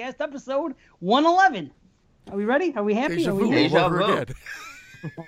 Horror 0.00 0.12
Podcast, 0.12 0.20
episode 0.20 0.74
111. 1.00 1.70
Are 2.30 2.36
we 2.36 2.44
ready? 2.44 2.72
Are 2.76 2.82
we 2.84 2.94
happy? 2.94 3.16
Deja 3.16 3.30
Are 3.30 3.34
we 3.34 3.44
vu? 3.44 3.50
Deja 3.50 3.84
over 3.86 3.98
vu. 3.98 4.04
again. 4.12 4.34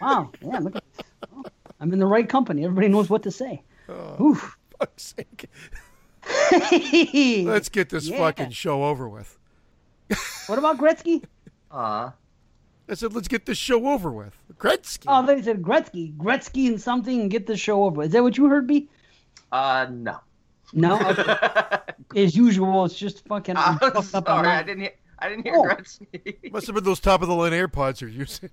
Wow. 0.03 0.31
Yeah, 0.43 0.59
look 0.59 0.77
at 0.77 0.85
well, 1.33 1.47
I'm 1.81 1.91
in 1.95 1.99
the 1.99 2.07
right 2.07 2.29
company. 2.29 2.63
Everybody 2.65 2.89
knows 2.89 3.09
what 3.09 3.23
to 3.23 3.31
say. 3.31 3.63
Oh. 3.89 4.35
Fuck's 4.79 5.15
sake. 5.17 5.49
Let's 7.47 7.71
get 7.71 7.89
this 7.89 8.07
Yeah. 8.07 8.19
fucking 8.19 8.51
show 8.51 8.85
over 8.85 9.09
with. 9.09 9.39
What 10.47 10.59
about 10.59 10.77
Gretzky? 10.77 11.25
Aw. 11.71 12.13
I 12.87 12.95
said, 12.95 13.15
let's 13.15 13.29
get 13.29 13.47
this 13.47 13.57
show 13.57 13.89
over 13.89 14.11
with. 14.13 14.37
Gretzky. 14.59 15.05
Oh, 15.09 15.25
they 15.25 15.41
said 15.41 15.63
Gretzky. 15.63 16.15
Gretzky 16.19 16.67
and 16.69 16.79
something 16.79 17.23
and 17.23 17.31
get 17.31 17.47
the 17.47 17.57
show 17.57 17.85
over. 17.85 18.03
Is 18.03 18.13
that 18.13 18.23
what 18.23 18.37
you 18.37 18.49
heard, 18.49 18.67
B? 18.67 18.91
Uh, 19.51 19.87
no. 19.91 20.19
No? 20.73 20.99
Okay. 22.15 22.25
As 22.25 22.37
usual, 22.37 22.85
it's 22.85 22.95
just 22.99 23.27
fucking. 23.27 23.57
I'm 23.57 23.79
fucked 23.79 23.97
up 24.15 24.29
on 24.29 24.45
sorry, 24.45 24.49
I 24.49 24.63
didn't 24.63 24.81
hear. 24.83 24.93
I 25.19 25.29
didn't 25.31 25.45
hear 25.45 25.55
Oh. 25.57 25.63
Gretzky. 25.65 26.53
Must 26.53 26.67
have 26.67 26.75
been 26.75 26.85
those 26.85 27.01
top 27.01 27.23
of 27.23 27.29
the 27.29 27.35
line 27.35 27.53
AirPods 27.53 28.01
you're 28.03 28.11
using. 28.11 28.51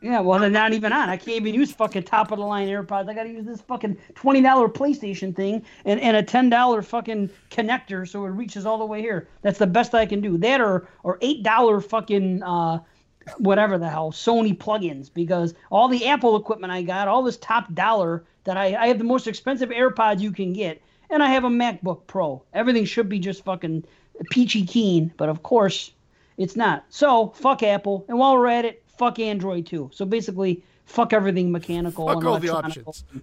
Yeah, 0.00 0.20
well, 0.20 0.38
they're 0.38 0.48
not 0.48 0.72
even 0.72 0.92
on. 0.92 1.08
I 1.10 1.16
can't 1.16 1.36
even 1.36 1.54
use 1.54 1.72
fucking 1.72 2.04
top 2.04 2.30
of 2.30 2.38
the 2.38 2.44
line 2.44 2.68
AirPods. 2.68 3.08
I 3.10 3.14
got 3.14 3.24
to 3.24 3.28
use 3.30 3.44
this 3.46 3.60
fucking 3.62 3.96
twenty 4.14 4.40
dollar 4.42 4.68
PlayStation 4.68 5.34
thing 5.34 5.64
and, 5.84 5.98
and 6.00 6.16
a 6.16 6.22
ten 6.22 6.48
dollar 6.50 6.82
fucking 6.82 7.28
connector 7.50 8.06
so 8.08 8.24
it 8.26 8.30
reaches 8.30 8.64
all 8.64 8.78
the 8.78 8.86
way 8.86 9.00
here. 9.00 9.28
That's 9.42 9.58
the 9.58 9.66
best 9.66 9.92
I 9.94 10.06
can 10.06 10.20
do. 10.20 10.38
That 10.38 10.60
or 10.60 10.86
or 11.02 11.18
eight 11.20 11.42
dollar 11.42 11.80
fucking 11.80 12.42
uh, 12.44 12.78
whatever 13.38 13.76
the 13.76 13.88
hell 13.88 14.12
Sony 14.12 14.56
plugins 14.56 15.12
because 15.12 15.54
all 15.70 15.88
the 15.88 16.06
Apple 16.06 16.36
equipment 16.36 16.72
I 16.72 16.82
got, 16.82 17.08
all 17.08 17.22
this 17.24 17.36
top 17.38 17.74
dollar 17.74 18.24
that 18.44 18.56
I 18.56 18.74
I 18.76 18.86
have 18.86 18.98
the 18.98 19.04
most 19.04 19.26
expensive 19.26 19.68
AirPods 19.70 20.20
you 20.20 20.30
can 20.32 20.52
get, 20.52 20.80
and 21.10 21.22
I 21.22 21.30
have 21.30 21.44
a 21.44 21.48
MacBook 21.48 22.06
Pro. 22.06 22.42
Everything 22.52 22.84
should 22.84 23.08
be 23.08 23.18
just 23.18 23.44
fucking 23.44 23.84
peachy 24.30 24.64
keen, 24.64 25.12
but 25.16 25.28
of 25.28 25.42
course 25.42 25.92
it's 26.36 26.56
not. 26.56 26.84
So 26.90 27.28
fuck 27.36 27.62
Apple, 27.62 28.04
and 28.08 28.18
while 28.18 28.34
we're 28.36 28.46
at 28.48 28.64
it, 28.64 28.82
fuck 28.98 29.18
Android 29.18 29.66
too. 29.66 29.90
So 29.92 30.04
basically, 30.04 30.62
fuck 30.86 31.12
everything 31.12 31.52
mechanical. 31.52 32.06
Fuck 32.06 32.16
and 32.18 32.26
all 32.28 32.38
the 32.38 32.50
options. 32.50 33.04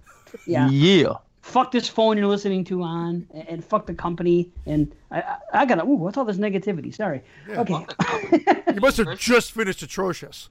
Yeah. 0.46 0.68
Yeah. 0.68 1.14
Fuck 1.40 1.72
this 1.72 1.88
phone 1.88 2.18
you're 2.18 2.26
listening 2.26 2.62
to 2.64 2.82
on, 2.82 3.26
and, 3.32 3.48
and 3.48 3.64
fuck 3.64 3.86
the 3.86 3.94
company. 3.94 4.50
And 4.66 4.94
I, 5.10 5.22
I, 5.22 5.38
I 5.54 5.64
gotta. 5.64 5.84
Ooh, 5.84 5.94
what's 5.94 6.18
all 6.18 6.26
this 6.26 6.36
negativity? 6.36 6.94
Sorry. 6.94 7.22
Okay. 7.48 7.86
You 8.74 8.82
must 8.82 8.98
have 8.98 9.18
just 9.18 9.52
finished 9.52 9.82
Atrocious. 9.82 10.50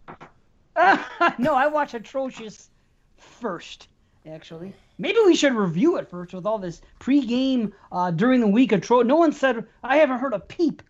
no, 1.37 1.53
I 1.53 1.67
watch 1.67 1.93
Atrocious 1.93 2.69
first, 3.17 3.87
actually. 4.27 4.73
Maybe 4.97 5.19
we 5.25 5.35
should 5.35 5.53
review 5.53 5.97
it 5.97 6.09
first 6.09 6.33
with 6.33 6.45
all 6.45 6.57
this 6.57 6.81
pregame 6.99 7.71
uh, 7.91 8.11
during 8.11 8.41
the 8.41 8.47
week. 8.47 8.71
Atro- 8.71 9.05
no 9.05 9.15
one 9.15 9.31
said, 9.31 9.65
I 9.83 9.97
haven't 9.97 10.19
heard 10.19 10.33
a 10.33 10.39
peep 10.39 10.81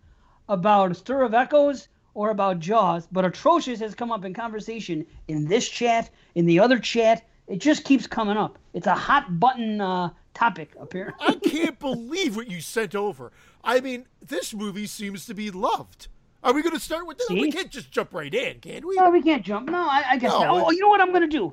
about 0.48 0.96
Stir 0.96 1.22
of 1.22 1.34
Echoes 1.34 1.88
or 2.14 2.30
about 2.30 2.58
Jaws, 2.58 3.06
but 3.12 3.24
Atrocious 3.24 3.80
has 3.80 3.94
come 3.94 4.10
up 4.10 4.24
in 4.24 4.34
conversation 4.34 5.06
in 5.28 5.46
this 5.46 5.68
chat, 5.68 6.10
in 6.34 6.46
the 6.46 6.58
other 6.58 6.78
chat. 6.78 7.26
It 7.46 7.60
just 7.60 7.84
keeps 7.84 8.06
coming 8.06 8.36
up. 8.36 8.58
It's 8.74 8.86
a 8.86 8.94
hot 8.94 9.38
button 9.38 9.80
uh, 9.80 10.10
topic, 10.34 10.72
apparently. 10.78 11.26
I 11.26 11.34
can't 11.34 11.78
believe 11.78 12.36
what 12.36 12.50
you 12.50 12.60
sent 12.60 12.94
over. 12.94 13.32
I 13.62 13.80
mean, 13.80 14.06
this 14.20 14.52
movie 14.54 14.86
seems 14.86 15.26
to 15.26 15.34
be 15.34 15.50
loved. 15.50 16.08
Are 16.42 16.52
we 16.52 16.62
going 16.62 16.74
to 16.74 16.80
start 16.80 17.06
with 17.06 17.18
this? 17.18 17.28
We 17.30 17.50
can't 17.50 17.70
just 17.70 17.90
jump 17.90 18.14
right 18.14 18.32
in, 18.32 18.60
can 18.60 18.86
we? 18.86 18.96
No, 18.96 19.10
we 19.10 19.22
can't 19.22 19.44
jump. 19.44 19.68
No, 19.68 19.78
I, 19.88 20.04
I 20.10 20.16
guess 20.18 20.30
No, 20.30 20.40
not. 20.40 20.66
Oh, 20.66 20.70
you 20.70 20.80
know 20.80 20.88
what 20.88 21.00
I'm 21.00 21.10
going 21.10 21.22
to 21.22 21.26
do? 21.26 21.52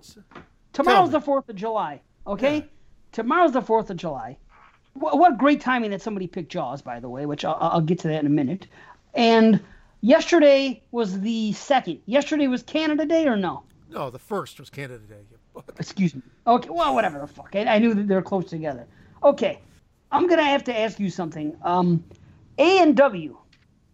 Tomorrow's 0.76 1.12
the 1.12 1.22
4th 1.22 1.48
of 1.48 1.56
July, 1.56 2.02
okay? 2.28 2.58
Yeah. 2.58 2.64
Tomorrow's 3.14 3.54
the 3.54 3.62
4th 3.62 3.90
of 3.90 3.98
July. 3.98 4.38
What, 4.94 5.18
what 5.18 5.38
great 5.38 5.62
timing 5.62 5.92
that 5.92 6.02
somebody 6.02 6.28
picked 6.28 6.52
Jaws, 6.52 6.82
by 6.82 7.00
the 7.00 7.08
way, 7.08 7.26
which 7.26 7.46
I'll, 7.46 7.58
I'll 7.60 7.82
get 7.82 8.00
to 8.00 8.10
that 8.10 8.20
in 8.20 8.26
a 8.26 8.30
minute. 8.30 8.68
And 9.14 9.62
yesterday 10.02 10.84
was 10.92 11.22
the 11.22 11.54
second. 11.54 12.02
Yesterday 12.06 12.48
was 12.48 12.62
Canada 12.62 13.06
Day 13.06 13.26
or 13.26 13.38
no? 13.38 13.64
No, 13.90 14.10
the 14.10 14.20
first 14.20 14.60
was 14.60 14.70
Canada 14.70 15.00
Day. 15.00 15.22
Excuse 15.80 16.14
me. 16.14 16.22
Okay, 16.46 16.70
well, 16.70 16.94
whatever 16.94 17.20
the 17.20 17.28
fuck. 17.28 17.56
I, 17.56 17.66
I 17.66 17.80
knew 17.80 17.94
that 17.94 18.10
they're 18.10 18.22
close 18.22 18.46
together. 18.46 18.86
Okay, 19.24 19.60
I'm 20.12 20.28
gonna 20.28 20.44
have 20.44 20.66
to 20.66 20.78
ask 20.78 21.00
you 21.00 21.10
something. 21.10 21.56
Um, 21.62 22.04
A 22.58 22.80
and 22.80 22.98
W, 22.98 23.38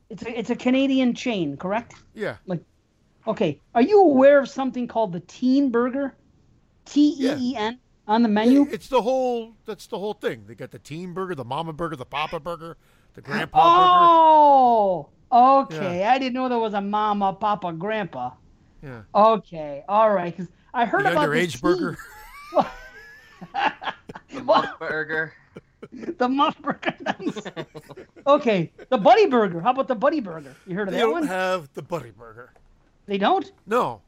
it's 0.09 0.23
a, 0.23 0.39
it's 0.39 0.49
a 0.49 0.55
Canadian 0.55 1.13
chain, 1.13 1.57
correct? 1.57 1.93
Yeah. 2.15 2.37
Like, 2.47 2.61
okay, 3.27 3.59
are 3.75 3.83
you 3.83 4.01
aware 4.01 4.39
of 4.39 4.49
something 4.49 4.87
called 4.87 5.13
the 5.13 5.19
Teen 5.19 5.69
Burger? 5.69 6.15
T 6.85 7.15
E 7.19 7.51
E 7.51 7.55
N 7.55 7.79
on 8.07 8.23
the 8.23 8.29
menu? 8.29 8.67
It's 8.71 8.87
the 8.87 9.01
whole. 9.01 9.53
That's 9.65 9.87
the 9.87 9.97
whole 9.99 10.13
thing. 10.13 10.45
They 10.47 10.55
got 10.55 10.71
the 10.71 10.79
teen 10.79 11.13
burger, 11.13 11.35
the 11.35 11.45
mama 11.45 11.73
burger, 11.73 11.95
the 11.95 12.05
papa 12.05 12.39
burger, 12.39 12.77
the 13.13 13.21
grandpa 13.21 13.59
oh, 13.63 15.03
burger. 15.03 15.15
Oh, 15.31 15.61
okay. 15.61 16.03
I 16.05 16.17
didn't 16.19 16.33
know 16.33 16.49
there 16.49 16.59
was 16.59 16.73
a 16.73 16.81
mama, 16.81 17.33
papa, 17.33 17.71
grandpa. 17.73 18.31
burger. 18.81 19.05
Okay, 19.15 19.83
all 19.87 20.11
right. 20.11 20.35
Because 20.35 20.51
I 20.73 20.85
heard 20.85 21.03
Yeah. 21.05 21.11
The 21.11 21.15
about 21.17 21.29
the 21.31 21.37
underage 21.37 21.61
burger. 21.61 21.97
the 24.33 24.43
Well, 24.43 24.75
Burger. 24.79 25.33
the 26.17 26.29
muff 26.29 26.61
burger. 26.61 26.93
Okay, 28.27 28.71
the 28.89 28.97
Buddy 28.97 29.25
Burger. 29.25 29.59
How 29.61 29.71
about 29.71 29.87
the 29.87 29.95
Buddy 29.95 30.19
Burger? 30.19 30.55
You 30.67 30.75
heard 30.75 30.87
of 30.87 30.93
They 30.93 30.99
that 30.99 31.03
don't 31.05 31.11
one? 31.13 31.27
have 31.27 31.69
the 31.73 31.81
buddy 31.81 32.11
burger. 32.11 32.53
They 33.07 33.17
don't. 33.17 33.51
No. 33.65 34.01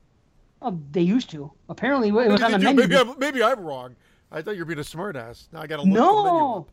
Oh, 0.63 0.79
they 0.91 1.01
used 1.01 1.29
to. 1.31 1.51
Apparently, 1.67 2.07
it 2.07 2.13
was 2.13 2.41
Maybe, 2.41 2.43
on 2.43 2.51
the 2.51 2.59
menu. 2.59 2.81
maybe, 2.81 2.97
I'm, 2.97 3.19
maybe 3.19 3.43
I'm 3.43 3.59
wrong. 3.59 3.95
I 4.31 4.41
thought 4.41 4.55
you 4.55 4.61
were 4.61 4.65
being 4.65 4.79
a 4.79 4.83
smartass. 4.83 5.47
Now 5.51 5.61
I 5.61 5.67
got 5.67 5.77
to 5.77 5.83
look 5.83 5.93
the 5.93 5.99
menu 5.99 6.01
No. 6.01 6.67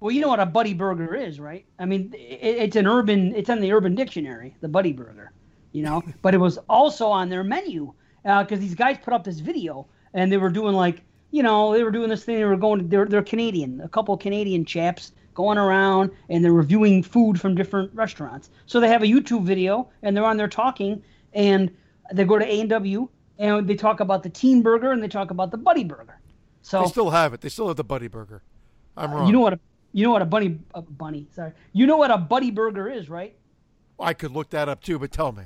Well, 0.00 0.10
you 0.10 0.20
know 0.20 0.28
what 0.28 0.40
a 0.40 0.46
Buddy 0.46 0.74
Burger 0.74 1.14
is, 1.14 1.40
right? 1.40 1.64
I 1.78 1.84
mean, 1.84 2.12
it, 2.14 2.56
it's 2.56 2.76
an 2.76 2.86
urban. 2.86 3.34
It's 3.34 3.50
on 3.50 3.60
the 3.60 3.72
Urban 3.72 3.94
Dictionary, 3.94 4.56
the 4.60 4.68
Buddy 4.68 4.92
Burger. 4.92 5.32
You 5.72 5.82
know, 5.82 6.02
but 6.22 6.34
it 6.34 6.38
was 6.38 6.58
also 6.68 7.08
on 7.08 7.28
their 7.28 7.42
menu 7.42 7.92
uh, 8.24 8.44
because 8.44 8.60
these 8.60 8.74
guys 8.74 8.98
put 9.02 9.12
up 9.12 9.24
this 9.24 9.40
video 9.40 9.86
and 10.12 10.30
they 10.30 10.36
were 10.36 10.50
doing 10.50 10.74
like, 10.74 11.02
you 11.32 11.42
know, 11.42 11.72
they 11.72 11.82
were 11.82 11.90
doing 11.90 12.08
this 12.08 12.24
thing. 12.24 12.36
They 12.36 12.44
were 12.44 12.56
going. 12.56 12.88
They're 12.88 13.06
they're 13.06 13.22
Canadian. 13.22 13.80
A 13.80 13.88
couple 13.88 14.16
Canadian 14.16 14.64
chaps 14.64 15.12
going 15.34 15.58
around 15.58 16.12
and 16.28 16.44
they're 16.44 16.52
reviewing 16.52 17.02
food 17.02 17.40
from 17.40 17.56
different 17.56 17.92
restaurants. 17.94 18.50
So 18.66 18.78
they 18.78 18.88
have 18.88 19.02
a 19.02 19.06
YouTube 19.06 19.44
video 19.44 19.88
and 20.02 20.16
they're 20.16 20.24
on 20.24 20.36
there 20.36 20.48
talking 20.48 21.02
and 21.32 21.74
they 22.12 22.24
go 22.24 22.38
to 22.38 22.44
A 22.44 22.60
and 22.60 22.70
W 22.70 23.08
and 23.38 23.66
they 23.68 23.74
talk 23.74 24.00
about 24.00 24.22
the 24.22 24.30
Teen 24.30 24.62
Burger 24.62 24.92
and 24.92 25.02
they 25.02 25.08
talk 25.08 25.30
about 25.30 25.50
the 25.50 25.56
Buddy 25.58 25.84
Burger. 25.84 26.18
So 26.62 26.82
They 26.82 26.88
still 26.88 27.10
have 27.10 27.34
it. 27.34 27.40
They 27.42 27.50
still 27.50 27.68
have 27.68 27.76
the 27.76 27.84
buddy 27.84 28.08
burger. 28.08 28.42
I'm 28.96 29.12
wrong. 29.12 29.26
you 29.26 29.32
know 29.32 29.40
what 29.40 29.52
a 29.52 29.60
you 29.92 30.02
know 30.04 30.12
what 30.12 30.22
a 30.22 30.26
bunny 30.26 30.58
a 30.74 30.82
bunny 30.82 31.26
sorry 31.34 31.52
you 31.72 31.86
know 31.86 31.96
what 31.96 32.10
a 32.10 32.16
buddy 32.18 32.50
burger 32.50 32.88
is 32.88 33.10
right? 33.10 33.36
I 34.00 34.14
could 34.14 34.32
look 34.32 34.50
that 34.50 34.68
up 34.68 34.82
too, 34.82 34.98
but 34.98 35.12
tell 35.12 35.30
me. 35.32 35.44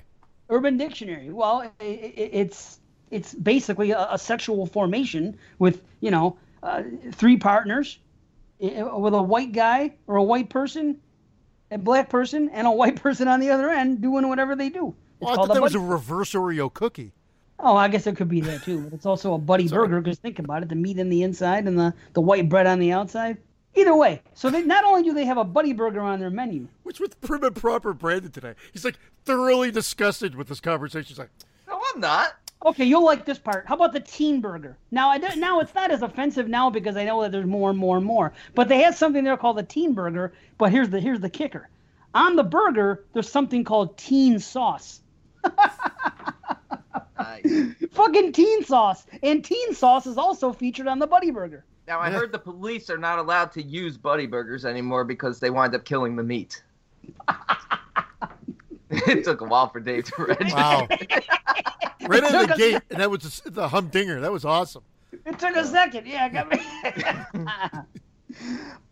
Urban 0.49 0.77
Dictionary. 0.77 1.31
Well, 1.31 1.63
i 1.63 1.85
i 1.85 1.85
it's 1.85 2.81
it's 3.11 3.35
basically 3.35 3.91
a, 3.91 4.07
a 4.13 4.19
sexual 4.19 4.67
formation 4.67 5.37
with 5.59 5.83
you 6.01 6.11
know 6.11 6.39
uh, 6.63 6.83
three 7.13 7.37
partners, 7.37 7.99
with 8.61 9.15
a 9.15 9.23
white 9.23 9.53
guy 9.53 9.95
or 10.07 10.17
a 10.17 10.23
white 10.23 10.51
person, 10.51 11.01
a 11.71 11.79
black 11.79 12.09
person, 12.09 12.49
and 12.51 12.67
a 12.67 12.71
white 12.71 12.97
person 13.03 13.29
on 13.29 13.41
the 13.41 13.51
other 13.51 13.71
end 13.71 14.01
doing 14.01 14.29
whatever 14.29 14.57
they 14.57 14.69
do. 14.69 14.89
It's 14.89 14.97
Well, 15.21 15.33
I 15.33 15.35
called 15.37 15.49
thought 15.49 15.57
a 15.57 15.61
that 15.61 15.63
was 15.63 15.75
a 15.75 15.81
reverse 15.81 16.33
Oreo 16.33 16.73
cookie. 16.73 17.13
Oh, 17.61 17.77
I 17.77 17.89
guess 17.89 18.07
it 18.07 18.17
could 18.17 18.29
be 18.29 18.41
that 18.43 18.63
too. 18.63 18.81
But 18.81 18.93
it's 18.93 19.07
also 19.07 19.35
a 19.35 19.39
buddy 19.39 19.69
burger 19.69 20.01
because 20.01 20.19
think 20.19 20.39
about 20.39 20.63
it: 20.63 20.69
the 20.69 20.75
meat 20.75 20.99
in 20.99 21.09
the 21.09 21.23
inside 21.23 21.67
and 21.67 21.79
the 21.79 21.95
the 22.13 22.21
white 22.21 22.49
bread 22.49 22.67
on 22.67 22.79
the 22.79 22.93
outside. 22.93 23.39
Either 23.75 23.95
way, 23.95 24.23
so 24.35 24.51
they 24.51 24.63
not 24.63 24.85
only 24.85 25.03
do 25.03 25.13
they 25.13 25.25
have 25.25 25.37
a 25.37 25.45
buddy 25.45 25.73
burger 25.73 26.01
on 26.01 26.19
their 26.19 26.31
menu, 26.31 26.67
Which 26.83 26.99
with 26.99 27.21
prim 27.21 27.45
and 27.45 27.55
proper 27.55 27.93
Brandon 27.93 28.31
today. 28.31 28.55
He's 28.73 28.85
like 28.85 28.99
thoroughly 29.25 29.71
disgusted 29.71 30.35
with 30.35 30.49
this 30.49 30.59
conversation. 30.61 31.07
He's 31.07 31.19
like, 31.19 31.31
No, 31.69 31.81
I'm 31.95 32.01
not. 32.01 32.35
Okay, 32.67 32.85
you'll 32.85 33.05
like 33.05 33.25
this 33.25 33.39
part. 33.39 33.67
How 33.69 33.77
about 33.77 33.93
the 33.93 34.01
teen 34.01 34.41
burger? 34.41 34.77
Now, 34.91 35.11
I 35.11 35.19
don't, 35.19 35.39
now 35.39 35.61
it's 35.61 35.75
not 35.77 35.93
as 35.93 36.03
offensive 36.03 36.49
now 36.49 36.71
because 36.71 36.97
I 36.97 37.05
know 37.05 37.23
that 37.23 37.31
there's 37.31 37.47
more 37.47 37.71
and 37.71 37.79
more 37.79 37.97
and 37.97 38.05
more. 38.05 38.33
But 38.57 38.69
they 38.69 38.83
had 38.83 38.97
something 38.97 39.23
there 39.23 39.37
called 39.37 39.59
the 39.59 39.63
teen 39.63 39.93
burger. 39.95 40.33
But 40.57 40.73
here's 40.73 40.89
the 40.89 40.99
here's 40.99 41.21
the 41.21 41.31
kicker: 41.31 41.69
on 42.15 42.35
the 42.35 42.43
burger, 42.43 43.05
there's 43.13 43.31
something 43.31 43.63
called 43.63 43.97
teen 43.97 44.41
sauce. 44.41 45.01
Nice. 47.19 47.75
Fucking 47.93 48.33
teen 48.33 48.65
sauce, 48.65 49.05
and 49.23 49.45
teen 49.45 49.75
sauce 49.75 50.07
is 50.07 50.17
also 50.17 50.53
featured 50.53 50.87
on 50.87 50.99
the 50.99 51.07
Buddy 51.07 51.31
Burger. 51.31 51.65
Now 51.87 52.01
I 52.01 52.11
heard 52.11 52.33
the 52.33 52.39
police 52.39 52.91
are 52.91 52.99
not 52.99 53.19
allowed 53.19 53.51
to 53.53 53.63
use 53.63 53.97
buddy 53.97 54.27
burgers 54.27 54.65
anymore 54.67 55.05
because 55.05 55.41
they 55.41 55.49
wind 55.51 55.75
up 55.75 55.85
killing 55.87 56.17
the 56.17 56.23
meat. 56.23 56.63
it 58.91 59.25
took 59.25 59.41
a 59.41 59.45
while 59.45 59.71
for 59.71 59.81
Dave 59.81 60.05
to 60.05 60.13
register. 60.25 60.55
wow. 60.55 60.87
right 62.07 62.25
out 62.25 62.35
of 62.35 62.41
took 62.41 62.47
the 62.49 62.53
us- 62.53 62.59
gate, 62.59 62.83
and 62.91 63.01
that 63.01 63.11
was 63.11 63.41
the, 63.41 63.51
the 63.51 63.69
humdinger. 63.69 64.21
That 64.21 64.31
was 64.33 64.45
awesome. 64.45 64.83
It 65.25 65.39
took 65.39 65.57
a 65.57 65.65
second. 65.65 66.07
Yeah, 66.07 66.25
I 66.27 66.29
got 66.29 66.51
me. 66.51 66.61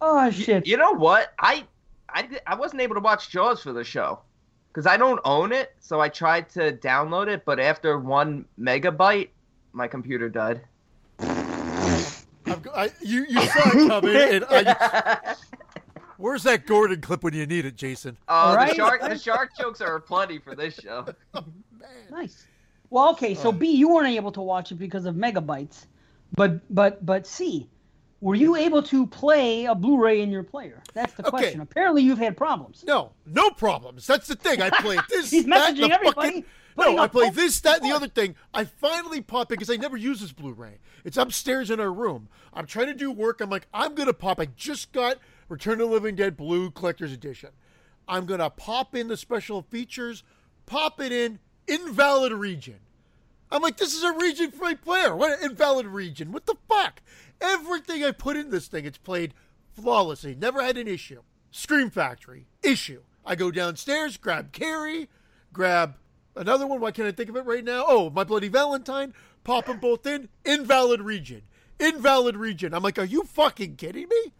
oh 0.00 0.30
shit. 0.30 0.66
You 0.66 0.78
know 0.78 0.92
what? 0.92 1.34
I 1.38 1.64
I 2.08 2.28
I 2.46 2.54
wasn't 2.54 2.80
able 2.80 2.94
to 2.94 3.00
watch 3.02 3.28
Jaws 3.30 3.62
for 3.62 3.74
the 3.74 3.84
show 3.84 4.20
because 4.76 4.86
I 4.86 4.98
don't 4.98 5.20
own 5.24 5.52
it. 5.52 5.74
So 5.80 6.02
I 6.02 6.10
tried 6.10 6.50
to 6.50 6.70
download 6.70 7.28
it, 7.28 7.46
but 7.46 7.58
after 7.58 7.98
one 7.98 8.44
megabyte, 8.60 9.30
my 9.72 9.88
computer 9.88 10.28
died. 10.28 10.60
I'm, 11.18 12.60
go- 12.60 12.72
I, 12.74 12.90
you, 13.00 13.24
you 13.26 13.40
saw 13.40 13.70
it 13.70 13.88
coming, 13.88 14.16
and 14.16 14.44
I, 14.50 15.34
Where's 16.18 16.42
that 16.42 16.66
Gordon 16.66 17.00
clip 17.00 17.22
when 17.22 17.32
you 17.32 17.46
need 17.46 17.64
it, 17.64 17.76
Jason? 17.76 18.18
Oh, 18.28 18.54
Right? 18.54 18.68
the 18.68 18.74
shark 18.74 19.00
the 19.00 19.18
shark 19.18 19.56
jokes 19.58 19.80
are 19.80 19.98
plenty 19.98 20.38
for 20.38 20.54
this 20.54 20.74
show. 20.74 21.06
Oh, 21.34 21.44
nice. 22.10 22.46
Well, 22.90 23.10
okay, 23.12 23.34
so 23.34 23.48
oh. 23.48 23.52
B, 23.52 23.70
you 23.70 23.88
weren't 23.88 24.08
able 24.14 24.32
to 24.32 24.40
watch 24.42 24.72
it 24.72 24.76
because 24.76 25.06
of 25.06 25.14
megabytes, 25.14 25.86
but 26.34 26.60
but 26.74 27.04
but 27.04 27.26
C, 27.26 27.68
were 28.20 28.34
you 28.34 28.56
able 28.56 28.82
to 28.84 29.06
play 29.06 29.66
a 29.66 29.74
Blu-ray 29.74 30.20
in 30.22 30.30
your 30.30 30.42
player? 30.42 30.82
That's 30.94 31.12
the 31.14 31.22
Okay. 31.26 31.30
question. 31.30 31.60
Apparently, 31.60 32.02
you've 32.02 32.18
had 32.18 32.36
problems. 32.36 32.84
No, 32.86 33.12
no 33.26 33.50
problems. 33.50 34.06
That's 34.06 34.26
the 34.26 34.36
thing. 34.36 34.62
I 34.62 34.70
played 34.70 35.00
this. 35.08 35.30
He's 35.30 35.44
that, 35.46 35.74
messaging 35.74 35.90
everybody, 35.90 36.28
Fucking, 36.28 36.44
no, 36.78 36.98
I 36.98 37.08
play 37.08 37.30
this, 37.30 37.60
that, 37.60 37.80
and 37.82 37.90
the 37.90 37.94
other 37.94 38.08
thing. 38.08 38.34
I 38.54 38.64
finally 38.64 39.20
pop 39.20 39.46
it 39.52 39.58
because 39.58 39.70
I 39.70 39.76
never 39.76 39.96
use 39.96 40.20
this 40.20 40.32
Blu-ray. 40.32 40.78
It's 41.04 41.16
upstairs 41.16 41.70
in 41.70 41.78
our 41.80 41.92
room. 41.92 42.28
I'm 42.52 42.66
trying 42.66 42.86
to 42.86 42.94
do 42.94 43.10
work. 43.12 43.40
I'm 43.40 43.50
like, 43.50 43.66
I'm 43.72 43.94
gonna 43.94 44.12
pop. 44.14 44.40
I 44.40 44.46
just 44.46 44.92
got 44.92 45.18
Return 45.48 45.74
of 45.74 45.78
the 45.80 45.86
Living 45.86 46.16
Dead 46.16 46.36
Blue 46.36 46.70
Collector's 46.70 47.12
Edition. 47.12 47.50
I'm 48.08 48.24
gonna 48.26 48.50
pop 48.50 48.94
in 48.94 49.08
the 49.08 49.16
special 49.16 49.62
features, 49.62 50.22
pop 50.64 51.00
it 51.00 51.12
in 51.12 51.38
invalid 51.66 52.32
region. 52.32 52.76
I'm 53.50 53.62
like, 53.62 53.76
this 53.76 53.94
is 53.94 54.02
a 54.02 54.12
region 54.12 54.50
for 54.50 54.64
my 54.64 54.74
player. 54.74 55.14
What 55.14 55.40
invalid 55.40 55.86
region? 55.86 56.32
What 56.32 56.46
the 56.46 56.56
fuck? 56.68 57.00
Everything 57.40 58.04
I 58.04 58.12
put 58.12 58.36
in 58.36 58.50
this 58.50 58.68
thing, 58.68 58.84
it's 58.84 58.98
played 58.98 59.34
flawlessly. 59.74 60.34
Never 60.34 60.62
had 60.62 60.76
an 60.76 60.88
issue. 60.88 61.22
Scream 61.50 61.90
Factory, 61.90 62.46
issue. 62.62 63.02
I 63.24 63.34
go 63.34 63.50
downstairs, 63.50 64.16
grab 64.16 64.52
Carrie, 64.52 65.08
grab 65.52 65.96
another 66.34 66.66
one. 66.66 66.80
Why 66.80 66.90
can't 66.90 67.08
I 67.08 67.12
think 67.12 67.28
of 67.28 67.36
it 67.36 67.44
right 67.44 67.64
now? 67.64 67.84
Oh, 67.86 68.10
My 68.10 68.24
Bloody 68.24 68.48
Valentine. 68.48 69.14
Pop 69.42 69.66
them 69.66 69.78
both 69.78 70.06
in. 70.06 70.28
Invalid 70.44 71.00
region. 71.00 71.42
Invalid 71.78 72.36
region. 72.36 72.74
I'm 72.74 72.82
like, 72.82 72.98
are 72.98 73.04
you 73.04 73.24
fucking 73.24 73.76
kidding 73.76 74.08
me? 74.08 74.32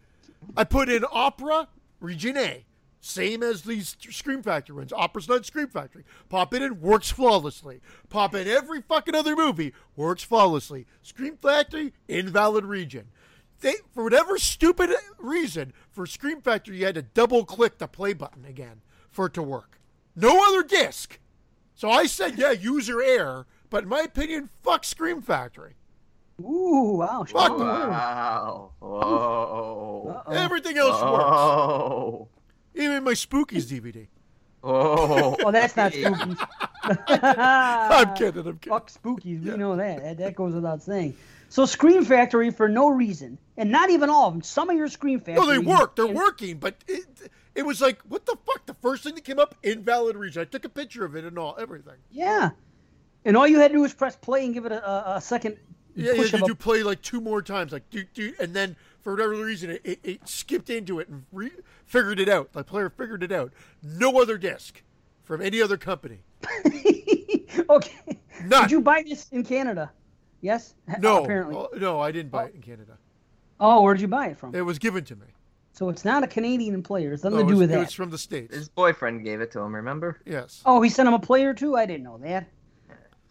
I 0.55 0.63
put 0.63 0.89
in 0.89 1.05
Opera, 1.11 1.67
Region 1.99 2.37
A. 2.37 2.65
Same 2.99 3.43
as 3.43 3.61
these 3.61 3.95
Scream 4.09 4.41
Factory 4.41 4.75
ones. 4.75 4.91
Opera's 4.91 5.29
not 5.29 5.45
Scream 5.45 5.67
Factory. 5.67 6.03
Pop 6.29 6.53
it 6.53 6.61
in, 6.61 6.81
works 6.81 7.09
flawlessly. 7.11 7.79
Pop 8.09 8.33
in 8.35 8.47
every 8.47 8.81
fucking 8.81 9.15
other 9.15 9.35
movie, 9.35 9.73
works 9.95 10.23
flawlessly. 10.23 10.87
Scream 11.03 11.37
Factory, 11.37 11.93
invalid 12.07 12.65
region. 12.65 13.05
They, 13.61 13.75
for 13.93 14.03
whatever 14.03 14.37
stupid 14.37 14.91
reason, 15.17 15.73
for 15.91 16.05
Scream 16.05 16.41
Factory, 16.41 16.77
you 16.79 16.85
had 16.85 16.95
to 16.95 17.01
double 17.01 17.45
click 17.45 17.77
the 17.77 17.87
play 17.87 18.13
button 18.13 18.45
again 18.45 18.81
for 19.09 19.27
it 19.27 19.33
to 19.35 19.43
work. 19.43 19.79
No 20.15 20.43
other 20.47 20.63
disc. 20.63 21.19
So 21.75 21.89
I 21.89 22.07
said, 22.07 22.37
yeah, 22.37 22.51
user 22.51 23.01
error, 23.01 23.45
but 23.69 23.83
in 23.83 23.89
my 23.89 24.01
opinion, 24.01 24.49
fuck 24.63 24.83
Scream 24.83 25.21
Factory. 25.21 25.73
Ooh, 26.41 26.97
wow. 26.99 27.23
Fuck. 27.27 27.57
Wow. 27.57 28.71
Whoa. 28.79 30.23
Everything 30.31 30.77
else 30.77 31.01
Uh, 31.01 31.11
works. 31.11 32.29
Oh. 32.77 32.81
Even 32.81 33.03
my 33.03 33.13
Spookies 33.13 33.65
DVD. 33.65 34.07
Oh. 34.63 35.35
Well, 35.41 35.51
that's 35.51 35.75
not 35.75 35.93
spooky. 35.93 36.35
I'm 36.83 38.15
kidding, 38.15 38.47
I'm 38.47 38.57
kidding. 38.57 38.69
Fuck 38.69 38.91
spookies. 38.91 39.43
We 39.43 39.57
know 39.57 39.75
that. 39.75 40.03
that. 40.03 40.17
That 40.17 40.35
goes 40.35 40.53
without 40.53 40.81
saying. 40.81 41.15
So 41.49 41.65
Scream 41.65 42.03
Factory 42.03 42.51
for 42.51 42.67
no 42.67 42.89
reason, 42.89 43.37
and 43.55 43.71
not 43.71 43.89
even 43.89 44.09
all 44.09 44.27
of 44.27 44.33
them. 44.33 44.41
Some 44.41 44.69
of 44.69 44.75
your 44.75 44.89
Scream 44.89 45.19
Factory. 45.19 45.35
No, 45.35 45.51
they 45.51 45.59
work. 45.59 45.95
They're 45.95 46.07
working, 46.07 46.57
but 46.57 46.75
it, 46.87 47.05
it 47.55 47.65
was 47.65 47.79
like, 47.79 48.01
what 48.01 48.25
the 48.25 48.37
fuck? 48.45 48.65
The 48.65 48.73
first 48.75 49.03
thing 49.03 49.15
that 49.15 49.23
came 49.23 49.39
up, 49.39 49.55
invalid 49.63 50.17
region. 50.17 50.41
I 50.41 50.45
took 50.45 50.65
a 50.65 50.69
picture 50.69 51.05
of 51.05 51.15
it 51.15 51.23
and 51.23 51.39
all, 51.39 51.55
everything. 51.57 51.95
Yeah, 52.11 52.49
and 53.23 53.37
all 53.37 53.47
you 53.47 53.59
had 53.59 53.69
to 53.69 53.75
do 53.75 53.81
was 53.81 53.93
press 53.93 54.15
play 54.15 54.43
and 54.43 54.53
give 54.53 54.65
it 54.65 54.71
a, 54.73 54.89
a, 54.89 55.15
a 55.17 55.21
second 55.21 55.57
Yeah, 55.95 56.11
you 56.11 56.17
push 56.17 56.31
had 56.31 56.41
of 56.41 56.47
to 56.47 56.53
a 56.53 56.55
play 56.55 56.83
like 56.83 57.01
two 57.01 57.21
more 57.21 57.41
times, 57.41 57.71
like 57.71 57.89
do 57.89 58.03
do, 58.13 58.33
and 58.39 58.53
then 58.53 58.75
for 59.01 59.13
whatever 59.13 59.33
reason, 59.33 59.69
it, 59.71 59.81
it, 59.83 59.99
it 60.03 60.27
skipped 60.27 60.69
into 60.69 60.99
it 60.99 61.07
and 61.07 61.23
re- 61.31 61.51
figured 61.85 62.19
it 62.19 62.29
out. 62.29 62.53
The 62.53 62.63
player 62.63 62.89
figured 62.89 63.23
it 63.23 63.31
out. 63.31 63.53
No 63.83 64.21
other 64.21 64.37
disc 64.37 64.81
from 65.23 65.41
any 65.41 65.61
other 65.61 65.77
company. 65.77 66.19
okay. 67.69 68.19
None. 68.45 68.63
Did 68.63 68.71
you 68.71 68.81
buy 68.81 69.03
this 69.07 69.29
in 69.31 69.43
Canada? 69.43 69.91
Yes. 70.41 70.75
No, 70.99 71.23
Apparently. 71.23 71.55
Oh, 71.55 71.69
no, 71.77 71.99
I 71.99 72.11
didn't 72.11 72.31
buy 72.31 72.43
oh. 72.43 72.47
it 72.47 72.55
in 72.55 72.61
Canada. 72.61 72.97
Oh, 73.59 73.81
where 73.81 73.93
did 73.93 74.01
you 74.01 74.07
buy 74.07 74.27
it 74.27 74.37
from? 74.37 74.53
It 74.53 74.61
was 74.61 74.77
given 74.79 75.03
to 75.05 75.15
me. 75.15 75.25
So 75.73 75.89
it's 75.89 76.05
not 76.05 76.23
a 76.23 76.27
Canadian 76.27 76.81
player. 76.81 77.13
It's 77.13 77.23
nothing 77.23 77.39
No, 77.39 77.43
to 77.45 77.49
do 77.49 77.53
was, 77.53 77.59
with 77.61 77.71
it 77.71 77.73
that. 77.75 77.79
was 77.85 77.93
from 77.93 78.09
the 78.09 78.17
states. 78.17 78.55
His 78.55 78.69
boyfriend 78.69 79.23
gave 79.23 79.41
it 79.41 79.51
to 79.51 79.59
him, 79.59 79.75
remember? 79.75 80.19
Yes, 80.25 80.61
Oh, 80.65 80.81
he 80.81 80.89
sent 80.89 81.07
him 81.07 81.13
a 81.13 81.19
player 81.19 81.53
too. 81.53 81.75
I 81.75 81.85
didn't 81.85 82.03
know 82.03 82.17
that. 82.19 82.47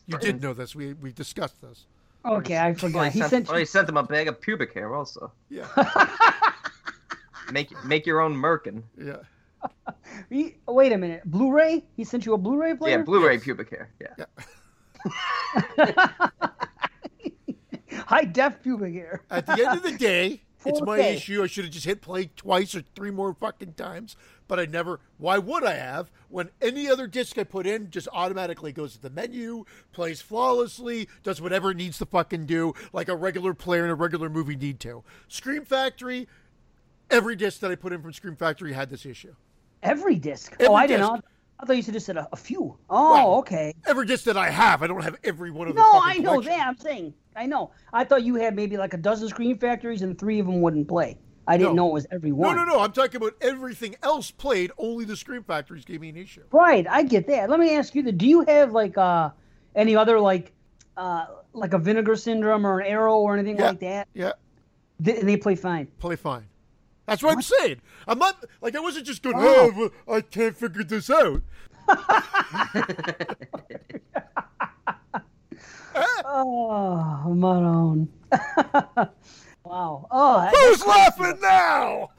you 0.07 0.19
did 0.19 0.41
know 0.43 0.53
this. 0.55 0.75
We 0.75 0.93
we 0.95 1.13
discussed 1.13 1.61
this. 1.61 1.87
Okay, 2.27 2.57
I 2.57 2.69
Well, 2.71 2.75
forgot. 2.79 3.13
He 3.13 3.21
sent, 3.21 3.31
sent. 3.31 3.49
well, 3.49 3.59
he 3.59 3.65
sent 3.65 3.89
him 3.89 3.97
a 3.97 4.03
bag 4.03 4.27
of 4.29 4.41
pubic 4.41 4.75
hair 4.75 4.95
also. 4.95 5.33
Yeah, 5.49 5.67
Make 7.53 7.73
make 7.85 8.05
your 8.07 8.21
own 8.21 8.35
merkin. 8.35 8.83
yeah. 9.01 9.17
He, 10.31 10.57
wait 10.67 10.93
a 10.93 10.99
minute. 10.99 11.23
Blu-ray? 11.25 11.85
He 11.97 12.05
sent 12.05 12.25
you 12.27 12.35
a 12.35 12.39
Blu-ray 12.39 12.75
player? 12.75 12.99
Yeah, 12.99 13.05
Blu-ray 13.05 13.39
pubic 13.39 13.69
hair. 13.71 13.91
Yeah. 14.01 14.25
High 18.07 18.25
def 18.25 18.63
pubic 18.63 18.95
hair. 18.95 19.23
At 19.31 19.47
the 19.47 19.53
end 19.67 19.79
of 19.79 19.83
the 19.83 19.93
day, 19.93 20.43
it's 20.65 20.81
my 20.83 20.99
4K. 20.99 21.15
issue. 21.15 21.43
I 21.43 21.47
should 21.47 21.65
have 21.65 21.73
just 21.73 21.87
hit 21.87 22.01
play 22.03 22.31
twice 22.37 22.75
or 22.75 22.83
three 22.95 23.11
more 23.11 23.35
fucking 23.35 23.75
times, 23.75 24.17
but 24.49 24.61
I 24.61 24.67
never. 24.67 25.01
Why 25.19 25.39
would 25.39 25.65
I 25.65 25.75
have? 25.75 26.11
When 26.29 26.51
any 26.61 26.89
other 26.89 27.07
disc 27.07 27.39
I 27.39 27.45
put 27.45 27.67
in 27.67 27.91
just 27.91 28.09
automatically 28.13 28.73
goes 28.73 28.93
to 28.95 29.03
the 29.03 29.11
menu, 29.11 29.65
plays 29.93 30.21
flawlessly, 30.21 31.09
does 31.23 31.41
whatever 31.41 31.71
it 31.71 31.77
needs 31.77 31.99
to 31.99 32.07
fucking 32.07 32.47
do, 32.47 32.75
like 32.93 33.09
a 33.09 33.17
regular 33.17 33.55
player 33.55 33.85
in 33.85 33.91
a 33.91 33.95
regular 33.95 34.29
movie 34.29 34.57
need 34.57 34.81
to. 34.81 35.03
Scream 35.29 35.65
Factory, 35.65 36.29
every 37.11 37.37
disc 37.37 37.61
that 37.61 37.71
I 37.71 37.75
put 37.75 37.93
in 37.93 38.03
from 38.03 38.13
Scream 38.13 38.37
Factory 38.37 38.73
had 38.73 38.91
this 38.91 39.07
issue. 39.07 39.35
Every 39.83 40.17
disc. 40.17 40.53
Every 40.55 40.67
oh, 40.67 40.75
I 40.75 40.87
didn't 40.87 41.01
know. 41.03 41.21
I 41.59 41.65
thought 41.65 41.77
you 41.77 41.83
said 41.83 41.95
just 41.95 42.07
said 42.07 42.19
a, 42.19 42.29
a 42.33 42.37
few. 42.37 42.77
Oh, 42.91 43.13
Well, 43.13 43.35
okay. 43.37 43.73
Every 43.87 44.05
disc 44.05 44.25
that 44.25 44.37
I 44.37 44.51
have, 44.51 44.83
I 44.83 44.87
don't 44.87 45.03
have 45.03 45.17
every 45.25 45.51
one 45.51 45.69
of 45.69 45.75
the 45.75 45.81
No, 45.81 45.91
I 45.95 46.19
know 46.19 46.33
collection. 46.33 46.53
that. 46.53 46.67
I'm 46.67 46.77
saying. 46.77 47.15
I 47.35 47.47
know. 47.47 47.71
I 47.93 48.05
thought 48.05 48.25
you 48.25 48.35
had 48.35 48.55
maybe 48.55 48.77
like 48.77 48.93
a 48.95 48.99
dozen 48.99 49.29
Scream 49.29 49.59
Factories 49.59 50.03
and 50.03 50.19
three 50.19 50.39
of 50.39 50.47
them 50.47 50.61
wouldn't 50.61 50.89
play. 50.89 51.19
I 51.49 51.57
didn't 51.57 51.77
No. 51.77 51.85
know 51.85 51.91
it 51.91 51.95
was 51.95 52.07
every 52.11 52.31
No, 52.31 52.37
one. 52.37 52.57
no, 52.57 52.65
no. 52.65 52.81
I'm 52.81 52.93
talking 52.93 53.17
about 53.17 53.35
everything 53.41 53.95
else 54.03 54.31
played. 54.31 54.73
Only 54.79 55.05
the 55.05 55.17
Scream 55.17 55.43
Factories 55.45 55.85
gave 55.85 56.01
me 56.01 56.09
an 56.09 56.17
issue. 56.17 56.43
Right, 56.51 56.87
I 56.89 57.03
get 57.05 57.27
that. 57.29 57.49
Let 57.51 57.61
me 57.61 57.77
ask 57.77 57.95
you: 57.95 58.03
Do 58.11 58.27
you 58.27 58.43
have 58.49 58.73
like 58.73 58.99
uh 58.99 59.31
any 59.75 59.95
other 59.97 60.19
like 60.21 60.53
uh 60.97 61.27
like 61.53 61.73
a 61.73 61.79
Vinegar 61.79 62.17
Syndrome 62.17 62.67
or 62.67 62.81
an 62.81 62.87
Arrow 62.87 63.19
or 63.19 63.35
anything 63.35 63.57
Yeah, 63.59 63.69
like 63.69 63.81
that? 63.81 64.09
yeah. 64.15 64.33
Th- 65.05 65.19
and 65.21 65.29
they 65.29 65.37
play 65.37 65.55
fine. 65.55 65.87
play 65.99 66.17
fine. 66.17 66.47
That's 67.07 67.23
what, 67.23 67.35
I'm 67.35 67.43
saying. 67.43 67.81
I'm 68.09 68.19
not 68.19 68.45
like 68.61 68.75
I 68.75 68.81
wasn't 68.81 69.07
just 69.07 69.23
going. 69.23 69.37
Oh. 69.39 69.73
Oh, 69.77 69.91
well, 70.07 70.17
I 70.17 70.21
can't 70.23 70.57
figure 70.57 70.83
this 70.83 71.09
out. 71.11 71.43
Oh, 76.25 77.33
Maroon. 77.35 78.09
wow. 79.69 80.07
Oh, 80.11 80.49
Who's 80.55 80.85
laughing 80.87 81.41
now? 81.41 82.11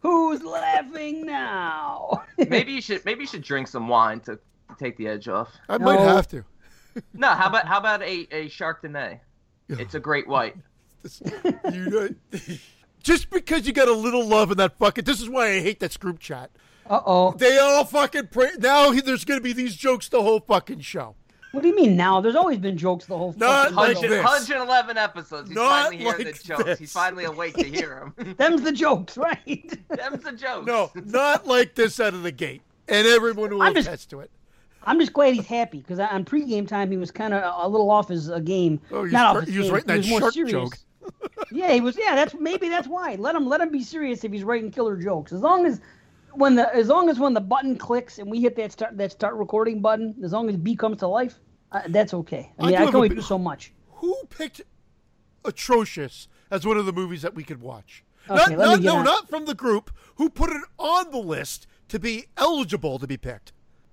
Who's 0.00 0.42
laughing 0.42 1.24
now? 1.26 2.24
Maybe 2.48 2.72
you 2.72 2.80
should 2.82 3.04
maybe 3.04 3.22
you 3.22 3.26
should 3.26 3.42
drink 3.42 3.68
some 3.68 3.88
wine 3.88 4.20
to 4.20 4.38
take 4.78 4.96
the 4.96 5.08
edge 5.08 5.28
off. 5.28 5.48
I 5.68 5.78
might 5.78 6.00
have 6.00 6.28
to. 6.28 6.44
No, 7.12 7.30
how 7.30 7.48
about 7.48 7.66
how 7.66 7.78
about 7.78 8.02
a 8.02 8.28
a 8.30 8.48
Chardonnay? 8.48 9.18
It's 9.68 9.94
a 9.96 10.00
great 10.00 10.28
white. 10.28 10.54
You 11.72 11.90
know, 11.90 12.08
just 13.02 13.30
because 13.30 13.66
you 13.66 13.72
got 13.72 13.88
a 13.88 13.92
little 13.92 14.24
love 14.24 14.52
in 14.52 14.58
that 14.58 14.78
fucking. 14.78 15.02
This 15.04 15.20
is 15.20 15.28
why 15.28 15.48
I 15.54 15.60
hate 15.60 15.80
that 15.80 15.98
group 15.98 16.20
chat. 16.20 16.52
Uh 16.88 17.00
oh. 17.04 17.32
They 17.32 17.58
all 17.58 17.84
fucking 17.84 18.28
pray. 18.28 18.50
Now 18.58 18.92
he- 18.92 19.00
there's 19.00 19.24
going 19.24 19.40
to 19.40 19.42
be 19.44 19.52
these 19.52 19.74
jokes 19.74 20.08
the 20.08 20.22
whole 20.22 20.38
fucking 20.38 20.80
show. 20.80 21.16
What 21.54 21.62
do 21.62 21.68
you 21.68 21.76
mean 21.76 21.96
now? 21.96 22.20
There's 22.20 22.34
always 22.36 22.58
been 22.58 22.76
jokes 22.76 23.06
the 23.06 23.16
whole. 23.16 23.34
Not 23.38 23.72
fucking 23.72 23.76
like 23.76 23.96
100, 23.96 24.22
111 24.24 24.98
episodes. 24.98 25.48
He's 25.48 25.56
Not 25.56 25.68
finally 25.84 25.96
hearing 25.98 26.26
like 26.26 26.36
the 26.36 26.44
jokes. 26.44 26.64
this. 26.64 26.78
He's 26.78 26.92
finally 26.92 27.24
awake 27.24 27.54
to 27.54 27.64
hear 27.64 28.12
them. 28.16 28.34
Them's 28.38 28.62
the 28.62 28.72
jokes, 28.72 29.16
right? 29.16 29.78
Them's 29.88 30.22
the 30.24 30.32
jokes. 30.32 30.66
No, 30.66 30.90
not 31.04 31.46
like 31.46 31.74
this 31.74 31.98
out 32.00 32.12
of 32.14 32.22
the 32.22 32.32
gate. 32.32 32.62
And 32.88 33.06
everyone 33.06 33.50
will 33.50 33.62
I'm 33.62 33.74
just- 33.74 34.10
to 34.10 34.20
it. 34.20 34.30
I'm 34.86 35.00
just 35.00 35.14
glad 35.14 35.32
he's 35.34 35.46
happy 35.46 35.78
because 35.78 35.98
on 35.98 36.26
pregame 36.26 36.68
time 36.68 36.90
he 36.90 36.98
was 36.98 37.10
kind 37.10 37.32
of 37.32 37.42
a 37.64 37.66
little 37.66 37.90
off 37.90 38.08
his 38.08 38.30
uh, 38.30 38.38
game. 38.40 38.80
Oh, 38.90 38.96
he 38.98 39.02
was 39.04 39.12
Not 39.12 39.32
cr- 39.32 39.38
off 39.38 39.44
his 39.46 39.54
he 39.54 39.58
was 39.58 39.66
game. 39.68 39.74
writing 39.74 39.86
that 39.88 39.96
was 39.96 40.06
shark 40.06 40.32
serious. 40.34 40.52
joke. 40.52 40.76
yeah, 41.52 41.72
he 41.72 41.80
was. 41.80 41.96
Yeah, 41.98 42.14
that's 42.14 42.34
maybe 42.34 42.68
that's 42.68 42.86
why. 42.86 43.14
Let 43.14 43.34
him 43.34 43.46
let 43.46 43.62
him 43.62 43.70
be 43.70 43.82
serious 43.82 44.24
if 44.24 44.32
he's 44.32 44.44
writing 44.44 44.70
killer 44.70 44.96
jokes. 44.98 45.32
As 45.32 45.40
long 45.40 45.64
as 45.64 45.80
when 46.34 46.54
the 46.54 46.74
as 46.74 46.88
long 46.88 47.08
as 47.08 47.18
when 47.18 47.32
the 47.32 47.40
button 47.40 47.76
clicks 47.78 48.18
and 48.18 48.30
we 48.30 48.42
hit 48.42 48.56
that 48.56 48.72
start 48.72 48.96
that 48.98 49.12
start 49.12 49.34
recording 49.36 49.80
button, 49.80 50.14
as 50.22 50.32
long 50.32 50.50
as 50.50 50.56
B 50.58 50.76
comes 50.76 50.98
to 50.98 51.06
life, 51.08 51.38
uh, 51.74 51.82
that's 51.88 52.14
okay. 52.14 52.50
I 52.58 52.62
I 52.62 52.66
mean, 52.66 52.76
do 52.76 52.82
I, 52.82 52.86
can 52.86 52.96
only 52.96 53.08
do 53.10 53.20
so 53.20 53.38
much. 53.38 53.72
Who 53.94 54.16
picked 54.30 54.62
Atrocious 55.44 56.28
as 56.50 56.66
one 56.66 56.76
of 56.76 56.86
the 56.86 56.92
movies 56.92 57.22
that 57.22 57.34
we 57.34 57.44
could 57.44 57.60
watch? 57.60 58.04
Okay, 58.30 58.54
not, 58.54 58.58
not, 58.58 58.80
no, 58.80 58.96
on- 58.96 59.04
not 59.04 59.28
from 59.28 59.44
the 59.44 59.54
group. 59.54 59.90
Who 60.16 60.30
put 60.30 60.50
it 60.50 60.62
on 60.78 61.10
the 61.10 61.18
list 61.18 61.66
to 61.88 61.98
be 61.98 62.26
eligible 62.36 62.98
to 62.98 63.06
be 63.06 63.16
picked? 63.16 63.52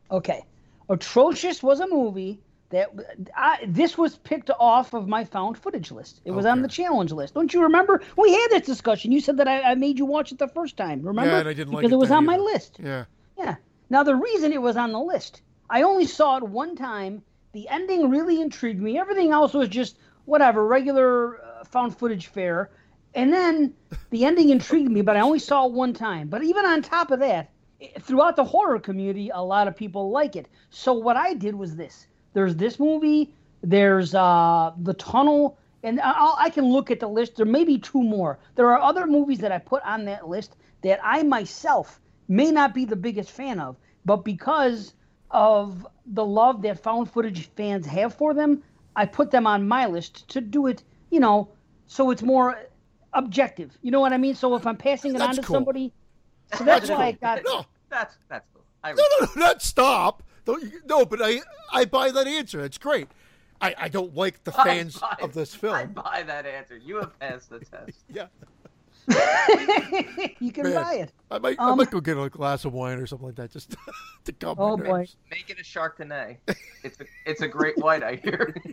Okay, 0.10 0.46
Atrocious 0.90 1.62
was 1.62 1.80
a 1.80 1.88
movie 1.88 2.40
that 2.70 2.90
I, 3.36 3.66
this 3.68 3.98
was 3.98 4.18
picked 4.18 4.50
off 4.58 4.94
of 4.94 5.08
my 5.08 5.26
found 5.26 5.58
footage 5.58 5.92
list. 5.92 6.22
It 6.24 6.32
was 6.32 6.46
on 6.46 6.62
the 6.62 6.70
challenge 6.70 7.12
list. 7.12 7.34
Don't 7.34 7.54
you 7.54 7.64
remember? 7.64 8.02
We 8.18 8.32
had 8.32 8.48
this 8.50 8.66
discussion. 8.66 9.12
You 9.12 9.20
said 9.20 9.38
that 9.38 9.48
I, 9.48 9.72
I 9.72 9.76
made 9.76 10.00
you 10.00 10.06
watch 10.06 10.32
it 10.32 10.40
the 10.40 10.48
first 10.48 10.78
time. 10.78 11.02
Remember? 11.02 11.30
Yeah, 11.32 11.40
and 11.40 11.50
I 11.50 11.54
didn't 11.54 11.74
like 11.74 11.82
because 11.82 11.92
it 11.92 11.96
it 11.96 12.00
was 12.00 12.12
on 12.12 12.26
my 12.26 12.38
list. 12.38 12.78
Yeah. 12.82 13.06
Yeah. 13.38 13.56
Now 13.90 14.04
the 14.04 14.16
reason 14.16 14.54
it 14.54 14.62
was 14.62 14.78
on 14.78 14.94
the 14.94 15.00
list, 15.00 15.42
I 15.70 15.82
only 15.82 16.06
saw 16.06 16.38
it 16.38 16.44
one 16.44 16.78
time. 16.78 17.24
The 17.54 17.68
ending 17.70 18.10
really 18.10 18.42
intrigued 18.42 18.82
me. 18.82 18.98
Everything 18.98 19.32
else 19.32 19.54
was 19.54 19.68
just 19.68 19.98
whatever, 20.26 20.66
regular 20.66 21.44
uh, 21.44 21.64
found 21.66 21.98
footage 21.98 22.28
fare. 22.28 22.72
And 23.14 23.34
then 23.34 23.74
the 24.10 24.26
ending 24.26 24.50
intrigued 24.50 24.92
me, 24.92 25.02
but 25.02 25.18
I 25.18 25.22
only 25.22 25.40
saw 25.40 25.66
it 25.66 25.74
one 25.74 25.94
time. 25.94 26.30
But 26.30 26.44
even 26.44 26.66
on 26.66 26.82
top 26.82 27.12
of 27.12 27.20
that, 27.20 27.52
throughout 28.00 28.36
the 28.36 28.44
horror 28.44 28.80
community, 28.80 29.30
a 29.34 29.44
lot 29.44 29.68
of 29.68 29.76
people 29.76 30.12
like 30.12 30.36
it. 30.36 30.48
So 30.70 30.94
what 30.94 31.18
I 31.18 31.34
did 31.34 31.56
was 31.56 31.76
this: 31.76 32.08
there's 32.34 32.56
this 32.56 32.80
movie, 32.80 33.34
there's 33.62 34.16
uh, 34.16 34.72
the 34.78 34.94
Tunnel, 34.94 35.58
and 35.84 36.00
I'll, 36.00 36.36
I 36.40 36.50
can 36.50 36.66
look 36.66 36.92
at 36.92 37.00
the 37.00 37.08
list. 37.08 37.36
There 37.36 37.46
may 37.46 37.64
be 37.66 37.78
two 37.78 38.02
more. 38.02 38.40
There 38.56 38.72
are 38.72 38.80
other 38.80 39.06
movies 39.08 39.40
that 39.40 39.52
I 39.52 39.58
put 39.58 39.84
on 39.84 40.06
that 40.06 40.30
list 40.30 40.56
that 40.84 41.00
I 41.04 41.24
myself 41.24 42.00
may 42.28 42.52
not 42.52 42.74
be 42.74 42.86
the 42.86 42.96
biggest 42.96 43.32
fan 43.32 43.60
of, 43.60 43.76
but 44.06 44.24
because 44.24 44.94
of 45.32 45.88
the 46.06 46.26
love 46.26 46.62
that 46.64 46.82
found 46.82 47.10
footage 47.12 47.50
fans 47.56 47.86
have 47.86 48.14
for 48.14 48.34
them, 48.34 48.64
I 48.96 49.06
put 49.06 49.32
them 49.32 49.48
on 49.48 49.68
my 49.68 49.86
list 49.86 50.28
to 50.30 50.42
do 50.42 50.68
it, 50.68 50.84
you 51.10 51.20
know, 51.20 51.50
so 51.88 52.12
it's 52.12 52.22
more 52.22 52.60
objective. 53.14 53.78
You 53.82 53.92
know 53.92 54.00
what 54.00 54.14
I 54.14 54.18
mean? 54.18 54.36
So 54.36 54.56
if 54.56 54.66
I'm 54.68 54.78
passing 54.78 55.16
it 55.16 55.20
That's 55.20 55.30
on 55.30 55.36
to 55.36 55.42
cool. 55.48 55.54
somebody, 55.56 55.94
so 56.58 56.64
that's 56.64 56.90
why 56.90 57.06
I 57.08 57.12
got. 57.14 57.42
No, 57.46 57.66
That's 57.90 58.18
that's 58.30 58.46
cool. 58.54 58.64
I 58.84 58.92
no, 58.94 59.04
no, 59.20 59.26
no, 59.26 59.32
not 59.36 59.62
stop. 59.62 60.24
Don't 60.46 60.64
No, 60.86 61.06
but 61.06 61.22
I, 61.22 61.42
I 61.72 61.86
buy 61.86 62.12
that 62.12 62.28
answer. 62.28 62.64
It's 62.64 62.78
great. 62.78 63.08
I, 63.62 63.76
I 63.78 63.88
don't 63.90 64.16
like 64.16 64.44
the 64.44 64.52
fans 64.52 64.98
buy- 64.98 65.18
of 65.22 65.34
this 65.34 65.54
film. 65.54 65.76
I 65.76 65.86
buy 65.86 66.24
that 66.26 66.46
answer. 66.46 66.78
You 66.78 66.96
have 66.98 67.18
passed 67.20 67.50
the 67.50 67.60
test. 67.60 68.00
Yeah. 68.10 68.28
you 70.40 70.52
can 70.52 70.64
Man, 70.64 70.76
buy 70.76 70.94
it. 70.96 71.12
I 71.30 71.40
might, 71.40 71.56
I 71.60 71.70
Um, 71.72 71.78
might 71.78 71.92
go 71.92 72.00
get 72.02 72.18
a 72.18 72.30
glass 72.30 72.66
of 72.66 72.74
wine 72.74 72.98
or 73.00 73.06
something 73.08 73.28
like 73.28 73.36
that 73.36 73.52
just 73.52 73.76
to 74.26 74.32
calm 74.34 74.56
Oh, 74.60 74.78
boy. 74.78 74.84
nerves. 75.00 75.16
Make 75.30 75.50
it 75.50 75.60
a 75.60 75.64
Chardonnay. 75.64 76.38
It's 76.84 77.00
a 77.00 77.06
it's 77.26 77.42
a 77.42 77.48
great 77.48 77.78
white. 77.78 78.04
I 78.04 78.16
hear. 78.16 78.56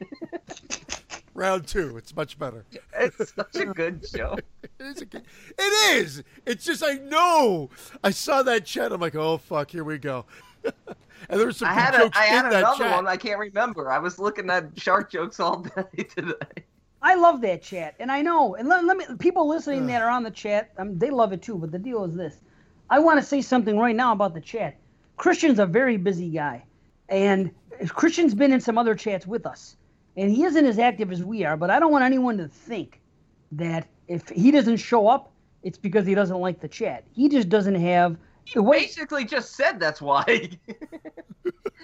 Round 1.35 1.67
two, 1.69 1.97
it's 1.97 2.15
much 2.17 2.37
better. 2.39 2.65
it's 2.95 3.33
such 3.35 3.57
a 3.57 3.67
good 3.67 4.05
show. 4.09 4.37
It 4.63 4.71
is. 4.81 5.01
A, 5.03 5.05
good- 5.07 5.23
it 5.57 5.97
is. 5.97 6.23
It's 6.47 6.65
just 6.65 6.83
I 6.85 6.95
know. 6.95 7.71
I 8.03 8.11
saw 8.11 8.43
that 8.43 8.65
chat. 8.65 8.91
I'm 8.93 9.01
like, 9.01 9.15
oh 9.15 9.39
fuck, 9.39 9.71
here 9.71 9.85
we 9.85 9.99
go. 9.99 10.25
and 10.65 10.75
there's 11.41 11.59
some 11.59 11.69
I 11.69 11.75
good 11.75 11.81
had 11.81 11.95
a, 11.95 11.99
jokes 11.99 12.19
I 12.19 12.25
had 12.25 12.45
in 12.47 12.51
that 12.51 12.59
another 12.61 12.85
chat. 12.85 12.97
one. 12.97 13.07
I 13.07 13.17
can't 13.17 13.39
remember. 13.39 13.89
I 13.91 13.99
was 13.99 14.19
looking 14.19 14.51
at 14.51 14.79
shark 14.81 15.13
jokes 15.13 15.39
all 15.39 15.61
day 15.63 16.03
today. 16.05 16.65
I 17.03 17.15
love 17.15 17.41
that 17.43 17.63
chat, 17.63 17.95
and 18.01 18.11
I 18.11 18.23
know. 18.23 18.55
And 18.57 18.69
let, 18.69 18.85
let 18.85 18.97
me 18.97 19.05
people 19.19 19.49
listening 19.49 19.87
that 19.87 20.03
are 20.03 20.11
on 20.11 20.23
the 20.25 20.31
chat, 20.31 20.71
um, 20.79 20.99
they 20.99 21.11
love 21.11 21.33
it 21.33 21.43
too. 21.43 21.57
But 21.57 21.71
the 21.73 21.79
deal 21.79 22.05
is 22.05 22.15
this: 22.15 22.41
I 22.91 22.99
want 22.99 23.21
to 23.21 23.27
say 23.27 23.41
something 23.41 23.79
right 23.79 23.95
now 23.95 24.13
about 24.13 24.35
the 24.35 24.41
chat. 24.41 24.77
Christian's 25.17 25.59
a 25.59 25.67
very 25.67 25.97
busy 25.97 26.31
guy, 26.31 26.65
and 27.09 27.51
Christian's 27.89 28.35
been 28.35 28.53
in 28.53 28.61
some 28.61 28.79
other 28.79 28.95
chats 28.95 29.27
with 29.27 29.47
us, 29.47 29.77
and 30.17 30.31
he 30.31 30.45
isn't 30.45 30.67
as 30.67 30.79
active 30.79 31.13
as 31.13 31.23
we 31.23 31.45
are. 31.45 31.57
But 31.57 31.71
I 31.71 31.79
don't 31.79 31.93
want 31.93 32.05
anyone 32.05 32.37
to 32.39 32.49
think 32.49 33.01
that 33.53 33.87
if 34.09 34.29
he 34.29 34.51
doesn't 34.51 34.79
show 34.79 35.07
up, 35.09 35.31
it's 35.63 35.79
because 35.79 36.07
he 36.07 36.15
doesn't 36.15 36.39
like 36.39 36.61
the 36.61 36.69
chat. 36.69 37.05
He 37.13 37.29
just 37.29 37.49
doesn't 37.49 37.77
have 37.77 38.17
the 38.55 38.63
way. 38.63 38.81
Basically, 38.81 39.25
just 39.25 39.55
said 39.55 39.79
that's 39.79 40.01
why. 40.03 40.51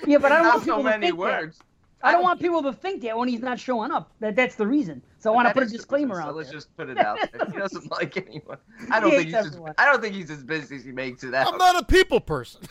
Yeah, 0.07 0.19
but 0.19 0.33
I 0.33 0.37
don't 0.37 0.45
Not 0.45 0.55
want 0.55 0.65
people 0.65 0.79
so 0.79 0.83
to 0.83 0.99
many 0.99 1.13
words. 1.13 1.59
that. 1.59 1.65
Words. 2.05 2.09
I 2.09 2.13
don't 2.13 2.23
want 2.23 2.41
people 2.41 2.63
to 2.63 2.73
think 2.73 3.03
that 3.03 3.17
when 3.17 3.29
he's 3.29 3.41
not 3.43 3.59
showing 3.59 3.91
up. 3.91 4.13
That 4.21 4.37
that's 4.37 4.55
the 4.57 4.67
reason. 4.67 5.03
So 5.19 5.33
I 5.33 5.35
want 5.35 5.49
to 5.49 5.55
put 5.55 5.63
a 5.63 5.67
is 5.67 5.73
the 5.73 5.79
disclaimer 5.79 6.17
reason, 6.17 6.31
so 6.31 6.37
Let's 6.37 6.49
there. 6.51 6.59
just 6.59 6.77
put 6.77 6.91
it 6.91 6.99
out 6.99 7.19
there. 7.33 7.47
He 7.51 7.59
doesn't 7.59 7.91
like 7.99 8.17
anyone. 8.17 8.59
I 8.91 9.01
don't 9.01 9.11
He 9.11 9.17
think 9.17 9.27
he's 9.29 9.35
as. 9.37 9.59
I 9.79 9.85
don't 9.87 10.01
think 10.03 10.15
he's 10.15 10.31
as 10.31 10.43
busy 10.45 10.77
as 10.77 10.85
he 10.85 10.93
makes 10.93 11.25
it 11.25 11.35
out. 11.35 11.47
I'm 11.53 11.59
not 11.59 11.81
a 11.81 11.85
people 11.85 12.21
person. 12.21 12.61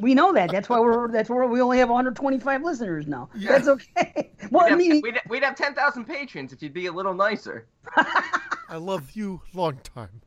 We 0.00 0.14
know 0.14 0.32
that. 0.32 0.52
That's 0.52 0.68
why 0.68 0.78
we're. 0.78 1.10
That's 1.10 1.28
why 1.28 1.44
we 1.46 1.60
only 1.60 1.78
have 1.78 1.88
125 1.90 2.62
listeners 2.62 3.08
now. 3.08 3.28
Yeah. 3.34 3.50
That's 3.50 3.66
okay. 3.66 4.30
Well, 4.52 4.62
We'd 4.62 4.66
I 4.66 4.68
have, 4.68 4.78
mean, 4.78 5.00
we'd, 5.02 5.20
we'd 5.28 5.42
have 5.42 5.56
10,000 5.56 6.04
patrons 6.04 6.52
if 6.52 6.62
you'd 6.62 6.72
be 6.72 6.86
a 6.86 6.92
little 6.92 7.12
nicer. 7.14 7.66
I 7.96 8.76
love 8.76 9.10
you 9.14 9.42
long 9.54 9.80
time. 9.82 10.20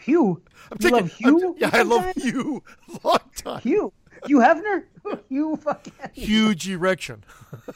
Hugh. 0.00 0.40
I'm 0.70 0.78
You 0.80 0.90
taking, 0.90 0.90
love 0.92 1.12
Hugh? 1.12 1.40
I'm- 1.48 1.54
yeah, 1.58 1.70
I 1.74 1.82
love 1.82 2.04
sometimes? 2.14 2.24
you 2.24 2.62
long 3.04 3.18
time. 3.36 3.60
Hugh. 3.60 3.92
Hugh 4.26 4.38
Hefner. 4.38 4.84
you 5.28 5.56
fucking. 5.56 5.92
Huge 6.12 6.68
erection. 6.68 7.24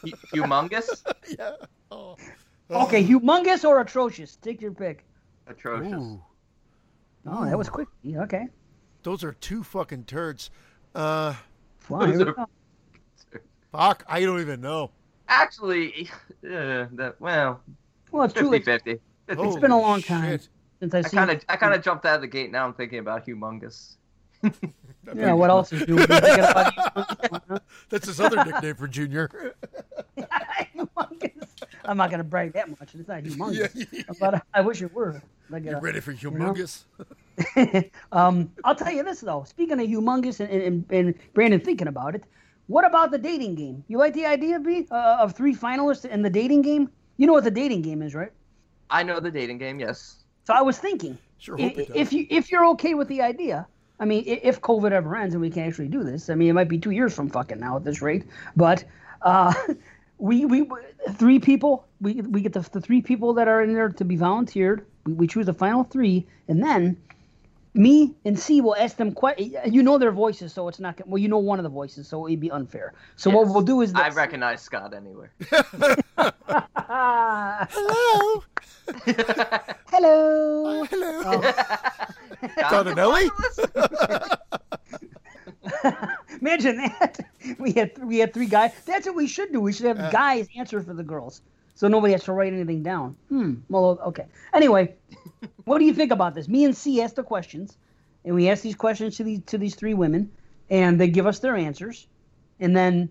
Hu- 0.03 0.11
Humongous? 0.35 1.03
yeah. 1.39 1.53
Oh. 1.91 2.17
Okay, 2.71 3.05
humongous 3.05 3.65
or 3.65 3.81
atrocious? 3.81 4.37
Take 4.37 4.61
your 4.61 4.73
pick. 4.73 5.05
Atrocious. 5.47 5.93
Ooh, 5.93 6.23
Oh, 7.29 7.45
that 7.45 7.59
was 7.59 7.69
quick. 7.69 7.89
Yeah, 8.03 8.23
okay. 8.23 8.47
those 9.03 9.25
are 9.25 9.33
two 9.33 9.63
fucking 9.65 10.05
turds. 10.05 10.51
Uh, 10.95 11.35
Well, 11.89 12.07
here 12.07 12.19
we 12.19 12.25
go. 12.25 12.47
fuck, 13.73 14.05
I 14.09 14.21
don't 14.23 14.41
even 14.41 14.61
know. 14.61 14.91
Actually, 15.29 16.09
uh, 16.45 16.87
that, 16.93 17.17
well, 17.19 17.61
Well, 18.13 18.25
it's 18.25 18.35
too 18.35 18.51
50 18.51 18.51
late 18.51 18.65
50. 18.65 19.01
It's 19.29 19.57
been 19.59 19.73
a 19.73 19.81
long 19.81 20.03
time. 20.03 20.39
Shit. 20.39 20.49
since 20.81 20.95
I've 20.95 21.07
I 21.07 21.09
seen. 21.09 21.19
kind 21.19 21.31
of 21.33 21.45
I 21.49 21.57
kind 21.57 21.75
of 21.75 21.83
jumped 21.83 22.07
out 22.07 22.15
of 22.17 22.21
the 22.21 22.29
gate. 22.29 22.53
Now 22.53 22.65
I'm 22.65 22.75
thinking 22.75 23.01
about 23.01 23.27
humongous. 23.27 23.97
Yeah. 25.15 25.33
What 25.35 25.51
else 25.51 25.73
is 25.73 25.87
new? 25.87 25.97
Humongous. 25.97 27.61
That's 27.91 28.07
his 28.07 28.21
other 28.21 28.45
nickname 28.45 28.75
for 28.75 28.89
Junior. 28.89 29.55
I'm 31.85 31.97
not 31.97 32.11
gonna 32.11 32.25
brag 32.25 32.53
that 32.55 32.69
much. 32.69 32.95
It's 32.95 33.09
not 33.09 33.23
humongous, 33.23 33.71
Yeah, 33.75 33.85
yeah. 33.93 34.03
but 34.19 34.43
I 34.55 34.61
wish 34.61 34.83
it 34.83 34.93
were. 34.93 35.23
Like 35.51 35.65
You 35.65 35.77
a- 35.77 35.81
ready 35.81 36.01
for 36.01 36.13
humongous? 36.13 36.85
um, 38.13 38.51
I'll 38.65 38.75
tell 38.75 38.93
you 38.93 39.05
this 39.05 39.21
though. 39.21 39.45
Speaking 39.47 39.81
of 39.81 39.87
humongous 39.87 40.41
and, 40.41 40.51
and, 40.51 40.85
and 40.91 41.15
Brandon 41.35 41.61
thinking 41.61 41.87
about 41.87 42.15
it, 42.17 42.25
what 42.67 42.85
about 42.85 43.11
the 43.13 43.19
dating 43.19 43.55
game? 43.55 43.85
You 43.87 43.99
like 43.99 44.15
the 44.15 44.27
idea, 44.27 44.59
B, 44.59 44.87
uh, 44.91 45.19
of 45.21 45.35
three 45.35 45.55
finalists 45.55 46.05
in 46.05 46.23
the 46.23 46.31
dating 46.31 46.63
game? 46.63 46.91
You 47.17 47.27
know 47.29 47.33
what 47.33 47.45
the 47.45 47.51
dating 47.51 47.83
game 47.83 48.03
is, 48.03 48.15
right? 48.15 48.33
I 48.91 49.03
know 49.05 49.21
the 49.21 49.31
dating 49.31 49.59
game. 49.59 49.79
Yes. 49.79 50.25
So 50.45 50.55
I 50.55 50.63
was 50.63 50.79
thinking, 50.79 51.17
Sure 51.39 51.57
i- 51.59 51.63
hope 51.63 51.79
it 51.79 51.91
if 51.95 52.13
you 52.13 52.27
if 52.31 52.51
you're 52.51 52.67
okay 52.71 52.95
with 52.95 53.07
the 53.09 53.23
idea, 53.23 53.67
I 53.99 54.05
mean, 54.05 54.25
if 54.27 54.61
COVID 54.61 54.93
ever 54.93 55.17
ends 55.17 55.35
and 55.35 55.41
we 55.41 55.51
can 55.51 55.65
actually 55.65 55.89
do 55.89 56.05
this, 56.05 56.29
I 56.29 56.35
mean, 56.35 56.51
it 56.51 56.53
might 56.53 56.69
be 56.69 56.79
two 56.79 56.91
years 56.91 57.15
from 57.15 57.29
fucking 57.31 57.59
now 57.59 57.77
at 57.77 57.85
this 57.85 58.03
rate, 58.03 58.25
but 58.55 58.85
uh, 59.23 59.55
we 60.19 60.45
we 60.45 60.69
three 61.15 61.39
people, 61.39 61.87
we 62.01 62.15
we 62.15 62.41
get 62.41 62.53
the, 62.53 62.61
the 62.73 62.81
three 62.81 63.01
people 63.01 63.33
that 63.35 63.49
are 63.49 63.63
in 63.63 63.73
there 63.73 63.89
to 63.89 64.05
be 64.05 64.17
volunteered. 64.17 64.85
We, 65.05 65.13
we 65.15 65.27
choose 65.27 65.47
the 65.47 65.55
final 65.55 65.85
three, 65.85 66.27
and 66.49 66.63
then 66.63 66.97
me 67.77 68.15
and 68.25 68.39
C 68.39 68.61
will 68.61 68.75
ask 68.77 68.97
them. 68.97 69.15
Que- 69.15 69.53
you 69.67 69.83
know 69.83 69.99
their 69.99 70.11
voices, 70.13 70.53
so 70.53 70.67
it's 70.69 70.81
not. 70.81 70.97
gonna- 70.97 71.11
Well, 71.11 71.19
you 71.19 71.29
know 71.29 71.39
one 71.39 71.59
of 71.59 71.63
the 71.63 71.69
voices, 71.69 72.09
so 72.09 72.27
it'd 72.27 72.41
be 72.41 72.51
unfair. 72.51 72.95
So 73.17 73.31
what 73.31 73.47
we'll 73.49 73.63
do 73.63 73.83
is 73.83 73.93
I 73.95 74.09
this. 74.09 74.17
recognize 74.17 74.63
Scott 74.63 74.95
anywhere. 74.95 75.31
Hello. 76.89 78.43
hello. 79.91 80.85
Hello. 80.87 81.23
Oh. 81.25 81.55
Donatelli? 82.71 83.29
Imagine 86.41 86.77
that. 86.79 87.19
We 87.59 87.73
had 87.73 87.99
we 88.05 88.19
had 88.19 88.33
three 88.35 88.47
guys. 88.47 88.73
That's 88.87 89.07
what 89.07 89.15
we 89.17 89.27
should 89.27 89.53
do. 89.53 89.61
We 89.61 89.73
should 89.73 89.87
have 89.87 90.13
guys 90.13 90.49
answer 90.57 90.81
for 90.83 90.95
the 90.95 91.03
girls, 91.03 91.41
so 91.75 91.89
nobody 91.89 92.13
has 92.13 92.25
to 92.25 92.33
write 92.33 92.53
anything 92.53 92.83
down. 92.83 93.17
Hmm. 93.29 93.55
Well, 93.69 93.99
okay. 94.07 94.27
Anyway, 94.53 94.95
what 95.65 95.79
do 95.79 95.85
you 95.85 95.95
think 95.95 96.13
about 96.13 96.35
this? 96.35 96.49
Me 96.49 96.65
and 96.65 96.77
C 96.77 97.03
asked 97.03 97.17
the 97.17 97.23
questions, 97.23 97.77
and 98.25 98.35
we 98.35 98.49
asked 98.49 98.63
these 98.63 98.75
questions 98.75 99.17
to 99.17 99.25
these 99.25 99.41
to 99.47 99.59
these 99.59 99.75
three 99.75 99.95
women, 99.95 100.31
and 100.71 101.01
they 101.01 101.09
give 101.09 101.27
us 101.27 101.39
their 101.41 101.57
answers, 101.57 102.07
and 102.61 102.77
then 102.77 103.09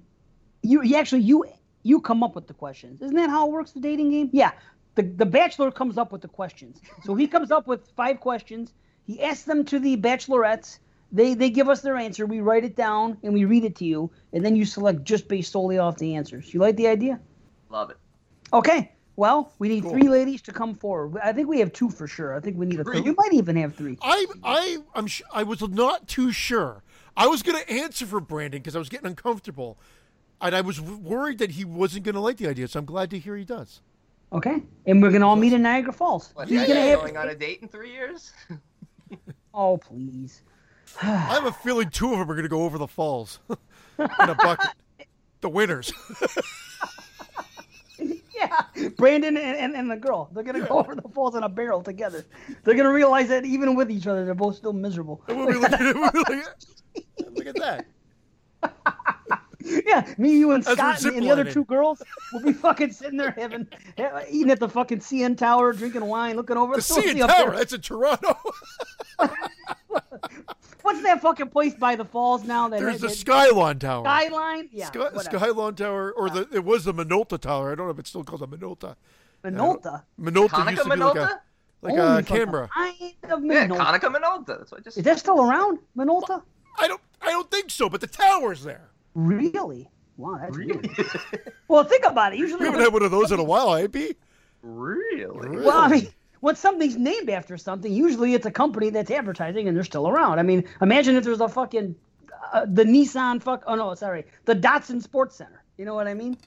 you, 0.62 0.82
you 0.84 0.96
actually 0.98 1.22
you 1.22 1.46
you 1.84 2.02
come 2.02 2.24
up 2.24 2.36
with 2.36 2.48
the 2.48 2.54
questions. 2.54 3.02
Isn't 3.02 3.16
that 3.16 3.30
how 3.30 3.48
it 3.48 3.52
works? 3.52 3.72
The 3.72 3.80
dating 3.80 4.10
game? 4.12 4.30
Yeah. 4.34 4.52
The 4.96 5.04
the 5.04 5.26
bachelor 5.26 5.72
comes 5.72 5.98
up 5.98 6.12
with 6.12 6.22
the 6.22 6.28
questions. 6.28 6.82
So 7.04 7.16
he 7.16 7.28
comes 7.28 7.52
up 7.52 7.68
with 7.68 7.88
five 7.96 8.20
questions. 8.20 8.74
He 9.06 9.22
asks 9.22 9.44
them 9.44 9.66
to 9.66 9.80
the 9.80 9.98
bachelorettes. 9.98 10.80
They 11.12 11.34
they 11.34 11.50
give 11.50 11.70
us 11.70 11.82
their 11.82 11.96
answer. 11.96 12.26
We 12.26 12.40
write 12.40 12.64
it 12.64 12.76
down 12.76 13.18
and 13.24 13.34
we 13.34 13.46
read 13.46 13.66
it 13.66 13.76
to 13.78 13.86
you, 13.86 14.10
and 14.34 14.44
then 14.44 14.56
you 14.56 14.66
select 14.66 15.04
just 15.04 15.28
based 15.28 15.52
solely 15.52 15.78
off 15.78 15.98
the 15.98 16.16
answers. 16.16 16.54
You 16.54 16.60
like 16.60 16.76
the 16.76 16.88
idea? 16.88 17.20
Love 17.70 17.92
it. 17.92 17.98
Okay. 18.52 18.95
Well, 19.18 19.54
we 19.60 19.70
need 19.70 19.84
three 19.84 20.10
ladies 20.10 20.42
to 20.44 20.52
come 20.52 20.76
forward. 20.76 21.20
I 21.24 21.32
think 21.32 21.48
we 21.48 21.60
have 21.60 21.72
two 21.72 21.90
for 21.90 22.06
sure. 22.08 22.36
I 22.36 22.40
think 22.42 22.58
we 22.58 22.66
need 22.66 22.80
a 22.80 22.84
third. 22.84 22.94
Three? 22.96 23.02
We 23.02 23.14
might 23.18 23.34
even 23.34 23.56
have 23.56 23.74
three. 23.76 23.98
I 24.02 24.26
I 24.44 24.78
I'm 24.94 25.08
sh- 25.08 25.22
I 25.34 25.44
was 25.44 25.62
not 25.62 26.08
too 26.08 26.32
sure. 26.32 26.84
I 27.16 27.28
was 27.28 27.42
gonna 27.42 27.60
answer 27.70 28.06
for 28.06 28.20
Brandon 28.20 28.60
because 28.62 28.76
I 28.76 28.80
was 28.80 28.90
getting 28.90 29.08
uncomfortable, 29.08 29.78
and 30.42 30.54
I 30.54 30.60
was 30.62 30.78
w- 30.80 30.98
worried 30.98 31.38
that 31.38 31.52
he 31.52 31.64
wasn't 31.64 32.04
gonna 32.04 32.20
like 32.20 32.38
the 32.38 32.48
idea. 32.48 32.68
So 32.68 32.80
I'm 32.80 32.86
glad 32.86 33.10
to 33.12 33.20
hear 33.20 33.38
he 33.38 33.46
does. 33.46 33.82
Okay. 34.34 34.62
And 34.86 35.02
we're 35.02 35.12
gonna 35.12 35.28
all 35.28 35.38
meet 35.38 35.54
in 35.54 35.62
Niagara 35.62 35.94
Falls. 35.94 36.32
What, 36.34 36.50
He's 36.50 36.62
gonna 36.68 36.74
yeah, 36.74 36.86
have. 36.88 37.00
going 37.00 37.16
on 37.16 37.30
a 37.30 37.36
date 37.36 37.60
in 37.62 37.68
three 37.70 37.92
years? 37.92 38.34
Oh 39.54 39.78
please. 39.78 40.42
I 41.02 41.06
have 41.06 41.46
a 41.46 41.52
feeling 41.54 41.90
two 41.90 42.12
of 42.12 42.20
them 42.20 42.30
are 42.30 42.36
gonna 42.36 42.50
go 42.50 42.64
over 42.64 42.78
the 42.78 42.88
falls 42.88 43.40
in 43.50 44.08
a 44.10 44.36
bucket. 44.36 44.72
The 45.42 45.50
winners. 45.50 45.94
Brandon 48.98 49.38
and, 49.38 49.58
and, 49.58 49.76
and 49.76 49.92
the 49.92 49.96
girl. 49.98 50.30
They're 50.34 50.44
gonna 50.44 50.66
go 50.66 50.80
over 50.80 50.96
the 50.96 51.08
falls 51.14 51.36
in 51.36 51.44
a 51.44 51.50
barrel 51.50 51.82
together. 51.82 52.26
They're 52.64 52.76
gonna 52.76 52.92
realize 52.92 53.30
that 53.30 53.46
even 53.46 53.76
with 53.76 53.92
each 53.92 54.08
other, 54.08 54.26
they're 54.26 54.34
both 54.36 54.56
still 54.56 54.74
miserable. 54.74 55.22
We'll 55.28 55.48
be 55.48 55.54
looking 55.54 55.78
we'll 56.00 56.12
be 56.12 56.20
looking 56.20 56.40
at- 57.20 57.36
look 57.36 57.48
at 57.48 57.56
that. 57.56 57.86
Yeah, 59.86 60.14
me, 60.18 60.38
you, 60.38 60.52
and 60.52 60.64
That's 60.64 60.78
Scott 60.78 61.04
and, 61.06 61.16
and 61.18 61.26
the 61.26 61.32
other 61.32 61.52
two 61.52 61.66
girls 61.66 62.02
will 62.32 62.42
be 62.42 62.54
fucking 62.54 62.92
sitting 62.92 63.18
there 63.18 63.32
having, 63.32 63.68
eating 64.30 64.52
at 64.52 64.60
the 64.60 64.70
fucking 64.70 65.00
CN 65.00 65.38
Tower, 65.38 65.74
drinking 65.74 66.06
wine, 66.06 66.36
looking 66.36 66.58
over. 66.58 66.76
The 66.76 66.82
CN 66.82 67.26
Tower. 67.26 67.50
there. 67.50 67.58
That's 67.60 67.74
in 67.74 67.82
Toronto. 67.82 68.38
What's 70.82 71.02
that 71.02 71.22
fucking 71.22 71.50
place 71.50 71.74
by 71.74 71.96
the 71.96 72.06
falls 72.06 72.44
now? 72.44 72.68
That 72.70 72.80
There's 72.80 73.02
the 73.02 73.10
Skyline 73.10 73.80
Tower. 73.80 74.04
Skyline. 74.04 74.70
Yeah, 74.72 74.88
Sky, 74.88 75.00
whatever. 75.12 75.40
Skylon 75.40 75.76
Tower, 75.76 76.12
or 76.12 76.30
the 76.30 76.48
it 76.52 76.64
was 76.64 76.86
the 76.86 76.94
Minolta 76.94 77.40
Tower. 77.40 77.72
I 77.72 77.76
don't 77.76 77.88
know 77.88 77.92
if 77.92 78.00
it's 78.00 78.10
still 78.10 78.24
called 78.24 78.42
the 78.42 78.48
Minolta. 78.48 78.96
Minolta. 79.44 80.04
Minolta 80.20 80.70
used 80.70 80.82
Hanukkah 80.82 80.84
to 80.84 80.84
be 80.84 80.90
like 80.90 81.00
Minolta? 81.00 81.30
a 81.30 81.42
like 81.82 81.96
Holy 81.96 82.20
a 82.20 82.24
camera. 82.24 82.70
Kind 82.74 82.94
of 83.24 83.44
Yeah, 83.46 83.68
Minolta. 83.68 83.78
Hanukkah 83.80 84.16
Minolta. 84.16 84.58
That's 84.60 84.72
what 84.72 84.82
I 84.82 84.84
just. 84.84 84.98
Is 84.98 85.04
that 85.06 85.18
still 85.18 85.42
around, 85.42 85.80
Minolta? 85.98 86.44
I 86.78 86.88
don't 86.88 87.02
I 87.22 87.32
don't 87.32 87.50
think 87.50 87.72
so, 87.72 87.90
but 87.90 88.02
the 88.02 88.08
tower's 88.08 88.64
there. 88.64 88.90
Really? 89.16 89.90
Wow, 90.18 90.38
that's 90.40 90.56
Really? 90.56 90.74
weird. 90.78 91.54
Well, 91.68 91.84
think 91.84 92.06
about 92.06 92.34
it. 92.34 92.40
Usually, 92.40 92.60
We 92.60 92.66
haven't 92.68 92.82
had 92.82 92.94
one 92.94 93.04
of 93.04 93.12
those 93.12 93.32
in 93.32 93.40
a 93.40 93.44
while, 93.44 93.74
eh, 93.76 93.88
B? 93.88 94.16
really? 94.62 95.58
well, 95.64 95.78
I 95.78 95.88
mean, 95.88 96.08
when 96.42 96.56
something's 96.56 96.96
named 96.98 97.30
after 97.30 97.58
something, 97.58 97.92
usually 97.92 98.34
it's 98.34 98.46
a 98.46 98.52
company 98.52 98.90
that's 98.90 99.12
advertising 99.12 99.68
and 99.68 99.76
they're 99.76 99.84
still 99.84 100.08
around. 100.08 100.40
I 100.40 100.44
mean, 100.44 100.64
imagine 100.82 101.16
if 101.16 101.24
there's 101.24 101.42
a 101.42 101.50
fucking 101.50 101.96
uh, 102.54 102.66
the 102.68 102.84
Nissan 102.84 103.42
fuck. 103.42 103.64
Oh 103.68 103.76
no, 103.76 103.94
sorry, 103.96 104.26
the 104.46 104.56
Datsun 104.56 105.02
Sports 105.02 105.36
Center. 105.36 105.64
You 105.78 105.86
know 105.86 105.96
what 105.96 106.08
I 106.08 106.14
mean? 106.14 106.38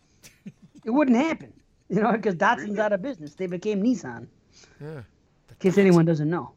It 0.85 0.91
wouldn't 0.91 1.17
happen. 1.17 1.53
You 1.91 2.03
know, 2.03 2.13
because 2.13 2.35
Datsun's 2.37 2.79
out 2.79 2.93
of 2.93 3.03
business. 3.03 3.35
They 3.35 3.47
became 3.47 3.83
Nissan. 3.83 4.27
Yeah. 4.81 4.99
In 4.99 5.05
case 5.59 5.79
anyone 5.79 6.05
doesn't 6.05 6.29
know. 6.31 6.53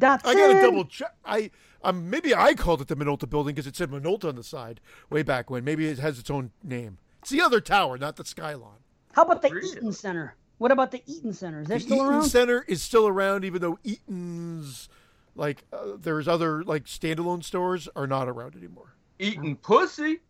Datsun. 0.00 0.26
I 0.26 0.34
gotta 0.34 0.60
double 0.60 0.84
check. 0.86 1.14
I 1.24 1.50
um 1.84 2.10
maybe 2.10 2.34
I 2.34 2.54
called 2.54 2.80
it 2.80 2.88
the 2.88 2.96
Minolta 2.96 3.28
building 3.28 3.54
because 3.54 3.66
it 3.66 3.76
said 3.76 3.90
Minolta 3.90 4.24
on 4.28 4.36
the 4.36 4.42
side 4.42 4.80
way 5.10 5.22
back 5.22 5.50
when. 5.50 5.62
Maybe 5.64 5.86
it 5.88 5.98
has 5.98 6.18
its 6.18 6.30
own 6.30 6.50
name. 6.62 6.98
It's 7.20 7.30
the 7.30 7.40
other 7.40 7.60
tower, 7.60 7.96
not 7.96 8.16
the 8.16 8.24
Skylon. 8.24 8.78
How 9.12 9.22
about 9.22 9.42
the 9.42 9.50
Really? 9.50 9.68
Eaton 9.68 9.92
Center? 9.92 10.34
What 10.58 10.70
about 10.72 10.90
the 10.90 11.02
Eaton 11.06 11.32
Center? 11.32 11.60
Is 11.62 11.68
that 11.68 11.74
The 11.74 11.80
still 11.80 11.96
Eaton 11.98 12.08
around? 12.08 12.24
Center 12.24 12.64
is 12.68 12.82
still 12.82 13.06
around, 13.08 13.44
even 13.44 13.60
though 13.60 13.78
Eaton's 13.84 14.88
like 15.36 15.64
uh, 15.72 15.92
there's 15.98 16.26
other 16.28 16.62
like 16.64 16.84
standalone 16.84 17.42
stores 17.44 17.88
are 17.96 18.06
not 18.06 18.28
around 18.28 18.56
anymore. 18.56 18.94
Eating 19.18 19.56
pussy? 19.56 20.20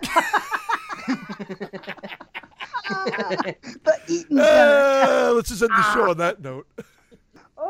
the 2.88 4.00
Eaton 4.08 4.36
Center. 4.38 4.40
Uh, 4.42 5.32
let's 5.34 5.48
just 5.48 5.62
end 5.62 5.70
the 5.70 5.92
show 5.94 6.10
on 6.10 6.18
that 6.18 6.40
note. 6.40 6.66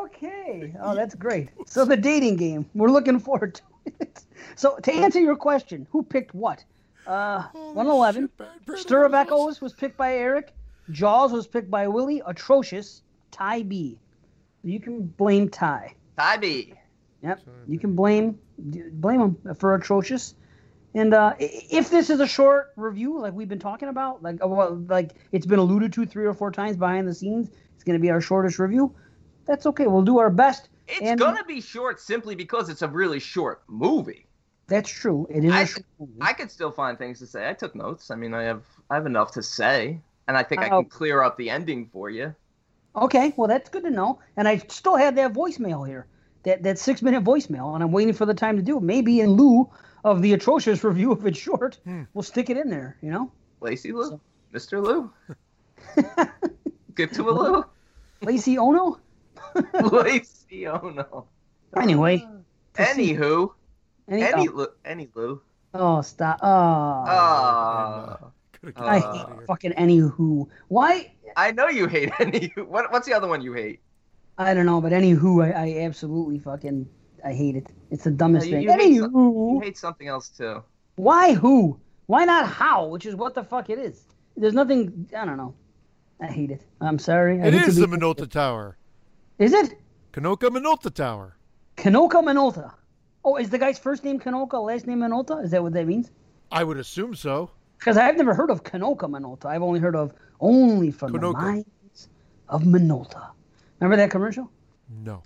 Okay. 0.05 0.73
Oh, 0.81 0.95
that's 0.95 1.15
great. 1.15 1.49
So 1.65 1.85
the 1.85 1.97
dating 1.97 2.37
game. 2.37 2.65
We're 2.73 2.89
looking 2.89 3.19
forward 3.19 3.55
to 3.55 3.61
it. 3.99 4.23
So 4.55 4.75
to 4.77 4.91
answer 4.91 5.19
your 5.19 5.35
question, 5.35 5.87
who 5.91 6.03
picked 6.03 6.33
what? 6.33 6.63
Uh, 7.07 7.43
111. 7.53 8.29
Shit, 8.67 8.77
Stir 8.79 9.05
of 9.05 9.13
Echoes 9.13 9.61
was 9.61 9.71
picked 9.71 9.97
by 9.97 10.15
Eric. 10.15 10.51
Jaws 10.89 11.31
was 11.31 11.47
picked 11.47 11.69
by 11.69 11.87
Willie. 11.87 12.21
Atrocious, 12.25 13.01
Ty 13.31 13.63
B. 13.63 13.99
You 14.63 14.79
can 14.79 15.05
blame 15.05 15.49
Ty. 15.49 15.95
Tybee. 16.17 16.73
Yep. 17.23 17.39
You 17.67 17.79
can 17.79 17.95
blame 17.95 18.39
blame 18.57 19.21
him 19.21 19.55
for 19.55 19.75
atrocious. 19.75 20.35
And 20.93 21.13
uh, 21.13 21.35
if 21.39 21.89
this 21.89 22.09
is 22.09 22.19
a 22.19 22.27
short 22.27 22.73
review, 22.75 23.19
like 23.19 23.33
we've 23.33 23.47
been 23.47 23.59
talking 23.59 23.89
about, 23.89 24.21
like 24.21 24.43
uh, 24.43 24.47
well, 24.47 24.75
like 24.89 25.11
it's 25.31 25.45
been 25.45 25.59
alluded 25.59 25.93
to 25.93 26.05
three 26.05 26.25
or 26.25 26.33
four 26.33 26.51
times 26.51 26.75
behind 26.75 27.07
the 27.07 27.13
scenes, 27.13 27.49
it's 27.75 27.83
going 27.83 27.97
to 27.97 28.01
be 28.01 28.09
our 28.09 28.21
shortest 28.21 28.59
review. 28.59 28.93
That's 29.45 29.65
okay. 29.65 29.87
We'll 29.87 30.03
do 30.03 30.19
our 30.19 30.29
best. 30.29 30.69
It's 30.87 31.01
And- 31.01 31.19
gonna 31.19 31.43
be 31.45 31.61
short 31.61 31.99
simply 31.99 32.35
because 32.35 32.69
it's 32.69 32.81
a 32.81 32.87
really 32.87 33.19
short 33.19 33.63
movie. 33.67 34.27
That's 34.67 34.89
true. 34.89 35.27
It 35.29 35.43
is 35.43 35.51
a 35.51 35.55
I- 35.55 35.65
short 35.65 35.85
movie. 35.99 36.13
I 36.21 36.33
could 36.33 36.51
still 36.51 36.71
find 36.71 36.97
things 36.97 37.19
to 37.19 37.27
say. 37.27 37.49
I 37.49 37.53
took 37.53 37.75
notes. 37.75 38.11
I 38.11 38.15
mean, 38.15 38.33
I 38.33 38.43
have 38.43 38.63
I 38.89 38.95
have 38.95 39.05
enough 39.05 39.31
to 39.33 39.43
say, 39.43 39.99
and 40.27 40.37
I 40.37 40.43
think 40.43 40.61
I 40.61 40.69
Oh. 40.69 40.81
can 40.81 40.89
clear 40.89 41.21
up 41.23 41.37
the 41.37 41.49
ending 41.49 41.87
for 41.91 42.09
you. 42.09 42.35
Okay, 42.95 43.33
well 43.37 43.47
that's 43.47 43.69
good 43.69 43.83
to 43.83 43.89
know. 43.91 44.19
And 44.35 44.47
I 44.47 44.57
still 44.57 44.95
have 44.97 45.15
that 45.15 45.33
voicemail 45.33 45.87
here, 45.87 46.07
that 46.43 46.63
that 46.63 46.77
six 46.77 47.01
minute 47.01 47.23
voicemail, 47.23 47.73
and 47.73 47.83
I'm 47.83 47.91
waiting 47.91 48.13
for 48.13 48.25
the 48.25 48.33
time 48.33 48.57
to 48.57 48.61
do 48.61 48.77
it. 48.77 48.83
Maybe 48.83 49.21
in 49.21 49.31
lieu 49.31 49.69
of 50.03 50.21
the 50.21 50.33
atrocious 50.33 50.83
review, 50.89 51.11
if 51.13 51.25
it's 51.25 51.39
short, 51.39 51.79
hmm. 51.85 52.03
we'll 52.13 52.23
stick 52.23 52.49
it 52.49 52.57
in 52.57 52.69
there. 52.69 52.97
You 53.01 53.11
know, 53.11 53.31
Lacey 53.61 53.91
Lou, 53.93 54.19
Mr. 54.53 54.81
Lou. 54.83 55.09
Good 56.95 57.13
to 57.13 57.29
a 57.29 57.31
Lou. 57.31 57.65
Lacey 58.21 58.57
Ono. 58.57 58.99
Lacey, 59.91 60.67
oh 60.67 60.89
no. 60.89 61.25
Anyway, 61.79 62.25
Anywho, 62.75 63.51
any, 64.07 64.23
any 64.23 64.47
oh, 64.49 64.67
any 64.85 65.09
Lou. 65.15 65.41
oh, 65.73 66.01
stop. 66.01 66.39
Oh, 66.41 66.47
Ah, 67.07 68.17
Could've 68.53 68.77
I 68.77 68.95
hate 68.99 69.03
out 69.05 69.29
of 69.31 69.35
here. 69.37 69.45
fucking 69.47 69.71
anywho. 69.73 70.47
Why? 70.67 71.13
I 71.35 71.51
know 71.51 71.67
you 71.69 71.87
hate 71.87 72.11
any. 72.19 72.53
What, 72.57 72.91
what's 72.91 73.07
the 73.07 73.13
other 73.13 73.27
one 73.27 73.41
you 73.41 73.53
hate? 73.53 73.79
I 74.37 74.53
don't 74.53 74.65
know, 74.65 74.81
but 74.81 74.91
anywho, 74.91 75.43
I, 75.43 75.65
I 75.81 75.85
absolutely 75.85 76.39
fucking 76.39 76.87
I 77.23 77.33
hate 77.33 77.55
it. 77.55 77.67
It's 77.91 78.03
the 78.03 78.11
dumbest 78.11 78.47
You- 78.47 78.53
thing. 78.53 78.63
you 78.63 78.71
hate 78.71 78.97
some- 78.99 79.13
Anywho, 79.13 79.53
You 79.55 79.59
hate 79.61 79.77
something 79.77 80.07
else 80.07 80.29
too. 80.29 80.63
why 80.95 81.33
who? 81.33 81.79
Why 82.07 82.25
not 82.25 82.47
how? 82.47 82.87
Which 82.87 83.05
is 83.05 83.15
what 83.15 83.35
the 83.35 83.43
fuck 83.43 83.69
it 83.69 83.79
is. 83.79 84.03
There's 84.35 84.53
nothing. 84.53 85.07
I 85.17 85.25
don't 85.25 85.37
know. 85.37 85.53
I 86.21 86.27
hate 86.27 86.51
it. 86.51 86.61
I'm 86.81 86.99
sorry. 86.99 87.41
I 87.41 87.47
It 87.47 87.53
hate 87.53 87.67
is 87.67 87.75
the 87.77 87.87
be- 87.87 87.97
Minolta 87.97 88.29
Tower. 88.29 88.77
Is 89.37 89.53
it? 89.53 89.77
Konica 90.13 90.49
Minolta 90.49 90.93
Tower. 90.93 91.35
Konica 91.77 92.21
Minolta. 92.23 92.73
Oh, 93.23 93.37
is 93.37 93.49
the 93.49 93.57
guy's 93.57 93.79
first 93.79 94.03
name 94.03 94.19
Konica, 94.19 94.63
last 94.63 94.87
name 94.87 94.99
Minolta? 94.99 95.43
Is 95.43 95.51
that 95.51 95.61
what 95.63 95.73
that 95.73 95.87
means? 95.87 96.11
I 96.51 96.63
would 96.63 96.77
assume 96.77 97.15
so. 97.15 97.51
Because 97.79 97.97
I've 97.97 98.17
never 98.17 98.33
heard 98.33 98.49
of 98.51 98.63
Konica 98.63 99.09
Minolta. 99.09 99.45
I've 99.45 99.61
only 99.63 99.79
heard 99.79 99.95
of 99.95 100.13
only 100.39 100.91
from 100.91 101.11
the 101.13 101.19
Konica. 101.19 101.33
mines 101.41 102.09
of 102.49 102.63
Minolta. 102.63 103.31
Remember 103.79 103.95
that 103.97 104.11
commercial? 104.11 104.51
No. 105.03 105.23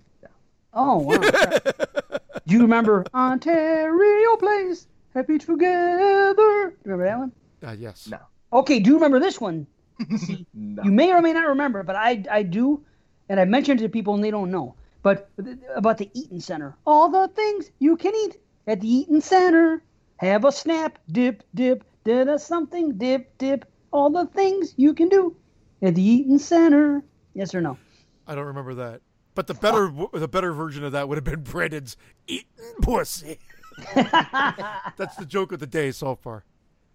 Oh, 0.74 1.00
wow. 1.00 1.18
Do 2.48 2.54
you 2.54 2.62
remember 2.62 3.06
Ontario 3.14 4.36
Place? 4.38 4.88
Happy 5.14 5.38
together. 5.38 6.34
Do 6.36 6.42
you 6.44 6.92
remember 6.92 7.06
that 7.06 7.18
one? 7.18 7.32
Uh, 7.66 7.72
yes. 7.72 8.08
No. 8.08 8.20
Okay, 8.54 8.80
do 8.80 8.90
you 8.90 8.96
remember 8.96 9.20
this 9.20 9.40
one? 9.42 9.66
No. 10.54 10.84
You 10.84 10.92
may 10.92 11.12
or 11.14 11.22
may 11.22 11.32
not 11.34 11.48
remember, 11.48 11.82
but 11.84 11.96
I 11.96 12.24
I 12.30 12.44
do, 12.44 12.84
and 13.30 13.40
I 13.40 13.46
mentioned 13.46 13.82
it 13.82 13.84
to 13.84 13.90
people 13.90 14.16
and 14.16 14.24
they 14.24 14.32
don't 14.32 14.52
know. 14.52 14.76
But 15.04 15.30
about 15.76 15.98
the 16.00 16.10
Eaton 16.14 16.40
Center, 16.40 16.76
all 16.86 17.10
the 17.10 17.28
things 17.28 17.70
you 17.80 17.96
can 17.96 18.14
eat 18.16 18.38
at 18.68 18.82
the 18.82 18.88
Eaton 18.88 19.22
Center. 19.22 19.82
Have 20.18 20.46
a 20.46 20.52
snap, 20.52 20.98
dip, 21.12 21.44
dip, 21.54 21.84
did 22.06 22.30
a 22.30 22.40
something, 22.40 22.98
dip, 22.98 23.38
dip. 23.38 23.66
All 23.92 24.10
the 24.10 24.26
things 24.28 24.74
you 24.78 24.94
can 24.94 25.10
do 25.10 25.36
at 25.82 25.96
the 25.96 26.02
Eaton 26.02 26.40
Center. 26.40 27.04
Yes 27.34 27.54
or 27.54 27.62
no? 27.62 27.78
I 28.26 28.36
don't 28.36 28.46
remember 28.46 28.74
that. 28.76 29.02
But 29.36 29.48
the 29.48 29.54
better 29.54 29.92
the 30.14 30.28
better 30.28 30.54
version 30.54 30.84
of 30.84 30.94
that 30.94 31.10
would 31.10 31.18
have 31.18 31.26
been 31.26 31.44
Brandon's 31.44 31.98
eating 32.28 32.48
pussy. 32.82 33.40
That's 33.96 35.18
the 35.18 35.26
joke 35.28 35.52
of 35.52 35.60
the 35.60 35.68
day 35.68 35.92
so 35.92 36.16
far. 36.16 36.46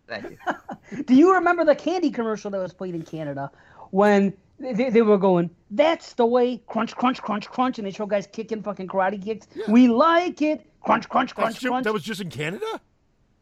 Thank 0.09 0.31
you. 0.31 1.03
Do 1.05 1.15
you 1.15 1.35
remember 1.35 1.65
the 1.65 1.75
candy 1.75 2.11
commercial 2.11 2.51
that 2.51 2.59
was 2.59 2.73
played 2.73 2.95
in 2.95 3.03
Canada 3.03 3.51
when 3.91 4.33
they, 4.61 4.91
they 4.91 5.03
were 5.03 5.19
going, 5.19 5.51
that's 5.71 6.13
the 6.15 6.27
way, 6.27 6.63
crunch, 6.67 6.95
crunch, 6.95 7.21
crunch, 7.23 7.49
crunch, 7.49 7.79
and 7.79 7.87
they 7.87 7.91
show 7.91 8.07
guys 8.07 8.27
kicking 8.31 8.63
fucking 8.63 8.89
karate 8.89 9.23
kicks. 9.23 9.47
We 9.69 9.89
like 9.89 10.43
it. 10.43 10.67
Crunch, 10.83 11.09
crunch, 11.09 11.31
That's 11.31 11.35
crunch, 11.35 11.61
ju- 11.61 11.69
crunch. 11.69 11.85
that 11.85 11.93
was 11.93 12.03
just 12.03 12.21
in 12.21 12.31
Canada? 12.31 12.81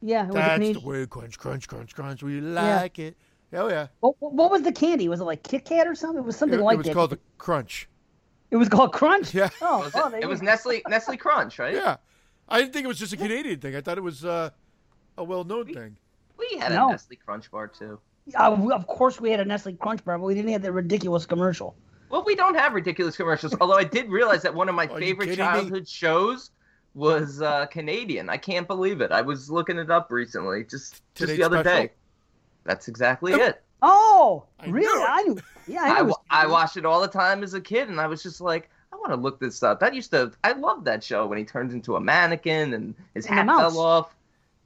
yeah, 0.01 0.27
it 0.29 0.33
That's 0.33 0.55
Canadian- 0.55 0.83
the 0.83 0.89
way 0.89 1.07
crunch, 1.07 1.39
crunch, 1.39 1.69
crunch, 1.69 1.95
crunch. 1.95 2.23
We 2.23 2.41
like 2.41 2.99
it. 2.99 3.17
Oh 3.53 3.69
yeah. 3.69 3.87
What, 4.01 4.17
what 4.21 4.51
was 4.51 4.63
the 4.63 4.73
candy? 4.73 5.09
Was 5.09 5.21
it 5.21 5.25
like 5.25 5.43
Kit 5.43 5.65
Kat 5.65 5.87
or 5.87 5.95
something? 5.95 6.19
It 6.23 6.27
was 6.27 6.37
something 6.37 6.59
it 6.59 6.63
like 6.63 6.77
that. 6.79 6.79
It 6.79 6.79
was 6.81 6.87
that. 6.89 6.95
called 6.95 7.11
the 7.11 7.19
crunch. 7.39 7.89
It 8.51 8.57
was 8.57 8.69
called 8.69 8.93
Crunch. 8.93 9.35
Yeah. 9.35 9.49
Oh, 9.63 9.81
Was 9.81 9.93
oh, 9.95 10.07
it, 10.09 10.11
there 10.13 10.21
it 10.21 10.29
was. 10.29 10.43
Nestle 10.43 10.81
Nestle 10.89 11.17
Crunch, 11.17 11.59
right? 11.59 11.75
Yeah. 11.75 11.97
I 12.49 12.61
didn't 12.61 12.73
think 12.73 12.85
it 12.85 12.89
was 12.89 12.99
just 12.99 13.13
a 13.13 13.17
Canadian 13.17 13.61
thing. 13.61 13.75
I 13.77 13.81
thought 13.83 13.99
it 13.99 14.03
was 14.03 14.25
uh, 14.25 14.51
a 15.19 15.25
well-known 15.25 15.67
thing. 15.73 15.97
We 16.39 16.59
had 16.59 16.73
No. 16.73 16.89
a 16.89 16.91
Nestle 16.93 17.17
Crunch 17.17 17.51
bar 17.51 17.69
too. 17.69 17.99
Uh, 18.35 18.57
we- 18.59 18.73
of 18.73 18.87
course, 18.87 19.21
we 19.21 19.31
had 19.31 19.41
a 19.41 19.45
Nestle 19.45 19.75
Crunch 19.75 20.05
bar, 20.05 20.19
but 20.19 20.25
we 20.25 20.35
didn't 20.35 20.53
have 20.53 20.63
that 20.63 20.73
ridiculous 20.73 21.27
commercial. 21.27 21.75
Well, 22.11 22.25
we 22.25 22.35
don't 22.35 22.55
have 22.57 22.73
ridiculous 22.73 23.17
commercials. 23.17 23.55
Although 23.61 23.77
I 23.77 23.85
did 23.85 24.09
realize 24.11 24.43
that 24.43 24.55
one 24.55 24.69
of 24.69 24.75
my 24.75 24.87
Are 24.87 24.99
favorite 24.99 25.27
kidding 25.27 25.45
me? 25.45 25.51
childhood 25.53 25.89
shows 25.89 26.51
was 26.95 27.43
uh, 27.43 27.67
Canadian. 27.67 28.29
I 28.31 28.39
can't 28.39 28.67
believe 28.67 29.01
it. 29.03 29.13
I 29.13 29.21
was 29.21 29.51
looking 29.51 29.79
it 29.79 29.91
up 29.91 30.11
recently, 30.11 30.65
just 30.65 31.03
just 31.15 31.37
the 31.37 31.43
other 31.43 31.61
Special? 31.61 31.83
day. 31.87 31.93
That's 32.65 32.89
exactly 32.89 33.33
it. 33.35 33.63
Oh, 33.83 34.45
I 34.59 34.67
knew 34.67 34.73
really? 34.75 35.03
it. 35.03 35.07
I 35.09 35.23
knew. 35.23 35.39
Yeah, 35.67 35.83
I 35.83 35.89
knew. 35.89 35.95
I, 35.97 36.03
was 36.03 36.17
I 36.31 36.47
watched 36.47 36.77
it 36.79 36.85
all 36.87 37.01
the 37.01 37.09
time 37.09 37.43
as 37.43 37.55
a 37.55 37.61
kid, 37.61 37.89
and 37.89 38.01
I 38.01 38.07
was 38.07 38.23
just 38.23 38.41
like, 38.41 38.71
I 38.93 38.97
want 38.97 39.11
to 39.11 39.17
look 39.17 39.39
this 39.39 39.63
up. 39.63 39.79
That 39.81 39.95
used 39.95 40.11
to. 40.13 40.33
I 40.43 40.53
loved 40.53 40.85
that 40.87 41.05
show 41.05 41.27
when 41.27 41.39
he 41.39 41.45
turns 41.45 41.73
into 41.75 41.95
a 41.97 42.01
mannequin 42.01 42.73
and 42.75 42.95
his 43.15 43.27
And 43.27 43.35
hat 43.35 43.47
fell 43.47 43.79
off. 43.79 44.15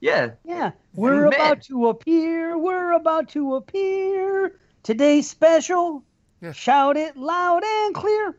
Yeah, 0.03 0.31
Yeah, 0.43 0.71
we're 0.95 1.29
man. 1.29 1.33
about 1.33 1.61
to 1.61 1.87
appear. 1.87 2.57
We're 2.57 2.91
about 2.91 3.29
to 3.29 3.55
appear. 3.55 4.59
Today's 4.83 5.29
special. 5.29 6.03
Yeah. 6.41 6.51
Shout 6.51 6.97
it 6.97 7.15
loud 7.15 7.63
and 7.63 7.95
clear. 7.95 8.35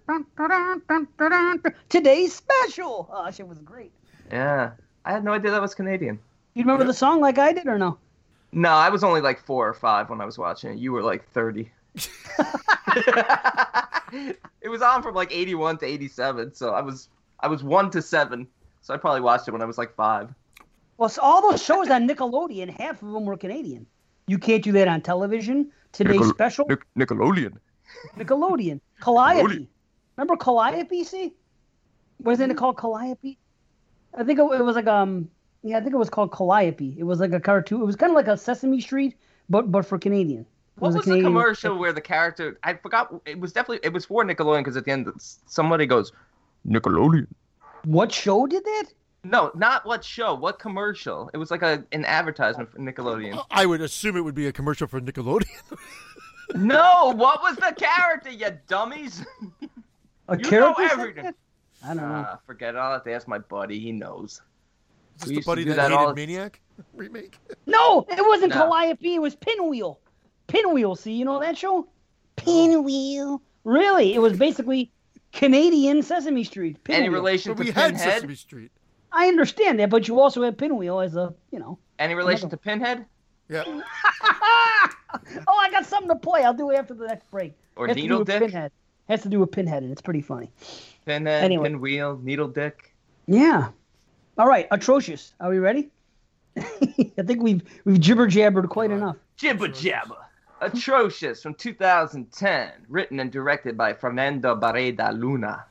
Today's 1.88 2.35
special. 2.35 3.09
Oh, 3.11 3.24
that 3.24 3.35
shit 3.35 3.48
was 3.48 3.61
great. 3.61 3.92
Yeah. 4.31 4.72
I 5.07 5.12
had 5.12 5.24
no 5.24 5.33
idea 5.33 5.53
that 5.53 5.62
was 5.62 5.74
Canadian. 5.74 6.18
You 6.53 6.64
remember 6.64 6.85
the 6.85 6.92
song 6.92 7.22
like 7.22 7.38
I 7.38 7.55
did 7.55 7.66
or 7.66 7.79
no? 7.79 7.96
No, 8.53 8.68
I 8.68 8.90
was 8.90 9.03
only 9.03 9.22
like 9.22 9.40
four 9.40 9.66
or 9.66 9.72
five 9.72 10.11
when 10.11 10.20
I 10.20 10.27
was 10.27 10.37
watching 10.37 10.72
it. 10.72 10.79
You 10.79 10.92
were 10.92 11.03
like 11.03 11.27
30. 11.31 11.72
it 14.61 14.68
was 14.68 14.83
on 14.83 15.03
from 15.03 15.14
like 15.14 15.33
81 15.33 15.79
to 15.79 15.87
87, 15.87 16.55
so 16.55 16.74
I 16.74 16.83
was 16.83 17.09
I 17.40 17.48
was 17.48 17.64
1 17.64 17.90
to 17.92 18.03
7. 18.03 18.46
So 18.83 18.92
I 18.92 18.98
probably 18.98 19.22
watched 19.22 19.48
it 19.48 19.53
when 19.53 19.62
I 19.62 19.64
was 19.64 19.79
like 19.79 19.94
5. 19.94 20.29
Well, 20.96 21.09
so 21.09 21.22
all 21.22 21.50
those 21.50 21.62
shows 21.62 21.90
on 21.90 22.09
Nickelodeon, 22.09 22.70
half 22.70 23.02
of 23.02 23.12
them 23.12 23.24
were 23.24 23.37
Canadian. 23.37 23.87
You 24.26 24.38
can't 24.38 24.62
do 24.62 24.72
that 24.72 24.88
on 24.88 25.00
television. 25.00 25.70
Today's 25.92 26.14
Nickel- 26.14 26.30
special, 26.30 26.66
Nic- 26.66 26.87
Nickelodeon. 26.96 27.59
Nickelodeon. 28.16 28.80
Calliope. 29.00 29.42
Nickelodeon. 29.42 29.66
Remember 30.16 30.37
Calliope? 30.37 31.04
See, 31.04 31.35
wasn't 32.20 32.52
it 32.52 32.57
called 32.57 32.78
Calliope? 32.78 33.38
I 34.16 34.24
think 34.24 34.38
it, 34.38 34.42
it 34.42 34.64
was 34.64 34.76
like 34.76 34.87
um, 34.87 35.28
yeah, 35.62 35.78
I 35.78 35.80
think 35.80 35.94
it 35.94 35.98
was 35.98 36.11
called 36.11 36.33
Calliope. 36.33 36.94
It 36.98 37.04
was 37.04 37.20
like 37.20 37.33
a 37.33 37.40
cartoon. 37.40 37.80
It 37.80 37.85
was 37.85 37.96
kind 37.96 38.11
of 38.11 38.16
like 38.16 38.28
a 38.28 38.37
Sesame 38.37 38.80
Street, 38.80 39.16
but 39.48 39.70
but 39.70 39.85
for 39.85 39.98
Canadian. 39.98 40.40
It 40.42 40.80
What 40.80 40.92
a 40.92 40.96
was 40.96 41.07
the 41.07 41.22
commercial 41.22 41.76
where 41.78 41.92
the 41.92 42.00
character 42.00 42.59
I 42.62 42.74
forgot 42.74 43.14
it 43.26 43.38
was 43.38 43.52
definitely 43.52 43.80
it 43.83 43.92
was 43.92 44.04
for 44.04 44.24
Nickelodeon 44.24 44.61
because 44.61 44.76
at 44.76 44.85
the 44.85 44.92
end 44.92 45.09
somebody 45.46 45.87
goes 45.87 46.12
Nickelodeon. 46.66 47.26
What 47.85 48.11
show 48.12 48.46
did 48.46 48.64
that? 48.64 48.85
No, 49.25 49.51
not 49.55 49.87
what 49.87 50.05
show, 50.05 50.35
what 50.35 50.59
commercial. 50.59 51.31
It 51.33 51.39
was 51.39 51.51
like 51.51 51.63
a 51.63 51.85
an 51.93 52.05
advertisement 52.05 52.71
for 52.71 52.79
Nickelodeon. 52.79 53.43
I 53.51 53.65
would 53.67 53.81
assume 53.81 54.17
it 54.17 54.21
would 54.21 54.35
be 54.35 54.47
a 54.47 54.53
commercial 54.53 54.87
for 54.87 55.01
Nickelodeon. 55.01 55.49
no, 56.55 57.13
what 57.17 57.41
was 57.43 57.57
the 57.57 57.75
character, 57.77 58.31
you 58.31 58.51
dummies? 58.69 59.25
A 60.29 60.37
You 60.39 60.43
know 60.51 60.75
character? 60.75 60.89
said 60.89 60.99
everything. 60.99 61.35
I 61.85 61.89
don't 61.89 61.97
know. 61.97 62.27
Ah, 62.29 62.39
forget 62.47 62.75
it. 62.75 62.79
I'll 62.79 62.93
have 62.93 63.05
to 63.05 63.13
ask 63.13 63.27
my 63.29 63.39
buddy. 63.39 63.79
He 63.79 63.93
knows. 63.93 64.41
Is 65.17 65.21
this 65.21 65.29
We 65.29 65.35
the 65.37 65.43
buddy 65.43 65.65
that, 65.65 65.77
that 65.77 65.91
hated 65.91 65.97
all- 65.97 66.15
Maniac 66.15 66.61
remake? 66.95 67.39
No, 67.67 68.07
it 68.09 68.27
wasn't 68.27 68.51
No. 68.51 68.57
Calliope. 68.57 69.15
It 69.15 69.21
was 69.23 69.35
Pinwheel. 69.37 70.01
Pinwheel. 70.47 70.97
See, 70.97 71.13
you 71.13 71.25
know 71.25 71.41
that 71.41 71.57
show? 71.57 71.87
Pinwheel. 72.37 73.41
Really? 73.65 74.15
It 74.15 74.19
was 74.21 74.37
basically 74.37 74.91
Canadian 75.33 76.03
Sesame 76.03 76.45
Street. 76.45 76.83
Pinwheel. 76.85 77.01
Any 77.05 77.09
relation 77.15 77.51
So 77.53 77.55
to 77.55 77.65
we 77.65 77.71
had 77.71 77.93
Pinhead? 77.95 78.13
Sesame 78.15 78.35
Street. 78.35 78.71
I 79.14 79.29
understand 79.29 79.79
that, 79.79 79.90
but 79.90 80.09
you 80.09 80.20
also 80.20 80.42
have 80.42 80.57
Pinwheel 80.57 81.00
as 81.00 81.14
a, 81.14 81.33
you 81.53 81.59
know. 81.61 81.79
Any 81.98 82.14
relation 82.14 82.50
to 82.50 82.57
Pinhead? 82.57 83.07
Yeah. 83.48 83.62
oh, 83.66 85.59
I 85.61 85.70
got 85.70 85.87
something 85.87 86.09
to 86.09 86.16
play. 86.16 86.42
I'll 86.42 86.53
do 86.53 86.70
it 86.70 86.77
after 86.77 86.94
the 86.94 87.07
next 87.07 87.31
break. 87.31 87.55
Or 87.77 87.87
Has 87.87 87.96
Needle 87.96 88.24
Dick? 88.24 88.42
Pinhead. 88.42 88.72
Has 89.09 89.22
to 89.22 89.29
do 89.29 89.38
with 89.38 89.53
Pinhead, 89.53 89.83
and 89.83 89.92
it's 89.92 90.03
pretty 90.03 90.20
funny. 90.20 90.50
Pinhead, 91.07 91.44
Anyway. 91.44 91.68
Pinwheel, 91.68 92.18
Needle 92.22 92.48
Dick. 92.48 92.92
Yeah. 93.27 93.68
All 94.37 94.48
right, 94.48 94.66
atrocious. 94.70 95.33
Are 95.38 95.50
we 95.50 95.59
ready? 95.59 95.90
I 96.57 97.22
think 97.24 97.42
we've 97.42 97.62
we've 97.85 98.00
jibber 98.00 98.27
jabbered 98.27 98.68
quite 98.68 98.90
enough. 98.90 99.16
Jibber 99.37 99.68
jabber. 99.68 100.16
Atrocious 100.61 101.42
from 101.42 101.55
2010, 101.55 102.70
written 102.88 103.20
and 103.20 103.31
directed 103.31 103.77
by 103.77 103.92
Fernando 103.92 104.57
Barreda 104.57 105.16
Luna. 105.18 105.64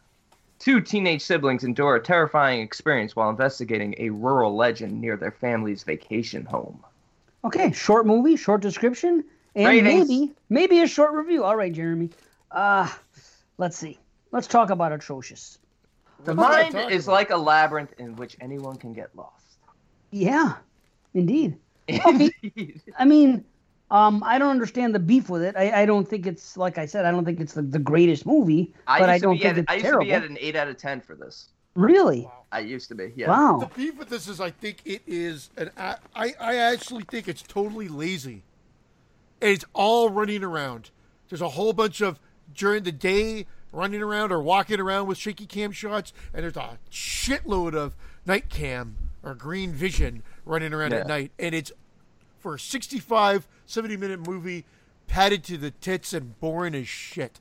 Two 0.64 0.80
teenage 0.80 1.22
siblings 1.22 1.66
endure 1.66 1.98
a 1.98 2.00
terrifying 2.02 2.62
experience 2.62 3.18
while 3.18 3.30
investigating 3.30 3.96
a 3.98 4.10
rural 4.12 4.56
legend 4.56 5.02
near 5.02 5.18
their 5.18 5.30
family's 5.32 5.84
vacation 5.84 6.46
home. 6.46 6.82
Okay, 7.44 7.74
short 7.74 8.06
movie, 8.06 8.38
short 8.38 8.62
description, 8.62 9.26
and 9.56 9.66
Ratings. 9.68 10.08
maybe 10.08 10.32
maybe 10.48 10.80
a 10.80 10.88
short 10.88 11.12
review. 11.16 11.44
All 11.44 11.58
right, 11.58 11.74
Jeremy. 11.74 12.12
Uh 12.50 12.90
let's 13.58 13.76
see. 13.78 14.00
Let's 14.32 14.48
talk 14.48 14.70
about 14.70 14.94
atrocious. 14.94 15.58
The 16.24 16.34
What 16.34 16.46
am 16.46 16.52
I 16.54 16.70
mind 16.80 16.92
is 16.94 17.08
about? 17.08 17.14
like 17.14 17.30
a 17.32 17.38
labyrinth 17.38 17.94
in 17.98 18.16
which 18.16 18.38
anyone 18.40 18.78
can 18.78 18.94
get 18.94 19.14
lost. 19.18 19.58
Yeah, 20.12 20.54
indeed. 21.14 21.58
I 22.98 23.04
mean, 23.06 23.44
um, 23.92 24.24
I 24.26 24.38
don't 24.40 24.50
understand 24.50 24.96
the 24.96 25.00
beef 25.00 25.30
with 25.30 25.44
it. 25.44 25.56
I, 25.56 25.84
I 25.84 25.86
don't 25.86 26.08
think 26.08 26.26
it's 26.26 26.58
like 26.58 26.78
I 26.78 26.86
said. 26.86 27.06
I 27.06 27.12
don't 27.12 27.26
think 27.26 27.40
it's 27.40 27.54
the, 27.54 27.62
the 27.62 27.80
greatest 27.80 28.26
movie, 28.26 28.74
I 28.88 29.00
but 29.00 29.10
I 29.10 29.18
don't 29.20 29.36
be 29.36 29.44
think 29.44 29.52
at, 29.52 29.58
it's 29.60 29.72
I 29.72 29.74
used 29.76 29.86
terrible. 29.86 30.02
to 30.06 30.10
be 30.10 30.14
at 30.14 30.24
an 30.24 30.38
8 30.40 30.56
out 30.56 30.68
of 30.68 30.78
10 30.78 31.02
for 31.02 31.16
this. 31.16 31.50
Really? 31.76 32.30
I 32.52 32.60
used 32.60 32.88
to 32.90 32.96
be, 32.96 33.12
yeah. 33.16 33.30
Wow. 33.30 33.58
The 33.60 33.66
beef 33.76 33.98
with 33.98 34.10
this 34.10 34.28
is, 34.28 34.40
I 34.40 34.52
think 34.52 34.78
it 34.86 35.02
is 35.08 35.50
an. 35.58 35.72
I 35.78 35.96
I 36.16 36.34
I 36.40 36.56
actually 36.56 37.04
think 37.04 37.28
it's 37.28 37.42
totally 37.42 37.88
lazy. 37.88 38.44
And 39.42 39.52
it's 39.52 39.66
all 39.74 40.10
running 40.10 40.44
around. 40.44 40.92
There's 41.30 41.42
a 41.42 41.50
whole 41.50 41.74
bunch 41.74 42.00
of 42.02 42.20
during 42.54 42.84
the 42.84 42.92
day 42.92 43.48
running 43.72 44.04
around 44.04 44.32
or 44.32 44.40
walking 44.42 44.80
around 44.80 45.08
with 45.08 45.18
shaky 45.18 45.48
cam 45.48 45.72
shots, 45.72 46.14
and 46.32 46.44
there's 46.44 46.56
a 46.56 46.78
shitload 46.92 47.74
of 47.74 47.96
night 48.26 48.50
cam 48.50 48.96
or 49.24 49.34
green 49.34 49.72
vision 49.72 50.22
running 50.46 50.74
around 50.74 50.92
Yeah. 50.92 51.00
at 51.00 51.08
night, 51.08 51.32
and 51.40 51.56
it's 51.56 51.72
for 52.44 52.56
a 52.56 52.60
65, 52.60 53.48
70 53.66 53.98
minute 53.98 54.28
movie, 54.28 54.66
padded 55.08 55.46
to 55.46 55.58
the 55.58 55.72
tits 55.72 56.12
and 56.14 56.38
boring 56.42 56.76
as 56.76 56.88
shit. 56.88 57.40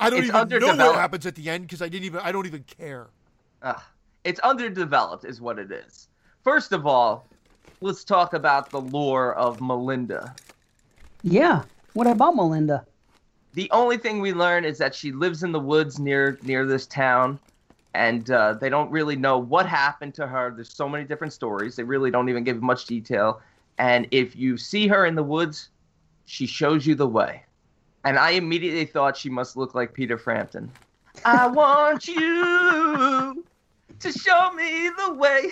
I 0.00 0.10
don't 0.10 0.20
It's 0.24 0.28
even 0.28 0.76
know 0.76 0.86
what 0.88 0.96
happens 0.96 1.26
at 1.26 1.34
the 1.34 1.48
end 1.50 1.64
because 1.64 1.82
I 1.82 1.88
didn't 1.88 2.06
even. 2.06 2.20
I 2.20 2.32
don't 2.32 2.46
even 2.46 2.64
care. 2.64 3.08
Ugh. 3.62 3.80
It's 4.24 4.40
underdeveloped, 4.40 5.24
is 5.26 5.40
what 5.40 5.58
it 5.58 5.70
is. 5.70 6.08
First 6.42 6.72
of 6.72 6.86
all, 6.86 7.26
let's 7.82 8.02
talk 8.02 8.32
about 8.32 8.70
the 8.70 8.80
lore 8.80 9.34
of 9.34 9.60
Melinda. 9.60 10.34
Yeah. 11.22 11.62
What 11.92 12.06
about 12.06 12.34
Melinda? 12.34 12.86
The 13.52 13.70
only 13.70 13.98
thing 13.98 14.20
we 14.20 14.32
learn 14.32 14.64
is 14.64 14.78
that 14.78 14.94
she 14.94 15.12
lives 15.12 15.42
in 15.42 15.52
the 15.52 15.60
woods 15.60 15.98
near 16.00 16.38
near 16.42 16.66
this 16.66 16.86
town, 16.86 17.38
and 17.92 18.28
uh, 18.30 18.54
they 18.54 18.70
don't 18.70 18.90
really 18.90 19.16
know 19.16 19.38
what 19.38 19.66
happened 19.66 20.14
to 20.14 20.26
her. 20.26 20.50
There's 20.50 20.74
so 20.74 20.88
many 20.88 21.04
different 21.04 21.34
stories. 21.34 21.76
They 21.76 21.84
really 21.84 22.10
don't 22.10 22.30
even 22.30 22.42
give 22.42 22.62
much 22.62 22.86
detail. 22.86 23.40
And 23.78 24.06
if 24.10 24.36
you 24.36 24.56
see 24.56 24.86
her 24.88 25.04
in 25.06 25.14
the 25.14 25.22
woods, 25.22 25.70
she 26.26 26.46
shows 26.46 26.86
you 26.86 26.94
the 26.94 27.08
way. 27.08 27.42
And 28.04 28.18
I 28.18 28.30
immediately 28.30 28.84
thought 28.84 29.16
she 29.16 29.30
must 29.30 29.56
look 29.56 29.74
like 29.74 29.94
Peter 29.94 30.18
Frampton. 30.18 30.70
I 31.24 31.46
want 31.48 32.06
you 32.06 33.44
to 33.98 34.12
show 34.12 34.52
me 34.52 34.90
the 34.90 35.14
way. 35.14 35.50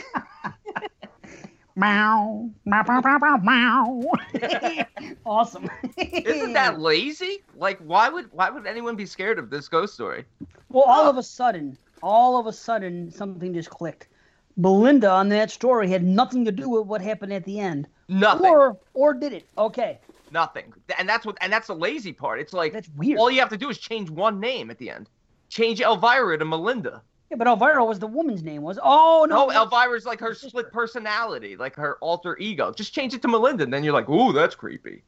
Meow. 1.74 2.50
Meow, 2.66 2.82
meow, 2.86 3.36
meow, 3.42 4.12
awesome. 5.26 5.70
Isn't 5.96 6.52
that 6.52 6.80
lazy? 6.80 7.42
Like, 7.56 7.78
why 7.78 8.10
would 8.10 8.30
why 8.32 8.50
would 8.50 8.66
anyone 8.66 8.94
be 8.94 9.06
scared 9.06 9.38
of 9.38 9.48
this 9.48 9.68
ghost 9.68 9.94
story? 9.94 10.26
Well, 10.68 10.84
all 10.84 11.08
of 11.08 11.16
a 11.16 11.22
sudden, 11.22 11.78
all 12.02 12.38
of 12.38 12.46
a 12.46 12.52
sudden, 12.52 13.10
something 13.10 13.54
just 13.54 13.70
clicked. 13.70 14.08
Belinda 14.56 15.10
on 15.10 15.28
that 15.30 15.50
story 15.50 15.88
had 15.88 16.02
nothing 16.04 16.44
to 16.44 16.52
do 16.52 16.68
with 16.68 16.86
what 16.86 17.00
happened 17.00 17.32
at 17.32 17.44
the 17.44 17.58
end. 17.58 17.88
Nothing. 18.08 18.50
Or 18.50 18.76
or 18.94 19.14
did 19.14 19.32
it? 19.32 19.48
Okay. 19.56 19.98
Nothing. 20.30 20.72
And 20.98 21.08
that's 21.08 21.24
what 21.26 21.36
and 21.40 21.52
that's 21.52 21.66
the 21.68 21.74
lazy 21.74 22.12
part. 22.12 22.40
It's 22.40 22.52
like 22.52 22.72
That's 22.72 22.88
weird. 22.96 23.18
all 23.18 23.30
you 23.30 23.40
have 23.40 23.48
to 23.50 23.56
do 23.56 23.68
is 23.70 23.78
change 23.78 24.10
one 24.10 24.40
name 24.40 24.70
at 24.70 24.78
the 24.78 24.90
end. 24.90 25.08
Change 25.48 25.80
Elvira 25.80 26.38
to 26.38 26.44
Melinda. 26.44 27.02
Yeah, 27.30 27.36
but 27.38 27.46
Elvira 27.46 27.82
was 27.84 27.98
the 27.98 28.06
woman's 28.06 28.42
name, 28.42 28.62
was? 28.62 28.78
Oh 28.82 29.26
no. 29.28 29.46
No, 29.46 29.50
Elvira's 29.50 30.04
like 30.04 30.20
her 30.20 30.34
split 30.34 30.70
personality, 30.72 31.56
like 31.56 31.74
her 31.76 31.96
alter 32.00 32.36
ego. 32.38 32.72
Just 32.72 32.94
change 32.94 33.14
it 33.14 33.22
to 33.22 33.28
Melinda, 33.28 33.64
and 33.64 33.72
then 33.72 33.82
you're 33.84 33.94
like, 33.94 34.08
ooh, 34.08 34.32
that's 34.32 34.54
creepy. 34.54 35.02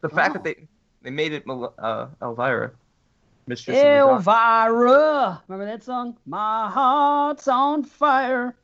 The 0.00 0.08
fact 0.08 0.30
Oh. 0.30 0.32
that 0.34 0.44
they 0.44 0.68
they 1.02 1.10
made 1.10 1.32
it 1.32 1.44
uh, 1.48 2.06
Elvira. 2.22 2.70
Mistress 3.46 3.76
of 3.76 3.82
the 3.82 3.88
Dark. 3.88 4.10
Elvira. 4.26 5.42
Remember 5.48 5.70
that 5.70 5.82
song? 5.82 6.16
My 6.26 6.70
heart's 6.70 7.46
on 7.48 7.84
fire. 7.84 8.54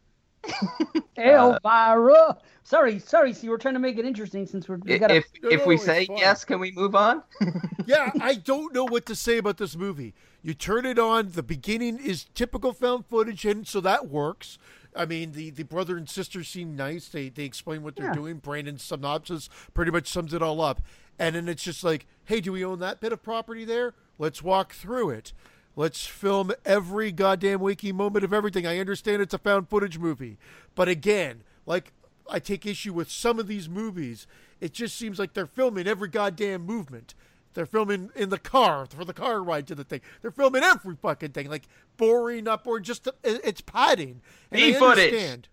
Elvira. 1.16 2.14
Uh, 2.14 2.35
sorry, 2.62 2.98
sorry. 2.98 3.33
See, 3.33 3.48
we're 3.48 3.59
trying 3.59 3.74
to 3.74 3.81
make 3.81 3.98
it 3.98 4.05
interesting 4.05 4.46
since 4.46 4.68
we're 4.68 4.76
we 4.79 4.94
I- 4.94 4.98
got 4.98 5.11
If 5.11 5.24
No, 5.42 5.48
if 5.50 5.61
no, 5.61 5.66
we 5.66 5.76
say 5.76 6.07
fine. 6.07 6.16
yes, 6.16 6.44
can 6.44 6.61
we 6.61 6.72
move 6.72 6.94
on? 6.94 7.22
yeah, 7.87 8.11
I 8.20 8.35
don't 8.35 8.74
know 8.74 8.85
what 8.85 9.07
to 9.07 9.14
say 9.14 9.38
about 9.38 9.59
this 9.59 9.76
movie. 9.76 10.14
You 10.42 10.55
turn 10.55 10.87
it 10.87 10.98
on, 10.98 11.33
the 11.33 11.42
beginning 11.42 11.98
is 11.98 12.24
typical 12.35 12.72
found 12.72 13.07
footage, 13.07 13.44
and 13.44 13.66
so 13.66 13.81
that 13.83 14.09
works. 14.09 14.59
I 14.96 15.05
mean, 15.07 15.33
the, 15.33 15.50
the 15.50 15.62
brother 15.64 15.96
and 15.96 16.09
sister 16.09 16.42
seem 16.42 16.74
nice. 16.74 17.09
They 17.09 17.29
they 17.29 17.44
explain 17.44 17.83
what 17.83 17.94
they're 17.96 18.07
Yeah. 18.07 18.14
doing. 18.14 18.38
Brandon's 18.38 18.83
synopsis 18.83 19.48
pretty 19.74 19.90
much 19.90 20.09
sums 20.09 20.35
it 20.35 20.42
all 20.42 20.61
up. 20.61 20.81
And 21.18 21.37
then 21.37 21.48
it's 21.48 21.62
just 21.62 21.85
like, 21.85 22.07
hey, 22.24 22.40
do 22.40 22.50
we 22.53 22.64
own 22.64 22.79
that 22.79 22.98
bit 22.98 23.12
of 23.12 23.22
property 23.22 23.66
there? 23.66 23.92
Let's 24.18 24.42
walk 24.42 24.72
through 24.72 25.11
it. 25.11 25.35
Let's 25.80 26.04
film 26.04 26.52
every 26.66 27.10
goddamn 27.10 27.60
waking 27.60 27.96
moment 27.96 28.22
of 28.22 28.34
everything. 28.34 28.66
I 28.66 28.76
understand 28.78 29.22
it's 29.22 29.32
a 29.32 29.38
found 29.38 29.70
footage 29.70 29.98
movie. 29.98 30.36
But 30.74 30.88
again, 30.88 31.42
like 31.64 31.94
I 32.28 32.38
take 32.38 32.66
issue 32.66 32.92
with 32.92 33.10
some 33.10 33.38
of 33.38 33.46
these 33.46 33.66
movies, 33.66 34.26
it 34.60 34.74
just 34.74 34.94
seems 34.94 35.18
like 35.18 35.32
they're 35.32 35.46
filming 35.46 35.86
every 35.86 36.08
goddamn 36.08 36.66
movement. 36.66 37.14
They're 37.54 37.64
filming 37.64 38.10
in 38.14 38.28
the 38.28 38.38
car 38.38 38.84
for 38.94 39.06
the 39.06 39.14
car 39.14 39.42
ride 39.42 39.66
to 39.68 39.74
the 39.74 39.82
thing. 39.84 40.02
They're 40.20 40.30
filming 40.30 40.62
every 40.62 40.96
fucking 40.96 41.30
thing, 41.30 41.48
like 41.48 41.64
boring 41.96 42.46
up 42.46 42.66
or 42.66 42.78
just 42.78 43.06
it- 43.06 43.40
it's 43.42 43.62
padding. 43.62 44.20
And 44.50 44.60
B 44.60 44.74
I 44.76 44.78
footage. 44.78 45.14
understand. 45.14 45.48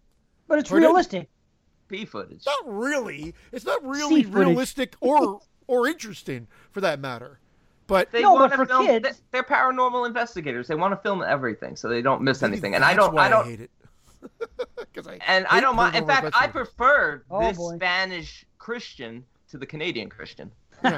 But 0.49 0.59
it's 0.59 0.67
Pardon? 0.67 0.89
realistic. 0.89 1.29
P 1.87 2.03
footage. 2.03 2.45
Not 2.45 2.63
really. 2.65 3.33
It's 3.53 3.63
not 3.65 3.81
really 3.81 4.23
Sea 4.23 4.29
footage. 4.29 4.47
realistic 4.47 4.95
or 4.99 5.39
or 5.67 5.87
interesting 5.87 6.47
for 6.69 6.81
that 6.81 6.99
matter. 6.99 7.39
But 7.88 8.12
They 8.12 8.21
No, 8.21 8.34
want 8.34 8.52
to 8.54 8.65
film. 8.65 8.86
kids- 8.86 9.21
They're 9.32 9.43
paranormal 9.43 10.06
investigators. 10.06 10.67
They 10.67 10.76
want 10.76 10.91
to 10.93 10.97
film 10.97 11.23
everything, 11.23 11.76
so 11.78 11.88
they 11.88 12.02
don't 12.02 12.21
miss 12.21 12.41
maybe 12.41 12.54
anything. 12.54 12.76
And 12.76 12.84
I 12.84 12.93
don't. 12.93 13.13
why 13.13 13.28
I 13.28 13.30
don't. 13.30 13.45
hate 13.45 13.62
it. 13.62 13.71
'Cause 14.93 15.08
I 15.08 15.19
and 15.26 15.45
I 15.47 15.62
don't 15.62 15.76
mind. 15.76 15.95
In 15.95 16.06
fact, 16.06 16.30
I 16.36 16.47
prefer 16.47 17.23
Oh, 17.30 17.47
this 17.47 17.58
boy. 17.58 17.76
Spanish 17.76 18.45
Christian 18.58 19.23
to 19.50 19.58
the 19.58 19.65
Canadian 19.65 20.10
Christian. 20.10 20.52
well, 20.84 20.93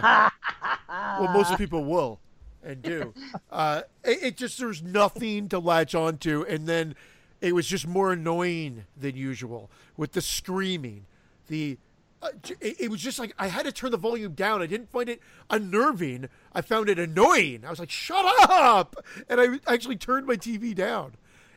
Ah. 0.90 1.32
most 1.34 1.58
people 1.58 1.84
will 1.86 2.20
and 2.64 2.82
do. 2.82 3.14
Uh, 3.52 3.82
it, 4.04 4.24
it 4.24 4.38
just 4.38 4.58
there's 4.60 4.82
nothing 4.82 5.50
to 5.50 5.60
latch 5.60 5.94
onto, 5.96 6.44
and 6.48 6.66
then 6.68 6.96
it 7.42 7.54
was 7.54 7.68
just 7.68 7.88
more 7.88 8.12
annoying 8.14 8.86
than 8.98 9.16
usual 9.16 9.70
with 9.98 10.12
the 10.14 10.22
screaming. 10.22 11.06
The 11.48 11.78
uh, 12.22 12.30
it, 12.60 12.82
it 12.82 12.92
was 12.92 13.02
just 13.02 13.20
like 13.20 13.34
I 13.40 13.48
had 13.48 13.66
to 13.66 13.72
turn 13.72 13.92
the 13.92 13.98
volume 13.98 14.34
down. 14.34 14.62
I 14.62 14.66
didn't 14.66 14.92
find 14.92 15.08
it 15.10 15.22
unnerving. 15.50 16.28
I 16.54 16.62
found 16.62 16.90
it 16.90 17.00
annoying. 17.00 17.64
I 17.66 17.70
was 17.70 17.80
like, 17.80 17.90
"Shut 17.90 18.26
up!" 18.50 18.96
And 19.30 19.40
I 19.40 19.60
actually 19.72 19.96
turned 19.96 20.28
my 20.28 20.36
TV 20.36 20.76
down. 20.76 21.14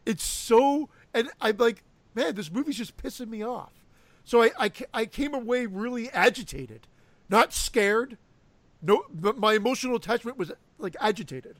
It's 0.06 0.24
so, 0.24 0.88
and 1.14 1.30
I'm 1.40 1.56
like, 1.56 1.82
"Man, 2.14 2.34
this 2.34 2.50
movie's 2.50 2.76
just 2.76 2.96
pissing 2.96 3.28
me 3.28 3.44
off." 3.44 3.72
So 4.24 4.42
I, 4.42 4.50
I, 4.58 4.70
I 4.94 5.06
came 5.06 5.34
away 5.34 5.66
really 5.66 6.08
agitated, 6.10 6.86
not 7.28 7.52
scared. 7.52 8.18
No, 8.80 9.04
but 9.12 9.36
my 9.38 9.54
emotional 9.54 9.96
attachment 9.96 10.38
was 10.38 10.52
like 10.78 10.96
agitated 11.00 11.58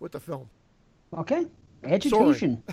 with 0.00 0.12
the 0.12 0.20
film. 0.20 0.50
Okay. 1.16 1.46
Agitation. 1.84 2.62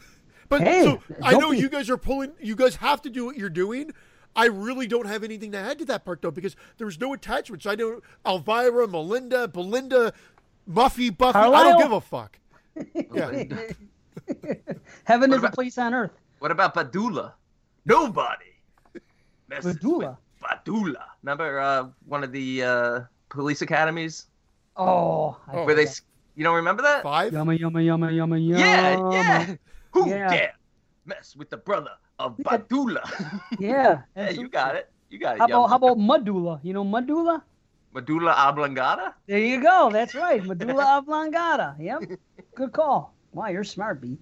But 0.50 0.62
Hey, 0.62 0.82
so 0.82 1.00
I 1.22 1.34
know 1.38 1.52
be- 1.52 1.60
you 1.60 1.70
guys 1.70 1.92
are 1.92 1.98
pulling. 1.98 2.32
You 2.42 2.56
guys 2.56 2.78
have 2.78 3.04
to 3.04 3.10
do 3.12 3.24
what 3.24 3.38
you're 3.38 3.52
doing. 3.52 3.92
I 4.40 4.46
really 4.46 4.88
don't 4.88 5.06
have 5.08 5.24
anything 5.24 5.52
to 5.52 5.58
add 5.58 5.80
to 5.80 5.86
that 5.86 6.06
part 6.06 6.22
though 6.22 6.32
because 6.32 6.56
there 6.78 6.86
was 6.86 7.00
no 7.00 7.14
attachments. 7.14 7.66
I 7.66 7.76
know 7.76 8.02
Elvira, 8.26 8.88
Melinda, 8.88 9.48
Belinda, 9.48 10.14
Muffy, 10.70 11.16
Buffy. 11.16 11.38
I 11.40 11.64
don't 11.64 11.78
give 11.80 11.92
a 11.92 12.02
fuck. 12.02 12.40
Yeah. 13.14 13.44
Heaven 15.06 15.32
What 15.32 15.38
is 15.40 15.44
a 15.44 15.50
place 15.50 15.78
on 15.78 15.94
earth. 15.94 16.12
What 16.40 16.52
about 16.52 16.74
Badula? 16.76 17.34
Nobody. 17.86 18.46
messes 19.48 19.78
Badula? 19.78 20.18
with 20.42 20.50
Badula. 20.66 21.04
Remember 21.24 21.60
uh, 21.60 21.88
one 22.06 22.24
of 22.24 22.32
the 22.32 22.64
uh, 22.64 23.00
police 23.30 23.62
academies 23.62 24.28
Oh. 24.78 25.38
I 25.48 25.58
Oh. 25.58 25.66
where 25.66 25.76
they? 25.76 25.82
forgot. 25.84 25.92
s- 25.92 26.02
You 26.36 26.44
don't 26.44 26.56
remember 26.56 26.84
that? 26.84 27.04
Five. 27.04 27.34
Yumma, 27.34 27.58
yumma, 27.60 27.84
yumma, 27.84 28.12
yumma, 28.14 28.40
yumma. 28.40 28.60
Yeah, 28.60 29.12
yeah. 29.12 29.56
Who 29.92 30.10
Yeah. 30.10 30.30
dare 30.30 30.54
mess 31.06 31.36
with 31.36 31.50
the 31.50 31.58
brother 31.58 31.92
of 32.20 32.36
Yeah. 32.40 32.44
Badula? 32.58 33.42
Yeah. 33.60 34.02
yeah, 34.16 34.30
you 34.30 34.48
got 34.50 34.76
it. 34.76 34.92
You 35.10 35.18
got 35.20 35.36
it. 35.36 35.40
How 35.40 35.46
about, 35.46 35.68
how 35.70 35.76
about 35.78 35.98
medulla? 36.00 36.60
You 36.64 36.74
know 36.74 36.84
medulla? 36.84 37.44
Medulla 37.94 38.36
oblongata? 38.38 39.16
There 39.26 39.40
you 39.40 39.62
go. 39.64 39.90
That's 39.92 40.14
right. 40.14 40.44
Medulla 40.46 40.98
oblongata. 41.00 41.76
Yep. 41.80 42.04
Good 42.56 42.72
call. 42.74 43.16
Wow, 43.34 43.48
you're 43.48 43.64
smart, 43.64 44.02
B. 44.02 44.18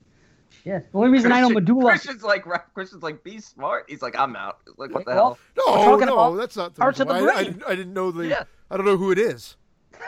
Yeah. 0.63 0.79
The 0.79 0.97
only 0.97 1.09
reason 1.09 1.31
I 1.33 1.41
know 1.41 1.47
Christian- 1.49 1.63
medulla. 1.75 1.89
Christian's 1.91 2.23
like 2.23 2.45
Christian's 2.73 3.03
like 3.03 3.23
be 3.23 3.39
smart. 3.41 3.85
He's 3.89 4.01
like 4.01 4.17
I'm 4.17 4.35
out. 4.37 4.59
Like 4.77 4.91
what 4.93 5.03
the 5.05 5.11
Well, 5.11 5.37
hell? 5.55 5.65
No, 5.67 5.83
talking 5.83 6.07
no, 6.07 6.13
about 6.13 6.35
that's 6.37 6.55
not 6.55 6.73
the 6.75 6.79
parts 6.79 6.99
of 7.01 7.07
the 7.09 7.13
why. 7.15 7.19
I, 7.19 7.37
I 7.39 7.43
didn't, 7.43 7.63
I 7.67 7.75
didn't 7.75 7.93
know 7.93 8.11
the. 8.11 8.27
Yeah. 8.27 8.43
I 8.71 8.77
don't 8.77 8.85
know 8.85 8.95
who 8.97 9.11
it 9.11 9.19
is. 9.19 9.57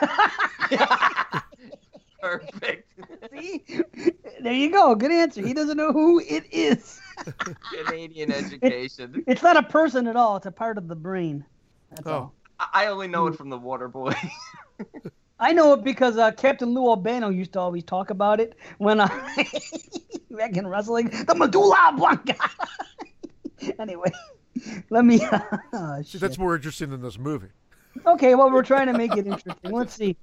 Perfect. 2.20 2.92
See? 3.32 3.62
There 4.40 4.52
you 4.52 4.70
go. 4.70 4.94
Good 4.94 5.10
answer. 5.12 5.40
He 5.46 5.54
doesn't 5.54 5.76
know 5.76 5.92
who 5.92 6.20
it 6.20 6.44
is. 6.52 7.00
Canadian 7.86 8.32
education. 8.32 9.24
It's 9.26 9.42
not 9.42 9.56
a 9.56 9.62
person 9.62 10.06
at 10.06 10.16
all. 10.16 10.36
It's 10.36 10.46
a 10.46 10.50
part 10.52 10.78
of 10.78 10.88
the 10.88 10.94
brain. 10.96 11.44
That's 11.90 12.06
Oh. 12.06 12.12
all. 12.12 12.34
I 12.58 12.84
I 12.84 12.86
only 12.88 13.08
know 13.08 13.26
it 13.26 13.36
from 13.36 13.48
the 13.50 13.58
Water 13.58 13.88
Boy. 13.88 14.12
I 15.40 15.52
know 15.54 15.72
it 15.72 15.82
because 15.84 16.18
uh, 16.18 16.32
Captain 16.32 16.74
Lou 16.74 16.88
Albano 16.90 17.30
used 17.30 17.54
to 17.54 17.60
always 17.60 17.82
talk 17.84 18.10
about 18.10 18.40
it 18.40 18.54
when 18.78 19.00
uh, 19.00 19.08
back 20.30 20.56
in 20.56 20.66
wrestling. 20.66 21.08
The 21.08 21.34
medulla 21.34 21.76
oblongata. 21.88 22.50
anyway, 23.78 24.12
let 24.90 25.04
me. 25.06 25.20
oh, 25.72 26.02
See, 26.04 26.18
that's 26.18 26.38
more 26.38 26.54
interesting 26.56 26.90
than 26.90 27.00
this 27.00 27.18
movie. 27.18 27.48
Okay, 28.06 28.34
well, 28.34 28.50
we're 28.52 28.62
trying 28.62 28.86
to 28.86 28.92
make 28.92 29.16
it 29.16 29.26
interesting. 29.26 29.70
Let's 29.70 29.94
see. 29.94 30.16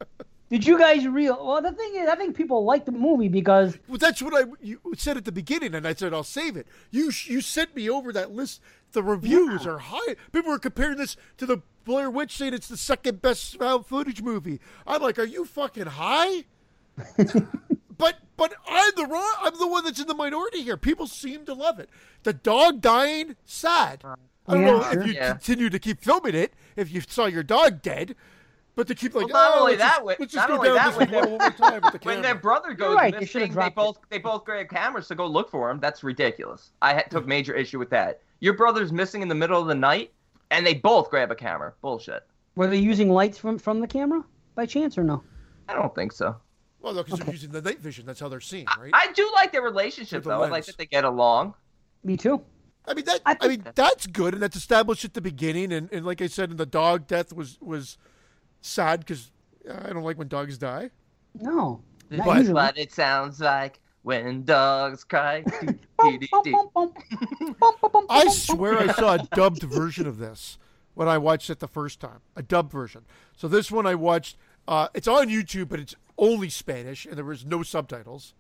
Did 0.50 0.66
you 0.66 0.80
guys 0.80 1.06
real? 1.06 1.46
Well, 1.46 1.62
the 1.62 1.74
thing 1.74 1.96
is, 1.96 2.08
I 2.08 2.16
think 2.16 2.36
people 2.36 2.64
like 2.64 2.86
the 2.86 2.92
movie 2.94 3.28
because 3.28 3.78
Well, 3.88 3.98
that's 3.98 4.22
what 4.22 4.34
I 4.34 4.50
you 4.62 4.80
said 4.96 5.18
at 5.18 5.26
the 5.26 5.32
beginning, 5.32 5.76
and 5.76 5.86
I 5.88 5.94
said 5.94 6.14
I'll 6.14 6.24
save 6.24 6.56
it. 6.56 6.68
You 6.90 7.12
you 7.26 7.42
sent 7.42 7.76
me 7.76 7.90
over 7.90 8.14
that 8.14 8.32
list. 8.32 8.62
The 8.94 9.04
reviews 9.04 9.68
are 9.68 9.80
high. 9.80 10.16
People 10.32 10.54
are 10.54 10.60
comparing 10.60 10.98
this 10.98 11.18
to 11.38 11.46
the 11.46 11.62
Blair 11.84 12.10
Witch, 12.10 12.38
saying 12.38 12.54
it's 12.54 12.70
the 12.70 12.78
second 12.78 13.22
best 13.22 13.58
found 13.60 13.86
footage 13.86 14.22
movie. 14.22 14.62
I'm 14.86 15.02
like, 15.02 15.20
are 15.20 15.24
you 15.26 15.44
fucking 15.44 15.86
high? 15.88 16.46
but 17.98 18.16
but 18.38 18.54
I'm 18.68 18.92
the 18.96 19.06
wrong. 19.06 19.34
I'm 19.42 19.58
the 19.60 19.68
one 19.68 19.84
that's 19.84 20.00
in 20.00 20.08
the 20.08 20.14
minority 20.16 20.62
here. 20.64 20.78
People 20.78 21.08
seem 21.08 21.46
to 21.46 21.54
love 21.54 21.80
it. 21.80 21.90
The 22.24 22.34
dog 22.34 22.82
dying, 22.82 23.36
sad. 23.46 24.04
I 24.48 24.54
don't 24.54 24.62
Yeah, 24.62 24.68
know 24.72 24.84
sure. 24.92 25.02
if 25.02 25.08
you 25.08 25.14
Yeah. 25.14 25.32
continue 25.34 25.70
to 25.70 25.80
keep 25.80 26.02
filming 26.02 26.36
it 26.36 26.54
if 26.76 26.92
you 26.92 27.02
saw 27.02 27.26
your 27.26 27.44
dog 27.44 27.82
dead. 27.82 28.16
But 28.78 28.86
to 28.90 28.96
keep 28.96 29.16
like, 29.16 29.26
Well, 29.26 29.34
not 29.34 29.58
oh, 29.58 29.60
only 29.62 29.72
let's 29.72 29.82
that 29.82 29.90
just, 29.90 30.06
way- 30.06 30.16
let's 30.20 30.34
just 30.34 30.48
not 30.48 30.50
go 30.50 30.58
only 30.58 30.68
down 30.70 30.76
that 30.76 31.00
this 31.00 31.10
way, 31.10 31.20
one 31.20 31.32
one 31.32 31.40
more 31.40 31.50
time 31.50 31.82
with 31.82 32.00
the 32.00 32.00
when 32.08 32.22
their 32.22 32.36
brother 32.36 32.74
goes 32.76 32.96
right, 32.96 33.12
they 33.12 33.26
should've 33.26 33.50
missing, 33.50 33.50
they 33.50 33.54
dropped 33.56 33.72
it. 33.72 33.76
both 33.76 34.00
they 34.10 34.18
both 34.20 34.46
grab 34.46 34.70
cameras 34.70 35.08
to 35.08 35.16
go 35.16 35.26
look 35.26 35.50
for 35.50 35.72
him. 35.72 35.80
That's 35.80 36.04
ridiculous. 36.04 36.70
I 36.84 36.94
had, 36.94 37.10
took 37.10 37.26
major 37.26 37.56
issue 37.56 37.80
with 37.80 37.90
that. 37.90 38.22
Your 38.40 38.54
brother's 38.54 38.92
missing 38.94 39.24
in 39.24 39.30
the 39.30 39.36
middle 39.36 39.60
of 39.60 39.68
the 39.68 39.74
night, 39.74 40.14
and 40.52 40.64
they 40.64 40.76
both 40.76 41.10
grab 41.10 41.32
a 41.32 41.36
camera. 41.36 41.74
Bullshit. 41.82 42.24
were 42.56 42.68
they 42.68 42.78
using 42.78 43.10
lights 43.10 43.40
from 43.40 43.58
from 43.58 43.80
the 43.80 43.88
camera 43.88 44.24
by 44.54 44.68
chance 44.68 44.96
or 44.96 45.04
no? 45.04 45.24
I 45.68 45.74
don't 45.74 45.96
think 45.96 46.12
so. 46.12 46.36
Well, 46.80 46.94
no, 46.94 47.02
because 47.02 47.20
they're 47.22 47.34
using 47.34 47.50
the 47.50 47.64
night 47.64 47.80
vision. 47.80 48.06
That's 48.06 48.20
how 48.20 48.30
they're 48.30 48.40
seen, 48.40 48.68
right? 48.80 48.92
I 48.94 49.12
do 49.14 49.28
like 49.34 49.52
their 49.52 49.64
relationship 49.64 50.22
the 50.22 50.30
though. 50.30 50.44
I 50.44 50.50
like 50.50 50.68
that 50.68 50.78
they 50.78 50.86
get 50.86 51.04
along. 51.04 51.56
Me 52.04 52.16
too. 52.16 52.44
I 52.88 52.94
mean 52.94 53.06
that. 53.06 53.22
I 53.26 53.38
I, 53.42 53.48
mean 53.48 53.66
that's 53.74 54.06
good, 54.06 54.36
and 54.36 54.44
that's 54.44 54.56
established 54.56 55.04
at 55.04 55.16
the 55.16 55.22
beginning. 55.22 55.74
And, 55.74 55.92
and 55.92 56.06
like 56.06 56.22
I 56.22 56.28
said, 56.28 56.52
and 56.52 56.60
the 56.60 56.68
dog 56.68 57.08
death 57.08 57.34
was 57.34 57.58
was 57.60 57.98
sad 58.62 59.00
because 59.02 59.32
I 59.72 59.92
don't 59.94 60.04
like 60.04 60.18
when 60.18 60.28
dogs 60.28 60.58
die. 60.58 60.90
No. 61.36 61.82
Not 62.10 62.26
But- 62.26 62.38
usually. 62.38 62.54
But 62.54 62.78
it 62.78 62.92
sounds 62.92 63.40
like 63.40 63.80
when 64.04 64.44
dogs 64.46 65.04
cry. 65.04 65.44
I 68.10 68.28
swear 68.30 68.78
I 68.78 68.88
saw 68.94 69.16
a 69.16 69.28
dubbed 69.36 69.64
version 69.64 70.08
of 70.08 70.18
this 70.18 70.58
when 70.94 71.08
I 71.08 71.18
watched 71.18 71.50
it 71.50 71.60
the 71.60 71.68
first 71.68 72.00
time. 72.00 72.20
A 72.36 72.42
dubbed 72.44 72.72
version. 72.72 73.06
So 73.36 73.48
this 73.48 73.72
one 73.72 73.86
I 73.86 73.96
watched. 73.96 74.38
Uh, 74.68 74.88
it's 74.94 75.08
on 75.08 75.28
YouTube, 75.30 75.70
but 75.70 75.80
it's 75.80 75.96
only 76.18 76.50
Spanish, 76.50 77.06
and 77.06 77.16
there 77.18 77.24
was 77.26 77.46
no 77.46 77.64
subtitles. 77.64 78.34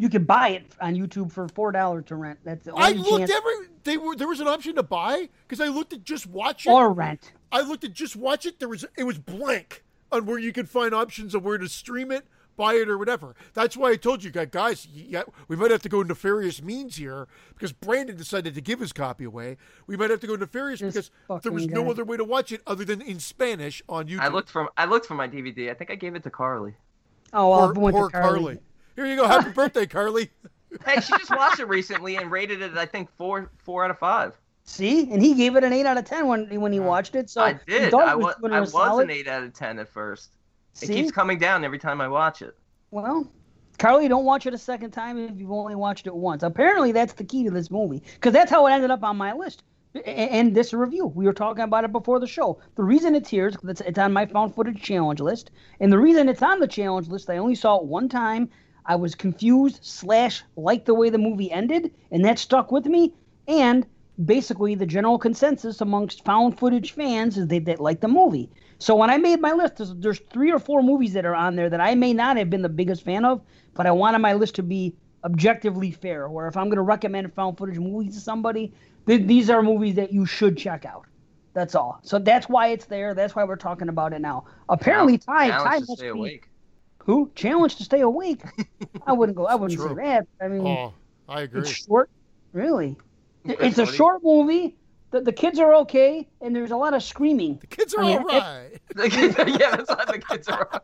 You 0.00 0.08
can 0.08 0.24
buy 0.24 0.50
it 0.50 0.72
on 0.80 0.94
YouTube 0.94 1.32
for 1.32 1.48
four 1.48 1.72
dollars 1.72 2.04
to 2.06 2.14
rent. 2.16 2.38
That's 2.44 2.64
the 2.64 2.74
I 2.74 2.90
only 2.90 2.98
looked 2.98 3.18
chance. 3.28 3.32
every. 3.32 3.52
They 3.84 3.96
were 3.96 4.14
there 4.14 4.28
was 4.28 4.40
an 4.40 4.46
option 4.48 4.76
to 4.76 4.82
buy 4.82 5.28
because 5.46 5.60
I 5.60 5.68
looked 5.68 5.92
at 5.92 6.04
just 6.04 6.26
watch 6.26 6.66
it. 6.66 6.70
or 6.70 6.92
rent. 6.92 7.32
I 7.50 7.60
looked 7.62 7.84
at 7.84 7.92
just 7.94 8.16
watch 8.16 8.46
it. 8.46 8.58
There 8.58 8.68
was 8.68 8.84
it 8.96 9.04
was 9.04 9.18
blank 9.18 9.84
on 10.12 10.26
where 10.26 10.38
you 10.38 10.52
could 10.52 10.68
find 10.68 10.94
options 10.94 11.34
of 11.34 11.44
where 11.44 11.58
to 11.58 11.68
stream 11.68 12.10
it, 12.10 12.26
buy 12.56 12.74
it, 12.74 12.88
or 12.88 12.96
whatever. 12.96 13.34
That's 13.54 13.76
why 13.76 13.90
I 13.90 13.96
told 13.96 14.24
you 14.24 14.30
guys, 14.30 14.48
guys, 14.50 14.86
yeah, 14.86 15.22
we 15.48 15.56
might 15.56 15.70
have 15.70 15.82
to 15.82 15.88
go 15.88 16.02
nefarious 16.02 16.62
means 16.62 16.96
here 16.96 17.28
because 17.54 17.72
Brandon 17.72 18.16
decided 18.16 18.54
to 18.54 18.60
give 18.60 18.80
his 18.80 18.92
copy 18.92 19.24
away. 19.24 19.56
We 19.86 19.96
might 19.96 20.10
have 20.10 20.20
to 20.20 20.26
go 20.26 20.34
nefarious 20.36 20.80
This 20.80 21.10
because 21.28 21.42
there 21.42 21.52
was 21.52 21.64
fucking 21.64 21.74
no 21.74 21.84
guy. 21.84 21.90
other 21.90 22.04
way 22.04 22.16
to 22.16 22.24
watch 22.24 22.52
it 22.52 22.62
other 22.66 22.84
than 22.84 23.02
in 23.02 23.20
Spanish 23.20 23.82
on 23.88 24.08
YouTube. 24.08 24.20
I 24.20 24.28
looked 24.28 24.50
for 24.50 24.68
I 24.76 24.84
looked 24.86 25.06
for 25.06 25.14
my 25.14 25.28
DVD. 25.28 25.70
I 25.70 25.74
think 25.74 25.90
I 25.90 25.94
gave 25.94 26.14
it 26.14 26.22
to 26.24 26.30
Carly. 26.30 26.74
Oh, 27.32 27.50
well, 27.50 27.72
Poor, 27.72 27.76
I 27.76 27.80
went 27.84 27.96
poor 27.96 28.10
to 28.10 28.12
Carly. 28.12 28.38
Carly. 28.40 28.58
Here 28.96 29.06
you 29.06 29.16
go. 29.16 29.26
Happy 29.26 29.50
birthday, 29.54 29.86
Carly. 29.86 30.30
Hey, 30.84 31.00
she 31.00 31.12
just 31.18 31.30
watched 31.30 31.60
it 31.60 31.66
recently 31.68 32.16
and 32.16 32.30
rated 32.30 32.60
it. 32.62 32.76
I 32.76 32.86
think 32.86 33.10
four 33.16 33.50
four 33.58 33.84
out 33.84 33.90
of 33.90 33.98
five. 33.98 34.34
See, 34.68 35.10
and 35.10 35.22
he 35.22 35.34
gave 35.34 35.56
it 35.56 35.64
an 35.64 35.72
eight 35.72 35.86
out 35.86 35.96
of 35.96 36.04
ten 36.04 36.26
when 36.26 36.60
when 36.60 36.72
he 36.72 36.78
watched 36.80 37.14
it. 37.16 37.30
So 37.30 37.40
I 37.40 37.54
he 37.54 37.58
did. 37.66 37.90
thought 37.90 38.06
I 38.06 38.12
it 38.12 38.18
was 38.18 38.34
doing 38.40 38.52
I 38.52 38.58
a 38.58 38.60
was 38.60 38.72
solid. 38.72 39.04
an 39.04 39.10
eight 39.10 39.26
out 39.26 39.42
of 39.42 39.54
ten 39.54 39.78
at 39.78 39.88
first. 39.88 40.30
It 40.82 40.88
keeps 40.88 41.10
coming 41.10 41.38
down 41.38 41.64
every 41.64 41.78
time 41.78 42.00
I 42.02 42.08
watch 42.08 42.42
it. 42.42 42.54
well, 42.90 43.26
Carly, 43.78 44.08
don't 44.08 44.24
watch 44.26 44.44
it 44.46 44.52
a 44.54 44.58
second 44.58 44.90
time 44.90 45.18
if 45.18 45.38
you've 45.40 45.50
only 45.52 45.74
watched 45.74 46.06
it 46.06 46.14
once. 46.14 46.42
Apparently, 46.42 46.92
that's 46.92 47.14
the 47.14 47.24
key 47.24 47.44
to 47.44 47.50
this 47.50 47.70
movie 47.70 48.02
because 48.14 48.32
that's 48.32 48.50
how 48.50 48.66
it 48.66 48.72
ended 48.72 48.90
up 48.90 49.02
on 49.02 49.16
my 49.16 49.32
list. 49.32 49.62
And 50.04 50.54
this 50.54 50.74
review, 50.74 51.06
we 51.06 51.24
were 51.24 51.32
talking 51.32 51.64
about 51.64 51.84
it 51.84 51.90
before 51.92 52.20
the 52.20 52.26
show. 52.26 52.60
The 52.76 52.84
reason 52.84 53.14
it's 53.14 53.30
here 53.30 53.46
is 53.48 53.56
'cause 53.56 53.70
it's, 53.70 53.80
it's 53.80 53.98
on 53.98 54.12
my 54.12 54.26
found 54.26 54.54
footage 54.54 54.82
challenge 54.82 55.20
list, 55.20 55.50
and 55.80 55.90
the 55.90 55.98
reason 55.98 56.28
it's 56.28 56.42
on 56.42 56.60
the 56.60 56.68
challenge 56.68 57.08
list, 57.08 57.30
I 57.30 57.38
only 57.38 57.54
saw 57.54 57.78
it 57.78 57.84
one 57.86 58.08
time. 58.10 58.50
I 58.84 58.96
was 58.96 59.14
confused 59.14 59.78
slash 59.82 60.44
liked 60.56 60.84
the 60.86 60.94
way 60.94 61.08
the 61.08 61.18
movie 61.18 61.50
ended, 61.50 61.94
and 62.10 62.22
that 62.26 62.38
stuck 62.38 62.70
with 62.70 62.84
me. 62.86 63.14
And 63.48 63.86
basically, 64.24 64.74
the 64.74 64.86
general 64.86 65.18
consensus 65.18 65.80
amongst 65.80 66.24
found 66.24 66.58
footage 66.58 66.92
fans 66.92 67.36
is 67.38 67.46
they, 67.46 67.58
they 67.58 67.76
like 67.76 68.00
the 68.00 68.08
movie. 68.08 68.50
So 68.78 68.94
when 68.94 69.10
I 69.10 69.18
made 69.18 69.40
my 69.40 69.52
list, 69.52 69.76
there's, 69.76 69.94
there's 69.96 70.20
three 70.30 70.52
or 70.52 70.58
four 70.58 70.82
movies 70.82 71.12
that 71.14 71.24
are 71.26 71.34
on 71.34 71.56
there 71.56 71.68
that 71.70 71.80
I 71.80 71.94
may 71.94 72.12
not 72.12 72.36
have 72.36 72.48
been 72.50 72.62
the 72.62 72.68
biggest 72.68 73.02
fan 73.02 73.24
of, 73.24 73.40
but 73.74 73.86
I 73.86 73.90
wanted 73.90 74.18
my 74.18 74.34
list 74.34 74.54
to 74.56 74.62
be 74.62 74.94
objectively 75.24 75.90
fair. 75.90 76.28
Where 76.28 76.46
if 76.46 76.56
I'm 76.56 76.66
going 76.66 76.76
to 76.76 76.82
recommend 76.82 77.32
found 77.34 77.58
footage 77.58 77.78
movies 77.78 78.14
to 78.14 78.20
somebody, 78.20 78.72
th- 79.06 79.26
these 79.26 79.50
are 79.50 79.62
movies 79.62 79.94
that 79.96 80.12
you 80.12 80.26
should 80.26 80.56
check 80.56 80.84
out. 80.84 81.06
That's 81.54 81.74
all. 81.74 81.98
So 82.02 82.20
that's 82.20 82.48
why 82.48 82.68
it's 82.68 82.84
there. 82.84 83.14
That's 83.14 83.34
why 83.34 83.42
we're 83.42 83.56
talking 83.56 83.88
about 83.88 84.12
it 84.12 84.20
now. 84.20 84.44
Apparently, 84.68 85.18
Ty, 85.18 85.48
Ty 85.50 85.50
Challenge 85.50 85.74
to 85.74 85.80
must 85.90 85.98
stay 85.98 86.06
be 86.06 86.08
awake. 86.10 86.48
Who 87.04 87.32
challenge 87.34 87.76
to 87.76 87.84
stay 87.84 88.00
awake? 88.02 88.42
I 89.06 89.12
wouldn't 89.12 89.36
go. 89.36 89.46
I 89.46 89.56
wouldn't 89.56 89.80
say 89.80 89.94
that. 89.94 90.26
I 90.40 90.46
mean, 90.48 90.66
Oh, 90.66 90.92
I 91.28 91.40
agree. 91.40 91.62
it's 91.62 91.70
short. 91.70 92.10
Really, 92.52 92.96
Chris 93.56 93.78
it's 93.78 93.90
a 93.90 93.92
short 93.94 94.22
movie. 94.22 94.76
The, 95.10 95.22
the 95.22 95.32
kids 95.32 95.58
are 95.58 95.74
okay, 95.76 96.28
and 96.42 96.54
there's 96.54 96.70
a 96.70 96.76
lot 96.76 96.92
of 96.92 97.02
screaming. 97.02 97.56
The 97.62 97.66
kids 97.66 97.94
are 97.94 98.02
I 98.04 98.06
mean, 98.06 98.18
all 98.18 98.24
right. 98.26 98.78
The 98.94 99.08
kids- 99.08 99.36
yeah, 99.38 99.76
that's 99.76 99.88
why 99.88 100.04
the 100.04 100.18
kids 100.18 100.48
are. 100.48 100.82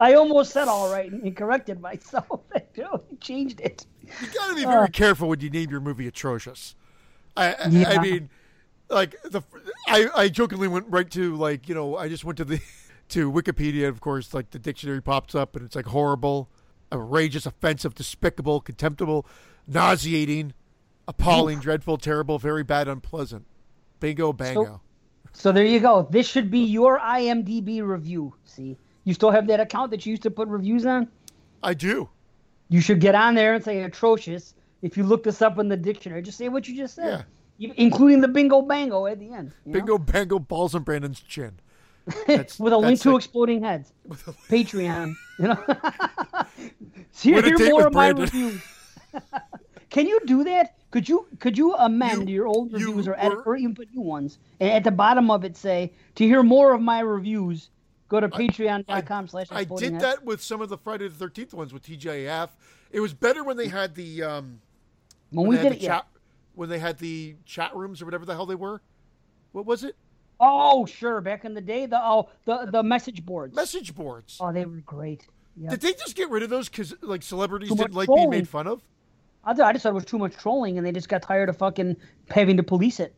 I 0.00 0.14
almost 0.14 0.52
said 0.52 0.66
all 0.66 0.90
right 0.92 1.10
and, 1.10 1.22
and 1.22 1.36
corrected 1.36 1.80
myself. 1.80 2.40
I 2.54 2.62
changed 3.20 3.60
it. 3.60 3.86
You 4.02 4.28
gotta 4.34 4.54
be 4.54 4.64
very 4.64 4.84
Uh. 4.84 4.86
careful 4.88 5.28
when 5.28 5.40
you 5.40 5.50
name 5.50 5.70
your 5.70 5.80
movie 5.80 6.08
atrocious. 6.08 6.74
I, 7.36 7.52
I, 7.54 7.68
Yeah. 7.68 7.90
I 7.90 8.02
mean, 8.02 8.28
like 8.90 9.14
the 9.22 9.42
I, 9.86 10.08
I 10.16 10.28
jokingly 10.28 10.66
went 10.66 10.86
right 10.88 11.08
to 11.12 11.36
like 11.36 11.68
you 11.68 11.74
know 11.76 11.96
I 11.96 12.08
just 12.08 12.24
went 12.24 12.38
to 12.38 12.44
the 12.44 12.60
to 13.10 13.30
Wikipedia. 13.30 13.88
Of 13.88 14.00
course, 14.00 14.34
like 14.34 14.50
the 14.50 14.58
dictionary 14.58 15.00
pops 15.00 15.34
up 15.36 15.54
and 15.54 15.64
it's 15.64 15.76
like 15.76 15.86
horrible, 15.86 16.48
outrageous, 16.92 17.46
offensive, 17.46 17.94
despicable, 17.94 18.60
contemptible, 18.60 19.26
nauseating, 19.68 20.54
appalling, 21.08 21.58
dreadful, 21.58 21.98
terrible, 21.98 22.38
very 22.38 22.62
bad, 22.62 22.86
unpleasant. 22.86 23.44
Bingo, 23.98 24.32
bango. 24.32 24.80
So 25.32 25.50
there 25.50 25.64
you 25.64 25.80
go. 25.80 26.06
This 26.10 26.28
should 26.28 26.50
be 26.50 26.60
your 26.60 26.98
IMDb 27.00 27.82
review. 27.82 28.34
See, 28.44 28.76
you 29.04 29.14
still 29.14 29.30
have 29.30 29.46
that 29.48 29.58
account 29.60 29.90
that 29.90 30.06
you 30.06 30.10
used 30.10 30.22
to 30.22 30.30
put 30.30 30.46
reviews 30.48 30.86
on. 30.86 31.08
I 31.62 31.74
do. 31.74 32.08
You 32.68 32.80
should 32.80 33.00
get 33.00 33.14
on 33.14 33.34
there 33.34 33.54
and 33.54 33.64
say 33.64 33.82
atrocious. 33.82 34.54
If 34.82 34.96
you 34.96 35.02
look 35.02 35.24
this 35.24 35.42
up 35.42 35.58
in 35.58 35.68
the 35.68 35.76
dictionary, 35.76 36.22
just 36.22 36.38
say 36.38 36.48
what 36.48 36.68
you 36.68 36.76
just 36.76 36.94
said, 36.94 37.24
You- 37.56 37.72
including 37.76 38.20
the 38.20 38.28
bingo 38.28 38.62
bango 38.62 39.06
at 39.06 39.18
the 39.18 39.32
end. 39.32 39.52
you 39.64 39.72
know? 39.72 39.78
Bingo, 39.78 39.98
bango, 39.98 40.38
balls 40.38 40.74
on 40.74 40.82
Brandon's 40.82 41.20
chin. 41.20 41.58
With 42.28 42.72
a 42.72 42.76
link 42.78 43.00
to 43.00 43.10
like- 43.12 43.16
exploding 43.24 43.62
heads. 43.64 43.92
Patreon. 44.48 45.14
You 45.38 45.48
know. 45.48 45.64
See, 47.10 47.32
What 47.34 47.44
a 47.44 47.48
hear 47.56 47.70
more 47.70 47.86
of 47.88 47.92
my 47.92 48.08
reviews. 48.08 48.62
Can 49.90 50.06
you 50.06 50.20
do 50.26 50.44
that? 50.44 50.74
Could 50.90 51.08
you 51.08 51.26
could 51.38 51.58
you 51.58 51.74
amend 51.74 52.28
You- 52.28 52.36
your 52.36 52.46
old 52.46 52.70
you 52.72 52.86
reviews 52.88 53.06
or 53.08 53.14
edit 53.18 53.40
or 53.44 53.56
even 53.56 53.74
put 53.74 53.92
new 53.94 54.00
ones? 54.00 54.38
And 54.60 54.70
at 54.70 54.84
the 54.84 54.90
bottom 54.90 55.30
of 55.30 55.44
it 55.44 55.56
say, 55.56 55.92
to 56.14 56.24
hear 56.24 56.42
more 56.42 56.72
of 56.72 56.80
my 56.80 57.00
reviews, 57.00 57.70
go 58.08 58.20
to 58.20 58.28
patreon.com 58.28 59.28
slash 59.28 59.48
I 59.50 59.60
exploding 59.60 59.92
did 59.92 60.00
that 60.00 60.24
with 60.24 60.42
some 60.42 60.60
of 60.62 60.70
the 60.70 60.78
Friday 60.78 61.08
the 61.08 61.14
Thirteenth 61.14 61.52
ones 61.52 61.72
with 61.74 61.84
TJF. 61.84 62.48
It 62.90 63.00
was 63.00 63.12
better 63.12 63.44
when 63.44 63.56
they 63.58 63.68
had 63.68 63.94
the 63.94 64.22
um, 64.22 64.60
When 65.30 65.46
when 65.46 65.58
we 65.58 65.62
did 65.62 65.72
it, 65.72 65.78
the 65.80 65.84
yeah. 65.84 65.96
chat 65.96 66.06
when 66.54 66.68
they 66.70 66.78
had 66.78 66.98
the 66.98 67.36
chat 67.44 67.76
rooms 67.76 68.00
or 68.00 68.06
whatever 68.06 68.24
the 68.24 68.34
hell 68.34 68.46
they 68.46 68.54
were. 68.54 68.80
What 69.52 69.66
was 69.66 69.84
it? 69.84 69.94
Oh, 70.40 70.86
sure. 70.86 71.20
Back 71.20 71.44
in 71.44 71.52
the 71.54 71.60
day, 71.60 71.84
the 71.86 72.00
oh 72.02 72.30
the 72.46 72.68
the 72.70 72.82
message 72.82 73.26
boards. 73.26 73.54
Message 73.54 73.94
boards. 73.94 74.38
Oh, 74.40 74.52
they 74.52 74.64
were 74.64 74.80
great. 74.86 75.26
Yeah. 75.56 75.70
Did 75.70 75.80
they 75.80 75.92
just 75.92 76.14
get 76.14 76.30
rid 76.30 76.42
of 76.42 76.50
those 76.50 76.68
because 76.68 76.94
like 77.02 77.22
celebrities 77.22 77.70
didn't 77.70 77.94
like 77.94 78.08
being 78.08 78.30
made 78.30 78.48
fun 78.48 78.66
of? 78.66 78.80
I, 79.44 79.50
I 79.52 79.72
just 79.72 79.82
thought 79.82 79.90
it 79.90 79.94
was 79.94 80.04
too 80.04 80.18
much 80.18 80.36
trolling, 80.36 80.76
and 80.78 80.86
they 80.86 80.92
just 80.92 81.08
got 81.08 81.22
tired 81.22 81.48
of 81.48 81.56
fucking 81.56 81.96
having 82.30 82.56
to 82.56 82.62
police 82.62 83.00
it. 83.00 83.14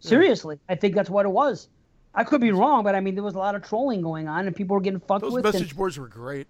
Seriously, 0.00 0.58
I 0.68 0.74
think 0.74 0.94
that's 0.94 1.10
what 1.10 1.26
it 1.26 1.30
was. 1.30 1.68
I 2.14 2.24
could 2.24 2.40
be 2.40 2.50
wrong, 2.52 2.82
but 2.82 2.94
I 2.94 3.00
mean, 3.00 3.14
there 3.14 3.22
was 3.22 3.34
a 3.34 3.38
lot 3.38 3.54
of 3.54 3.62
trolling 3.62 4.00
going 4.02 4.28
on, 4.28 4.46
and 4.46 4.56
people 4.56 4.74
were 4.74 4.80
getting 4.80 5.00
fucked 5.00 5.22
Those 5.22 5.34
with. 5.34 5.44
message 5.44 5.68
and 5.70 5.76
boards 5.76 5.98
were 5.98 6.08
great. 6.08 6.46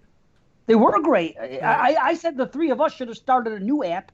they 0.67 0.75
were 0.75 1.01
great. 1.03 1.37
I, 1.41 1.59
I, 1.59 1.97
I 2.11 2.15
said 2.15 2.37
the 2.37 2.47
three 2.47 2.71
of 2.71 2.81
us 2.81 2.95
should 2.95 3.09
have 3.09 3.17
started 3.17 3.53
a 3.55 3.61
new 3.61 3.85
app 3.85 4.13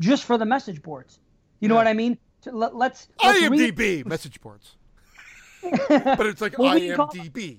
just 0.00 0.24
for 0.24 0.38
the 0.38 0.44
message 0.44 0.82
boards. 0.82 1.18
You 1.60 1.68
know 1.68 1.74
what 1.74 1.88
I 1.88 1.94
mean? 1.94 2.18
To, 2.42 2.52
let, 2.52 2.76
let's, 2.76 3.08
let's 3.24 3.40
read- 3.40 3.74
IMDb 3.76 4.06
message 4.06 4.40
boards. 4.40 4.76
but 5.88 6.26
it's 6.26 6.40
like 6.40 6.56
Well, 6.56 6.74
we 6.74 6.88
can 6.88 6.96
call- 6.96 7.08
IMDb. 7.08 7.58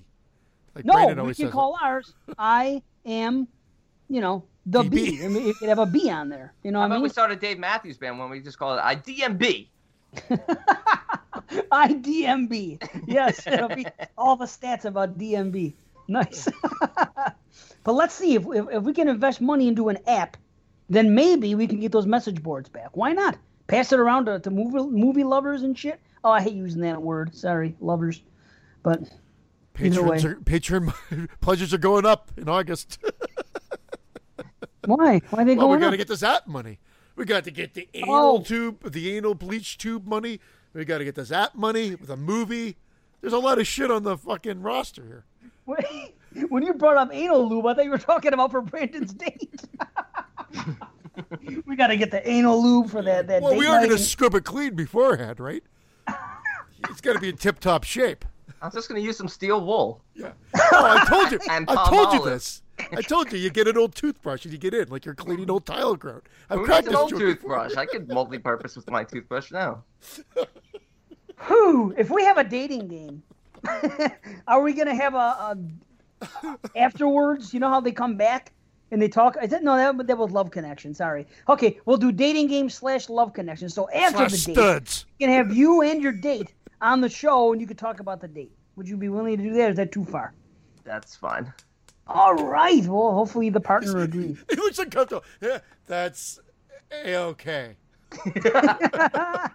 Like 0.74 0.84
No, 0.86 0.92
Brandon 0.94 1.26
we 1.26 1.34
can 1.34 1.50
call 1.50 1.76
ours. 1.82 2.14
I 2.38 2.82
am, 3.04 3.48
you 4.08 4.20
know, 4.22 4.44
the 4.66 4.82
DB. 4.82 4.90
B. 4.90 5.24
I 5.24 5.28
mean, 5.28 5.46
you 5.46 5.54
could 5.54 5.68
have 5.68 5.78
a 5.78 5.86
B 5.86 6.10
on 6.10 6.28
there. 6.28 6.52
You 6.62 6.70
know 6.70 6.80
How 6.80 6.84
what 6.88 6.92
I 6.92 6.96
about 6.96 7.02
we 7.02 7.02
mean? 7.04 7.10
start 7.12 7.30
a 7.32 7.36
Dave 7.36 7.58
Matthews 7.58 7.96
Band 7.98 8.18
when 8.18 8.30
we 8.30 8.40
just 8.40 8.58
called 8.58 8.78
it 8.78 8.82
IDMB? 8.82 9.68
IDMB. 11.72 13.06
Yes, 13.06 13.46
it'll 13.46 13.68
be 13.68 13.86
all 14.16 14.36
the 14.36 14.44
stats 14.46 14.84
about 14.84 15.18
DMB. 15.18 15.74
Nice. 16.08 16.48
but 17.84 17.92
let's 17.92 18.14
see 18.14 18.34
if, 18.34 18.44
if 18.46 18.66
if 18.70 18.82
we 18.82 18.92
can 18.92 19.08
invest 19.08 19.40
money 19.40 19.68
into 19.68 19.88
an 19.88 19.98
app, 20.06 20.36
then 20.88 21.14
maybe 21.14 21.54
we 21.54 21.66
can 21.66 21.80
get 21.80 21.92
those 21.92 22.06
message 22.06 22.42
boards 22.42 22.68
back. 22.68 22.90
Why 22.96 23.12
not? 23.12 23.36
Pass 23.68 23.92
it 23.92 24.00
around 24.00 24.26
to, 24.26 24.40
to 24.40 24.50
movie 24.50 24.90
movie 24.90 25.24
lovers 25.24 25.62
and 25.62 25.78
shit. 25.78 26.00
Oh, 26.24 26.30
I 26.30 26.42
hate 26.42 26.54
using 26.54 26.82
that 26.82 27.00
word. 27.00 27.34
Sorry, 27.34 27.76
lovers. 27.80 28.20
But 28.82 29.02
Either 29.78 30.02
Patrons 30.02 30.24
way. 30.24 30.30
are, 30.30 30.34
patron 30.36 30.92
pleasures 31.40 31.72
are 31.72 31.78
going 31.78 32.04
up 32.04 32.30
in 32.36 32.48
August. 32.48 32.98
Why? 34.84 35.20
Why 35.30 35.42
are 35.42 35.44
they 35.44 35.54
well, 35.56 35.68
we 35.68 35.78
got 35.78 35.90
to 35.90 35.96
get 35.96 36.08
this 36.08 36.22
app 36.22 36.46
money. 36.46 36.78
We 37.16 37.24
got 37.24 37.44
to 37.44 37.50
get 37.50 37.74
the 37.74 37.88
oh. 37.94 37.98
anal 37.98 38.38
Oh. 38.38 38.42
tube, 38.42 38.92
the 38.92 39.16
anal 39.16 39.34
bleach 39.34 39.78
tube 39.78 40.06
money. 40.06 40.40
We 40.72 40.84
got 40.84 40.98
to 40.98 41.04
get 41.04 41.16
this 41.16 41.32
app 41.32 41.54
money 41.54 41.94
with 41.94 42.10
a 42.10 42.16
movie. 42.16 42.76
There's 43.20 43.32
a 43.32 43.38
lot 43.38 43.58
of 43.58 43.66
shit 43.66 43.90
on 43.90 44.04
the 44.04 44.16
fucking 44.16 44.62
roster 44.62 45.04
here. 45.04 45.24
Wait, 45.66 46.14
when 46.48 46.62
you 46.62 46.72
brought 46.74 46.96
up 46.96 47.10
anal 47.12 47.48
lube, 47.48 47.66
I 47.66 47.74
thought 47.74 47.84
you 47.84 47.90
were 47.90 47.98
talking 47.98 48.32
about 48.32 48.50
for 48.50 48.62
Brandon's 48.62 49.12
date. 49.12 49.60
we 51.66 51.76
got 51.76 51.88
to 51.88 51.96
get 51.96 52.10
the 52.10 52.26
anal 52.28 52.62
lube 52.62 52.90
for 52.90 53.02
that. 53.02 53.26
that 53.26 53.42
Well, 53.42 53.56
we 53.56 53.66
are 53.66 53.78
going 53.78 53.90
to 53.90 53.98
scrub 53.98 54.34
it 54.34 54.44
clean 54.44 54.74
beforehand, 54.74 55.40
right? 55.40 55.62
it's 56.88 57.00
got 57.00 57.14
to 57.14 57.20
be 57.20 57.28
in 57.28 57.36
tip-top 57.36 57.84
shape. 57.84 58.24
I'm 58.62 58.70
just 58.70 58.88
gonna 58.88 59.00
use 59.00 59.16
some 59.16 59.28
steel 59.28 59.64
wool. 59.64 60.02
Yeah. 60.14 60.32
Oh, 60.54 60.98
I 60.98 61.04
told 61.06 61.32
you. 61.32 61.38
And 61.50 61.68
I 61.68 61.74
palm 61.74 61.88
told 61.88 62.12
you 62.14 62.24
this. 62.24 62.62
I 62.92 63.02
told 63.02 63.32
you. 63.32 63.38
You 63.38 63.50
get 63.50 63.68
an 63.68 63.76
old 63.76 63.94
toothbrush 63.94 64.44
and 64.44 64.52
you 64.52 64.58
get 64.58 64.74
in 64.74 64.88
like 64.88 65.04
you're 65.04 65.14
cleaning 65.14 65.50
old 65.50 65.66
tile 65.66 65.96
grout. 65.96 66.26
I've 66.48 66.58
Who 66.58 66.64
cracked 66.64 66.86
needs 66.86 66.94
an 66.94 67.00
old 67.00 67.10
toothbrush? 67.10 67.76
I 67.76 67.86
could 67.86 68.08
multi-purpose 68.08 68.76
with 68.76 68.90
my 68.90 69.04
toothbrush 69.04 69.50
now. 69.50 69.84
Who? 71.36 71.94
if 71.96 72.10
we 72.10 72.22
have 72.24 72.36
a 72.36 72.44
dating 72.44 72.88
game, 72.88 73.22
are 74.46 74.62
we 74.62 74.74
gonna 74.74 74.94
have 74.94 75.14
a, 75.14 75.56
a 76.26 76.58
afterwards? 76.76 77.54
You 77.54 77.60
know 77.60 77.70
how 77.70 77.80
they 77.80 77.92
come 77.92 78.16
back 78.16 78.52
and 78.90 79.00
they 79.00 79.08
talk. 79.08 79.36
I 79.40 79.48
said 79.48 79.62
no, 79.62 79.76
that, 79.76 80.06
that 80.06 80.18
was 80.18 80.30
Love 80.30 80.50
Connection. 80.50 80.94
Sorry. 80.94 81.26
Okay, 81.48 81.80
we'll 81.86 81.96
do 81.96 82.12
dating 82.12 82.48
game 82.48 82.68
slash 82.68 83.08
Love 83.08 83.32
Connection. 83.32 83.68
So 83.68 83.88
after 83.90 84.28
Slash 84.28 84.44
the 84.44 84.46
date, 84.46 84.54
studs. 84.54 85.06
we 85.18 85.26
can 85.26 85.34
have 85.34 85.54
you 85.54 85.82
and 85.82 86.02
your 86.02 86.12
date 86.12 86.52
on 86.80 87.00
the 87.00 87.08
show, 87.08 87.52
and 87.52 87.60
you 87.60 87.66
could 87.66 87.78
talk 87.78 88.00
about 88.00 88.20
the 88.20 88.28
date. 88.28 88.52
Would 88.76 88.88
you 88.88 88.96
be 88.96 89.08
willing 89.08 89.36
to 89.36 89.42
do 89.42 89.52
that? 89.54 89.68
Or 89.68 89.70
is 89.70 89.76
that 89.76 89.92
too 89.92 90.04
far? 90.04 90.32
That's 90.84 91.16
fine. 91.16 91.52
All 92.06 92.34
right. 92.34 92.84
Well, 92.84 93.12
hopefully 93.14 93.50
the 93.50 93.60
partner 93.60 93.98
agrees. 93.98 94.42
He 94.50 94.56
looks 94.56 94.78
uncomfortable. 94.78 95.24
Yeah, 95.40 95.58
that's 95.86 96.40
a 96.92 97.16
okay. 97.16 97.76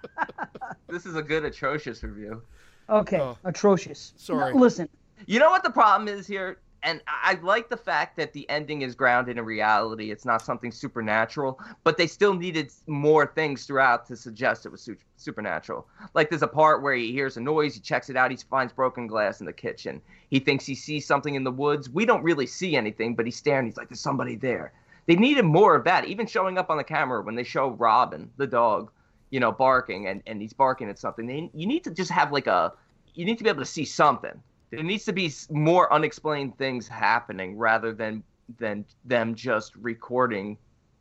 This 0.88 1.06
is 1.06 1.16
a 1.16 1.22
good 1.22 1.44
atrocious 1.44 2.04
review. 2.04 2.42
Okay. 2.90 3.20
Oh. 3.20 3.38
Atrocious. 3.44 4.14
Sorry. 4.18 4.54
No, 4.54 4.60
listen. 4.60 4.88
You 5.26 5.40
know 5.40 5.50
what 5.50 5.64
the 5.64 5.72
problem 5.72 6.08
is 6.08 6.28
here? 6.28 6.60
And 6.86 7.02
I 7.08 7.40
like 7.42 7.70
the 7.70 7.78
fact 7.78 8.16
that 8.18 8.32
the 8.32 8.48
ending 8.48 8.84
is 8.84 8.94
grounded 8.94 9.40
in 9.40 9.44
reality. 9.44 10.12
It's 10.12 10.24
not 10.24 10.44
something 10.44 10.72
supernatural, 10.72 11.60
but 11.84 11.98
they 11.98 12.06
still 12.06 12.36
needed 12.36 12.72
more 12.86 13.26
things 13.26 13.66
throughout 13.66 14.06
to 14.06 14.16
suggest 14.16 14.68
it 14.68 14.72
was 14.72 14.82
su- 14.82 14.96
supernatural. 15.18 15.88
Like 16.14 16.30
there's 16.30 16.44
a 16.44 16.48
part 16.48 16.84
where 16.84 16.94
he 16.94 17.12
hears 17.12 17.38
a 17.38 17.42
noise, 17.42 17.74
he 17.74 17.82
checks 17.82 18.12
it 18.12 18.16
out, 18.16 18.30
he 18.30 18.38
finds 18.38 18.72
broken 18.72 19.08
glass 19.08 19.40
in 19.40 19.48
the 19.48 19.52
kitchen. 19.54 20.00
He 20.30 20.40
thinks 20.40 20.64
he 20.64 20.76
sees 20.76 21.08
something 21.08 21.34
in 21.34 21.44
the 21.44 21.52
woods. 21.52 21.90
We 21.90 22.06
don't 22.06 22.22
really 22.22 22.46
see 22.46 22.76
anything, 22.76 23.16
but 23.16 23.26
he's 23.26 23.36
staring. 23.36 23.66
He's 23.66 23.78
like, 23.78 23.90
"There's 23.90 24.00
somebody 24.00 24.36
there." 24.36 24.72
They 25.08 25.16
needed 25.16 25.46
more 25.46 25.76
of 25.76 25.86
that, 25.86 26.06
even 26.06 26.28
showing 26.28 26.60
up 26.60 26.70
on 26.70 26.78
the 26.78 26.84
camera 26.84 27.24
when 27.24 27.34
they 27.34 27.44
show 27.44 27.72
Robin, 27.72 28.30
the 28.38 28.48
dog, 28.48 28.92
you 29.32 29.40
know, 29.40 29.52
barking 29.52 30.08
and, 30.08 30.22
and 30.28 30.40
he's 30.40 30.54
barking 30.54 30.90
at 30.90 31.00
something. 31.00 31.26
They, 31.26 31.50
you 31.54 31.66
need 31.66 31.84
to 31.86 31.92
just 31.92 32.12
have 32.12 32.32
like 32.32 32.46
a, 32.46 32.74
you 33.16 33.26
need 33.26 33.40
to 33.40 33.44
be 33.44 33.50
able 33.50 33.62
to 33.62 33.66
see 33.66 33.86
something. 33.86 34.40
There 34.72 34.84
needs 34.84 35.06
to 35.06 35.14
be 35.14 35.32
more 35.50 35.92
unexplained 35.94 36.58
things 36.58 36.88
happening 36.88 37.58
rather 37.58 37.94
than 37.94 38.24
than 38.60 38.86
them 39.06 39.34
just 39.36 39.76
recording 39.76 40.58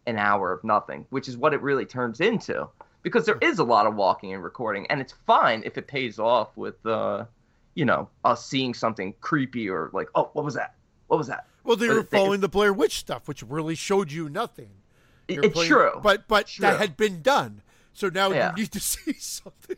an 0.07 0.17
hour 0.17 0.53
of 0.53 0.65
nothing, 0.65 1.07
which 1.11 1.29
is 1.29 1.37
what 1.37 1.53
it 1.55 1.61
really 1.63 1.85
turns 1.87 2.21
into. 2.21 2.69
Because 3.03 3.27
there 3.27 3.39
is 3.43 3.59
a 3.59 3.65
lot 3.65 3.87
of 3.87 3.95
walking 3.97 4.33
and 4.33 4.43
recording, 4.43 4.87
and 4.89 5.01
it's 5.01 5.13
fine 5.27 5.63
if 5.67 5.77
it 5.77 5.87
pays 5.87 6.19
off 6.19 6.57
with, 6.57 6.85
uh, 6.87 7.27
you 7.75 7.85
know, 7.85 8.09
us 8.25 8.47
seeing 8.47 8.73
something 8.73 9.15
creepy 9.21 9.69
or 9.69 9.91
like, 9.93 10.09
oh, 10.15 10.31
what 10.33 10.45
was 10.45 10.55
that? 10.55 10.75
What 11.09 11.19
was 11.19 11.27
that? 11.27 11.47
Well, 11.65 11.77
they 11.77 11.89
were 11.89 12.03
following 12.03 12.41
the 12.41 12.49
Blair 12.49 12.73
Witch 12.73 12.97
stuff, 12.99 13.29
which 13.29 13.43
really 13.43 13.75
showed 13.75 14.11
you 14.11 14.31
nothing. 14.31 14.71
You're 15.29 15.45
it's 15.45 15.55
playing- 15.55 15.71
true, 15.71 16.01
but 16.03 16.27
but 16.29 16.47
True. 16.47 16.63
that 16.63 16.79
had 16.81 16.97
been 16.97 17.21
done. 17.23 17.61
So 17.93 18.09
now 18.09 18.31
Yeah. 18.31 18.51
you 18.57 18.63
need 18.63 18.73
to 18.73 18.81
see 18.93 19.13
something. 19.15 19.77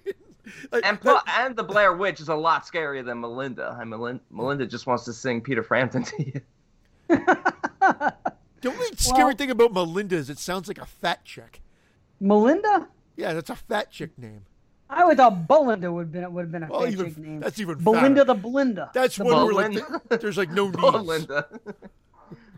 Like, 0.70 0.86
and 0.86 0.99
that- 1.03 1.22
and 1.40 1.57
the 1.57 1.64
Blair 1.64 1.94
Witch 1.97 2.20
is 2.20 2.28
a 2.28 2.34
lot 2.34 2.64
scarier 2.64 3.05
than 3.05 3.20
Melinda. 3.20 3.74
I 3.78 3.80
mean, 3.80 3.90
Melin- 3.90 4.20
Melinda 4.30 4.66
just 4.66 4.86
wants 4.86 5.05
to 5.05 5.12
sing 5.12 5.40
Peter 5.40 5.62
Frampton 5.62 6.03
to 6.05 6.24
you. 6.24 6.40
the 7.09 8.14
only 8.66 8.86
scary 8.97 9.24
Well- 9.24 9.34
thing 9.36 9.51
about 9.51 9.72
Melinda 9.72 10.16
is 10.16 10.30
it 10.30 10.38
sounds 10.38 10.68
like 10.68 10.78
a 10.78 10.86
fat 10.86 11.24
chick. 11.24 11.62
Melinda? 12.20 12.88
Yeah, 13.16 13.32
that's 13.34 13.51
a 13.51 13.57
fat 13.57 13.90
chick 13.90 14.16
name. 14.18 14.42
I 14.88 15.05
would 15.05 15.16
thought 15.16 15.49
Belinda 15.49 15.92
would 15.92 16.03
have 16.03 16.12
been 16.12 16.32
would 16.32 16.42
have 16.42 16.53
been 16.53 16.62
a 16.62 16.68
Well, 16.68 16.82
fat 16.82 16.92
even- 16.92 17.07
chick 17.07 17.18
name. 17.18 17.40
that's 17.40 17.59
even 17.59 17.78
Belinda 17.82 18.24
fatter. 18.24 18.40
the 18.40 18.49
Blinda. 18.49 18.92
That's 18.92 19.16
the 19.16 19.24
one 19.24 19.34
where 19.36 19.47
Belinda. 19.53 20.01
like 20.11 20.20
there's 20.20 20.36
like 20.38 20.51
no 20.51 20.66
knees. 20.70 20.76
Belinda. 20.76 21.49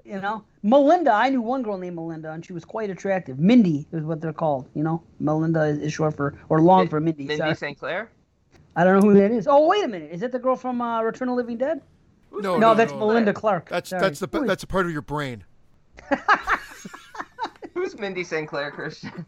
You 0.08 0.20
know, 0.22 0.42
Melinda. 0.62 1.12
I 1.12 1.28
knew 1.28 1.42
one 1.42 1.62
girl 1.62 1.76
named 1.76 1.96
Melinda, 1.96 2.32
and 2.32 2.42
she 2.44 2.54
was 2.54 2.64
quite 2.64 2.88
attractive. 2.88 3.38
Mindy 3.38 3.86
is 3.92 4.04
what 4.04 4.22
they're 4.22 4.32
called. 4.32 4.66
You 4.74 4.82
know, 4.82 5.02
Melinda 5.20 5.64
is, 5.64 5.78
is 5.78 5.92
short 5.92 6.16
for 6.16 6.34
or 6.48 6.62
long 6.62 6.84
Mi- 6.84 6.88
for 6.88 6.98
Mindy. 6.98 7.24
Mindy 7.24 7.36
Sorry. 7.36 7.54
St. 7.54 7.78
Clair. 7.78 8.10
I 8.74 8.84
don't 8.84 9.00
know 9.00 9.08
who 9.10 9.14
that 9.18 9.30
is. 9.30 9.46
Oh, 9.46 9.66
wait 9.66 9.84
a 9.84 9.88
minute. 9.88 10.10
Is 10.10 10.20
that 10.22 10.32
the 10.32 10.38
girl 10.38 10.56
from 10.56 10.80
uh, 10.80 11.02
Return 11.02 11.28
of 11.28 11.32
the 11.32 11.36
Living 11.36 11.58
Dead? 11.58 11.82
No, 12.32 12.56
No, 12.58 12.74
that's 12.74 12.92
no. 12.92 13.00
Melinda 13.00 13.34
Clarke. 13.34 13.68
That's 13.68 13.90
Sorry. 13.90 14.00
that's 14.00 14.18
the 14.20 14.28
Who 14.32 14.42
is- 14.44 14.48
that's 14.48 14.62
a 14.62 14.66
part 14.66 14.86
of 14.86 14.92
your 14.92 15.02
brain. 15.02 15.44
Who's 17.74 17.98
Mindy 17.98 18.24
St. 18.24 18.48
Clair, 18.48 18.70
Christian? 18.70 19.26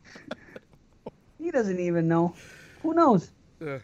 He 1.39 1.51
doesn't 1.51 1.79
even 1.79 2.09
know. 2.09 2.35
Who 2.83 2.95
knows? 2.95 3.31
Yeah. 3.61 3.79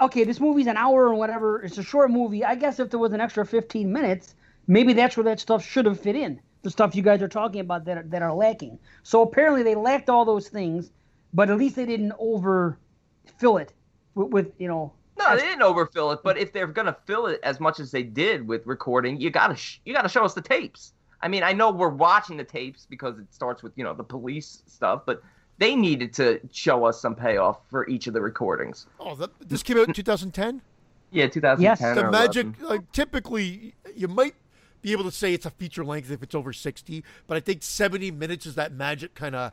Okay, 0.00 0.24
this 0.24 0.40
movie's 0.40 0.66
an 0.66 0.76
hour 0.76 1.08
or 1.08 1.14
whatever. 1.14 1.62
It's 1.62 1.78
a 1.78 1.82
short 1.82 2.10
movie. 2.10 2.44
I 2.44 2.54
guess 2.54 2.78
if 2.78 2.90
there 2.90 3.00
was 3.00 3.12
an 3.12 3.20
extra 3.20 3.44
15 3.44 3.90
minutes, 3.92 4.34
maybe 4.68 4.92
that's 4.92 5.16
where 5.16 5.24
that 5.24 5.40
stuff 5.40 5.66
should 5.66 5.86
have 5.86 5.98
fit 5.98 6.14
in. 6.14 6.40
The 6.62 6.70
stuff 6.70 6.94
you 6.94 7.02
guys 7.02 7.22
are 7.22 7.28
talking 7.28 7.60
about 7.60 7.84
that 7.86 7.98
are, 7.98 8.02
that 8.04 8.22
are 8.22 8.32
lacking. 8.32 8.78
So 9.02 9.22
apparently 9.22 9.62
they 9.64 9.74
lacked 9.74 10.08
all 10.08 10.24
those 10.24 10.48
things, 10.48 10.92
but 11.34 11.50
at 11.50 11.56
least 11.56 11.74
they 11.74 11.86
didn't 11.86 12.12
overfill 12.18 13.56
it 13.56 13.72
with, 14.14 14.28
with 14.28 14.52
you 14.58 14.68
know. 14.68 14.92
No, 15.18 15.36
they 15.36 15.42
didn't 15.42 15.62
overfill 15.62 16.12
it. 16.12 16.20
But 16.22 16.38
if 16.38 16.52
they're 16.52 16.66
gonna 16.68 16.96
fill 17.06 17.26
it 17.26 17.40
as 17.42 17.58
much 17.58 17.80
as 17.80 17.90
they 17.90 18.04
did 18.04 18.46
with 18.46 18.64
recording, 18.66 19.20
you 19.20 19.30
gotta 19.30 19.56
sh- 19.56 19.80
you 19.84 19.92
gotta 19.94 20.08
show 20.08 20.24
us 20.24 20.34
the 20.34 20.42
tapes. 20.42 20.92
I 21.20 21.26
mean, 21.26 21.42
I 21.42 21.52
know 21.52 21.72
we're 21.72 21.88
watching 21.88 22.36
the 22.36 22.44
tapes 22.44 22.86
because 22.88 23.18
it 23.18 23.32
starts 23.34 23.62
with 23.62 23.72
you 23.76 23.82
know 23.82 23.94
the 23.94 24.04
police 24.04 24.62
stuff, 24.66 25.02
but 25.06 25.22
they 25.58 25.74
needed 25.74 26.12
to 26.14 26.40
show 26.52 26.84
us 26.84 27.00
some 27.00 27.14
payoff 27.14 27.58
for 27.68 27.88
each 27.88 28.06
of 28.06 28.14
the 28.14 28.20
recordings. 28.20 28.86
Oh, 29.00 29.16
that, 29.16 29.30
this 29.40 29.62
came 29.62 29.78
out 29.78 29.88
in 29.88 29.94
2010. 29.94 30.62
Yeah, 31.10 31.26
2010. 31.26 31.62
Yes. 31.62 31.82
or 31.82 31.94
the 31.94 32.08
11. 32.08 32.10
magic 32.10 32.62
like 32.62 32.92
typically 32.92 33.74
you 33.96 34.08
might 34.08 34.34
be 34.82 34.92
able 34.92 35.04
to 35.04 35.10
say 35.10 35.34
it's 35.34 35.46
a 35.46 35.50
feature 35.50 35.84
length 35.84 36.10
if 36.10 36.22
it's 36.22 36.34
over 36.34 36.52
60 36.52 37.04
but 37.26 37.36
i 37.36 37.40
think 37.40 37.62
70 37.62 38.10
minutes 38.10 38.46
is 38.46 38.54
that 38.54 38.72
magic 38.72 39.14
kind 39.14 39.34
of 39.34 39.52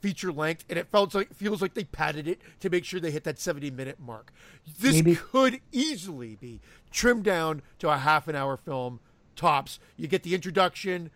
feature 0.00 0.32
length 0.32 0.64
and 0.68 0.78
it 0.78 0.88
felt 0.90 1.14
like 1.14 1.32
feels 1.34 1.62
like 1.62 1.74
they 1.74 1.84
padded 1.84 2.26
it 2.26 2.40
to 2.60 2.70
make 2.70 2.84
sure 2.84 2.98
they 3.00 3.10
hit 3.10 3.24
that 3.24 3.38
70 3.38 3.70
minute 3.70 4.00
mark. 4.00 4.32
This 4.80 4.94
Maybe. 4.94 5.14
could 5.14 5.60
easily 5.72 6.36
be 6.36 6.60
trimmed 6.90 7.24
down 7.24 7.62
to 7.78 7.90
a 7.90 7.98
half 7.98 8.26
an 8.26 8.34
hour 8.34 8.56
film 8.56 9.00
tops. 9.36 9.78
You 9.96 10.08
get 10.08 10.22
the 10.22 10.34
introduction 10.34 11.10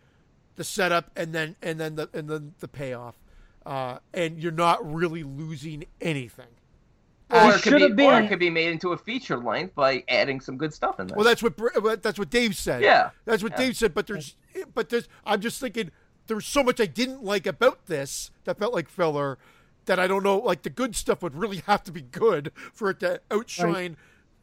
the 0.55 0.63
setup 0.63 1.11
and 1.15 1.33
then 1.33 1.55
and 1.61 1.79
then 1.79 1.95
the 1.95 2.09
and 2.13 2.29
then 2.29 2.53
the 2.59 2.67
payoff. 2.67 3.15
Uh, 3.65 3.97
and 4.13 4.41
you're 4.41 4.51
not 4.51 4.85
really 4.93 5.23
losing 5.23 5.85
anything 5.99 6.45
Or 7.31 7.51
It 7.51 7.55
it, 7.55 7.61
could 7.63 7.95
be, 7.95 8.03
have 8.05 8.21
or 8.21 8.25
it 8.25 8.29
could 8.29 8.39
be 8.39 8.49
made 8.51 8.69
into 8.71 8.91
a 8.91 8.97
feature 8.97 9.37
length 9.37 9.73
by 9.73 10.03
adding 10.09 10.39
some 10.39 10.57
good 10.57 10.73
stuff 10.73 10.99
in 10.99 11.07
there. 11.07 11.17
Well, 11.17 11.25
that's 11.25 11.41
what 11.41 11.57
that's 12.03 12.19
what 12.19 12.29
Dave 12.29 12.55
said. 12.55 12.83
Yeah. 12.83 13.09
that's 13.25 13.41
what 13.41 13.53
Yeah. 13.53 13.57
Dave 13.57 13.77
said. 13.77 13.93
But 13.95 14.07
there's, 14.07 14.35
but 14.73 14.89
there's. 14.89 15.07
I'm 15.25 15.41
just 15.41 15.59
thinking 15.59 15.91
there's 16.27 16.45
so 16.45 16.63
much 16.63 16.79
I 16.79 16.85
didn't 16.85 17.23
like 17.23 17.47
about 17.47 17.87
this 17.87 18.29
that 18.43 18.59
felt 18.59 18.73
like 18.73 18.89
filler. 18.89 19.37
That 19.85 19.99
I 19.99 20.07
don't 20.07 20.23
know. 20.23 20.37
Like 20.37 20.61
the 20.63 20.69
good 20.69 20.95
stuff 20.95 21.21
would 21.23 21.35
really 21.35 21.63
have 21.67 21.83
to 21.85 21.91
be 21.91 22.01
good 22.01 22.51
for 22.73 22.89
it 22.91 22.99
to 23.01 23.21
outshine 23.31 23.97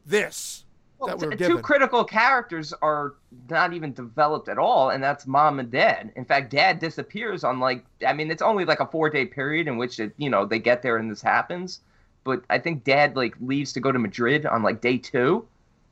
this 0.06 0.64
Well, 0.98 1.08
that 1.08 1.18
we're 1.18 1.32
t- 1.32 1.36
given. 1.36 1.56
two 1.56 1.62
critical 1.62 2.04
characters 2.04 2.72
are 2.82 3.14
not 3.48 3.72
even 3.72 3.92
developed 3.92 4.48
at 4.48 4.58
all, 4.58 4.90
and 4.90 5.02
that's 5.02 5.26
mom 5.26 5.58
and 5.60 5.70
dad. 5.70 6.12
In 6.16 6.24
fact, 6.24 6.50
dad 6.50 6.78
disappears 6.80 7.42
on 7.44 7.58
like 7.60 7.84
I 8.06 8.12
mean, 8.12 8.30
it's 8.30 8.42
only 8.42 8.64
like 8.64 8.80
a 8.80 8.86
four 8.86 9.08
day 9.10 9.24
period 9.24 9.66
in 9.68 9.76
which 9.78 9.98
it 10.00 10.12
you 10.16 10.30
know 10.30 10.44
they 10.46 10.58
get 10.58 10.82
there 10.82 10.96
and 10.96 11.08
this 11.10 11.22
happens. 11.22 11.80
But 12.24 12.44
I 12.50 12.58
think 12.58 12.84
dad 12.84 13.16
like 13.16 13.34
leaves 13.40 13.72
to 13.74 13.80
go 13.80 13.90
to 13.92 13.98
Madrid 13.98 14.46
on 14.46 14.62
like 14.62 14.80
day 14.80 14.98
two, 14.98 15.46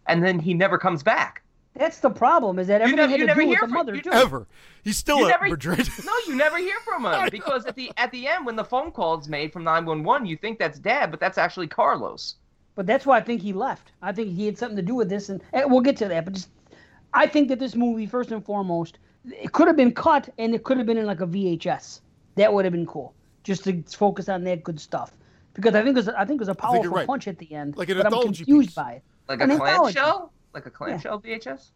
and 0.07 0.23
then 0.25 0.39
he 0.39 0.55
never 0.55 0.79
comes 0.79 1.03
back. 1.03 1.43
That's 1.75 1.99
the 2.01 2.11
problem. 2.11 2.59
Is 2.59 2.67
that 2.67 2.81
everything 2.83 2.97
never- 2.97 3.11
had 3.11 3.21
you 3.21 3.27
to 3.27 3.29
never 3.29 3.41
do 3.43 3.49
with 3.49 3.59
hear 3.59 3.67
the 3.69 3.73
mother. 3.75 3.95
you 3.95 4.03
too. 4.03 4.11
Ever. 4.13 4.47
He's 4.83 4.97
still 4.97 5.19
You 5.21 5.27
at 5.27 5.41
never- 5.41 5.49
Madrid. 5.51 5.89
No, 6.05 6.13
you 6.27 6.35
never 6.37 6.59
hear 6.59 6.79
from 6.85 7.05
him 7.07 7.29
because 7.31 7.65
at 7.67 7.77
the 7.77 7.93
at 7.97 8.11
the 8.13 8.27
end 8.27 8.45
when 8.47 8.57
the 8.57 8.65
phone 8.65 8.91
call 8.91 9.19
is 9.19 9.29
made 9.29 9.53
from 9.53 9.65
nine 9.65 9.85
one 9.87 10.03
one, 10.03 10.27
you 10.27 10.37
think 10.37 10.59
that's 10.59 10.79
dad, 10.79 11.11
but 11.11 11.21
that's 11.21 11.39
actually 11.39 11.67
Carlos. 11.69 12.37
But 12.77 12.87
that's 12.87 13.05
why 13.07 13.19
I 13.19 13.21
think 13.21 13.43
he 13.43 13.53
left. 13.53 13.93
I 14.03 14.13
think 14.13 14.35
he 14.35 14.47
had 14.47 14.57
something 14.59 14.77
to 14.77 14.83
do 14.83 14.95
with 14.95 15.09
this, 15.09 15.29
and, 15.29 15.43
and 15.53 15.71
we'll 15.71 15.81
get 15.81 15.97
to 15.99 16.09
that. 16.09 16.25
But 16.25 16.35
just, 16.35 16.49
I 17.13 17.27
think 17.27 17.49
that 17.49 17.59
this 17.59 17.75
movie, 17.75 18.07
first 18.07 18.31
and 18.31 18.45
foremost, 18.45 18.99
it 19.27 19.53
could 19.53 19.67
have 19.67 19.77
been 19.77 19.93
cut, 19.93 20.29
and 20.39 20.55
it 20.55 20.63
could 20.65 20.77
have 20.79 20.87
been 20.87 20.97
in 20.97 21.05
like 21.07 21.21
a 21.21 21.27
VHS. 21.27 22.01
That 22.37 22.53
would 22.53 22.65
have 22.65 22.73
been 22.73 22.87
cool, 22.87 23.13
just 23.45 23.65
to 23.65 23.83
focus 23.83 24.29
on 24.29 24.45
that 24.45 24.63
good 24.65 24.81
stuff. 24.81 25.13
Because 25.55 25.75
I 25.75 25.83
think 25.83 25.95
there's, 25.95 26.09
I 26.09 26.25
think 26.25 26.41
there's 26.41 26.49
a 26.49 26.55
powerful 26.55 26.93
right. 26.93 27.07
punch 27.07 27.29
at 27.29 27.39
the 27.39 27.53
end. 27.53 27.77
Like 27.77 27.89
an 27.89 27.99
but 27.99 28.07
I'm 28.07 28.23
confused 28.23 28.69
piece. 28.69 28.75
by 28.75 28.93
it. 28.93 29.03
Like 29.29 29.41
An 29.41 29.51
a 29.51 29.55
anthology. 29.55 29.95
clamshell? 29.95 30.33
Like 30.53 30.67
a 30.67 30.71
clamshell 30.71 31.21
VHS? 31.21 31.71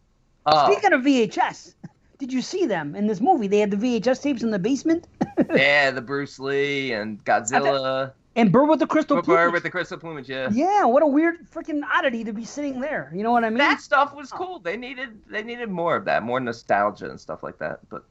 Oh, 0.46 0.72
Speaking 0.72 0.92
of 0.92 1.02
VHS, 1.02 1.74
did 2.18 2.32
you 2.32 2.42
see 2.42 2.66
them 2.66 2.94
in 2.94 3.06
this 3.06 3.20
movie? 3.20 3.46
They 3.46 3.60
had 3.60 3.70
the 3.70 3.76
VHS 3.76 4.22
tapes 4.22 4.42
in 4.42 4.50
the 4.50 4.58
basement, 4.58 5.06
yeah, 5.54 5.90
the 5.90 6.00
Bruce 6.00 6.38
Lee 6.38 6.92
and 6.92 7.24
Godzilla. 7.24 8.12
and 8.36 8.50
Bird 8.50 8.68
with 8.68 8.80
the 8.80 8.86
Crystal 8.86 9.16
Bird 9.16 9.24
Plumage. 9.24 9.52
with 9.52 9.62
the 9.62 9.70
crystal 9.70 9.98
plumage, 9.98 10.28
yeah. 10.28 10.48
Yeah, 10.52 10.84
what 10.84 11.02
a 11.02 11.06
weird 11.06 11.48
freaking 11.50 11.82
oddity 11.92 12.24
to 12.24 12.32
be 12.32 12.44
sitting 12.44 12.80
there. 12.80 13.10
You 13.14 13.22
know 13.22 13.30
what 13.30 13.44
I 13.44 13.50
mean? 13.50 13.58
That 13.58 13.80
stuff 13.80 14.14
was 14.14 14.30
cool. 14.30 14.58
They 14.58 14.76
needed 14.76 15.20
they 15.28 15.42
needed 15.42 15.70
more 15.70 15.96
of 15.96 16.04
that, 16.06 16.22
more 16.22 16.40
nostalgia 16.40 17.08
and 17.08 17.20
stuff 17.20 17.42
like 17.42 17.58
that. 17.58 17.80
But 17.88 18.04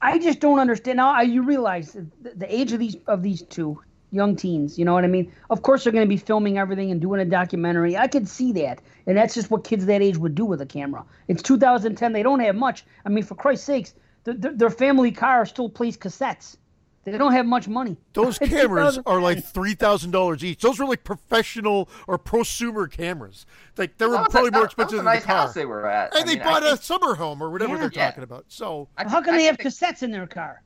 I 0.00 0.18
just 0.18 0.40
don't 0.40 0.58
understand. 0.58 0.98
Now 0.98 1.20
you 1.22 1.42
realize 1.42 1.92
the, 1.92 2.34
the 2.34 2.54
age 2.54 2.72
of 2.72 2.78
these 2.78 2.96
of 3.06 3.22
these 3.22 3.42
two 3.42 3.80
young 4.10 4.36
teens. 4.36 4.78
You 4.78 4.84
know 4.84 4.92
what 4.94 5.04
I 5.04 5.08
mean? 5.08 5.30
Of 5.50 5.62
course 5.62 5.84
they're 5.84 5.92
going 5.92 6.04
to 6.04 6.08
be 6.08 6.16
filming 6.16 6.58
everything 6.58 6.90
and 6.90 7.00
doing 7.00 7.20
a 7.20 7.24
documentary. 7.24 7.96
I 7.96 8.06
could 8.08 8.28
see 8.28 8.52
that, 8.52 8.80
and 9.06 9.16
that's 9.16 9.34
just 9.34 9.50
what 9.50 9.64
kids 9.64 9.86
that 9.86 10.02
age 10.02 10.16
would 10.16 10.34
do 10.34 10.44
with 10.44 10.60
a 10.60 10.66
camera. 10.66 11.04
It's 11.28 11.42
2010. 11.42 12.12
They 12.12 12.22
don't 12.22 12.40
have 12.40 12.56
much. 12.56 12.84
I 13.04 13.08
mean, 13.08 13.24
for 13.24 13.34
Christ's 13.34 13.66
sakes, 13.66 13.94
their, 14.24 14.34
their, 14.34 14.52
their 14.54 14.70
family 14.70 15.10
car 15.12 15.44
still 15.46 15.68
plays 15.68 15.96
cassettes. 15.96 16.56
They 17.04 17.16
don't 17.16 17.32
have 17.32 17.46
much 17.46 17.68
money. 17.68 17.96
Those 18.12 18.38
cameras 18.38 18.98
are 19.06 19.18
like 19.18 19.42
three 19.42 19.72
thousand 19.74 20.10
dollars 20.10 20.44
each. 20.44 20.60
Those 20.60 20.78
are 20.78 20.84
like 20.86 21.04
professional 21.04 21.88
or 22.06 22.18
prosumer 22.18 22.90
cameras. 22.90 23.46
Like 23.78 23.96
they 23.96 24.04
were 24.04 24.12
That 24.12 24.26
a- 24.26 24.30
probably 24.30 24.50
more 24.50 24.66
that- 24.66 24.76
that 24.76 24.76
was 24.76 24.92
expensive 24.92 24.94
a 24.94 24.96
than 24.98 25.04
nice 25.06 25.20
the 25.22 25.26
car. 25.26 25.36
house 25.36 25.54
they 25.54 25.64
were 25.64 25.86
at. 25.88 26.14
and 26.14 26.24
I 26.24 26.26
they 26.26 26.34
mean, 26.34 26.44
bought 26.44 26.62
I 26.62 26.66
a 26.66 26.70
think- 26.72 26.82
summer 26.82 27.14
home 27.14 27.40
or 27.42 27.48
whatever 27.48 27.74
Yeah. 27.74 27.78
they're 27.80 27.90
Yeah. 27.94 28.06
talking 28.08 28.24
about. 28.24 28.44
So 28.48 28.88
I 28.98 29.04
How 29.04 29.08
think- 29.08 29.24
can 29.24 29.34
I 29.34 29.36
they 29.38 29.44
have 29.44 29.56
think 29.56 29.68
cassettes 29.70 30.02
in 30.02 30.10
their 30.10 30.26
car? 30.26 30.60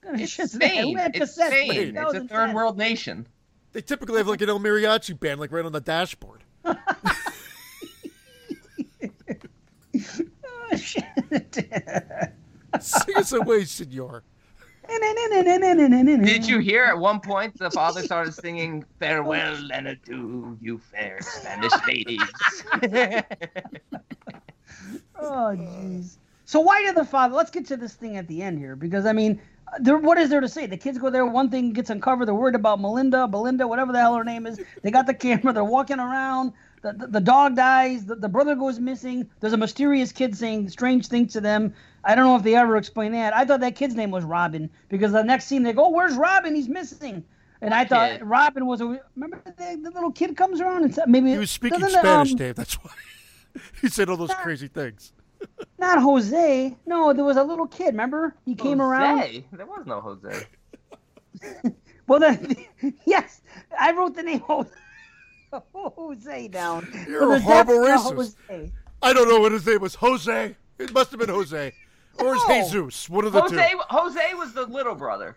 What 0.00 0.08
kind 0.08 0.14
of 0.16 0.20
It's 0.22 0.32
shit's 0.32 0.52
Spain. 0.52 0.98
It's 0.98 1.18
cassettes 1.38 1.46
Spain. 1.46 1.96
It's 1.96 2.14
a 2.14 2.24
third 2.24 2.54
world 2.54 2.78
nation. 2.78 3.26
they 3.72 3.80
typically 3.82 4.18
have 4.18 4.28
like 4.28 4.40
an 4.40 4.48
El 4.48 4.58
Mariachi 4.60 5.18
band, 5.18 5.40
like 5.40 5.52
right 5.52 5.64
on 5.64 5.72
the 5.72 5.80
dashboard. 5.80 6.42
Oh, 10.72 10.76
shit. 10.76 11.04
Sing 12.80 13.16
us 13.16 13.32
away, 13.32 13.64
senor. 13.64 14.22
Did 14.88 16.46
you 16.48 16.58
hear 16.58 16.84
at 16.84 16.98
one 16.98 17.20
point 17.20 17.56
the 17.58 17.70
father 17.70 18.02
started 18.02 18.34
singing 18.34 18.84
"Farewell 18.98 19.70
and 19.72 19.86
adieu, 19.88 20.58
you 20.60 20.78
fair 20.78 21.18
Spanish 21.20 21.72
ladies"? 21.86 22.20
Oh, 25.22 25.54
jeez. 25.54 26.16
So 26.46 26.60
why 26.60 26.82
did 26.82 26.94
the 26.96 27.04
father? 27.04 27.34
Let's 27.34 27.50
get 27.50 27.66
to 27.66 27.76
this 27.76 27.94
thing 27.94 28.16
at 28.16 28.26
the 28.26 28.42
end 28.42 28.58
here, 28.58 28.74
because 28.74 29.04
I 29.06 29.12
mean, 29.12 29.40
there. 29.78 29.96
What 29.96 30.18
is 30.18 30.30
there 30.30 30.40
to 30.40 30.48
say? 30.48 30.66
The 30.66 30.76
kids 30.76 30.98
go 30.98 31.10
there. 31.10 31.24
One 31.26 31.50
thing 31.50 31.72
gets 31.72 31.90
uncovered. 31.90 32.26
They're 32.26 32.34
worried 32.34 32.54
about 32.54 32.80
Melinda, 32.80 33.28
Belinda, 33.28 33.66
whatever 33.66 33.92
the 33.92 33.98
hell 33.98 34.16
her 34.16 34.24
name 34.24 34.46
is. 34.46 34.60
They 34.82 34.90
got 34.90 35.06
the 35.06 35.14
camera. 35.14 35.52
They're 35.52 35.64
walking 35.64 35.98
around. 35.98 36.52
The, 36.82 36.92
the, 36.94 37.06
the 37.06 37.20
dog 37.20 37.56
dies. 37.56 38.06
The, 38.06 38.16
the 38.16 38.28
brother 38.28 38.54
goes 38.54 38.78
missing. 38.78 39.28
There's 39.40 39.52
a 39.52 39.58
mysterious 39.58 40.12
kid 40.12 40.36
saying 40.36 40.70
strange 40.70 41.08
things 41.08 41.34
to 41.34 41.40
them. 41.40 41.74
I 42.04 42.14
don't 42.14 42.24
know 42.24 42.36
if 42.36 42.42
they 42.42 42.54
ever 42.54 42.76
explain 42.76 43.12
that. 43.12 43.34
I 43.34 43.44
thought 43.44 43.60
that 43.60 43.76
kid's 43.76 43.94
name 43.94 44.10
was 44.10 44.24
Robin 44.24 44.70
because 44.88 45.12
the 45.12 45.22
next 45.22 45.46
scene 45.46 45.62
they 45.62 45.74
go, 45.74 45.90
"Where's 45.90 46.14
Robin? 46.14 46.54
He's 46.54 46.68
missing." 46.68 47.24
And 47.60 47.74
I 47.74 47.84
thought 47.84 48.12
kid? 48.12 48.22
Robin 48.22 48.66
was 48.66 48.80
a. 48.80 49.00
Remember 49.14 49.42
the, 49.44 49.78
the 49.82 49.90
little 49.90 50.12
kid 50.12 50.36
comes 50.36 50.60
around 50.62 50.84
and 50.84 50.94
sa- 50.94 51.04
maybe 51.06 51.32
He 51.32 51.38
was 51.38 51.50
speaking 51.50 51.80
doesn't, 51.80 52.00
Spanish, 52.00 52.30
um, 52.30 52.36
Dave. 52.38 52.56
That's 52.56 52.74
why 52.74 52.92
he 53.82 53.88
said 53.88 54.08
all 54.08 54.16
those 54.16 54.34
crazy 54.34 54.68
things. 54.68 55.12
Not 55.78 56.02
Jose. 56.02 56.76
No, 56.86 57.12
there 57.12 57.24
was 57.24 57.36
a 57.36 57.42
little 57.44 57.66
kid. 57.66 57.86
Remember? 57.86 58.36
He 58.44 58.54
came 58.54 58.80
around. 58.80 59.18
Jose? 59.20 59.44
There 59.52 59.66
was 59.66 59.86
no 59.86 60.00
Jose. 60.00 60.46
Well, 62.10 62.18
then, 62.18 62.56
yes, 63.06 63.40
I 63.78 63.92
wrote 63.92 64.16
the 64.16 64.24
name 64.24 64.40
Jose, 64.40 64.68
Jose 65.72 66.48
down. 66.48 66.88
You're 67.06 67.20
But 67.20 67.36
a 67.36 67.40
horrible 67.40 67.74
racist. 67.74 68.34
Jose. 68.48 68.72
I 69.00 69.12
don't 69.12 69.28
know 69.28 69.38
what 69.38 69.52
his 69.52 69.64
name 69.64 69.80
was. 69.80 69.94
Jose. 69.94 70.56
It 70.80 70.92
must 70.92 71.12
have 71.12 71.20
been 71.20 71.28
Jose. 71.28 71.72
Or 72.18 72.34
is 72.34 72.42
No. 72.48 72.54
Jesus? 72.62 73.08
One 73.08 73.26
of 73.26 73.32
the 73.32 73.40
Jose, 73.40 73.70
two. 73.70 73.80
Jose 73.90 74.34
was 74.34 74.52
the 74.54 74.66
little 74.66 74.96
brother. 74.96 75.36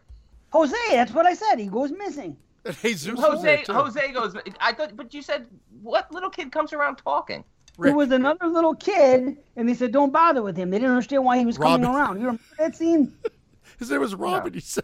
Jose, 0.50 0.76
that's 0.90 1.14
what 1.14 1.28
I 1.28 1.36
said. 1.36 1.58
He 1.60 1.68
goes 1.68 1.92
missing. 1.92 2.38
And 2.66 2.76
Jesus 2.78 3.14
was 3.14 3.44
there 3.44 3.58
Jose, 3.58 3.64
too. 3.66 3.74
Jose 3.74 4.12
goes. 4.12 4.36
I 4.60 4.74
thought, 4.74 4.96
but 4.96 5.14
you 5.14 5.22
said 5.22 5.46
what 5.84 6.12
little 6.12 6.32
kid 6.32 6.52
comes 6.52 6.74
around 6.74 6.96
talking? 6.96 7.44
There 7.78 7.86
Rick. 7.92 7.96
was 7.96 8.12
another 8.12 8.48
little 8.48 8.76
kid, 8.76 9.38
and 9.56 9.68
they 9.68 9.74
said, 9.74 9.92
"Don't 9.92 10.12
bother 10.14 10.44
with 10.44 10.56
him." 10.56 10.70
They 10.70 10.78
didn't 10.78 10.92
understand 10.92 11.26
why 11.26 11.40
he 11.40 11.46
was 11.46 11.58
coming 11.58 11.86
around. 11.88 12.18
You 12.20 12.26
remember 12.28 12.44
that 12.60 12.76
scene? 12.76 13.14
His 13.80 13.90
name 13.90 14.00
was 14.02 14.14
Robin. 14.16 14.54
He 14.54 14.60
said. 14.60 14.84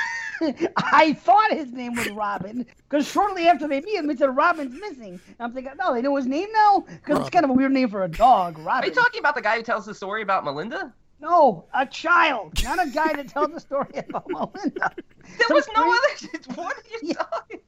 I 0.76 1.12
thought 1.20 1.52
his 1.52 1.72
name 1.72 1.94
was 1.94 2.08
Robin 2.10 2.66
because 2.88 3.06
shortly 3.08 3.46
after 3.48 3.68
they 3.68 3.80
meet 3.80 3.94
him, 3.96 4.10
it 4.10 4.18
said 4.18 4.34
Robin's 4.36 4.74
missing. 4.78 5.20
And 5.26 5.36
I'm 5.40 5.52
thinking, 5.52 5.72
no, 5.78 5.94
they 5.94 6.02
know 6.02 6.14
his 6.16 6.26
name 6.26 6.48
now 6.52 6.80
because 6.86 7.20
it's 7.20 7.30
kind 7.30 7.44
of 7.44 7.50
a 7.50 7.54
weird 7.54 7.72
name 7.72 7.88
for 7.88 8.04
a 8.04 8.08
dog, 8.08 8.58
Robin. 8.58 8.84
Are 8.84 8.86
you 8.86 8.94
talking 8.94 9.20
about 9.20 9.34
the 9.34 9.40
guy 9.42 9.56
who 9.56 9.62
tells 9.62 9.86
the 9.86 9.94
story 9.94 10.22
about 10.22 10.44
Melinda? 10.44 10.92
no, 11.20 11.64
a 11.72 11.86
child, 11.86 12.52
not 12.64 12.84
a 12.84 12.90
guy 12.90 13.12
that 13.14 13.28
tells 13.28 13.52
the 13.52 13.60
story 13.60 13.90
about 14.08 14.24
Melinda. 14.28 14.90
There 14.96 15.46
Some 15.48 15.54
was 15.54 15.68
no 15.76 15.82
other. 15.92 16.60
What 16.60 16.76
are 16.76 16.82
you 16.90 16.98
Yeah. 17.02 17.14
talking? 17.14 17.60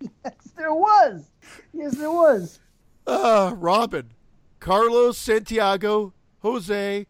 Yes, 0.00 0.34
there 0.56 0.72
was. 0.74 1.30
Yes, 1.74 1.94
there 1.96 2.10
was. 2.10 2.58
Uh, 3.06 3.54
Robin, 3.56 4.12
Carlos, 4.60 5.18
Santiago, 5.18 6.12
Jose, 6.40 7.06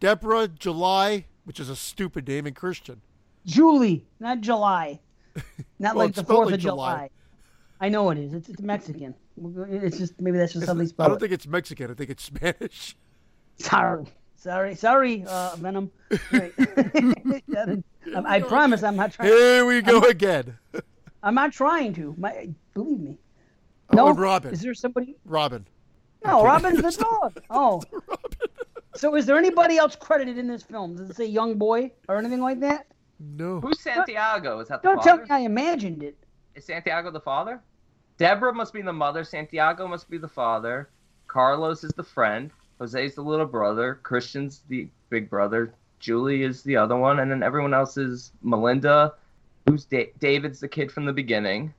Deborah, 0.00 0.48
July, 0.48 1.26
which 1.44 1.58
is 1.58 1.68
a 1.68 1.76
stupid 1.76 2.28
name, 2.28 2.46
in 2.46 2.54
Christian. 2.54 3.00
Julie, 3.46 4.06
not 4.20 4.40
July. 4.40 5.00
Not 5.78 5.96
Well, 5.96 6.06
like 6.06 6.14
the 6.14 6.24
Fourth 6.24 6.46
like 6.46 6.56
of 6.56 6.60
July. 6.60 6.94
July. 6.94 7.10
I 7.80 7.88
know 7.88 8.10
it 8.10 8.18
is. 8.18 8.34
It's, 8.34 8.48
it's 8.48 8.60
Mexican. 8.60 9.14
It's 9.68 9.98
just 9.98 10.20
maybe 10.20 10.36
that's 10.38 10.52
just 10.52 10.66
something 10.66 10.88
I 10.98 11.08
don't 11.08 11.18
think 11.18 11.32
it's 11.32 11.46
Mexican. 11.46 11.90
I 11.90 11.94
think 11.94 12.10
it's 12.10 12.22
Spanish. 12.22 12.96
Sorry, 13.58 14.06
sorry, 14.36 14.74
sorry, 14.74 15.24
uh, 15.26 15.56
Venom. 15.56 15.90
Right. 16.32 16.52
I, 16.58 17.82
I 18.24 18.40
promise 18.40 18.82
I'm 18.82 18.96
not 18.96 19.12
trying. 19.12 19.28
Here 19.28 19.64
we 19.64 19.82
go 19.82 20.00
again. 20.00 20.58
I'm 21.22 21.34
not 21.34 21.52
trying 21.52 21.92
to. 21.94 22.14
My, 22.18 22.48
believe 22.74 22.98
me. 22.98 23.18
Oh, 23.92 23.96
No, 23.96 24.08
and 24.08 24.18
Robin. 24.18 24.52
Is 24.52 24.60
there 24.62 24.74
somebody? 24.74 25.16
Robin. 25.24 25.66
No, 26.24 26.44
Robin's 26.44 26.80
the 26.82 26.90
dog. 27.04 27.40
Oh. 27.50 27.82
So 28.94 29.14
is 29.16 29.24
there 29.26 29.38
anybody 29.38 29.78
else 29.78 29.96
credited 29.96 30.36
in 30.38 30.46
this 30.46 30.62
film? 30.62 30.96
Does 30.96 31.10
it 31.10 31.16
say 31.16 31.26
young 31.26 31.56
boy 31.56 31.90
or 32.08 32.18
anything 32.18 32.40
like 32.40 32.60
that? 32.60 32.86
No. 33.18 33.60
Who's 33.60 33.80
Santiago? 33.80 34.58
Is 34.60 34.68
that 34.68 34.82
the 34.82 34.88
Don't 34.88 35.02
tell 35.02 35.16
me 35.18 35.24
I 35.30 35.40
imagined 35.40 36.02
it. 36.02 36.16
Is 36.54 36.66
Santiago 36.66 37.10
the 37.10 37.20
father? 37.20 37.60
Deborah 38.18 38.52
must 38.54 38.72
be 38.74 38.82
the 38.82 38.92
mother. 38.92 39.24
Santiago 39.24 39.88
must 39.88 40.10
be 40.10 40.18
the 40.18 40.28
father. 40.28 40.90
Carlos 41.26 41.82
is 41.84 41.92
the 41.92 42.02
friend. 42.02 42.50
Jose's 42.78 43.14
the 43.14 43.22
little 43.22 43.46
brother. 43.46 43.98
Christian's 44.02 44.62
the 44.68 44.88
big 45.08 45.30
brother. 45.30 45.74
Julie 45.98 46.42
is 46.42 46.62
the 46.62 46.76
other 46.76 46.96
one, 46.96 47.20
and 47.20 47.30
then 47.30 47.42
everyone 47.42 47.72
else 47.72 47.96
is 47.96 48.32
Melinda. 48.42 49.14
Who's 49.68 49.84
da- 49.86 50.12
David's 50.18 50.60
the 50.60 50.68
kid 50.68 50.92
from 50.92 51.04
the 51.06 51.12
beginning. 51.12 51.72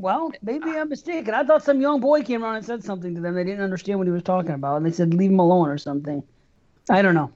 Well, 0.00 0.32
maybe 0.42 0.70
I'm 0.70 0.88
mistaken. 0.88 1.34
I 1.34 1.44
thought 1.44 1.62
some 1.62 1.80
young 1.80 2.00
boy 2.00 2.22
came 2.22 2.42
around 2.42 2.56
and 2.56 2.64
said 2.64 2.82
something 2.82 3.14
to 3.14 3.20
them. 3.20 3.34
They 3.34 3.44
didn't 3.44 3.62
understand 3.62 3.98
what 3.98 4.06
he 4.08 4.12
was 4.12 4.22
talking 4.22 4.52
about, 4.52 4.76
and 4.78 4.86
they 4.86 4.90
said 4.92 5.12
leave 5.12 5.30
him 5.30 5.38
alone 5.38 5.68
or 5.68 5.76
something. 5.76 6.22
I 6.88 7.02
don't 7.02 7.14
know. 7.14 7.30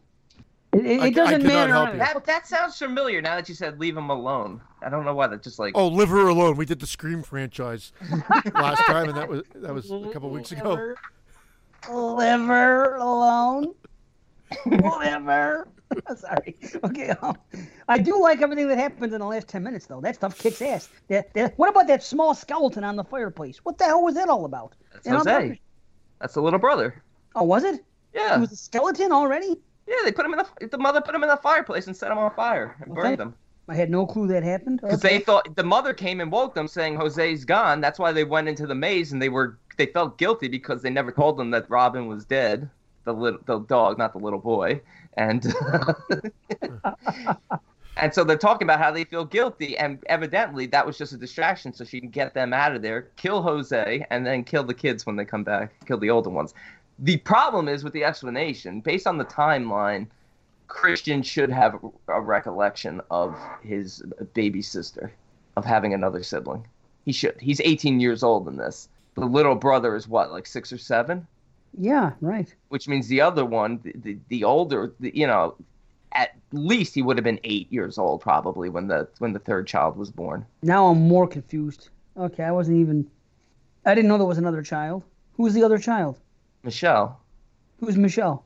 It, 0.72 0.86
it, 0.86 1.00
I- 1.00 1.04
I 1.04 1.06
it 1.08 1.14
doesn't 1.14 1.42
cannot 1.42 1.52
matter. 1.52 1.72
help 1.72 1.92
you. 1.92 1.98
That 1.98 2.24
that 2.24 2.46
sounds 2.46 2.78
familiar 2.78 3.20
now 3.20 3.36
that 3.36 3.48
you 3.50 3.54
said 3.54 3.78
leave 3.78 3.96
him 3.96 4.08
alone. 4.08 4.60
I 4.82 4.88
don't 4.88 5.04
know 5.04 5.14
why 5.14 5.26
that 5.26 5.42
just 5.42 5.58
like 5.58 5.76
Oh, 5.76 5.88
Live 5.88 6.08
Her 6.08 6.26
Alone. 6.28 6.56
We 6.56 6.64
did 6.64 6.80
the 6.80 6.86
Scream 6.86 7.22
franchise 7.22 7.92
last 8.54 8.82
time, 8.86 9.08
and 9.10 9.16
that 9.18 9.28
was 9.28 9.42
that 9.56 9.74
was 9.74 9.90
a 9.90 10.08
couple 10.12 10.30
weeks 10.30 10.50
ago. 10.52 10.94
Liver 11.90 12.94
alone. 12.96 13.74
Liver. 14.66 15.68
Sorry. 16.16 16.56
Okay. 16.82 17.10
Um, 17.22 17.36
I 17.88 17.98
do 17.98 18.20
like 18.20 18.40
everything 18.42 18.68
that 18.68 18.78
happens 18.78 19.12
in 19.12 19.20
the 19.20 19.26
last 19.26 19.48
ten 19.48 19.62
minutes, 19.62 19.86
though. 19.86 20.00
That 20.00 20.14
stuff 20.16 20.38
kicks 20.38 20.60
ass. 20.62 20.88
That, 21.08 21.32
that, 21.34 21.58
what 21.58 21.68
about 21.68 21.86
that 21.88 22.02
small 22.02 22.34
skeleton 22.34 22.84
on 22.84 22.96
the 22.96 23.04
fireplace? 23.04 23.58
What 23.64 23.78
the 23.78 23.84
hell 23.84 24.02
was 24.02 24.14
that 24.14 24.28
all 24.28 24.44
about? 24.44 24.74
that's 24.92 25.06
And 25.06 25.16
Jose. 25.16 25.60
That's 26.20 26.34
the 26.34 26.42
little 26.42 26.58
brother. 26.58 27.02
Oh, 27.34 27.44
was 27.44 27.64
it? 27.64 27.84
Yeah. 28.14 28.36
It 28.36 28.40
was 28.40 28.52
a 28.52 28.56
skeleton 28.56 29.12
already? 29.12 29.56
yeah. 29.86 29.96
They 30.04 30.12
put 30.12 30.24
him 30.24 30.32
in 30.34 30.38
the 30.60 30.66
the 30.68 30.78
mother 30.78 31.00
put 31.00 31.14
him 31.14 31.22
in 31.22 31.28
the 31.28 31.36
fireplace 31.36 31.86
and 31.86 31.96
set 31.96 32.10
him 32.10 32.18
on 32.18 32.34
fire 32.34 32.76
and 32.80 32.92
Okay. 32.92 33.00
burned 33.00 33.20
him. 33.20 33.34
I 33.68 33.74
had 33.74 33.90
no 33.90 34.06
clue 34.06 34.26
that 34.28 34.42
happened. 34.42 34.80
Because 34.82 35.04
Okay. 35.04 35.18
they 35.18 35.24
thought 35.24 35.56
the 35.56 35.64
mother 35.64 35.94
came 35.94 36.20
and 36.20 36.30
woke 36.30 36.54
them, 36.54 36.68
saying 36.68 36.96
Jose's 36.96 37.44
gone. 37.44 37.80
That's 37.80 37.98
why 37.98 38.12
they 38.12 38.24
went 38.24 38.46
into 38.48 38.66
the 38.66 38.74
maze, 38.74 39.12
and 39.12 39.20
they 39.22 39.28
were 39.30 39.58
they 39.76 39.86
felt 39.86 40.18
guilty 40.18 40.48
because 40.48 40.82
they 40.82 40.90
never 40.90 41.10
told 41.10 41.36
them 41.36 41.50
that 41.50 41.68
Robin 41.70 42.06
was 42.06 42.24
dead. 42.24 42.68
The 43.04 43.12
little 43.12 43.40
the 43.46 43.58
dog, 43.60 43.98
not 43.98 44.12
the 44.12 44.18
little 44.18 44.38
boy, 44.38 44.80
and 45.16 45.46
and 47.96 48.12
so 48.12 48.24
they're 48.24 48.36
talking 48.36 48.66
about 48.66 48.80
how 48.80 48.90
they 48.90 49.04
feel 49.04 49.24
guilty, 49.24 49.76
and 49.78 49.98
evidently 50.06 50.66
that 50.66 50.86
was 50.86 50.98
just 50.98 51.12
a 51.12 51.16
distraction, 51.16 51.72
so 51.72 51.84
she 51.84 52.00
can 52.00 52.10
get 52.10 52.34
them 52.34 52.52
out 52.52 52.74
of 52.74 52.82
there, 52.82 53.08
kill 53.16 53.42
Jose, 53.42 54.06
and 54.10 54.26
then 54.26 54.44
kill 54.44 54.64
the 54.64 54.74
kids 54.74 55.06
when 55.06 55.16
they 55.16 55.24
come 55.24 55.44
back, 55.44 55.72
kill 55.86 55.98
the 55.98 56.10
older 56.10 56.30
ones. 56.30 56.54
The 56.98 57.16
problem 57.18 57.68
is 57.68 57.82
with 57.84 57.92
the 57.92 58.04
explanation, 58.04 58.80
based 58.80 59.06
on 59.06 59.18
the 59.18 59.24
timeline. 59.24 60.06
Christian 60.66 61.22
should 61.22 61.50
have 61.50 61.78
a 62.08 62.20
recollection 62.20 63.00
of 63.10 63.38
his 63.62 64.02
baby 64.32 64.62
sister, 64.62 65.12
of 65.56 65.64
having 65.64 65.92
another 65.92 66.22
sibling. 66.22 66.66
He 67.04 67.12
should. 67.12 67.36
He's 67.40 67.60
18 67.60 68.00
years 68.00 68.22
old 68.22 68.48
in 68.48 68.56
this. 68.56 68.88
The 69.14 69.26
little 69.26 69.54
brother 69.54 69.94
is 69.94 70.08
what, 70.08 70.32
like 70.32 70.46
six 70.46 70.72
or 70.72 70.78
seven? 70.78 71.26
Yeah, 71.78 72.12
right. 72.20 72.52
Which 72.68 72.86
means 72.88 73.08
the 73.08 73.20
other 73.20 73.44
one, 73.44 73.80
the, 73.82 73.92
the, 73.96 74.18
the 74.28 74.44
older, 74.44 74.92
the, 75.00 75.16
you 75.16 75.26
know, 75.26 75.56
at 76.12 76.36
least 76.52 76.94
he 76.94 77.02
would 77.02 77.16
have 77.16 77.24
been 77.24 77.40
eight 77.44 77.70
years 77.72 77.98
old 77.98 78.20
probably 78.20 78.68
when 78.68 78.86
the 78.86 79.08
when 79.18 79.32
the 79.32 79.40
third 79.40 79.66
child 79.66 79.96
was 79.96 80.10
born. 80.10 80.46
Now 80.62 80.86
I'm 80.86 81.08
more 81.08 81.26
confused. 81.26 81.88
Okay, 82.16 82.44
I 82.44 82.52
wasn't 82.52 82.78
even. 82.78 83.10
I 83.84 83.94
didn't 83.94 84.08
know 84.08 84.16
there 84.18 84.26
was 84.26 84.38
another 84.38 84.62
child. 84.62 85.02
Who's 85.36 85.52
the 85.54 85.64
other 85.64 85.78
child? 85.78 86.18
Michelle, 86.62 87.20
Who's 87.80 87.96
Michelle? 87.96 88.44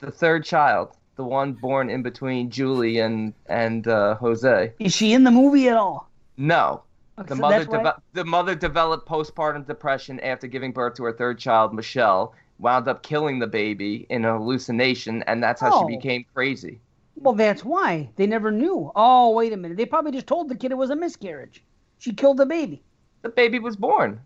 the 0.00 0.10
third 0.10 0.44
child, 0.44 0.96
the 1.16 1.24
one 1.24 1.52
born 1.52 1.88
in 1.90 2.02
between 2.02 2.50
Julie 2.50 2.98
and 2.98 3.34
and 3.46 3.86
uh, 3.86 4.14
Jose. 4.16 4.72
Is 4.78 4.94
she 4.94 5.12
in 5.12 5.24
the 5.24 5.30
movie 5.30 5.68
at 5.68 5.76
all? 5.76 6.08
No, 6.38 6.82
Okay, 7.18 7.28
The 7.28 7.36
so 7.36 7.40
mother, 7.42 7.64
why- 7.66 7.92
the 8.14 8.24
mother 8.24 8.54
developed 8.56 9.06
postpartum 9.06 9.66
depression 9.66 10.18
after 10.20 10.46
giving 10.48 10.72
birth 10.72 10.94
to 10.94 11.04
her 11.04 11.12
third 11.12 11.38
child, 11.38 11.72
Michelle. 11.74 12.34
Wound 12.58 12.88
up 12.88 13.02
killing 13.02 13.38
the 13.40 13.46
baby 13.46 14.06
in 14.08 14.24
a 14.24 14.38
hallucination, 14.38 15.22
and 15.24 15.42
that's 15.42 15.60
how 15.60 15.70
Oh. 15.72 15.88
she 15.88 15.96
became 15.96 16.24
crazy. 16.34 16.80
Well, 17.16 17.34
that's 17.34 17.64
why 17.64 18.10
they 18.16 18.26
never 18.26 18.50
knew. 18.50 18.90
Oh, 18.94 19.30
wait 19.30 19.52
a 19.52 19.56
minute. 19.56 19.76
They 19.76 19.86
probably 19.86 20.12
just 20.12 20.26
told 20.26 20.48
the 20.48 20.54
kid 20.54 20.70
it 20.72 20.76
was 20.76 20.90
a 20.90 20.96
miscarriage. 20.96 21.64
She 21.98 22.12
killed 22.12 22.36
the 22.38 22.46
baby. 22.46 22.82
The 23.22 23.28
baby 23.28 23.58
was 23.58 23.76
born. 23.76 24.20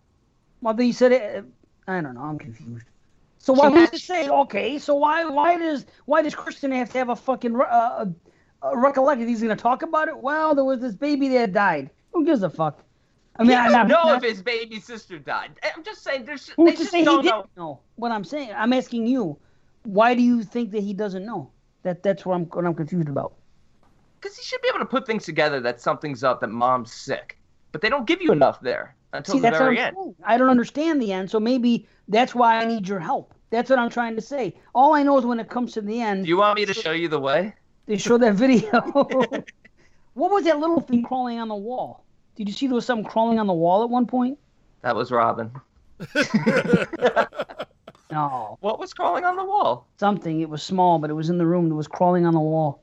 Well, 0.61 0.73
they 0.73 0.91
said 0.91 1.11
it. 1.11 1.45
I 1.87 2.01
don't 2.01 2.13
know. 2.15 2.21
I'm 2.21 2.37
confused. 2.37 2.85
So 3.37 3.53
why 3.53 3.69
would 3.69 3.91
you 3.91 3.97
say 3.97 4.27
okay? 4.27 4.77
So 4.77 4.95
why 4.95 5.23
why 5.25 5.57
does 5.57 5.85
why 6.05 6.21
does 6.21 6.35
Christian 6.35 6.71
have 6.73 6.91
to 6.91 6.97
have 6.97 7.09
a 7.09 7.15
fucking 7.15 7.55
uh, 7.55 8.05
uh, 8.61 8.75
recollection? 8.75 9.27
He's 9.27 9.41
gonna 9.41 9.55
talk 9.55 9.81
about 9.81 10.07
it. 10.09 10.17
Well, 10.17 10.53
there 10.55 10.65
was 10.65 10.81
this 10.81 10.93
baby 10.95 11.29
that 11.29 11.53
died. 11.53 11.89
Who 12.13 12.25
gives 12.25 12.43
a 12.43 12.49
fuck? 12.49 12.83
I 13.39 13.43
mean, 13.43 13.51
He 13.51 13.55
I'm 13.55 13.71
doesn't 13.71 13.87
know 13.87 14.03
not, 14.03 14.23
if 14.23 14.29
his 14.29 14.41
baby 14.43 14.79
sister 14.79 15.17
died. 15.17 15.51
Eh, 15.63 15.69
I'm 15.75 15.83
just 15.83 16.03
saying, 16.03 16.25
there's 16.25 16.49
who's 16.49 16.71
they 16.71 16.75
just 16.75 16.91
say 16.91 17.03
don't 17.05 17.23
didn't 17.23 17.45
know. 17.57 17.79
What 17.95 18.11
I'm 18.11 18.23
saying, 18.25 18.51
I'm 18.55 18.73
asking 18.73 19.07
you. 19.07 19.37
Why 19.83 20.13
do 20.13 20.21
you 20.21 20.43
think 20.43 20.71
that 20.71 20.83
he 20.83 20.93
doesn't 20.93 21.25
know? 21.25 21.49
That 21.83 22.03
that's 22.03 22.25
what 22.25 22.35
I'm 22.35 22.45
what 22.47 22.65
I'm 22.65 22.75
confused 22.75 23.07
about. 23.09 23.33
Because 24.19 24.35
he 24.37 24.43
should 24.43 24.61
be 24.61 24.67
able 24.67 24.79
to 24.79 24.85
put 24.85 25.07
things 25.07 25.23
together 25.23 25.61
that 25.61 25.79
something's 25.79 26.23
up, 26.23 26.41
that 26.41 26.49
mom's 26.49 26.91
sick. 26.93 27.37
But 27.71 27.79
they 27.81 27.87
don't 27.89 28.05
give 28.05 28.21
you 28.21 28.33
enough 28.33 28.59
there 28.59 28.95
until 29.13 29.35
See, 29.35 29.39
the 29.39 29.43
that's 29.43 29.59
what 29.59 29.69
I'm 29.69 29.75
very 29.75 29.79
end. 29.87 29.95
saying. 29.97 30.15
I 30.25 30.37
don't 30.37 30.49
understand 30.49 31.01
the 31.01 31.13
end, 31.13 31.31
so 31.31 31.39
maybe 31.39 31.87
that's 32.09 32.35
why 32.35 32.57
I 32.57 32.65
need 32.65 32.87
your 32.87 32.99
help. 32.99 33.33
That's 33.51 33.69
what 33.69 33.79
I'm 33.79 33.89
trying 33.89 34.15
to 34.17 34.21
say. 34.21 34.55
All 34.75 34.93
I 34.93 35.03
know 35.03 35.17
is 35.17 35.25
when 35.25 35.39
it 35.39 35.49
comes 35.49 35.71
to 35.73 35.81
the 35.81 36.01
end, 36.01 36.23
Do 36.25 36.29
you 36.29 36.37
want 36.37 36.57
me 36.59 36.65
to 36.65 36.73
show 36.73 36.91
you 36.91 37.07
the 37.07 37.19
way? 37.19 37.55
they 37.85 37.97
show 37.97 38.17
that 38.17 38.33
video. 38.35 38.81
what 40.13 40.31
was 40.31 40.43
that 40.43 40.59
little 40.59 40.81
thing 40.81 41.03
crawling 41.03 41.39
on 41.39 41.47
the 41.47 41.55
wall? 41.55 42.03
Did 42.39 42.47
you 42.47 42.53
see 42.53 42.67
there 42.67 42.75
was 42.75 42.85
something 42.85 43.03
crawling 43.05 43.37
on 43.37 43.47
the 43.47 43.53
wall 43.53 43.83
at 43.83 43.89
one 43.89 44.05
point? 44.05 44.39
That 44.81 44.95
was 44.95 45.11
Robin. 45.11 45.51
No, 48.11 48.57
What 48.61 48.79
was 48.79 48.91
crawling 48.93 49.23
on 49.23 49.35
the 49.35 49.43
wall? 49.43 49.85
something. 49.99 50.41
It 50.41 50.49
was 50.49 50.63
small, 50.63 50.97
but 50.97 51.11
it 51.11 51.13
was 51.13 51.29
in 51.29 51.37
the 51.37 51.45
room. 51.45 51.69
It 51.69 51.75
was 51.75 51.87
crawling 51.87 52.25
on 52.25 52.33
the 52.33 52.39
wall. 52.39 52.81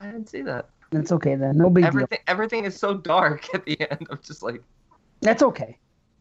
I 0.00 0.06
didn't 0.06 0.28
see 0.28 0.42
that. 0.42 0.68
That's 0.92 1.10
okay 1.12 1.34
then. 1.34 1.56
No 1.56 1.68
big 1.70 1.82
deal. 1.82 1.88
Everything, 1.88 2.18
everything 2.28 2.64
is 2.64 2.78
so 2.78 2.94
dark 2.94 3.52
at 3.54 3.64
the 3.64 3.80
end. 3.90 4.06
I'm 4.10 4.20
just 4.22 4.42
like, 4.44 4.62
That's 5.22 5.42
okay. 5.42 5.76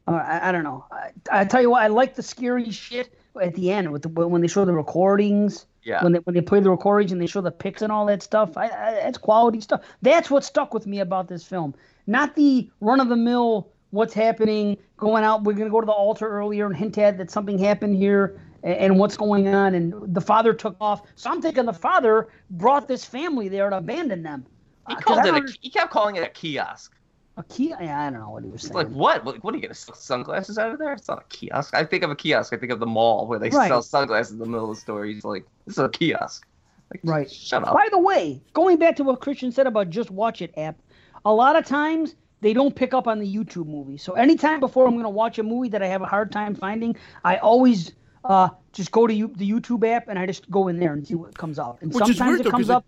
Uh, 0.07 0.13
I, 0.13 0.49
I 0.49 0.51
don't 0.51 0.63
know. 0.63 0.85
I, 0.91 1.11
I 1.31 1.45
tell 1.45 1.61
you 1.61 1.69
what, 1.69 1.83
I 1.83 1.87
like 1.87 2.15
the 2.15 2.23
scary 2.23 2.71
shit 2.71 3.13
at 3.39 3.53
the 3.53 3.71
end 3.71 3.91
with 3.91 4.01
the, 4.01 4.09
when 4.09 4.41
they 4.41 4.47
show 4.47 4.65
the 4.65 4.73
recordings. 4.73 5.67
yeah. 5.83 6.01
when 6.03 6.13
they 6.13 6.19
when 6.19 6.33
they 6.33 6.41
play 6.41 6.59
the 6.59 6.71
recordings 6.71 7.11
and 7.11 7.21
they 7.21 7.27
show 7.27 7.41
the 7.41 7.51
pics 7.51 7.83
and 7.83 7.91
all 7.91 8.05
that 8.07 8.23
stuff. 8.23 8.57
I, 8.57 8.65
I, 8.65 8.91
that's 9.03 9.17
quality 9.19 9.61
stuff. 9.61 9.81
That's 10.01 10.31
what 10.31 10.43
stuck 10.43 10.73
with 10.73 10.87
me 10.87 11.01
about 11.01 11.27
this 11.27 11.43
film. 11.43 11.75
Not 12.07 12.35
the 12.35 12.69
run 12.79 12.99
of 12.99 13.09
the 13.09 13.15
mill. 13.15 13.69
What's 13.91 14.13
happening? 14.13 14.77
Going 14.97 15.23
out. 15.23 15.43
We're 15.43 15.53
gonna 15.53 15.69
go 15.69 15.81
to 15.81 15.85
the 15.85 15.91
altar 15.91 16.27
earlier 16.27 16.65
and 16.65 16.75
hint 16.75 16.97
at 16.97 17.17
that 17.17 17.29
something 17.29 17.57
happened 17.57 17.95
here 17.95 18.39
and, 18.63 18.75
and 18.75 18.99
what's 18.99 19.17
going 19.17 19.47
on. 19.47 19.75
And 19.75 19.93
the 20.13 20.21
father 20.21 20.53
took 20.53 20.75
off. 20.81 21.01
So 21.15 21.29
I'm 21.29 21.41
thinking 21.41 21.65
the 21.65 21.73
father 21.73 22.29
brought 22.49 22.87
this 22.87 23.05
family 23.05 23.47
there 23.49 23.69
to 23.69 23.77
abandon 23.77 24.23
them. 24.23 24.45
He 24.87 24.95
Uh, 24.95 24.99
called 24.99 25.25
it. 25.25 25.33
A, 25.33 25.53
he 25.61 25.69
kept 25.69 25.91
calling 25.91 26.15
it 26.15 26.23
a 26.23 26.29
kiosk. 26.29 26.93
A 27.37 27.43
key? 27.43 27.69
Yeah, 27.79 28.01
I 28.01 28.09
don't 28.09 28.19
know 28.19 28.31
what 28.31 28.43
he 28.43 28.49
was 28.49 28.63
saying. 28.63 28.73
like 28.73 28.87
what? 28.89 29.23
What, 29.23 29.43
what 29.43 29.53
are 29.53 29.57
you 29.57 29.61
gonna 29.61 29.73
sell 29.75 29.93
sunglasses 29.95 30.57
out 30.57 30.71
of 30.71 30.79
there? 30.79 30.93
It's 30.93 31.07
not 31.07 31.19
a 31.19 31.25
kiosk. 31.29 31.75
I 31.75 31.83
think 31.85 32.03
of 32.03 32.09
a 32.09 32.15
kiosk. 32.15 32.51
I 32.51 32.57
think 32.57 32.71
of 32.71 32.79
the 32.79 32.87
mall 32.87 33.27
where 33.27 33.37
they 33.37 33.49
Right. 33.49 33.67
sell 33.67 33.81
sunglasses 33.83 34.31
in 34.33 34.39
the 34.39 34.45
middle 34.47 34.69
of 34.71 34.75
the 34.75 34.81
store. 34.81 35.05
He's 35.05 35.23
like, 35.23 35.45
this 35.65 35.77
is 35.77 35.83
a 35.83 35.89
kiosk. 35.89 36.47
Like, 36.91 37.01
Right. 37.03 37.29
Shut 37.29 37.63
up. 37.63 37.73
By 37.73 37.89
the 37.91 37.99
way, 37.99 38.41
going 38.53 38.77
back 38.77 38.95
to 38.95 39.03
what 39.03 39.21
Christian 39.21 39.51
said 39.51 39.67
about 39.67 39.89
just 39.91 40.09
watch 40.09 40.41
it 40.41 40.51
app, 40.57 40.81
a 41.27 41.33
lot 41.33 41.57
of 41.57 41.65
times 41.65 42.15
they 42.39 42.53
don't 42.53 42.73
pick 42.75 42.93
up 42.93 43.05
on 43.07 43.19
the 43.19 43.35
YouTube 43.35 43.67
movie. 43.67 43.97
So 43.97 44.13
anytime 44.13 44.59
before 44.61 44.87
I'm 44.87 44.93
going 44.93 45.03
to 45.03 45.09
watch 45.09 45.37
a 45.39 45.43
movie 45.43 45.69
that 45.69 45.83
I 45.83 45.87
have 45.87 46.01
a 46.01 46.05
hard 46.05 46.31
time 46.31 46.55
finding, 46.55 46.95
I 47.25 47.35
always 47.37 47.91
uh, 48.23 48.49
just 48.71 48.91
go 48.91 49.07
to 49.07 49.13
you, 49.13 49.27
the 49.35 49.49
YouTube 49.49 49.85
app 49.87 50.07
and 50.07 50.17
I 50.17 50.25
just 50.25 50.49
go 50.49 50.69
in 50.69 50.79
there 50.79 50.93
and 50.93 51.05
see 51.05 51.15
what 51.15 51.37
comes 51.37 51.59
up. 51.59 51.81
And 51.81 51.93
Which 51.93 52.09
is 52.09 52.17
sometimes 52.17 52.29
weird, 52.29 52.39
it 52.39 52.43
though, 52.45 52.51
comes 52.51 52.67
'cause 52.67 52.69
it- 52.69 52.75
up. 52.77 52.85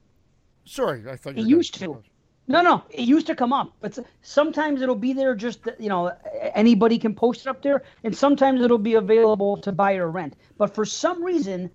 Sorry, 0.65 1.03
I 1.09 1.15
thought 1.17 1.35
you 1.35 1.43
It 1.43 1.49
used 1.49 1.73
to. 1.79 2.01
No, 2.47 2.61
no, 2.61 2.83
it 2.89 3.01
used 3.01 3.27
to 3.27 3.35
come 3.35 3.53
up, 3.53 3.73
but 3.79 3.97
sometimes 4.21 4.81
it'll 4.81 4.95
be 4.95 5.13
there. 5.13 5.35
Just 5.35 5.59
you 5.79 5.89
know, 5.89 6.11
anybody 6.55 6.97
can 6.97 7.13
post 7.13 7.41
it 7.41 7.47
up 7.47 7.61
there, 7.61 7.83
and 8.03 8.15
sometimes 8.15 8.61
it'll 8.61 8.77
be 8.79 8.95
available 8.95 9.57
to 9.57 9.71
buy 9.71 9.95
or 9.95 10.09
rent. 10.09 10.35
But 10.57 10.73
for 10.73 10.83
some 10.85 11.23
reason, 11.23 11.69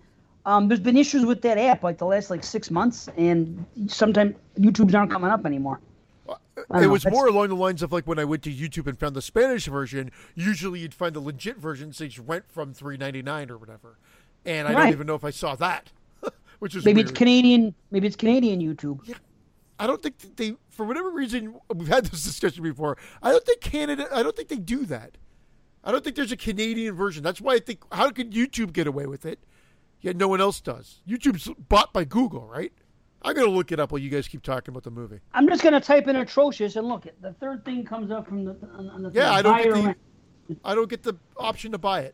um, 0.45 0.67
there's 0.67 0.81
been 0.81 0.97
issues 0.97 1.25
with 1.25 1.41
that 1.43 1.57
app 1.57 1.83
like 1.83 1.97
the 1.97 2.05
last 2.05 2.29
like 2.29 2.43
six 2.43 2.69
months, 2.71 3.07
and 3.17 3.65
sometimes 3.87 4.35
YouTube's 4.59 4.95
aren't 4.95 5.11
coming 5.11 5.31
up 5.31 5.45
anymore. 5.45 5.79
It 6.27 6.65
know, 6.69 6.89
was 6.89 7.03
that's- 7.03 7.13
more 7.13 7.27
along 7.27 7.49
the 7.49 7.55
lines 7.55 7.83
of 7.83 7.91
like 7.91 8.07
when 8.07 8.17
I 8.19 8.25
went 8.25 8.43
to 8.43 8.51
YouTube 8.53 8.87
and 8.87 8.97
found 8.97 9.15
the 9.15 9.21
Spanish 9.21 9.65
version. 9.67 10.11
Usually, 10.33 10.79
you'd 10.79 10.93
find 10.93 11.15
the 11.15 11.19
legit 11.19 11.57
version 11.57 11.93
since 11.93 12.17
you 12.17 12.23
rent 12.23 12.45
from 12.49 12.73
three 12.73 12.97
ninety 12.97 13.21
nine 13.21 13.51
or 13.51 13.57
whatever, 13.57 13.97
and 14.45 14.67
I 14.67 14.71
don't 14.73 14.89
even 14.89 15.05
know 15.07 15.15
if 15.15 15.23
I 15.23 15.29
saw 15.29 15.55
that, 15.55 15.91
which 16.59 16.75
is 16.75 16.83
Maybe 16.85 16.97
weird. 16.97 17.09
it's 17.09 17.17
Canadian. 17.17 17.75
Maybe 17.91 18.07
it's 18.07 18.15
Canadian 18.15 18.59
YouTube. 18.61 19.01
Yeah. 19.07 19.15
I 19.77 19.87
don't 19.87 20.01
think 20.01 20.15
they, 20.37 20.55
for 20.69 20.85
whatever 20.85 21.09
reason, 21.11 21.55
we've 21.73 21.89
had 21.89 22.05
this 22.05 22.23
discussion 22.23 22.63
before. 22.63 22.97
I 23.21 23.31
don't 23.31 23.45
think 23.45 23.59
Canada. 23.61 24.07
I 24.11 24.23
don't 24.23 24.35
think 24.35 24.47
they 24.47 24.55
do 24.55 24.85
that. 24.85 25.17
I 25.83 25.91
don't 25.91 26.03
think 26.03 26.15
there's 26.15 26.31
a 26.31 26.37
Canadian 26.37 26.95
version. 26.95 27.21
That's 27.23 27.41
why 27.41 27.55
I 27.55 27.59
think 27.59 27.81
how 27.91 28.09
could 28.09 28.31
YouTube 28.31 28.71
get 28.73 28.87
away 28.87 29.05
with 29.05 29.25
it, 29.25 29.39
yet 30.01 30.15
no 30.15 30.27
one 30.29 30.39
else 30.41 30.61
does. 30.61 31.01
YouTube's 31.07 31.49
bought 31.69 31.91
by 31.93 32.05
Google, 32.05 32.47
right? 32.47 32.71
I'm 33.25 33.35
gonna 33.35 33.47
look 33.49 33.71
it 33.71 33.79
up 33.79 33.91
while 33.91 33.99
you 33.99 34.09
guys 34.09 34.27
keep 34.27 34.43
talking 34.43 34.71
about 34.71 34.83
the 34.83 34.91
movie. 34.91 35.19
I'm 35.33 35.47
just 35.47 35.63
gonna 35.63 35.81
type 35.81 36.07
in 36.07 36.15
atrocious 36.17 36.75
and 36.75 36.87
look. 36.87 37.05
It 37.07 37.19
the 37.21 37.33
third 37.33 37.65
thing 37.65 37.83
comes 37.83 38.11
up 38.11 38.27
from 38.27 38.45
the 38.45 38.51
on, 38.77 38.89
on 38.89 39.03
the 39.03 39.09
Yeah, 39.11 39.23
thing, 39.23 39.33
I 39.33 39.41
don't 39.41 39.57
get 39.63 39.73
the- 39.73 39.81
rent. 39.83 39.97
I 40.63 40.75
don't 40.75 40.89
get 40.89 41.01
the 41.03 41.15
option 41.37 41.71
to 41.71 41.77
buy 41.79 42.01
it. 42.01 42.13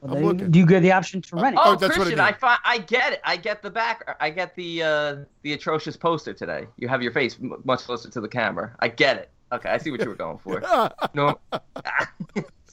Well, 0.00 0.16
I'm 0.16 0.24
looking. 0.24 0.50
Do 0.50 0.58
you 0.58 0.66
get 0.66 0.80
the 0.80 0.90
option 0.92 1.22
to 1.22 1.36
rent 1.36 1.54
it? 1.54 1.60
Oh, 1.62 1.72
Oh, 1.72 1.76
that's 1.76 1.96
what 1.96 2.06
I 2.08 2.10
Christian. 2.10 2.20
I 2.20 2.32
fi- 2.32 2.58
I 2.64 2.78
get 2.78 3.12
it. 3.12 3.20
I 3.24 3.36
get 3.36 3.62
the 3.62 3.70
back. 3.70 4.16
I 4.20 4.30
get 4.30 4.54
the 4.56 4.82
uh, 4.82 5.16
the 5.42 5.52
atrocious 5.52 5.96
poster 5.96 6.32
today. 6.32 6.66
You 6.76 6.88
have 6.88 7.02
your 7.02 7.12
face 7.12 7.36
m- 7.40 7.60
much 7.64 7.80
closer 7.80 8.10
to 8.10 8.20
the 8.20 8.28
camera. 8.28 8.74
I 8.80 8.88
get 8.88 9.16
it. 9.16 9.30
Okay, 9.52 9.68
I 9.70 9.78
see 9.78 9.90
what 9.92 10.00
you 10.02 10.08
were 10.08 10.14
going 10.16 10.38
for. 10.38 10.60
No. 11.14 11.38
Waka 11.52 11.62
I 11.88 12.06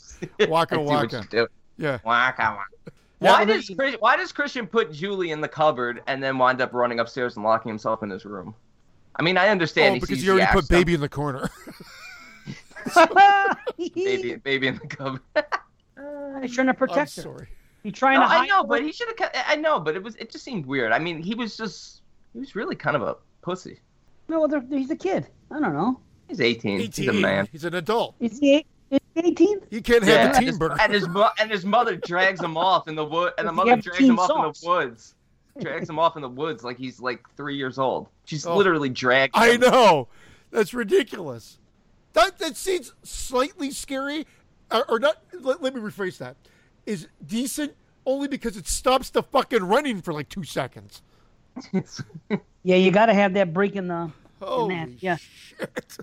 see 0.09 0.27
what 0.47 0.85
waka. 0.85 1.17
you 1.17 1.23
do. 1.29 1.47
Yeah. 1.77 1.99
Waka 2.03 2.41
waka. 2.57 2.91
Yeah, 3.21 3.31
Why 3.31 3.41
I 3.41 3.45
mean- 3.45 3.55
does 3.57 3.69
Chris, 3.75 3.95
why 3.99 4.17
does 4.17 4.31
Christian 4.31 4.67
put 4.67 4.91
Julie 4.91 5.31
in 5.31 5.39
the 5.41 5.47
cupboard 5.47 6.03
and 6.07 6.21
then 6.21 6.37
wind 6.37 6.61
up 6.61 6.73
running 6.73 6.99
upstairs 6.99 7.35
and 7.37 7.45
locking 7.45 7.69
himself 7.69 8.03
in 8.03 8.09
his 8.09 8.25
room? 8.25 8.53
I 9.15 9.21
mean, 9.23 9.37
I 9.37 9.47
understand. 9.47 9.91
Oh, 9.91 9.93
he 9.95 9.99
because 10.01 10.17
sees 10.17 10.25
you 10.25 10.31
already 10.33 10.47
put 10.47 10.59
axe 10.59 10.67
dump- 10.67 10.79
baby 10.79 10.93
in 10.95 10.99
the 11.01 11.07
corner. 11.09 11.49
baby, 13.77 14.35
baby 14.43 14.67
in 14.67 14.75
the 14.75 14.87
cupboard. 14.87 15.21
Uh, 15.97 16.41
he's 16.41 16.53
trying 16.53 16.67
to 16.67 16.71
I'm 16.71 16.75
protect 16.75 17.15
her. 17.15 17.21
sorry. 17.21 17.47
He's 17.81 17.93
trying 17.93 18.19
No, 18.19 18.27
to 18.27 18.31
I 18.33 18.45
know, 18.47 18.63
her. 18.63 18.67
but 18.67 18.83
he 18.83 18.91
should 18.91 19.07
have. 19.17 19.31
I 19.47 19.55
know, 19.55 19.79
but 19.79 19.95
it 19.95 20.03
was. 20.03 20.17
It 20.17 20.29
just 20.29 20.43
seemed 20.43 20.65
weird. 20.65 20.91
I 20.91 20.99
mean, 20.99 21.23
he 21.23 21.35
was 21.35 21.55
just. 21.55 22.01
He 22.33 22.39
was 22.39 22.53
really 22.53 22.75
kind 22.75 22.97
of 22.97 23.01
a 23.01 23.15
pussy. 23.41 23.79
No, 24.27 24.41
well, 24.45 24.61
he's 24.69 24.89
a 24.91 24.95
kid. 24.97 25.27
I 25.51 25.59
don't 25.61 25.73
know. 25.73 26.01
He's 26.27 26.41
18. 26.41 26.81
18. 26.81 27.05
He's 27.05 27.07
a 27.07 27.13
man. 27.21 27.47
He's 27.49 27.63
an 27.63 27.75
adult. 27.75 28.15
Is 28.19 28.39
he 28.39 28.65
eight- 29.15 29.25
is 29.25 29.37
he 29.39 29.45
18? 29.45 29.59
You 29.71 29.81
can't 29.81 30.03
have 30.03 30.09
Yeah, 30.09 30.15
a 30.15 30.27
and 30.27 30.35
teen 30.37 30.47
his, 30.47 30.59
and 30.79 30.93
his 30.93 31.07
mo- 31.07 31.29
and 31.39 31.51
his 31.51 31.65
mother 31.65 31.95
drags 31.95 32.41
him 32.41 32.57
off 32.57 32.87
in 32.87 32.95
the 32.95 33.05
wood, 33.05 33.33
and 33.37 33.47
the 33.47 33.51
mother 33.51 33.75
drags 33.77 33.97
teen 33.97 34.09
him 34.11 34.19
off 34.19 34.29
in 34.29 34.41
the 34.61 34.67
woods. 34.69 35.15
Drags 35.61 35.89
him 35.89 35.99
off 35.99 36.15
in 36.17 36.21
the 36.21 36.29
woods 36.29 36.63
like 36.63 36.77
he's 36.77 36.99
like 36.99 37.21
three 37.37 37.55
years 37.55 37.79
old. 37.79 38.07
She's 38.25 38.45
Oh. 38.45 38.57
literally 38.57 38.89
dragged. 38.89 39.35
I 39.37 39.51
him. 39.53 39.61
know. 39.61 40.07
That's 40.51 40.73
ridiculous. 40.73 41.59
That 42.13 42.37
that 42.39 42.55
seems 42.57 42.93
slightly 43.03 43.71
scary, 43.71 44.27
or, 44.71 44.89
or 44.89 44.99
not. 44.99 45.21
Let, 45.33 45.61
let 45.61 45.73
me 45.75 45.81
rephrase 45.81 46.17
that. 46.17 46.35
Is 46.85 47.07
decent 47.25 47.73
only 48.05 48.27
because 48.27 48.57
it 48.57 48.67
stops 48.67 49.09
the 49.09 49.23
fucking 49.23 49.63
running 49.63 50.01
for 50.01 50.13
like 50.13 50.29
two 50.29 50.43
seconds. 50.43 51.01
Yeah, 52.63 52.77
you 52.77 52.89
got 52.89 53.05
to 53.05 53.13
have 53.13 53.33
that 53.35 53.53
break 53.53 53.75
in 53.75 53.87
the. 53.87 54.11
Holy 54.41 54.97
yeah. 54.99 55.17
shit! 55.17 55.97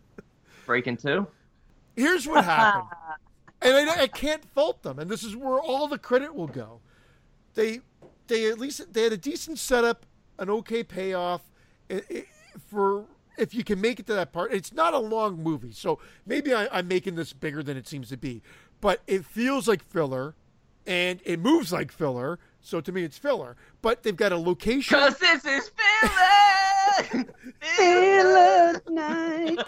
Breaking 0.64 0.96
two. 0.96 1.26
Here's 1.96 2.26
what 2.26 2.44
happened, 2.44 2.88
and 3.62 3.90
I, 3.90 4.02
I 4.02 4.06
can't 4.06 4.44
fault 4.44 4.82
them. 4.82 4.98
And 4.98 5.10
this 5.10 5.22
is 5.22 5.36
where 5.36 5.58
all 5.58 5.88
the 5.88 5.98
credit 5.98 6.34
will 6.34 6.46
go. 6.46 6.80
They 7.54 7.80
they 8.28 8.50
at 8.50 8.58
least 8.58 8.92
they 8.92 9.02
had 9.02 9.12
a 9.12 9.18
decent 9.18 9.58
setup, 9.58 10.06
an 10.38 10.50
okay 10.50 10.82
payoff. 10.82 11.42
for 12.68 13.04
if 13.38 13.54
you 13.54 13.64
can 13.64 13.80
make 13.80 13.98
it 13.98 14.06
to 14.06 14.14
that 14.14 14.32
part, 14.32 14.52
it's 14.52 14.72
not 14.72 14.94
a 14.94 14.98
long 14.98 15.42
movie, 15.42 15.72
so 15.72 15.98
maybe 16.26 16.52
I, 16.52 16.68
I'm 16.70 16.88
making 16.88 17.14
this 17.14 17.32
bigger 17.32 17.62
than 17.62 17.76
it 17.76 17.88
seems 17.88 18.08
to 18.10 18.16
be. 18.16 18.42
But 18.80 19.00
it 19.06 19.24
feels 19.24 19.68
like 19.68 19.82
filler, 19.82 20.34
and 20.86 21.20
it 21.24 21.38
moves 21.38 21.72
like 21.72 21.92
filler. 21.92 22.38
So 22.60 22.80
to 22.80 22.92
me, 22.92 23.04
it's 23.04 23.18
filler. 23.18 23.56
But 23.80 24.02
they've 24.02 24.16
got 24.16 24.32
a 24.32 24.36
location. 24.36 24.98
Cause 24.98 25.18
this 25.18 25.44
is 25.44 25.70
filler. 25.70 26.71
Filler 27.60 28.82
night. 28.88 29.58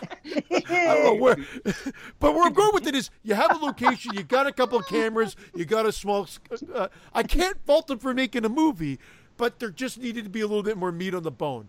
I 0.51 0.61
don't 0.69 1.05
know 1.05 1.15
where, 1.15 1.37
but 2.21 2.35
where 2.35 2.45
I'm 2.45 2.53
going 2.53 2.75
with 2.75 2.87
it 2.87 2.95
is 2.95 3.11
you 3.23 3.35
have 3.35 3.51
a 3.51 3.65
location, 3.65 4.15
you 4.15 4.23
got 4.23 4.47
a 4.47 4.53
couple 4.53 4.79
of 4.79 4.87
cameras, 4.87 5.37
you 5.55 5.65
got 5.65 5.87
a 5.87 5.93
small. 5.93 6.27
Uh, 6.75 6.89
I 7.13 7.23
can't 7.23 7.57
fault 7.65 7.87
them 7.87 7.99
for 7.99 8.15
making 8.15 8.45
a 8.45 8.49
movie, 8.49 8.99
but 9.37 9.59
there 9.59 9.71
just 9.71 9.99
needed 9.99 10.25
to 10.25 10.31
be 10.31 10.41
a 10.41 10.47
little 10.47 10.63
bit 10.63 10.77
more 10.77 10.93
meat 10.93 11.15
on 11.15 11.23
the 11.23 11.31
bone. 11.31 11.69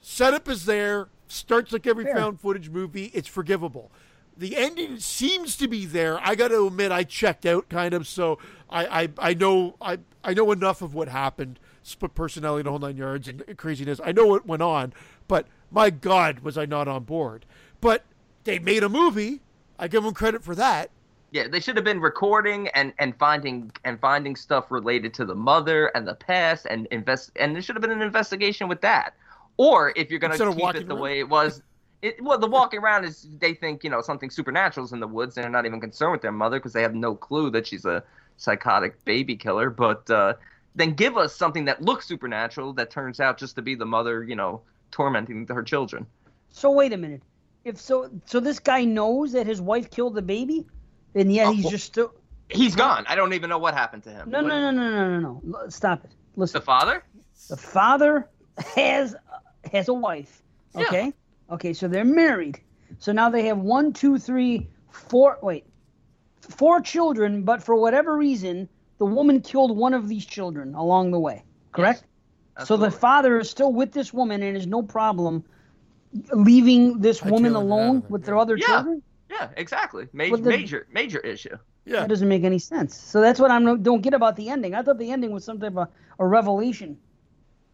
Setup 0.00 0.48
is 0.48 0.64
there, 0.64 1.08
starts 1.26 1.72
like 1.72 1.86
every 1.86 2.04
Fair. 2.04 2.16
found 2.16 2.40
footage 2.40 2.70
movie. 2.70 3.10
It's 3.14 3.28
forgivable. 3.28 3.90
The 4.36 4.56
ending 4.56 5.00
seems 5.00 5.56
to 5.56 5.66
be 5.66 5.84
there. 5.84 6.18
I 6.20 6.36
got 6.36 6.48
to 6.48 6.66
admit, 6.66 6.92
I 6.92 7.02
checked 7.02 7.44
out 7.44 7.68
kind 7.68 7.92
of, 7.92 8.06
so 8.06 8.38
I, 8.70 9.02
I, 9.02 9.08
I 9.18 9.34
know 9.34 9.74
I, 9.80 9.98
I 10.22 10.34
know 10.34 10.52
enough 10.52 10.80
of 10.80 10.94
what 10.94 11.08
happened, 11.08 11.58
split 11.88 12.14
personality, 12.14 12.62
the 12.62 12.70
whole 12.70 12.78
nine 12.78 12.96
yards, 12.96 13.28
and 13.28 13.44
craziness. 13.56 14.00
I 14.04 14.12
know 14.12 14.26
what 14.26 14.46
went 14.46 14.62
on, 14.62 14.92
but 15.26 15.46
my 15.70 15.90
God, 15.90 16.40
was 16.40 16.56
I 16.56 16.64
not 16.64 16.88
on 16.88 17.04
board? 17.04 17.44
But 17.80 18.04
they 18.44 18.58
made 18.58 18.82
a 18.82 18.88
movie. 18.88 19.40
I 19.78 19.88
give 19.88 20.02
them 20.02 20.14
credit 20.14 20.42
for 20.42 20.54
that. 20.54 20.90
Yeah, 21.30 21.46
they 21.46 21.60
should 21.60 21.76
have 21.76 21.84
been 21.84 22.00
recording 22.00 22.68
and, 22.68 22.92
and 22.98 23.16
finding 23.18 23.70
and 23.84 24.00
finding 24.00 24.34
stuff 24.34 24.70
related 24.70 25.12
to 25.14 25.26
the 25.26 25.34
mother 25.34 25.88
and 25.88 26.08
the 26.08 26.14
past 26.14 26.66
and 26.70 26.86
invest 26.90 27.32
and 27.36 27.54
there 27.54 27.60
should 27.60 27.76
have 27.76 27.82
been 27.82 27.90
an 27.90 28.00
investigation 28.00 28.66
with 28.66 28.80
that. 28.80 29.14
Or 29.58 29.92
if 29.94 30.10
you're 30.10 30.20
gonna 30.20 30.38
keep 30.38 30.46
it 30.46 30.88
the 30.88 30.94
around. 30.94 31.00
way 31.02 31.18
it 31.18 31.28
was, 31.28 31.62
it 32.00 32.22
well 32.22 32.38
the 32.38 32.46
walking 32.46 32.80
around 32.80 33.04
is 33.04 33.28
they 33.40 33.52
think 33.52 33.84
you 33.84 33.90
know 33.90 34.00
something 34.00 34.30
supernatural's 34.30 34.94
in 34.94 35.00
the 35.00 35.06
woods 35.06 35.36
and 35.36 35.44
they're 35.44 35.50
not 35.50 35.66
even 35.66 35.80
concerned 35.80 36.12
with 36.12 36.22
their 36.22 36.32
mother 36.32 36.58
because 36.58 36.72
they 36.72 36.82
have 36.82 36.94
no 36.94 37.14
clue 37.14 37.50
that 37.50 37.66
she's 37.66 37.84
a 37.84 38.02
psychotic 38.38 39.04
baby 39.04 39.36
killer. 39.36 39.68
But 39.68 40.08
uh, 40.10 40.34
then 40.78 40.94
give 40.94 41.16
us 41.16 41.34
something 41.34 41.64
that 41.66 41.82
looks 41.82 42.06
supernatural 42.06 42.72
that 42.74 42.90
turns 42.90 43.20
out 43.20 43.36
just 43.38 43.56
to 43.56 43.62
be 43.62 43.74
the 43.74 43.84
mother, 43.86 44.22
you 44.22 44.36
know, 44.36 44.62
tormenting 44.90 45.46
her 45.48 45.62
children. 45.62 46.06
So 46.50 46.70
wait 46.70 46.92
a 46.92 46.96
minute. 46.96 47.22
If 47.64 47.78
so, 47.78 48.10
so 48.24 48.40
this 48.40 48.58
guy 48.60 48.84
knows 48.84 49.32
that 49.32 49.46
his 49.46 49.60
wife 49.60 49.90
killed 49.90 50.14
the 50.14 50.22
baby, 50.22 50.66
and 51.14 51.32
yet 51.32 51.48
Oh, 51.48 51.52
he's 51.52 51.68
just 51.68 51.86
still. 51.86 52.14
He's 52.48 52.74
gone. 52.74 53.04
I 53.08 53.14
don't 53.14 53.34
even 53.34 53.50
know 53.50 53.58
what 53.58 53.74
happened 53.74 54.04
to 54.04 54.10
him. 54.10 54.30
No, 54.30 54.40
no, 54.40 54.48
no, 54.48 54.70
no, 54.70 54.90
no, 54.90 55.18
no, 55.20 55.40
no. 55.44 55.68
Stop 55.68 56.04
it. 56.04 56.12
Listen. 56.36 56.60
The 56.60 56.64
father? 56.64 57.04
The 57.50 57.56
father 57.56 58.28
has 58.74 59.14
has 59.70 59.88
a 59.88 59.94
wife. 59.94 60.42
Yeah. 60.74 60.82
Okay. 60.82 61.12
Okay. 61.50 61.72
So 61.74 61.88
they're 61.88 62.04
married. 62.04 62.60
So 62.98 63.12
now 63.12 63.28
they 63.28 63.46
have 63.46 63.58
one, 63.58 63.92
two, 63.92 64.16
three, 64.18 64.68
four. 64.90 65.38
Wait, 65.42 65.66
four 66.40 66.80
children. 66.80 67.42
But 67.42 67.62
for 67.62 67.74
whatever 67.74 68.16
reason, 68.16 68.68
the 68.98 69.06
woman 69.06 69.40
killed 69.40 69.76
one 69.76 69.94
of 69.94 70.08
these 70.08 70.26
children 70.26 70.74
along 70.74 71.10
the 71.10 71.18
way. 71.20 71.44
Correct. 71.72 72.04
So 72.64 72.76
the 72.76 72.90
father 72.90 73.38
is 73.38 73.48
still 73.48 73.72
with 73.72 73.92
this 73.92 74.12
woman 74.12 74.42
and 74.42 74.56
is 74.56 74.66
no 74.66 74.82
problem 74.82 75.44
leaving 76.32 76.98
this 77.00 77.20
Hightailing 77.20 77.30
woman 77.30 77.54
alone 77.54 78.02
with 78.08 78.24
their 78.24 78.36
other 78.36 78.56
Yeah. 78.56 78.66
children. 78.66 79.02
Yeah, 79.30 79.48
exactly. 79.56 80.08
Major, 80.12 80.36
the- 80.38 80.50
major, 80.50 80.86
major 80.92 81.18
issue. 81.20 81.56
Yeah. 81.84 82.00
That 82.00 82.08
doesn't 82.08 82.28
make 82.28 82.44
any 82.44 82.58
sense. 82.58 82.96
So 82.96 83.20
that's 83.20 83.38
what 83.38 83.50
I 83.50 83.56
am 83.56 83.82
don't 83.82 84.02
get 84.02 84.14
about 84.14 84.36
the 84.36 84.48
ending. 84.48 84.74
I 84.74 84.82
thought 84.82 84.98
the 84.98 85.10
ending 85.10 85.30
was 85.30 85.44
some 85.44 85.60
type 85.60 85.76
of 85.76 85.88
a 86.18 86.26
revelation 86.26 86.98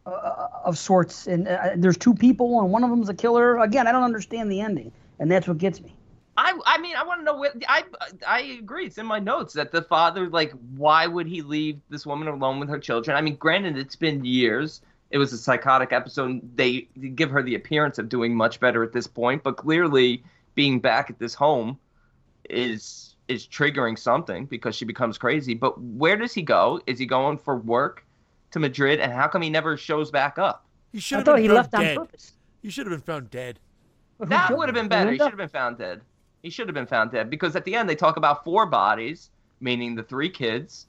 uh, 0.07 0.49
of 0.65 0.77
sorts. 0.79 1.27
And 1.27 1.49
uh, 1.49 1.71
there's 1.77 1.97
two 1.97 2.15
people, 2.15 2.61
and 2.61 2.71
one 2.71 2.85
of 2.85 2.91
them's 2.91 3.09
a 3.09 3.15
killer. 3.15 3.59
Again, 3.59 3.87
I 3.87 3.93
don't 3.93 4.03
understand 4.03 4.53
the 4.53 4.61
ending, 4.61 4.93
and 5.19 5.31
that's 5.31 5.49
what 5.49 5.59
gets 5.59 5.81
me. 5.81 5.97
I, 6.37 6.59
I 6.67 6.79
mean, 6.79 6.97
I 6.97 7.05
want 7.05 7.21
to 7.21 7.25
know 7.25 7.35
what 7.35 7.55
I, 7.69 7.85
I 8.27 8.41
agree. 8.41 8.87
It's 8.87 8.99
in 8.99 9.07
my 9.07 9.19
notes 9.19 9.55
that 9.55 9.71
the 9.71 9.83
father, 9.83 10.29
like, 10.29 10.53
why 10.77 11.07
would 11.07 11.27
he 11.27 11.43
leave 11.43 11.81
this 11.91 12.05
woman 12.05 12.29
alone 12.29 12.59
with 12.59 12.69
her 12.69 12.79
children? 12.79 13.17
I 13.17 13.21
mean, 13.21 13.37
granted, 13.37 13.79
it's 13.79 13.97
been 13.97 14.25
years. 14.25 14.81
It 15.11 15.19
was 15.19 15.33
a 15.33 15.39
psychotic 15.39 15.93
episode. 15.93 16.41
They 16.57 16.89
give 17.15 17.31
her 17.31 17.43
the 17.43 17.55
appearance 17.55 17.99
of 17.99 18.09
doing 18.09 18.35
much 18.35 18.59
better 18.59 18.83
at 18.83 18.93
this 18.93 19.07
point, 19.07 19.43
but 19.45 19.57
clearly, 19.57 20.25
being 20.55 20.81
back 20.81 21.11
at 21.11 21.19
this 21.19 21.35
home 21.35 21.79
is 22.51 23.15
is 23.29 23.47
triggering 23.47 23.99
something 23.99 24.45
because 24.47 24.75
she 24.75 24.85
becomes 24.85 25.17
crazy. 25.17 25.55
But 25.55 25.81
where 25.81 26.17
does 26.17 26.35
he 26.35 26.43
go? 26.43 26.81
Is 26.87 26.99
he 26.99 27.07
going 27.07 27.39
for 27.39 27.57
work 27.57 28.05
to 28.51 28.59
Madrid? 28.59 29.01
And 29.01 29.13
how 29.13 29.29
come 29.29 29.41
he 29.41 29.51
never 29.51 29.77
shows 29.77 30.11
back 30.11 30.39
up? 30.39 30.67
He 30.93 31.01
should 31.01 31.17
I 31.17 31.19
have 31.19 31.25
thought 31.25 31.37
been 31.37 31.43
he 31.43 31.49
found 31.49 31.57
left 31.57 31.71
dead. 31.73 31.99
on 31.99 32.07
purpose. 32.07 32.33
He 32.63 32.71
should 32.71 32.87
have 32.87 32.93
been 32.93 33.15
found 33.15 33.31
dead. 33.31 33.61
That 34.21 34.57
would 34.57 34.69
have 34.69 34.75
been 34.75 34.89
better. 34.89 35.13
He 35.13 35.19
should 35.19 35.29
have 35.29 35.37
been 35.37 35.49
found 35.49 35.79
dead. 35.79 36.01
He 36.45 36.51
should 36.51 36.69
have 36.69 36.75
been 36.75 36.87
found 36.87 37.11
dead 37.11 37.31
because 37.31 37.57
at 37.57 37.65
the 37.65 37.75
end 37.75 37.89
they 37.89 37.95
talk 37.97 38.19
about 38.19 38.45
four 38.45 38.67
bodies, 38.67 39.31
meaning 39.61 39.95
the 39.95 40.03
three 40.03 40.29
kids 40.29 40.87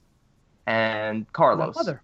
and 0.66 1.30
Carlos. 1.32 1.68
The 1.68 1.72
Carlos. 1.72 1.76
mother. 1.76 2.02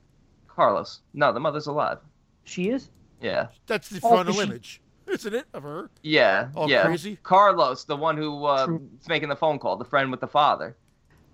Carlos. 0.49 1.01
No, 1.13 1.33
the 1.35 1.41
mother's 1.41 1.67
alive. 1.67 1.99
She 2.45 2.71
is. 2.71 2.89
Yeah. 3.21 3.49
That's 3.67 3.91
the 3.91 4.01
Oh, 4.03 4.09
frontal 4.09 4.31
is 4.35 4.37
she- 4.41 4.43
image, 4.49 4.81
isn't 5.07 5.35
it, 5.35 5.45
of 5.53 5.65
her? 5.65 5.91
Yeah. 6.03 6.49
All 6.55 6.69
yeah. 6.71 6.85
crazy? 6.87 7.19
Carlos, 7.23 7.85
the 7.85 7.95
one 7.97 8.17
who 8.17 8.45
uh, 8.47 8.69
is 9.01 9.09
making 9.09 9.29
the 9.29 9.37
phone 9.37 9.59
call, 9.59 9.77
the 9.77 9.85
friend 9.85 10.11
with 10.11 10.21
the 10.21 10.27
father. 10.29 10.75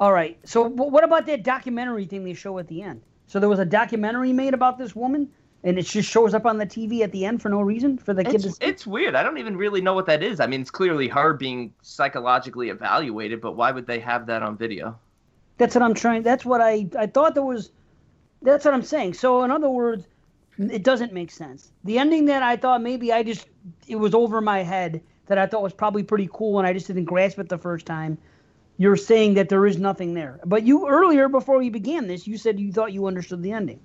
All 0.01 0.12
right. 0.12 0.39
So 0.45 0.62
what 0.69 1.05
about 1.05 1.25
that 1.27 1.45
documentary 1.45 2.05
thing 2.07 2.25
they 2.25 2.35
show 2.35 2.59
at 2.59 2.66
the 2.66 2.83
end? 2.83 3.01
So 3.29 3.39
there 3.39 3.49
was 3.49 3.61
a 3.61 3.64
documentary 3.64 4.33
made 4.33 4.55
about 4.55 4.77
this 4.77 4.97
woman, 4.97 5.29
and 5.65 5.79
it 5.79 5.83
just 5.83 6.09
shows 6.09 6.35
up 6.35 6.47
on 6.47 6.59
the 6.59 6.67
TV 6.67 7.01
at 7.01 7.13
the 7.13 7.25
end 7.25 7.43
for 7.43 7.49
no 7.49 7.61
reason 7.61 7.99
for 7.99 8.15
the 8.15 8.25
kid 8.25 8.43
to 8.43 8.49
It's, 8.49 8.59
it's 8.61 8.87
weird. 8.87 9.15
I 9.15 9.23
don't 9.23 9.39
even 9.39 9.57
really 9.57 9.81
know 9.81 9.95
what 9.95 10.07
that 10.07 10.23
is. 10.23 10.41
I 10.41 10.47
mean, 10.47 10.61
it's 10.61 10.71
clearly 10.71 11.09
her 11.09 11.35
being 11.35 11.75
psychologically 11.83 12.69
evaluated, 12.69 13.41
but 13.41 13.53
why 13.57 13.73
would 13.73 13.87
they 13.87 13.99
have 14.01 14.27
that 14.27 14.43
on 14.43 14.57
video? 14.57 14.99
That's 15.57 15.75
what 15.75 15.83
I'm 15.83 15.95
trying. 15.95 16.23
That's 16.23 16.45
what 16.45 16.61
I 16.61 16.89
I 16.99 17.07
thought 17.07 17.35
there 17.35 17.45
was. 17.45 17.71
That's 18.43 18.65
what 18.65 18.73
I'm 18.75 18.83
saying. 18.83 19.15
So 19.15 19.43
in 19.43 19.51
other 19.51 19.69
words, 19.69 20.07
it 20.59 20.85
doesn't 20.85 21.13
make 21.13 21.31
sense. 21.31 21.73
The 21.85 21.99
ending 21.99 22.27
that 22.27 22.43
I 22.43 22.57
thought 22.57 22.81
maybe 22.81 23.13
I 23.13 23.25
just 23.25 23.47
it 23.89 23.97
was 23.97 24.15
over 24.15 24.41
my 24.41 24.63
head 24.63 25.03
that 25.27 25.39
I 25.39 25.47
thought 25.47 25.63
was 25.63 25.73
probably 25.73 26.05
pretty 26.05 26.29
cool 26.33 26.59
and 26.59 26.67
I 26.67 26.73
just 26.73 26.87
didn't 26.87 27.05
grasp 27.05 27.39
it 27.39 27.49
the 27.49 27.59
first 27.59 27.87
time. 27.87 28.17
You're 28.77 28.97
saying 28.97 29.35
that 29.35 29.49
there 29.49 29.67
is 29.67 29.79
nothing 29.79 30.15
there, 30.15 30.39
but 30.47 30.63
you 30.63 30.89
earlier 30.89 31.29
before 31.29 31.59
we 31.59 31.69
began 31.69 32.07
this, 32.07 32.29
you 32.29 32.39
said 32.39 32.61
you 32.61 32.73
thought 32.73 32.93
you 32.93 33.07
understood 33.07 33.43
the 33.43 33.51
ending, 33.51 33.81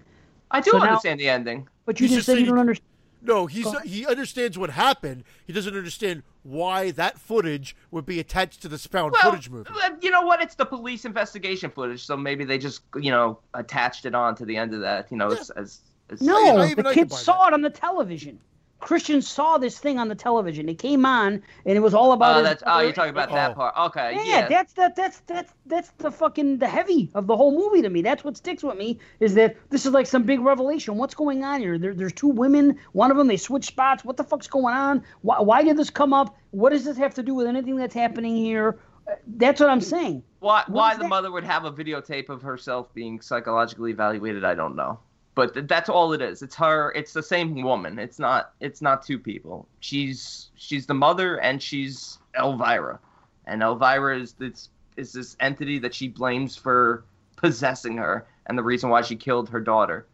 I 0.54 0.62
do 0.62 0.72
So 0.72 0.78
now- 0.78 0.86
understand 0.86 1.20
the 1.20 1.28
ending. 1.30 1.68
but 1.86 2.00
you 2.00 2.06
He's 2.08 2.18
just 2.18 2.28
just 2.28 2.38
said 2.38 2.40
you 2.40 2.46
don't 2.46 2.60
understand. 2.60 2.88
No, 3.26 3.46
he's 3.48 3.64
Go 3.64 3.72
ahead. 3.76 3.88
he 3.88 4.06
understands 4.06 4.58
what 4.58 4.70
happened. 4.72 5.24
He 5.48 5.54
doesn't 5.54 5.76
understand 5.76 6.24
why 6.44 6.92
that 6.92 7.18
footage 7.18 7.74
would 7.90 8.06
be 8.06 8.20
attached 8.20 8.62
to 8.64 8.68
this 8.68 8.86
found 8.86 9.14
Well, 9.14 9.32
footage 9.32 9.50
movie. 9.50 9.70
uh, 9.82 9.92
you 10.02 10.12
know 10.12 10.24
what? 10.24 10.42
It's 10.42 10.56
the 10.56 10.66
police 10.66 11.06
investigation 11.06 11.70
footage, 11.72 12.06
so 12.06 12.18
maybe 12.18 12.44
they 12.44 12.58
just, 12.58 12.82
you 12.98 13.12
know, 13.12 13.40
attached 13.54 14.06
it 14.06 14.14
on 14.14 14.36
to 14.36 14.46
the 14.46 14.58
end 14.58 14.74
of 14.74 14.82
that, 14.82 15.10
you 15.10 15.16
know, 15.16 15.30
as, 15.32 15.50
as, 15.52 15.80
as 16.10 16.22
No, 16.22 16.58
I 16.58 16.68
even 16.70 16.84
the 16.84 16.90
I 16.90 16.94
can 16.94 17.04
kids 17.08 17.18
saw 17.22 17.48
it 17.48 17.54
on 17.54 17.62
the 17.62 17.70
television. 17.70 18.40
Christian 18.84 19.22
saw 19.22 19.58
this 19.58 19.80
thing 19.80 19.98
on 19.98 20.10
the 20.10 20.16
television. 20.16 20.68
It 20.68 20.78
came 20.78 21.06
on, 21.06 21.42
and 21.66 21.78
it 21.78 21.80
was 21.80 21.94
all 21.94 22.12
about. 22.12 22.36
Oh, 22.36 22.40
his 22.40 22.44
that's 22.50 22.64
oh, 22.66 22.80
you're 22.82 22.92
talking 22.92 23.12
about 23.12 23.32
that 23.32 23.52
Oh. 23.52 23.54
part. 23.54 23.78
Okay, 23.78 24.16
Yeah, 24.16 24.24
yeah. 24.24 24.48
that's 24.50 24.74
that. 24.74 24.96
That's 24.96 25.20
that's 25.22 25.54
that's 25.66 25.90
the 26.00 26.12
fucking 26.12 26.58
the 26.58 26.68
heavy 26.68 27.10
of 27.16 27.28
the 27.28 27.38
whole 27.38 27.58
movie 27.58 27.82
to 27.82 27.90
me. 27.90 28.02
That's 28.02 28.24
what 28.24 28.36
sticks 28.36 28.62
with 28.62 28.78
me 28.78 29.00
is 29.22 29.36
that 29.36 29.56
this 29.70 29.86
is 29.86 29.94
like 29.94 30.06
some 30.06 30.24
big 30.24 30.42
revelation. 30.42 30.98
What's 30.98 31.16
going 31.16 31.44
on 31.44 31.62
here? 31.62 31.78
There, 31.78 31.94
there's 31.94 32.14
two 32.14 32.28
women. 32.28 32.78
One 32.92 33.10
of 33.10 33.18
them 33.18 33.28
they 33.28 33.38
switch 33.38 33.66
spots. 33.66 34.04
What 34.04 34.18
the 34.18 34.24
fuck's 34.26 34.48
going 34.48 34.76
on? 34.76 35.04
Why, 35.22 35.40
why 35.40 35.64
did 35.64 35.78
this 35.78 35.90
come 35.90 36.14
up? 36.14 36.38
What 36.52 36.72
does 36.72 36.84
this 36.84 36.98
have 36.98 37.14
to 37.16 37.24
do 37.24 37.34
with 37.34 37.48
anything 37.48 37.78
that's 37.78 37.96
happening 37.96 38.36
here? 38.36 38.78
Uh, 39.08 39.16
That's 39.38 39.60
what 39.60 39.70
I'm 39.70 39.82
saying. 39.82 40.24
Why 40.40 40.60
What 40.68 40.70
why 40.70 40.94
the 40.96 41.04
that? 41.04 41.10
mother 41.10 41.32
would 41.32 41.44
have 41.46 41.64
a 41.66 41.72
videotape 41.72 42.30
of 42.30 42.42
herself 42.42 42.94
being 42.94 43.22
psychologically 43.22 43.92
evaluated, 43.92 44.44
I 44.46 44.56
don't 44.56 44.76
know. 44.76 45.00
But 45.36 45.54
th- 45.56 45.68
that's 45.68 45.90
all 45.90 46.14
it 46.14 46.22
is. 46.22 46.42
It's 46.44 46.56
her. 46.56 46.92
It's 46.96 47.12
the 47.14 47.24
same 47.24 47.60
woman. 47.64 47.98
It's 48.00 48.20
not. 48.20 48.54
It's 48.60 48.82
not 48.82 49.04
two 49.04 49.18
people. 49.18 49.68
She's 49.80 50.52
she's 50.56 50.86
the 50.86 50.94
mother 50.94 51.40
and 51.42 51.62
she's 51.62 52.20
Elvira, 52.38 53.00
and 53.46 53.62
Elvira 53.64 54.20
is 54.20 54.34
this 54.34 54.70
is 54.96 55.12
this 55.12 55.36
entity 55.40 55.80
that 55.80 55.94
she 55.94 56.08
blames 56.08 56.56
for 56.56 57.04
possessing 57.36 57.98
her 57.98 58.28
and 58.46 58.58
the 58.58 58.64
reason 58.64 58.90
why 58.90 59.02
she 59.02 59.16
killed 59.16 59.50
her 59.50 59.60
daughter. 59.60 60.06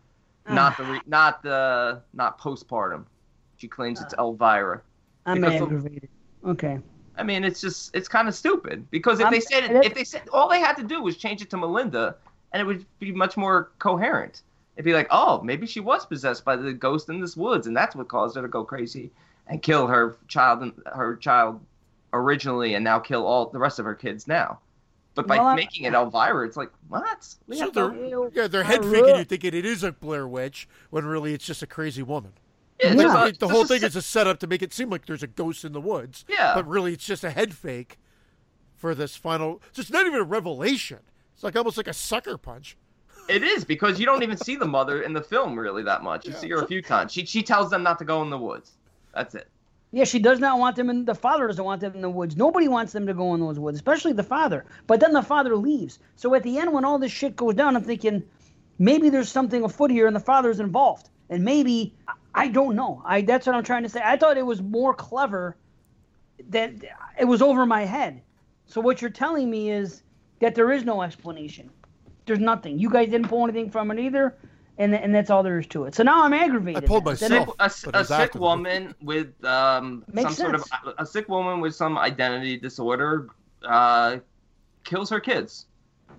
Not 0.47 0.77
the 0.77 0.83
re- 0.85 1.01
not 1.05 1.43
the 1.43 2.01
not 2.13 2.39
postpartum. 2.39 3.05
She 3.57 3.67
claims 3.67 4.01
it's 4.01 4.13
Elvira. 4.17 4.81
I'm 5.25 5.41
aggravated. 5.63 6.09
Okay. 6.45 6.79
I 7.17 7.23
mean, 7.23 7.43
it's 7.43 7.59
just 7.59 7.93
it's 7.93 8.07
kind 8.07 8.29
of 8.29 8.33
stupid 8.35 8.89
because 8.89 9.19
if 9.19 9.25
I'm- 9.25 9.33
they 9.33 9.41
said 9.41 9.65
it, 9.65 9.85
if 9.85 9.93
they 9.93 10.05
said 10.05 10.21
all 10.31 10.47
they 10.49 10.61
had 10.61 10.77
to 10.77 10.83
do 10.83 11.03
was 11.03 11.17
change 11.17 11.41
it 11.41 11.49
to 11.49 11.57
Melinda, 11.57 12.15
and 12.53 12.61
it 12.61 12.65
would 12.65 12.85
be 12.99 13.11
much 13.11 13.35
more 13.35 13.71
coherent. 13.79 14.43
It'd 14.79 14.85
be 14.85 14.93
like, 14.93 15.07
oh, 15.11 15.41
maybe 15.41 15.67
she 15.67 15.81
was 15.81 16.05
possessed 16.05 16.45
by 16.45 16.55
the 16.55 16.71
ghost 16.71 17.09
in 17.09 17.19
this 17.19 17.35
woods, 17.35 17.67
and 17.67 17.75
that's 17.75 17.97
what 17.97 18.07
caused 18.07 18.37
her 18.37 18.41
to 18.41 18.47
go 18.47 18.63
crazy 18.63 19.11
and 19.47 19.61
kill 19.61 19.87
her 19.87 20.15
child 20.29 20.61
and 20.61 20.71
her 20.85 21.17
child 21.17 21.59
originally, 22.13 22.75
and 22.75 22.83
now 22.85 22.97
kill 22.97 23.25
all 23.25 23.47
the 23.49 23.59
rest 23.59 23.79
of 23.79 23.83
her 23.83 23.93
kids 23.93 24.25
now. 24.25 24.57
But 25.15 25.27
by 25.27 25.37
Well, 25.37 25.53
making 25.53 25.83
it 25.83 25.93
Elvira, 25.93 26.47
it's 26.47 26.55
like 26.55 26.71
what? 26.87 27.27
We 27.45 27.57
So 27.57 27.65
have 27.65 27.73
they're 27.73 27.91
no- 27.91 28.31
yeah, 28.33 28.47
they're 28.47 28.61
I 28.63 28.67
head 28.67 28.85
re- 28.85 29.01
faking 29.01 29.17
you 29.17 29.23
thinking 29.25 29.53
it 29.53 29.65
is 29.65 29.83
a 29.83 29.91
Blair 29.91 30.25
Witch 30.25 30.65
when 30.91 31.05
really 31.05 31.33
it's 31.33 31.45
just 31.45 31.61
a 31.61 31.67
crazy 31.67 32.01
woman. 32.01 32.31
Yeah, 32.81 32.93
Yeah. 32.93 33.25
a- 33.25 33.31
the 33.33 33.49
whole 33.49 33.65
thing 33.65 33.81
se- 33.81 33.87
is 33.87 33.95
a 33.97 34.01
setup 34.01 34.39
to 34.39 34.47
make 34.47 34.61
it 34.61 34.71
seem 34.71 34.89
like 34.89 35.07
there's 35.07 35.23
a 35.23 35.27
ghost 35.27 35.65
in 35.65 35.73
the 35.73 35.81
woods. 35.81 36.23
Yeah. 36.29 36.53
But 36.55 36.65
really 36.65 36.93
it's 36.93 37.05
just 37.05 37.25
a 37.25 37.31
head 37.31 37.53
fake 37.53 37.99
for 38.77 38.95
this 38.95 39.17
final 39.17 39.61
so 39.73 39.81
it's 39.81 39.91
not 39.91 40.05
even 40.07 40.21
a 40.21 40.23
revelation. 40.23 40.99
It's 41.33 41.43
like 41.43 41.57
almost 41.57 41.75
like 41.75 41.87
a 41.89 41.93
sucker 41.93 42.37
punch. 42.37 42.77
It 43.29 43.43
is 43.43 43.63
because 43.63 43.99
you 43.99 44.05
don't 44.05 44.23
even 44.23 44.37
see 44.37 44.55
the 44.55 44.65
mother 44.65 45.03
in 45.03 45.13
the 45.13 45.21
film 45.21 45.57
really 45.57 45.83
that 45.83 46.03
much. 46.03 46.25
You 46.25 46.33
Yeah. 46.33 46.39
see 46.39 46.49
her 46.49 46.63
a 46.63 46.67
few 46.67 46.81
times. 46.81 47.11
She 47.11 47.25
she 47.25 47.43
tells 47.43 47.69
them 47.69 47.83
not 47.83 47.99
to 47.99 48.05
go 48.05 48.21
in 48.21 48.29
the 48.29 48.37
woods. 48.37 48.71
That's 49.13 49.35
it. 49.35 49.47
Yeah, 49.91 50.03
she 50.03 50.19
does 50.19 50.39
not 50.39 50.59
want 50.59 50.75
them 50.75 50.89
in 50.89 51.05
the 51.05 51.15
father 51.15 51.47
doesn't 51.47 51.63
want 51.63 51.81
them 51.81 51.93
in 51.95 52.01
the 52.01 52.09
woods. 52.09 52.35
Nobody 52.35 52.67
wants 52.67 52.93
them 52.93 53.07
to 53.07 53.13
go 53.13 53.33
in 53.33 53.39
those 53.39 53.59
woods, 53.59 53.77
especially 53.77 54.13
the 54.13 54.23
father. 54.23 54.65
But 54.87 54.99
then 54.99 55.13
the 55.13 55.21
father 55.21 55.55
leaves. 55.55 55.99
So 56.15 56.33
at 56.35 56.43
the 56.43 56.57
end 56.59 56.73
when 56.73 56.85
all 56.85 56.99
this 56.99 57.11
shit 57.11 57.35
goes 57.35 57.55
down, 57.55 57.75
I'm 57.75 57.83
thinking 57.83 58.23
maybe 58.77 59.09
there's 59.09 59.29
something 59.29 59.63
afoot 59.63 59.89
here 59.91 60.07
and 60.07 60.15
the 60.15 60.19
father's 60.19 60.59
involved. 60.59 61.09
And 61.29 61.43
maybe 61.43 61.95
I 62.35 62.47
don't 62.47 62.75
know. 62.75 63.01
I 63.05 63.21
that's 63.21 63.45
what 63.47 63.55
I'm 63.55 63.63
trying 63.63 63.83
to 63.83 63.89
say. 63.89 64.01
I 64.03 64.17
thought 64.17 64.37
it 64.37 64.45
was 64.45 64.61
more 64.61 64.93
clever 64.93 65.57
that 66.49 66.73
it 67.19 67.25
was 67.25 67.41
over 67.41 67.65
my 67.65 67.85
head. 67.85 68.21
So 68.65 68.81
what 68.81 69.01
you're 69.01 69.09
telling 69.09 69.49
me 69.49 69.71
is 69.71 70.03
that 70.39 70.55
there 70.55 70.71
is 70.71 70.83
no 70.85 71.01
explanation. 71.01 71.69
There's 72.29 72.39
nothing. 72.39 72.77
You 72.77 72.89
guys 72.91 73.09
didn't 73.09 73.27
pull 73.27 73.43
anything 73.43 73.71
from 73.71 73.89
it 73.89 73.97
either, 73.99 74.35
and 74.77 74.93
and 74.93 75.13
that's 75.15 75.31
all 75.31 75.41
there 75.41 75.57
is 75.57 75.65
to 75.67 75.85
it. 75.85 75.95
So 75.95 76.03
now 76.03 76.23
I'm 76.23 76.31
aggravated. 76.33 76.83
I 76.83 76.87
pulled 76.87 77.05
now. 77.05 77.13
Then 77.13 77.31
myself. 77.31 77.55
a, 77.59 77.91
but 77.91 78.01
a 78.01 78.05
sick 78.05 78.35
woman 78.35 78.93
with 79.01 79.43
um, 79.43 80.03
some 80.05 80.15
Makes 80.15 80.37
sort 80.37 80.53
of 80.53 80.63
a 80.99 81.05
sick 81.07 81.27
woman 81.27 81.59
with 81.59 81.73
some 81.73 81.97
identity 81.97 82.55
disorder 82.57 83.29
uh, 83.67 84.17
kills 84.83 85.09
her 85.09 85.19
kids, 85.19 85.65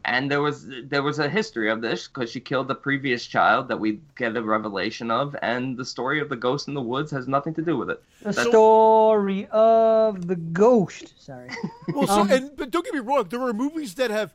and 0.04 0.28
there 0.28 0.42
was 0.42 0.66
there 0.84 1.04
was 1.04 1.20
a 1.20 1.28
history 1.28 1.70
of 1.70 1.80
this 1.80 2.08
because 2.08 2.28
she 2.28 2.40
killed 2.40 2.66
the 2.66 2.74
previous 2.74 3.24
child 3.24 3.68
that 3.68 3.78
we 3.78 4.00
get 4.18 4.36
a 4.36 4.42
revelation 4.42 5.12
of, 5.12 5.36
and 5.42 5.76
the 5.76 5.84
story 5.84 6.18
of 6.20 6.28
the 6.28 6.36
ghost 6.36 6.66
in 6.66 6.74
the 6.74 6.82
woods 6.82 7.12
has 7.12 7.28
nothing 7.28 7.54
to 7.54 7.62
do 7.62 7.76
with 7.76 7.88
it. 7.88 8.02
The 8.18 8.32
That's- 8.32 8.48
story 8.48 9.46
of 9.52 10.26
the 10.26 10.34
ghost. 10.36 11.14
Sorry. 11.22 11.50
Well, 11.94 12.08
so, 12.08 12.20
Um, 12.22 12.30
and 12.32 12.56
but 12.56 12.72
don't 12.72 12.84
get 12.84 12.94
me 12.94 13.00
wrong, 13.00 13.28
there 13.30 13.40
are 13.42 13.52
movies 13.52 13.94
that 13.94 14.10
have 14.10 14.34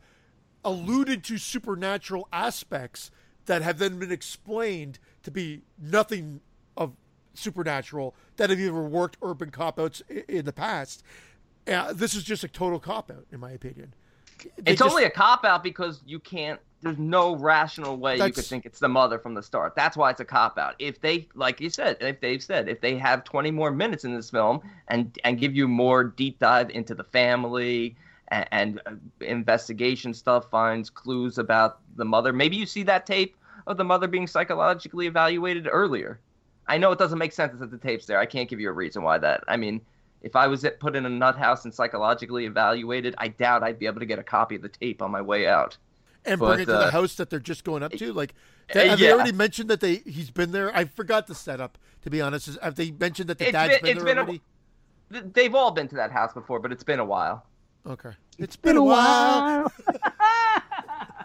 alluded 0.66 1.24
to 1.24 1.38
supernatural 1.38 2.28
aspects 2.34 3.12
that 3.46 3.62
have 3.62 3.78
then 3.78 4.00
been 4.00 4.12
explained 4.12 5.00
to 5.24 5.32
be 5.32 5.62
nothing 5.80 6.42
of 6.76 6.94
supernatural 7.36 8.16
that 8.38 8.50
have 8.50 8.60
either 8.60 8.74
worked 8.74 9.18
or 9.22 9.34
been 9.36 9.52
cop 9.52 9.80
outs 9.80 10.02
in 10.28 10.44
the 10.46 10.54
past. 10.54 11.04
Uh, 11.68 11.94
this 11.94 12.14
is 12.14 12.24
just 12.24 12.44
a 12.44 12.48
total 12.48 12.80
cop 12.80 13.10
out, 13.12 13.26
in 13.32 13.40
my 13.40 13.52
opinion. 13.52 13.94
They 14.58 14.72
It's 14.74 14.80
just- 14.82 14.92
only 14.92 15.06
a 15.06 15.10
cop 15.10 15.46
out 15.46 15.64
because 15.64 16.02
you 16.06 16.20
can't. 16.20 16.60
There's 16.82 16.98
no 17.00 17.36
rational 17.36 17.98
way 17.98 18.18
you 18.18 18.32
could 18.32 18.46
think 18.46 18.66
it's 18.68 18.78
the 18.80 18.90
mother 18.90 19.18
from 19.18 19.34
the 19.34 19.42
start. 19.42 19.74
That's 19.76 19.98
why 19.98 20.12
it's 20.12 20.20
a 20.20 20.26
cop 20.26 20.60
out. 20.60 20.76
If 20.78 21.02
they, 21.02 21.28
like 21.34 21.60
you 21.60 21.72
said, 21.72 21.98
if 22.00 22.20
they've 22.22 22.44
said, 22.44 22.70
if 22.70 22.80
they 22.80 22.96
have 23.00 23.24
20 23.24 23.50
more 23.50 23.72
minutes 23.72 24.04
in 24.04 24.14
this 24.14 24.30
film 24.30 24.62
and 24.90 25.18
and 25.24 25.40
give 25.40 25.56
you 25.56 25.68
more 25.68 26.04
deep 26.04 26.38
dive 26.38 26.70
into 26.70 26.94
the 26.94 27.04
family 27.06 27.96
and, 28.30 28.48
and 28.52 28.82
uh, 28.86 28.92
investigation 29.22 30.14
stuff, 30.14 30.50
finds 30.50 30.90
clues 30.90 31.38
about 31.38 31.80
the 31.96 32.06
mother. 32.06 32.34
Maybe 32.34 32.56
you 32.56 32.66
see 32.66 32.84
that 32.84 33.06
tape 33.06 33.36
of 33.68 33.78
the 33.78 33.84
mother 33.84 34.08
being 34.08 34.28
psychologically 34.28 35.08
evaluated 35.08 35.68
earlier. 35.72 36.20
I 36.68 36.78
know 36.78 36.92
it 36.92 37.00
doesn't 37.00 37.20
make 37.20 37.32
sense 37.32 37.60
that 37.60 37.70
the 37.72 37.78
tape's 37.78 38.06
there. 38.06 38.20
I 38.20 38.26
can't 38.26 38.50
give 38.50 38.60
you 38.60 38.70
a 38.70 38.74
reason 38.74 39.04
why 39.04 39.18
that. 39.20 39.44
I 39.48 39.58
mean, 39.58 39.82
if 40.22 40.36
I 40.36 40.48
was 40.48 40.66
put 40.80 40.96
in 40.96 41.06
a 41.06 41.10
nut 41.10 41.38
house 41.38 41.66
and 41.66 41.74
psychologically 41.74 42.46
evaluated, 42.46 43.14
I 43.20 43.28
doubt 43.28 43.62
I'd 43.64 43.78
be 43.78 43.86
able 43.86 44.00
to 44.00 44.06
get 44.08 44.18
a 44.18 44.24
copy 44.24 44.56
of 44.56 44.62
the 44.64 44.70
tape 44.70 45.02
on 45.02 45.12
my 45.12 45.22
way 45.22 45.48
out. 45.48 45.78
and 46.26 46.40
but, 46.40 46.48
bring 46.56 46.60
it 46.62 46.66
to 46.66 46.76
uh, 46.78 46.86
the 46.86 46.92
house 46.92 47.14
that 47.16 47.30
they're 47.30 47.40
just 47.40 47.64
going 47.64 47.84
up 47.84 47.92
to. 47.94 48.14
Like, 48.14 48.34
they, 48.74 48.88
uh, 48.88 48.92
have 48.92 49.00
they 49.00 49.12
already 49.14 49.32
mentioned 49.32 49.70
that 49.70 49.80
they 49.82 49.98
he's 49.98 50.32
been 50.32 50.52
there? 50.52 50.76
I 50.76 50.86
forgot 50.86 51.28
the 51.28 51.36
setup. 51.36 51.78
To 52.02 52.10
be 52.10 52.22
honest, 52.22 52.58
have 52.62 52.76
they 52.76 52.92
mentioned 52.92 53.30
that 53.30 53.38
the 53.40 53.46
It's 53.46 53.52
dad's 53.52 53.74
been- 53.76 53.84
been, 53.84 53.98
there 53.98 54.06
been 54.06 54.18
already? 54.20 54.42
Th- 55.12 55.24
They've 55.34 55.54
all 55.56 55.72
been 55.72 55.88
to 55.90 55.96
that 55.96 56.12
house 56.12 56.34
before, 56.34 56.60
but 56.60 56.72
it's 56.72 56.84
been 56.84 57.00
a 57.00 57.06
while. 57.06 57.46
Okay, 57.88 58.12
it's 58.40 58.56
Been 58.56 58.78
a 58.78 58.84
while. 58.84 59.72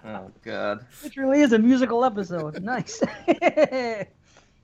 Oh 0.05 0.31
God. 0.43 0.85
it 1.05 1.17
really 1.17 1.41
is 1.41 1.53
a 1.53 1.59
musical 1.59 2.05
episode. 2.05 2.63
Nice. 2.63 3.01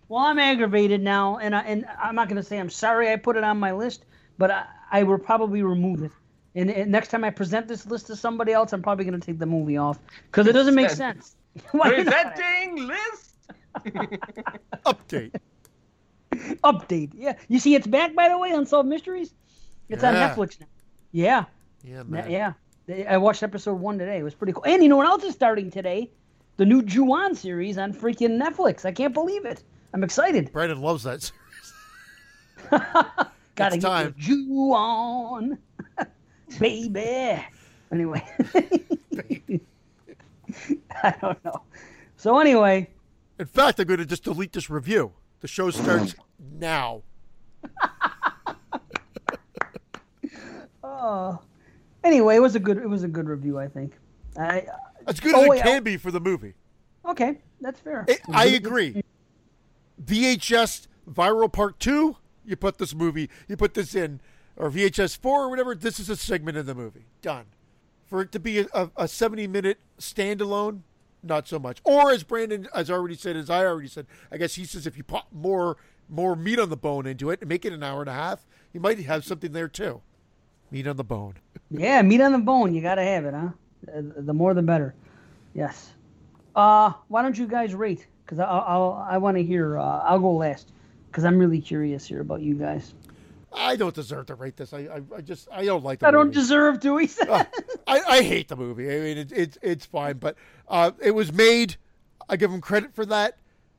well, 0.09 0.25
I'm 0.25 0.39
aggravated 0.39 1.01
now, 1.03 1.39
and 1.39 1.55
I 1.55 1.61
and 1.61 1.87
I'm 2.03 2.15
not 2.15 2.29
gonna 2.29 2.43
say 2.43 2.59
I'm 2.59 2.71
sorry 2.71 3.11
I 3.13 3.17
put 3.17 3.37
it 3.37 3.45
on 3.45 3.59
my 3.59 3.73
list, 3.73 4.05
but 4.39 4.51
I, 4.51 4.65
I 4.91 5.03
will 5.03 5.19
probably 5.19 5.63
remove 5.63 6.03
it. 6.03 6.11
And, 6.55 6.71
and 6.71 6.91
next 6.91 7.09
time 7.09 7.23
I 7.25 7.31
present 7.31 7.69
this 7.69 7.87
list 7.87 8.07
to 8.09 8.17
somebody 8.17 8.53
else, 8.53 8.73
I'm 8.73 8.83
probably 8.83 9.05
gonna 9.05 9.21
take 9.21 9.39
the 9.39 9.47
movie 9.47 9.77
off 9.77 9.99
because 10.27 10.47
it 10.47 10.53
doesn't 10.53 10.75
make 10.75 10.91
sense. 10.91 11.37
Why 11.73 11.91
not? 12.03 12.35
Presenting 12.35 12.87
list. 12.87 13.35
update. 14.87 15.35
Update. 16.33 17.11
Yeah. 17.15 17.35
You 17.49 17.59
see, 17.59 17.75
it's 17.75 17.87
back 17.87 18.15
by 18.15 18.29
the 18.29 18.39
way. 18.39 18.51
Unsolved 18.53 18.89
Mysteries. 18.89 19.35
It's 19.89 20.03
Yeah. 20.03 20.09
on 20.09 20.15
Netflix 20.15 20.61
now. 20.61 20.67
Yeah, 21.13 21.45
Yeah, 21.87 22.03
man. 22.03 22.31
yeah. 22.31 22.53
I 23.09 23.17
watched 23.17 23.43
episode 23.43 23.79
one 23.81 23.99
today. 23.99 24.19
It 24.19 24.23
was 24.23 24.35
pretty 24.35 24.53
cool. 24.53 24.65
And 24.65 24.83
you 24.83 24.89
know 24.89 24.97
what 24.97 25.07
else 25.07 25.23
is 25.25 25.35
starting 25.35 25.71
today? 25.71 26.11
The 26.57 26.65
new 26.65 26.83
Ju-On 26.83 27.35
series 27.35 27.79
on 27.79 27.93
freaking 27.93 28.41
Netflix. 28.41 28.85
I 28.85 28.93
can't 28.93 29.13
believe 29.15 29.45
it. 29.45 29.63
I'm 29.93 30.03
excited. 30.05 30.53
Brandon 30.53 30.81
loves 30.81 31.03
that 31.05 31.23
series. 31.33 31.73
Gotta 32.71 33.75
It's 33.77 33.77
get 33.77 33.81
time. 33.83 34.15
the 34.17 34.23
Ju-On, 34.23 35.59
baby. 36.61 37.45
Anyway, 37.93 38.23
I 41.03 41.15
don't 41.21 41.45
know. 41.45 41.63
So 42.17 42.39
anyway, 42.41 42.89
In 43.39 43.47
fact, 43.47 43.79
I'm 43.81 43.87
going 43.87 43.99
to 44.01 44.07
just 44.07 44.25
delete 44.25 44.53
this 44.53 44.69
review. 44.71 45.13
The 45.41 45.49
show 45.49 45.71
starts 45.71 46.15
now. 46.59 47.03
uh, 50.83 51.37
anyway, 52.07 52.37
it 52.37 52.41
was 52.41 52.55
a 52.55 52.61
good. 52.61 52.79
It 52.79 52.89
was 52.89 53.03
a 53.03 53.09
good 53.09 53.29
review. 53.29 53.59
I 53.59 53.69
think. 53.69 53.95
I 54.39 54.67
As 55.07 55.21
good 55.21 55.35
Oh, 55.35 55.41
as 55.41 55.47
it 55.47 55.51
wait, 55.51 55.63
can 55.63 55.79
oh. 55.79 55.81
be 55.81 55.97
for 55.97 56.11
the 56.11 56.21
movie. 56.21 56.55
okay. 57.09 57.39
That's 57.61 57.81
fair. 57.81 58.05
I- 58.09 58.19
I 58.33 58.45
agree. 58.47 59.03
VHS 60.03 60.87
viral 61.11 61.53
part 61.53 61.79
two. 61.81 62.17
You 62.45 62.57
put 62.57 62.79
this 62.79 62.95
movie. 62.95 63.29
You 63.49 63.57
put 63.57 63.75
this 63.75 63.95
in, 63.95 64.21
or 64.57 64.71
VHS 64.71 65.17
four 65.19 65.45
or 65.45 65.49
whatever. 65.51 65.75
This 65.75 65.99
is 65.99 66.09
a 66.11 66.17
segment 66.17 66.57
in 66.57 66.67
the 66.67 66.75
movie. 66.75 67.07
Done. 67.23 67.47
For 68.07 68.21
it 68.21 68.31
to 68.33 68.39
be 68.39 68.61
a, 68.61 68.67
a, 68.75 68.91
a 68.97 69.09
seventy 69.09 69.47
minute 69.47 69.79
standalone, 69.99 70.81
not 71.23 71.49
so 71.49 71.59
much. 71.59 71.81
Or 71.83 72.13
as 72.13 72.23
Brandon 72.23 72.69
has 72.75 72.91
already 72.91 73.17
said, 73.17 73.37
as 73.37 73.51
I 73.51 73.65
already 73.65 73.89
said, 73.89 74.07
I 74.31 74.37
guess 74.37 74.55
he 74.55 74.65
says 74.65 74.87
if 74.87 74.97
you 74.97 75.03
put 75.03 75.23
more 75.33 75.77
more 76.09 76.37
meat 76.37 76.61
on 76.61 76.69
the 76.69 76.77
bone 76.77 77.05
into 77.07 77.31
it 77.31 77.41
and 77.41 77.49
make 77.49 77.65
it 77.65 77.73
an 77.73 77.83
hour 77.83 78.01
and 78.01 78.09
a 78.11 78.13
half, 78.13 78.47
you 78.73 78.79
might 78.81 78.99
have 79.01 79.25
something 79.25 79.51
there 79.53 79.67
too. 79.69 80.03
Meat 80.71 80.87
on 80.87 80.97
the 80.97 81.05
bone. 81.05 81.35
Yeah, 81.69 82.01
meat 82.03 82.21
on 82.21 82.31
the 82.31 82.39
bone. 82.39 82.75
You 82.77 82.81
gotta 82.81 83.03
have 83.03 83.25
it, 83.25 83.35
huh? 83.35 83.49
Uh, 83.93 84.03
The 84.19 84.33
more, 84.33 84.55
the 84.55 84.63
better. 84.63 84.95
Yes. 85.53 85.91
Uh, 86.55 86.93
why 87.09 87.23
don't 87.23 87.37
you 87.37 87.49
guys 87.49 87.75
rate? 87.75 88.07
Because 88.25 88.39
I'll, 88.39 88.65
I'll 88.67 89.07
I 89.11 89.19
want 89.19 89.37
to 89.37 89.43
hear. 89.43 89.77
Uh, 89.77 89.99
I'll 90.05 90.21
go 90.21 90.33
last 90.33 90.73
because 91.11 91.25
I'm 91.25 91.37
really 91.39 91.61
curious 91.61 92.07
here 92.07 92.21
about 92.21 92.41
you 92.41 92.55
guys. 92.55 92.95
I 93.53 93.75
don't 93.75 93.95
deserve 93.95 94.27
to 94.27 94.37
rate 94.37 94.57
this. 94.57 94.73
I 94.73 94.79
I, 94.79 95.01
I 95.17 95.21
just 95.23 95.49
I 95.51 95.65
don't 95.65 95.83
like. 95.83 95.99
The 95.99 96.07
I 96.07 96.11
don't 96.13 96.31
deserve 96.33 96.79
to. 96.81 96.97
He 96.99 97.09
said. 97.09 97.29
I, 97.29 98.01
I 98.01 98.23
hate 98.23 98.47
the 98.47 98.57
movie. 98.57 98.87
I 98.89 99.01
mean, 99.01 99.19
it, 99.19 99.33
it's 99.33 99.59
it's 99.63 99.87
fine, 99.87 100.19
but 100.19 100.37
uh, 100.69 100.93
it 101.03 101.11
was 101.13 101.33
made. 101.33 101.75
I 102.29 102.37
give 102.37 102.53
them 102.53 102.61
credit 102.61 102.95
for 102.95 103.05
that. 103.07 103.39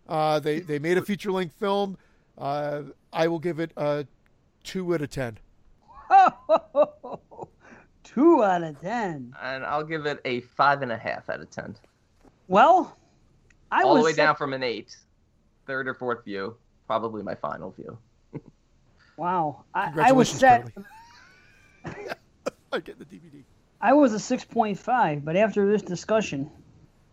Uh, 0.10 0.40
they 0.42 0.60
they 0.60 0.78
made 0.80 0.98
a 0.98 1.02
feature 1.02 1.32
length 1.32 1.56
film. 1.58 1.98
Uh, 2.38 2.82
I 3.14 3.30
will 3.30 3.40
give 3.40 3.60
it 3.60 3.72
a 3.78 4.06
two 4.66 4.94
out 4.94 5.02
of 5.02 5.10
ten. 5.10 5.38
Two 8.04 8.44
out 8.44 8.64
of 8.64 8.80
ten. 8.82 9.34
And 9.42 9.66
I'll 9.66 9.84
give 9.84 10.06
it 10.06 10.20
a 10.26 10.42
five 10.42 10.82
and 10.82 10.92
a 10.92 10.98
half 10.98 11.30
out 11.30 11.42
of 11.42 11.50
ten. 11.50 11.76
Well, 12.48 12.96
I 13.72 13.84
was. 13.84 13.86
All 13.86 13.94
was 13.96 14.02
the 14.02 14.06
way 14.06 14.12
six- 14.12 14.18
down 14.18 14.36
from 14.36 14.54
an 14.54 14.64
eight. 14.64 14.96
Third 15.66 15.88
or 15.88 15.94
fourth 15.94 16.24
view. 16.24 16.56
Probably 16.88 17.22
my 17.24 17.36
final 17.36 17.72
view. 17.72 17.98
Wow, 19.18 19.64
I, 19.74 19.92
I 20.10 20.12
was 20.12 20.30
Congratulations, 20.30 20.86
set. 21.86 22.18
I 22.72 22.80
get 22.80 23.00
the 23.00 23.06
DVD. 23.06 23.44
I 23.82 23.94
was 23.94 24.14
a 24.14 24.20
six 24.20 24.44
point 24.46 24.78
five, 24.78 25.26
but 25.26 25.36
after 25.36 25.68
this 25.72 25.82
discussion, 25.82 26.52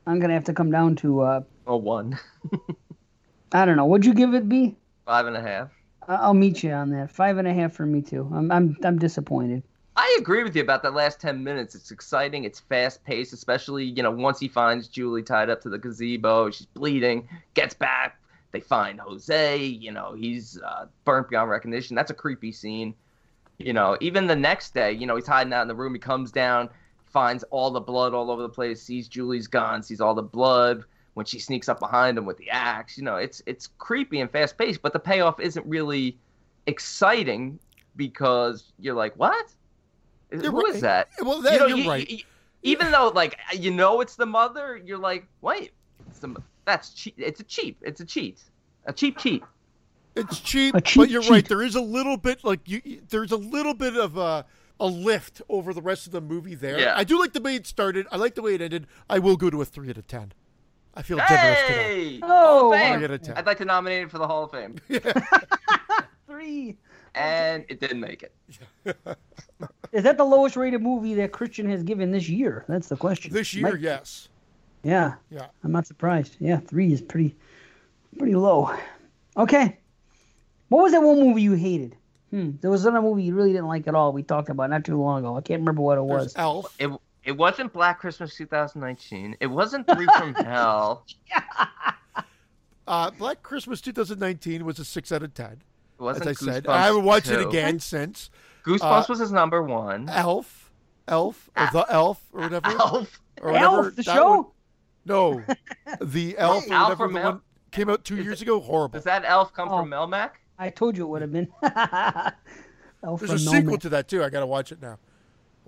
I'm 0.06 0.20
gonna 0.20 0.34
have 0.34 0.44
to 0.44 0.52
come 0.52 0.70
down 0.70 0.96
to. 0.96 1.20
Uh, 1.22 1.40
Oh, 1.66 1.76
one. 1.78 2.18
I 3.52 3.64
don't 3.64 3.76
know. 3.78 3.86
Would 3.86 4.04
you 4.04 4.12
give 4.12 4.34
it 4.34 4.46
B? 4.50 4.76
Five 5.06 5.26
and 5.26 5.34
a 5.34 5.40
half. 5.40 5.70
I'll 6.08 6.34
meet 6.34 6.62
you 6.62 6.72
on 6.72 6.90
that. 6.90 7.10
Five 7.10 7.38
and 7.38 7.48
a 7.48 7.54
half 7.54 7.72
for 7.72 7.86
me 7.86 8.02
too. 8.02 8.30
I'm 8.32 8.50
I'm 8.50 8.76
I'm 8.84 8.98
disappointed. 8.98 9.62
I 9.96 10.16
agree 10.18 10.42
with 10.42 10.56
you 10.56 10.62
about 10.62 10.82
that 10.82 10.94
last 10.94 11.20
10 11.20 11.44
minutes. 11.44 11.76
It's 11.76 11.92
exciting. 11.92 12.42
It's 12.42 12.58
fast 12.58 13.04
paced, 13.04 13.32
especially, 13.32 13.84
you 13.84 14.02
know, 14.02 14.10
once 14.10 14.40
he 14.40 14.48
finds 14.48 14.88
Julie 14.88 15.22
tied 15.22 15.50
up 15.50 15.60
to 15.60 15.68
the 15.68 15.78
gazebo, 15.78 16.50
she's 16.50 16.66
bleeding, 16.66 17.28
gets 17.54 17.74
back. 17.74 18.18
They 18.50 18.58
find 18.58 18.98
Jose, 18.98 19.64
you 19.64 19.92
know, 19.92 20.14
he's 20.14 20.60
uh, 20.60 20.86
burnt 21.04 21.28
beyond 21.28 21.48
recognition. 21.48 21.94
That's 21.94 22.10
a 22.10 22.14
creepy 22.14 22.50
scene. 22.50 22.94
You 23.58 23.72
know, 23.72 23.96
even 24.00 24.26
the 24.26 24.34
next 24.34 24.74
day, 24.74 24.90
you 24.90 25.06
know, 25.06 25.14
he's 25.14 25.28
hiding 25.28 25.52
out 25.52 25.62
in 25.62 25.68
the 25.68 25.76
room. 25.76 25.94
He 25.94 26.00
comes 26.00 26.32
down, 26.32 26.70
finds 27.06 27.44
all 27.44 27.70
the 27.70 27.80
blood 27.80 28.14
all 28.14 28.32
over 28.32 28.42
the 28.42 28.48
place, 28.48 28.82
sees 28.82 29.06
Julie's 29.06 29.46
gun, 29.46 29.82
sees 29.82 30.00
all 30.00 30.14
the 30.14 30.22
blood 30.22 30.84
when 31.14 31.24
she 31.26 31.38
sneaks 31.38 31.68
up 31.68 31.80
behind 31.80 32.18
him 32.18 32.26
with 32.26 32.36
the 32.38 32.50
axe. 32.50 32.96
You 32.98 33.04
know, 33.04 33.16
it's 33.16 33.42
it's 33.46 33.68
creepy 33.78 34.20
and 34.20 34.30
fast 34.30 34.58
paced, 34.58 34.82
but 34.82 34.92
the 34.92 34.98
payoff 35.00 35.40
isn't 35.40 35.64
really 35.66 36.16
exciting 36.66 37.58
because 37.96 38.72
you're 38.78 38.94
like, 38.94 39.14
what? 39.16 39.46
You're 40.30 40.50
Who 40.50 40.66
is 40.66 40.74
right. 40.74 40.82
that? 40.82 41.08
Well, 41.22 41.40
that, 41.42 41.52
you 41.54 41.58
know, 41.60 41.66
you're 41.66 41.78
you- 41.78 41.90
right. 41.90 42.10
you- 42.10 42.24
even 42.62 42.90
though 42.90 43.08
like 43.14 43.36
you 43.58 43.70
know 43.70 44.00
it's 44.00 44.16
the 44.16 44.24
mother, 44.26 44.80
you're 44.82 44.96
like, 44.98 45.26
wait, 45.42 45.72
it's 46.08 46.18
the, 46.20 46.34
that's 46.64 46.90
cheap. 46.94 47.14
It's 47.18 47.40
a 47.40 47.44
cheap. 47.44 47.76
It's 47.82 48.00
a 48.00 48.06
cheat. 48.06 48.42
A 48.86 48.92
cheap 48.92 49.18
cheat. 49.18 49.42
It's 50.16 50.40
cheap, 50.40 50.74
cheap 50.84 50.96
but 51.00 51.10
you're 51.10 51.22
right. 51.22 51.46
There 51.46 51.60
is 51.62 51.74
a 51.74 51.80
little 51.80 52.16
bit 52.16 52.42
like 52.42 52.60
you. 52.68 52.80
you- 52.84 53.02
There's 53.08 53.32
a 53.32 53.36
little 53.36 53.74
bit 53.74 53.96
of 53.96 54.16
a 54.16 54.46
a 54.80 54.86
lift 54.86 55.40
over 55.48 55.72
the 55.72 55.82
rest 55.82 56.06
of 56.06 56.12
the 56.12 56.20
movie 56.20 56.54
there. 56.56 56.80
Yeah. 56.80 56.94
I 56.96 57.04
do 57.04 57.18
like 57.20 57.32
the 57.32 57.40
way 57.40 57.54
it 57.54 57.66
started. 57.66 58.06
I 58.10 58.16
like 58.16 58.34
the 58.34 58.42
way 58.42 58.54
it 58.54 58.60
ended. 58.62 58.86
I 59.08 59.18
will 59.20 59.36
go 59.36 59.48
to 59.50 59.60
a 59.62 59.64
three 59.64 59.88
out 59.90 59.98
of 59.98 60.06
ten. 60.08 60.32
I 60.96 61.02
feel 61.02 61.18
generous 61.18 61.60
today. 61.66 62.10
Hey! 62.14 62.20
Oh, 62.22 62.26
Hall 62.28 62.72
of 62.72 62.78
I 62.80 62.90
Fame. 62.90 63.00
get 63.00 63.10
a 63.10 63.18
ten. 63.18 63.36
I'd 63.36 63.46
like 63.46 63.58
to 63.58 63.64
nominate 63.64 64.02
it 64.04 64.10
for 64.10 64.18
the 64.18 64.26
Hall 64.26 64.44
of 64.44 64.50
Fame, 64.52 64.76
Three. 66.26 66.76
and 67.14 67.64
it 67.68 67.80
didn't 67.80 68.00
make 68.00 68.22
it. 68.22 68.34
Is 69.92 70.02
that 70.02 70.16
the 70.18 70.24
lowest 70.24 70.56
rated 70.56 70.82
movie 70.82 71.14
that 71.14 71.32
Christian 71.32 71.68
has 71.70 71.82
given 71.82 72.10
this 72.10 72.28
year? 72.28 72.64
That's 72.68 72.88
the 72.88 72.96
question. 72.96 73.32
This 73.32 73.54
year, 73.54 73.70
Might- 73.70 73.80
yes. 73.80 74.28
Yeah, 74.82 75.14
Yeah. 75.30 75.46
I'm 75.62 75.72
not 75.72 75.86
surprised. 75.86 76.36
Yeah, 76.40 76.58
three 76.58 76.92
is 76.92 77.00
pretty, 77.00 77.34
pretty 78.18 78.34
low. 78.34 78.70
Okay. 79.36 79.78
What 80.68 80.82
was 80.82 80.92
that 80.92 81.00
one 81.02 81.18
movie 81.20 81.40
you 81.42 81.52
hated? 81.52 81.96
Hmm. 82.30 82.50
There 82.60 82.70
was 82.70 82.84
another 82.84 83.00
movie 83.06 83.22
you 83.22 83.34
really 83.34 83.52
didn't 83.52 83.68
like 83.68 83.86
at 83.88 83.94
all. 83.94 84.12
We 84.12 84.22
talked 84.22 84.48
about 84.50 84.68
not 84.70 84.84
too 84.84 85.00
long 85.00 85.20
ago. 85.20 85.36
I 85.36 85.40
can't 85.40 85.60
remember 85.60 85.80
what 85.82 85.96
it 85.98 86.06
There's 86.06 86.24
was. 86.24 86.34
Elf. 86.36 86.74
It 86.78 86.90
it 87.24 87.32
wasn't 87.32 87.72
Black 87.72 87.98
Christmas 87.98 88.36
2019. 88.36 89.36
It 89.40 89.46
wasn't 89.46 89.86
Three 89.86 90.06
from 90.18 90.34
Hell. 90.44 91.06
Uh, 92.86 93.10
Black 93.12 93.42
Christmas 93.42 93.80
2019 93.80 94.64
was 94.64 94.78
a 94.78 94.84
six 94.84 95.10
out 95.10 95.22
of 95.22 95.32
ten. 95.34 95.52
It 95.52 95.58
As 95.98 96.00
wasn't 96.00 96.28
I 96.28 96.32
said, 96.34 96.66
I 96.66 96.86
haven't 96.86 97.04
watched 97.04 97.30
it 97.30 97.42
2. 97.42 97.48
again 97.48 97.80
since 97.80 98.30
Goosebumps 98.66 99.04
Uh, 99.04 99.06
was 99.08 99.18
his 99.20 99.32
number 99.32 99.62
one. 99.62 100.08
Elf, 100.10 100.70
Elf, 101.08 101.48
or 101.56 101.68
the 101.72 101.86
Elf, 101.88 102.22
or 102.32 102.40
whatever, 102.42 102.66
Elf. 102.78 103.20
or 103.40 103.52
whatever. 103.52 103.74
Elf, 103.76 103.86
the 103.96 104.02
that 104.02 104.14
show. 104.14 104.30
one- 104.36 104.46
no, 105.06 105.42
the 106.02 106.36
Elf, 106.38 106.66
or 106.68 106.72
Alf 106.74 106.82
whatever 106.88 106.96
from 107.04 107.12
the 107.14 107.20
Mel- 107.20 107.32
one 107.32 107.40
came 107.70 107.88
out 107.90 108.04
two 108.04 108.16
Is 108.18 108.24
years 108.24 108.40
it- 108.40 108.44
ago. 108.44 108.60
Horrible. 108.60 108.94
Does 108.98 109.04
that 109.04 109.24
elf 109.26 109.52
come 109.54 109.68
Oh. 109.70 109.80
from 109.80 109.90
Melmac? 109.90 110.30
I 110.58 110.70
told 110.70 110.96
you 110.96 111.04
it 111.04 111.08
would 111.08 111.22
have 111.22 111.32
been. 111.32 111.48
Elf 113.02 113.20
There's 113.20 113.30
from 113.30 113.40
a 113.40 113.44
No 113.44 113.50
sequel 113.50 113.70
Man. 113.72 113.78
to 113.80 113.88
that 113.90 114.08
too. 114.08 114.22
I 114.24 114.28
got 114.30 114.40
to 114.40 114.46
watch 114.46 114.72
it 114.72 114.80
now. 114.80 114.98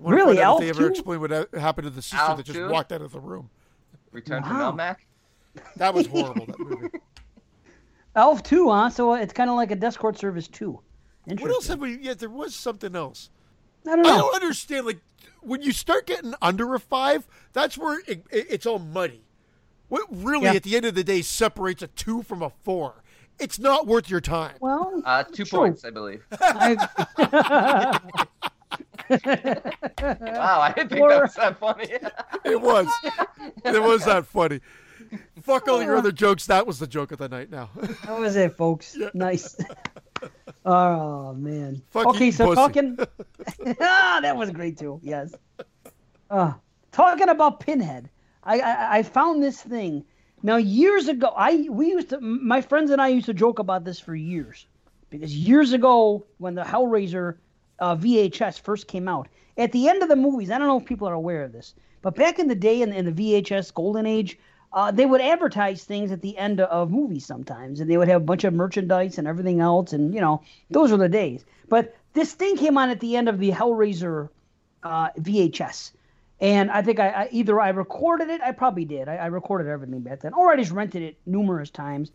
I 0.05 0.09
Really, 0.09 0.39
Elf 0.39 0.61
if 0.61 0.65
they 0.65 0.69
ever 0.69 0.81
too? 0.81 0.87
explain 0.93 1.19
what 1.21 1.31
happened 1.53 1.85
to 1.87 1.89
the 1.89 2.01
sister 2.01 2.17
Elf 2.17 2.37
that 2.37 2.45
just 2.45 2.57
too? 2.57 2.69
walked 2.69 2.91
out 2.91 3.01
of 3.01 3.11
the 3.11 3.19
room. 3.19 3.49
Return 4.11 4.43
to 4.43 4.49
Wow. 4.49 4.71
Melmac? 4.73 4.97
That 5.77 5.93
was 5.93 6.05
horrible. 6.07 6.45
that 6.45 6.59
movie. 6.59 6.87
Elf 8.15 8.43
two, 8.43 8.69
huh? 8.69 8.89
So 8.89 9.13
it's 9.15 9.33
kind 9.33 9.49
of 9.49 9.55
like 9.55 9.71
a 9.71 9.75
Discord 9.75 10.15
court 10.15 10.19
service 10.19 10.47
two. 10.47 10.79
What 11.25 11.51
else 11.51 11.67
have 11.67 11.79
we? 11.79 11.97
Yeah, 11.97 12.13
there 12.13 12.29
was 12.29 12.55
something 12.55 12.95
else. 12.95 13.29
I 13.85 13.95
don't 13.95 14.05
I 14.05 14.17
don't 14.17 14.35
understand. 14.35 14.85
Like 14.85 14.99
when 15.41 15.61
you 15.61 15.71
start 15.71 16.07
getting 16.07 16.33
under 16.41 16.73
a 16.73 16.79
five, 16.79 17.27
that's 17.53 17.77
where 17.77 17.99
it, 18.07 18.23
it, 18.31 18.47
it's 18.49 18.65
all 18.65 18.79
muddy. 18.79 19.23
What 19.89 20.03
really, 20.11 20.45
Yeah. 20.45 20.53
at 20.53 20.63
the 20.63 20.75
end 20.75 20.85
of 20.85 20.95
the 20.95 21.03
day, 21.03 21.21
separates 21.21 21.81
a 21.81 21.87
two 21.87 22.21
from 22.23 22.41
a 22.41 22.49
four? 22.63 23.03
It's 23.39 23.59
not 23.59 23.85
worth 23.87 24.09
your 24.09 24.21
time. 24.21 24.55
Well, 24.59 25.01
Uh, 25.05 25.23
two 25.23 25.45
True. 25.45 25.59
points, 25.59 25.85
I 25.85 25.89
believe. 25.91 26.23
I, 26.41 27.99
Wow, 29.09 30.59
I 30.61 30.73
didn't 30.75 30.89
think 30.89 31.01
Or- 31.01 31.09
that 31.09 31.21
was 31.21 31.35
that 31.35 31.57
funny. 31.57 31.87
It 32.45 32.61
was. 32.61 32.87
it 33.63 33.81
was 33.81 34.05
that 34.05 34.25
funny. 34.25 34.59
Fuck 35.41 35.67
all 35.67 35.81
your 35.81 35.95
other 35.95 36.11
jokes. 36.11 36.45
That 36.47 36.67
was 36.67 36.79
the 36.79 36.87
joke 36.87 37.11
of 37.11 37.19
the 37.19 37.29
night. 37.29 37.49
Now, 37.49 37.69
that 37.75 38.19
was 38.19 38.35
it, 38.35 38.57
folks. 38.57 38.97
Nice. 39.13 39.57
oh 40.65 41.33
man. 41.33 41.81
Fuck 41.91 42.07
okay, 42.07 42.31
so 42.31 42.45
pussy. 42.47 42.55
talking. 42.55 42.99
ah, 43.81 44.19
that 44.21 44.35
was 44.35 44.49
great 44.51 44.77
too. 44.77 44.99
Yes. 45.03 45.33
Uh, 46.29 46.53
talking 46.91 47.29
about 47.29 47.61
Pinhead, 47.61 48.09
I, 48.43 48.59
I 48.59 48.97
I 48.97 49.03
found 49.03 49.41
this 49.41 49.61
thing. 49.61 50.03
Now 50.43 50.57
years 50.57 51.07
ago, 51.07 51.31
I 51.35 51.67
we 51.69 51.87
used 51.91 52.09
to 52.09 52.19
my 52.19 52.59
friends 52.61 52.91
and 52.91 53.01
I 53.01 53.07
used 53.07 53.27
to 53.27 53.33
joke 53.33 53.59
about 53.59 53.85
this 53.85 53.99
for 53.99 54.13
years, 54.15 54.67
because 55.09 55.33
years 55.33 55.71
ago 55.73 56.25
when 56.37 56.55
the 56.55 56.63
Hellraiser 56.63 57.37
uh, 57.79 57.95
VHS 57.95 58.59
first 58.59 58.87
came 58.87 59.07
out, 59.07 59.27
at 59.57 59.71
the 59.71 59.87
end 59.89 60.03
of 60.03 60.09
the 60.09 60.15
movies, 60.15 60.51
I 60.51 60.57
don't 60.57 60.67
know 60.67 60.79
if 60.79 60.85
people 60.85 61.07
are 61.07 61.13
aware 61.13 61.43
of 61.43 61.51
this, 61.51 61.73
but 62.01 62.15
back 62.15 62.39
in 62.39 62.47
the 62.47 62.55
day 62.55 62.81
in, 62.81 62.93
in 62.93 63.05
the 63.05 63.11
VHS 63.11 63.73
golden 63.73 64.05
age, 64.05 64.37
uh, 64.73 64.91
they 64.91 65.05
would 65.05 65.21
advertise 65.21 65.83
things 65.83 66.11
at 66.11 66.21
the 66.21 66.37
end 66.37 66.59
of 66.59 66.91
movies 66.91 67.25
sometimes, 67.25 67.79
and 67.79 67.89
they 67.89 67.97
would 67.97 68.07
have 68.07 68.21
a 68.21 68.25
bunch 68.25 68.43
of 68.43 68.53
merchandise 68.53 69.17
and 69.17 69.27
everything 69.27 69.59
else, 69.59 69.93
and 69.93 70.13
you 70.13 70.21
know 70.21 70.41
those 70.69 70.91
were 70.91 70.97
the 70.97 71.09
days. 71.09 71.45
But 71.69 71.95
this 72.13 72.33
thing 72.33 72.57
came 72.57 72.77
on 72.77 72.89
at 72.89 72.99
the 72.99 73.15
end 73.15 73.29
of 73.29 73.39
the 73.39 73.51
Hellraiser 73.51 74.29
uh, 74.83 75.09
VHS. 75.19 75.91
And 76.39 76.69
I 76.69 76.81
think 76.81 76.99
I, 76.99 77.09
I, 77.09 77.29
either 77.31 77.59
I 77.59 77.69
recorded 77.69 78.29
it, 78.29 78.41
I 78.41 78.51
probably 78.51 78.85
did. 78.85 79.07
I, 79.07 79.15
I, 79.15 79.25
recorded 79.27 79.67
everything 79.67 80.01
back 80.01 80.21
then, 80.21 80.33
or 80.33 80.51
I 80.51 80.55
just 80.55 80.71
rented 80.71 81.01
it 81.01 81.17
numerous 81.25 81.71
times. 81.71 82.11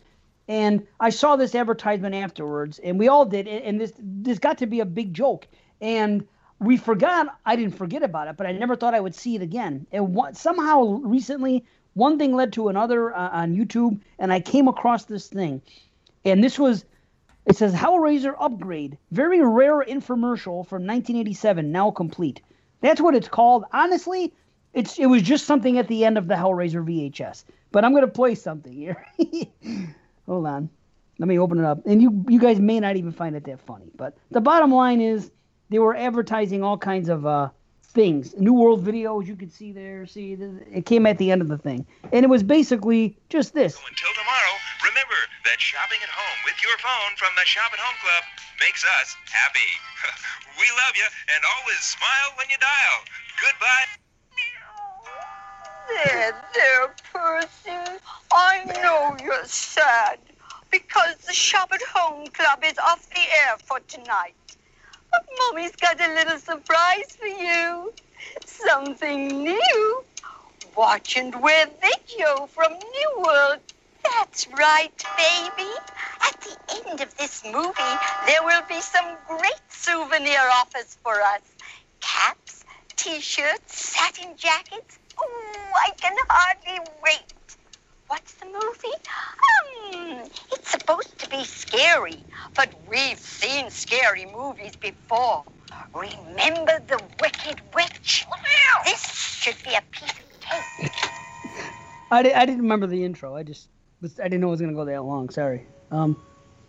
And 0.47 0.85
I 0.99 1.09
saw 1.09 1.35
this 1.35 1.55
advertisement 1.55 2.15
afterwards, 2.15 2.79
and 2.79 2.99
we 2.99 3.07
all 3.07 3.25
did. 3.25 3.47
And 3.47 3.79
this 3.79 3.93
this 3.97 4.39
got 4.39 4.57
to 4.59 4.65
be 4.65 4.81
a 4.81 4.85
big 4.85 5.13
joke. 5.13 5.47
And 5.79 6.27
we 6.59 6.77
forgot. 6.77 7.27
I 7.45 7.55
didn't 7.55 7.77
forget 7.77 8.03
about 8.03 8.27
it, 8.27 8.37
but 8.37 8.47
I 8.47 8.51
never 8.51 8.75
thought 8.75 8.93
I 8.93 8.99
would 8.99 9.15
see 9.15 9.35
it 9.35 9.41
again. 9.41 9.87
And 9.91 10.13
what, 10.13 10.35
somehow 10.35 10.83
recently, 11.03 11.65
one 11.93 12.17
thing 12.17 12.35
led 12.35 12.53
to 12.53 12.69
another 12.69 13.15
uh, 13.15 13.29
on 13.29 13.55
YouTube, 13.55 13.99
and 14.19 14.33
I 14.33 14.39
came 14.39 14.67
across 14.67 15.05
this 15.05 15.27
thing. 15.27 15.61
And 16.25 16.43
this 16.43 16.57
was 16.57 16.85
it 17.45 17.57
says 17.57 17.73
Hellraiser 17.73 18.35
upgrade, 18.39 18.97
very 19.11 19.41
rare 19.41 19.83
infomercial 19.83 20.65
from 20.65 20.87
1987, 20.87 21.71
now 21.71 21.91
complete. 21.91 22.41
That's 22.79 23.01
what 23.01 23.15
it's 23.15 23.27
called. 23.27 23.65
Honestly, 23.73 24.33
it's 24.73 24.97
it 24.97 25.07
was 25.07 25.21
just 25.21 25.45
something 25.45 25.77
at 25.77 25.87
the 25.87 26.05
end 26.05 26.17
of 26.17 26.27
the 26.27 26.35
Hellraiser 26.35 26.83
VHS. 26.85 27.43
But 27.71 27.83
I'm 27.83 27.93
gonna 27.93 28.07
play 28.07 28.35
something 28.35 28.73
here. 28.73 29.05
Hold 30.27 30.47
on. 30.47 30.69
Let 31.19 31.27
me 31.27 31.37
open 31.37 31.59
it 31.59 31.65
up. 31.65 31.85
And 31.85 32.01
you 32.01 32.25
you 32.27 32.39
guys 32.39 32.59
may 32.59 32.79
not 32.79 32.95
even 32.95 33.11
find 33.11 33.35
it 33.35 33.43
that 33.45 33.59
funny. 33.61 33.91
But 33.95 34.17
the 34.31 34.41
bottom 34.41 34.73
line 34.73 34.99
is 35.01 35.31
they 35.69 35.79
were 35.79 35.95
advertising 35.95 36.63
all 36.63 36.77
kinds 36.77 37.09
of 37.09 37.25
uh, 37.25 37.49
things. 37.93 38.33
New 38.37 38.53
World 38.53 38.83
videos 38.83 39.27
you 39.27 39.35
could 39.35 39.51
see 39.51 39.71
there. 39.71 40.05
See, 40.05 40.33
it 40.33 40.85
came 40.85 41.05
at 41.05 41.17
the 41.17 41.31
end 41.31 41.41
of 41.41 41.47
the 41.47 41.57
thing. 41.57 41.85
And 42.11 42.25
it 42.25 42.29
was 42.29 42.41
basically 42.43 43.17
just 43.29 43.53
this. 43.53 43.77
Until 43.77 44.13
tomorrow, 44.13 44.53
remember 44.83 45.17
that 45.45 45.61
shopping 45.61 45.99
at 46.01 46.09
home 46.09 46.39
with 46.45 46.57
your 46.61 46.77
phone 46.81 47.13
from 47.17 47.29
the 47.37 47.45
Shop 47.45 47.71
at 47.71 47.79
Home 47.79 47.97
Club 48.01 48.23
makes 48.59 48.83
us 48.83 49.15
happy. 49.29 49.69
we 50.59 50.65
love 50.83 50.93
you 50.97 51.05
and 51.05 51.41
always 51.57 51.79
smile 51.79 52.29
when 52.37 52.47
you 52.49 52.57
dial. 52.57 52.97
Goodbye. 53.39 54.02
There, 55.87 56.33
there, 56.53 56.93
Percy. 57.11 57.99
I 58.31 58.63
know 58.81 59.17
you're 59.23 59.45
sad 59.45 60.19
because 60.71 61.15
the 61.27 61.33
Shop 61.33 61.69
at 61.73 61.81
Home 61.81 62.27
Club 62.27 62.63
is 62.63 62.77
off 62.77 63.07
the 63.09 63.19
air 63.19 63.57
for 63.57 63.79
tonight. 63.87 64.35
But 65.11 65.25
Mommy's 65.39 65.75
got 65.75 65.99
a 65.99 66.13
little 66.13 66.39
surprise 66.39 67.15
for 67.19 67.27
you. 67.27 67.93
Something 68.45 69.43
new. 69.43 70.03
Watch 70.75 71.17
and 71.17 71.39
wear 71.41 71.67
video 71.81 72.47
from 72.47 72.73
New 72.73 73.23
World. 73.23 73.59
That's 74.03 74.47
right, 74.57 75.05
baby. 75.17 75.69
At 76.21 76.41
the 76.41 76.87
end 76.87 77.01
of 77.01 77.15
this 77.17 77.43
movie, 77.45 77.97
there 78.25 78.43
will 78.43 78.63
be 78.67 78.81
some 78.81 79.15
great 79.27 79.61
souvenir 79.69 80.41
offers 80.55 80.97
for 81.03 81.21
us. 81.21 81.41
Caps, 81.99 82.63
t-shirts, 82.95 83.89
satin 83.89 84.35
jackets. 84.35 84.97
Oh, 85.25 85.71
I 85.87 85.91
can 85.99 86.15
hardly 86.29 86.79
wait. 87.03 87.33
What's 88.07 88.33
the 88.35 88.45
movie? 88.45 88.97
Um, 89.93 90.29
it's 90.51 90.71
supposed 90.71 91.17
to 91.19 91.29
be 91.29 91.43
scary, 91.43 92.23
but 92.55 92.69
we've 92.89 93.17
seen 93.17 93.69
scary 93.69 94.25
movies 94.25 94.75
before. 94.75 95.43
Remember 95.95 96.79
the 96.87 97.01
Wicked 97.21 97.61
Witch? 97.73 98.25
This 98.85 99.01
should 99.01 99.55
be 99.63 99.75
a 99.75 99.81
piece 99.91 100.11
of 100.11 100.39
cake. 100.39 100.91
I, 102.11 102.23
di- 102.23 102.33
I 102.33 102.45
didn't 102.45 102.61
remember 102.61 102.87
the 102.87 103.03
intro. 103.03 103.35
I 103.35 103.43
just 103.43 103.69
was, 104.01 104.19
I 104.19 104.23
didn't 104.23 104.41
know 104.41 104.47
it 104.47 104.51
was 104.51 104.61
gonna 104.61 104.73
go 104.73 104.85
that 104.85 105.03
long. 105.03 105.29
Sorry. 105.29 105.65
Um. 105.91 106.21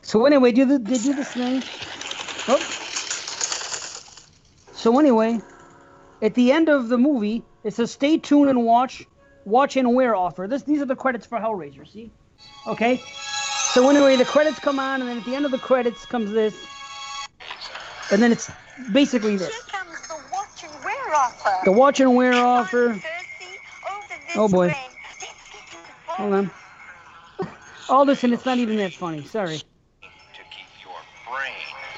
So 0.02 0.24
anyway, 0.26 0.52
do 0.52 0.64
the, 0.64 0.78
they 0.78 0.98
do 0.98 1.14
this 1.14 1.32
thing? 1.32 1.62
Oh. 2.48 2.58
So 4.72 4.98
anyway, 4.98 5.40
at 6.24 6.34
the 6.34 6.50
end 6.50 6.70
of 6.70 6.88
the 6.88 6.96
movie, 6.96 7.42
it 7.62 7.74
says 7.74 7.90
stay 7.90 8.16
tuned 8.16 8.48
and 8.48 8.64
watch 8.64 9.06
watch 9.44 9.76
and 9.76 9.94
wear 9.94 10.16
offer. 10.16 10.46
This 10.48 10.62
these 10.62 10.80
are 10.80 10.86
the 10.86 10.96
credits 10.96 11.26
for 11.26 11.38
Hellraiser. 11.38 11.86
See? 11.86 12.10
Okay. 12.66 13.00
So 13.72 13.88
anyway, 13.90 14.16
the 14.16 14.24
credits 14.24 14.58
come 14.58 14.78
on, 14.78 15.00
and 15.02 15.10
then 15.10 15.18
at 15.18 15.24
the 15.24 15.34
end 15.34 15.44
of 15.44 15.50
the 15.50 15.58
credits 15.58 16.06
comes 16.06 16.30
this, 16.32 16.56
and 18.10 18.22
then 18.22 18.32
it's 18.32 18.50
basically 18.92 19.36
this. 19.36 19.48
Here 19.48 19.60
comes 19.66 20.08
the 20.08 20.14
watch 20.32 20.64
and 20.64 20.84
wear 20.84 21.14
offer. 21.14 21.60
The 21.64 21.72
watch 21.72 22.00
and 22.00 22.16
wear 22.16 22.32
Come 22.32 22.46
on, 22.46 22.60
offer. 22.60 22.88
Percy, 22.88 23.04
over 23.90 24.14
this 24.26 24.36
Oh, 24.36 24.48
boy. 24.48 24.66
Let's 24.68 24.78
get 25.20 25.28
to 25.28 26.12
Hold 26.12 26.32
on. 26.34 26.50
All 27.88 28.04
this 28.06 28.24
and 28.24 28.32
it's 28.32 28.46
not 28.46 28.58
even 28.58 28.76
that 28.78 28.94
funny. 28.94 29.24
Sorry. 29.24 29.58
To 29.58 29.64
keep 30.50 30.66
your 30.82 30.94
brain 31.28 31.52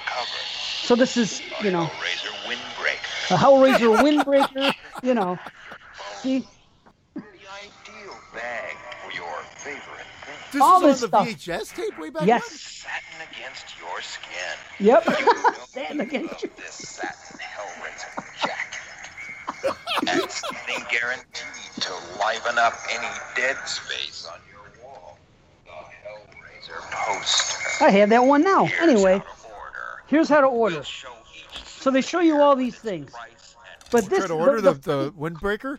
covered. 0.06 0.46
So 0.82 0.96
this 0.96 1.16
is, 1.16 1.42
you 1.62 1.70
know, 1.70 1.82
Razor 1.82 1.90
Windbreaker. 1.92 2.15
A 3.30 3.36
Hellraiser 3.36 3.96
windbreaker. 4.02 4.72
You 5.02 5.14
know. 5.14 5.38
See? 6.22 6.46
The 7.14 7.22
ideal 7.22 8.14
bag 8.34 8.76
for 9.04 9.12
your 9.12 9.32
favorite 9.56 10.06
thing. 10.24 10.34
This 10.52 10.62
All 10.62 10.82
was 10.82 11.00
this 11.00 11.12
on 11.12 11.24
the 11.24 11.30
stuff. 11.32 11.68
VHS 11.72 11.74
tape 11.76 11.98
way 11.98 12.10
back 12.10 12.26
Yes. 12.26 12.46
Satin 12.50 13.28
against 13.32 13.78
your 13.78 14.00
skin. 14.00 14.56
Yep. 14.86 15.04
Don't 15.04 15.56
Stand 15.68 16.00
against 16.00 16.42
you. 16.42 16.48
love 16.50 16.56
This 16.56 16.74
satin 16.74 17.38
Hellraiser 17.38 18.42
jacket. 18.42 19.76
and 20.08 20.30
something 20.30 20.84
guaranteed 20.90 21.82
to 21.82 21.92
liven 22.20 22.58
up 22.58 22.74
any 22.90 23.08
dead 23.34 23.56
space 23.66 24.28
on 24.32 24.38
your 24.50 24.84
wall. 24.84 25.18
The 25.64 25.70
Hellraiser 25.70 26.80
poster. 26.90 27.84
I 27.84 27.90
have 27.90 28.08
that 28.10 28.24
one 28.24 28.42
now. 28.42 28.64
Here's 28.66 28.80
Anyway, 28.90 29.18
how 29.18 29.24
to 29.24 29.54
order. 29.54 30.02
here's 30.06 30.28
how 30.28 30.40
to 30.40 30.46
order. 30.46 30.76
We'll 30.76 30.84
show 30.84 31.08
each 31.08 31.25
So 31.86 31.92
they 31.92 32.00
show 32.00 32.18
you 32.18 32.42
all 32.42 32.56
these 32.56 32.74
things. 32.74 33.12
price 33.12 33.54
and 33.72 33.90
But 33.92 34.10
this 34.10 34.18
Try 34.18 34.26
to 34.26 34.32
order 34.34 34.60
the, 34.60 34.72
the, 34.72 34.80
the 34.80 35.12
windbreaker. 35.12 35.78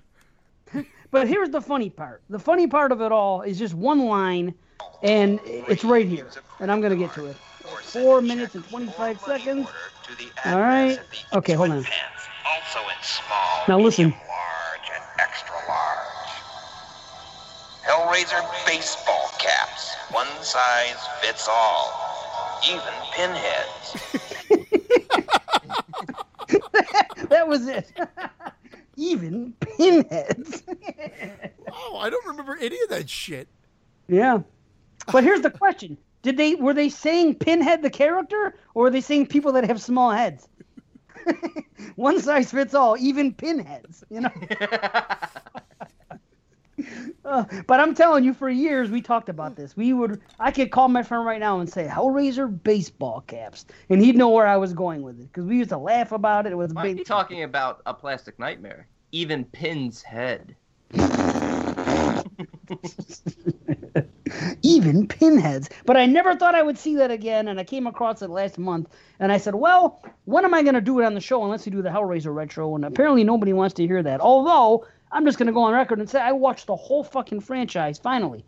But 1.11 1.27
here's 1.27 1.49
the 1.49 1.59
funny 1.59 1.89
part. 1.89 2.21
The 2.29 2.39
funny 2.39 2.65
part 2.65 2.93
of 2.93 3.01
it 3.01 3.11
all 3.11 3.41
is 3.41 3.59
just 3.59 3.73
one 3.73 4.05
line, 4.05 4.53
and 5.03 5.41
it's 5.43 5.83
right 5.83 6.07
here. 6.07 6.29
And 6.61 6.71
I'm 6.71 6.79
gonna 6.79 6.95
get 6.95 7.13
to 7.15 7.25
it. 7.25 7.35
Four 7.83 8.21
minutes 8.21 8.55
and 8.55 8.63
25 8.69 9.19
seconds. 9.19 9.65
order 9.65 9.77
to 10.03 10.17
the 10.17 10.49
All 10.49 10.61
right. 10.61 10.91
address 10.91 10.97
at 10.99 11.31
the 11.31 11.37
Okay, 11.39 11.53
hold 11.55 11.71
on. 11.71 11.77
Also 11.77 12.79
in 12.79 13.03
small, 13.03 13.63
Now 13.67 13.77
listen. 13.79 14.11
large, 14.11 14.89
and 14.95 15.03
extra 15.19 15.55
large. 15.67 16.07
Hellraiser 17.83 18.65
baseball 18.65 19.29
caps. 19.39 19.93
One 20.11 20.27
size 20.41 21.05
fits 21.21 21.49
all. 21.49 22.61
Even 22.65 22.93
pinheads. 23.13 24.47
that 27.29 27.47
was 27.47 27.67
it. 27.67 27.91
Even 28.97 29.53
pinheads. 29.59 30.63
Oh, 31.69 31.97
I 31.97 32.09
don't 32.09 32.25
remember 32.25 32.57
any 32.59 32.79
of 32.81 32.89
that 32.89 33.09
shit. 33.09 33.47
yeah. 34.07 34.39
But 35.11 35.23
here's 35.23 35.41
the 35.41 35.51
question. 35.51 35.97
Did 36.21 36.37
they 36.37 36.55
were 36.55 36.73
they 36.73 36.89
saying 36.89 37.35
Pinhead 37.35 37.81
the 37.81 37.89
character 37.89 38.55
or 38.73 38.83
were 38.83 38.89
they 38.89 39.01
saying 39.01 39.27
people 39.27 39.51
that 39.53 39.65
have 39.65 39.81
small 39.81 40.11
heads? 40.11 40.47
One 41.95 42.21
size 42.21 42.51
fits 42.51 42.73
all, 42.73 42.95
even 42.97 43.33
pinheads, 43.33 44.03
you 44.09 44.21
know. 44.21 44.31
Uh, 47.25 47.43
but 47.65 47.79
I'm 47.79 47.93
telling 47.93 48.23
you, 48.23 48.33
for 48.33 48.49
years 48.49 48.89
we 48.89 49.01
talked 49.01 49.29
about 49.29 49.55
this. 49.55 49.75
We 49.75 49.91
would, 49.93 50.21
I 50.39 50.51
could 50.51 50.71
call 50.71 50.87
my 50.87 51.03
friend 51.03 51.25
right 51.25 51.39
now 51.39 51.59
and 51.59 51.69
say 51.69 51.85
Hellraiser 51.85 52.47
baseball 52.63 53.21
caps, 53.27 53.65
and 53.89 54.01
he'd 54.01 54.15
know 54.15 54.29
where 54.29 54.47
I 54.47 54.57
was 54.57 54.73
going 54.73 55.01
with 55.01 55.19
it 55.19 55.31
because 55.31 55.45
we 55.45 55.57
used 55.57 55.71
to 55.71 55.77
laugh 55.77 56.11
about 56.11 56.45
it. 56.45 56.53
It 56.53 56.55
was 56.55 56.71
be 56.71 57.03
talking 57.03 57.43
about 57.43 57.81
a 57.85 57.93
plastic 57.93 58.39
nightmare. 58.39 58.87
Even 59.11 59.43
Pin's 59.45 60.01
head. 60.01 60.55
even 64.61 65.07
pinheads. 65.07 65.69
But 65.85 65.97
I 65.97 66.05
never 66.05 66.35
thought 66.35 66.55
I 66.55 66.61
would 66.61 66.77
see 66.77 66.95
that 66.95 67.11
again, 67.11 67.47
and 67.47 67.59
I 67.59 67.63
came 67.63 67.87
across 67.87 68.21
it 68.21 68.29
last 68.29 68.57
month, 68.57 68.89
and 69.19 69.31
I 69.31 69.37
said, 69.37 69.55
"Well, 69.55 70.01
when 70.25 70.45
am 70.45 70.53
I 70.53 70.61
going 70.63 70.75
to 70.75 70.81
do 70.81 70.99
it 70.99 71.05
on 71.05 71.13
the 71.13 71.19
show 71.21 71.43
unless 71.43 71.65
we 71.65 71.71
do 71.71 71.81
the 71.81 71.89
Hellraiser 71.89 72.33
retro?" 72.33 72.75
And 72.75 72.85
apparently 72.85 73.23
nobody 73.23 73.53
wants 73.53 73.73
to 73.75 73.87
hear 73.87 74.03
that. 74.03 74.21
Although 74.21 74.85
I'm 75.11 75.25
just 75.25 75.37
going 75.37 75.47
to 75.47 75.53
go 75.53 75.63
on 75.63 75.73
record 75.73 75.99
and 75.99 76.09
say 76.09 76.19
I 76.19 76.31
watched 76.31 76.67
the 76.67 76.75
whole 76.75 77.03
fucking 77.03 77.41
franchise 77.41 77.99
finally. 77.99 78.45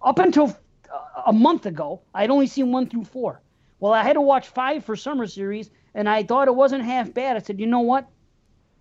Up 0.00 0.18
until 0.18 0.56
uh, 0.92 1.22
a 1.26 1.32
month 1.32 1.66
ago, 1.66 2.02
I'd 2.14 2.30
only 2.30 2.46
seen 2.46 2.72
one 2.72 2.88
through 2.88 3.04
four. 3.04 3.42
Well, 3.80 3.92
I 3.92 4.02
had 4.02 4.14
to 4.14 4.20
watch 4.20 4.48
five 4.48 4.84
for 4.84 4.96
summer 4.96 5.26
series, 5.26 5.70
and 5.94 6.08
I 6.08 6.22
thought 6.22 6.48
it 6.48 6.54
wasn't 6.54 6.84
half 6.84 7.12
bad. 7.12 7.36
I 7.36 7.40
said, 7.40 7.60
you 7.60 7.66
know 7.66 7.80
what? 7.80 8.08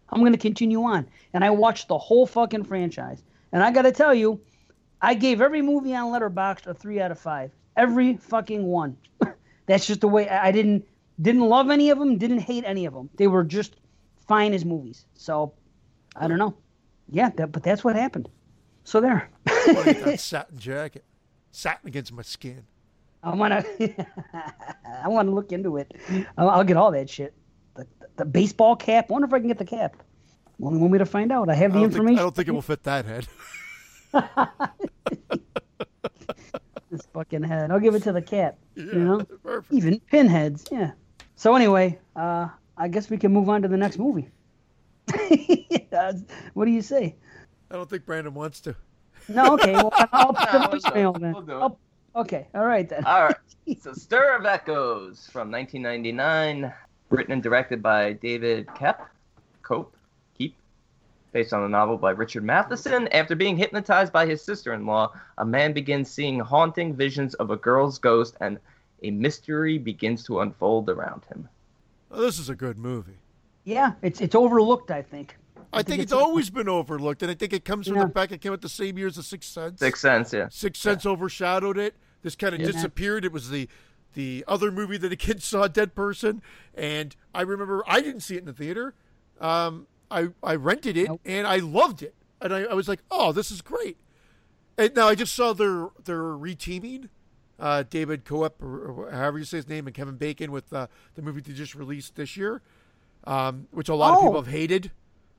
I'm 0.09 0.21
going 0.21 0.31
to 0.31 0.37
continue 0.37 0.83
on. 0.83 1.07
And 1.33 1.43
I 1.43 1.49
watched 1.49 1.87
the 1.87 1.97
whole 1.97 2.25
fucking 2.25 2.63
franchise. 2.63 3.21
And 3.51 3.63
I 3.63 3.71
got 3.71 3.83
to 3.83 3.91
tell 3.91 4.13
you, 4.13 4.39
I 5.01 5.13
gave 5.13 5.41
every 5.41 5.61
movie 5.61 5.95
on 5.95 6.11
Letterboxd 6.11 6.67
a 6.67 6.73
three 6.73 6.99
out 6.99 7.11
of 7.11 7.19
five. 7.19 7.51
Every 7.75 8.17
fucking 8.17 8.63
one. 8.63 8.97
That's 9.67 9.85
just 9.85 10.01
the 10.01 10.07
way 10.07 10.27
I 10.27 10.47
I 10.47 10.51
didn't 10.51 10.85
didn't 11.21 11.41
love 11.41 11.69
any 11.69 11.89
of 11.89 11.99
them, 11.99 12.17
didn't 12.17 12.39
hate 12.39 12.63
any 12.65 12.85
of 12.85 12.93
them. 12.93 13.09
They 13.17 13.27
were 13.27 13.43
just 13.43 13.75
fine 14.27 14.53
as 14.53 14.65
movies. 14.65 15.05
So 15.15 15.53
I 16.15 16.27
don't 16.27 16.37
know. 16.37 16.55
Yeah, 17.09 17.29
that, 17.37 17.51
but 17.51 17.63
that's 17.63 17.83
what 17.83 17.95
happened. 17.95 18.29
So 18.83 19.01
there. 19.01 19.29
That 19.45 20.15
satin 20.19 20.57
jacket. 20.57 21.03
Satin 21.51 21.87
against 21.87 22.11
my 22.13 22.21
skin. 22.21 22.63
I 23.23 23.33
want 23.35 23.53
to. 23.53 24.05
I 25.03 25.07
want 25.07 25.27
to 25.27 25.33
look 25.33 25.51
into 25.51 25.77
it. 25.77 25.93
I'll, 26.37 26.49
I'll 26.49 26.63
get 26.63 26.77
all 26.77 26.91
that 26.91 27.09
shit. 27.09 27.33
the 27.75 27.87
the 28.15 28.25
baseball 28.25 28.75
cap. 28.75 29.07
I 29.09 29.13
wonder 29.13 29.27
if 29.27 29.33
I 29.33 29.39
can 29.39 29.47
get 29.47 29.57
the 29.57 29.65
cap. 29.65 29.95
Only 30.61 30.79
one 30.79 30.89
way 30.91 30.97
to 30.97 31.05
find 31.05 31.31
out. 31.31 31.49
I 31.49 31.55
have 31.55 31.71
the 31.73 31.79
I 31.79 31.81
don't, 31.81 31.89
think, 31.91 31.99
information. 31.99 32.19
I 32.19 32.21
don't 32.23 32.35
think 32.35 32.47
it 32.47 32.51
will 32.51 32.61
fit 32.61 32.83
that 32.83 33.05
head. 33.05 33.27
this 36.91 37.05
fucking 37.13 37.43
head. 37.43 37.71
I'll 37.71 37.79
give 37.79 37.95
it 37.95 38.03
to 38.03 38.11
the 38.13 38.21
cat. 38.21 38.57
you 38.75 38.85
know, 38.93 39.23
Perfect. 39.43 39.73
even 39.73 39.99
pinheads. 40.11 40.65
Yeah. 40.71 40.91
So 41.35 41.55
anyway, 41.55 41.99
uh, 42.15 42.47
I 42.77 42.87
guess 42.87 43.09
we 43.09 43.17
can 43.17 43.31
move 43.31 43.49
on 43.49 43.61
to 43.61 43.67
the 43.67 43.77
next 43.77 43.97
movie. 43.99 44.29
What 46.53 46.65
do 46.65 46.71
you 46.71 46.81
say? 46.81 47.15
I 47.71 47.75
don't 47.75 47.89
think 47.89 48.05
Brandon 48.05 48.33
wants 48.33 48.59
to. 48.61 48.75
No, 49.27 49.53
okay. 49.55 49.73
Well, 49.73 49.91
I'll 50.11 50.33
put 50.33 50.51
the 50.51 50.59
No, 50.59 50.69
we'll 50.69 50.79
do 50.79 50.87
voicemail 50.89 51.19
then. 51.19 51.33
We'll 51.33 51.41
do 51.41 51.51
it. 51.51 51.61
I'll- 51.61 51.79
okay, 52.15 52.47
all 52.55 52.65
right 52.65 52.87
then. 52.87 53.05
All 53.05 53.23
right. 53.25 53.35
So 53.81 53.91
Stir 53.91 54.37
of 54.37 54.45
Echoes 54.45 55.27
from 55.29 55.51
1999, 55.51 56.73
written 57.09 57.33
and 57.33 57.43
directed 57.43 57.83
by 57.83 58.13
David 58.13 58.65
Kep, 58.75 59.05
Cope, 59.61 59.93
Keep, 60.37 60.55
based 61.33 61.51
on 61.51 61.63
a 61.63 61.67
novel 61.67 61.97
by 61.97 62.11
Richard 62.11 62.45
Matheson. 62.45 63.09
After 63.09 63.35
being 63.35 63.57
hypnotized 63.57 64.13
by 64.13 64.25
his 64.25 64.41
sister-in-law, 64.41 65.11
a 65.39 65.45
man 65.45 65.73
begins 65.73 66.09
seeing 66.09 66.39
haunting 66.39 66.95
visions 66.95 67.33
of 67.33 67.51
a 67.51 67.57
girl's 67.57 67.99
ghost, 67.99 68.37
and 68.39 68.57
a 69.03 69.11
mystery 69.11 69.77
begins 69.77 70.23
to 70.23 70.39
unfold 70.39 70.89
around 70.89 71.25
him. 71.25 71.49
Oh, 72.09 72.21
this 72.21 72.39
is 72.39 72.47
a 72.47 72.55
good 72.55 72.77
movie. 72.77 73.17
Yeah, 73.67 73.93
it's 74.01 74.21
it's 74.21 74.33
overlooked. 74.33 74.91
I 74.91 75.01
think. 75.01 75.35
I 75.73 75.83
think 75.83 76.01
it's 76.01 76.13
it's- 76.13 76.23
always 76.25 76.49
been 76.49 76.69
overlooked, 76.69 77.21
and 77.21 77.29
I 77.29 77.33
think 77.33 77.51
it 77.51 77.65
comes 77.65 77.85
from 77.87 77.97
Yeah. 77.97 78.05
the 78.05 78.11
fact 78.11 78.31
it 78.31 78.39
came 78.39 78.53
out 78.53 78.61
the 78.61 78.69
same 78.69 78.97
year 78.97 79.07
as 79.07 79.17
The 79.17 79.23
Sixth 79.23 79.51
Sense. 79.51 79.79
Sixth 79.81 80.01
Sense, 80.01 80.31
yeah. 80.31 80.47
Sixth 80.49 80.81
Sense 80.81 81.05
overshadowed 81.05 81.77
it. 81.77 81.93
This 82.21 82.35
kind 82.37 82.55
of 82.55 82.61
Yeah. 82.61 82.67
disappeared. 82.67 83.25
It 83.25 83.33
was 83.33 83.49
the 83.49 83.67
the 84.13 84.45
other 84.47 84.71
movie 84.71 84.97
that 84.97 85.09
the 85.09 85.17
kids 85.17 85.43
saw, 85.51 85.67
Dead 85.67 85.93
Person, 85.95 86.41
and 86.73 87.13
I 87.35 87.41
remember 87.41 87.83
I 87.85 87.99
didn't 87.99 88.21
see 88.21 88.35
it 88.35 88.39
in 88.39 88.45
the 88.45 88.53
theater. 88.53 88.93
Um, 89.41 89.87
I 90.09 90.29
I 90.41 90.55
rented 90.55 90.95
it 90.95 91.09
Nope. 91.09 91.21
and 91.25 91.45
I 91.45 91.57
loved 91.57 92.01
it, 92.01 92.15
and 92.41 92.53
I, 92.53 92.61
I 92.63 92.73
was 92.73 92.87
like, 92.87 93.01
oh, 93.11 93.33
this 93.33 93.51
is 93.51 93.61
great. 93.61 93.97
And 94.77 94.95
now 94.95 95.09
I 95.09 95.15
just 95.15 95.35
saw 95.35 95.51
their 95.51 95.89
their 96.05 96.21
reteaming. 96.21 97.09
Uh, 97.59 97.83
David 97.89 98.23
Koepp, 98.23 98.61
or, 98.61 98.85
or 99.07 99.11
however 99.11 99.39
you 99.39 99.43
say 99.43 99.57
his 99.57 99.67
name, 99.67 99.87
and 99.87 99.95
Kevin 99.95 100.15
Bacon 100.15 100.51
with 100.51 100.71
uh, 100.71 100.85
the 101.15 101.23
movie 101.23 101.41
they 101.41 101.53
just 101.53 101.73
released 101.73 102.15
this 102.15 102.37
year, 102.37 102.61
um, 103.27 103.67
which 103.71 103.89
a 103.89 103.93
lot 103.95 104.13
of 104.13 104.17
Oh. 104.17 104.21
people 104.23 104.41
have 104.41 104.51
hated 104.51 104.91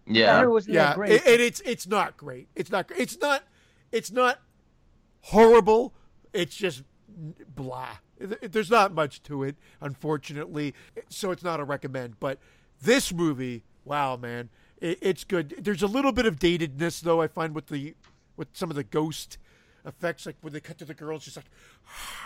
I 0.07 0.11
Yeah. 0.13 0.39
heard 0.39 0.45
it 0.45 0.51
wasn't 0.51 0.75
yeah, 0.75 0.95
great. 0.95 1.11
and- 1.13 1.27
and 1.27 1.41
it's 1.43 1.61
it's 1.61 1.87
not 1.87 2.17
great. 2.17 2.49
It's 2.55 2.71
not. 2.71 2.91
It's 2.97 3.19
not. 3.21 3.43
It's 3.93 4.11
not 4.13 4.41
horrible. 5.23 5.93
It's 6.33 6.55
just 6.57 6.83
blah. 7.55 7.99
There's 8.19 8.71
not 8.71 8.93
much 8.95 9.23
to 9.25 9.43
it, 9.45 9.57
unfortunately. 9.81 10.75
So 11.09 11.31
it's 11.31 11.43
not 11.43 11.61
a 11.61 11.65
recommend. 11.65 12.19
But 12.21 12.39
this 12.81 13.13
movie, 13.13 13.65
wow, 13.85 14.17
man, 14.17 14.49
it, 14.81 14.99
it's 15.03 15.25
good. 15.25 15.55
There's 15.59 15.83
a 15.83 15.87
little 15.87 16.13
bit 16.13 16.27
of 16.27 16.37
datedness 16.37 17.01
though. 17.03 17.21
I 17.21 17.29
find 17.29 17.55
with 17.55 17.67
the 17.67 17.95
with 18.37 18.49
some 18.55 18.71
of 18.71 18.77
the 18.77 18.85
ghost 18.85 19.37
effects, 19.85 20.25
like 20.27 20.37
when 20.41 20.53
they 20.53 20.61
cut 20.61 20.79
to 20.79 20.85
the 20.85 20.95
girls, 20.95 21.23
she's 21.25 21.37
like. 21.37 21.47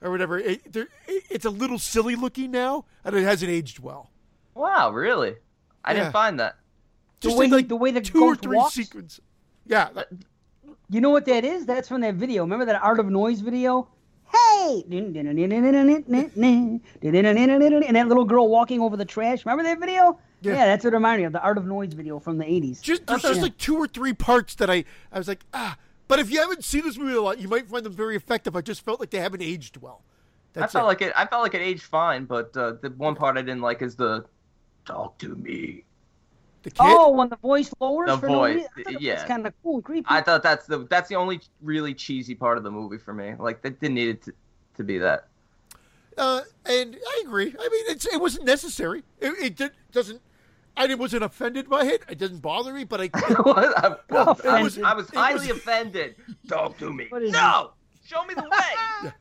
Or 0.00 0.12
whatever. 0.12 0.38
It, 0.38 0.60
it, 0.76 0.88
it's 1.28 1.44
a 1.44 1.50
little 1.50 1.76
silly 1.80 2.14
looking 2.14 2.52
now, 2.52 2.84
and 3.04 3.16
it 3.16 3.24
hasn't 3.24 3.50
aged 3.50 3.80
well. 3.80 4.10
Wow, 4.58 4.90
really? 4.90 5.36
I 5.84 5.92
Yeah. 5.92 6.00
didn't 6.00 6.12
find 6.12 6.40
that. 6.40 6.56
The 7.20 7.28
Just 7.28 7.36
way 7.38 7.44
in, 7.46 7.50
like 7.52 7.68
the 7.68 7.76
way 7.76 7.90
the 7.92 8.00
two 8.00 8.22
or 8.24 8.34
three 8.36 8.56
walks? 8.56 8.74
sequences. 8.74 9.20
Yeah, 9.66 9.88
that- 9.94 10.08
You 10.90 11.00
know 11.02 11.10
what 11.10 11.26
that 11.26 11.44
is? 11.44 11.66
That's 11.66 11.86
from 11.88 12.00
that 12.00 12.14
video. 12.14 12.42
Remember 12.42 12.64
that 12.64 12.82
Art 12.82 12.98
of 12.98 13.06
Noise 13.10 13.40
video? 13.40 13.88
Hey! 14.32 14.84
And 14.90 15.14
that 17.96 18.06
little 18.08 18.24
girl 18.24 18.48
walking 18.48 18.80
over 18.80 18.96
the 18.96 19.04
trash. 19.04 19.44
Remember 19.44 19.62
that 19.64 19.78
video? 19.78 20.18
Yeah. 20.40 20.54
Yeah, 20.54 20.66
that's 20.66 20.84
what 20.84 20.92
it 20.92 20.96
reminded 20.96 21.22
me 21.22 21.26
of 21.26 21.32
the 21.32 21.42
Art 21.42 21.58
of 21.58 21.66
Noise 21.66 21.92
video 21.94 22.18
from 22.18 22.38
the 22.38 22.44
80s. 22.44 22.80
Just 22.80 23.06
there's 23.06 23.22
just 23.22 23.42
like 23.42 23.56
two 23.58 23.76
or 23.76 23.86
three 23.86 24.12
parts 24.12 24.54
that 24.56 24.70
I 24.70 24.84
I 25.12 25.18
was 25.18 25.28
like 25.28 25.44
ah. 25.52 25.76
But 26.06 26.20
if 26.20 26.30
you 26.30 26.40
haven't 26.40 26.64
seen 26.64 26.84
this 26.84 26.96
movie 26.96 27.12
a 27.14 27.20
lot, 27.20 27.38
you 27.38 27.48
might 27.48 27.68
find 27.68 27.84
them 27.84 27.92
very 27.92 28.16
effective. 28.16 28.56
I 28.56 28.62
just 28.62 28.82
felt 28.82 28.98
like 28.98 29.10
they 29.10 29.18
haven't 29.20 29.42
aged 29.42 29.76
well. 29.78 30.04
That's 30.54 30.74
I 30.74 30.78
felt 30.78 30.84
it. 30.84 30.88
like 30.88 31.02
it. 31.02 31.12
I 31.16 31.26
felt 31.26 31.42
like 31.42 31.54
it 31.54 31.60
aged 31.60 31.82
fine, 31.82 32.24
but 32.24 32.56
uh, 32.56 32.74
the 32.80 32.88
one 32.96 33.14
part 33.14 33.36
I 33.36 33.42
didn't 33.42 33.60
like 33.60 33.82
is 33.82 33.94
the 33.96 34.24
"talk 34.88 35.18
to 35.18 35.34
me." 35.36 35.84
the 36.62 36.70
kid. 36.70 36.80
Oh, 36.80 37.10
when 37.10 37.28
the 37.28 37.36
voice 37.36 37.72
lowers 37.80 38.08
The 38.08 38.18
for 38.18 38.26
voice, 38.28 38.32
no 38.32 38.42
reason? 38.44 38.68
I 38.76 38.82
thought 38.92 39.02
yeah. 39.02 39.14
was 39.14 39.24
kind 39.24 39.46
of 39.46 39.52
cool 39.62 39.82
creepy. 39.82 40.06
I 40.08 40.20
thought 40.20 40.42
that's 40.42 40.66
the 40.66 40.86
that's 40.90 41.08
the 41.08 41.16
only 41.16 41.40
really 41.62 41.94
cheesy 41.94 42.34
part 42.34 42.58
of 42.58 42.64
the 42.64 42.70
movie 42.70 42.98
for 42.98 43.14
me. 43.14 43.34
Like 43.38 43.62
that 43.62 43.80
didn't 43.80 43.94
need 43.94 44.08
it 44.08 44.22
to, 44.22 44.32
to 44.76 44.84
be 44.84 44.98
that. 44.98 45.28
Uh, 46.16 46.40
and 46.66 46.96
I 46.96 47.22
agree. 47.24 47.54
I 47.58 47.68
mean, 47.68 47.84
it's 47.88 48.06
it 48.06 48.20
wasn't 48.20 48.44
necessary. 48.44 49.04
It, 49.20 49.34
it 49.40 49.56
did, 49.56 49.70
doesn't. 49.92 50.20
I 50.76 50.92
wasn't 50.94 51.24
offended 51.24 51.68
by 51.68 51.84
it. 51.84 52.02
It 52.08 52.18
doesn't 52.18 52.40
bother 52.40 52.72
me. 52.72 52.84
But 52.84 53.00
I 53.00 53.06
What? 53.42 53.78
I, 53.78 53.96
I 54.48 54.62
was, 54.62 54.78
I 54.78 54.94
was 54.94 55.10
highly 55.10 55.48
was- 55.48 55.58
offended. 55.58 56.16
Talk 56.48 56.78
to 56.78 56.92
me. 56.92 57.06
What 57.08 57.22
is 57.22 57.32
No, 57.32 57.72
show 58.04 58.24
me 58.24 58.34
the 58.34 58.42
way. 58.42 59.12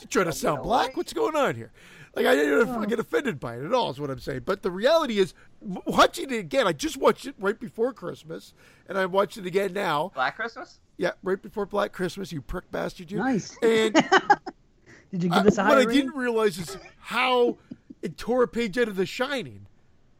You 0.00 0.06
trying 0.08 0.26
to 0.26 0.32
sound 0.32 0.62
black. 0.62 0.96
What's 0.96 1.12
going 1.12 1.36
on 1.36 1.54
here? 1.54 1.72
Like 2.16 2.26
I 2.26 2.34
didn't 2.34 2.68
Oh. 2.70 2.84
get 2.86 2.98
offended 2.98 3.38
by 3.38 3.56
it 3.56 3.64
at 3.64 3.72
all. 3.74 3.90
Is 3.90 4.00
what 4.00 4.10
I'm 4.10 4.18
saying. 4.18 4.40
But 4.46 4.62
the 4.62 4.70
reality 4.70 5.18
is, 5.18 5.34
watching 5.60 6.30
it 6.30 6.38
again. 6.38 6.66
I 6.66 6.72
just 6.72 6.96
watched 6.96 7.26
it 7.26 7.34
right 7.38 7.60
before 7.60 7.92
Christmas, 7.92 8.54
and 8.88 8.96
I 8.98 9.04
watched 9.06 9.36
it 9.36 9.44
again 9.46 9.74
now. 9.74 10.10
Black 10.14 10.34
Christmas. 10.34 10.80
Yeah, 10.96 11.12
right 11.22 11.40
before 11.40 11.66
Black 11.66 11.92
Christmas. 11.92 12.32
You 12.32 12.40
prick 12.40 12.70
bastard, 12.72 13.10
you. 13.12 13.18
Nice. 13.18 13.54
And 13.62 13.92
Did 15.12 15.22
you 15.24 15.28
give 15.30 15.44
this 15.44 15.58
a 15.58 15.64
what 15.64 15.74
high 15.74 15.80
I 15.82 15.84
didn't 15.84 16.16
realize 16.16 16.58
is 16.58 16.76
how 16.98 17.58
it 18.02 18.16
tore 18.16 18.42
a 18.42 18.48
page 18.48 18.76
out 18.78 18.88
of 18.88 18.96
The 18.96 19.06
Shining. 19.06 19.66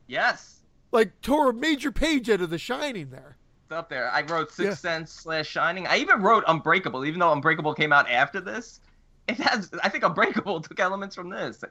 Yes, 0.06 0.60
Like 0.92 1.20
tore 1.22 1.50
a 1.50 1.54
major 1.54 1.90
page 1.90 2.30
out 2.30 2.40
of 2.40 2.50
The 2.50 2.58
Shining 2.58 3.10
there. 3.10 3.36
it's 3.64 3.72
up 3.72 3.88
there. 3.88 4.10
I 4.12 4.20
wrote 4.22 4.50
Sixth 4.52 4.60
Yeah. 4.60 4.74
Sense 4.74 5.12
slash 5.12 5.48
Shining. 5.48 5.86
I 5.86 5.96
even 5.96 6.20
wrote 6.22 6.44
Unbreakable, 6.46 7.04
even 7.06 7.20
though 7.20 7.32
Unbreakable 7.32 7.74
came 7.74 7.92
out 7.92 8.08
after 8.10 8.40
this. 8.40 8.80
It 9.28 9.38
has. 9.38 9.70
I 9.82 9.88
think 9.88 10.04
Unbreakable 10.04 10.60
took 10.62 10.78
elements 10.78 11.16
from 11.16 11.28
this. 11.30 11.64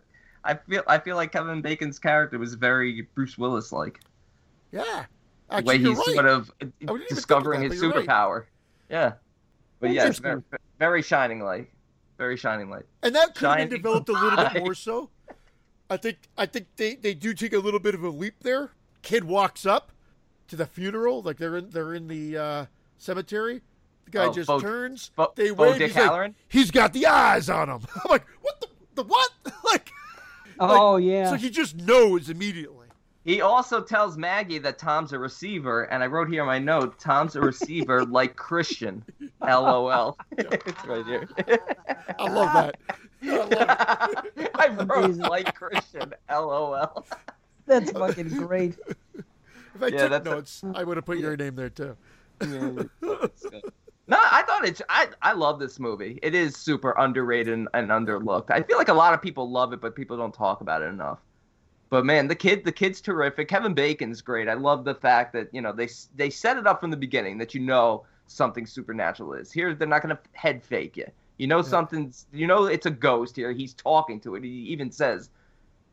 I 0.46 0.54
feel. 0.56 0.84
I 0.88 1.00
feel 1.00 1.16
like 1.16 1.32
Kevin 1.32 1.62
Bacon's 1.62 2.00
character 2.00 2.38
was 2.40 2.54
very 2.54 3.08
Bruce 3.16 3.38
Willis 3.38 3.72
like. 3.72 4.00
Yeah. 4.72 5.06
The 5.50 5.62
way 5.64 5.78
he's 5.78 5.98
right. 5.98 6.06
sort 6.06 6.26
of 6.26 6.52
discovering 7.10 7.62
that, 7.62 7.72
his 7.72 7.82
you're 7.82 7.92
right. 7.92 8.06
superpower. 8.06 8.46
Yeah. 8.90 9.14
But 9.80 9.92
yes, 9.92 10.20
very, 10.20 10.42
very 10.80 11.02
shining 11.02 11.42
light. 11.42 11.70
Very 12.18 12.38
shining 12.38 12.70
light. 12.70 12.86
and 13.04 13.14
that 13.16 13.36
could 13.36 13.48
have 13.48 13.58
been 13.58 13.68
Shining 13.68 13.70
developed 13.70 14.10
a 14.10 14.14
little 14.14 14.50
bit 14.50 14.64
more 14.64 14.74
so. 14.74 15.10
I 15.90 15.98
think 15.98 16.18
I 16.38 16.46
think 16.46 16.68
they, 16.78 16.96
they 16.96 17.14
do 17.14 17.34
take 17.34 17.54
a 17.54 17.60
little 17.60 17.80
bit 17.80 17.94
of 17.94 18.04
a 18.04 18.10
leap 18.10 18.36
there. 18.42 18.72
Kid 19.02 19.26
walks 19.26 19.66
up 19.66 19.92
to 20.48 20.56
the 20.56 20.66
funeral, 20.66 21.22
like 21.22 21.38
they're 21.38 21.58
in 21.58 21.70
they're 21.70 21.94
in 21.94 22.08
the 22.08 22.38
uh, 22.38 22.66
cemetery. 22.98 23.62
The 24.06 24.12
guy 24.12 24.26
Oh, 24.26 24.32
just 24.34 24.48
Bo- 24.48 24.60
turns. 24.60 25.12
Bo- 25.16 25.34
they 25.36 25.52
Bo 25.52 25.64
wave. 25.64 25.78
Dick 25.78 25.92
He's, 25.92 26.06
like, 26.06 26.34
he's 26.48 26.72
got 26.72 26.94
the 26.94 27.06
eyes 27.06 27.50
on 27.50 27.70
him. 27.70 27.82
I'm 28.04 28.10
like, 28.10 28.26
what 28.42 28.60
the 28.62 28.68
the 28.96 29.04
what? 29.04 29.30
like, 29.66 29.92
oh, 30.60 30.98
yeah. 30.98 31.30
so 31.30 31.36
he 31.36 31.50
just 31.50 31.76
knows 31.76 32.30
immediately. 32.30 32.88
He 33.24 33.42
also 33.42 33.82
tells 33.82 34.18
Maggie 34.18 34.60
that 34.60 34.78
Tom's 34.78 35.12
a 35.12 35.18
receiver, 35.18 35.86
and 35.86 36.04
I 36.04 36.06
wrote 36.06 36.30
here 36.30 36.42
in 36.42 36.48
my 36.48 36.60
note, 36.60 37.00
Tom's 37.00 37.36
a 37.36 37.42
receiver 37.42 38.06
like 38.06 38.36
Christian. 38.36 39.04
LOL. 39.42 40.16
it's 40.38 40.86
right 40.86 41.06
here. 41.06 41.28
I 42.20 42.30
love 42.30 42.54
that. 42.54 42.76
I 43.24 43.36
love 43.36 44.26
it. 44.38 44.52
I 44.54 44.68
wrote 44.68 45.06
Amazing. 45.06 45.24
like 45.24 45.56
Christian. 45.56 46.14
LOL. 46.30 47.04
That's 47.66 47.92
fucking 47.92 48.30
great. 48.30 48.78
If 49.74 49.82
I 49.82 49.88
Yeah, 49.88 50.08
took 50.08 50.26
notes, 50.26 50.64
I 50.76 50.84
would 50.84 50.98
have 50.98 51.06
put 51.06 51.18
your 51.18 51.36
name 51.36 51.56
there 51.56 51.70
too. 51.70 51.98
No, 54.08 54.18
I 54.20 54.44
thought 54.44 54.66
it's. 54.66 54.82
I 54.88 55.10
I 55.22 55.34
love 55.34 55.60
this 55.60 55.80
movie. 55.80 56.20
It 56.22 56.36
is 56.36 56.56
super 56.56 56.94
underrated 56.98 57.54
and, 57.54 57.68
and 57.74 57.90
underlooked. 57.90 58.52
I 58.52 58.62
feel 58.62 58.78
like 58.78 58.90
a 58.90 58.94
lot 58.94 59.14
of 59.14 59.22
people 59.22 59.50
love 59.50 59.74
it, 59.74 59.82
but 59.82 59.96
people 59.96 60.16
don't 60.16 60.34
talk 60.34 60.62
about 60.62 60.84
it 60.84 60.86
enough. 60.86 61.20
But 61.90 62.06
man, 62.06 62.28
the 62.28 62.36
kid, 62.36 62.64
the 62.64 62.72
kid's 62.72 63.02
terrific. 63.02 63.48
Kevin 63.48 63.74
Bacon's 63.74 64.22
great. 64.22 64.48
I 64.48 64.54
love 64.54 64.86
the 64.86 64.96
fact 64.96 65.34
that 65.34 65.48
you 65.52 65.62
know 65.62 65.72
they 65.72 65.90
they 66.16 66.30
set 66.30 66.58
it 66.58 66.68
up 66.68 66.82
from 66.82 66.92
the 66.92 66.98
beginning 66.98 67.38
that 67.40 67.56
you 67.56 67.62
know 67.62 68.06
something 68.28 68.66
supernatural 68.66 69.34
is. 69.34 69.52
Here, 69.52 69.74
they're 69.74 69.88
not 69.88 70.04
gonna 70.04 70.20
head 70.34 70.64
fake 70.64 70.98
you. 70.98 71.08
You 71.38 71.48
know 71.48 71.62
something's. 71.62 72.28
You 72.32 72.46
know 72.46 72.66
it's 72.66 72.86
a 72.86 72.92
ghost 72.92 73.36
here. 73.36 73.52
He's 73.54 73.74
talking 73.74 74.20
to 74.22 74.36
it. 74.36 74.44
He 74.44 74.50
even 74.50 74.92
says, 74.92 75.30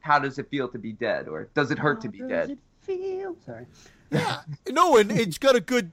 "How 0.01 0.19
does 0.19 0.39
it 0.39 0.51
feel 0.51 0.69
to 0.69 0.79
be 0.79 0.93
dead?" 0.93 1.29
or 1.29 1.49
"Does 1.55 1.71
it 1.71 1.79
hurt 1.79 2.03
to 2.03 2.09
be 2.09 2.21
How 2.21 2.29
dead?" 2.29 2.51
it 2.51 2.59
feel? 2.83 3.37
Sorry. 3.47 3.67
Yeah, 4.11 4.43
no, 4.71 4.97
and 4.99 5.11
it's 5.11 5.39
got 5.39 5.57
a 5.57 5.61
good. 5.61 5.93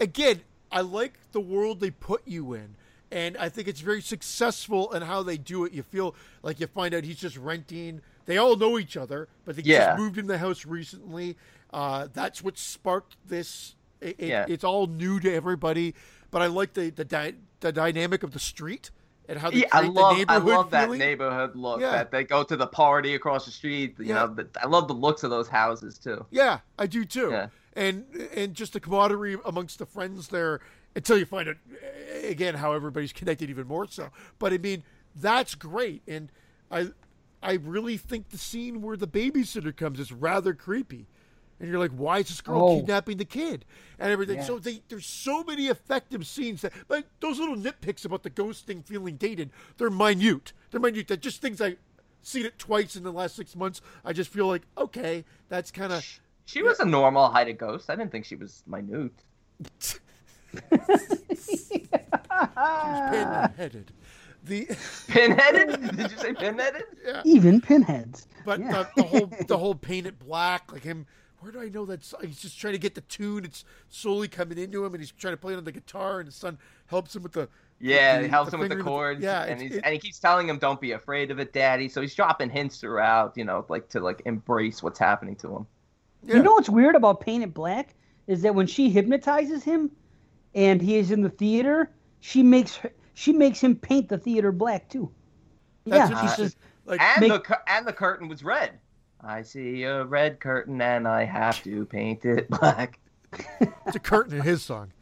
Again, 0.00 0.42
I 0.76 0.82
like 0.82 1.14
the 1.32 1.40
world 1.40 1.80
they 1.80 1.90
put 1.90 2.20
you 2.26 2.52
in, 2.52 2.76
and 3.10 3.34
I 3.38 3.48
think 3.48 3.66
it's 3.66 3.80
very 3.80 4.02
successful 4.02 4.92
in 4.92 5.00
how 5.02 5.22
they 5.22 5.38
do 5.38 5.64
it. 5.64 5.72
You 5.72 5.82
feel 5.82 6.14
like 6.42 6.60
you 6.60 6.66
find 6.66 6.94
out 6.94 7.04
he's 7.04 7.18
just 7.18 7.38
renting. 7.38 8.02
They 8.26 8.36
all 8.36 8.56
know 8.56 8.78
each 8.78 8.96
other, 8.96 9.28
but 9.46 9.56
they 9.56 9.62
Yeah. 9.62 9.86
just 9.86 9.98
moved 9.98 10.18
in 10.18 10.26
the 10.26 10.36
house 10.38 10.66
recently. 10.66 11.36
Uh, 11.72 12.08
that's 12.12 12.42
what 12.44 12.58
sparked 12.58 13.16
this. 13.26 13.74
It, 14.02 14.16
it- 14.18 14.28
Yeah. 14.28 14.44
It's 14.48 14.64
all 14.64 14.86
new 14.86 15.18
to 15.20 15.32
everybody, 15.32 15.94
but 16.30 16.42
I 16.42 16.46
like 16.48 16.74
the 16.74 16.90
the, 16.90 17.04
dy- 17.04 17.36
the 17.60 17.72
dynamic 17.72 18.22
of 18.22 18.32
the 18.32 18.38
street 18.38 18.90
and 19.28 19.38
how 19.38 19.50
they 19.50 19.60
Yeah, 19.60 19.68
I 19.72 19.80
love 19.80 20.16
the 20.18 20.26
I 20.28 20.36
love 20.36 20.70
that 20.72 20.84
feeling. 20.84 20.98
neighborhood 20.98 21.56
look. 21.56 21.80
Yeah. 21.80 21.92
That 21.92 22.10
they 22.10 22.24
go 22.24 22.42
to 22.42 22.56
the 22.56 22.66
party 22.66 23.14
across 23.14 23.46
the 23.46 23.50
street. 23.50 23.94
You 23.98 24.06
Yeah. 24.06 24.14
know, 24.14 24.26
the, 24.34 24.48
I 24.62 24.66
love 24.66 24.88
the 24.88 24.94
looks 24.94 25.22
of 25.22 25.30
those 25.30 25.48
houses 25.48 25.96
too. 25.98 26.26
Yeah, 26.30 26.58
I 26.78 26.86
do 26.86 27.06
too. 27.06 27.30
Yeah. 27.30 27.48
And 27.76 28.06
and 28.34 28.54
just 28.54 28.72
the 28.72 28.80
camaraderie 28.80 29.36
amongst 29.44 29.78
the 29.78 29.86
friends 29.86 30.28
there 30.28 30.60
until 30.96 31.18
you 31.18 31.26
find 31.26 31.48
out 31.48 31.56
eh, 31.82 32.26
again 32.28 32.54
how 32.54 32.72
everybody's 32.72 33.12
connected 33.12 33.50
even 33.50 33.66
more 33.68 33.86
so. 33.86 34.08
But 34.38 34.52
I 34.54 34.58
mean, 34.58 34.82
that's 35.14 35.54
great. 35.54 36.02
And 36.08 36.32
I 36.70 36.88
I 37.42 37.52
really 37.54 37.98
think 37.98 38.30
the 38.30 38.38
scene 38.38 38.80
where 38.82 38.96
the 38.96 39.06
babysitter 39.06 39.76
comes 39.76 40.00
is 40.00 40.10
rather 40.10 40.54
creepy. 40.54 41.06
And 41.60 41.70
you're 41.70 41.78
like, 41.78 41.92
why 41.92 42.18
is 42.18 42.28
this 42.28 42.40
girl 42.42 42.60
Oh. 42.62 42.76
kidnapping 42.80 43.16
the 43.18 43.24
kid 43.24 43.64
and 43.98 44.10
everything? 44.12 44.36
Yeah. 44.38 44.44
So 44.44 44.58
they, 44.58 44.82
there's 44.88 45.06
so 45.06 45.42
many 45.42 45.68
effective 45.68 46.26
scenes 46.26 46.60
that, 46.62 46.72
but 46.86 47.06
those 47.20 47.38
little 47.38 47.56
nitpicks 47.56 48.04
about 48.04 48.24
the 48.24 48.30
ghost 48.30 48.66
thing 48.66 48.82
feeling 48.82 49.16
dated, 49.16 49.50
they're 49.78 49.88
minute. 49.88 50.52
They're 50.70 50.80
minute. 50.80 51.08
They're 51.08 51.16
just 51.16 51.40
things 51.40 51.62
I 51.62 51.76
seen 52.22 52.44
it 52.44 52.58
twice 52.58 52.94
in 52.94 53.04
the 53.04 53.12
last 53.12 53.36
six 53.36 53.56
months. 53.56 53.80
I 54.04 54.12
just 54.12 54.30
feel 54.30 54.46
like, 54.46 54.62
okay, 54.76 55.24
that's 55.48 55.70
kind 55.70 55.94
of 55.94 56.04
She 56.46 56.62
was 56.62 56.80
a 56.80 56.84
normal 56.84 57.28
heighted 57.28 57.58
ghost. 57.58 57.90
I 57.90 57.96
didn't 57.96 58.12
think 58.12 58.24
she 58.24 58.36
was 58.36 58.62
minute. 58.66 59.12
pin-headed. 62.52 63.92
The 64.44 64.68
Pinheaded? 65.08 65.96
Did 65.96 66.10
you 66.12 66.18
say 66.18 66.32
pinheaded? 66.32 66.84
Yeah. 67.04 67.22
Even 67.24 67.60
pinheads. 67.60 68.28
but 68.44 68.60
Yeah. 68.60 68.84
the, 68.94 69.02
the 69.02 69.08
whole 69.08 69.26
the 69.48 69.58
whole 69.58 69.74
painted 69.74 70.18
black, 70.18 70.72
like 70.72 70.82
him. 70.84 71.06
Where 71.40 71.52
do 71.52 71.60
I 71.60 71.68
know 71.68 71.84
that? 71.86 72.02
song? 72.04 72.20
He's 72.24 72.40
just 72.40 72.58
trying 72.58 72.72
to 72.72 72.78
get 72.78 72.94
the 72.94 73.02
tune. 73.02 73.44
It's 73.44 73.64
slowly 73.88 74.26
coming 74.26 74.56
into 74.58 74.84
him, 74.84 74.94
and 74.94 75.02
he's 75.02 75.12
trying 75.12 75.34
to 75.34 75.36
play 75.36 75.52
it 75.52 75.56
on 75.58 75.64
the 75.64 75.72
guitar, 75.72 76.18
and 76.20 76.26
his 76.26 76.34
son 76.34 76.58
helps 76.86 77.14
him 77.14 77.22
with 77.22 77.32
the. 77.32 77.48
Yeah, 77.80 78.16
the- 78.18 78.24
he 78.24 78.28
helps 78.30 78.50
the 78.52 78.56
him 78.56 78.60
with 78.60 78.68
the 78.70 78.76
finger- 78.76 78.88
chords. 78.88 79.20
Yeah, 79.22 79.42
and 79.44 79.60
he's 79.60 79.72
it- 79.74 79.82
and 79.84 79.92
he 79.92 79.98
keeps 79.98 80.18
telling 80.18 80.48
him, 80.48 80.58
"Don't 80.58 80.80
be 80.80 80.92
afraid 80.92 81.30
of 81.30 81.38
it, 81.40 81.52
Daddy." 81.52 81.88
So 81.88 82.00
he's 82.00 82.14
dropping 82.14 82.50
hints 82.50 82.78
throughout, 82.80 83.36
you 83.36 83.44
know, 83.44 83.66
like 83.68 83.88
to 83.90 84.00
like 84.00 84.22
embrace 84.26 84.80
what's 84.82 84.98
happening 84.98 85.34
to 85.36 85.56
him. 85.56 85.66
Yeah. 86.26 86.36
You 86.36 86.42
know 86.42 86.52
what's 86.52 86.68
weird 86.68 86.94
about 86.94 87.20
Painted 87.20 87.54
Black 87.54 87.94
is 88.26 88.42
that 88.42 88.54
when 88.54 88.66
she 88.66 88.90
hypnotizes 88.90 89.62
him, 89.64 89.90
and 90.54 90.80
he 90.80 90.96
is 90.96 91.10
in 91.10 91.22
the 91.22 91.28
theater, 91.30 91.90
she 92.20 92.42
makes 92.42 92.76
her, 92.76 92.90
she 93.14 93.32
makes 93.32 93.60
him 93.60 93.76
paint 93.76 94.08
the 94.08 94.18
theater 94.18 94.50
black 94.52 94.88
too. 94.88 95.10
That's 95.84 96.10
yeah, 96.10 96.20
she 96.22 96.28
says, 96.36 96.56
like 96.86 97.00
And 97.00 97.20
Make- 97.28 97.46
the 97.46 97.58
and 97.70 97.86
the 97.86 97.92
curtain 97.92 98.26
was 98.28 98.42
red. 98.42 98.72
I 99.22 99.42
see 99.42 99.82
a 99.84 100.04
red 100.04 100.40
curtain 100.40 100.80
and 100.80 101.06
I 101.08 101.24
have 101.24 101.62
to 101.64 101.84
paint 101.86 102.24
it 102.24 102.48
black. 102.60 102.98
it's 103.60 103.96
a 103.96 103.98
curtain 104.00 104.36
in 104.38 104.42
his 104.42 104.62
song. 104.62 104.92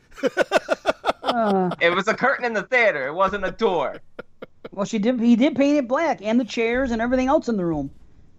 uh, 1.22 1.70
It 1.80 1.90
was 1.94 2.08
a 2.08 2.14
curtain 2.14 2.44
in 2.44 2.52
the 2.52 2.62
theater. 2.62 3.06
It 3.06 3.14
wasn't 3.14 3.44
a 3.44 3.50
door. 3.50 4.00
well, 4.72 4.84
she 4.84 4.98
did. 4.98 5.20
He 5.20 5.36
did 5.36 5.56
paint 5.56 5.78
it 5.78 5.88
black, 5.88 6.20
and 6.22 6.38
the 6.38 6.44
chairs 6.44 6.90
and 6.90 7.00
everything 7.02 7.28
else 7.28 7.48
in 7.48 7.56
the 7.56 7.64
room, 7.64 7.90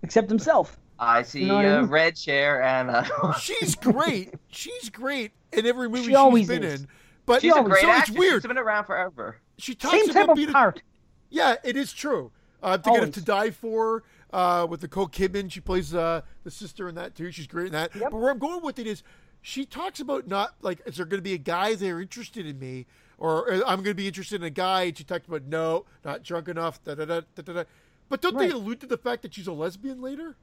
except 0.03 0.29
himself. 0.29 0.77
I 0.99 1.21
see 1.23 1.45
know 1.45 1.55
what 1.55 1.65
I 1.65 1.69
a 1.69 1.81
mean? 1.81 1.89
red 1.89 2.15
chair 2.15 2.61
and 2.63 2.89
a. 2.89 3.35
She's 3.39 3.75
great. 3.75 4.33
She's 4.49 4.89
great 4.89 5.31
in 5.51 5.65
every 5.65 5.89
movie 5.89 6.01
She 6.03 6.07
she's 6.09 6.15
always 6.15 6.47
been 6.47 6.63
is. 6.63 6.81
in. 6.81 6.87
But 7.25 7.41
She's 7.41 7.55
a 7.55 7.63
great 7.63 7.81
so 7.81 7.91
it's 7.91 8.09
weird. 8.11 8.41
She's 8.43 8.47
been 8.47 8.57
around 8.57 8.85
forever. 8.85 9.37
She 9.57 9.73
talks 9.75 9.93
Same 9.97 10.07
type 10.07 10.23
about 10.25 10.29
of 10.31 10.35
being 10.37 10.49
a- 10.49 10.53
part. 10.53 10.81
Yeah, 11.29 11.55
it 11.63 11.75
is 11.75 11.91
true. 11.91 12.31
Uh, 12.63 12.67
I'm 12.77 12.81
thinking 12.81 13.03
of 13.03 13.11
To 13.13 13.21
Die 13.21 13.49
For 13.51 14.03
uh, 14.31 14.67
with 14.69 14.81
Nicole 14.83 15.07
Kidman. 15.07 15.51
She 15.51 15.59
plays 15.59 15.93
uh, 15.93 16.21
the 16.43 16.51
sister 16.51 16.87
in 16.87 16.95
that 16.95 17.15
too. 17.15 17.31
She's 17.31 17.47
great 17.47 17.67
in 17.67 17.71
that. 17.73 17.93
Yep. 17.95 18.11
But 18.11 18.17
where 18.19 18.29
I'm 18.31 18.39
going 18.39 18.61
with 18.63 18.79
it 18.79 18.87
is, 18.87 19.03
she 19.41 19.65
talks 19.65 19.99
about 19.99 20.27
not 20.27 20.55
like 20.61 20.81
is 20.85 20.97
there 20.97 21.05
going 21.05 21.17
to 21.19 21.23
be 21.23 21.33
a 21.33 21.37
guy 21.39 21.75
there 21.75 21.99
interested 21.99 22.45
in 22.45 22.57
me, 22.59 22.85
or 23.17 23.51
uh, 23.51 23.57
I'm 23.61 23.77
going 23.77 23.85
to 23.85 23.93
be 23.95 24.07
interested 24.07 24.35
in 24.41 24.43
a 24.45 24.49
guy. 24.51 24.83
And 24.83 24.97
she 24.97 25.03
talks 25.03 25.27
about 25.27 25.43
no, 25.43 25.85
not 26.05 26.23
drunk 26.23 26.47
enough. 26.47 26.81
Da 26.83 26.95
da 26.95 27.05
da 27.05 27.21
da 27.35 27.41
da. 27.41 27.53
da. 27.53 27.63
But 28.07 28.21
don't 28.21 28.35
Right. 28.35 28.49
they 28.49 28.55
allude 28.55 28.79
to 28.81 28.87
the 28.87 28.97
fact 28.97 29.23
that 29.23 29.33
she's 29.33 29.47
a 29.47 29.51
lesbian 29.53 29.99
later? 30.01 30.35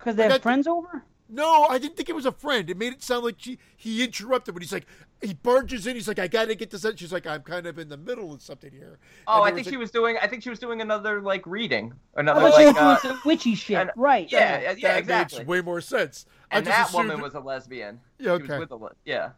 Because 0.00 0.16
they 0.16 0.22
I 0.24 0.26
have 0.26 0.32
got- 0.36 0.42
friends 0.42 0.66
over. 0.66 1.04
No, 1.32 1.66
I 1.70 1.78
didn't 1.78 1.96
think 1.96 2.08
it 2.08 2.14
was 2.16 2.26
a 2.26 2.32
friend. 2.32 2.68
It 2.68 2.76
made 2.76 2.92
it 2.92 3.04
sound 3.04 3.24
like 3.24 3.36
she 3.38 3.56
he 3.76 4.02
interrupted 4.02 4.52
when 4.52 4.62
he's 4.62 4.72
like 4.72 4.86
he 5.22 5.32
barges 5.32 5.86
in. 5.86 5.94
He's 5.94 6.08
like, 6.08 6.18
I 6.18 6.26
got 6.26 6.48
to 6.48 6.56
get 6.56 6.70
this. 6.70 6.84
out. 6.84 6.98
She's 6.98 7.12
like, 7.12 7.24
I'm 7.24 7.42
kind 7.42 7.66
of 7.68 7.78
in 7.78 7.88
the 7.88 7.96
middle 7.96 8.32
of 8.34 8.42
something 8.42 8.72
here. 8.72 8.98
Oh, 9.28 9.42
I 9.42 9.50
think 9.52 9.58
was 9.58 9.66
she 9.68 9.76
a- 9.76 9.78
was 9.78 9.92
doing. 9.92 10.16
I 10.20 10.26
think 10.26 10.42
she 10.42 10.50
was 10.50 10.58
doing 10.58 10.80
another 10.80 11.20
like 11.20 11.46
reading, 11.46 11.92
another 12.16 12.50
thought 12.50 12.64
like. 12.64 12.76
Uh, 12.76 12.96
some 12.98 13.20
witchy 13.24 13.54
shit. 13.54 13.76
and- 13.78 13.90
right. 13.94 14.26
yeah, 14.32 14.60
yeah, 14.60 14.74
yeah, 14.76 14.88
that 14.94 14.98
exactly. 14.98 15.38
makes 15.38 15.48
way 15.48 15.60
more 15.60 15.80
sense. 15.80 16.26
And 16.50 16.66
that 16.66 16.88
assumed- 16.88 17.10
woman 17.10 17.22
was 17.22 17.34
a 17.34 17.40
lesbian. 17.40 18.00
Yeah, 18.18 18.24
She 18.24 18.30
okay. 18.42 18.52
was 18.54 18.58
with 18.58 18.70
a 18.72 18.76
le- 18.76 18.92
yeah. 19.04 19.30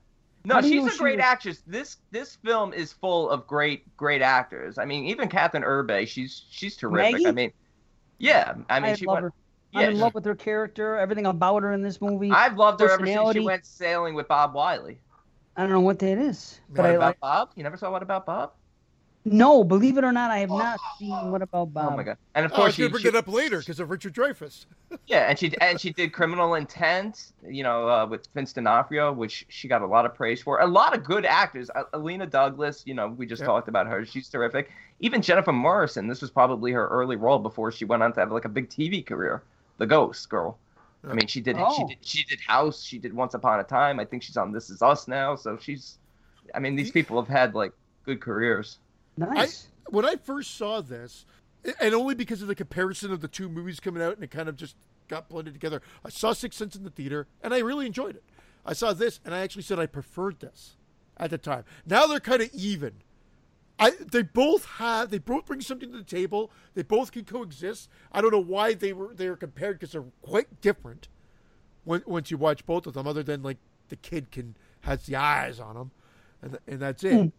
No, 0.47 0.55
How 0.55 0.61
do 0.63 0.69
you 0.75 0.81
she's 0.85 0.87
a 0.87 0.91
she 0.93 0.99
great 0.99 1.17
was- 1.19 1.25
actress. 1.27 1.63
This 1.67 1.99
this 2.11 2.37
film 2.37 2.73
is 2.73 2.91
full 2.95 3.29
of 3.29 3.47
great 3.47 3.95
great 3.99 4.23
actors. 4.23 4.79
I 4.79 4.87
mean, 4.87 5.05
even 5.05 5.29
Kathryn 5.29 5.63
Erbe, 5.63 6.09
she's 6.09 6.47
she's 6.49 6.75
terrific. 6.75 7.13
Maggie? 7.13 7.27
I 7.27 7.33
mean, 7.33 7.53
yeah. 8.17 8.55
I 8.71 8.81
mean, 8.81 8.93
I 8.93 8.95
she 8.95 9.05
love 9.05 9.17
went. 9.17 9.25
her. 9.25 9.33
Yeah, 9.73 9.89
I'm 9.89 9.95
in 9.95 9.99
love 9.99 10.15
with 10.15 10.25
her 10.25 10.35
character. 10.35 10.97
Everything 10.97 11.27
about 11.27 11.63
her 11.63 11.73
in 11.73 11.83
this 11.83 12.01
movie. 12.01 12.31
I've 12.31 12.57
loved 12.57 12.81
her 12.81 12.91
ever 12.91 13.07
since 13.07 13.31
she 13.31 13.41
personality. 13.41 13.41
went 13.41 13.67
sailing 13.67 14.15
with 14.15 14.29
Bob 14.29 14.55
Wiley. 14.55 15.01
I 15.57 15.63
don't 15.63 15.71
know 15.73 15.81
what 15.81 15.99
that 16.01 16.19
is, 16.19 16.61
but 16.69 16.83
What 16.83 16.91
I 16.91 16.97
about 16.97 16.99
like. 16.99 17.21
Bob? 17.21 17.51
You 17.57 17.63
never 17.63 17.77
saw 17.77 17.91
What 17.91 18.03
About 18.03 18.27
Bob? 18.27 18.53
No, 19.25 19.63
believe 19.65 19.99
it 19.99 20.05
or 20.05 20.13
not, 20.13 20.31
I 20.31 20.39
have 20.39 20.51
not 20.51 20.81
seen 20.99 21.31
What 21.31 21.43
About 21.43 21.73
Bob. 21.73 21.93
Oh 21.93 21.97
my 21.97 22.03
god! 22.03 22.19
And 22.35 22.45
of 22.45 22.53
Oh, 22.53 22.57
I 22.57 22.65
was 22.65 22.65
course, 22.65 22.77
going 22.77 22.89
she, 22.89 22.89
to 22.89 22.93
bring 22.93 23.03
she 23.03 23.09
it 23.09 23.15
up 23.17 23.29
later 23.29 23.59
because 23.59 23.81
of 23.81 23.91
Richard 23.91 24.15
Dreyfuss. 24.15 24.67
yeah, 25.07 25.29
and 25.29 25.39
she 25.39 25.53
and 25.61 25.81
she 25.81 25.93
did 25.93 26.13
Criminal 26.13 26.55
Intent. 26.55 27.33
You 27.49 27.63
know, 27.63 27.89
uh, 27.89 28.07
with 28.07 28.29
Vince 28.35 28.53
D'Onofrio, 28.53 29.13
which 29.13 29.45
she 29.49 29.69
got 29.69 29.83
a 29.83 29.87
lot 29.87 30.07
of 30.07 30.15
praise 30.15 30.43
for. 30.43 30.61
A 30.61 30.67
lot 30.67 30.95
of 30.97 31.03
good 31.05 31.25
actors. 31.27 31.71
Uh, 31.75 31.85
Illeana 31.95 32.29
Douglas. 32.31 32.83
You 32.87 32.95
know, 32.95 33.09
we 33.09 33.27
just 33.27 33.43
Yep. 33.43 33.45
talked 33.45 33.69
about 33.69 33.87
her. 33.89 34.05
She's 34.05 34.29
terrific. 34.29 34.71
Even 35.01 35.23
Jennifer 35.23 35.53
Morrison. 35.53 36.09
This 36.09 36.21
was 36.21 36.31
probably 36.31 36.73
her 36.73 36.87
early 36.89 37.17
role 37.17 37.39
before 37.39 37.73
she 37.73 37.85
went 37.85 38.03
on 38.03 38.13
to 38.15 38.21
have 38.21 38.31
like 38.33 38.45
a 38.45 38.49
big 38.51 38.71
TV 38.71 39.03
career. 39.03 39.43
The 39.83 39.87
Ghost 39.89 40.29
Girl. 40.29 40.61
I 41.03 41.13
mean, 41.13 41.27
she 41.27 41.41
did. 41.41 41.57
She 41.57 41.63
Oh. 41.67 41.89
did. 41.89 41.99
She 42.03 42.23
did 42.23 42.39
House. 42.39 42.85
She 42.85 43.01
did 43.01 43.13
Once 43.13 43.35
Upon 43.35 43.59
a 43.59 43.65
Time. 43.65 43.99
I 43.99 44.05
think 44.05 44.23
she's 44.23 44.37
on 44.37 44.53
This 44.53 44.71
Is 44.71 44.81
Us 44.81 45.09
now. 45.09 45.35
So 45.35 45.59
she's. 45.61 45.99
I 46.55 46.61
mean, 46.61 46.77
these 46.77 46.93
people 46.93 47.21
have 47.21 47.29
had 47.29 47.57
like 47.57 47.73
good 48.07 48.21
careers. 48.21 48.79
Nice. 49.17 49.67
When 49.91 50.05
I 50.05 50.15
first 50.15 50.57
saw 50.57 50.83
this, 50.83 51.27
and 51.81 51.95
only 51.97 52.15
because 52.15 52.43
of 52.43 52.47
the 52.47 52.55
comparison 52.55 53.13
of 53.13 53.21
the 53.23 53.27
two 53.27 53.49
movies 53.49 53.81
coming 53.81 54.01
out, 54.01 54.15
and 54.15 54.23
it 54.23 54.31
kind 54.31 54.49
of 54.49 54.55
just 54.55 54.77
got 55.09 55.29
blended 55.29 55.53
together, 55.53 55.83
I 56.05 56.11
saw 56.11 56.33
Sixth 56.33 56.57
Sense 56.57 56.77
in 56.77 56.85
the 56.85 56.91
theater, 56.91 57.27
and 57.43 57.53
I 57.53 57.59
really 57.59 57.87
enjoyed 57.87 58.15
it. 58.15 58.23
I 58.65 58.73
saw 58.73 58.93
this, 58.93 59.19
and 59.25 59.35
I 59.35 59.41
actually 59.41 59.63
said 59.63 59.81
I 59.81 59.87
preferred 59.87 60.39
this 60.39 60.77
at 61.17 61.31
the 61.31 61.39
time. 61.39 61.65
Now 61.85 62.07
they're 62.07 62.21
kind 62.21 62.43
of 62.43 62.51
even. 62.55 62.93
I, 63.83 63.91
they 63.91 64.23
both 64.23 64.65
have 64.65 65.11
they 65.11 65.19
both 65.19 65.47
bring 65.47 65.61
something 65.61 65.91
to 65.91 65.99
the 65.99 66.05
table. 66.05 66.53
They 66.75 66.83
both 66.83 67.11
can 67.11 67.25
coexist. 67.25 67.89
I 68.13 68.21
don't 68.21 68.31
know 68.31 68.39
why 68.39 68.75
they 68.75 68.93
were 68.93 69.13
they 69.13 69.29
were 69.29 69.37
compared 69.37 69.81
because 69.81 69.93
they're 69.93 70.05
quite 70.23 70.61
different. 70.61 71.09
When, 71.85 72.03
once 72.07 72.31
you 72.31 72.37
watch 72.37 72.65
both 72.65 72.87
of 72.87 72.95
them, 72.95 73.09
other 73.09 73.25
than 73.25 73.43
like 73.43 73.59
the 73.89 73.97
kid 73.97 74.31
can 74.31 74.55
has 74.83 75.07
the 75.07 75.17
eyes 75.17 75.59
on 75.59 75.77
him, 75.77 75.91
and 76.43 76.59
and 76.69 76.81
that's 76.81 77.03
it. 77.03 77.33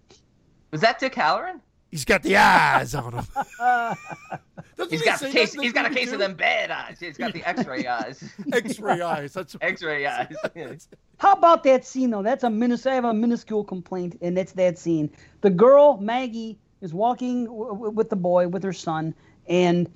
Was 0.71 0.81
that 0.81 0.99
Dick 0.99 1.13
Hallorann? 1.13 1.61
He's 1.93 2.05
got 2.05 2.23
the 2.23 2.35
eyes 2.37 2.95
on 2.95 3.13
him. 3.13 3.27
Doesn't 3.59 4.89
He's 4.89 5.01
he 5.01 5.05
got 5.05 5.19
say 5.19 5.27
the 5.27 5.33
that 5.33 5.33
case. 5.33 5.53
in 5.53 5.57
the 5.57 5.63
He's 5.63 5.73
got 5.73 5.85
a 5.85 5.89
movie 5.89 6.01
case 6.01 6.11
of 6.11 6.17
them 6.17 6.33
bad 6.33 6.71
eyes. 6.71 6.97
He's 6.99 7.17
got 7.17 7.33
the 7.33 7.43
X-ray 7.47 7.85
eyes. 7.85 8.23
X-ray 8.51 8.99
eyes. 9.01 9.33
That's 9.33 9.55
X-ray 9.61 10.07
eyes. 10.07 10.89
How 11.19 11.33
about 11.33 11.63
that 11.65 11.85
scene 11.85 12.09
though? 12.09 12.23
That's 12.23 12.43
a 12.43 12.49
minus. 12.49 12.87
I 12.87 12.95
have 12.95 13.05
a 13.05 13.13
minuscule 13.13 13.63
complaint, 13.63 14.17
and 14.23 14.35
it's 14.39 14.53
that 14.53 14.79
scene. 14.79 15.11
The 15.41 15.51
girl 15.51 15.97
Maggie 15.97 16.57
is 16.81 16.95
walking 16.95 17.45
w- 17.45 17.73
w- 17.73 17.91
with 17.91 18.09
the 18.09 18.15
boy 18.15 18.47
with 18.47 18.63
her 18.63 18.73
son, 18.73 19.13
and 19.47 19.87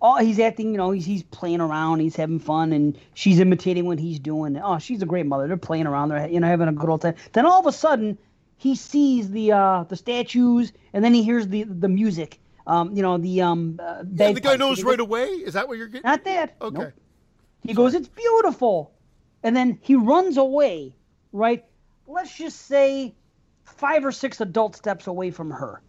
oh, 0.00 0.18
he's 0.18 0.38
acting. 0.38 0.70
You 0.70 0.76
know, 0.78 0.92
he's 0.92 1.04
he's 1.04 1.24
playing 1.24 1.60
around, 1.60 1.98
he's 1.98 2.14
having 2.14 2.38
fun, 2.38 2.72
and 2.72 2.96
she's 3.14 3.40
imitating 3.40 3.86
what 3.86 3.98
he's 3.98 4.20
doing. 4.20 4.56
Oh, 4.56 4.78
she's 4.78 5.02
a 5.02 5.06
great 5.06 5.26
mother. 5.26 5.48
They're 5.48 5.56
playing 5.56 5.88
around. 5.88 6.10
They're 6.10 6.28
you 6.28 6.38
know 6.38 6.46
having 6.46 6.68
a 6.68 6.72
good 6.72 6.88
old 6.88 7.02
time. 7.02 7.16
Then 7.32 7.44
all 7.44 7.58
of 7.58 7.66
a 7.66 7.72
sudden, 7.72 8.16
he 8.60 8.74
sees 8.74 9.30
the 9.30 9.52
uh, 9.52 9.84
the 9.84 9.96
statues, 9.96 10.74
and 10.92 11.02
then 11.02 11.14
he 11.14 11.22
hears 11.22 11.48
the 11.48 11.62
the 11.64 11.88
music. 11.88 12.38
Um, 12.66 12.94
you 12.94 13.02
know 13.02 13.16
the 13.16 13.40
um. 13.40 13.80
Uh, 13.82 14.04
yeah, 14.12 14.32
the 14.32 14.40
guy 14.40 14.56
knows 14.56 14.78
He 14.78 14.84
right 14.84 15.00
away. 15.00 15.28
Is 15.28 15.54
that 15.54 15.66
what 15.66 15.78
you're 15.78 15.86
getting? 15.86 16.08
Not 16.08 16.24
that. 16.24 16.56
Okay. 16.60 16.78
Nope. 16.78 16.92
He 17.62 17.72
goes, 17.72 17.94
"It's 17.94 18.08
beautiful," 18.08 18.92
and 19.42 19.56
then 19.56 19.78
he 19.80 19.94
runs 19.94 20.36
away. 20.36 20.94
Right? 21.32 21.64
Let's 22.06 22.36
just 22.36 22.66
say 22.66 23.14
five 23.64 24.04
or 24.04 24.12
six 24.12 24.42
adult 24.42 24.76
steps 24.76 25.06
away 25.06 25.30
from 25.30 25.50
her, 25.52 25.80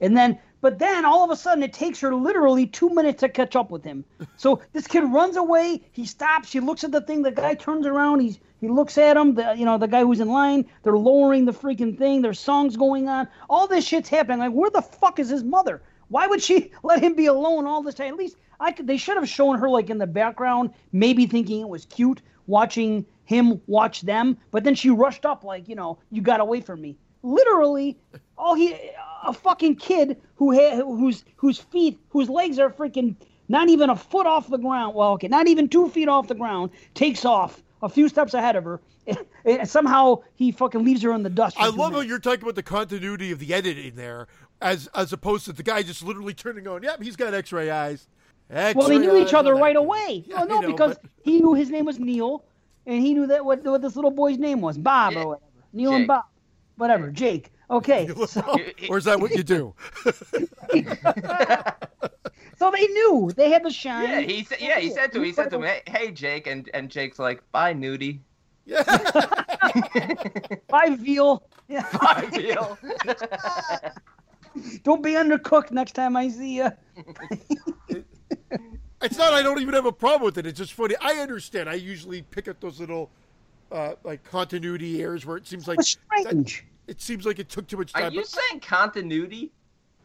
and 0.00 0.16
then, 0.16 0.38
but 0.60 0.78
then 0.78 1.04
all 1.04 1.24
of 1.24 1.30
a 1.30 1.36
sudden, 1.36 1.62
it 1.62 1.72
takes 1.72 2.00
her 2.00 2.14
literally 2.14 2.66
two 2.66 2.90
minutes 2.90 3.20
to 3.20 3.28
catch 3.28 3.56
up 3.56 3.70
with 3.70 3.84
him. 3.84 4.04
So 4.36 4.60
this 4.72 4.86
kid 4.86 5.04
runs 5.04 5.36
away. 5.36 5.82
He 5.92 6.04
stops. 6.06 6.52
He 6.52 6.60
looks 6.60 6.84
at 6.84 6.92
the 6.92 7.00
thing. 7.00 7.22
The 7.22 7.30
guy 7.30 7.54
turns 7.54 7.86
around. 7.86 8.20
He's 8.20 8.38
he 8.60 8.68
looks 8.68 8.98
at 8.98 9.16
him. 9.16 9.34
The 9.34 9.54
you 9.56 9.64
know 9.64 9.78
the 9.78 9.88
guy 9.88 10.02
who's 10.02 10.20
in 10.20 10.28
line. 10.28 10.66
They're 10.82 10.98
lowering 10.98 11.44
the 11.44 11.52
freaking 11.52 11.96
thing. 11.96 12.22
There's 12.22 12.38
songs 12.38 12.76
going 12.76 13.08
on. 13.08 13.28
All 13.48 13.66
this 13.66 13.86
shit's 13.86 14.08
happening. 14.08 14.38
Like 14.38 14.52
where 14.52 14.70
the 14.70 14.82
fuck 14.82 15.18
is 15.18 15.28
his 15.28 15.44
mother? 15.44 15.82
Why 16.08 16.26
would 16.26 16.42
she 16.42 16.72
let 16.82 17.02
him 17.02 17.14
be 17.14 17.26
alone 17.26 17.66
all 17.66 17.82
this 17.82 17.94
time? 17.94 18.08
At 18.08 18.16
least 18.16 18.36
I 18.58 18.72
could. 18.72 18.86
They 18.86 18.98
should 18.98 19.16
have 19.16 19.28
shown 19.28 19.58
her 19.58 19.68
like 19.68 19.90
in 19.90 19.98
the 19.98 20.06
background, 20.06 20.70
maybe 20.92 21.26
thinking 21.26 21.60
it 21.60 21.68
was 21.68 21.86
cute, 21.86 22.20
watching 22.46 23.06
him 23.24 23.60
watch 23.66 24.02
them. 24.02 24.36
But 24.50 24.64
then 24.64 24.74
she 24.74 24.90
rushed 24.90 25.24
up 25.24 25.44
like, 25.44 25.68
you 25.68 25.76
know, 25.76 25.98
you 26.10 26.20
got 26.20 26.40
away 26.40 26.60
from 26.60 26.80
me. 26.80 26.96
Literally, 27.22 27.98
all 28.38 28.54
he 28.54 28.74
a 29.24 29.32
fucking 29.32 29.76
kid 29.76 30.20
who 30.36 30.52
ha, 30.54 30.76
whose 30.76 31.24
whose 31.36 31.58
feet 31.58 31.98
whose 32.08 32.28
legs 32.28 32.58
are 32.58 32.70
freaking 32.70 33.16
not 33.48 33.68
even 33.68 33.90
a 33.90 33.96
foot 33.96 34.26
off 34.26 34.48
the 34.48 34.58
ground. 34.58 34.94
Well, 34.94 35.12
okay, 35.12 35.28
not 35.28 35.48
even 35.48 35.68
two 35.68 35.88
feet 35.88 36.08
off 36.08 36.28
the 36.28 36.34
ground. 36.34 36.70
Takes 36.94 37.24
off 37.24 37.62
a 37.82 37.88
few 37.88 38.08
steps 38.08 38.34
ahead 38.34 38.56
of 38.56 38.64
her. 38.64 38.80
And 39.44 39.68
somehow 39.68 40.20
he 40.34 40.52
fucking 40.52 40.84
leaves 40.84 41.02
her 41.02 41.12
in 41.12 41.22
the 41.22 41.30
dust. 41.30 41.56
I 41.58 41.68
love 41.68 41.94
how 41.94 42.00
you're 42.00 42.20
talking 42.20 42.42
about 42.42 42.54
the 42.54 42.62
continuity 42.62 43.32
of 43.32 43.40
the 43.40 43.52
editing 43.52 43.96
there, 43.96 44.28
as 44.60 44.88
as 44.94 45.12
opposed 45.12 45.46
to 45.46 45.52
the 45.52 45.62
guy 45.62 45.82
just 45.82 46.02
literally 46.04 46.34
turning 46.34 46.68
on. 46.68 46.82
Yep, 46.82 47.02
he's 47.02 47.16
got 47.16 47.34
X-ray 47.34 47.70
eyes. 47.70 48.06
Well, 48.50 48.88
they 48.88 48.98
knew 48.98 49.16
each 49.16 49.34
other 49.34 49.54
right 49.54 49.76
away. 49.76 50.24
Yeah, 50.26 50.40
oh, 50.42 50.44
no, 50.44 50.58
I 50.58 50.60
know, 50.60 50.66
because 50.72 50.96
but- 50.98 51.10
he 51.22 51.40
knew 51.40 51.54
his 51.54 51.70
name 51.70 51.84
was 51.86 51.98
Neil, 51.98 52.44
and 52.86 53.00
he 53.00 53.14
knew 53.14 53.26
that 53.28 53.44
what 53.44 53.64
what 53.64 53.82
this 53.82 53.96
little 53.96 54.10
boy's 54.10 54.38
name 54.38 54.60
was, 54.60 54.76
Bob 54.78 55.12
Yeah. 55.14 55.22
or 55.22 55.26
whatever. 55.28 55.46
Neil 55.72 55.92
and 55.94 56.06
Bob, 56.06 56.24
whatever. 56.80 57.10
Jake. 57.10 57.52
Okay, 57.70 58.08
so, 58.26 58.58
or 58.88 58.98
is 58.98 59.04
that 59.04 59.20
what 59.20 59.30
you 59.30 59.44
do? 59.44 59.74
so 62.58 62.70
they 62.72 62.86
knew 62.88 63.30
they 63.36 63.50
had 63.50 63.62
the 63.62 63.70
shine. 63.70 64.08
Yeah, 64.08 64.20
he 64.20 64.42
said. 64.42 64.60
Yeah, 64.60 64.80
he 64.80 64.90
said 64.90 65.12
to 65.12 65.18
him. 65.18 65.24
He 65.24 65.32
said 65.32 65.50
to 65.50 65.56
him, 65.56 65.62
"Hey, 65.62 65.82
hey, 65.86 66.10
Jake," 66.10 66.48
and 66.48 66.68
and 66.74 66.90
Jake's 66.90 67.20
like, 67.20 67.48
"Bye, 67.52 67.74
nudie." 67.74 68.20
yeah. 68.66 68.82
Bye, 70.68 70.96
veal. 70.98 71.44
Yeah. 71.68 71.86
Bye, 72.00 72.28
Bill. 72.32 72.78
Don't 74.82 75.02
be 75.02 75.12
undercooked 75.12 75.70
next 75.70 75.92
time 75.92 76.16
I 76.16 76.28
see 76.28 76.56
you. 76.56 76.70
It's 79.02 79.16
not. 79.16 79.32
I 79.32 79.42
don't 79.42 79.60
even 79.60 79.74
have 79.74 79.86
a 79.86 79.92
problem 79.92 80.24
with 80.24 80.38
it. 80.38 80.46
It's 80.46 80.58
just 80.58 80.72
funny. 80.72 80.94
I 81.00 81.14
understand. 81.14 81.68
I 81.68 81.74
usually 81.74 82.22
pick 82.22 82.48
up 82.48 82.60
those 82.60 82.80
little, 82.80 83.10
uh, 83.72 83.94
like 84.04 84.24
continuity 84.24 85.02
errors 85.02 85.24
where 85.24 85.36
it 85.36 85.46
seems 85.46 85.66
like 85.66 85.78
It's 85.78 85.96
strange. 86.20 86.66
It 86.90 87.00
seems 87.00 87.24
like 87.24 87.38
it 87.38 87.48
took 87.48 87.66
too 87.68 87.76
much 87.76 87.92
time. 87.92 88.04
Are 88.04 88.10
you 88.10 88.20
but 88.20 88.26
saying 88.26 88.60
continuity? 88.60 89.52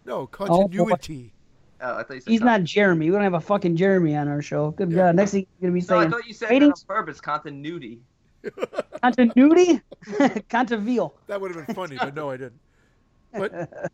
no 0.06 0.20
oh, 0.20 0.28
continuity. 0.28 1.34
Oh, 1.82 1.98
I 1.98 2.04
thought 2.04 2.14
you 2.14 2.22
said. 2.22 2.30
He's 2.32 2.40
con- 2.40 2.46
not 2.48 2.64
Jeremy. 2.64 3.08
We 3.08 3.12
don't 3.12 3.24
have 3.24 3.34
a 3.34 3.40
fucking 3.42 3.76
Jeremy 3.76 4.16
on 4.16 4.28
our 4.28 4.42
show. 4.42 4.72
Good 4.72 4.92
Yeah. 4.92 4.98
God. 5.08 5.16
Next 5.16 5.32
thing 5.32 5.48
you're 5.60 5.72
gonna 5.72 5.82
be 5.82 5.86
No, 5.88 5.98
I 5.98 6.02
saying 6.02 6.12
thought 6.12 6.28
you 6.28 6.34
said 6.34 6.50
that 6.50 6.56
on 6.56 6.62
ratings, 6.62 6.84
purpose. 6.84 7.20
Continuity. 7.20 8.00
continuity, 9.02 9.82
contaveal. 10.50 11.16
that 11.28 11.42
would 11.42 11.56
have 11.56 11.66
been 11.66 11.76
funny, 11.76 11.98
but 11.98 12.14
no, 12.16 12.30
I 12.30 12.38
didn't. 12.38 12.60
But 13.34 13.92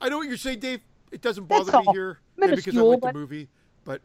I 0.00 0.08
know 0.10 0.18
what 0.18 0.28
you're 0.28 0.36
saying, 0.36 0.58
Dave. 0.58 0.80
It 1.12 1.22
doesn't 1.22 1.44
bother 1.48 1.70
That's 1.70 1.82
me 1.82 1.86
all. 1.86 1.92
here 1.94 2.18
maybe 2.36 2.56
because 2.56 2.74
I 2.76 2.80
Minuscule, 2.82 2.90
like 2.90 3.00
the 3.00 3.06
but- 3.06 3.14
movie, 3.14 3.48
but 3.84 4.00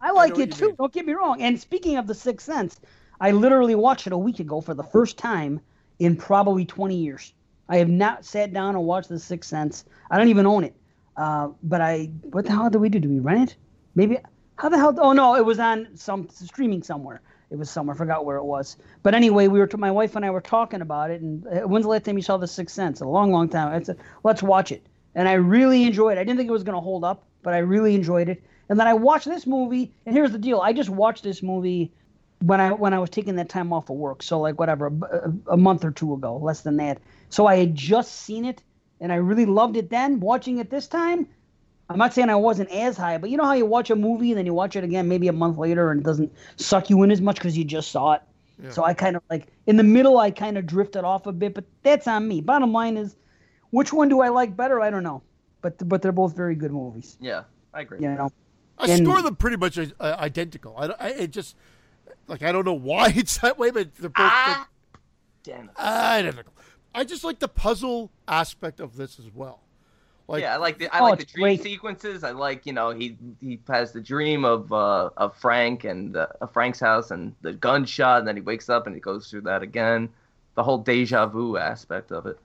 I 0.00 0.10
like 0.12 0.30
know 0.30 0.34
what 0.36 0.42
it 0.42 0.46
you 0.48 0.52
too. 0.58 0.66
mean. 0.68 0.74
Don't 0.76 0.92
get 0.92 1.04
me 1.04 1.12
wrong. 1.12 1.42
And 1.42 1.60
speaking 1.60 1.96
of 1.98 2.06
the 2.06 2.14
Sixth 2.14 2.46
Sense, 2.46 2.80
I 3.20 3.32
literally 3.32 3.74
watched 3.74 4.06
it 4.06 4.12
a 4.14 4.18
week 4.18 4.38
ago 4.40 4.60
for 4.62 4.72
the 4.72 4.82
first 4.84 5.18
time 5.18 5.60
in 5.98 6.16
probably 6.16 6.64
20 6.64 6.96
years. 6.96 7.34
I 7.70 7.76
have 7.78 7.88
not 7.88 8.24
sat 8.24 8.52
down 8.52 8.74
and 8.74 8.84
watched 8.84 9.08
the 9.08 9.18
Sixth 9.18 9.48
Sense. 9.48 9.84
I 10.10 10.18
don't 10.18 10.28
even 10.28 10.44
own 10.44 10.64
it. 10.64 10.74
Uh, 11.16 11.50
but 11.62 11.80
I, 11.80 12.10
what 12.24 12.44
the 12.44 12.50
hell 12.50 12.68
did 12.68 12.78
we 12.78 12.88
do? 12.88 12.98
Did 12.98 13.10
we 13.10 13.20
rent 13.20 13.52
it? 13.52 13.56
Maybe. 13.94 14.18
How 14.56 14.68
the 14.68 14.76
hell? 14.76 14.94
Oh 15.00 15.12
no, 15.12 15.36
it 15.36 15.44
was 15.44 15.58
on 15.60 15.88
some 15.94 16.28
streaming 16.28 16.82
somewhere. 16.82 17.22
It 17.50 17.56
was 17.56 17.70
somewhere. 17.70 17.94
I 17.94 17.98
forgot 17.98 18.24
where 18.24 18.36
it 18.36 18.44
was. 18.44 18.76
But 19.02 19.14
anyway, 19.14 19.46
we 19.46 19.60
were. 19.60 19.68
My 19.78 19.90
wife 19.90 20.16
and 20.16 20.24
I 20.24 20.30
were 20.30 20.40
talking 20.40 20.80
about 20.80 21.10
it. 21.10 21.20
And 21.20 21.46
uh, 21.46 21.60
when's 21.60 21.84
the 21.84 21.90
last 21.90 22.04
time 22.04 22.16
you 22.16 22.22
saw 22.22 22.36
the 22.36 22.48
Sixth 22.48 22.74
Sense? 22.74 23.00
A 23.00 23.06
long, 23.06 23.30
long 23.30 23.48
time. 23.48 23.72
I 23.72 23.82
said, 23.82 23.98
let's 24.24 24.42
watch 24.42 24.72
it. 24.72 24.84
And 25.14 25.28
I 25.28 25.34
really 25.34 25.84
enjoyed 25.84 26.18
it. 26.18 26.20
I 26.20 26.24
didn't 26.24 26.38
think 26.38 26.48
it 26.48 26.52
was 26.52 26.62
going 26.64 26.76
to 26.76 26.80
hold 26.80 27.04
up, 27.04 27.24
but 27.42 27.54
I 27.54 27.58
really 27.58 27.94
enjoyed 27.94 28.28
it. 28.28 28.42
And 28.68 28.78
then 28.78 28.86
I 28.86 28.94
watched 28.94 29.26
this 29.26 29.46
movie. 29.46 29.92
And 30.06 30.14
here's 30.14 30.32
the 30.32 30.38
deal: 30.38 30.60
I 30.60 30.72
just 30.72 30.90
watched 30.90 31.22
this 31.22 31.42
movie 31.42 31.92
when 32.42 32.60
I 32.60 32.72
when 32.72 32.94
I 32.94 32.98
was 32.98 33.10
taking 33.10 33.36
that 33.36 33.48
time 33.48 33.72
off 33.72 33.90
of 33.90 33.96
work. 33.96 34.22
So 34.22 34.40
like 34.40 34.58
whatever, 34.58 34.86
a, 34.88 35.52
a 35.52 35.56
month 35.56 35.84
or 35.84 35.90
two 35.90 36.14
ago, 36.14 36.36
less 36.36 36.62
than 36.62 36.76
that. 36.78 36.98
So 37.30 37.46
I 37.46 37.56
had 37.56 37.74
just 37.74 38.12
seen 38.20 38.44
it, 38.44 38.62
and 39.00 39.10
I 39.12 39.16
really 39.16 39.46
loved 39.46 39.76
it 39.76 39.88
then. 39.90 40.20
Watching 40.20 40.58
it 40.58 40.68
this 40.70 40.86
time, 40.86 41.26
I'm 41.88 41.96
not 41.98 42.12
saying 42.12 42.28
I 42.28 42.34
wasn't 42.36 42.70
as 42.70 42.96
high, 42.96 43.18
but 43.18 43.30
you 43.30 43.36
know 43.36 43.44
how 43.44 43.54
you 43.54 43.66
watch 43.66 43.88
a 43.90 43.96
movie 43.96 44.30
and 44.32 44.38
then 44.38 44.46
you 44.46 44.54
watch 44.54 44.76
it 44.76 44.84
again 44.84 45.08
maybe 45.08 45.28
a 45.28 45.32
month 45.32 45.56
later 45.58 45.90
and 45.90 46.00
it 46.00 46.04
doesn't 46.04 46.32
suck 46.56 46.90
you 46.90 47.02
in 47.02 47.10
as 47.10 47.20
much 47.20 47.36
because 47.36 47.56
you 47.56 47.64
just 47.64 47.90
saw 47.90 48.12
it. 48.12 48.22
So 48.68 48.84
I 48.84 48.92
kind 48.92 49.16
of 49.16 49.22
like 49.30 49.46
in 49.66 49.78
the 49.78 49.82
middle, 49.82 50.18
I 50.18 50.30
kind 50.30 50.58
of 50.58 50.66
drifted 50.66 51.02
off 51.02 51.26
a 51.26 51.32
bit, 51.32 51.54
but 51.54 51.64
that's 51.82 52.06
on 52.06 52.28
me. 52.28 52.42
Bottom 52.42 52.72
line 52.74 52.98
is, 52.98 53.16
which 53.70 53.90
one 53.90 54.10
do 54.10 54.20
I 54.20 54.28
like 54.28 54.54
better? 54.54 54.82
I 54.82 54.90
don't 54.90 55.02
know, 55.02 55.22
but 55.62 55.88
but 55.88 56.02
they're 56.02 56.12
both 56.12 56.36
very 56.36 56.54
good 56.54 56.70
movies. 56.70 57.16
Yeah, 57.22 57.44
I 57.72 57.80
agree. 57.80 58.00
You 58.02 58.10
know, 58.10 58.30
I 58.76 58.90
And- 58.90 59.06
score 59.06 59.22
them 59.22 59.34
pretty 59.36 59.56
much 59.56 59.78
uh, 59.78 59.88
identical. 60.00 60.74
I, 60.76 60.86
don't- 60.88 61.00
I 61.00 61.08
it 61.08 61.30
just 61.30 61.56
like 62.26 62.42
I 62.42 62.52
don't 62.52 62.66
know 62.66 62.74
why 62.74 63.10
it's 63.16 63.38
that 63.38 63.58
way, 63.58 63.70
but 63.70 63.94
they're 63.96 64.10
both 64.10 64.16
Ah, 64.18 64.68
damn 65.42 65.64
it. 65.70 65.70
identical. 65.78 66.52
I 66.94 67.04
just 67.04 67.24
like 67.24 67.38
the 67.38 67.48
puzzle 67.48 68.10
aspect 68.28 68.80
of 68.80 68.96
this 68.96 69.18
as 69.18 69.26
well. 69.34 69.60
Like, 70.28 70.42
yeah, 70.42 70.54
I 70.54 70.58
like 70.58 70.78
the 70.78 70.88
I 70.94 71.00
Oh, 71.00 71.04
like 71.04 71.18
the 71.20 71.24
dream 71.24 71.42
great. 71.42 71.62
sequences. 71.62 72.22
I 72.22 72.30
like 72.30 72.64
you 72.66 72.72
know 72.72 72.90
he 72.90 73.16
he 73.40 73.58
has 73.68 73.92
the 73.92 74.00
dream 74.00 74.44
of 74.44 74.72
uh, 74.72 75.10
of 75.16 75.36
Frank 75.36 75.84
and 75.84 76.16
uh, 76.16 76.28
of 76.40 76.52
Frank's 76.52 76.78
house 76.80 77.10
and 77.10 77.34
the 77.42 77.52
gunshot, 77.52 78.20
and 78.20 78.28
then 78.28 78.36
he 78.36 78.42
wakes 78.42 78.68
up 78.68 78.86
and 78.86 78.94
he 78.94 79.00
goes 79.00 79.28
through 79.28 79.42
that 79.42 79.62
again. 79.62 80.08
The 80.54 80.62
whole 80.62 80.78
deja 80.78 81.26
vu 81.26 81.56
aspect 81.56 82.12
of 82.12 82.26
it, 82.26 82.38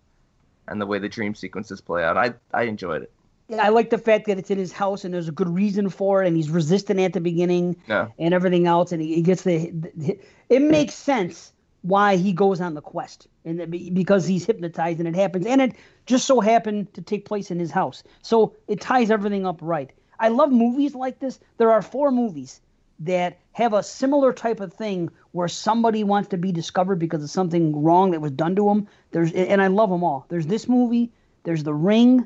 and 0.68 0.82
the 0.82 0.86
way 0.88 0.98
the 1.00 1.10
dream 1.10 1.36
sequences 1.36 1.80
play 1.80 2.04
out. 2.04 2.18
I 2.18 2.34
I 2.54 2.64
enjoyed 2.64 3.04
it. 3.04 3.12
yeah, 3.50 3.64
I 3.64 3.70
like 3.70 3.92
the 3.92 4.00
fact 4.00 4.26
that 4.28 4.40
it's 4.40 4.50
in 4.50 4.58
his 4.58 4.72
house 4.72 5.04
and 5.06 5.14
there's 5.14 5.28
a 5.28 5.32
good 5.32 5.50
reason 5.50 5.90
for 5.90 6.24
it, 6.24 6.28
and 6.28 6.36
he's 6.36 6.50
resistant 6.50 7.00
at 7.00 7.14
the 7.14 7.22
beginning. 7.22 7.76
Yeah. 7.88 8.08
and 8.18 8.34
everything 8.34 8.66
else, 8.66 8.92
and 8.94 9.02
he, 9.02 9.14
he 9.16 9.22
gets 9.22 9.44
the, 9.44 9.70
the. 9.96 10.18
It 10.50 10.62
makes 10.64 10.96
sense 10.96 11.52
why 11.86 12.16
he 12.16 12.34
goes 12.34 12.62
on 12.62 12.74
the 12.74 12.82
quest, 12.82 13.28
and 13.46 13.60
that 13.60 13.72
because 13.94 14.26
he's 14.26 14.46
hypnotized, 14.46 15.00
and 15.00 15.08
it 15.08 15.16
happens, 15.16 15.46
and 15.46 15.62
it 15.62 15.74
just 16.06 16.26
so 16.26 16.40
happened 16.40 16.94
to 16.94 17.02
take 17.02 17.26
place 17.26 17.52
in 17.52 17.60
his 17.60 17.72
house, 17.72 18.04
so 18.22 18.54
it 18.68 18.82
ties 18.82 19.12
everything 19.12 19.46
up 19.46 19.60
right. 19.62 19.92
I 20.20 20.30
love 20.30 20.52
movies 20.52 20.96
like 20.96 21.20
this. 21.20 21.40
There 21.58 21.72
are 21.72 21.82
four 21.82 22.12
movies 22.12 22.62
that 23.00 23.38
have 23.52 23.74
a 23.74 23.84
similar 23.84 24.34
type 24.34 24.60
of 24.60 24.74
thing 24.74 25.10
where 25.34 25.48
somebody 25.48 26.04
wants 26.04 26.30
to 26.30 26.38
be 26.38 26.52
discovered 26.52 26.96
because 26.96 27.24
of 27.24 27.30
something 27.30 27.84
wrong 27.84 28.12
that 28.12 28.22
was 28.22 28.32
done 28.32 28.56
to 28.56 28.66
them. 28.66 28.88
There's, 29.12 29.32
and 29.34 29.62
I 29.62 29.68
love 29.68 29.90
them 29.90 30.04
all. 30.04 30.26
There's 30.30 30.48
this 30.48 30.68
movie. 30.68 31.12
There's 31.44 31.64
The 31.64 31.74
Ring. 31.74 32.26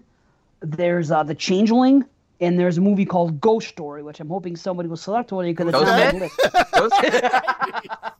There's 0.62 1.12
uh, 1.12 1.24
The 1.24 1.36
Changeling. 1.36 2.06
And 2.42 2.58
there's 2.58 2.78
a 2.78 2.82
movie 2.82 3.06
called 3.06 3.42
Ghost 3.42 3.68
Story, 3.68 4.02
which 4.02 4.20
I'm 4.20 4.30
hoping 4.30 4.56
somebody 4.56 4.88
will 4.88 4.96
select 4.98 5.32
one 5.32 5.46
because 5.46 5.68
it's 5.68 5.78
Ghost 5.78 5.92
on 5.92 5.98
my 5.98 6.20
list. 6.20 6.40
Ghost, 6.74 6.96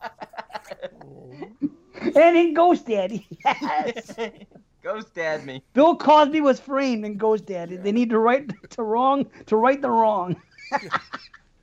And 2.16 2.36
in 2.36 2.54
Ghost 2.54 2.86
Daddy, 2.86 3.26
yes. 3.44 4.16
Ghost 4.82 5.14
dad 5.14 5.44
me. 5.44 5.62
Bill 5.74 5.94
Cosby 5.94 6.40
was 6.40 6.58
framed 6.58 7.04
in 7.04 7.18
Ghost 7.18 7.44
Daddy. 7.44 7.76
They 7.76 7.92
need 7.92 8.08
to 8.10 8.18
right 8.18 8.50
to 8.70 8.82
wrong 8.82 9.26
to 9.46 9.56
right 9.56 9.80
the 9.80 9.90
wrong. 9.90 10.36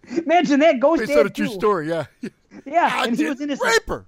Imagine 0.07 0.59
that 0.59 0.79
Ghost 0.79 0.99
based 0.99 1.13
Dad 1.13 1.19
on 1.21 1.25
a 1.25 1.29
true 1.31 1.47
too. 1.47 1.53
story, 1.53 1.89
yeah. 1.89 2.05
Yeah, 2.65 2.91
I 2.93 3.07
and 3.07 3.17
he 3.17 3.25
was 3.25 3.41
innocent. 3.41 3.71
rape 3.71 3.87
her. 3.87 4.05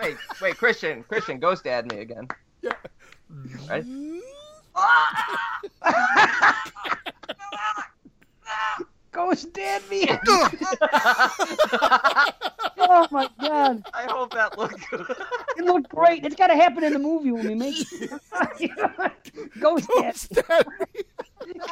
Wait, 0.00 0.16
wait, 0.40 0.56
Christian, 0.56 1.02
Christian, 1.04 1.40
ghost 1.40 1.64
dad 1.64 1.90
me 1.90 1.98
again. 1.98 2.28
Yeah. 2.62 2.72
Right? 3.68 3.84
Ghost 9.12 9.52
Dad 9.54 9.82
me. 9.90 10.06
oh 12.78 13.06
my 13.10 13.28
God, 13.40 13.82
I 13.94 14.04
hope 14.10 14.32
that 14.34 14.58
looked 14.58 14.90
good. 14.90 15.06
it 15.56 15.64
looked 15.64 15.88
great. 15.88 16.24
It's 16.24 16.36
got 16.36 16.48
to 16.48 16.54
happen 16.56 16.84
in 16.84 16.92
the 16.92 16.98
movie 16.98 17.32
when 17.32 17.46
we 17.46 17.54
make 17.54 17.76
it. 17.90 18.20
Ghost 19.60 19.88
Dad. 19.98 20.16
Stab 20.16 20.66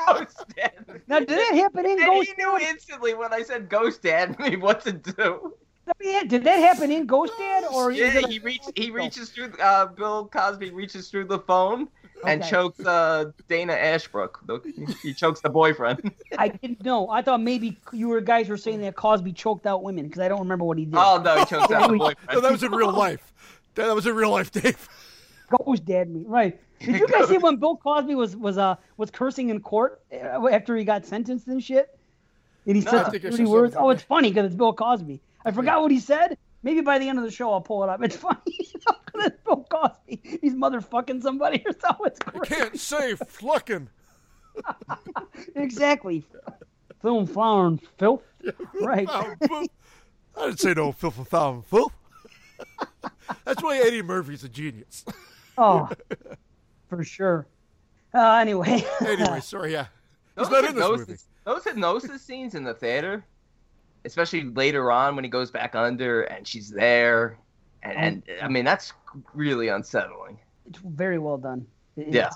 ghost 0.06 0.44
dad 0.56 0.72
me. 0.88 1.00
Now, 1.06 1.18
did 1.20 1.28
that 1.30 1.52
happen 1.54 1.84
in 1.86 1.98
And 1.98 2.06
Ghost 2.06 2.28
he 2.36 2.42
knew 2.42 2.58
Dad? 2.58 2.68
instantly 2.70 3.14
when 3.14 3.32
I 3.32 3.42
said 3.42 3.68
ghost 3.68 4.02
dad 4.02 4.38
me 4.38 4.56
what 4.56 4.82
to 4.82 4.92
do. 4.92 5.54
Let 5.86 6.00
me 6.00 6.16
ask, 6.16 6.28
Did 6.28 6.44
that 6.44 6.58
happen 6.60 6.90
in 6.90 7.04
Ghost 7.06 7.34
Dad 7.38 7.64
or 7.70 7.90
is 7.92 7.98
Yeah, 7.98 8.20
it 8.20 8.26
he 8.28 8.38
reach 8.38 8.62
he 8.74 8.90
reaches 8.90 9.28
through 9.30 9.52
uh, 9.60 9.86
Bill 9.86 10.26
Cosby 10.28 10.70
reaches 10.70 11.10
through 11.10 11.26
the 11.26 11.38
phone 11.40 11.88
and 12.26 12.40
Okay. 12.42 12.50
chokes 12.50 12.84
uh, 12.84 13.26
Dana 13.48 13.72
Ashbrook. 13.72 14.40
The, 14.46 14.94
he 15.02 15.14
chokes 15.14 15.40
the 15.40 15.50
boyfriend. 15.50 16.14
I 16.38 16.48
didn't 16.48 16.84
know. 16.84 17.08
I 17.10 17.22
thought 17.22 17.40
maybe 17.40 17.76
you 17.92 18.08
were 18.08 18.20
guys 18.20 18.48
were 18.48 18.56
saying 18.56 18.80
that 18.82 18.96
Cosby 18.96 19.32
choked 19.32 19.66
out 19.66 19.82
women 19.82 20.06
because 20.06 20.20
I 20.20 20.28
don't 20.28 20.40
remember 20.40 20.64
what 20.64 20.78
he 20.78 20.84
did. 20.84 20.94
oh 20.96 21.20
no, 21.24 21.36
he 21.38 21.44
chokes 21.44 21.70
out 21.72 21.88
the 21.90 21.94
boyfriend. 21.98 22.16
No, 22.32 22.40
that 22.40 22.52
was 22.52 22.62
in 22.62 22.72
real 22.72 22.92
life. 22.92 23.32
That 23.74 23.86
that 23.86 23.94
was 23.94 24.06
in 24.06 24.14
real 24.14 24.30
life, 24.30 24.50
Dave. 24.50 24.88
Ghost 25.64 25.84
Dad 25.84 26.08
me 26.10 26.24
right. 26.26 26.58
Did 26.80 26.98
you 26.98 27.06
guys 27.08 27.28
see 27.28 27.38
when 27.38 27.56
Bill 27.56 27.76
Cosby 27.76 28.14
was 28.14 28.36
was 28.36 28.58
uh 28.58 28.76
was 28.96 29.10
cursing 29.10 29.50
in 29.50 29.60
court 29.60 30.00
uh, 30.12 30.48
after 30.48 30.76
he 30.76 30.84
got 30.84 31.04
sentenced 31.06 31.46
and 31.48 31.62
shit? 31.62 31.88
And 32.66 32.76
he 32.76 32.82
No, 32.82 32.90
said 32.90 33.00
I 33.00 33.02
some 33.04 33.12
think 33.12 33.24
I 33.26 33.30
dirty 33.30 33.44
saw 33.44 33.50
words. 33.52 33.76
Oh, 33.78 33.90
it's 33.90 34.02
funny 34.02 34.30
because 34.30 34.46
it's 34.46 34.54
Bill 34.54 34.72
Cosby. 34.72 35.20
I 35.44 35.50
forgot 35.52 35.82
what 35.82 35.90
he 35.92 36.00
said. 36.00 36.38
Maybe 36.64 36.80
by 36.80 36.98
the 36.98 37.08
end 37.08 37.18
of 37.18 37.24
the 37.24 37.30
show 37.30 37.52
I'll 37.52 37.60
pull 37.60 37.84
it 37.84 37.90
up. 37.90 38.02
It's 38.02 38.16
funny. 38.26 38.40
it's 38.46 39.36
Bill 39.44 39.64
Cosby. 39.70 40.20
He's 40.40 40.54
motherfucking 40.54 41.22
somebody 41.22 41.62
or 41.64 41.72
something. 41.80 42.06
It's 42.06 42.18
great. 42.18 42.44
Can't 42.48 42.80
say 42.80 43.14
flucking. 43.14 43.88
Exactly. 45.56 46.24
Film, 47.02 47.26
flower, 47.26 47.66
and 47.66 47.80
filth. 47.98 48.22
Right. 48.80 49.08
Filth. 49.08 49.68
I 50.36 50.46
didn't 50.46 50.60
say 50.60 50.74
no 50.74 50.92
filth 50.92 51.18
and 51.18 51.28
foul 51.28 51.54
and 51.54 51.66
filth. 51.66 51.92
That's 53.44 53.62
why 53.62 53.78
Eddie 53.78 54.02
Murphy's 54.02 54.44
a 54.44 54.48
genius. 54.48 55.04
Oh. 55.58 55.88
for 56.88 57.04
sure. 57.04 57.46
Uh, 58.14 58.34
anyway. 58.34 58.84
Anyway, 59.04 59.40
sorry, 59.40 59.72
yeah. 59.72 59.86
He's 60.36 60.48
Those 60.48 60.50
not 60.50 60.64
in 60.70 60.74
this 60.74 60.84
hypnosis, 60.84 61.08
movie. 61.08 61.20
those 61.44 61.64
hypnosis 61.64 62.22
scenes 62.22 62.54
in 62.54 62.64
the 62.64 62.74
theater, 62.74 63.24
especially 64.04 64.44
later 64.44 64.90
on 64.92 65.14
when 65.16 65.24
he 65.24 65.30
goes 65.30 65.50
back 65.50 65.74
under 65.74 66.22
and 66.24 66.46
she's 66.46 66.70
there, 66.70 67.38
and, 67.82 67.96
and 67.96 68.22
I 68.42 68.48
mean 68.48 68.64
that's 68.64 68.92
really 69.34 69.68
unsettling. 69.68 70.38
it's 70.68 70.78
very 70.78 71.18
well 71.18 71.38
done. 71.38 71.66
It- 71.96 72.08
Yeah. 72.08 72.30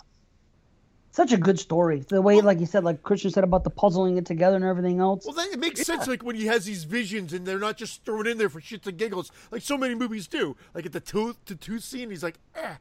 Such 1.10 1.32
a 1.32 1.36
good 1.36 1.58
story. 1.58 2.00
The 2.08 2.22
way, 2.22 2.40
like 2.40 2.60
you 2.60 2.66
said, 2.66 2.84
like 2.84 3.02
Christian 3.02 3.32
said 3.32 3.42
about 3.42 3.64
the 3.64 3.70
puzzling 3.70 4.18
it 4.18 4.26
together 4.26 4.54
and 4.54 4.64
everything 4.64 5.00
else. 5.00 5.24
Well, 5.26 5.34
that, 5.34 5.48
it 5.52 5.58
makes 5.58 5.82
sense. 5.84 6.06
Like 6.06 6.22
when 6.22 6.36
he 6.36 6.46
has 6.46 6.64
these 6.64 6.84
visions, 6.84 7.32
and 7.32 7.44
they're 7.44 7.58
not 7.58 7.76
just 7.76 8.04
thrown 8.04 8.28
in 8.28 8.38
there 8.38 8.48
for 8.48 8.60
shits 8.60 8.86
and 8.86 8.96
giggles, 8.96 9.32
like 9.50 9.62
so 9.62 9.76
many 9.76 9.96
movies 9.96 10.28
do. 10.28 10.54
Like 10.74 10.86
at 10.86 10.92
the 10.92 11.00
tooth, 11.00 11.36
the 11.46 11.56
tooth 11.56 11.82
scene, 11.82 12.10
he's 12.10 12.22
like, 12.22 12.38
ah, 12.56 12.78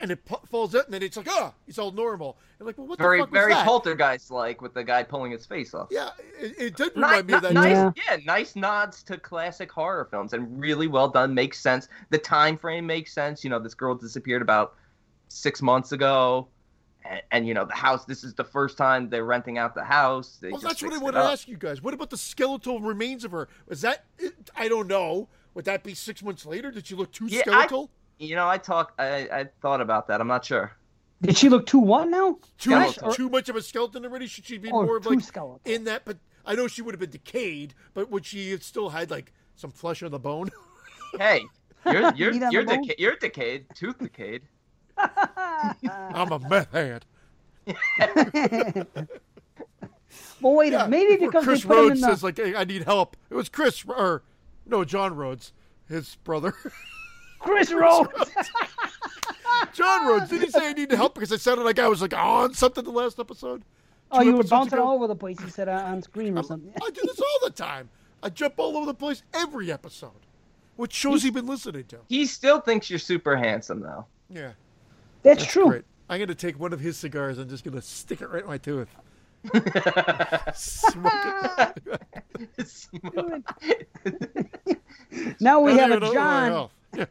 and 0.00 0.10
it 0.10 0.24
pu- 0.24 0.44
falls 0.50 0.74
out, 0.74 0.84
and 0.86 0.94
then 0.94 1.02
it's 1.02 1.16
like, 1.16 1.28
ah, 1.28 1.52
he's 1.66 1.78
all 1.78 1.90
normal. 1.90 2.36
And 2.58 2.66
like, 2.66 2.76
well, 2.78 2.86
what 2.86 2.98
Very 2.98 3.18
the 3.18 3.24
fuck 3.24 3.32
was 3.32 3.38
very 3.40 3.52
that? 3.54 3.64
poltergeist 3.66 4.30
like 4.30 4.60
with 4.62 4.74
the 4.74 4.84
guy 4.84 5.02
pulling 5.02 5.32
his 5.32 5.44
face 5.46 5.74
off. 5.74 5.88
Yeah, 5.90 6.10
it, 6.40 6.54
it 6.58 6.76
did 6.76 6.94
Ni- 6.96 7.02
remind 7.02 7.26
me 7.26 7.34
of 7.34 7.42
that. 7.42 7.52
nice, 7.54 7.72
Yeah. 7.76 7.92
yeah. 8.10 8.16
nice 8.24 8.56
nods 8.56 9.02
to 9.04 9.18
classic 9.18 9.70
horror 9.70 10.06
films 10.10 10.32
and 10.32 10.58
really 10.60 10.86
well 10.86 11.08
done. 11.08 11.34
Makes 11.34 11.60
sense. 11.60 11.88
The 12.10 12.18
time 12.18 12.56
frame 12.56 12.86
makes 12.86 13.12
sense. 13.12 13.42
You 13.44 13.50
know, 13.50 13.58
this 13.58 13.74
girl 13.74 13.94
disappeared 13.94 14.42
about 14.42 14.74
six 15.28 15.60
months 15.62 15.92
ago, 15.92 16.48
and, 17.04 17.22
and 17.32 17.46
you 17.48 17.54
know 17.54 17.64
the 17.64 17.74
house. 17.74 18.04
This 18.04 18.24
is 18.24 18.34
the 18.34 18.44
first 18.44 18.76
time 18.78 19.08
they're 19.10 19.24
renting 19.24 19.58
out 19.58 19.74
the 19.74 19.84
house. 19.84 20.38
They 20.40 20.50
Well, 20.50 20.60
that's 20.60 20.82
what 20.82 20.88
I 20.88 20.94
fixed 20.96 21.02
want 21.02 21.16
to 21.16 21.20
ask 21.22 21.48
you 21.48 21.56
guys. 21.56 21.82
What 21.82 21.94
about 21.94 22.10
the 22.10 22.16
skeletal 22.18 22.80
remains 22.80 23.24
of 23.24 23.32
her? 23.32 23.48
Was 23.68 23.80
that? 23.82 24.04
I 24.56 24.68
don't 24.68 24.88
know. 24.88 25.28
Would 25.54 25.64
that 25.66 25.82
be 25.82 25.94
six 25.94 26.22
months 26.22 26.44
later? 26.44 26.70
Did 26.70 26.86
she 26.86 26.94
look 26.94 27.12
too 27.12 27.26
Yeah, 27.26 27.38
I- 27.40 27.42
skeletal? 27.42 27.90
You 28.18 28.34
know, 28.36 28.48
I 28.48 28.58
talk. 28.58 28.94
I, 28.98 29.28
I 29.32 29.48
thought 29.60 29.80
about 29.80 30.08
that. 30.08 30.20
I'm 30.20 30.28
not 30.28 30.44
sure. 30.44 30.72
Did 31.22 31.36
she 31.36 31.48
look 31.48 31.66
too 31.66 31.78
what 31.78 32.08
now? 32.08 32.38
too 32.58 32.70
much, 32.70 32.98
or- 33.02 33.14
too 33.14 33.28
much 33.28 33.48
of 33.48 33.56
a 33.56 33.62
skeleton 33.62 34.04
already? 34.04 34.26
Should 34.26 34.44
she 34.44 34.58
be 34.58 34.70
oh, 34.70 34.82
more 34.82 34.96
of 34.98 35.04
too 35.04 35.10
like 35.10 35.20
skeletal? 35.22 35.60
in 35.64 35.84
that? 35.84 36.04
But 36.04 36.18
I 36.44 36.54
know 36.54 36.68
she 36.68 36.82
would 36.82 36.94
have 36.94 37.00
been 37.00 37.10
decayed. 37.10 37.74
But 37.94 38.10
would 38.10 38.24
she 38.26 38.50
have 38.50 38.62
still 38.62 38.90
had 38.90 39.10
like 39.10 39.32
some 39.54 39.70
flesh 39.70 40.02
on 40.02 40.10
the 40.10 40.18
bone? 40.18 40.50
Hey, 41.18 41.44
you're 41.86 42.12
you're 42.16 42.32
Meat 42.32 42.42
on 42.42 42.52
you're, 42.52 42.64
deca- 42.64 42.98
you're 42.98 43.16
decayed, 43.16 43.66
tooth 43.74 43.96
decayed. 43.98 44.42
I'm 44.98 46.32
a 46.32 46.38
meth 46.40 46.72
head. 46.72 47.06
well, 50.40 50.54
wait, 50.54 50.72
a 50.74 50.78
Yeah, 50.78 50.86
maybe 50.88 51.12
before 51.14 51.28
because 51.30 51.44
Chris 51.44 51.62
they 51.62 51.68
put 51.68 51.74
him 51.78 51.84
Rhodes 51.88 51.94
in 51.94 52.00
the. 52.02 52.06
says 52.08 52.22
like, 52.22 52.36
hey, 52.36 52.54
I 52.54 52.64
need 52.64 52.82
help. 52.84 53.16
It 53.30 53.34
was 53.34 53.48
Chris 53.48 53.84
or 53.86 54.24
no 54.66 54.84
John 54.84 55.14
Rhodes, 55.14 55.52
his 55.88 56.16
brother. 56.24 56.54
Chris 57.38 57.72
Rhodes. 57.72 58.08
John 59.72 60.06
Rhodes 60.06 60.28
did 60.30 60.42
he 60.42 60.50
say 60.50 60.68
I 60.68 60.72
need 60.72 60.90
help 60.92 61.14
because 61.14 61.32
I 61.32 61.36
sounded 61.36 61.64
like 61.64 61.78
I 61.78 61.88
was 61.88 62.02
like 62.02 62.14
on 62.14 62.54
something 62.54 62.84
the 62.84 62.90
last 62.90 63.18
episode? 63.18 63.62
oh, 64.12 64.20
Two 64.20 64.26
you 64.26 64.36
were 64.36 64.44
bouncing 64.44 64.74
ago? 64.78 64.86
all 64.86 64.94
over 64.96 65.06
the 65.06 65.16
place. 65.16 65.38
He 65.40 65.50
said 65.50 65.68
uh, 65.68 65.72
on 65.72 66.02
screen 66.02 66.36
or 66.38 66.42
something. 66.42 66.72
I 66.82 66.90
do 66.90 67.00
this 67.04 67.20
all 67.20 67.38
the 67.48 67.50
time. 67.50 67.88
I 68.22 68.28
jump 68.30 68.54
all 68.58 68.76
over 68.76 68.86
the 68.86 68.94
place 68.94 69.22
every 69.34 69.70
episode. 69.72 70.10
What 70.76 70.92
shows 70.92 71.22
he 71.22 71.30
been 71.30 71.46
listening 71.46 71.84
to? 71.84 71.98
He 72.08 72.26
still 72.26 72.60
thinks 72.60 72.90
you're 72.90 72.98
super 72.98 73.36
handsome 73.36 73.80
though. 73.80 74.06
Yeah, 74.28 74.52
That's, 75.22 75.40
that's 75.42 75.52
true. 75.52 75.68
great. 75.68 75.84
I'm 76.08 76.18
gonna 76.20 76.34
take 76.34 76.58
one 76.60 76.72
of 76.72 76.80
his 76.80 76.96
cigars 76.96 77.38
and 77.38 77.48
just 77.48 77.64
gonna 77.64 77.82
stick 77.82 78.20
it 78.20 78.28
right 78.28 78.42
in 78.42 78.48
my 78.48 78.58
tooth. 78.58 78.88
Smoke 80.54 81.12
it. 83.62 83.88
Now 85.40 85.60
we 85.60 85.72
I 85.72 85.74
have 85.76 85.90
a 85.92 85.96
even 85.96 86.12
John, 86.12 86.42
myself. 86.50 86.72
Yeah. 86.96 87.04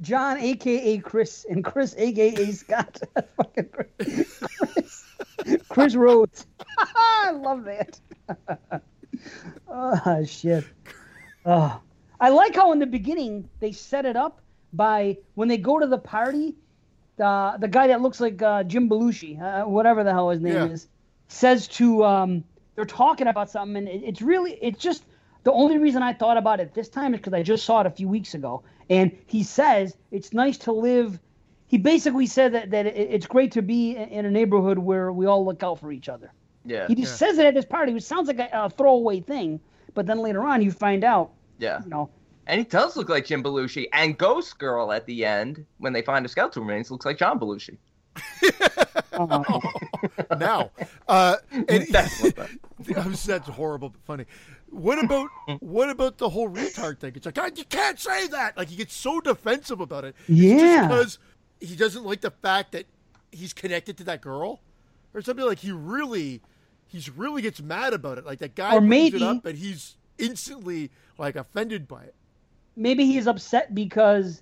John, 0.00 0.38
aka 0.38 0.98
Chris, 0.98 1.46
and 1.48 1.64
Chris, 1.64 1.94
aka 1.96 2.50
Scott. 2.52 3.00
Fucking 3.36 3.68
Chris, 3.70 4.40
Chris 5.68 5.94
Rhodes. 5.94 6.46
I 6.78 7.30
love 7.32 7.64
that. 7.64 8.00
oh 9.68 10.24
shit. 10.24 10.64
Oh. 11.46 11.80
I 12.20 12.28
like 12.30 12.54
how 12.54 12.72
in 12.72 12.78
the 12.78 12.86
beginning 12.86 13.48
they 13.60 13.72
set 13.72 14.04
it 14.06 14.16
up 14.16 14.40
by 14.72 15.18
when 15.34 15.48
they 15.48 15.56
go 15.58 15.78
to 15.78 15.86
the 15.86 15.98
party, 15.98 16.54
the 17.16 17.54
the 17.58 17.68
guy 17.68 17.88
that 17.88 18.00
looks 18.00 18.20
like 18.20 18.40
uh, 18.42 18.62
Jim 18.64 18.88
Belushi, 18.88 19.40
uh, 19.40 19.68
whatever 19.68 20.02
the 20.04 20.10
hell 20.12 20.30
his 20.30 20.40
name 20.40 20.54
Yeah. 20.54 20.66
is, 20.66 20.88
says 21.28 21.68
to 21.68 22.04
um, 22.04 22.44
they're 22.74 22.84
talking 22.84 23.26
about 23.26 23.50
something, 23.50 23.76
and 23.76 23.88
it, 23.88 24.02
it's 24.04 24.22
really 24.22 24.52
it's 24.60 24.80
just 24.80 25.04
the 25.44 25.52
only 25.52 25.78
reason 25.78 26.02
I 26.02 26.12
thought 26.12 26.36
about 26.36 26.60
it 26.60 26.74
this 26.74 26.88
time 26.88 27.14
is 27.14 27.20
because 27.20 27.34
I 27.34 27.42
just 27.42 27.64
saw 27.64 27.80
it 27.80 27.86
a 27.86 27.90
few 27.90 28.08
weeks 28.08 28.34
ago, 28.34 28.62
and 28.90 29.10
he 29.26 29.42
says 29.42 29.96
it's 30.10 30.32
nice 30.32 30.58
to 30.58 30.72
live. 30.72 31.18
He 31.68 31.78
basically 31.78 32.26
said 32.26 32.52
that 32.52 32.70
that 32.70 32.86
it's 32.86 33.26
great 33.26 33.52
to 33.52 33.62
be 33.62 33.96
in 33.96 34.08
in 34.10 34.24
a 34.26 34.30
neighborhood 34.30 34.78
where 34.78 35.12
we 35.12 35.26
all 35.26 35.44
look 35.44 35.62
out 35.62 35.80
for 35.80 35.92
each 35.92 36.08
other. 36.08 36.32
Yeah, 36.64 36.86
He 36.86 36.94
just 36.94 37.16
says 37.18 37.38
it 37.38 37.46
at 37.46 37.54
this 37.54 37.64
party, 37.64 37.92
which 37.92 38.04
sounds 38.04 38.28
like 38.28 38.38
a, 38.38 38.48
a 38.52 38.70
throwaway 38.70 39.20
thing, 39.20 39.58
but 39.94 40.06
then 40.06 40.18
later 40.20 40.44
on 40.44 40.62
you 40.62 40.70
find 40.70 41.02
out, 41.02 41.32
yeah. 41.58 41.80
you 41.82 41.90
know, 41.90 42.08
And 42.46 42.58
he 42.60 42.64
does 42.64 42.96
look 42.96 43.08
like 43.08 43.26
Jim 43.26 43.42
Belushi. 43.42 43.86
And 43.92 44.16
Ghost 44.16 44.58
Girl 44.60 44.92
at 44.92 45.04
the 45.06 45.24
end, 45.24 45.66
when 45.78 45.92
they 45.92 46.02
find 46.02 46.24
a 46.24 46.28
skeletal 46.28 46.62
remains, 46.62 46.88
looks 46.88 47.04
like 47.04 47.18
John 47.18 47.40
Belushi. 47.40 47.78
uh, 49.12 50.36
now, 50.38 50.70
uh, 51.08 51.36
and 51.50 51.86
That's 51.90 52.22
what 52.22 52.36
that- 52.36 52.50
That 52.80 53.06
was- 53.06 53.24
that's 53.32 53.48
horrible 53.48 53.90
but 53.90 54.00
funny. 54.04 54.24
What 54.72 54.98
about 55.04 55.28
what 55.60 55.90
about 55.90 56.18
the 56.18 56.28
whole 56.30 56.48
retard 56.48 56.98
thing? 56.98 57.12
It's 57.14 57.26
like 57.26 57.58
you 57.58 57.64
can't 57.64 58.00
say 58.00 58.26
that. 58.28 58.56
Like 58.56 58.68
he 58.68 58.76
gets 58.76 58.94
so 58.94 59.20
defensive 59.20 59.80
about 59.80 60.04
it. 60.04 60.16
Yeah. 60.26 60.58
just 60.58 60.88
because 60.88 61.18
he 61.60 61.76
doesn't 61.76 62.04
like 62.04 62.22
the 62.22 62.30
fact 62.30 62.72
that 62.72 62.86
he's 63.30 63.52
connected 63.52 63.96
to 63.98 64.04
that 64.04 64.20
girl, 64.22 64.60
or 65.14 65.20
something. 65.22 65.44
Like 65.44 65.58
he 65.58 65.72
really, 65.72 66.40
he's 66.86 67.10
really 67.10 67.42
gets 67.42 67.60
mad 67.62 67.92
about 67.92 68.18
it. 68.18 68.24
Like 68.26 68.38
that 68.40 68.54
guy 68.54 68.74
Or 68.74 68.80
brings 68.80 68.90
maybe- 68.90 69.16
it 69.18 69.22
up, 69.22 69.44
and 69.46 69.58
he's 69.58 69.96
instantly 70.18 70.90
like 71.18 71.36
offended 71.36 71.86
by 71.86 72.02
it. 72.04 72.14
maybe 72.76 73.04
he's 73.06 73.26
upset 73.26 73.74
because 73.74 74.40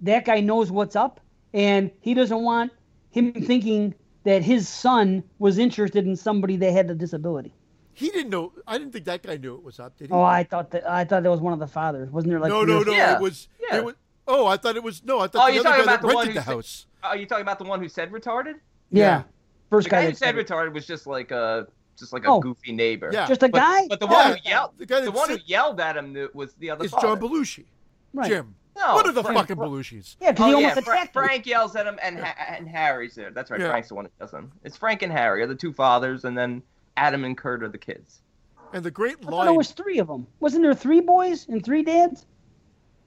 that 0.00 0.24
guy 0.24 0.40
knows 0.40 0.70
what's 0.70 0.94
up, 0.96 1.20
and 1.52 1.90
he 2.00 2.14
doesn't 2.14 2.42
want 2.42 2.72
him 3.10 3.32
thinking 3.32 3.94
that 4.24 4.42
his 4.42 4.68
son 4.68 5.22
was 5.40 5.58
interested 5.58 6.06
in 6.06 6.14
somebody 6.16 6.56
that 6.56 6.72
had 6.72 6.88
a 6.90 6.94
disability. 6.94 7.52
He 7.94 8.08
didn't 8.10 8.30
know. 8.30 8.52
I 8.66 8.78
didn't 8.78 8.92
think 8.92 9.04
that 9.04 9.22
guy 9.22 9.36
knew 9.36 9.54
it 9.54 9.62
was 9.62 9.78
up. 9.78 9.96
Did 9.98 10.08
he? 10.08 10.12
Oh, 10.12 10.22
I 10.22 10.44
thought 10.44 10.70
that 10.70 10.88
I 10.88 11.04
thought 11.04 11.22
that 11.22 11.30
was 11.30 11.40
one 11.40 11.52
of 11.52 11.58
the 11.58 11.66
fathers, 11.66 12.10
wasn't 12.10 12.30
there? 12.30 12.40
Like 12.40 12.48
no, 12.50 12.64
no, 12.64 12.82
no. 12.82 12.92
Yeah. 12.92 13.16
It 13.16 13.20
was. 13.22 13.48
Yeah. 13.60 13.76
It 13.78 13.84
was. 13.84 13.94
Oh, 14.26 14.46
I 14.46 14.56
thought 14.56 14.76
it 14.76 14.82
was. 14.82 15.04
No, 15.04 15.20
I 15.20 15.26
thought 15.26 15.44
Oh, 15.44 15.46
the 15.48 15.54
you're 15.54 15.60
other 15.66 15.70
talking 15.70 15.84
guy 15.86 15.92
about 15.94 16.02
that 16.02 16.08
the 16.08 16.14
one 16.14 16.26
rented 16.26 16.34
who 16.34 16.40
the 16.40 16.44
said- 16.44 16.52
house. 16.54 16.86
Oh, 17.04 17.08
are 17.08 17.16
you 17.16 17.26
talking 17.26 17.42
about 17.42 17.58
the 17.58 17.64
one 17.64 17.80
who 17.80 17.88
said 17.88 18.10
retarded? 18.12 18.54
Yeah, 18.90 19.22
first 19.70 19.86
The 19.86 19.90
guy, 19.90 20.02
guy 20.02 20.06
who 20.10 20.14
said 20.14 20.18
said 20.18 20.38
it. 20.38 20.46
retarded 20.46 20.72
was 20.74 20.86
just 20.86 21.06
like 21.06 21.30
a 21.32 21.66
just 21.98 22.12
like 22.12 22.24
a 22.24 22.28
Oh. 22.28 22.40
goofy 22.40 22.72
neighbor. 22.72 23.10
Yeah. 23.12 23.26
just 23.26 23.42
a 23.42 23.48
But, 23.48 23.58
guy. 23.58 23.86
but 23.88 24.00
the 24.00 24.06
Yeah. 24.08 24.12
one 24.28 24.38
who 24.38 24.48
yelled, 24.48 24.70
The 24.78 24.86
guy 24.86 25.00
the 25.00 25.06
that 25.06 25.10
one 25.12 25.28
who 25.28 25.38
yelled 25.44 25.78
at 25.80 25.96
him 25.96 26.28
was 26.32 26.54
the 26.54 26.70
other 26.70 26.84
It's 26.84 26.92
father. 26.94 27.08
John 27.08 27.20
Belushi. 27.20 27.64
right. 28.14 28.28
Jim. 28.28 28.54
No, 28.74 28.94
One 28.94 29.06
of 29.08 29.14
the 29.14 29.22
Frank- 29.22 29.36
fucking 29.38 29.56
Belushis. 29.56 30.16
Yeah, 30.18 30.32
because 30.32 30.44
Oh 30.54 30.56
he 30.56 30.62
yeah, 30.62 30.68
almost 30.70 30.86
Fra- 30.86 30.94
attacked 30.94 31.14
him. 31.16 31.22
Frank 31.24 31.46
yells 31.46 31.76
at 31.76 31.86
him, 31.86 31.98
and 32.02 32.18
ha- 32.18 32.34
and 32.48 32.66
Harry's 32.66 33.14
there. 33.14 33.30
That's 33.30 33.50
right. 33.50 33.60
Yeah. 33.60 33.68
Frank's 33.68 33.88
the 33.88 33.94
one 33.94 34.06
who 34.06 34.10
does 34.18 34.30
them. 34.30 34.50
It's 34.64 34.78
Frank 34.78 35.02
and 35.02 35.12
Harry 35.12 35.42
are 35.42 35.46
the 35.46 35.54
two 35.54 35.74
fathers, 35.74 36.24
and 36.24 36.36
then 36.38 36.62
Adam 36.96 37.24
and 37.24 37.36
Kurt 37.36 37.62
are 37.62 37.68
the 37.68 37.78
kids. 37.78 38.20
And 38.72 38.82
the 38.84 38.90
great 38.90 39.16
I 39.20 39.24
thought 39.24 39.32
line. 39.32 39.46
there 39.46 39.54
was 39.54 39.72
three 39.72 39.98
of 39.98 40.06
them. 40.08 40.26
Wasn't 40.40 40.62
there 40.62 40.74
three 40.74 41.00
boys 41.00 41.46
and 41.48 41.64
three 41.64 41.82
dads? 41.82 42.26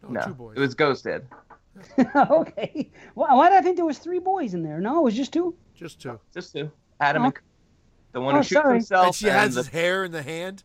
Oh, 0.03 0.09
no, 0.11 0.21
two 0.21 0.33
boys. 0.33 0.57
it 0.57 0.59
was 0.59 0.75
Ghost 0.75 1.03
Dad. 1.05 1.25
okay. 2.15 2.89
Why, 3.15 3.33
why 3.33 3.49
did 3.49 3.57
I 3.57 3.61
think 3.61 3.75
there 3.75 3.85
was 3.85 3.97
three 3.97 4.19
boys 4.19 4.53
in 4.53 4.63
there? 4.63 4.79
No, 4.79 4.99
it 4.99 5.03
was 5.03 5.15
just 5.15 5.33
two. 5.33 5.55
just 5.73 5.99
two. 6.01 6.11
Oh, 6.11 6.19
just 6.33 6.53
two. 6.53 6.71
Adam 7.01 7.23
Oh. 7.23 7.25
and 7.25 7.35
The 8.13 8.21
one 8.21 8.35
Oh, 8.35 8.37
who 8.37 8.43
shoots 8.43 8.61
sorry. 8.61 8.73
himself. 8.75 9.05
And 9.07 9.15
she 9.15 9.27
has 9.27 9.55
the 9.55 9.61
his 9.61 9.67
hair 9.69 10.03
in 10.05 10.11
the 10.11 10.21
hand. 10.21 10.63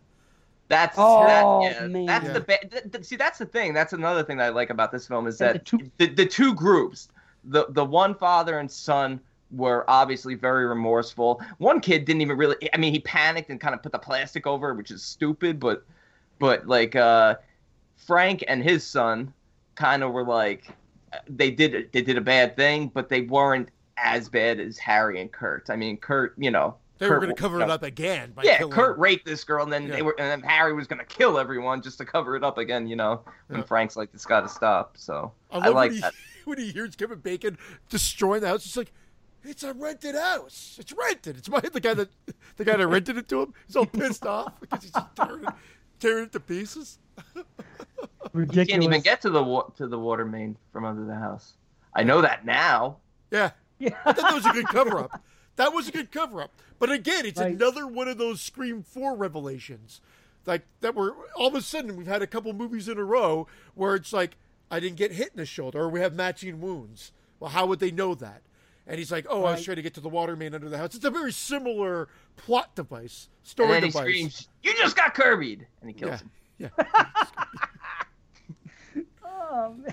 That's 0.69 0.95
Oh, 0.99 1.25
that, 1.27 1.81
yeah, 1.81 1.87
man. 1.89 2.07
that's 2.07 2.27
Yeah. 2.27 2.33
the 2.35 2.41
ba- 2.41 2.69
th- 2.71 2.93
th- 2.93 3.05
see 3.05 3.17
that's 3.17 3.39
the 3.39 3.47
thing. 3.47 3.75
That's 3.75 3.93
another 3.93 4.23
thing 4.23 4.37
that 4.37 4.47
I 4.47 4.49
like 4.51 4.71
about 4.71 4.93
this 4.93 5.09
film 5.09 5.27
is 5.27 5.41
Yeah, 5.41 5.53
that 5.55 5.65
the 5.65 5.79
two- 5.79 5.91
the, 5.99 6.07
the 6.07 6.27
two 6.27 6.55
groups, 6.55 7.09
the 7.43 7.67
the 7.71 7.85
one 7.85 8.15
father 8.15 8.59
and 8.61 8.71
son 8.71 9.21
were 9.51 9.85
obviously 9.89 10.35
very 10.35 10.67
remorseful. 10.67 11.41
One 11.59 11.81
kid 11.81 12.05
didn't 12.05 12.23
even 12.23 12.37
really 12.37 12.57
I 12.73 12.77
mean 12.77 12.93
he 12.93 13.01
panicked 13.01 13.51
and 13.51 13.61
kind 13.61 13.75
of 13.75 13.83
put 13.83 13.93
the 13.93 13.99
plastic 13.99 14.47
over, 14.47 14.75
which 14.75 14.91
is 14.91 15.03
stupid, 15.03 15.59
but 15.61 15.85
but 16.39 16.67
like 16.67 16.97
uh 16.97 17.37
Frank 17.97 18.45
and 18.49 18.63
his 18.63 18.85
son 18.87 19.33
kind 19.75 20.03
of 20.03 20.13
were 20.13 20.25
like 20.25 20.69
they 21.29 21.51
did 21.51 21.91
they 21.93 22.03
did 22.03 22.17
a 22.17 22.21
bad 22.21 22.57
thing, 22.57 22.89
but 22.95 23.09
they 23.09 23.23
weren't 23.23 23.69
as 23.97 24.29
bad 24.29 24.61
as 24.61 24.79
Harry 24.79 25.21
and 25.21 25.31
Kurt. 25.31 25.69
I 25.69 25.77
mean, 25.77 25.97
Kurt, 25.97 26.35
you 26.39 26.51
know, 26.51 26.77
They 26.99 27.09
were 27.09 27.17
going 27.17 27.29
to 27.29 27.35
cover 27.35 27.59
you 27.59 27.65
it 27.65 27.71
up 27.71 27.83
again. 27.83 28.33
By 28.33 28.45
yeah, 28.45 28.59
killing 28.59 28.73
Kurt 28.73 28.99
raped 28.99 29.27
this 29.27 29.45
girl, 29.45 29.65
and 29.65 29.73
then 29.73 29.87
Yeah. 29.89 29.97
they 29.97 30.03
were, 30.03 30.15
and 30.19 30.29
then 30.43 30.49
Harry 30.49 30.73
was 30.73 30.87
gonna 30.87 31.05
kill 31.05 31.39
everyone 31.39 31.83
just 31.83 31.99
to 31.99 32.05
cover 32.05 32.37
it 32.37 32.45
up 32.45 32.57
again. 32.59 32.87
You 32.87 32.97
know, 32.97 33.23
when 33.49 33.61
Yeah. 33.61 33.67
Frank's 33.67 33.97
like, 33.97 34.11
"It's 34.15 34.25
got 34.25 34.41
to 34.43 34.49
stop." 34.49 34.97
So 34.97 35.33
I, 35.51 35.59
I, 35.59 35.69
like 35.69 35.91
when 35.91 35.95
he, 35.95 36.01
that. 36.01 36.15
when 36.45 36.59
he 36.59 36.71
hears 36.71 36.97
Kevin 36.97 37.19
Bacon 37.19 37.59
destroying 37.89 38.41
the 38.41 38.49
house. 38.49 38.65
It's 38.65 38.77
like, 38.77 38.93
it's 39.45 39.63
a 39.63 39.73
rented 39.73 40.15
house. 40.15 40.77
It's 40.81 40.93
rented. 40.93 41.37
It's 41.39 41.49
my 41.49 41.61
the 41.61 41.81
guy 41.81 41.95
that 41.95 42.09
the 42.57 42.65
guy 42.65 42.77
that 42.77 42.87
rented 42.87 43.17
it 43.19 43.29
to 43.29 43.43
him. 43.43 43.55
He's 43.67 43.77
all 43.77 43.87
pissed 43.87 44.27
off 44.27 44.59
because 44.61 44.83
he's 44.83 44.93
tearing 45.17 45.45
it, 45.45 45.55
tearing 45.99 46.25
it 46.25 46.33
to 46.33 46.41
pieces. 46.41 46.99
Ridiculous. 48.33 48.69
Can't 48.69 48.83
even 48.85 49.01
get 49.01 49.21
to 49.23 49.31
the 49.31 49.43
wa- 49.43 49.69
to 49.77 49.87
the 49.87 49.99
water 49.99 50.25
main 50.25 50.57
from 50.73 50.85
under 50.85 51.05
the 51.05 51.15
house. 51.15 51.55
I 51.95 52.03
know 52.05 52.21
that 52.23 52.45
now. 52.45 52.99
Yeah, 53.31 53.51
Yeah. 53.79 53.91
I 54.05 54.13
thought 54.13 54.23
that 54.29 54.35
was 54.35 54.47
a 54.47 54.51
good 54.53 54.67
cover 54.69 54.99
up. 54.99 55.23
That 55.57 55.73
was 55.73 55.89
a 55.89 55.93
good 55.93 56.11
cover 56.13 56.41
up. 56.43 56.53
But 56.79 56.91
again, 56.91 57.27
it's 57.27 57.41
Right. 57.41 57.53
another 57.55 57.87
one 57.87 58.09
of 58.09 58.19
those 58.19 58.41
Scream 58.41 58.83
4 58.83 59.17
revelations. 59.17 60.01
Like 60.47 60.63
that 60.81 60.95
were 60.95 61.15
all 61.35 61.49
of 61.49 61.55
a 61.55 61.61
sudden 61.63 61.97
we've 61.97 62.07
had 62.07 62.23
a 62.23 62.27
couple 62.27 62.53
movies 62.53 62.89
in 62.89 62.97
a 62.99 63.05
row 63.05 63.47
where 63.75 63.95
it's 63.95 64.13
like 64.13 64.37
I 64.71 64.79
didn't 64.81 64.97
get 64.97 65.13
hit 65.13 65.31
in 65.33 65.37
the 65.37 65.47
shoulder 65.47 65.81
or 65.81 65.89
we 65.89 66.01
have 66.01 66.15
matching 66.15 66.61
wounds. 66.61 67.13
Well, 67.41 67.51
how 67.51 67.67
would 67.67 67.81
they 67.81 67.91
know 67.91 68.15
that? 68.15 68.43
And 68.87 68.99
he's 68.99 69.13
like, 69.13 69.27
"Oh, 69.29 69.45
I 69.45 69.53
was 69.53 69.63
trying 69.65 69.77
to 69.77 69.83
get 69.83 69.95
to 69.95 70.01
the 70.01 70.09
water 70.09 70.35
main 70.37 70.55
under 70.55 70.69
the 70.69 70.79
house." 70.79 70.95
It's 70.95 71.05
a 71.05 71.11
very 71.11 71.33
similar 71.33 72.09
plot 72.37 72.75
device, 72.75 73.29
And 73.43 73.49
story 73.49 73.69
then 73.73 73.83
he 73.85 73.89
device. 73.91 74.03
screams, 74.03 74.49
"You 74.63 74.75
just 74.77 74.97
got 74.97 75.15
Kirby'd," 75.15 75.67
and 75.81 75.91
he 75.91 75.95
kills 75.95 76.23
yeah, 76.59 76.69
him. 76.69 76.73
yeah. 76.77 77.05
Um, 79.53 79.85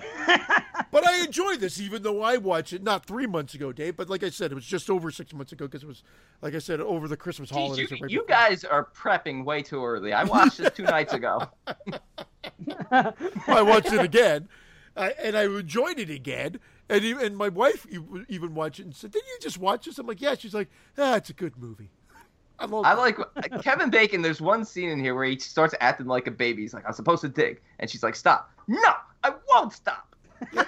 But 0.90 1.06
I 1.06 1.24
enjoy 1.24 1.56
this, 1.56 1.80
even 1.80 2.02
though 2.02 2.22
I 2.22 2.36
watched 2.36 2.72
it 2.72 2.82
not 2.82 3.04
three 3.06 3.26
months 3.26 3.54
ago, 3.54 3.72
Dave. 3.72 3.96
But 3.96 4.08
like 4.08 4.22
I 4.22 4.30
said, 4.30 4.52
it 4.52 4.54
was 4.54 4.64
just 4.64 4.88
over 4.88 5.10
six 5.10 5.34
months 5.34 5.52
ago 5.52 5.66
because 5.66 5.82
it 5.82 5.86
was, 5.86 6.02
like 6.42 6.54
I 6.54 6.58
said, 6.60 6.80
over 6.80 7.08
the 7.08 7.16
Christmas 7.16 7.50
Jeez, 7.50 7.54
holidays. 7.54 7.90
you, 7.90 7.96
right 8.00 8.10
you 8.10 8.24
guys 8.28 8.64
are 8.64 8.88
prepping 8.96 9.44
way 9.44 9.62
too 9.62 9.84
early. 9.84 10.12
I 10.12 10.24
watched 10.24 10.58
this 10.58 10.70
two 10.74 10.84
nights 10.84 11.12
ago. 11.12 11.42
I 12.90 13.62
watched 13.62 13.92
it 13.92 14.00
again, 14.00 14.48
uh, 14.96 15.10
and 15.22 15.36
I 15.36 15.44
enjoyed 15.44 15.98
it 15.98 16.10
again. 16.10 16.58
And 16.90 17.04
even, 17.04 17.26
and 17.26 17.36
my 17.36 17.48
wife 17.48 17.86
e- 17.90 17.98
even 18.28 18.54
watched 18.54 18.80
it 18.80 18.84
and 18.86 18.94
said, 18.96 19.10
"Didn't 19.10 19.26
you 19.28 19.38
just 19.40 19.58
watch 19.58 19.84
this?" 19.84 19.98
I'm 19.98 20.06
like, 20.06 20.20
"Yeah." 20.20 20.34
She's 20.34 20.54
like, 20.54 20.68
"Ah, 20.96 21.16
it's 21.16 21.30
a 21.30 21.34
good 21.34 21.56
movie." 21.58 21.90
I 22.58 22.64
love. 22.64 22.84
I 22.84 22.94
like 22.94 23.18
Kevin 23.62 23.90
Bacon. 23.90 24.22
There's 24.22 24.40
one 24.40 24.64
scene 24.64 24.88
in 24.88 24.98
here 24.98 25.14
where 25.14 25.24
he 25.24 25.38
starts 25.38 25.74
acting 25.80 26.06
like 26.06 26.26
a 26.26 26.30
baby. 26.30 26.62
He's 26.62 26.72
like, 26.74 26.84
"I'm 26.86 26.92
supposed 26.94 27.20
to 27.22 27.28
dig," 27.28 27.60
and 27.78 27.90
she's 27.90 28.02
like, 28.02 28.16
"Stop! 28.16 28.50
No, 28.66 28.92
I 29.22 29.32
won't 29.48 29.72
stop! 29.72 30.14
No, 30.54 30.62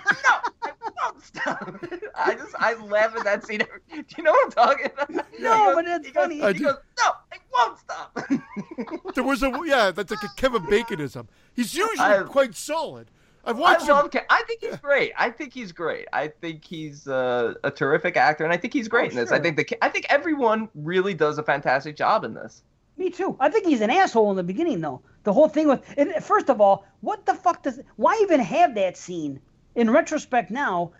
I 0.63 0.73
won't 1.03 1.25
stop!" 1.25 1.75
I 2.17 2.35
just 2.35 2.55
I 2.59 2.75
laugh 2.75 3.17
at 3.17 3.25
that 3.25 3.47
scene. 3.47 3.61
Do 3.91 4.05
you 4.19 4.23
know 4.23 4.33
what 4.33 4.45
I'm 4.47 4.51
talking 4.53 4.87
about? 4.93 5.11
No, 5.39 5.65
goes- 5.67 5.75
but 5.77 5.85
it's 5.87 6.07
he 6.07 6.13
goes- 6.13 6.23
funny. 6.23 6.43
I 6.43 6.53
He 6.53 6.59
do. 6.59 6.65
goes, 6.65 6.77
"No, 6.99 7.13
I 7.33 7.37
won't 7.53 7.79
stop!" 7.79 9.15
There 9.15 9.25
was 9.25 9.43
a 9.43 9.51
yeah, 9.65 9.91
that's 9.91 10.11
like 10.11 10.23
a 10.23 10.29
Kevin 10.37 10.63
Baconism. 10.65 11.27
He's 11.55 11.75
usually 11.75 11.99
I- 11.99 12.23
quite 12.25 12.55
solid. 12.55 13.11
I've 13.45 13.57
I 13.57 13.61
watched 13.61 13.89
love. 13.89 14.05
him. 14.05 14.11
Ke- 14.21 14.27
I 14.31 14.43
think 14.47 14.61
he's 14.61 14.77
great. 14.77 15.13
I 15.19 15.31
think 15.31 15.53
he's 15.53 15.73
great. 15.73 16.07
I 16.13 16.29
think 16.29 16.65
he's 16.65 17.09
uh, 17.09 17.55
a 17.65 17.71
terrific 17.71 18.17
actor, 18.17 18.45
and 18.45 18.53
I 18.53 18.57
think 18.57 18.73
he's 18.73 18.89
great 18.89 19.09
Oh, 19.09 19.11
in 19.11 19.17
this. 19.17 19.33
I 19.33 19.39
think 19.41 19.57
the. 19.57 19.85
I 19.85 19.89
think 19.89 20.07
everyone 20.11 20.69
really 20.75 21.15
does 21.15 21.39
a 21.39 21.43
fantastic 21.43 21.97
job 21.97 22.25
in 22.25 22.35
this. 22.35 22.63
Me 22.97 23.09
too. 23.09 23.37
I 23.41 23.49
think 23.49 23.67
he's 23.67 23.81
an 23.81 23.89
asshole 23.91 24.31
in 24.31 24.37
the 24.37 24.43
beginning, 24.43 24.81
though. 24.83 25.01
The 25.25 25.33
whole 25.33 25.49
thing 25.49 25.69
with, 25.69 25.83
and 25.97 26.13
first 26.23 26.51
of 26.51 26.61
all, 26.61 26.85
what 27.01 27.25
the 27.25 27.35
fuck 27.35 27.63
does? 27.63 27.81
Why 27.97 28.19
even 28.23 28.41
have 28.41 28.75
that 28.75 28.97
scene? 28.97 29.41
In 29.75 29.91
retrospect, 29.91 30.51
now, 30.51 30.93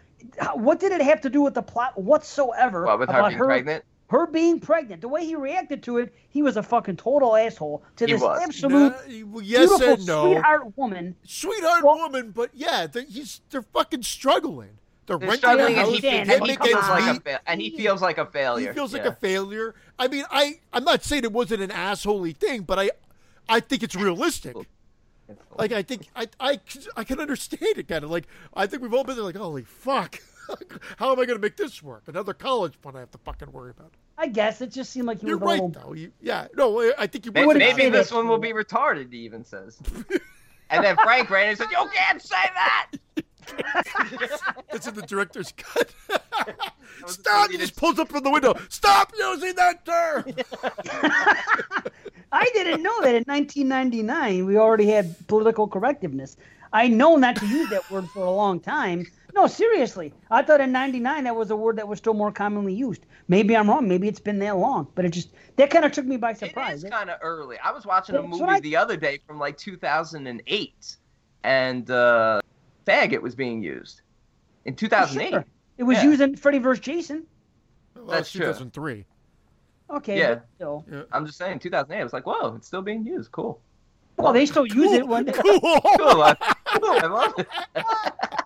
what 0.55 0.81
did 0.81 0.93
it 0.93 1.03
have 1.03 1.21
to 1.23 1.31
do 1.31 1.43
with 1.43 1.55
the 1.55 1.63
plot 1.63 2.01
whatsoever? 2.01 2.85
Well, 2.87 2.99
with 2.99 3.11
her 3.11 3.19
about 3.19 3.29
being 3.31 3.39
pregnant. 3.39 3.85
Her 4.11 4.27
being 4.27 4.59
pregnant. 4.59 5.01
The 5.03 5.09
way 5.09 5.25
he 5.25 5.37
reacted 5.37 5.85
to 5.85 5.99
it, 5.99 6.13
he 6.31 6.43
was 6.43 6.57
a 6.57 6.65
fucking 6.65 6.97
total 6.97 7.37
asshole 7.37 7.85
to 7.95 8.07
He 8.07 8.13
this 8.13 8.21
was. 8.21 8.43
absolute 8.43 8.93
Nah, 9.09 9.39
yes 9.41 9.69
beautiful 9.69 9.93
and 9.95 10.07
no. 10.07 10.25
sweetheart 10.33 10.77
woman. 10.77 11.17
Sweetheart 11.25 11.85
Well- 11.85 11.97
woman, 11.97 12.33
but 12.33 12.51
yeah, 12.53 12.89
they're, 12.89 13.05
he's 13.05 13.41
they're 13.51 13.63
fucking 13.63 14.03
struggling. 14.03 14.79
They're, 15.07 15.17
They're 15.19 15.37
struggling, 15.37 15.77
and 15.77 15.89
he, 15.91 16.01
Dan, 16.01 16.29
and 16.31 16.47
he 16.47 16.57
feels 16.57 16.89
like 16.89 17.17
a 17.17 17.21
fa- 17.21 17.41
and 17.47 17.61
he 17.61 17.71
feels 17.77 18.03
like 18.03 18.19
a 18.19 18.27
failure. 18.27 18.69
He 18.69 18.75
feels 18.75 18.93
like 18.93 19.05
a 19.05 19.13
failure. 19.15 19.75
I 19.99 20.07
mean, 20.09 20.25
I 20.31 20.59
I'm 20.73 20.85
not 20.85 21.03
saying 21.05 21.23
it 21.25 21.33
wasn't 21.33 21.63
an 21.63 21.71
assholey 21.71 22.37
thing, 22.37 22.63
but 22.63 22.79
I 22.79 22.91
I 23.49 23.61
think 23.61 23.83
it's 23.85 23.95
realistic. 23.97 24.57
Like 25.57 25.71
I 25.73 25.83
think 25.83 26.09
I 26.17 26.27
I 26.41 26.61
I 26.97 27.05
can 27.05 27.21
understand 27.21 27.79
it 27.79 27.87
kind 27.89 28.03
of 28.05 28.11
like 28.11 28.27
I 28.55 28.67
think 28.67 28.83
we've 28.83 28.93
all 28.95 29.05
been 29.05 29.15
there 29.17 29.25
like 29.25 29.37
holy 29.37 29.63
fuck. 29.63 30.21
How 30.97 31.13
am 31.13 31.21
I 31.21 31.27
going 31.27 31.39
to 31.39 31.43
make 31.43 31.57
this 31.57 31.81
work? 31.83 32.03
Another 32.09 32.33
college 32.35 32.75
fund 32.83 32.97
I 32.97 33.01
have 33.01 33.11
to 33.13 33.19
fucking 33.19 33.53
worry 33.53 33.71
about. 33.71 33.93
I 34.21 34.27
guess 34.27 34.61
it 34.61 34.71
just 34.71 34.93
seemed 34.93 35.07
like 35.07 35.23
he 35.23 35.29
You're 35.29 35.39
was 35.39 35.43
a 35.43 35.47
right 35.47 35.63
little. 35.63 35.83
though. 35.83 35.93
You, 35.95 36.13
yeah, 36.21 36.47
no, 36.55 36.79
uh, 36.79 36.93
I 36.99 37.07
think 37.07 37.25
you. 37.25 37.33
Maybe, 37.33 37.47
wouldn't 37.47 37.65
maybe 37.65 37.89
this 37.89 38.13
one 38.13 38.29
will 38.29 38.37
be 38.37 38.53
retarded. 38.53 39.11
He 39.11 39.21
even 39.21 39.47
says. 39.47 39.81
and 40.71 40.85
then 40.85 40.95
Frank 40.97 41.31
ran 41.31 41.49
and 41.49 41.57
said, 41.57 41.69
"You 41.71 41.89
can't 41.95 42.21
say 42.21 42.37
that." 42.37 42.91
That's 44.71 44.87
in 44.87 44.95
the 44.95 45.03
director's 45.03 45.55
cut. 45.57 45.95
Stop! 47.07 47.51
He 47.51 47.57
just 47.57 47.77
pulls 47.77 47.99
up 47.99 48.11
from 48.11 48.23
the 48.23 48.31
window. 48.31 48.55
Stop 48.69 49.11
using 49.19 49.55
that 49.55 49.87
term. 49.87 50.25
I 52.31 52.45
didn't 52.53 52.83
know 52.83 53.01
that 53.01 53.15
in 53.15 53.25
1999 53.25 54.45
we 54.45 54.59
already 54.59 54.89
had 54.89 55.17
political 55.29 55.67
correctiveness. 55.67 56.37
I 56.75 56.89
know 56.89 57.17
not 57.17 57.37
to 57.37 57.47
use 57.47 57.71
that 57.71 57.91
word 57.91 58.07
for 58.11 58.23
a 58.23 58.31
long 58.31 58.61
time. 58.61 59.07
No, 59.35 59.47
seriously. 59.47 60.13
I 60.31 60.43
thought 60.43 60.61
in 60.61 60.73
99 60.73 61.25
that 61.25 61.37
was 61.37 61.51
a 61.51 61.57
word 61.57 61.77
that 61.77 61.87
was 61.87 61.99
still 61.99 62.15
more 62.15 62.33
commonly 62.33 62.75
used. 62.75 63.07
Maybe 63.29 63.57
I'm 63.57 63.69
wrong. 63.69 63.87
Maybe 63.89 64.09
it's 64.09 64.21
been 64.21 64.39
that 64.41 64.57
long. 64.57 64.89
But 64.95 65.05
it 65.05 65.11
just, 65.11 65.31
that 65.57 65.71
kind 65.71 65.85
of 65.85 65.93
took 65.93 66.05
me 66.07 66.17
by 66.17 66.33
surprise. 66.33 66.85
is 66.85 66.91
kind 66.91 67.11
of 67.11 67.19
early. 67.23 67.57
I 67.63 67.71
was 67.73 67.87
watching 67.87 68.17
a 68.17 68.23
movie 68.23 68.43
I- 68.45 68.61
the 68.61 68.77
other 68.77 68.97
day 68.97 69.21
from 69.27 69.39
like 69.39 69.57
2008, 69.57 70.97
and 71.45 71.91
uh, 71.91 72.41
faggot 72.87 73.23
was 73.23 73.35
being 73.35 73.63
used 73.63 74.03
in 74.65 74.75
2008. 74.75 75.31
Sure. 75.31 75.45
It 75.79 75.85
was 75.85 75.99
Yeah. 75.99 76.05
used 76.05 76.21
in 76.21 76.37
Freddy 76.37 76.59
vs. 76.59 76.85
Jason. 76.85 77.27
Well, 77.95 78.07
That's 78.07 78.31
true. 78.33 78.41
2003. 78.41 79.05
Okay. 79.91 80.19
Yeah. 80.19 80.35
but 80.35 80.47
still. 80.57 80.85
I'm 81.13 81.27
just 81.27 81.39
saying, 81.39 81.59
2008. 81.59 82.01
I 82.01 82.05
was 82.05 82.13
like, 82.13 82.27
whoa, 82.27 82.55
it's 82.57 82.67
still 82.67 82.83
being 82.83 83.05
used. 83.05 83.33
Cool. 83.33 83.61
Well, 84.17 84.33
they 84.35 84.45
still 84.45 84.67
use 84.67 84.93
it 84.93 85.07
when. 85.07 85.25
Cool. 85.33 85.61
Cool. 85.99 86.23
I, 86.23 86.35
cool. 86.79 86.91
I 86.91 87.07
love 87.07 87.35
it. 87.39 87.49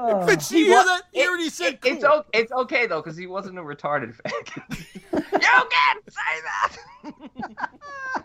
Oh. 0.00 0.24
Fitz, 0.26 0.52
you 0.52 0.58
He 0.58 0.64
hear 0.66 0.74
wa- 0.76 0.84
that? 0.84 1.02
He 1.12 1.20
it- 1.20 1.28
already 1.28 1.48
said 1.50 1.72
it- 1.74 1.80
It's, 1.84 2.04
cool. 2.04 2.12
o- 2.12 2.24
it's 2.32 2.52
okay 2.52 2.86
though, 2.86 3.02
because 3.02 3.16
he 3.16 3.26
wasn't 3.26 3.58
a 3.58 3.62
retarded 3.62 4.14
faggot. 4.16 4.78
you 5.12 5.68
can't 5.70 6.04
say 6.08 6.40
that. 6.44 8.24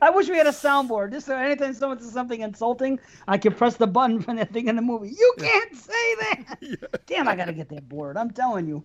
I 0.00 0.10
wish 0.10 0.28
we 0.28 0.36
had 0.36 0.46
a 0.46 0.50
soundboard. 0.50 1.12
Just 1.12 1.26
so 1.26 1.36
anytime 1.36 1.74
someone 1.74 2.00
says 2.00 2.12
something 2.12 2.40
insulting, 2.40 2.98
I 3.26 3.36
can 3.36 3.52
press 3.52 3.76
the 3.76 3.86
button 3.86 4.20
from 4.22 4.36
that 4.36 4.52
thing 4.52 4.68
in 4.68 4.76
the 4.76 4.82
movie. 4.82 5.08
You 5.10 5.34
can't 5.38 5.74
say 5.74 6.14
that. 6.20 7.02
Damn, 7.06 7.28
I 7.28 7.36
gotta 7.36 7.52
get 7.52 7.68
that 7.70 7.88
board. 7.88 8.16
I'm 8.16 8.30
telling 8.30 8.66
you, 8.66 8.82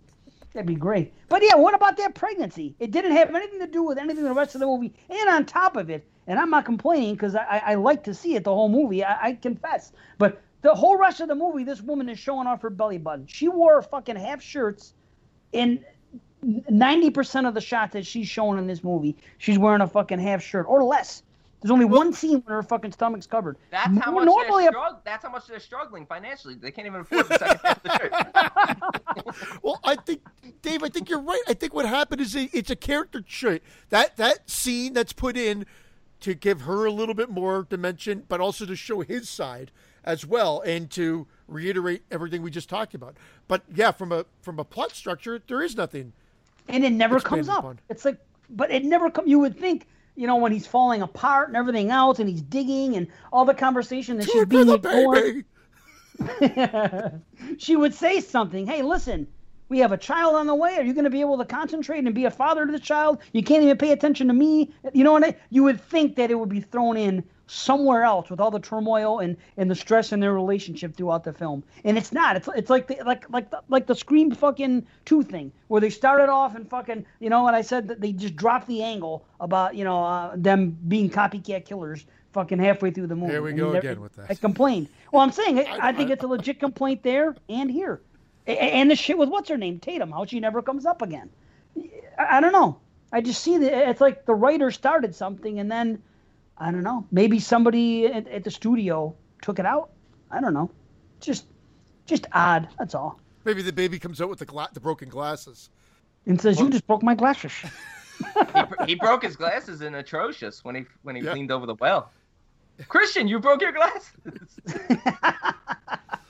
that'd 0.53 0.68
be 0.68 0.76
great. 0.76 1.14
But 1.30 1.41
yeah, 1.43 1.55
what 1.55 1.73
about 1.73 1.97
that 1.97 2.15
pregnancy? 2.15 2.76
It 2.80 2.91
didn't 2.91 3.14
have 3.14 3.34
anything 3.34 3.60
to 3.60 3.68
do 3.68 3.84
with 3.84 3.97
anything 3.97 4.23
the 4.23 4.34
rest 4.34 4.55
of 4.55 4.60
the 4.60 4.68
movie. 4.68 4.93
And 5.10 5.30
on 5.30 5.45
top 5.45 5.77
of 5.77 5.89
it, 5.89 6.05
and 6.27 6.39
I'm 6.39 6.49
not 6.49 6.65
complaining 6.65 7.14
because 7.15 7.35
I, 7.35 7.43
I, 7.43 7.57
I 7.72 7.76
like 7.76 8.03
to 8.05 8.14
see 8.14 8.35
it 8.35 8.43
the 8.43 8.53
whole 8.53 8.69
movie. 8.69 9.03
I, 9.03 9.27
I 9.27 9.34
confess, 9.35 9.93
but 10.18 10.41
the 10.64 10.73
whole 10.73 10.98
rest 10.98 11.22
of 11.22 11.27
the 11.27 11.35
movie, 11.35 11.64
this 11.64 11.81
woman 11.81 12.10
is 12.10 12.18
showing 12.18 12.48
off 12.48 12.61
her 12.61 12.69
belly 12.69 12.98
button. 12.98 13.27
She 13.27 13.48
wore 13.48 13.81
fucking 13.81 14.15
half 14.15 14.41
shirts, 14.41 14.94
and 15.53 15.84
ninety 16.69 17.10
percent 17.11 17.45
of 17.48 17.53
the 17.53 17.61
shots 17.61 17.94
that 17.94 18.06
she's 18.06 18.27
showing 18.27 18.57
in 18.57 18.65
this 18.68 18.84
movie, 18.84 19.15
she's 19.38 19.60
wearing 19.60 19.81
a 19.81 19.88
fucking 19.88 20.19
half 20.19 20.41
shirt 20.41 20.65
or 20.68 20.84
less. 20.84 21.23
There's 21.61 21.72
only 21.72 21.85
one 21.85 22.11
scene 22.11 22.40
where 22.45 22.57
her 22.57 22.64
fucking 22.64 22.91
stomach's 22.91 23.26
covered. 23.26 23.56
That's 23.72 23.85
how 23.99 24.11
More- 24.11 24.26
much 24.26 24.26
normally 24.26 24.64
they're 24.65 24.72
a- 24.72 24.76
strugg- 24.76 25.03
That's 25.06 25.23
how 25.23 25.31
much 25.31 25.48
they're 25.48 25.61
struggling 25.61 26.06
financially. 26.06 26.56
They 26.56 26.72
can't 26.72 26.88
even 26.88 26.99
afford 27.02 27.30
the 27.30 27.38
second 27.38 27.60
half 27.64 27.77
of 27.77 27.84
the 27.84 27.98
shirt. 27.98 29.34
Well, 29.64 29.80
I 29.84 29.95
think, 29.95 30.22
Dave, 30.61 30.84
I 30.84 30.90
think 30.90 31.10
you're 31.10 31.22
right. 31.22 31.41
I 31.48 31.53
think 31.53 31.73
what 31.73 31.85
happened 31.85 32.19
is 32.22 32.35
it, 32.35 32.49
it's 32.53 32.69
a 32.69 32.76
character 32.76 33.22
trait. 33.22 33.64
That 33.90 34.18
that 34.18 34.49
scene 34.49 34.91
that's 34.94 35.14
put 35.14 35.38
in 35.38 35.65
to 36.19 36.34
give 36.34 36.61
her 36.61 36.85
a 36.85 36.91
little 36.91 37.15
bit 37.15 37.30
more 37.30 37.64
dimension, 37.69 38.23
but 38.27 38.41
also 38.41 38.65
to 38.65 38.76
show 38.76 38.99
his 39.02 39.30
side 39.30 39.72
as 40.03 40.25
well, 40.25 40.61
and 40.61 40.89
to 40.91 41.27
reiterate 41.47 42.03
everything 42.11 42.41
we 42.41 42.51
just 42.51 42.69
talked 42.69 42.93
about. 42.93 43.15
But 43.47 43.63
yeah, 43.73 43.91
from 43.91 44.11
a 44.11 44.25
from 44.41 44.59
a 44.59 44.63
plot 44.63 44.91
structure, 44.91 45.41
there 45.47 45.61
is 45.61 45.75
nothing. 45.75 46.13
and 46.67 46.84
it 46.84 46.91
never 46.91 47.19
comes 47.19 47.49
up. 47.49 47.59
upon. 47.59 47.80
It's 47.89 48.05
like, 48.05 48.17
but 48.49 48.71
it 48.71 48.84
never 48.85 49.09
come. 49.09 49.27
You 49.27 49.39
would 49.39 49.57
think, 49.57 49.88
you 50.15 50.27
know, 50.27 50.35
when 50.35 50.51
he's 50.51 50.67
falling 50.67 51.01
apart 51.01 51.47
and 51.49 51.57
everything 51.57 51.91
else, 51.91 52.19
and 52.19 52.30
he's 52.30 52.41
digging 52.41 52.95
and 52.95 53.07
all 53.31 53.45
the 53.45 53.53
conversation 53.53 54.17
that 54.17 54.30
she's 54.30 54.45
being 54.45 54.69
ignored. 54.69 55.45
she 57.57 57.75
would 57.75 57.93
say 57.93 58.19
something. 58.21 58.67
Hey, 58.67 58.81
listen, 58.81 59.27
we 59.69 59.80
have 59.80 59.91
a 59.91 59.97
child 59.97 60.35
on 60.35 60.47
the 60.47 60.55
way. 60.55 60.75
Are 60.77 60.84
you 60.84 60.93
going 60.93 61.05
to 61.05 61.09
be 61.09 61.21
able 61.21 61.38
to 61.39 61.45
concentrate 61.45 61.99
and 61.99 62.13
be 62.13 62.25
a 62.25 62.31
father 62.31 62.65
to 62.65 62.71
the 62.71 62.80
child? 62.80 63.19
You 63.31 63.43
can't 63.43 63.63
even 63.63 63.77
pay 63.77 63.91
attention 63.91 64.27
to 64.27 64.34
me. 64.34 64.71
You 64.93 65.03
know 65.03 65.13
what? 65.13 65.23
I, 65.23 65.35
you 65.49 65.63
would 65.63 65.81
think 65.81 66.15
that 66.17 66.30
it 66.30 66.35
would 66.35 66.49
be 66.49 66.61
thrown 66.61 66.95
in 66.97 67.23
somewhere 67.53 68.03
else 68.03 68.30
with 68.30 68.39
all 68.39 68.49
the 68.51 68.59
turmoil 68.59 69.19
and, 69.19 69.38
and 69.57 69.69
the 69.69 69.75
stress 69.75 70.11
in 70.11 70.19
their 70.19 70.34
relationship 70.34 70.95
throughout 70.95 71.23
the 71.23 71.34
film. 71.34 71.63
And 71.84 71.97
it's 71.97 72.11
not. 72.11 72.35
It's 72.35 72.49
it's 72.55 72.69
like 72.69 72.88
the 72.88 72.97
like 73.05 73.30
like 73.30 73.49
the, 73.51 73.61
like 73.69 73.85
the 73.85 73.95
Scream 73.95 74.31
fucking 74.31 74.85
two 75.05 75.21
thing 75.23 75.51
where 75.67 75.80
they 75.80 75.89
started 75.89 76.30
off 76.30 76.55
and 76.55 76.67
fucking 76.69 77.05
you 77.19 77.30
know 77.30 77.43
what 77.43 77.53
I 77.53 77.61
said 77.61 77.88
that 77.89 78.01
they 78.01 78.11
just 78.11 78.35
dropped 78.35 78.67
the 78.67 78.81
angle 78.81 79.25
about 79.39 79.75
you 79.75 79.84
know 79.84 80.03
uh, 80.03 80.31
them 80.35 80.77
being 80.88 81.09
copycat 81.09 81.65
killers. 81.65 82.05
Fucking 82.34 82.57
halfway 82.57 82.89
through 82.89 83.05
the 83.05 83.15
movie. 83.15 83.34
Here 83.34 83.43
we 83.43 83.51
And 83.51 83.59
go 83.59 83.73
again 83.73 84.01
with 84.01 84.15
that. 84.15 84.25
I 84.31 84.34
complained. 84.34 84.88
Well, 85.11 85.21
I'm 85.21 85.31
saying 85.31 85.59
I, 85.59 85.89
I- 85.89 85.93
think 85.93 86.09
it's 86.09 86.23
a 86.23 86.27
legit 86.27 86.59
complaint 86.59 87.03
there 87.03 87.35
and 87.47 87.69
here. 87.69 88.01
And 88.47 88.89
the 88.89 88.95
shit 88.95 89.19
with 89.19 89.30
what's 89.30 89.49
her 89.49 89.57
name, 89.57 89.80
Tatum, 89.80 90.09
how 90.11 90.25
she 90.25 90.39
never 90.39 90.63
comes 90.63 90.88
up 90.88 91.03
again. 91.03 91.30
I 91.77 92.38
I 92.38 92.41
don't 92.41 92.51
know. 92.51 92.80
I 93.11 93.21
just 93.21 93.43
see 93.43 93.59
that 93.59 93.89
it's 93.89 94.01
like 94.01 94.25
the 94.25 94.34
writer 94.34 94.71
started 94.71 95.13
something 95.13 95.59
and 95.59 95.71
then 95.71 96.01
I 96.57 96.71
don't 96.71 96.84
know. 96.84 97.05
Maybe 97.11 97.39
somebody 97.39 98.05
at, 98.07 98.27
at 98.27 98.43
the 98.43 98.51
studio 98.51 99.15
took 99.41 99.59
it 99.59 99.65
out. 99.65 99.89
I 100.31 100.39
don't 100.41 100.53
know. 100.53 100.69
Just, 101.19 101.45
just 102.05 102.27
odd. 102.34 102.67
That's 102.80 102.95
all. 102.95 103.19
Maybe 103.45 103.61
the 103.61 103.73
baby 103.73 103.99
comes 103.99 104.21
out 104.21 104.30
with 104.30 104.39
the 104.39 104.45
gla- 104.45 104.69
the 104.73 104.80
broken 104.80 105.09
glasses. 105.09 105.69
and 106.25 106.39
says, 106.39 106.59
"You 106.59 106.69
just 106.69 106.88
broke 106.88 107.03
my 107.03 107.15
glasses." 107.15 107.51
He, 108.55 108.63
br- 108.63 108.84
he 108.85 108.95
broke 108.95 109.23
his 109.23 109.35
glasses 109.35 109.81
in 109.81 109.95
atrocious 109.95 110.63
when 110.63 110.75
he 110.75 110.85
when 111.01 111.15
he 111.15 111.23
Yeah. 111.23 111.34
leaned 111.34 111.51
over 111.51 111.65
the 111.65 111.73
well. 111.75 112.11
Christian, 112.88 113.27
you 113.27 113.39
broke 113.39 113.61
your 113.61 113.71
glasses. 113.71 114.59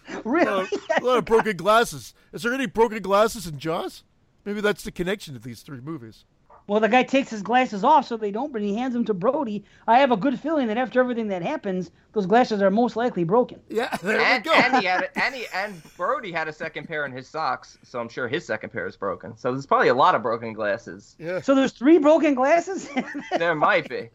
A 0.10 0.22
really? 0.24 0.46
lot, 0.46 0.72
of, 0.72 0.80
a 1.02 1.06
lot 1.06 1.18
of 1.18 1.26
broken 1.26 1.58
glasses. 1.58 2.14
Is 2.32 2.44
there 2.44 2.54
any 2.54 2.68
broken 2.68 3.02
glasses 3.02 3.48
in 3.48 3.58
Jaws? 3.60 4.04
Maybe 4.46 4.62
that's 4.62 4.84
the 4.84 4.92
connection 4.92 5.34
to 5.34 5.40
these 5.40 5.62
three 5.62 5.82
movies. 5.82 6.26
Well, 6.68 6.80
the 6.80 6.88
guy 6.88 7.04
takes 7.04 7.30
his 7.30 7.42
glasses 7.42 7.84
off 7.84 8.08
so 8.08 8.16
they 8.16 8.32
don't, 8.32 8.54
but 8.54 8.62
he 8.62 8.76
hands 8.76 8.94
them 8.94 9.04
to 9.06 9.14
Brody. 9.14 9.66
I 9.86 10.00
have 10.00 10.12
a 10.12 10.18
good 10.18 10.40
feeling 10.40 10.68
that 10.68 10.78
after 10.78 11.00
everything 11.02 11.28
that 11.28 11.42
happens, 11.42 11.92
those 12.14 12.26
glasses 12.26 12.62
are 12.62 12.72
most 12.72 12.96
likely 12.96 13.26
broken. 13.26 13.60
Yeah, 13.70 13.96
there 14.04 14.22
and, 14.22 14.44
we 14.44 14.50
go. 14.50 14.56
and 14.56 14.78
he 14.78 14.86
had 14.86 15.04
a, 15.04 15.20
and 15.24 15.36
he, 15.36 15.46
and 15.54 15.82
Brody 15.98 16.32
had 16.32 16.48
a 16.48 16.54
second 16.54 16.88
pair 16.88 17.06
in 17.06 17.12
his 17.12 17.28
socks, 17.28 17.78
so 17.84 18.00
I'm 18.00 18.08
sure 18.08 18.28
his 18.28 18.46
second 18.46 18.70
pair 18.72 18.88
is 18.88 18.96
broken. 18.96 19.36
So 19.38 19.52
there's 19.52 19.66
probably 19.66 19.90
a 19.90 19.94
lot 19.94 20.16
of 20.16 20.22
broken 20.22 20.54
glasses. 20.54 21.16
yeah. 21.20 21.42
So 21.42 21.54
there's 21.54 21.74
three 21.74 21.98
broken 21.98 22.34
glasses. 22.34 22.90
There 23.38 23.56
might 23.56 23.90
be. 23.90 24.10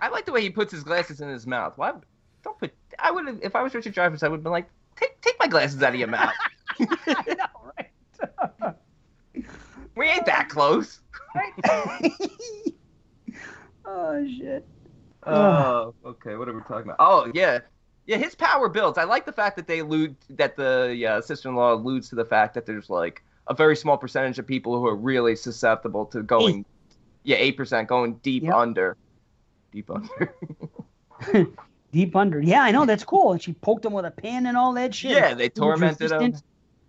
I 0.00 0.08
like 0.08 0.24
the 0.26 0.32
way 0.32 0.40
he 0.40 0.50
puts 0.50 0.72
his 0.72 0.82
glasses 0.82 1.20
in 1.20 1.28
his 1.28 1.46
mouth. 1.46 1.76
Why? 1.76 1.92
Don't 2.42 2.58
put. 2.58 2.72
I 2.98 3.10
would 3.10 3.26
have 3.26 3.38
if 3.42 3.54
I 3.54 3.62
was 3.62 3.74
Richard 3.74 3.94
Dreyfuss. 3.94 4.22
I 4.22 4.28
would 4.28 4.38
have 4.38 4.42
been 4.42 4.52
like, 4.52 4.68
take 4.96 5.20
take 5.20 5.36
my 5.38 5.46
glasses 5.46 5.82
out 5.82 5.90
of 5.90 6.00
your 6.00 6.08
mouth. 6.08 6.32
I 6.80 7.36
know, 7.38 7.72
right? 7.76 8.74
We 9.96 10.06
ain't 10.06 10.26
that 10.26 10.48
close. 10.48 11.00
oh 13.84 14.26
shit. 14.38 14.66
Oh, 15.26 15.94
okay. 16.04 16.36
What 16.36 16.48
are 16.48 16.52
we 16.52 16.60
talking 16.62 16.82
about? 16.84 16.96
Oh, 16.98 17.30
yeah, 17.34 17.60
yeah. 18.06 18.18
His 18.18 18.34
power 18.34 18.68
builds. 18.68 18.98
I 18.98 19.04
like 19.04 19.24
the 19.24 19.32
fact 19.32 19.56
that 19.56 19.66
they 19.66 19.78
allude 19.78 20.16
that 20.30 20.56
the 20.56 21.06
uh, 21.06 21.20
sister-in-law 21.22 21.74
alludes 21.74 22.08
to 22.10 22.14
the 22.14 22.24
fact 22.26 22.54
that 22.54 22.66
there's 22.66 22.90
like 22.90 23.22
a 23.46 23.54
very 23.54 23.74
small 23.76 23.96
percentage 23.96 24.38
of 24.38 24.46
people 24.46 24.78
who 24.78 24.86
are 24.86 24.94
really 24.96 25.34
susceptible 25.36 26.04
to 26.06 26.22
going, 26.22 26.64
yeah, 27.22 27.36
eight 27.36 27.56
percent 27.56 27.88
going 27.88 28.14
deep 28.16 28.42
Yep. 28.44 28.54
under, 28.54 28.96
deep 29.72 29.90
under. 29.90 30.34
Deep 31.92 32.16
under. 32.16 32.40
Yeah, 32.40 32.62
I 32.62 32.72
know. 32.72 32.86
That's 32.86 33.04
cool. 33.04 33.30
And 33.30 33.40
she 33.40 33.52
poked 33.52 33.84
him 33.84 33.92
with 33.92 34.04
a 34.04 34.10
pin 34.10 34.46
and 34.46 34.56
all 34.56 34.72
that 34.72 34.92
shit. 34.92 35.12
yeah, 35.12 35.32
they 35.32 35.48
tormented 35.48 36.10
him, 36.10 36.18
resistant. 36.18 36.42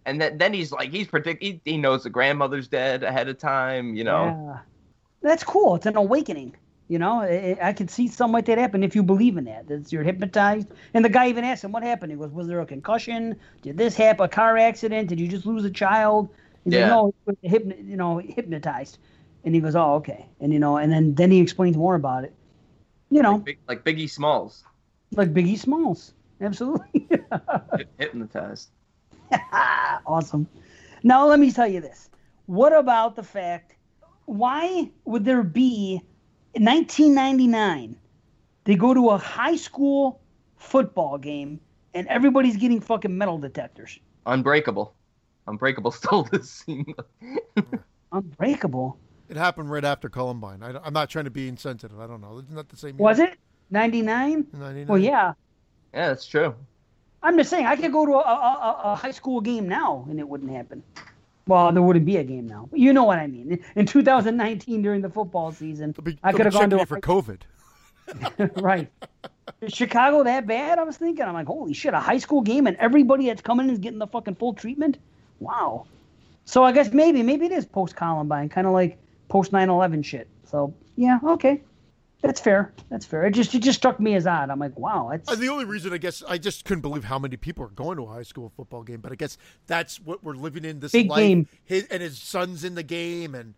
And 0.06 0.22
then 0.22 0.38
then 0.38 0.53
he's 0.53 0.72
like 0.72 0.91
he's 0.91 1.07
predict 1.07 1.41
he, 1.41 1.61
he 1.65 1.77
knows 1.77 2.03
the 2.03 2.10
grandmother's 2.10 2.68
dead 2.68 3.03
ahead 3.03 3.27
of 3.27 3.38
time. 3.38 3.95
You 3.95 4.03
know. 4.03 4.26
Yeah. 4.26 4.60
That's 5.22 5.44
cool. 5.44 5.76
It's 5.76 5.88
an 5.88 5.95
awakening. 5.95 6.56
You 6.88 6.99
know, 6.99 7.22
I, 7.22 7.57
I 7.60 7.73
can 7.73 7.88
see 7.88 8.07
something 8.07 8.34
like 8.34 8.45
that 8.45 8.60
happen 8.60 8.84
if 8.84 8.95
you 8.95 9.02
believe 9.02 9.38
in 9.38 9.45
that. 9.45 9.68
That 9.68 9.91
you're 9.91 10.03
hypnotized. 10.03 10.68
And 10.94 11.03
the 11.03 11.10
guy 11.10 11.30
even 11.30 11.44
asked 11.44 11.64
him, 11.64 11.72
"What 11.72 11.82
happened?" 11.82 12.11
He 12.11 12.18
goes, 12.18 12.32
"Was 12.32 12.48
there 12.48 12.61
a 12.61 12.65
concussion? 12.65 13.36
Did 13.64 13.77
this 13.77 13.95
happen? 13.95 14.26
A 14.26 14.30
car 14.30 14.57
accident? 14.57 15.10
Did 15.10 15.19
you 15.19 15.27
just 15.27 15.48
lose 15.48 15.65
a 15.65 15.72
child?" 15.72 16.30
Yeah. 16.64 16.88
"No, 16.88 17.14
hypno- 17.41 17.77
you 17.84 17.98
know, 17.98 18.19
hypnotized." 18.19 18.99
And 19.44 19.56
he 19.56 19.61
goes, 19.61 19.76
"Oh, 19.76 19.95
okay." 19.95 20.27
And 20.40 20.53
you 20.53 20.60
know, 20.60 20.77
and 20.77 20.91
then 20.91 21.15
then 21.15 21.32
he 21.32 21.40
explains 21.40 21.76
more 21.76 21.95
about 21.95 22.23
it. 22.23 22.36
You 23.10 23.23
know, 23.23 23.40
Big, 23.40 23.57
like 23.68 23.84
Biggie 23.84 24.10
Smalls, 24.10 24.64
like 25.11 25.34
Biggie 25.34 25.57
Smalls. 25.57 26.14
Absolutely. 26.40 27.07
hypnotized. 27.98 28.69
awesome. 30.06 30.47
Now 31.03 31.27
let 31.27 31.39
me 31.39 31.52
tell 31.52 31.68
you 31.68 31.81
this. 31.81 32.10
What 32.45 32.73
about 32.73 33.15
the 33.15 33.23
fact? 33.23 33.76
Why 34.26 34.89
would 35.06 35.26
there 35.26 35.43
be 35.43 36.02
in 36.53 36.65
1999? 36.65 37.97
They 38.64 38.76
go 38.76 38.93
to 38.93 39.10
a 39.10 39.18
high 39.18 39.56
school 39.56 40.22
football 40.57 41.18
game 41.18 41.60
and 41.93 42.07
everybody's 42.07 42.57
getting 42.57 42.81
fucking 42.81 43.15
metal 43.15 43.38
detectors. 43.38 43.99
Unbreakable. 44.26 44.93
Unbreakable 45.47 45.91
stole 45.91 46.23
this 46.23 46.49
scene. 46.49 46.93
Unbreakable. 48.11 48.97
It 49.30 49.38
happened 49.38 49.72
right 49.72 49.85
after 49.85 50.10
Columbine. 50.10 50.61
I, 50.61 50.88
am 50.88 50.93
not 50.93 51.10
trying 51.10 51.26
to 51.26 51.31
be 51.31 51.47
insensitive. 51.47 51.99
I 51.99 52.07
don't 52.07 52.22
know. 52.22 52.39
Isn't 52.39 52.56
that 52.56 52.69
the 52.69 52.77
same? 52.77 52.97
Was 52.97 53.19
it 53.19 53.38
99? 53.72 54.47
99? 54.53 54.88
Well, 54.88 54.99
yeah. 54.99 55.34
yeah, 55.93 56.10
that's 56.10 56.27
true. 56.27 56.53
I'm 57.26 57.38
just 57.38 57.49
saying 57.49 57.65
I 57.65 57.76
could 57.76 57.91
go 57.91 58.06
to 58.06 58.14
a, 58.14 58.18
a, 58.18 58.81
a, 58.84 58.95
high 58.95 59.11
school 59.11 59.41
game 59.41 59.68
now 59.68 60.06
and 60.10 60.19
it 60.19 60.27
wouldn't 60.27 60.52
happen. 60.52 60.84
Well, 61.47 61.72
there 61.72 61.81
wouldn't 61.81 62.06
be 62.06 62.18
a 62.18 62.23
game 62.23 62.47
now. 62.47 62.69
You 62.72 62.93
know 62.93 63.03
what 63.03 63.18
I 63.18 63.26
mean. 63.26 63.64
In 63.76 63.85
2019 63.88 64.81
during 64.84 65.02
the 65.02 65.10
football 65.10 65.52
season, 65.52 65.95
be, 66.03 66.19
I 66.23 66.31
could 66.31 66.45
have 66.45 66.53
gone 66.53 66.69
to 66.69 66.81
a 66.81 66.85
for 66.85 67.02
COVID. 67.02 67.41
right. 68.61 68.91
Is 69.61 69.73
Chicago 69.73 70.23
that 70.23 70.45
bad? 70.45 70.77
I 70.77 70.84
was 70.84 70.97
thinking. 70.97 71.26
I'm 71.26 71.34
like, 71.34 71.47
holy 71.47 71.73
shit, 71.73 71.95
a 71.95 71.99
high 71.99 72.19
school 72.19 72.41
game 72.41 72.68
and 72.68 72.77
everybody 72.77 73.26
that's 73.26 73.41
coming 73.41 73.72
is 73.72 73.80
getting 73.80 73.99
the 73.99 74.07
fucking 74.07 74.35
full 74.35 74.53
treatment? 74.53 74.99
Wow. 75.39 75.88
So 76.45 76.64
I 76.64 76.72
guess 76.72 76.93
maybe, 76.93 77.23
maybe 77.23 77.47
it 77.47 77.52
is 77.52 77.65
post 77.65 77.95
Columbine, 77.95 78.49
kind 78.49 78.68
of 78.68 78.73
like 78.73 78.99
post 79.30 79.52
9 79.52 79.68
11 79.68 80.03
shit. 80.03 80.27
So, 80.45 80.73
yeah, 80.95 81.19
okay. 81.23 81.64
That's 82.26 82.39
fair. 82.41 82.73
That's 82.89 83.06
fair. 83.06 83.26
It 83.27 83.31
just 83.35 83.53
it 83.53 83.61
just 83.61 83.77
struck 83.77 83.99
me 83.99 84.15
as 84.15 84.26
odd. 84.26 84.49
I'm 84.49 84.57
like, 84.57 84.77
wow, 84.80 85.10
that's 85.11 85.30
Uh, 85.31 85.35
the 85.35 85.47
only 85.49 85.65
reason 85.65 85.93
I 85.93 85.97
guess 85.97 86.23
I 86.27 86.39
just 86.39 86.65
couldn't 86.65 86.81
believe 86.81 87.03
how 87.03 87.19
many 87.19 87.38
people 87.38 87.64
are 87.65 87.69
going 87.69 87.97
to 87.97 88.03
a 88.03 88.07
high 88.07 88.23
school 88.23 88.52
football 88.57 88.81
game, 88.81 88.99
but 88.99 89.11
I 89.11 89.15
guess 89.15 89.38
that's 89.68 89.99
what 90.02 90.23
we're 90.23 90.34
living 90.34 90.65
in 90.65 90.80
this 90.80 90.91
Big 90.91 91.07
life. 91.07 91.19
game. 91.19 91.47
His, 91.65 91.85
and 91.85 92.02
his 92.02 92.18
son's 92.18 92.64
in 92.64 92.73
the 92.73 92.81
game, 92.81 93.35
and 93.35 93.53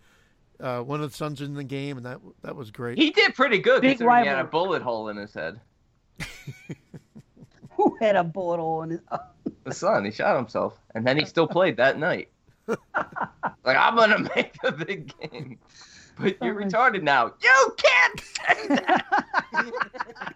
uh, 0.59 0.81
one 0.81 1.01
of 1.01 1.09
the 1.11 1.15
sons 1.15 1.39
in 1.39 1.53
the 1.53 1.63
game, 1.63 1.95
and 1.95 2.05
that 2.05 2.19
that 2.41 2.57
was 2.57 2.69
great. 2.71 2.97
He 2.97 3.11
did 3.11 3.35
pretty 3.35 3.59
good 3.59 3.81
Big 3.81 3.91
considering 3.99 4.23
he 4.23 4.27
had 4.29 4.39
a 4.39 4.43
bullet 4.43 4.81
hole 4.81 5.07
in 5.07 5.15
his 5.15 5.33
head. 5.33 5.61
who 7.71 7.95
had 8.01 8.15
a 8.17 8.23
bullet 8.23 8.57
hole 8.57 8.83
in 8.83 8.89
his. 8.91 8.99
The 9.63 9.73
son, 9.73 10.05
he 10.05 10.11
shot 10.11 10.37
himself, 10.37 10.79
and 10.95 11.05
then 11.05 11.17
he 11.17 11.25
still 11.25 11.45
played 11.47 11.75
that 11.75 11.99
night. 11.99 12.29
like 12.67 12.77
I'm 13.65 13.95
gonna 13.97 14.29
make 14.35 14.55
a 14.63 14.71
big 14.71 15.13
game, 15.19 15.57
but 16.19 16.37
you're 16.41 16.55
retarded 16.55 17.03
now. 17.03 17.33
You 17.41 17.75
can't 17.77 18.19
say 18.19 18.67
that. 18.67 19.05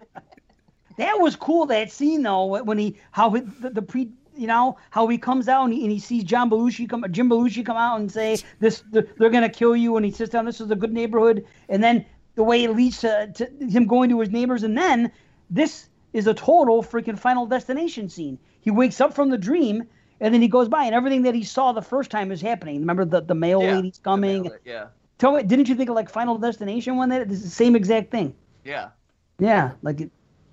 That 0.98 1.20
was 1.20 1.36
cool. 1.36 1.66
That 1.66 1.92
scene 1.92 2.22
though, 2.22 2.62
when 2.64 2.78
he 2.78 2.96
how 3.12 3.32
he, 3.32 3.42
the, 3.42 3.72
the 3.72 3.82
pre, 3.82 4.10
you 4.36 4.46
know, 4.46 4.78
how 4.92 5.08
he 5.08 5.18
comes 5.18 5.48
out 5.48 5.64
and 5.64 5.74
he, 5.74 5.82
and 5.82 5.92
he 5.92 5.98
sees 6.00 6.24
John 6.24 6.50
Belushi 6.50 6.88
come, 6.88 7.04
Jim 7.10 7.30
Belushi 7.30 7.66
come 7.66 7.78
out 7.78 8.00
and 8.00 8.12
say 8.12 8.38
this, 8.60 8.84
they're, 8.92 9.08
they're 9.18 9.32
gonna 9.32 9.50
kill 9.50 9.76
you, 9.76 9.96
and 9.96 10.06
he 10.06 10.12
sits 10.12 10.32
down. 10.32 10.46
This 10.46 10.62
is 10.62 10.70
a 10.70 10.76
good 10.76 10.94
neighborhood, 10.94 11.46
and 11.70 11.84
then 11.84 12.06
the 12.36 12.44
way 12.44 12.64
it 12.64 12.76
leads 12.76 13.00
to, 13.02 13.32
to 13.34 13.46
him 13.68 13.88
going 13.88 14.10
to 14.10 14.20
his 14.20 14.30
neighbors, 14.30 14.64
and 14.64 14.78
then 14.78 15.12
this 15.50 15.90
is 16.14 16.28
a 16.28 16.34
total 16.34 16.84
freaking 16.84 17.18
Final 17.18 17.46
Destination 17.46 18.10
scene. 18.10 18.38
He 18.60 18.70
wakes 18.70 19.02
up 19.02 19.14
from 19.14 19.30
the 19.30 19.38
dream. 19.38 19.86
And 20.20 20.32
then 20.32 20.42
he 20.44 20.48
goes 20.48 20.70
by, 20.70 20.84
and 20.84 20.94
everything 20.94 21.24
that 21.24 21.34
he 21.34 21.44
saw 21.44 21.72
the 21.72 21.82
first 21.82 22.12
time 22.12 22.32
is 22.32 22.42
happening. 22.42 22.80
Remember 22.82 23.06
the, 23.06 23.22
the 23.22 23.34
mail 23.34 23.64
Yeah, 23.64 23.78
lady's 23.78 23.98
coming. 23.98 24.52
Yeah, 24.64 24.90
Tell 25.22 25.34
me, 25.34 25.44
didn't 25.44 25.70
you 25.70 25.76
think 25.76 25.88
of 25.88 25.96
like 25.96 26.10
Final 26.10 26.36
Destination 26.40 26.98
when 26.98 27.10
that? 27.10 27.30
This 27.30 27.38
is 27.38 27.44
the 27.44 27.50
same 27.52 27.76
exact 27.76 28.10
thing. 28.10 28.34
yeah. 28.66 28.90
Yeah, 29.38 29.72
like, 29.84 30.02
it, 30.02 30.12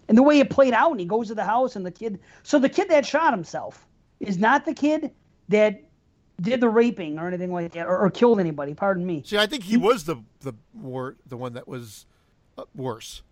and 0.09 0.17
the 0.17 0.23
way 0.23 0.41
it 0.41 0.51
played 0.51 0.75
out, 0.75 0.91
and 0.91 1.01
he 1.01 1.07
goes 1.07 1.29
to 1.29 1.35
the 1.35 1.45
house, 1.45 1.75
and 1.75 1.85
the 1.87 1.91
kid. 1.91 2.21
So 2.43 2.59
the 2.59 2.69
kid 2.69 2.91
that 2.91 3.07
shot 3.07 3.33
himself 3.33 3.87
is 4.21 4.37
not 4.39 4.67
the 4.67 4.75
kid 4.75 5.11
that 5.49 5.83
did 6.43 6.61
the 6.61 6.69
raping 6.69 7.19
or 7.19 7.29
anything 7.29 7.51
like 7.51 7.73
that, 7.73 7.87
or, 7.87 7.97
or 7.99 8.11
killed 8.11 8.41
anybody. 8.41 8.75
Pardon 8.75 9.07
me. 9.07 9.23
See, 9.27 9.39
I 9.39 9.47
think 9.47 9.65
he 9.65 9.79
was 9.79 10.05
the 10.05 10.17
the 10.41 10.53
wor- 10.75 11.17
the 11.27 11.37
one 11.39 11.55
that 11.55 11.67
was 11.67 12.05
uh, 12.59 12.65
worse. 12.75 13.23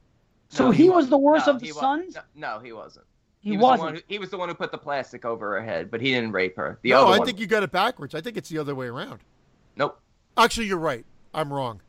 So 0.48 0.66
No, 0.66 0.70
he, 0.70 0.88
wa- 0.88 0.96
was 0.96 1.08
the 1.10 1.18
worst 1.18 1.46
no, 1.48 1.52
of 1.54 1.60
the 1.60 1.66
he 1.66 1.72
wa- 1.72 1.80
sons. 1.80 2.14
No, 2.14 2.54
no, 2.54 2.58
he 2.60 2.72
wasn't. 2.72 3.04
he, 3.40 3.52
was 3.56 3.62
wasn't. 3.62 3.78
The 3.80 3.84
one 3.84 3.94
who, 3.96 4.00
he 4.08 4.18
was 4.18 4.30
the 4.30 4.38
one 4.38 4.48
who 4.48 4.54
put 4.54 4.72
the 4.72 4.78
plastic 4.78 5.26
over 5.26 5.52
her 5.58 5.62
head, 5.62 5.90
but 5.90 6.00
he 6.00 6.12
didn't 6.12 6.32
rape 6.32 6.56
her. 6.56 6.78
The 6.82 6.90
no, 6.90 7.02
other 7.02 7.14
I 7.14 7.18
one. 7.18 7.26
think 7.26 7.40
you 7.40 7.46
got 7.46 7.62
it 7.62 7.70
backwards. 7.72 8.14
I 8.14 8.20
think 8.22 8.36
it's 8.38 8.48
the 8.48 8.58
other 8.58 8.74
way 8.74 8.86
around. 8.86 9.20
Nope. 9.76 10.00
Actually, 10.36 10.66
you're 10.66 10.76
right. 10.78 11.04
I'm 11.36 11.52
wrong. 11.52 11.80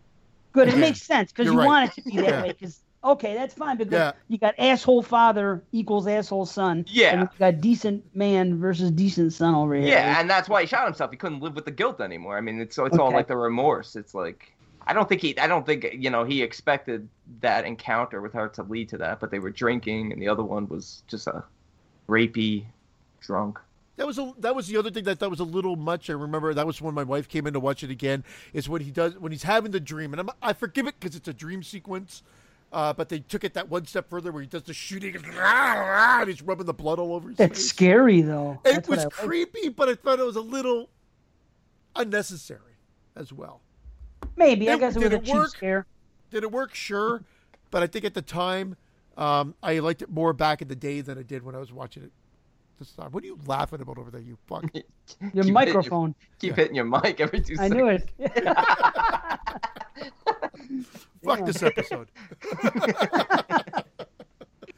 Good. 0.53 0.67
It 0.67 0.77
makes 0.77 1.01
sense 1.01 1.31
because 1.31 1.45
You're 1.45 1.55
right. 1.55 1.65
want 1.65 1.89
it 1.89 2.01
to 2.01 2.09
be 2.09 2.17
that 2.17 2.25
Yeah. 2.29 2.41
way. 2.43 2.47
Because 2.49 2.81
okay, 3.03 3.33
that's 3.33 3.53
fine. 3.53 3.77
Because 3.77 3.93
Yeah. 3.93 4.11
you 4.27 4.37
got 4.37 4.55
asshole 4.59 5.01
father 5.01 5.63
equals 5.71 6.07
asshole 6.07 6.45
son. 6.45 6.85
Yeah. 6.89 7.11
And 7.13 7.21
you 7.21 7.29
got 7.39 7.61
decent 7.61 8.03
man 8.15 8.59
versus 8.59 8.91
decent 8.91 9.33
son 9.33 9.55
over 9.55 9.75
here. 9.75 9.87
Yeah, 9.87 10.19
and 10.19 10.29
that's 10.29 10.49
why 10.49 10.61
he 10.61 10.67
shot 10.67 10.85
himself. 10.85 11.11
He 11.11 11.17
couldn't 11.17 11.39
live 11.41 11.55
with 11.55 11.65
the 11.65 11.71
guilt 11.71 12.01
anymore. 12.01 12.37
I 12.37 12.41
mean, 12.41 12.59
it's 12.59 12.75
so 12.75 12.85
it's 12.85 12.97
all 12.97 13.11
like 13.11 13.27
the 13.27 13.37
remorse. 13.37 13.95
It's 13.95 14.13
like 14.13 14.51
I 14.85 14.93
don't 14.93 15.07
think 15.07 15.21
he 15.21 15.37
I 15.39 15.47
don't 15.47 15.65
think 15.65 15.87
you 15.93 16.09
know 16.09 16.23
he 16.23 16.41
expected 16.43 17.07
that 17.41 17.65
encounter 17.65 18.21
with 18.21 18.33
her 18.33 18.49
to 18.49 18.63
lead 18.63 18.89
to 18.89 18.97
that, 18.97 19.19
but 19.19 19.31
they 19.31 19.39
were 19.39 19.51
drinking, 19.51 20.11
and 20.11 20.21
the 20.21 20.27
other 20.27 20.43
one 20.43 20.67
was 20.67 21.03
just 21.07 21.27
a 21.27 21.43
rapey 22.09 22.65
drunk. 23.21 23.59
That 23.97 24.05
was 24.05 24.19
a, 24.19 24.31
that 24.39 24.55
was 24.55 24.67
the 24.67 24.77
other 24.77 24.91
thing 24.91 25.03
that 25.05 25.19
that 25.19 25.29
was 25.29 25.39
a 25.39 25.43
little 25.43 25.75
much. 25.75 26.09
I 26.09 26.13
remember 26.13 26.53
that 26.53 26.65
was 26.65 26.79
when 26.81 26.93
my 26.93 27.03
wife 27.03 27.27
came 27.27 27.47
in 27.47 27.53
to 27.53 27.59
watch 27.59 27.83
it 27.83 27.89
again. 27.89 28.23
Is 28.53 28.69
when 28.69 28.81
he 28.81 28.91
does 28.91 29.17
when 29.17 29.31
he's 29.31 29.43
having 29.43 29.71
the 29.71 29.79
dream, 29.79 30.13
and 30.13 30.21
I'm, 30.21 30.29
I 30.41 30.53
forgive 30.53 30.87
it 30.87 30.99
because 30.99 31.15
it's 31.15 31.27
a 31.27 31.33
dream 31.33 31.63
sequence. 31.63 32.23
Uh, 32.71 32.91
but 32.93 33.07
they 33.09 33.19
took 33.19 33.43
it 33.45 33.53
that 33.53 33.69
one 33.69 33.85
step 33.85 34.09
further 34.09 34.31
where 34.31 34.41
he 34.41 34.47
does 34.47 34.63
the 34.63 34.73
shooting 34.73 35.15
and, 35.15 35.25
and 35.25 36.27
he's 36.29 36.41
rubbing 36.41 36.65
the 36.65 36.73
blood 36.73 36.99
all 36.99 37.13
over 37.13 37.29
his 37.29 37.37
That's 37.37 37.57
face. 37.57 37.69
scary 37.69 38.21
though. 38.21 38.59
It 38.65 38.73
That's 38.73 38.89
was 38.89 38.99
I 38.99 39.03
like. 39.03 39.13
creepy, 39.13 39.69
but 39.69 39.87
I 39.87 39.95
thought 39.95 40.19
it 40.19 40.25
was 40.25 40.35
a 40.35 40.41
little 40.41 40.89
unnecessary 41.95 42.75
as 43.15 43.31
well. 43.31 43.61
Maybe 44.35 44.69
I 44.69 44.77
guess 44.77 44.95
it 44.97 44.99
was 44.99 45.13
a 45.13 45.15
it 45.15 45.23
cheap 45.23 45.45
scare. 45.47 45.85
Did 46.29 46.43
it 46.43 46.51
work? 46.51 46.75
Sure, 46.75 47.23
but 47.71 47.83
I 47.83 47.87
think 47.87 48.03
at 48.03 48.13
the 48.13 48.21
time 48.21 48.75
um, 49.17 49.55
I 49.63 49.79
liked 49.79 50.01
it 50.01 50.09
more 50.09 50.33
back 50.33 50.61
in 50.61 50.67
the 50.67 50.75
day 50.75 50.99
than 50.99 51.17
I 51.17 51.23
did 51.23 51.43
when 51.43 51.55
I 51.55 51.59
was 51.59 51.71
watching 51.71 52.03
it 52.03 52.11
this 52.77 52.91
time. 52.91 53.11
What 53.11 53.23
are 53.23 53.27
you 53.27 53.37
laughing 53.45 53.81
about 53.81 53.97
over 53.97 54.11
there, 54.11 54.21
you 54.21 54.37
fuck? 54.47 54.63
Your 54.73 54.83
Keep 55.21 55.33
hitting 55.35 55.53
microphone. 55.53 56.15
keep 56.39 56.55
hitting 56.55 56.75
your 56.75 56.85
mic 56.85 57.19
every 57.19 57.41
two 57.41 57.53
I 57.59 57.67
seconds. 57.69 57.73
knew 57.75 57.87
it. 57.87 58.09
Fuck 61.23 61.45
this 61.45 61.63
episode. 61.63 62.07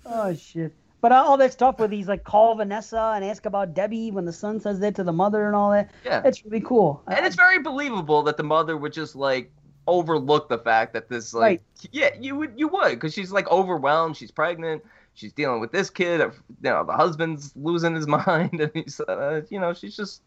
oh 0.06 0.34
shit. 0.36 0.74
But 1.02 1.12
uh, 1.14 1.24
all 1.26 1.38
that 1.38 1.54
stuff 1.54 1.80
where 1.80 1.88
he's 1.88 2.08
like 2.08 2.24
call 2.24 2.56
Vanessa 2.56 3.14
and 3.16 3.24
ask 3.24 3.46
about 3.46 3.74
Debbie 3.74 4.12
when 4.12 4.26
the 4.26 4.34
son 4.34 4.60
says 4.60 4.80
that 4.82 4.96
to 4.96 5.04
the 5.04 5.14
mother 5.14 5.48
and 5.48 5.56
all 5.56 5.72
that. 5.72 5.92
Yeah. 6.04 6.22
It's 6.26 6.44
really 6.46 6.62
cool. 6.62 7.02
and 7.08 7.26
it's 7.26 7.36
very 7.36 7.60
believable 7.60 8.24
that 8.24 8.38
the 8.38 8.44
mother 8.44 8.76
would 8.78 8.94
just 8.94 9.16
like 9.16 9.52
overlook 9.88 10.50
the 10.50 10.58
fact 10.58 10.94
that 10.94 11.10
this 11.10 11.34
like 11.34 11.42
Right. 11.42 11.62
yeah 11.92 12.10
you 12.20 12.36
would 12.36 12.54
you 12.56 12.68
would 12.68 12.92
because 12.92 13.12
she's 13.14 13.32
like 13.32 13.50
overwhelmed 13.50 14.16
she's 14.16 14.30
pregnant 14.30 14.84
she's 15.20 15.34
dealing 15.34 15.60
with 15.60 15.72
this 15.72 15.90
kid 15.90 16.20
you 16.20 16.32
know 16.64 16.84
the 16.84 16.94
husband's 16.94 17.52
losing 17.56 17.94
his 17.96 18.08
mind 18.26 18.60
and 18.60 18.72
he's 18.74 19.00
uh, 19.02 19.42
you 19.50 19.60
know 19.60 19.74
she's 19.74 19.96
just 19.96 20.22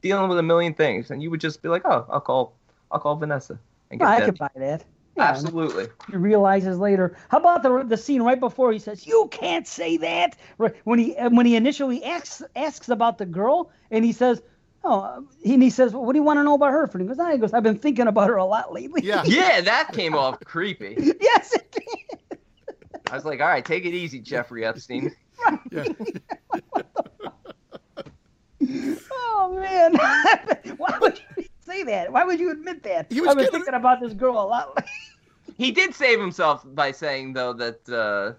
dealing 0.00 0.28
with 0.28 0.38
a 0.38 0.42
million 0.42 0.74
things 0.74 1.10
and 1.10 1.22
you 1.22 1.30
would 1.30 1.40
just 1.40 1.62
be 1.62 1.68
like 1.68 1.82
oh 1.84 2.06
i'll 2.10 2.20
call 2.20 2.56
i'll 2.90 3.00
call 3.00 3.16
vanessa 3.16 3.58
and 3.90 4.00
get 4.00 4.08
I 4.08 4.20
that 4.20 4.26
could 4.26 4.38
buy 4.38 4.50
that. 4.56 4.84
Yeah, 5.16 5.24
absolutely 5.24 5.88
He 6.10 6.16
realizes 6.16 6.78
later. 6.78 7.16
How 7.28 7.38
about 7.38 7.62
the 7.62 7.82
the 7.82 7.96
scene 7.96 8.22
right 8.22 8.38
before 8.38 8.72
he 8.72 8.78
says, 8.78 9.06
"You 9.06 9.28
can't 9.32 9.66
say 9.66 9.96
that." 9.96 10.36
Right 10.58 10.74
when 10.84 10.98
he 10.98 11.14
when 11.14 11.44
he 11.44 11.56
initially 11.56 12.04
asks 12.04 12.42
asks 12.54 12.88
about 12.88 13.18
the 13.18 13.26
girl, 13.26 13.72
and 13.90 14.04
he 14.04 14.12
says, 14.12 14.42
"Oh," 14.84 15.00
uh, 15.00 15.20
and 15.44 15.62
he 15.62 15.70
says, 15.70 15.92
well, 15.92 16.04
"What 16.04 16.12
do 16.12 16.20
you 16.20 16.22
want 16.22 16.38
to 16.38 16.44
know 16.44 16.54
about 16.54 16.70
her?" 16.70 16.88
And 16.92 17.02
he 17.02 17.08
goes, 17.08 17.18
"I 17.18 17.36
goes, 17.36 17.52
I've 17.52 17.64
been 17.64 17.78
thinking 17.78 18.06
about 18.06 18.28
her 18.28 18.36
a 18.36 18.44
lot 18.44 18.72
lately." 18.72 19.02
Yeah. 19.02 19.22
yeah 19.26 19.60
that 19.60 19.92
came 19.92 20.14
off 20.14 20.38
creepy 20.44 20.94
yes, 21.20 21.52
it 21.52 21.72
did. 21.72 22.18
I 23.10 23.14
was 23.14 23.24
like 23.24 23.40
all 23.40 23.48
right 23.48 23.64
take 23.64 23.84
it 23.84 23.94
easy 23.94 24.20
jeffrey 24.20 24.64
epstein 24.64 25.14
Oh 29.10 29.56
man, 29.58 29.94
why 30.76 30.98
would 31.00 31.20
you 31.36 31.44
say 31.60 31.84
that? 31.84 32.12
Why 32.12 32.24
would 32.24 32.40
you 32.40 32.50
admit 32.50 32.82
that? 32.82 33.06
He 33.10 33.20
was 33.20 33.30
I've 33.30 33.36
been 33.36 33.44
getting- 33.46 33.60
thinking 33.60 33.74
about 33.74 34.00
this 34.00 34.12
girl 34.12 34.34
a 34.34 34.42
lot. 34.44 34.74
lately." 34.76 34.90
he 35.56 35.70
did 35.70 35.94
save 35.94 36.18
himself 36.20 36.62
by 36.74 36.90
saying 36.90 37.32
though 37.34 37.52
that 37.52 37.88
uh 37.88 38.32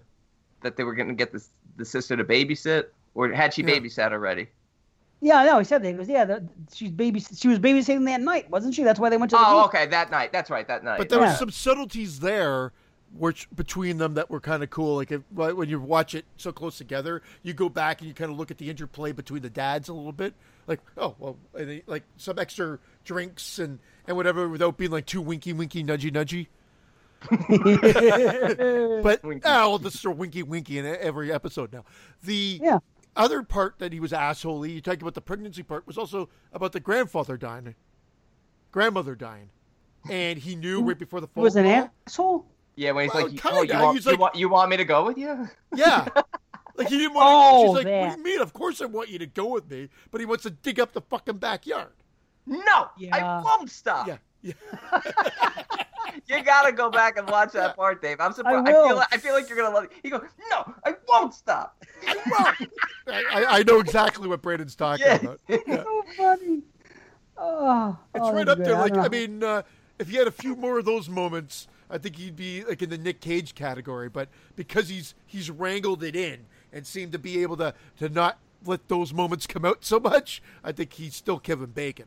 that 0.62 0.76
they 0.76 0.84
were 0.84 0.94
going 0.94 1.08
to 1.08 1.14
get 1.14 1.32
this 1.32 1.48
the 1.76 1.84
sister 1.84 2.16
to 2.16 2.24
babysit 2.24 2.86
or 3.14 3.30
had 3.32 3.54
she 3.54 3.62
Yeah. 3.62 3.70
babysat 3.78 4.12
already 4.12 4.48
yeah, 5.22 5.44
no, 5.44 5.58
he 5.58 5.66
said 5.66 5.82
that. 5.82 5.88
He 5.88 5.92
goes, 5.92 6.08
"Yeah, 6.08 6.24
the, 6.24 6.48
she's 6.72 6.90
baby. 6.90 7.20
She 7.20 7.46
was 7.46 7.58
babysitting 7.58 8.06
that 8.06 8.22
night, 8.22 8.48
wasn't 8.48 8.74
she? 8.74 8.84
That's 8.84 8.98
why 8.98 9.10
they 9.10 9.18
went 9.18 9.28
to 9.32 9.36
the 9.36 9.42
Oh, 9.46 9.64
beach." 9.64 9.74
okay, 9.74 9.86
that 9.88 10.10
night. 10.10 10.32
That's 10.32 10.48
right, 10.48 10.66
that 10.66 10.82
night. 10.82 10.96
But 10.96 11.10
there 11.10 11.20
Yeah. 11.20 11.28
was 11.28 11.38
some 11.38 11.50
subtleties 11.50 12.20
there, 12.20 12.72
which 13.16 13.48
between 13.54 13.98
them 13.98 14.14
that 14.14 14.30
were 14.30 14.40
kind 14.40 14.62
of 14.62 14.70
cool. 14.70 14.96
Like 14.96 15.10
if, 15.12 15.22
when 15.32 15.68
you 15.68 15.80
watch 15.80 16.14
it 16.14 16.24
so 16.36 16.52
close 16.52 16.78
together, 16.78 17.22
you 17.42 17.52
go 17.52 17.68
back 17.68 18.00
and 18.00 18.08
you 18.08 18.14
kind 18.14 18.30
of 18.30 18.38
look 18.38 18.50
at 18.50 18.58
the 18.58 18.70
interplay 18.70 19.12
between 19.12 19.42
the 19.42 19.50
dads 19.50 19.88
a 19.88 19.92
little 19.94 20.12
bit. 20.12 20.34
Like, 20.66 20.80
oh 20.96 21.16
well, 21.18 21.36
and 21.54 21.68
they, 21.68 21.82
like 21.86 22.04
some 22.16 22.38
extra 22.38 22.78
drinks 23.04 23.58
and 23.58 23.78
and 24.06 24.16
whatever 24.16 24.48
without 24.48 24.76
being 24.76 24.90
like 24.92 25.06
too 25.06 25.20
winky, 25.20 25.52
winky, 25.52 25.82
nudgy, 25.82 26.12
nudgy. 26.12 26.46
But 29.02 29.22
Winky. 29.22 29.42
oh, 29.46 29.70
well, 29.70 29.78
this 29.78 29.94
is 29.94 30.04
a 30.04 30.10
winky, 30.10 30.42
winky 30.42 30.78
in 30.78 30.86
every 30.86 31.32
episode 31.32 31.72
now. 31.72 31.84
The 32.22 32.60
Yeah. 32.62 32.78
other 33.16 33.42
part 33.42 33.78
that 33.78 33.92
he 33.92 34.00
was 34.00 34.12
assholey, 34.12 34.74
you 34.74 34.80
talked 34.80 35.02
about 35.02 35.14
the 35.14 35.20
pregnancy 35.20 35.62
part, 35.62 35.86
was 35.86 35.98
also 35.98 36.28
about 36.52 36.72
the 36.72 36.80
grandfather 36.80 37.36
dying, 37.36 37.74
grandmother 38.72 39.14
dying, 39.14 39.50
and 40.10 40.38
he 40.38 40.54
knew 40.54 40.82
right 40.82 40.98
before 40.98 41.20
the 41.20 41.28
He 41.34 41.40
was 41.40 41.56
an 41.56 41.64
call. 41.66 41.90
asshole. 42.06 42.46
Yeah, 42.76 42.92
when 42.92 43.04
he's 43.06 43.14
Well, 43.14 43.28
like, 43.28 43.40
oh, 43.46 43.62
you, 43.62 43.78
want, 43.78 43.96
he's 43.96 44.04
you, 44.06 44.10
like- 44.12 44.20
want, 44.20 44.34
you 44.36 44.48
want 44.48 44.70
me 44.70 44.76
to 44.78 44.84
go 44.84 45.04
with 45.04 45.18
you? 45.18 45.48
Yeah. 45.74 46.06
Like 46.76 46.88
he 46.88 46.96
didn't 46.96 47.12
want. 47.12 47.26
Oh, 47.28 47.76
she's 47.76 47.84
like, 47.84 47.92
"What 47.94 48.12
do 48.14 48.18
you 48.18 48.24
mean? 48.24 48.40
Of 48.40 48.54
course 48.54 48.80
I 48.80 48.86
want 48.86 49.10
you 49.10 49.18
to 49.18 49.26
go 49.26 49.48
with 49.48 49.70
me." 49.70 49.90
But 50.10 50.22
he 50.22 50.26
wants 50.26 50.44
to 50.44 50.50
dig 50.50 50.80
up 50.80 50.94
the 50.94 51.02
fucking 51.02 51.36
backyard. 51.36 51.92
No, 52.46 52.62
I 52.64 52.88
Yeah. 52.96 53.42
won't 53.42 53.70
stop. 53.70 54.06
Yeah, 54.08 54.16
yeah. 54.40 54.52
You 56.26 56.42
gotta 56.42 56.72
go 56.72 56.90
back 56.90 57.18
and 57.18 57.28
watch 57.28 57.52
that 57.52 57.76
part, 57.76 58.00
Dave. 58.00 58.18
I'm 58.20 58.32
surprised. 58.32 58.66
I, 58.66 58.72
will. 58.72 58.86
feel 58.88 58.96
like, 58.96 59.08
I 59.12 59.16
feel 59.18 59.34
like 59.34 59.48
you're 59.48 59.58
gonna 59.58 59.74
love 59.74 59.84
it. 59.84 59.90
He 60.02 60.08
goes, 60.10 60.22
no, 60.50 60.74
I 60.84 60.94
won't 61.06 61.34
stop. 61.34 61.76
I, 62.06 62.66
I, 63.08 63.44
I 63.58 63.62
know 63.64 63.78
exactly 63.80 64.26
what 64.26 64.40
Brandon's 64.40 64.74
talking 64.76 65.04
Yeah. 65.06 65.16
about. 65.16 65.40
Yeah. 65.48 65.82
So 65.84 66.02
funny. 66.16 66.62
Oh, 67.36 67.98
It's 68.14 68.24
oh, 68.24 68.32
right 68.32 68.46
that's 68.46 68.58
up 68.60 68.64
there. 68.64 68.76
Like 68.76 68.94
don't 68.94 69.04
I, 69.04 69.08
mean, 69.08 69.42
uh, 69.44 69.62
if 69.98 70.10
you 70.10 70.18
had 70.18 70.28
a 70.28 70.32
few 70.32 70.56
more 70.56 70.78
of 70.78 70.84
those 70.84 71.08
moments, 71.08 71.68
I 71.90 71.98
think 71.98 72.16
he'd 72.16 72.36
be 72.36 72.64
like 72.64 72.82
in 72.82 72.90
the 72.90 72.98
Nick 72.98 73.20
Cage 73.20 73.54
category. 73.54 74.08
But 74.08 74.28
because 74.56 74.88
he's 74.88 75.14
he's 75.26 75.50
wrangled 75.50 76.02
it 76.02 76.14
in 76.16 76.46
and 76.72 76.86
seemed 76.86 77.12
to 77.12 77.18
be 77.18 77.42
able 77.42 77.56
to 77.58 77.74
to 77.98 78.08
not 78.08 78.38
let 78.64 78.88
those 78.88 79.12
moments 79.12 79.46
come 79.46 79.64
out 79.64 79.84
so 79.84 79.98
much, 79.98 80.42
I 80.62 80.72
think 80.72 80.92
he's 80.94 81.14
still 81.16 81.38
Kevin 81.38 81.70
Bacon 81.70 82.06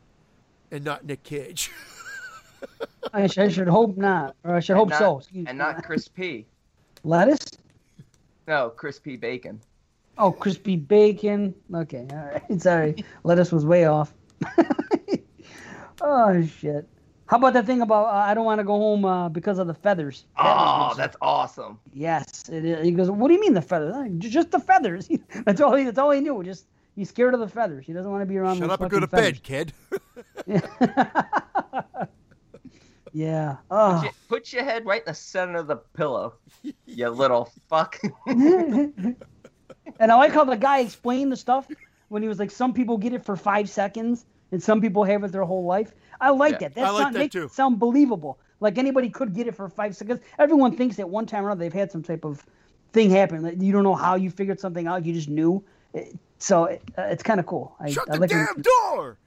and 0.72 0.84
not 0.84 1.06
Nick 1.06 1.24
Cage. 1.24 1.72
I, 3.14 3.28
sh- 3.28 3.38
I 3.40 3.50
should 3.50 3.68
hope 3.68 3.98
not, 3.98 4.36
or 4.46 4.56
I 4.56 4.60
should 4.62 4.78
hope 4.78 4.90
not, 4.90 5.00
so. 5.00 5.18
Excuse 5.20 5.46
And 5.48 5.58
me. 5.58 5.64
not 5.64 5.84
Chris 5.84 6.08
P. 6.08 6.46
lettuce. 7.04 7.46
No, 8.48 8.70
Chris 8.70 9.00
P. 9.00 9.18
Bacon. 9.18 9.60
Oh, 10.18 10.32
crispy 10.32 10.76
bacon. 10.76 11.56
Okay, 11.74 12.06
all 12.12 12.18
right. 12.18 12.44
Sorry, 12.62 13.04
lettuce 13.24 13.52
was 13.52 13.66
way 13.66 13.86
off. 13.86 14.14
oh 16.02 16.46
shit. 16.46 16.88
How 17.26 17.38
about 17.38 17.54
that 17.54 17.66
thing 17.66 17.82
about 17.82 18.06
uh, 18.08 18.18
I 18.30 18.34
don't 18.34 18.46
want 18.46 18.60
to 18.60 18.64
go 18.64 18.74
home 18.78 19.06
uh, 19.06 19.30
because 19.30 19.58
of 19.58 19.68
the 19.68 19.74
feathers? 19.74 20.26
That 20.38 20.44
Oh, 20.46 20.90
good 20.90 20.98
that's 20.98 21.16
awesome. 21.22 21.80
Yes, 21.94 22.50
it 22.50 22.66
is. 22.66 22.86
He 22.86 22.92
goes, 22.92 23.10
"What 23.10 23.30
do 23.30 23.34
you 23.34 23.40
mean 23.40 23.54
the 23.54 23.62
feathers? 23.62 23.94
"Uh, 23.96 24.08
Just 24.18 24.52
the 24.52 24.60
feathers." 24.60 25.10
that's 25.46 25.62
all. 25.62 25.74
He, 25.76 25.86
that's 25.86 25.98
all 25.98 26.12
he 26.12 26.20
knew. 26.20 26.44
Just 26.44 26.66
he's 26.96 27.10
scared 27.10 27.34
of 27.34 27.40
the 27.40 27.48
feathers. 27.48 27.86
He 27.86 27.94
doesn't 27.94 28.12
want 28.12 28.22
to 28.22 28.26
be 28.26 28.38
around. 28.38 28.60
The 28.60 28.68
bigger. 28.68 28.78
Shut 28.78 28.80
those 28.80 28.86
up 28.88 28.92
and 28.92 28.92
go 28.92 29.00
to 29.00 29.08
fucking 29.08 29.24
bed, 29.26 29.44
kid. 29.44 29.74
feathers. 30.46 30.70
yeah. 33.14 33.58
Oh. 33.72 33.94
Put 33.96 34.04
your- 34.04 34.14
Put 34.28 34.54
your 34.54 34.64
head 34.64 34.86
right 34.86 35.02
in 35.02 35.06
the 35.08 35.14
center 35.14 35.60
of 35.60 35.68
the 35.68 35.78
pillow, 35.78 36.34
you 36.86 37.10
little 37.10 37.52
fuck. 37.70 38.00
and 38.28 39.16
I 40.00 40.16
like 40.16 40.34
how 40.34 40.44
the 40.44 40.58
guy 40.58 40.80
explained 40.80 41.32
the 41.32 41.38
stuff 41.38 41.68
when 42.10 42.22
he 42.22 42.28
was 42.28 42.40
like, 42.40 42.52
"Some 42.52 42.74
people 42.74 42.98
get 42.98 43.14
it 43.14 43.24
for 43.24 43.36
five 43.36 43.70
seconds, 43.70 44.26
and 44.52 44.62
some 44.62 44.82
people 44.82 45.04
have 45.04 45.24
it 45.24 45.32
their 45.32 45.44
whole 45.44 45.66
life." 45.66 45.94
I 46.22 46.30
like 46.32 46.54
Yeah, 46.54 46.58
that. 46.70 46.76
That 46.76 46.86
I 46.86 46.90
like 46.92 47.02
sound, 47.04 47.16
that 47.16 47.20
makes 47.20 47.34
too. 47.34 47.44
it 47.46 47.52
sound 47.52 47.80
believable. 47.80 48.40
Like 48.60 48.78
anybody 48.78 49.10
could 49.10 49.34
get 49.34 49.48
it 49.48 49.56
for 49.56 49.68
five 49.70 49.96
seconds. 49.96 50.22
Everyone 50.40 50.76
thinks 50.78 50.96
that 50.98 51.10
one 51.10 51.26
time 51.26 51.44
or 51.44 51.48
another 51.50 51.60
they've 51.66 51.74
had 51.74 51.92
some 51.92 52.02
type 52.04 52.24
of 52.24 52.46
thing 52.94 53.10
happen. 53.10 53.42
Like, 53.44 53.62
you 53.62 53.72
don't 53.74 53.84
know 53.84 53.96
how 53.96 54.16
you 54.16 54.30
figured 54.30 54.60
something 54.60 54.88
out. 54.88 55.06
You 55.06 55.14
just 55.14 55.28
knew. 55.30 55.64
So 56.40 56.66
it, 56.66 56.82
uh, 56.98 57.04
it's 57.04 57.24
kind 57.24 57.40
of 57.40 57.46
cool. 57.46 57.76
I, 57.80 57.92
Shut 57.92 58.10
I 58.10 58.14
the 58.16 58.20
like 58.22 58.32
it. 58.32 58.36
damn 58.36 58.62
door. 58.62 59.18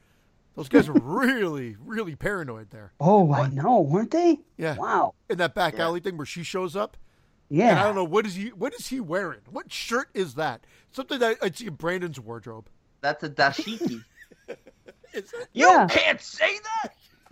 Those 0.55 0.69
guys 0.71 0.89
are 0.89 0.93
really, 0.95 1.77
really 1.85 2.15
paranoid 2.17 2.71
there. 2.71 2.93
Oh, 2.99 3.31
I 3.33 3.49
know, 3.51 3.81
weren't 3.83 4.11
they? 4.11 4.39
Yeah. 4.57 4.77
Wow. 4.77 5.13
In 5.29 5.37
that 5.39 5.55
back 5.55 5.75
Yeah. 5.77 5.85
alley 5.85 6.01
thing 6.01 6.17
where 6.17 6.25
she 6.25 6.43
shows 6.43 6.75
up. 6.75 6.97
Yeah. 7.51 7.71
And 7.71 7.79
I 7.79 7.83
don't 7.85 7.95
know 7.95 8.05
what 8.05 8.25
is 8.27 8.35
he 8.37 8.49
what 8.49 8.73
is 8.75 8.89
he 8.89 8.99
wearing? 9.01 9.41
What 9.51 9.71
shirt 9.71 10.09
is 10.15 10.35
that? 10.35 10.65
Something 10.93 11.19
that 11.19 11.37
I'd 11.43 11.57
see 11.57 11.67
in 11.67 11.75
Brandon's 11.75 12.19
wardrobe. 12.19 12.69
That's 13.03 13.23
a 13.23 13.29
dashiki. 13.29 14.03
Is 15.17 15.33
it? 15.33 15.49
You 15.53 15.67
Yeah. 15.67 15.87
can't 15.89 16.21
say 16.21 16.59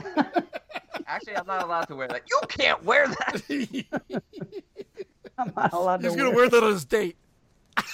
that. 0.01 0.45
Actually, 1.07 1.37
I'm 1.37 1.47
not 1.47 1.63
allowed 1.63 1.85
to 1.89 1.95
wear 1.97 2.09
that. 2.09 2.23
You 2.29 2.41
can't 2.49 2.83
wear 2.83 3.07
that. 3.07 3.43
I'm 5.39 5.53
not 5.57 5.73
allowed 5.73 6.01
to 6.03 6.09
He's 6.09 6.17
gonna 6.17 6.35
wear 6.35 6.49
that 6.49 6.63
on 6.63 6.71
his 6.73 6.85
date. 6.85 7.17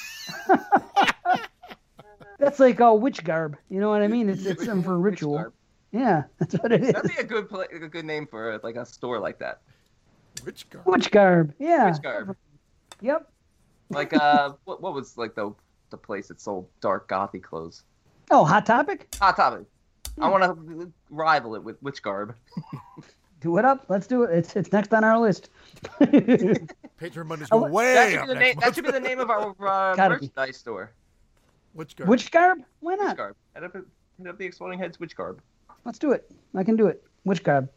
That's 2.38 2.58
like 2.58 2.80
uh, 2.80 2.94
witch 2.94 3.22
garb. 3.24 3.56
You 3.68 3.80
know 3.80 3.90
what 3.90 4.00
I 4.02 4.08
mean? 4.08 4.30
It's 4.30 4.46
it's 4.46 4.64
something 4.64 4.82
for 4.82 4.98
ritual. 4.98 5.52
Yeah, 5.92 6.22
that's 6.38 6.54
what 6.54 6.70
it 6.72 6.82
is. 6.84 6.92
That'd 6.92 7.10
be 7.10 7.16
a 7.20 7.24
good 7.24 7.48
pla 7.48 7.64
a 7.70 7.78
good 7.80 8.04
name 8.04 8.26
for 8.26 8.58
like 8.62 8.76
a 8.76 8.86
store 8.86 9.18
like 9.18 9.38
that. 9.40 9.60
Witch 10.46 10.70
garb? 10.70 10.86
Witch 10.86 11.10
garb. 11.10 11.52
Yeah. 11.58 11.90
Witch 11.90 12.00
garb. 12.00 12.36
Yep. 13.02 13.30
Like 13.90 14.14
uh, 14.14 14.52
what 14.64 14.80
what 14.80 14.94
was 14.94 15.18
like 15.18 15.34
the 15.34 15.52
the 15.90 15.96
place 15.98 16.28
that 16.28 16.40
sold 16.40 16.68
dark 16.80 17.08
gothy 17.08 17.42
clothes? 17.42 17.82
Oh, 18.30 18.44
hot 18.44 18.64
topic. 18.64 19.08
Hot 19.20 19.36
Topic. 19.36 19.66
I 20.18 20.28
want 20.28 20.42
to 20.44 20.92
rival 21.10 21.54
it 21.54 21.62
with 21.62 21.82
Witch 21.82 22.02
Garb. 22.02 22.34
Do 23.40 23.56
it 23.56 23.64
up. 23.64 23.86
Let's 23.88 24.06
do 24.06 24.24
it. 24.24 24.36
It's 24.36 24.54
it's 24.54 24.70
next 24.70 24.92
on 24.92 25.02
our 25.02 25.18
list. 25.18 25.48
Patron 26.98 27.26
money's 27.26 27.48
Oh, 27.50 27.60
go 27.60 27.78
That 27.78 28.10
should, 28.10 28.18
up 28.18 28.26
be 28.26 28.34
the 28.34 28.34
next 28.34 28.40
name, 28.40 28.54
that 28.60 28.74
should 28.74 28.84
be 28.84 28.90
the 28.90 29.00
name 29.00 29.18
of 29.18 29.30
our 29.30 29.48
uh, 29.60 29.94
Gotta 29.94 30.16
be. 30.16 30.26
merchandise 30.26 30.58
store. 30.58 30.92
Which 31.72 31.96
garb? 31.96 32.10
Witch 32.10 32.30
garb? 32.30 32.58
Why 32.80 32.92
Witch 32.96 33.00
not? 33.00 33.16
Garb. 33.16 33.36
Head 33.54 33.64
up, 33.64 33.72
head 33.72 33.84
up 34.28 34.36
the 34.36 34.44
Exploding 34.44 34.78
Heads 34.78 35.00
Witch 35.00 35.16
Garb. 35.16 35.40
Let's 35.86 35.98
do 35.98 36.12
it. 36.12 36.30
I 36.54 36.64
can 36.64 36.76
do 36.76 36.86
it. 36.88 37.02
Witch 37.24 37.42
garb. 37.42 37.70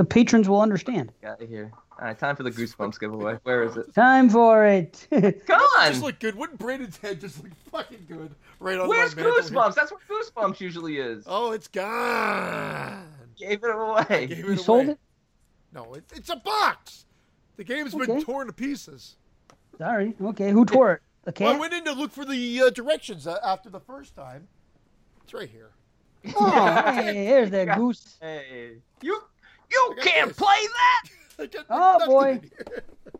The, 0.00 0.04
the, 0.04 0.08
the 0.08 0.14
patrons 0.14 0.48
will 0.48 0.60
understand. 0.60 1.12
Got 1.22 1.42
it 1.42 1.48
here. 1.48 1.72
All 2.00 2.06
right, 2.06 2.18
time 2.18 2.34
for 2.34 2.42
the 2.42 2.50
Goosebumps 2.50 2.98
giveaway. 2.98 3.38
Where 3.42 3.62
is 3.62 3.76
it? 3.76 3.94
Time 3.94 4.30
for 4.30 4.64
it. 4.64 5.06
Come 5.46 5.60
Just 5.78 6.02
look 6.02 6.18
good. 6.18 6.34
Wouldn't 6.34 6.58
Brandon's 6.58 6.96
head 6.96 7.20
just 7.20 7.42
look 7.42 7.52
fucking 7.70 8.06
good 8.08 8.34
right 8.58 8.78
on 8.78 8.88
Where's 8.88 9.14
my 9.14 9.22
mantle 9.22 9.42
here? 9.42 9.50
Goosebumps? 9.50 9.74
That's 9.74 9.92
where 9.92 10.00
Goosebumps 10.08 10.60
usually 10.60 10.96
is. 10.96 11.24
Oh, 11.26 11.52
it's 11.52 11.68
gone. 11.68 13.06
Gave 13.36 13.62
it 13.62 13.70
away. 13.70 14.26
Gave 14.26 14.38
you 14.38 14.52
it 14.52 14.60
sold 14.60 14.88
it? 14.88 14.98
No, 15.74 15.92
it, 15.94 16.04
it's 16.14 16.30
a 16.30 16.36
box. 16.36 17.04
The 17.56 17.64
game's 17.64 17.94
been 17.94 18.22
torn 18.22 18.46
to 18.46 18.52
pieces. 18.52 19.16
Sorry. 19.76 20.14
Okay. 20.22 20.50
Who 20.50 20.64
tore 20.64 20.94
it? 20.94 21.02
The 21.24 21.44
Well, 21.44 21.54
I 21.54 21.58
went 21.58 21.74
in 21.74 21.84
to 21.84 21.92
look 21.92 22.12
for 22.12 22.24
the 22.24 22.62
uh, 22.62 22.70
directions 22.70 23.26
uh, 23.26 23.38
after 23.44 23.68
the 23.68 23.80
first 23.80 24.16
time. 24.16 24.48
It's 25.22 25.34
right 25.34 25.50
here. 25.50 25.70
Oh, 26.36 26.92
hey, 26.92 27.26
there's 27.26 27.50
that 27.50 27.76
goose. 27.76 28.16
Hey, 28.20 28.76
you 29.02 29.22
you 29.70 29.94
can't 30.02 30.28
this. 30.28 30.36
play 30.36 30.46
that. 30.56 31.10
Oh, 31.70 32.04
boy. 32.06 32.40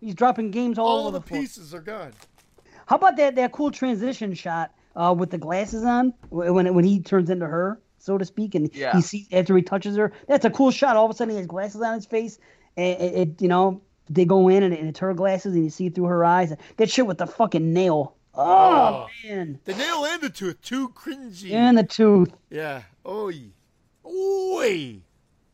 He's 0.00 0.14
dropping 0.14 0.50
games 0.50 0.78
all, 0.78 0.86
All 0.86 1.06
over 1.06 1.18
the 1.18 1.22
floor. 1.26 1.38
All 1.38 1.42
the 1.42 1.46
place. 1.46 1.56
pieces 1.56 1.74
are 1.74 1.80
gone. 1.80 2.12
How 2.86 2.96
about 2.96 3.16
that 3.16 3.36
that 3.36 3.52
cool 3.52 3.70
transition 3.70 4.34
shot 4.34 4.74
uh, 4.94 5.14
with 5.16 5.30
the 5.30 5.38
glasses 5.38 5.84
on 5.84 6.12
when 6.28 6.74
when 6.74 6.84
he 6.84 7.00
turns 7.00 7.30
into 7.30 7.46
her, 7.46 7.80
so 7.98 8.18
to 8.18 8.24
speak, 8.26 8.54
and 8.54 8.68
Yeah. 8.74 8.92
he 8.94 9.00
sees 9.00 9.26
after 9.32 9.56
he 9.56 9.62
touches 9.62 9.96
her. 9.96 10.12
That's 10.28 10.44
a 10.44 10.50
cool 10.50 10.70
shot. 10.70 10.96
All 10.96 11.06
of 11.06 11.10
a 11.10 11.14
sudden, 11.14 11.30
he 11.32 11.38
has 11.38 11.46
glasses 11.46 11.80
on 11.80 11.94
his 11.94 12.04
face, 12.04 12.38
and 12.76 13.00
it, 13.00 13.14
it 13.14 13.42
you 13.42 13.48
know 13.48 13.80
they 14.10 14.26
go 14.26 14.48
in 14.48 14.64
and, 14.64 14.74
and 14.74 14.88
it's 14.88 14.98
her 14.98 15.14
glasses, 15.14 15.54
and 15.54 15.64
you 15.64 15.70
see 15.70 15.88
through 15.88 16.06
her 16.06 16.22
eyes. 16.24 16.52
That 16.76 16.90
shit 16.90 17.06
with 17.06 17.16
the 17.18 17.26
fucking 17.26 17.72
nail. 17.72 18.16
Oh, 18.34 18.42
Oh. 18.44 19.06
man, 19.26 19.60
The 19.64 19.74
nail 19.74 20.04
and 20.04 20.20
the 20.20 20.28
tooth, 20.30 20.60
too 20.60 20.90
cringy. 20.90 21.52
and 21.52 21.78
the 21.78 21.84
tooth. 21.84 22.32
yeah. 22.50 22.82
Oi. 23.06 23.44
Oi. 24.04 25.00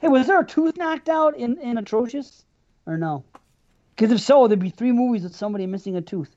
Hey, 0.07 0.11
was 0.11 0.29
there 0.29 0.39
a 0.39 0.47
tooth 0.47 0.77
knocked 0.77 1.09
out 1.09 1.37
in 1.37 1.59
in 1.59 1.79
Atrocious, 1.79 2.45
or 2.87 2.97
no? 2.97 3.25
Because 3.97 4.13
if 4.13 4.21
so, 4.21 4.47
there'd 4.47 4.61
be 4.61 4.71
three 4.71 4.93
movies 4.93 5.25
with 5.25 5.35
somebody 5.35 5.67
missing 5.67 5.97
a 5.97 6.01
tooth. 6.01 6.31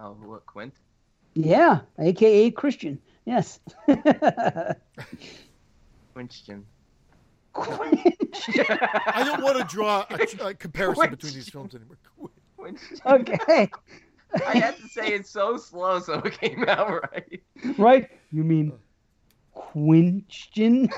Oh, 0.00 0.12
what 0.24 0.46
Quint? 0.46 0.72
Yeah, 1.34 1.80
aka 1.98 2.50
Christian. 2.50 2.98
Yes. 3.26 3.60
Quinchton. 6.14 6.64
I 7.54 9.22
don't 9.22 9.42
want 9.42 9.58
to 9.58 9.64
draw 9.68 10.06
a, 10.08 10.46
a 10.46 10.54
comparison 10.54 11.10
between 11.10 11.34
these 11.34 11.50
films 11.50 11.74
anymore. 11.74 11.98
Quinchton. 12.56 13.00
okay. 13.04 13.70
I 14.46 14.56
had 14.56 14.78
to 14.78 14.88
say 14.88 15.08
it 15.08 15.26
so 15.26 15.58
slow 15.58 16.00
so 16.00 16.20
it 16.20 16.40
came 16.40 16.64
out 16.66 17.02
right. 17.12 17.42
right? 17.76 18.08
You 18.32 18.44
mean 18.44 18.72
Quinston? 19.58 20.88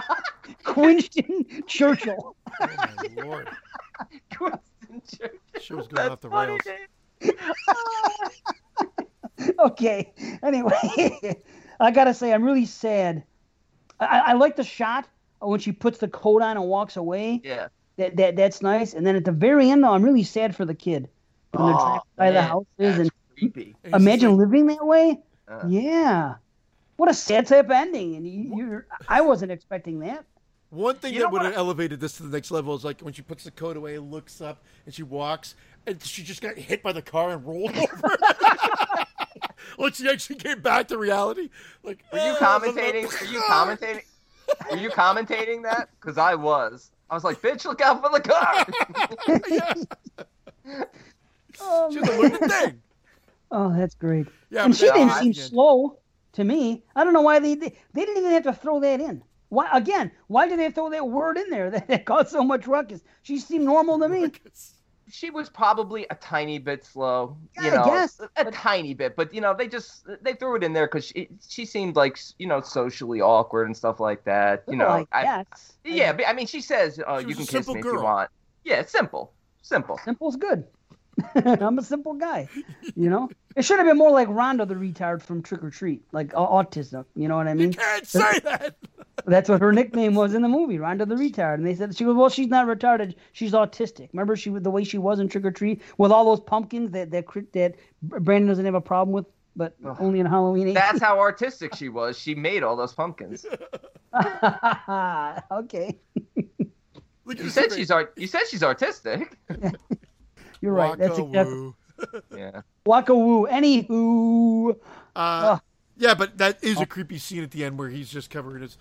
Quinston 0.64 1.46
Churchill. 1.66 2.36
Oh 2.60 2.66
my 2.76 3.22
lord. 3.22 3.48
Winston 4.40 5.02
Churchill. 5.06 5.38
Show's 5.60 5.88
going 5.88 6.08
That's 6.08 6.10
off 6.10 6.20
the 6.20 6.30
funny, 6.30 6.58
rails. 6.66 7.34
Okay. 9.58 10.12
Anyway, 10.42 11.36
I 11.80 11.90
gotta 11.90 12.12
say, 12.12 12.32
I'm 12.32 12.44
really 12.44 12.66
sad. 12.66 13.22
I, 13.98 14.04
I 14.06 14.18
I 14.18 14.32
like 14.34 14.56
the 14.56 14.64
shot 14.64 15.08
when 15.40 15.60
she 15.60 15.72
puts 15.72 15.98
the 15.98 16.08
coat 16.08 16.42
on 16.42 16.56
and 16.58 16.66
walks 16.66 16.96
away. 16.96 17.40
Yeah. 17.42 17.68
That, 17.96 18.16
that 18.16 18.36
that's 18.36 18.60
nice. 18.60 18.92
And 18.92 19.06
then 19.06 19.16
at 19.16 19.24
the 19.24 19.32
very 19.32 19.70
end, 19.70 19.82
though, 19.84 19.92
I'm 19.92 20.02
really 20.02 20.24
sad 20.24 20.54
for 20.54 20.64
the 20.66 20.74
kid 20.74 21.08
when 21.52 21.66
they're 21.66 21.74
Oh, 21.74 21.78
driving 21.78 22.00
by 22.16 22.30
the 22.32 22.42
houses 22.42 22.66
that's 22.78 22.98
and 22.98 23.10
creepy. 23.38 23.62
And 23.62 23.66
he's 23.84 23.92
just 23.92 24.02
imagine 24.02 24.30
like, 24.36 24.38
living 24.46 24.66
that 24.66 24.86
way. 24.86 25.20
Uh, 25.48 25.62
Yeah. 25.68 26.34
What 27.00 27.08
a 27.10 27.14
sad 27.14 27.46
type 27.46 27.70
ending. 27.70 28.16
And 28.16 28.28
you, 28.28 28.54
you're, 28.58 28.86
I 29.08 29.22
wasn't 29.22 29.50
expecting 29.52 30.00
that. 30.00 30.22
One 30.68 30.96
thing 30.96 31.14
You 31.14 31.20
that 31.20 31.32
would 31.32 31.38
what? 31.40 31.46
have 31.46 31.56
elevated 31.56 31.98
this 31.98 32.18
to 32.18 32.24
the 32.24 32.28
next 32.28 32.50
level 32.50 32.74
is 32.74 32.84
like 32.84 33.00
when 33.00 33.14
she 33.14 33.22
puts 33.22 33.42
the 33.42 33.50
coat 33.50 33.78
away, 33.78 33.96
looks 33.96 34.42
up, 34.42 34.62
and 34.84 34.94
she 34.94 35.02
walks, 35.02 35.54
and 35.86 36.02
she 36.02 36.22
just 36.22 36.42
got 36.42 36.58
hit 36.58 36.82
by 36.82 36.92
the 36.92 37.00
car 37.00 37.30
and 37.30 37.46
rolled 37.46 37.70
over. 37.74 38.18
like 39.78 39.94
she 39.94 40.10
actually 40.10 40.36
came 40.36 40.60
back 40.60 40.88
to 40.88 40.98
reality. 40.98 41.48
Like, 41.82 42.04
Were 42.12 42.18
you 42.18 42.36
"Oh, 42.38 42.38
commentating? 42.38 43.04
Were 43.04 43.32
you 43.32 43.40
commentating? 43.48 44.02
Were 44.70 44.76
you 44.76 44.90
commentating 44.90 45.62
that? 45.62 45.88
Because 45.98 46.18
I 46.18 46.34
was. 46.34 46.90
I 47.08 47.14
was 47.14 47.24
like, 47.24 47.40
"Bitch, 47.40 47.64
look 47.64 47.80
out 47.80 48.02
for 48.02 48.10
the 48.10 48.20
car!" 48.20 48.66
yeah. 50.68 50.84
Oh, 51.62 51.90
She 51.90 51.98
had 52.00 52.38
to 52.40 52.48
thing. 52.48 52.82
oh 53.50 53.74
that's 53.74 53.94
great. 53.94 54.26
Yeah, 54.50 54.64
and 54.64 54.74
but 54.74 54.78
she 54.78 54.84
didn't 54.84 55.12
seem 55.12 55.32
yeah. 55.32 55.42
slow 55.44 55.96
to 56.32 56.44
me. 56.44 56.84
I 56.94 57.04
don't 57.04 57.12
know 57.12 57.22
why 57.22 57.38
they, 57.38 57.54
they 57.54 57.76
they 57.92 58.04
didn't 58.04 58.18
even 58.18 58.32
have 58.32 58.42
to 58.44 58.52
throw 58.54 58.80
that 58.80 59.00
in. 59.00 59.22
Why 59.48 59.68
again? 59.72 60.12
Why 60.28 60.48
did 60.48 60.58
they 60.58 60.70
throw 60.70 60.90
that 60.90 61.08
word 61.08 61.38
in 61.38 61.50
there 61.50 61.70
that, 61.72 61.88
that 61.88 62.04
caused 62.06 62.30
so 62.30 62.44
much 62.44 62.66
ruckus? 62.66 63.02
She 63.22 63.38
seemed 63.38 63.64
normal 63.64 63.98
to 64.00 64.08
me. 64.08 64.34
she 65.08 65.30
was 65.30 65.48
probably 65.48 66.06
a 66.10 66.14
tiny 66.14 66.58
bit 66.58 66.84
slow. 66.84 67.38
You 67.56 67.64
Yeah, 67.64 67.74
I 67.74 67.78
know, 67.78 67.84
guess, 67.84 68.20
a, 68.20 68.28
a 68.46 68.50
tiny 68.52 68.94
bit, 68.94 69.16
but 69.16 69.34
you 69.34 69.40
know, 69.40 69.54
they 69.54 69.66
just 69.68 70.06
they 70.22 70.34
threw 70.34 70.56
it 70.56 70.62
in 70.64 70.72
there 70.72 70.86
because 70.86 71.06
she 71.06 71.28
she 71.48 71.64
seemed 71.64 71.96
like 71.96 72.18
you 72.38 72.46
know 72.46 72.60
socially 72.60 73.20
awkward 73.20 73.66
and 73.66 73.76
stuff 73.76 73.98
like 74.00 74.24
that. 74.24 74.64
You 74.68 74.76
know, 74.76 74.86
Well, 74.86 75.06
I 75.12 75.22
I- 75.22 75.30
yeah, 75.84 76.12
but 76.12 76.28
I 76.28 76.32
mean, 76.32 76.46
she 76.46 76.60
says, 76.60 77.00
uh, 77.08 77.18
She 77.18 77.28
"You 77.28 77.34
can 77.34 77.46
kiss 77.46 77.66
simple 77.66 77.74
me 77.74 77.80
if 77.80 77.90
you 77.92 78.00
want." 78.00 78.30
Yeah, 78.64 78.84
simple, 78.84 79.34
simple. 79.62 79.96
Simple's 79.96 80.36
good. 80.36 80.64
I'm 81.34 81.78
a 81.78 81.82
simple 81.82 82.14
guy. 82.14 82.48
You 82.94 83.10
know, 83.10 83.28
it 83.56 83.64
should 83.64 83.78
have 83.78 83.86
been 83.86 83.98
more 83.98 84.10
like 84.12 84.28
Rhonda 84.28 84.66
the 84.66 84.74
retard 84.74 85.22
from 85.22 85.42
Trick 85.42 85.64
or 85.64 85.70
Treat, 85.70 86.02
like 86.12 86.32
au- 86.34 86.62
autism. 86.62 87.04
You 87.16 87.28
know 87.28 87.36
what 87.36 87.48
I 87.48 87.54
mean? 87.54 87.72
You 87.72 87.78
Can't 87.78 88.06
say 88.06 88.38
that. 88.40 88.76
That's 89.26 89.48
what 89.48 89.60
her 89.60 89.72
nickname 89.72 90.14
was 90.14 90.34
in 90.34 90.42
the 90.42 90.48
movie, 90.48 90.78
Rhonda 90.78 91.08
the 91.08 91.16
retard. 91.16 91.54
And 91.54 91.66
they 91.66 91.74
said 91.74 91.96
she 91.96 92.04
goes, 92.04 92.16
well, 92.16 92.28
she's 92.28 92.48
not 92.48 92.66
retarded, 92.66 93.14
she's 93.32 93.52
autistic. 93.52 94.08
Remember 94.12 94.36
she 94.36 94.50
the 94.50 94.70
way 94.70 94.84
she 94.84 94.98
was 94.98 95.18
in 95.20 95.28
Trick 95.28 95.44
or 95.44 95.50
Treat 95.50 95.82
with 95.98 96.12
all 96.12 96.24
those 96.24 96.40
pumpkins 96.40 96.92
that 96.92 97.10
that 97.10 97.26
that 97.52 97.74
Brandon 98.02 98.48
doesn't 98.48 98.64
have 98.64 98.74
a 98.74 98.80
problem 98.80 99.12
with, 99.12 99.26
but 99.56 99.74
only 99.98 100.20
in 100.20 100.26
Halloween. 100.26 100.68
Eight. 100.68 100.74
That's 100.74 101.00
how 101.00 101.18
artistic 101.28 101.74
she 101.74 101.88
was. 101.88 102.18
She 102.18 102.34
made 102.34 102.62
all 102.62 102.76
those 102.76 102.92
pumpkins. 102.94 103.44
okay, 105.52 105.98
You 107.26 107.50
said 107.50 107.72
she's 107.72 107.90
art. 107.90 108.12
You 108.16 108.26
said 108.26 108.42
she's 108.48 108.62
artistic. 108.62 109.36
you're 110.60 110.72
right. 110.72 110.96
That's 110.98 111.18
exactly 111.18 111.54
woo. 111.54 111.74
Yeah. 112.36 112.62
Waka 112.86 113.14
Woo. 113.14 113.46
Anywho, 113.46 114.76
Uh, 115.16 115.18
Ugh. 115.54 115.60
yeah, 115.96 116.14
but 116.14 116.38
that 116.38 116.62
is 116.62 116.80
a 116.80 116.86
creepy 116.86 117.18
scene 117.18 117.42
at 117.42 117.50
the 117.50 117.64
end 117.64 117.78
where 117.78 117.88
he's 117.88 118.08
just 118.10 118.30
covering 118.30 118.62
his 118.62 118.78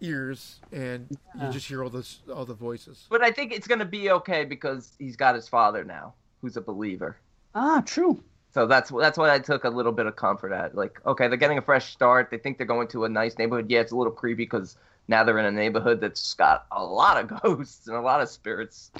ears 0.00 0.60
and 0.72 1.06
Yeah. 1.36 1.46
you 1.46 1.52
just 1.52 1.66
hear 1.66 1.82
all 1.84 1.90
this 1.90 2.20
all 2.32 2.44
the 2.44 2.54
voices. 2.54 3.06
But 3.10 3.22
I 3.22 3.30
think 3.30 3.52
it's 3.52 3.66
gonna 3.66 3.84
be 3.84 4.10
okay 4.10 4.44
because 4.44 4.92
he's 4.98 5.16
got 5.16 5.34
his 5.34 5.48
father 5.48 5.84
now, 5.84 6.14
who's 6.40 6.56
a 6.56 6.60
believer. 6.60 7.16
ah, 7.54 7.82
true. 7.84 8.22
So 8.52 8.66
that's 8.66 8.90
that's 8.90 9.18
what 9.18 9.30
I 9.30 9.38
took 9.38 9.64
a 9.64 9.68
little 9.68 9.92
bit 9.92 10.06
of 10.06 10.16
comfort 10.16 10.52
at. 10.52 10.74
Like, 10.74 11.00
okay, 11.06 11.28
they're 11.28 11.36
getting 11.36 11.58
a 11.58 11.62
fresh 11.62 11.92
start. 11.92 12.30
They 12.30 12.38
think 12.38 12.58
they're 12.58 12.66
going 12.66 12.88
to 12.88 13.04
a 13.04 13.08
nice 13.08 13.36
neighborhood. 13.38 13.68
Yeah, 13.70 13.80
it's 13.80 13.92
a 13.92 13.96
little 13.96 14.12
creepy 14.12 14.44
because 14.44 14.76
now 15.08 15.22
they're 15.24 15.38
in 15.38 15.44
a 15.44 15.50
neighborhood 15.50 16.00
that's 16.00 16.34
got 16.34 16.66
a 16.72 16.82
lot 16.84 17.16
of 17.16 17.40
ghosts 17.42 17.86
and 17.88 17.96
a 17.96 18.00
lot 18.00 18.20
of 18.20 18.28
spirits 18.28 18.90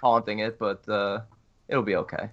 haunting 0.00 0.40
it. 0.40 0.58
But 0.58 0.86
uh, 0.88 1.20
it'll 1.68 1.82
be 1.82 1.96
okay. 1.96 2.30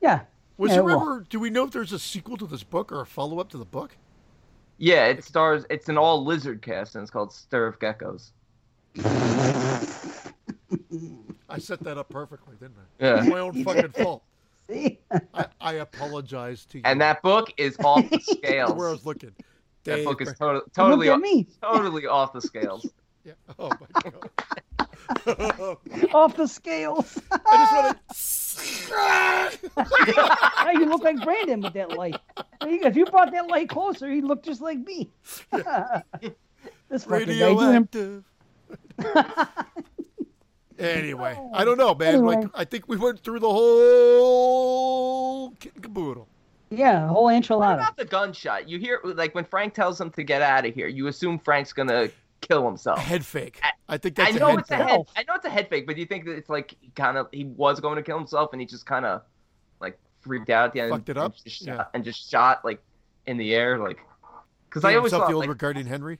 Yeah. 0.00 0.22
Was 0.56 0.70
Yeah, 0.70 0.76
there 0.76 0.84
well- 0.84 1.00
ever? 1.02 1.26
Do 1.28 1.38
we 1.40 1.50
know 1.50 1.64
if 1.64 1.70
there's 1.70 1.92
a 1.92 1.98
sequel 1.98 2.36
to 2.38 2.46
this 2.46 2.62
book 2.64 2.90
or 2.92 3.00
a 3.00 3.06
follow 3.06 3.38
up 3.40 3.48
to 3.50 3.58
the 3.58 3.64
book? 3.64 3.96
Yeah, 4.78 5.06
it 5.06 5.24
stars. 5.24 5.64
It's 5.70 5.88
an 5.88 5.98
all 5.98 6.24
lizard 6.24 6.62
cast 6.62 6.94
and 6.94 7.02
it's 7.02 7.10
called 7.10 7.32
Stir 7.32 7.66
of 7.66 7.78
Geckos. 7.80 8.30
I 11.50 11.58
set 11.58 11.80
that 11.80 11.96
up 11.98 12.08
perfectly, 12.10 12.54
didn't 12.60 12.76
I? 12.78 13.04
Yeah. 13.04 13.18
It's 13.20 13.28
my 13.28 13.38
own 13.40 13.64
fucking 13.64 13.90
fault. 13.92 14.22
See, 14.68 14.98
I, 15.32 15.46
I 15.60 15.72
apologize 15.74 16.66
to 16.66 16.78
you. 16.78 16.82
And 16.84 17.00
that 17.00 17.22
book 17.22 17.50
is 17.56 17.76
off 17.84 18.08
the 18.10 18.18
That's 18.42 18.72
where 18.72 18.88
I 18.88 18.92
was 18.92 19.06
looking. 19.06 19.32
that 19.84 19.96
Dave 19.96 20.04
book 20.04 20.20
is 20.20 20.34
Bra- 20.34 20.48
to- 20.52 20.54
look 20.58 20.72
totally 20.74 21.08
off, 21.08 21.20
me 21.20 21.46
totally 21.62 22.06
off 22.06 22.32
the 22.32 22.40
scales. 22.42 22.86
Yeah. 23.24 23.32
Oh 23.58 23.68
my 23.68 24.10
god. 25.26 25.76
off 26.14 26.34
the 26.36 26.46
scales. 26.48 27.18
I 27.30 27.56
just 27.56 27.72
want 27.74 27.98
to. 28.08 28.14
Hey, 30.58 30.72
you 30.74 30.86
look 30.86 31.02
like 31.02 31.22
Brandon 31.22 31.60
with 31.60 31.72
that 31.74 31.96
light. 31.96 32.16
If 32.62 32.96
you 32.96 33.06
brought 33.06 33.32
that 33.32 33.48
light 33.48 33.68
closer, 33.68 34.10
he'd 34.10 34.24
look 34.24 34.42
just 34.42 34.60
like 34.60 34.78
me. 34.78 35.08
this 35.50 37.04
fucking 37.04 37.26
guy 37.26 37.54
doing. 37.54 37.58
Radioactive. 37.58 38.24
anyway, 40.78 41.38
I 41.54 41.64
don't 41.64 41.78
know, 41.78 41.94
man. 41.94 42.16
Anyway. 42.16 42.36
Like, 42.36 42.46
I 42.54 42.64
think 42.64 42.88
we 42.88 42.96
went 42.96 43.20
through 43.20 43.40
the 43.40 43.48
whole 43.48 45.50
kit 45.52 45.74
and 45.74 45.82
caboodle. 45.82 46.28
Yeah, 46.70 47.08
whole 47.08 47.24
What 47.24 47.42
enchilada. 47.42 47.74
about 47.74 47.96
the 47.96 48.04
gunshot? 48.04 48.68
You 48.68 48.78
hear 48.78 49.00
like 49.04 49.34
when 49.34 49.44
Frank 49.44 49.74
tells 49.74 50.00
him 50.00 50.10
to 50.10 50.22
get 50.22 50.42
out 50.42 50.66
of 50.66 50.74
here, 50.74 50.88
you 50.88 51.06
assume 51.06 51.38
Frank's 51.38 51.72
gonna 51.72 52.10
kill 52.40 52.66
himself. 52.66 52.98
A 52.98 53.02
Head 53.02 53.24
fake. 53.24 53.60
I- 53.62 53.70
I 53.90 53.96
think 53.96 54.18
I 54.18 54.24
that's 54.24 54.36
a 54.36 54.40
know 54.40 54.48
head 54.48 54.58
it's 54.58 54.70
a 54.70 54.76
head. 54.76 55.00
I 55.16 55.22
know 55.22 55.34
it's 55.34 55.44
a 55.46 55.50
head 55.50 55.68
fake, 55.70 55.86
but 55.86 55.94
do 55.94 56.00
you 56.00 56.06
think 56.06 56.26
that 56.26 56.32
it's 56.32 56.50
like 56.50 56.76
he 56.80 56.90
kind 56.94 57.16
of 57.16 57.28
he 57.32 57.44
was 57.44 57.80
going 57.80 57.96
to 57.96 58.02
kill 58.02 58.18
himself 58.18 58.50
and 58.52 58.60
he 58.60 58.66
just 58.66 58.84
kind 58.84 59.06
of 59.06 59.22
like 59.80 59.98
freaked 60.20 60.50
out 60.50 60.66
at 60.66 60.72
the 60.74 60.80
end 60.80 60.90
Fucked 60.90 61.08
it 61.08 61.16
and 61.16 61.32
just 61.42 61.62
Yeah. 61.66 61.76
shot, 61.76 61.90
and 61.94 62.04
just 62.04 62.30
shot 62.30 62.64
like 62.66 62.82
in 63.26 63.38
the 63.38 63.54
air, 63.54 63.78
like 63.78 63.98
because 64.68 64.84
I 64.84 64.94
always 64.96 65.10
thought 65.12 65.26
the 65.28 65.34
old 65.34 65.44
like, 65.44 65.48
regarding 65.48 65.86
Henry. 65.86 66.18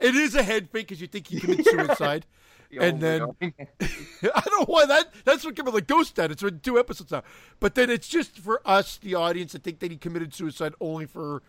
It 0.00 0.14
is 0.16 0.34
a 0.34 0.42
head 0.42 0.70
fake 0.70 0.88
because 0.88 1.00
you 1.02 1.06
think 1.06 1.26
he 1.26 1.38
committed 1.38 1.66
suicide. 1.70 2.24
the 2.70 2.78
and 2.78 2.98
then- 3.00 3.22
I 3.42 4.40
don't 4.46 4.60
know 4.60 4.64
why 4.66 4.86
that. 4.86 5.12
That's 5.26 5.44
what 5.44 5.54
came 5.54 5.66
with 5.66 5.74
like 5.74 5.86
Ghost 5.86 6.14
Dad. 6.14 6.30
It's 6.30 6.42
been 6.42 6.60
two 6.60 6.78
episodes 6.78 7.10
now, 7.12 7.22
but 7.60 7.74
then 7.74 7.90
it's 7.90 8.08
just 8.08 8.38
for 8.38 8.62
us, 8.64 8.96
the 8.96 9.14
audience, 9.16 9.52
to 9.52 9.58
think 9.58 9.80
that 9.80 9.90
he 9.90 9.98
committed 9.98 10.32
suicide 10.34 10.72
only 10.80 11.04
for 11.04 11.42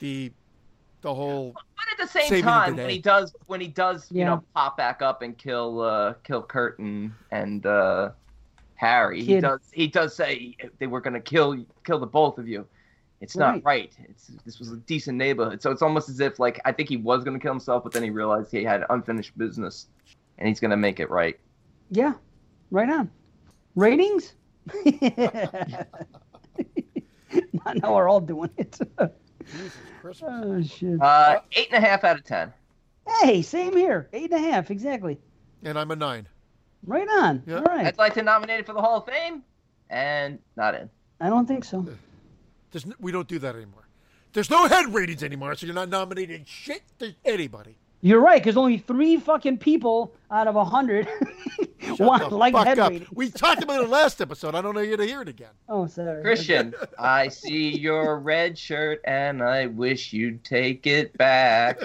the 0.00 0.32
the 1.04 1.14
whole. 1.14 1.52
but 1.54 1.62
at 1.92 1.98
the 2.04 2.10
same 2.10 2.28
Saving 2.28 2.44
the 2.46 2.50
time, 2.50 2.76
when 2.76 2.88
he 2.88 2.98
does 2.98 3.34
when 3.46 3.60
he 3.60 3.68
does 3.68 4.10
you 4.10 4.24
know 4.24 4.42
pop 4.54 4.76
back 4.76 5.02
up 5.02 5.22
and 5.22 5.38
kill 5.38 5.80
uh 5.80 6.14
kill 6.24 6.42
Kurt 6.42 6.78
and 6.80 7.12
and 7.30 7.64
uh 7.66 8.10
Harry. 8.74 9.22
He 9.22 9.38
does 9.40 9.60
he 9.72 9.86
does 9.86 10.16
say 10.16 10.56
they 10.78 10.86
were 10.88 11.00
gonna 11.00 11.20
kill 11.20 11.64
kill 11.84 11.98
the 12.00 12.06
both 12.06 12.38
of 12.38 12.48
you. 12.48 12.66
It's 13.20 13.36
not 13.36 13.62
Right. 13.62 13.64
right. 13.64 14.08
It's 14.08 14.26
this 14.44 14.58
was 14.58 14.72
a 14.72 14.76
decent 14.78 15.16
neighborhood. 15.16 15.62
So 15.62 15.70
it's 15.70 15.82
almost 15.82 16.08
as 16.08 16.18
if 16.20 16.38
like 16.38 16.60
I 16.64 16.72
think 16.72 16.88
he 16.88 16.96
was 16.96 17.22
gonna 17.22 17.38
kill 17.38 17.52
himself, 17.52 17.84
but 17.84 17.92
then 17.92 18.02
he 18.02 18.10
realized 18.10 18.50
he 18.50 18.64
had 18.64 18.84
unfinished 18.90 19.36
business, 19.38 19.86
and 20.38 20.48
he's 20.48 20.58
gonna 20.60 20.76
make 20.76 20.98
it 21.00 21.10
right. 21.10 21.38
Yeah, 21.90 22.14
right 22.70 22.88
on. 22.88 23.10
Ratings? 23.76 24.34
now 27.82 27.94
we're 27.94 28.08
all 28.08 28.20
doing 28.20 28.50
it. 28.56 28.78
Jesus 29.52 29.72
Christmas. 30.00 30.30
oh 30.32 30.62
shit. 30.62 31.00
Uh, 31.00 31.40
eight 31.52 31.68
and 31.72 31.82
a 31.84 31.86
half 31.86 32.04
out 32.04 32.16
of 32.18 32.24
ten. 32.24 32.52
Hey, 33.22 33.42
same 33.42 33.76
here. 33.76 34.08
Eight 34.12 34.30
and 34.32 34.44
a 34.44 34.50
half, 34.50 34.70
exactly. 34.70 35.18
And 35.62 35.78
I'm 35.78 35.90
a 35.90 35.96
nine. 35.96 36.26
Right 36.86 37.08
on. 37.08 37.42
Yeah. 37.46 37.56
All 37.56 37.62
right. 37.64 37.86
I'd 37.86 37.98
like 37.98 38.14
to 38.14 38.22
nominate 38.22 38.60
it 38.60 38.66
for 38.66 38.72
the 38.74 38.80
Hall 38.80 38.98
of 38.98 39.06
Fame, 39.06 39.42
and 39.90 40.38
not 40.56 40.74
in. 40.74 40.88
I 41.20 41.28
don't 41.28 41.46
think 41.46 41.64
so. 41.64 41.86
There's 42.70 42.84
n- 42.84 42.94
we 43.00 43.12
don't 43.12 43.28
do 43.28 43.38
that 43.38 43.54
anymore. 43.54 43.86
There's 44.32 44.50
no 44.50 44.66
head 44.66 44.92
ratings 44.92 45.22
anymore, 45.22 45.54
so 45.54 45.64
you're 45.66 45.74
not 45.74 45.88
nominating 45.88 46.44
shit 46.44 46.82
to 46.98 47.14
anybody. 47.24 47.78
You're 48.04 48.20
right, 48.20 48.38
because 48.38 48.58
only 48.58 48.76
three 48.76 49.16
fucking 49.16 49.56
people 49.56 50.14
out 50.30 50.46
of 50.46 50.56
a 50.56 50.64
hundred 50.64 51.08
Shut 51.80 51.98
want 51.98 52.28
the 52.28 52.36
like 52.36 52.52
fuck 52.52 52.66
head 52.66 52.78
up. 52.78 52.92
We 53.14 53.30
talked 53.30 53.62
about 53.62 53.82
it 53.82 53.88
last 53.88 54.20
episode. 54.20 54.54
I 54.54 54.60
don't 54.60 54.74
know 54.74 54.82
you 54.82 54.98
to 54.98 55.06
hear 55.06 55.22
it 55.22 55.28
again. 55.30 55.52
Oh, 55.70 55.86
sorry. 55.86 56.20
Christian, 56.20 56.74
I 56.98 57.28
see 57.28 57.78
your 57.78 58.18
red 58.18 58.58
shirt, 58.58 59.00
and 59.04 59.42
I 59.42 59.68
wish 59.68 60.12
you'd 60.12 60.44
take 60.44 60.86
it 60.86 61.16
back. 61.16 61.80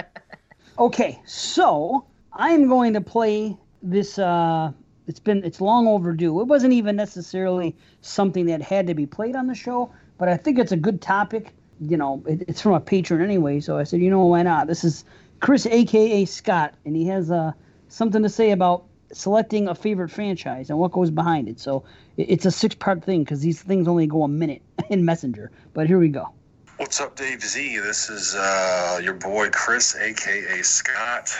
Okay, 0.78 1.20
so 1.26 2.06
I'm 2.32 2.68
going 2.68 2.92
to 2.94 3.00
play 3.00 3.56
this. 3.82 4.16
Uh, 4.16 4.70
it's 5.08 5.18
been 5.18 5.42
it's 5.42 5.60
long 5.60 5.88
overdue. 5.88 6.40
It 6.40 6.44
wasn't 6.44 6.72
even 6.72 6.94
necessarily 6.94 7.74
something 8.00 8.46
that 8.46 8.62
had 8.62 8.86
to 8.86 8.94
be 8.94 9.04
played 9.04 9.34
on 9.34 9.48
the 9.48 9.56
show, 9.56 9.92
but 10.18 10.28
I 10.28 10.36
think 10.36 10.56
it's 10.56 10.70
a 10.70 10.76
good 10.76 11.02
topic. 11.02 11.52
You 11.80 11.96
know, 11.96 12.22
it, 12.26 12.42
it's 12.48 12.60
from 12.60 12.72
a 12.72 12.80
patron 12.80 13.22
anyway, 13.22 13.60
so 13.60 13.78
I 13.78 13.84
said, 13.84 14.00
you 14.00 14.10
know, 14.10 14.24
why 14.24 14.42
not? 14.42 14.66
This 14.66 14.84
is 14.84 15.04
Chris, 15.40 15.66
aka 15.66 16.24
Scott, 16.24 16.74
and 16.84 16.96
he 16.96 17.06
has 17.06 17.30
uh, 17.30 17.52
something 17.88 18.22
to 18.22 18.28
say 18.28 18.50
about 18.50 18.84
selecting 19.12 19.68
a 19.68 19.74
favorite 19.74 20.10
franchise 20.10 20.70
and 20.70 20.78
what 20.78 20.92
goes 20.92 21.10
behind 21.10 21.48
it. 21.48 21.58
So 21.60 21.84
it, 22.16 22.30
it's 22.30 22.46
a 22.46 22.50
six 22.50 22.74
part 22.74 23.04
thing 23.04 23.24
because 23.24 23.40
these 23.40 23.62
things 23.62 23.88
only 23.88 24.06
go 24.06 24.22
a 24.22 24.28
minute 24.28 24.62
in 24.90 25.04
Messenger. 25.04 25.50
But 25.74 25.86
here 25.86 25.98
we 25.98 26.08
go. 26.08 26.30
What's 26.78 27.00
up, 27.00 27.16
Dave 27.16 27.42
Z? 27.42 27.78
This 27.78 28.08
is 28.08 28.36
uh, 28.36 29.00
your 29.02 29.14
boy 29.14 29.50
Chris, 29.50 29.96
aka 29.96 30.62
Scott, 30.62 31.34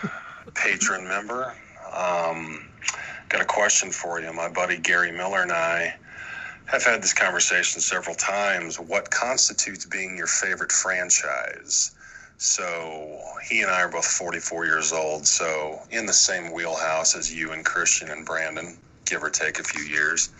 patron 0.54 1.08
member. 1.08 1.52
Um, 1.92 2.68
got 3.28 3.40
a 3.40 3.44
question 3.44 3.90
for 3.90 4.20
you. 4.20 4.32
My 4.32 4.48
buddy 4.48 4.78
Gary 4.78 5.10
Miller 5.10 5.42
and 5.42 5.50
I 5.50 5.96
have 6.66 6.84
had 6.84 7.02
this 7.02 7.12
conversation 7.12 7.80
several 7.80 8.14
times. 8.16 8.80
What 8.80 9.10
constitutes 9.10 9.86
being 9.86 10.16
your 10.16 10.26
favorite 10.26 10.72
franchise? 10.72 11.92
So 12.38 13.20
he 13.48 13.62
and 13.62 13.70
I 13.70 13.82
are 13.82 13.88
both 13.88 14.06
44 14.06 14.66
years 14.66 14.92
old, 14.92 15.26
so 15.26 15.80
in 15.90 16.06
the 16.06 16.12
same 16.12 16.52
wheelhouse 16.52 17.14
as 17.14 17.32
you 17.32 17.52
and 17.52 17.64
Christian 17.64 18.10
and 18.10 18.26
Brandon, 18.26 18.76
give 19.06 19.22
or 19.22 19.30
take 19.30 19.58
a 19.58 19.64
few 19.64 19.82
years. 19.84 20.30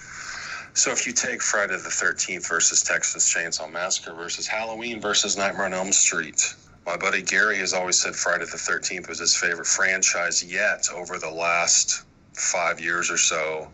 So 0.75 0.91
if 0.91 1.07
you 1.07 1.13
take 1.13 1.41
Friday 1.41 1.77
the 1.77 1.89
13th 1.89 2.49
versus 2.49 2.83
Texas 2.83 3.33
Chainsaw 3.33 3.71
Massacre 3.71 4.13
versus 4.15 4.49
Halloween 4.49 5.01
versus 5.01 5.37
Nightmare 5.37 5.67
on 5.67 5.75
Elm 5.75 5.93
Street, 5.93 6.55
my 6.85 6.97
buddy 6.97 7.23
Gary 7.23 7.59
has 7.59 7.73
always 7.73 7.99
said 7.99 8.17
Friday 8.17 8.45
the 8.45 8.57
13th 8.57 9.09
was 9.09 9.21
his 9.21 9.37
favorite 9.37 9.67
franchise 9.67 10.43
yet 10.43 10.89
over 10.93 11.17
the 11.17 11.31
last 11.31 12.05
five 12.35 12.81
years 12.81 13.11
or 13.11 13.17
so. 13.17 13.69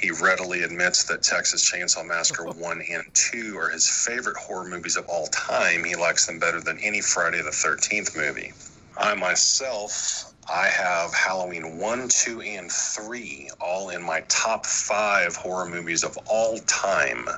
He 0.00 0.10
readily 0.10 0.62
admits 0.62 1.04
that 1.04 1.22
Texas 1.22 1.70
Chainsaw 1.70 2.06
Massacre 2.06 2.44
1 2.46 2.82
and 2.90 3.04
2 3.12 3.58
are 3.58 3.68
his 3.68 3.88
favorite 3.88 4.36
horror 4.36 4.66
movies 4.66 4.96
of 4.96 5.04
all 5.06 5.26
time. 5.26 5.84
He 5.84 5.94
likes 5.94 6.26
them 6.26 6.38
better 6.38 6.60
than 6.60 6.78
any 6.78 7.02
Friday 7.02 7.42
the 7.42 7.50
13th 7.50 8.16
movie. 8.16 8.52
I 8.96 9.14
myself, 9.14 10.32
I 10.52 10.68
have 10.68 11.12
Halloween 11.14 11.78
1, 11.78 12.08
2, 12.08 12.40
and 12.40 12.72
3 12.72 13.50
all 13.60 13.90
in 13.90 14.02
my 14.02 14.22
top 14.28 14.64
five 14.64 15.36
horror 15.36 15.68
movies 15.68 16.02
of 16.02 16.16
all 16.26 16.58
time. 16.60 17.28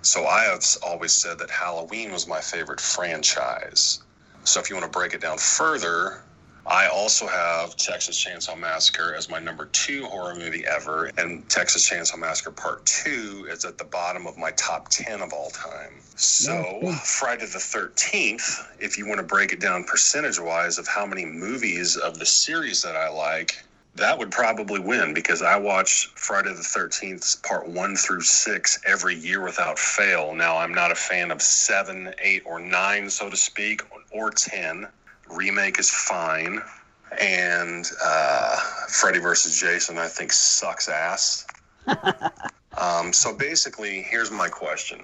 So 0.00 0.26
I 0.26 0.44
have 0.44 0.64
always 0.82 1.12
said 1.12 1.38
that 1.38 1.50
Halloween 1.50 2.12
was 2.12 2.26
my 2.26 2.40
favorite 2.40 2.80
franchise. 2.80 4.00
So 4.44 4.60
if 4.60 4.70
you 4.70 4.76
want 4.76 4.90
to 4.90 4.98
break 4.98 5.12
it 5.12 5.20
down 5.20 5.36
further, 5.36 6.22
I 6.68 6.86
also 6.88 7.26
have 7.26 7.76
Texas 7.76 8.22
Chainsaw 8.22 8.58
Massacre 8.58 9.14
as 9.16 9.30
my 9.30 9.38
number 9.38 9.66
two 9.72 10.04
horror 10.04 10.34
movie 10.34 10.66
ever, 10.66 11.10
and 11.16 11.48
Texas 11.48 11.88
Chainsaw 11.88 12.18
Massacre 12.18 12.50
Part 12.50 12.84
2 12.84 13.48
is 13.50 13.64
at 13.64 13.78
the 13.78 13.84
bottom 13.84 14.26
of 14.26 14.36
my 14.36 14.50
top 14.50 14.90
10 14.90 15.22
of 15.22 15.32
all 15.32 15.48
time. 15.48 15.94
So, 16.16 16.80
uh, 16.82 16.92
Friday 16.96 17.46
the 17.46 17.58
13th, 17.58 18.66
if 18.78 18.98
you 18.98 19.06
want 19.08 19.16
to 19.16 19.24
break 19.24 19.52
it 19.52 19.60
down 19.60 19.84
percentage 19.84 20.38
wise 20.38 20.76
of 20.76 20.86
how 20.86 21.06
many 21.06 21.24
movies 21.24 21.96
of 21.96 22.18
the 22.18 22.26
series 22.26 22.82
that 22.82 22.96
I 22.96 23.08
like, 23.08 23.64
that 23.94 24.18
would 24.18 24.30
probably 24.30 24.78
win 24.78 25.14
because 25.14 25.40
I 25.40 25.56
watch 25.56 26.10
Friday 26.16 26.50
the 26.50 26.56
13th 26.56 27.42
part 27.44 27.66
one 27.66 27.96
through 27.96 28.20
six 28.20 28.78
every 28.84 29.14
year 29.14 29.42
without 29.42 29.78
fail. 29.78 30.34
Now, 30.34 30.58
I'm 30.58 30.74
not 30.74 30.92
a 30.92 30.94
fan 30.94 31.30
of 31.30 31.40
seven, 31.40 32.12
eight, 32.22 32.42
or 32.44 32.60
nine, 32.60 33.08
so 33.08 33.30
to 33.30 33.36
speak, 33.38 33.82
or 34.12 34.30
10. 34.30 34.86
Remake 35.30 35.78
is 35.78 35.90
fine. 35.90 36.60
And 37.20 37.90
uh, 38.04 38.56
Freddy 38.88 39.18
versus 39.18 39.58
Jason, 39.58 39.98
I 39.98 40.08
think, 40.08 40.32
sucks 40.32 40.88
ass. 40.88 41.46
um, 42.78 43.12
so 43.12 43.34
basically, 43.34 44.02
here's 44.02 44.30
my 44.30 44.48
question, 44.48 45.00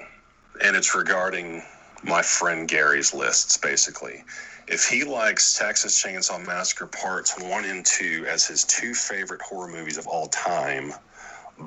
and 0.62 0.76
it's 0.76 0.94
regarding 0.94 1.62
my 2.02 2.20
friend 2.20 2.68
Gary's 2.68 3.14
lists, 3.14 3.56
basically. 3.56 4.22
If 4.66 4.86
he 4.86 5.04
likes 5.04 5.58
Texas 5.58 6.02
Chainsaw 6.02 6.44
Massacre 6.46 6.86
Parts 6.86 7.40
1 7.40 7.64
and 7.64 7.84
2 7.84 8.26
as 8.28 8.46
his 8.46 8.64
two 8.64 8.94
favorite 8.94 9.42
horror 9.42 9.68
movies 9.68 9.98
of 9.98 10.06
all 10.06 10.26
time, 10.28 10.92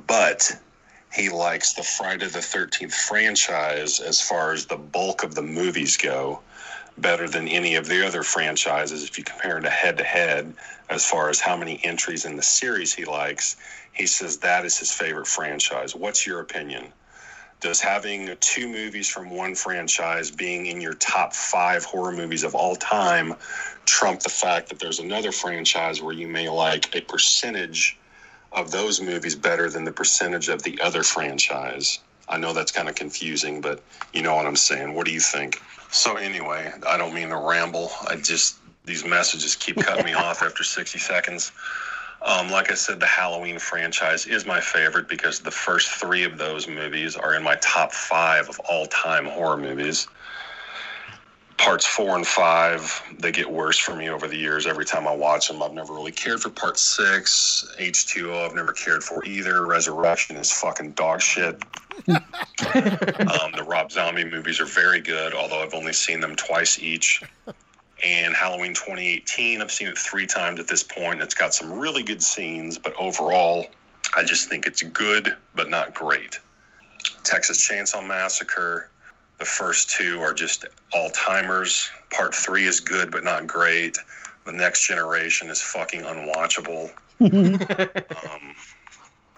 but 0.08 0.52
he 1.14 1.30
likes 1.30 1.74
the 1.74 1.84
Friday 1.84 2.28
the 2.28 2.40
13th 2.40 2.94
franchise 2.94 4.00
as 4.00 4.22
far 4.22 4.52
as 4.52 4.66
the 4.66 4.78
bulk 4.78 5.24
of 5.24 5.36
the 5.36 5.42
movies 5.42 5.98
go, 5.98 6.42
better 6.98 7.28
than 7.28 7.48
any 7.48 7.76
of 7.76 7.88
the 7.88 8.06
other 8.06 8.24
franchises 8.24 9.04
if 9.04 9.18
you 9.18 9.24
compare 9.24 9.58
it 9.58 9.62
to 9.62 9.70
head 9.70 9.98
to 9.98 10.04
head 10.04 10.54
as 10.90 11.06
far 11.06 11.30
as 11.30 11.40
how 11.40 11.56
many 11.56 11.80
entries 11.84 12.26
in 12.26 12.36
the 12.36 12.42
series 12.42 12.94
he 12.94 13.06
likes. 13.06 13.58
He 13.94 14.08
says 14.08 14.38
that 14.38 14.66
is 14.66 14.78
his 14.78 14.92
favorite 14.92 15.28
franchise. 15.28 15.96
What's 15.96 16.26
your 16.26 16.40
opinion? 16.40 16.94
Does 17.60 17.82
having 17.82 18.36
two 18.40 18.68
movies 18.68 19.10
from 19.10 19.32
one 19.32 19.56
franchise 19.56 20.30
being 20.30 20.68
in 20.68 20.80
your 20.80 20.94
top 20.94 21.34
five 21.34 21.84
horror 21.84 22.12
movies 22.12 22.44
of 22.44 22.54
all 22.54 22.76
time 22.76 23.36
trump 23.86 24.20
the 24.22 24.30
fact 24.30 24.70
that 24.70 24.80
there's 24.80 25.00
another 25.00 25.32
franchise 25.32 26.02
where 26.02 26.14
you 26.14 26.28
may 26.28 26.50
like 26.50 26.96
a 26.96 27.02
percentage 27.02 27.98
of 28.52 28.72
those 28.72 29.02
movies 29.02 29.36
better 29.36 29.70
than 29.70 29.86
the 29.86 29.92
percentage 29.92 30.50
of 30.50 30.64
the 30.64 30.80
other 30.82 31.04
franchise? 31.04 32.00
I 32.30 32.38
know 32.38 32.54
that's 32.54 32.72
kind 32.72 32.90
of 32.90 32.96
confusing, 32.96 33.62
but 33.62 33.82
you 34.14 34.22
know 34.22 34.36
what 34.36 34.46
I'm 34.46 34.56
saying. 34.56 34.94
What 34.94 35.06
do 35.06 35.14
you 35.14 35.20
think? 35.20 35.62
So, 35.92 36.18
anyway, 36.18 36.74
I 36.86 36.98
don't 36.98 37.14
mean 37.14 37.30
to 37.30 37.38
ramble. 37.38 37.92
I 38.08 38.18
just, 38.18 38.58
these 38.86 39.06
messages 39.06 39.56
keep 39.56 39.78
cutting 39.78 40.06
me 40.06 40.14
off 40.14 40.42
after 40.42 40.64
60 40.64 41.00
seconds. 41.00 41.52
Um, 42.22 42.50
like 42.50 42.72
I 42.72 42.74
said, 42.74 43.00
the 43.00 43.06
Halloween 43.06 43.60
franchise 43.60 44.26
is 44.26 44.46
my 44.46 44.60
favorite 44.60 45.08
because 45.08 45.40
the 45.40 45.52
first 45.52 45.90
three 45.90 46.24
of 46.24 46.38
those 46.38 46.68
movies 46.68 47.16
are 47.16 47.36
in 47.36 47.44
my 47.44 47.56
top 47.62 47.94
five 47.94 48.50
of 48.50 48.60
all 48.62 48.86
time 48.88 49.26
horror 49.26 49.58
movies. 49.58 50.08
Parts 51.58 51.86
four 51.86 52.16
and 52.16 52.26
five, 52.26 53.02
they 53.18 53.32
get 53.32 53.52
worse 53.52 53.78
for 53.78 53.96
me 53.96 54.10
over 54.10 54.28
the 54.28 54.38
years. 54.38 54.68
Every 54.68 54.86
time 54.86 55.08
I 55.08 55.16
watch 55.16 55.48
them, 55.48 55.62
I've 55.64 55.74
never 55.74 55.94
really 55.94 56.12
cared 56.12 56.42
for 56.42 56.50
part 56.50 56.78
six. 56.78 57.68
H2O, 57.80 58.46
I've 58.46 58.56
never 58.56 58.72
cared 58.72 59.04
for 59.04 59.26
either. 59.26 59.66
Resurrection 59.66 60.36
is 60.38 60.52
fucking 60.52 60.92
dog 60.92 61.22
shit. 61.22 61.62
um, 62.08 63.52
the 63.56 63.66
Rob 63.68 63.92
Zombie 63.92 64.24
movies 64.24 64.60
are 64.60 64.66
very 64.66 65.02
good, 65.02 65.34
although 65.34 65.62
I've 65.62 65.74
only 65.74 65.94
seen 65.94 66.20
them 66.20 66.36
twice 66.36 66.80
each 66.80 67.24
and 68.06 68.36
Halloween 68.36 68.74
2018. 68.74 69.62
I've 69.62 69.72
seen 69.72 69.88
it 69.88 69.98
three 69.98 70.28
times 70.28 70.60
at 70.60 70.68
this 70.68 70.84
point. 70.84 71.22
It's 71.22 71.34
got 71.34 71.54
some 71.54 71.72
really 71.72 72.04
good 72.04 72.22
scenes, 72.22 72.78
but 72.78 72.94
overall, 73.00 73.68
I 74.16 74.24
just 74.24 74.50
think 74.50 74.68
it's 74.68 74.84
good, 74.84 75.36
but 75.56 75.70
not 75.70 75.94
great. 75.94 76.40
Texas 77.24 77.68
Chainsaw 77.68 78.06
Massacre, 78.06 78.90
the 79.40 79.46
first 79.46 79.90
two 79.90 80.20
are 80.22 80.34
just 80.34 80.66
all 80.94 81.10
timers. 81.12 81.90
Part 82.12 82.34
three 82.34 82.66
is 82.66 82.80
good, 82.80 83.12
but 83.12 83.24
not 83.24 83.48
great. 83.48 83.98
The 84.46 84.52
next 84.52 84.88
generation 84.88 85.50
is 85.50 85.62
fucking 85.62 86.02
unwatchable. 86.02 86.92
um, 87.20 88.56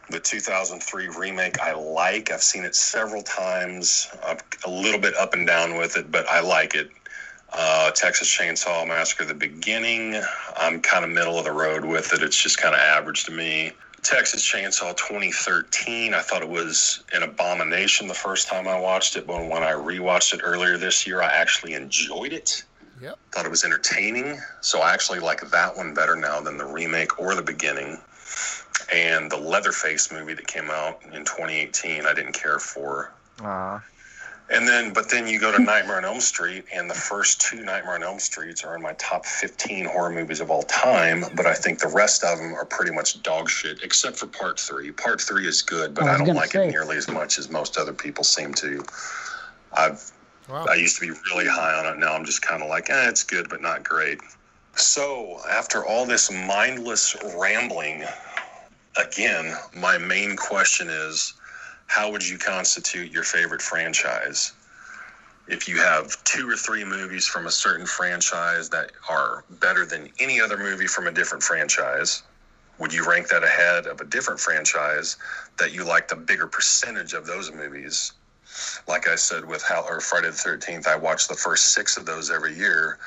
the 0.10 0.20
2003 0.20 1.08
remake 1.10 1.60
I 1.60 1.74
like. 1.74 2.32
I've 2.32 2.44
seen 2.44 2.64
it 2.64 2.76
several 2.76 3.24
times. 3.24 4.08
I'm 4.26 4.38
a 4.66 4.70
little 4.70 5.00
bit 5.00 5.16
up 5.16 5.34
and 5.34 5.46
down 5.46 5.78
with 5.78 5.98
it, 5.98 6.12
but 6.12 6.28
I 6.28 6.42
like 6.42 6.76
it. 6.76 6.92
Uh, 7.52 7.90
Texas 7.92 8.30
Chainsaw 8.30 8.88
Massacre, 8.88 9.26
the 9.26 9.34
beginning, 9.34 10.22
I'm 10.56 10.82
kind 10.82 11.04
of 11.04 11.10
middle 11.10 11.40
of 11.40 11.46
the 11.46 11.52
road 11.52 11.84
with 11.84 12.14
it. 12.14 12.22
It's 12.22 12.42
just 12.42 12.60
kind 12.60 12.76
of 12.76 12.82
average 12.82 13.24
to 13.26 13.32
me. 13.32 13.72
Texas 14.04 14.44
Chainsaw 14.44 14.96
2013. 14.96 16.14
I 16.14 16.22
thought 16.22 16.42
it 16.42 16.50
was 16.50 17.04
an 17.14 17.24
abomination 17.24 18.08
the 18.08 18.14
first 18.14 18.48
time 18.48 18.68
I 18.68 18.80
watched 18.80 19.16
it, 19.16 19.28
but 19.28 19.48
when 19.48 19.64
I 19.64 19.72
rewatched 19.72 20.34
it 20.34 20.42
earlier 20.44 20.78
this 20.78 21.06
year, 21.06 21.22
I 21.22 21.32
actually 21.32 21.74
enjoyed 21.74 22.34
it. 22.34 22.64
Yep. 23.02 23.18
Thought 23.32 23.46
it 23.46 23.52
was 23.52 23.64
entertaining. 23.64 24.40
So 24.62 24.82
I 24.82 24.94
actually 24.94 25.20
like 25.20 25.50
that 25.50 25.78
one 25.78 25.94
better 25.94 26.16
now 26.16 26.42
than 26.42 26.58
the 26.58 26.66
remake 26.66 27.20
or 27.20 27.36
the 27.36 27.42
beginning. 27.42 27.98
And 28.94 29.32
the 29.32 29.38
Leatherface 29.38 30.12
movie 30.12 30.34
that 30.34 30.48
came 30.48 30.70
out 30.70 31.02
in 31.06 31.24
2018, 31.24 32.06
I 32.06 32.14
didn't 32.14 32.34
care 32.34 32.60
for. 32.60 33.14
Uh, 33.44 33.80
And 34.52 34.68
then, 34.68 34.94
but 34.94 35.10
then 35.10 35.28
you 35.28 35.40
go 35.40 35.56
to 35.56 35.62
Nightmare 35.62 35.98
on 35.98 36.06
Elm 36.06 36.20
Street, 36.20 36.66
and 36.74 36.90
the 36.90 36.96
first 36.96 37.40
two 37.40 37.64
Nightmare 37.64 37.96
on 37.96 38.04
Elm 38.04 38.18
Streets 38.18 38.64
are 38.64 38.76
in 38.76 38.82
my 38.82 38.94
top 38.94 39.26
15 39.26 39.86
horror 39.86 40.10
movies 40.10 40.40
of 40.40 40.50
all 40.50 40.64
time. 40.64 41.24
But 41.36 41.46
I 41.46 41.54
think 41.54 41.80
the 41.80 41.88
rest 41.88 42.24
of 42.24 42.40
them 42.40 42.56
are 42.56 42.66
pretty 42.66 42.92
much 42.92 43.22
dog 43.22 43.48
shit, 43.50 43.84
except 43.84 44.18
for 44.18 44.26
part 44.26 44.60
three. 44.60 44.92
Part 44.92 45.22
three 45.22 45.48
is 45.48 45.62
good, 45.62 45.94
but 45.94 46.06
I 46.06 46.16
I, 46.16 46.18
don't 46.18 46.36
like 46.36 46.52
say. 46.52 46.68
it 46.68 46.72
nearly 46.72 46.98
as 46.98 47.08
much 47.08 47.38
as 47.38 47.50
most 47.52 47.78
other 47.78 47.94
people 47.94 48.24
seem 48.24 48.54
to. 48.56 48.84
I've 49.74 50.12
Wow. 50.50 50.66
I 50.68 50.76
used 50.76 51.00
to 51.00 51.02
be 51.02 51.12
really 51.32 51.48
high 51.48 51.74
on 51.74 51.86
it. 51.86 52.00
Now 52.00 52.14
I'm 52.14 52.26
just 52.26 52.42
kind 52.42 52.64
of 52.64 52.70
like, 52.70 52.90
eh, 52.90 53.08
it's 53.08 53.24
good, 53.24 53.50
but 53.50 53.62
not 53.62 53.84
great. 53.84 54.20
So 54.76 55.40
after 55.50 55.86
all 55.86 56.06
this 56.06 56.32
mindless 56.32 57.16
rambling, 57.38 58.04
again, 58.98 59.56
my 59.76 59.98
main 59.98 60.36
question 60.36 60.90
is 60.90 61.34
how 61.90 62.12
would 62.12 62.26
you 62.26 62.38
constitute 62.38 63.12
your 63.12 63.24
favorite 63.24 63.64
franchise? 63.64 64.54
If 65.48 65.68
you 65.68 65.78
have 65.80 66.24
two 66.24 66.48
or 66.48 66.56
three 66.56 66.86
movies 66.86 67.26
from 67.26 67.48
a 67.48 67.52
certain 67.52 67.88
franchise 67.88 68.70
that 68.70 68.92
are 69.10 69.44
better 69.60 69.88
than 69.88 70.08
any 70.20 70.40
other 70.40 70.56
movie 70.56 70.86
from 70.86 71.08
a 71.08 71.12
different 71.12 71.44
franchise, 71.44 72.22
would 72.78 72.94
you 72.94 73.10
rank 73.10 73.30
that 73.30 73.44
ahead 73.44 73.88
of 73.88 74.00
a 74.02 74.06
different 74.06 74.40
franchise 74.40 75.18
that 75.58 75.74
you 75.74 75.84
liked 75.84 76.12
a 76.12 76.16
bigger 76.16 76.46
percentage 76.46 77.14
of 77.14 77.26
those 77.26 77.52
movies? 77.52 78.14
Like 78.88 79.10
I 79.10 79.16
said 79.16 79.44
with 79.44 79.64
Hal 79.64 79.84
or 79.90 80.00
Friday 80.00 80.28
the 80.28 80.34
Thirteenth, 80.34 80.88
I 80.88 80.96
watch 80.96 81.28
the 81.28 81.34
first 81.34 81.74
six 81.74 81.98
of 81.98 82.06
those 82.06 82.30
every 82.30 82.56
year, 82.56 83.00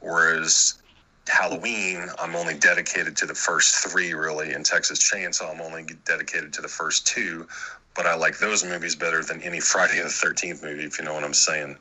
whereas 0.00 0.82
Halloween, 1.28 2.08
I'm 2.18 2.34
only 2.34 2.54
dedicated 2.54 3.14
to 3.18 3.26
the 3.26 3.34
first 3.34 3.74
three, 3.86 4.14
really. 4.14 4.52
In 4.52 4.64
Texas 4.64 4.98
Chainsaw, 4.98 5.54
I'm 5.54 5.60
only 5.60 5.84
dedicated 6.06 6.52
to 6.54 6.62
the 6.62 6.68
first 6.68 7.06
two. 7.06 7.46
But 7.94 8.06
I 8.06 8.14
like 8.14 8.38
those 8.38 8.64
movies 8.64 8.96
better 8.96 9.22
than 9.22 9.42
any 9.42 9.60
Friday 9.60 9.98
the 9.98 10.08
13th 10.08 10.62
movie, 10.62 10.84
if 10.84 10.98
you 10.98 11.04
know 11.04 11.14
what 11.14 11.24
I'm 11.24 11.34
saying. 11.34 11.76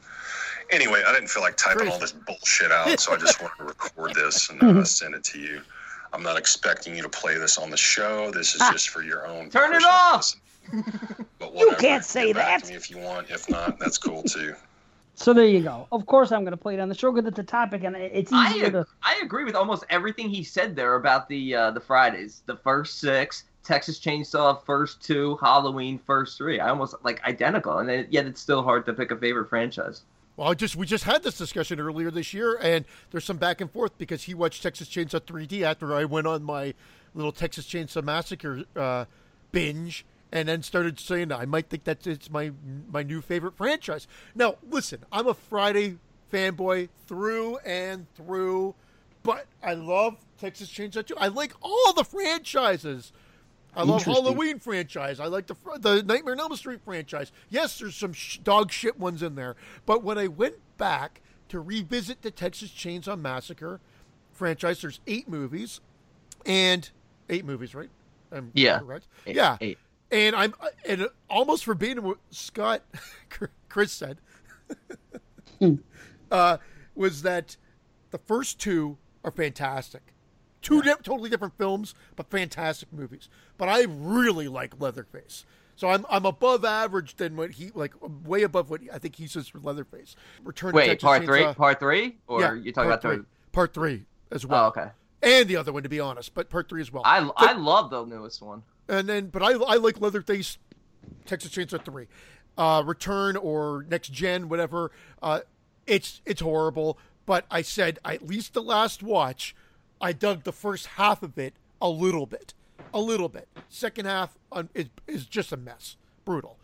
Anyway, 0.69 1.01
I 1.05 1.13
didn't 1.13 1.29
feel 1.29 1.43
like 1.43 1.57
typing 1.57 1.89
all 1.89 1.99
this 1.99 2.11
bullshit 2.11 2.71
out, 2.71 2.99
so 2.99 3.13
I 3.13 3.17
just 3.17 3.41
wanted 3.41 3.57
to 3.57 3.63
record 3.65 4.13
this 4.15 4.49
and 4.49 4.61
uh, 4.61 4.83
send 4.85 5.15
it 5.15 5.23
to 5.25 5.39
you. 5.39 5.61
I'm 6.13 6.23
not 6.23 6.37
expecting 6.37 6.95
you 6.95 7.01
to 7.03 7.09
play 7.09 7.37
this 7.37 7.57
on 7.57 7.69
the 7.69 7.77
show. 7.77 8.31
This 8.31 8.55
is 8.55 8.61
just 8.71 8.89
for 8.89 9.01
your 9.01 9.25
own. 9.27 9.49
Turn 9.49 9.73
it 9.73 9.83
off! 9.85 10.17
listen. 10.17 10.39
But 11.39 11.57
You 11.57 11.75
can't 11.79 12.03
say 12.03 12.27
Get 12.27 12.35
back 12.35 12.61
to 12.61 12.65
that. 12.65 12.71
me 12.71 12.75
if 12.75 12.89
you 12.89 12.97
want. 12.97 13.29
If 13.29 13.49
not, 13.49 13.79
that's 13.79 13.97
cool 13.97 14.23
too. 14.23 14.55
So 15.15 15.33
there 15.33 15.45
you 15.45 15.61
go. 15.61 15.87
Of 15.91 16.05
course, 16.05 16.31
I'm 16.31 16.41
going 16.41 16.51
to 16.51 16.57
play 16.57 16.73
it 16.75 16.79
on 16.79 16.89
the 16.89 16.95
show 16.95 17.11
because 17.11 17.27
it's 17.27 17.39
a 17.39 17.43
topic, 17.43 17.83
and 17.83 17.95
it's 17.95 18.31
I 18.33 18.57
to. 18.69 18.85
I 19.03 19.19
agree 19.21 19.43
with 19.43 19.55
almost 19.55 19.83
everything 19.89 20.29
he 20.29 20.43
said 20.43 20.75
there 20.75 20.95
about 20.95 21.27
the 21.27 21.55
uh, 21.55 21.71
the 21.71 21.79
Fridays, 21.79 22.43
the 22.45 22.55
first 22.55 22.99
six, 22.99 23.43
Texas 23.63 23.99
Chainsaw 23.99 24.63
first 24.65 25.01
two, 25.01 25.37
Halloween 25.41 25.99
first 25.99 26.37
three. 26.37 26.59
I 26.59 26.69
almost 26.69 26.95
like 27.03 27.23
identical, 27.23 27.77
and 27.77 28.07
yet 28.11 28.25
it's 28.25 28.41
still 28.41 28.63
hard 28.63 28.85
to 28.87 28.93
pick 28.93 29.11
a 29.11 29.17
favorite 29.17 29.49
franchise. 29.49 30.01
Well, 30.37 30.49
I 30.49 30.53
just 30.53 30.75
we 30.75 30.85
just 30.85 31.03
had 31.03 31.23
this 31.23 31.37
discussion 31.37 31.79
earlier 31.79 32.09
this 32.09 32.33
year, 32.33 32.57
and 32.61 32.85
there's 33.11 33.25
some 33.25 33.37
back 33.37 33.61
and 33.61 33.69
forth 33.69 33.97
because 33.97 34.23
he 34.23 34.33
watched 34.33 34.63
Texas 34.63 34.89
Chainsaw 34.89 35.19
3D 35.19 35.61
after 35.61 35.93
I 35.93 36.05
went 36.05 36.27
on 36.27 36.43
my 36.43 36.73
little 37.13 37.31
Texas 37.31 37.65
Chainsaw 37.67 38.03
Massacre 38.03 38.63
uh, 38.75 39.05
binge, 39.51 40.05
and 40.31 40.47
then 40.47 40.63
started 40.63 40.99
saying 40.99 41.31
I 41.31 41.45
might 41.45 41.69
think 41.69 41.83
that 41.83 42.07
it's 42.07 42.29
my 42.29 42.51
my 42.91 43.03
new 43.03 43.21
favorite 43.21 43.55
franchise. 43.55 44.07
Now, 44.33 44.55
listen, 44.67 45.05
I'm 45.11 45.27
a 45.27 45.33
Friday 45.33 45.97
fanboy 46.31 46.89
through 47.07 47.57
and 47.57 48.07
through, 48.15 48.73
but 49.23 49.45
I 49.61 49.73
love 49.73 50.17
Texas 50.39 50.69
Chainsaw 50.69 51.05
2. 51.05 51.15
I 51.17 51.27
like 51.27 51.53
all 51.61 51.93
the 51.93 52.03
franchises. 52.05 53.11
I 53.75 53.83
love. 53.83 54.03
Halloween 54.03 54.59
franchise. 54.59 55.19
I 55.19 55.27
like 55.27 55.47
the 55.47 55.55
the 55.79 56.03
Nightmare 56.03 56.33
on 56.33 56.39
Elm 56.41 56.55
Street 56.55 56.81
franchise. 56.83 57.31
Yes, 57.49 57.79
there's 57.79 57.95
some 57.95 58.13
sh- 58.13 58.37
dog 58.39 58.71
shit 58.71 58.99
ones 58.99 59.23
in 59.23 59.35
there, 59.35 59.55
but 59.85 60.03
when 60.03 60.17
I 60.17 60.27
went 60.27 60.55
back 60.77 61.21
to 61.49 61.59
revisit 61.59 62.21
the 62.21 62.31
Texas 62.31 62.69
Chainsaw 62.71 63.19
Massacre 63.19 63.79
franchise, 64.33 64.81
there's 64.81 64.99
eight 65.07 65.29
movies, 65.29 65.79
and 66.45 66.89
eight 67.29 67.45
movies, 67.45 67.73
right? 67.73 67.89
I'm 68.31 68.51
Yeah. 68.53 68.79
correct. 68.79 69.07
Eight- 69.25 69.35
yeah, 69.37 69.57
eight. 69.61 69.77
and 70.11 70.35
I'm 70.35 70.53
and 70.85 71.07
almost 71.29 71.63
verbatim 71.65 72.03
what 72.03 72.17
Scott 72.29 72.81
Chris 73.69 73.91
said 73.93 74.17
uh, 76.31 76.57
was 76.95 77.21
that 77.21 77.55
the 78.11 78.17
first 78.17 78.59
two 78.59 78.97
are 79.23 79.31
fantastic. 79.31 80.10
Two 80.61 80.81
di- 80.81 80.93
totally 81.03 81.29
different 81.29 81.57
films, 81.57 81.95
but 82.15 82.29
fantastic 82.29 82.91
movies. 82.93 83.29
But 83.57 83.69
I 83.69 83.85
really 83.89 84.47
like 84.47 84.79
Leatherface. 84.79 85.45
So 85.75 85.89
I'm 85.89 86.05
I'm 86.09 86.25
above 86.25 86.63
average 86.63 87.15
than 87.15 87.35
what 87.35 87.51
he 87.51 87.71
like 87.73 87.93
way 88.25 88.43
above 88.43 88.69
what 88.69 88.81
I 88.93 88.99
think 88.99 89.15
he 89.15 89.25
says 89.27 89.47
for 89.47 89.59
Leatherface. 89.59 90.15
Return 90.43 90.71
to 90.73 90.75
Wait, 90.77 90.87
Texas 90.87 91.03
part 91.07 91.25
three, 91.25 91.39
Chainsaw- 91.41 91.55
part 91.55 91.79
three, 91.79 92.17
or 92.27 92.41
yeah, 92.41 92.53
you're 92.53 92.73
talking 92.73 92.91
about 92.91 93.01
three. 93.01 93.19
part 93.51 93.73
three 93.73 94.05
as 94.29 94.45
well. 94.45 94.65
Oh, 94.65 94.67
okay. 94.67 94.91
And 95.23 95.47
the 95.47 95.55
other 95.57 95.71
one, 95.73 95.83
to 95.83 95.89
be 95.89 95.99
honest, 95.99 96.33
but 96.33 96.49
part 96.49 96.69
three 96.69 96.81
as 96.81 96.91
well. 96.91 97.03
I 97.05 97.27
I 97.35 97.53
love 97.53 97.89
the 97.89 98.05
newest 98.05 98.41
one. 98.41 98.63
And 98.87 99.07
then, 99.07 99.27
but 99.27 99.41
I, 99.41 99.53
I 99.53 99.75
like 99.77 100.01
Leatherface, 100.01 100.57
Texas 101.25 101.51
Chainsaw 101.51 101.83
Three, 101.83 102.07
uh, 102.57 102.83
Return 102.85 103.35
or 103.37 103.85
Next 103.89 104.11
Gen, 104.11 104.49
whatever. 104.49 104.91
Uh, 105.21 105.39
it's 105.87 106.21
it's 106.25 106.41
horrible. 106.41 106.99
But 107.25 107.45
I 107.49 107.61
said 107.61 107.99
at 108.03 108.27
least 108.27 108.53
the 108.53 108.61
last 108.63 109.01
watch, 109.01 109.55
I 110.01 110.13
dug 110.13 110.43
the 110.43 110.51
first 110.51 110.87
half 110.87 111.23
of 111.23 111.37
it 111.37 111.53
a 111.81 111.89
little 111.89 112.25
bit, 112.25 112.53
a 112.93 112.99
little 112.99 113.29
bit. 113.29 113.47
Second 113.69 114.05
half 114.05 114.37
um, 114.51 114.69
is 114.73 114.87
is 115.07 115.25
just 115.25 115.51
a 115.51 115.57
mess, 115.57 115.97
brutal. 116.25 116.57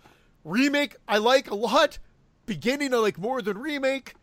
Remake 0.43 0.95
I 1.07 1.17
like 1.17 1.49
a 1.49 1.55
lot. 1.55 1.99
Beginning 2.45 2.93
I 2.93 2.97
like 2.97 3.17
more 3.17 3.41
than 3.41 3.57
remake. 3.57 4.15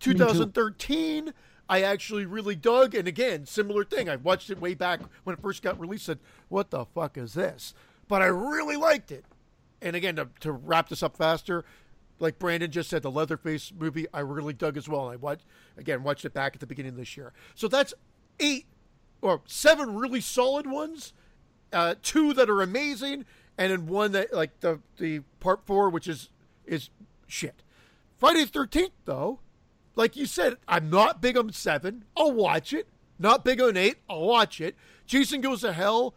2013, 0.00 1.32
I 1.68 1.82
actually 1.82 2.26
really 2.26 2.54
dug. 2.54 2.94
And 2.94 3.08
again, 3.08 3.46
similar 3.46 3.84
thing. 3.84 4.08
I 4.08 4.16
watched 4.16 4.50
it 4.50 4.60
way 4.60 4.74
back 4.74 5.00
when 5.24 5.34
it 5.34 5.40
first 5.40 5.62
got 5.62 5.78
released. 5.78 6.06
Said, 6.06 6.18
"What 6.48 6.70
the 6.70 6.84
fuck 6.84 7.16
is 7.16 7.34
this?" 7.34 7.74
But 8.08 8.22
I 8.22 8.26
really 8.26 8.76
liked 8.76 9.10
it. 9.10 9.24
And 9.82 9.94
again, 9.94 10.16
to, 10.16 10.28
to 10.40 10.52
wrap 10.52 10.88
this 10.88 11.02
up 11.02 11.16
faster, 11.16 11.64
like 12.18 12.38
Brandon 12.38 12.70
just 12.70 12.88
said, 12.88 13.02
the 13.02 13.10
Leatherface 13.10 13.72
movie 13.76 14.06
I 14.12 14.20
really 14.20 14.52
dug 14.52 14.76
as 14.76 14.88
well. 14.88 15.08
I 15.08 15.16
watched 15.16 15.44
again 15.76 16.02
watched 16.02 16.24
it 16.24 16.32
back 16.32 16.54
at 16.54 16.60
the 16.60 16.66
beginning 16.66 16.90
of 16.92 16.96
this 16.96 17.16
year. 17.16 17.32
So 17.54 17.68
that's 17.68 17.92
eight 18.40 18.66
or 19.20 19.42
seven 19.46 19.96
really 19.96 20.20
solid 20.20 20.66
ones, 20.66 21.12
uh, 21.72 21.94
two 22.02 22.32
that 22.34 22.48
are 22.48 22.62
amazing, 22.62 23.24
and 23.58 23.72
then 23.72 23.86
one 23.86 24.12
that 24.12 24.32
like 24.32 24.60
the 24.60 24.80
the 24.98 25.20
part 25.40 25.66
four, 25.66 25.90
which 25.90 26.08
is 26.08 26.30
is 26.66 26.90
shit. 27.26 27.62
Friday 28.16 28.44
the 28.44 28.50
Thirteenth, 28.50 28.92
though, 29.04 29.40
like 29.94 30.16
you 30.16 30.26
said, 30.26 30.56
I'm 30.68 30.90
not 30.90 31.20
big 31.20 31.36
on 31.36 31.52
seven. 31.52 32.04
I'll 32.16 32.32
watch 32.32 32.72
it. 32.72 32.88
Not 33.18 33.44
big 33.44 33.60
on 33.60 33.76
eight. 33.76 33.96
I'll 34.08 34.26
watch 34.26 34.60
it. 34.60 34.76
Jason 35.06 35.40
Goes 35.40 35.62
to 35.62 35.72
Hell. 35.72 36.14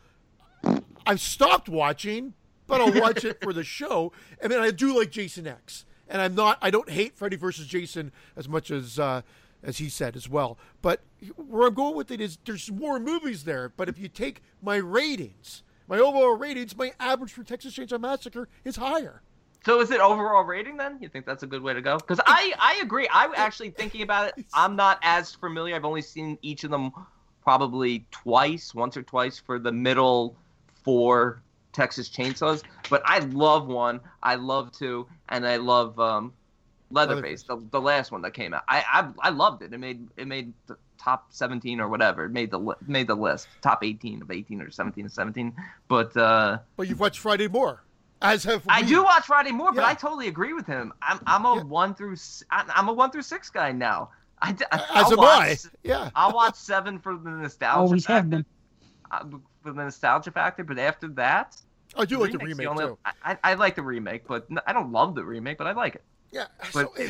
I've 1.06 1.22
stopped 1.22 1.70
watching, 1.70 2.34
but 2.68 2.82
I'll 2.82 3.00
watch 3.02 3.24
it 3.24 3.42
for 3.42 3.54
the 3.54 3.64
show. 3.66 4.12
I 4.44 4.48
mean, 4.48 4.60
I 4.60 4.72
do 4.72 4.98
like 4.98 5.12
Jason 5.12 5.48
X, 5.48 5.86
and 6.08 6.22
I'm 6.22 6.36
not. 6.36 6.58
I 6.62 6.70
don't 6.70 6.90
hate 6.90 7.16
Freddy 7.16 7.38
versus 7.38 7.68
Jason 7.68 8.12
as 8.36 8.48
much 8.50 8.70
as 8.70 9.00
uh, 9.00 9.22
as 9.64 9.78
he 9.78 9.90
said 9.90 10.16
as 10.16 10.30
well. 10.30 10.58
But 10.82 11.02
where 11.36 11.68
I'm 11.68 11.74
going 11.74 11.96
with 11.96 12.12
it 12.12 12.22
is 12.22 12.38
there's 12.46 12.72
more 12.72 13.00
movies 13.00 13.44
there. 13.44 13.70
But 13.70 13.90
if 13.90 14.00
you 14.00 14.08
take 14.08 14.42
my 14.62 14.78
ratings, 14.78 15.64
my 15.88 16.00
overall 16.00 16.36
ratings, 16.36 16.76
my 16.78 16.94
average 17.00 17.32
for 17.32 17.44
Texas 17.44 17.76
Chainsaw 17.76 18.00
Massacre 18.00 18.48
is 18.64 18.78
higher. 18.78 19.22
So 19.66 19.82
is 19.82 19.92
it 19.92 20.00
overall 20.00 20.44
rating 20.44 20.78
then? 20.78 20.98
You 21.02 21.10
think 21.10 21.26
that's 21.26 21.44
a 21.44 21.48
good 21.48 21.62
way 21.62 21.74
to 21.74 21.82
go? 21.82 21.98
Because 21.98 22.22
I 22.26 22.54
I 22.60 22.80
agree. 22.82 23.08
I 23.12 23.32
actually 23.36 23.72
thinking 23.72 24.02
about 24.02 24.30
it. 24.30 24.46
I'm 24.54 24.76
not 24.76 25.00
as 25.02 25.34
familiar. 25.34 25.76
I've 25.76 25.86
only 25.86 26.02
seen 26.02 26.38
each 26.42 26.64
of 26.64 26.72
them 26.72 26.92
probably 27.44 28.06
twice, 28.12 28.74
once 28.74 28.96
or 28.96 29.04
twice 29.04 29.38
for 29.38 29.60
the 29.60 29.72
middle 29.72 30.38
four 30.84 31.42
Texas 31.74 32.10
Chainsaws. 32.10 32.64
But 32.90 33.02
I 33.06 33.20
love 33.20 33.68
one. 33.68 34.00
I 34.24 34.36
love 34.36 34.72
two, 34.72 35.08
and 35.28 35.46
I 35.46 35.58
love 35.58 36.00
um, 36.00 36.34
Leatherface, 36.92 37.44
the, 37.44 37.58
the 37.72 37.80
last 37.82 38.12
one 38.12 38.22
that 38.24 38.34
came 38.34 38.54
out. 38.54 38.64
I, 38.68 38.84
I 38.92 39.28
I 39.28 39.30
loved 39.30 39.62
it. 39.62 39.74
It 39.74 39.78
made 39.80 40.08
it 40.18 40.28
made 40.28 40.54
the 40.68 40.76
top 40.98 41.28
17 41.30 41.80
or 41.80 41.88
whatever. 41.88 42.26
It 42.26 42.32
made 42.32 42.50
the 42.52 42.58
li- 42.60 42.76
made 42.88 43.08
the 43.08 43.16
list. 43.16 43.48
Top 43.62 43.84
18 43.84 44.22
of 44.24 44.32
18 44.32 44.62
or 44.62 44.72
17 44.72 45.06
of 45.06 45.12
17. 45.12 45.54
But 45.88 46.18
uh, 46.18 46.58
But 46.78 46.88
you've 46.88 47.00
watched 47.00 47.20
Friday 47.20 47.48
more, 47.48 47.84
as 48.22 48.44
have 48.46 48.64
I 48.68 48.82
do 48.82 49.04
watch 49.04 49.26
Friday 49.26 49.52
more, 49.52 49.72
but 49.72 49.84
I 49.84 49.94
totally 49.94 50.28
agree 50.28 50.54
with 50.54 50.66
him. 50.66 50.92
I'm 51.02 51.20
I'm 51.28 51.46
a 51.46 51.56
Yeah. 51.58 51.64
one 51.64 51.94
through 51.94 52.14
s- 52.14 52.44
I- 52.50 52.66
I'm 52.76 52.90
a 52.90 52.94
one 52.94 53.12
through 53.12 53.22
six 53.22 53.50
guy 53.50 53.72
now. 53.72 54.10
I, 54.42 54.54
d- 54.54 54.64
As 54.72 54.82
I'll 54.90 55.12
am 55.12 55.18
watch, 55.18 55.66
I. 55.66 55.70
Yeah. 55.84 56.10
I'll 56.16 56.32
watch 56.34 56.56
seven 56.56 56.98
for 56.98 57.18
the 57.18 57.30
nostalgia. 57.30 57.78
Always 57.78 58.06
have 58.06 58.24
factor. 58.24 58.30
been. 58.30 58.46
Uh, 59.12 59.26
for 59.64 59.74
the 59.74 59.84
nostalgia 59.84 60.32
factor, 60.32 60.64
but 60.64 60.80
after 60.80 61.08
that, 61.10 61.58
I 61.98 62.06
do 62.06 62.18
like 62.20 62.32
the 62.32 62.38
remake's 62.38 62.58
remake 62.60 62.68
only- 62.70 62.86
too. 62.86 62.98
I, 63.06 63.12
I 63.34 63.38
I 63.44 63.54
like 63.56 63.76
the 63.76 63.82
remake, 63.84 64.26
but 64.28 64.48
n- 64.50 64.60
I 64.66 64.72
don't 64.74 64.92
love 64.92 65.14
the 65.14 65.24
remake, 65.26 65.58
but 65.58 65.68
I 65.68 65.74
like 65.74 65.96
it. 65.96 66.04
Yeah, 66.32 66.46
But 66.74 66.92
so, 66.96 67.08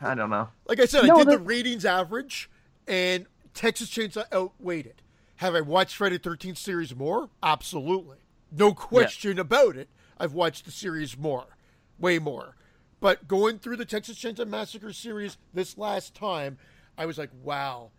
I 0.00 0.14
don't 0.14 0.30
know. 0.30 0.48
like 0.66 0.80
I 0.80 0.86
said, 0.86 1.04
I 1.08 1.16
did 1.16 1.26
the 1.28 1.32
the- 1.32 1.38
ratings 1.38 1.84
average, 1.84 2.48
and 2.86 3.26
Texas 3.54 3.90
Chainsaw 3.90 4.24
outweighed 4.32 4.86
it. 4.86 5.02
Have 5.36 5.54
I 5.54 5.60
watched 5.60 5.96
Friday 5.96 6.16
the 6.16 6.22
Thirteenth 6.22 6.58
series 6.58 6.94
more? 6.94 7.30
Absolutely, 7.42 8.18
no 8.50 8.72
question 8.74 9.38
about 9.38 9.76
it. 9.76 9.88
I've 10.18 10.32
watched 10.32 10.64
the 10.64 10.70
series 10.72 11.16
more, 11.16 11.56
way 11.98 12.18
more. 12.18 12.56
But 13.00 13.28
going 13.28 13.58
through 13.60 13.76
the 13.76 13.84
Texas 13.84 14.18
Chainsaw 14.18 14.48
Massacre 14.48 14.92
series 14.92 15.36
this 15.54 15.78
last 15.78 16.14
time, 16.14 16.58
I 16.96 17.06
was 17.06 17.16
like, 17.18 17.30
wow. 17.42 17.90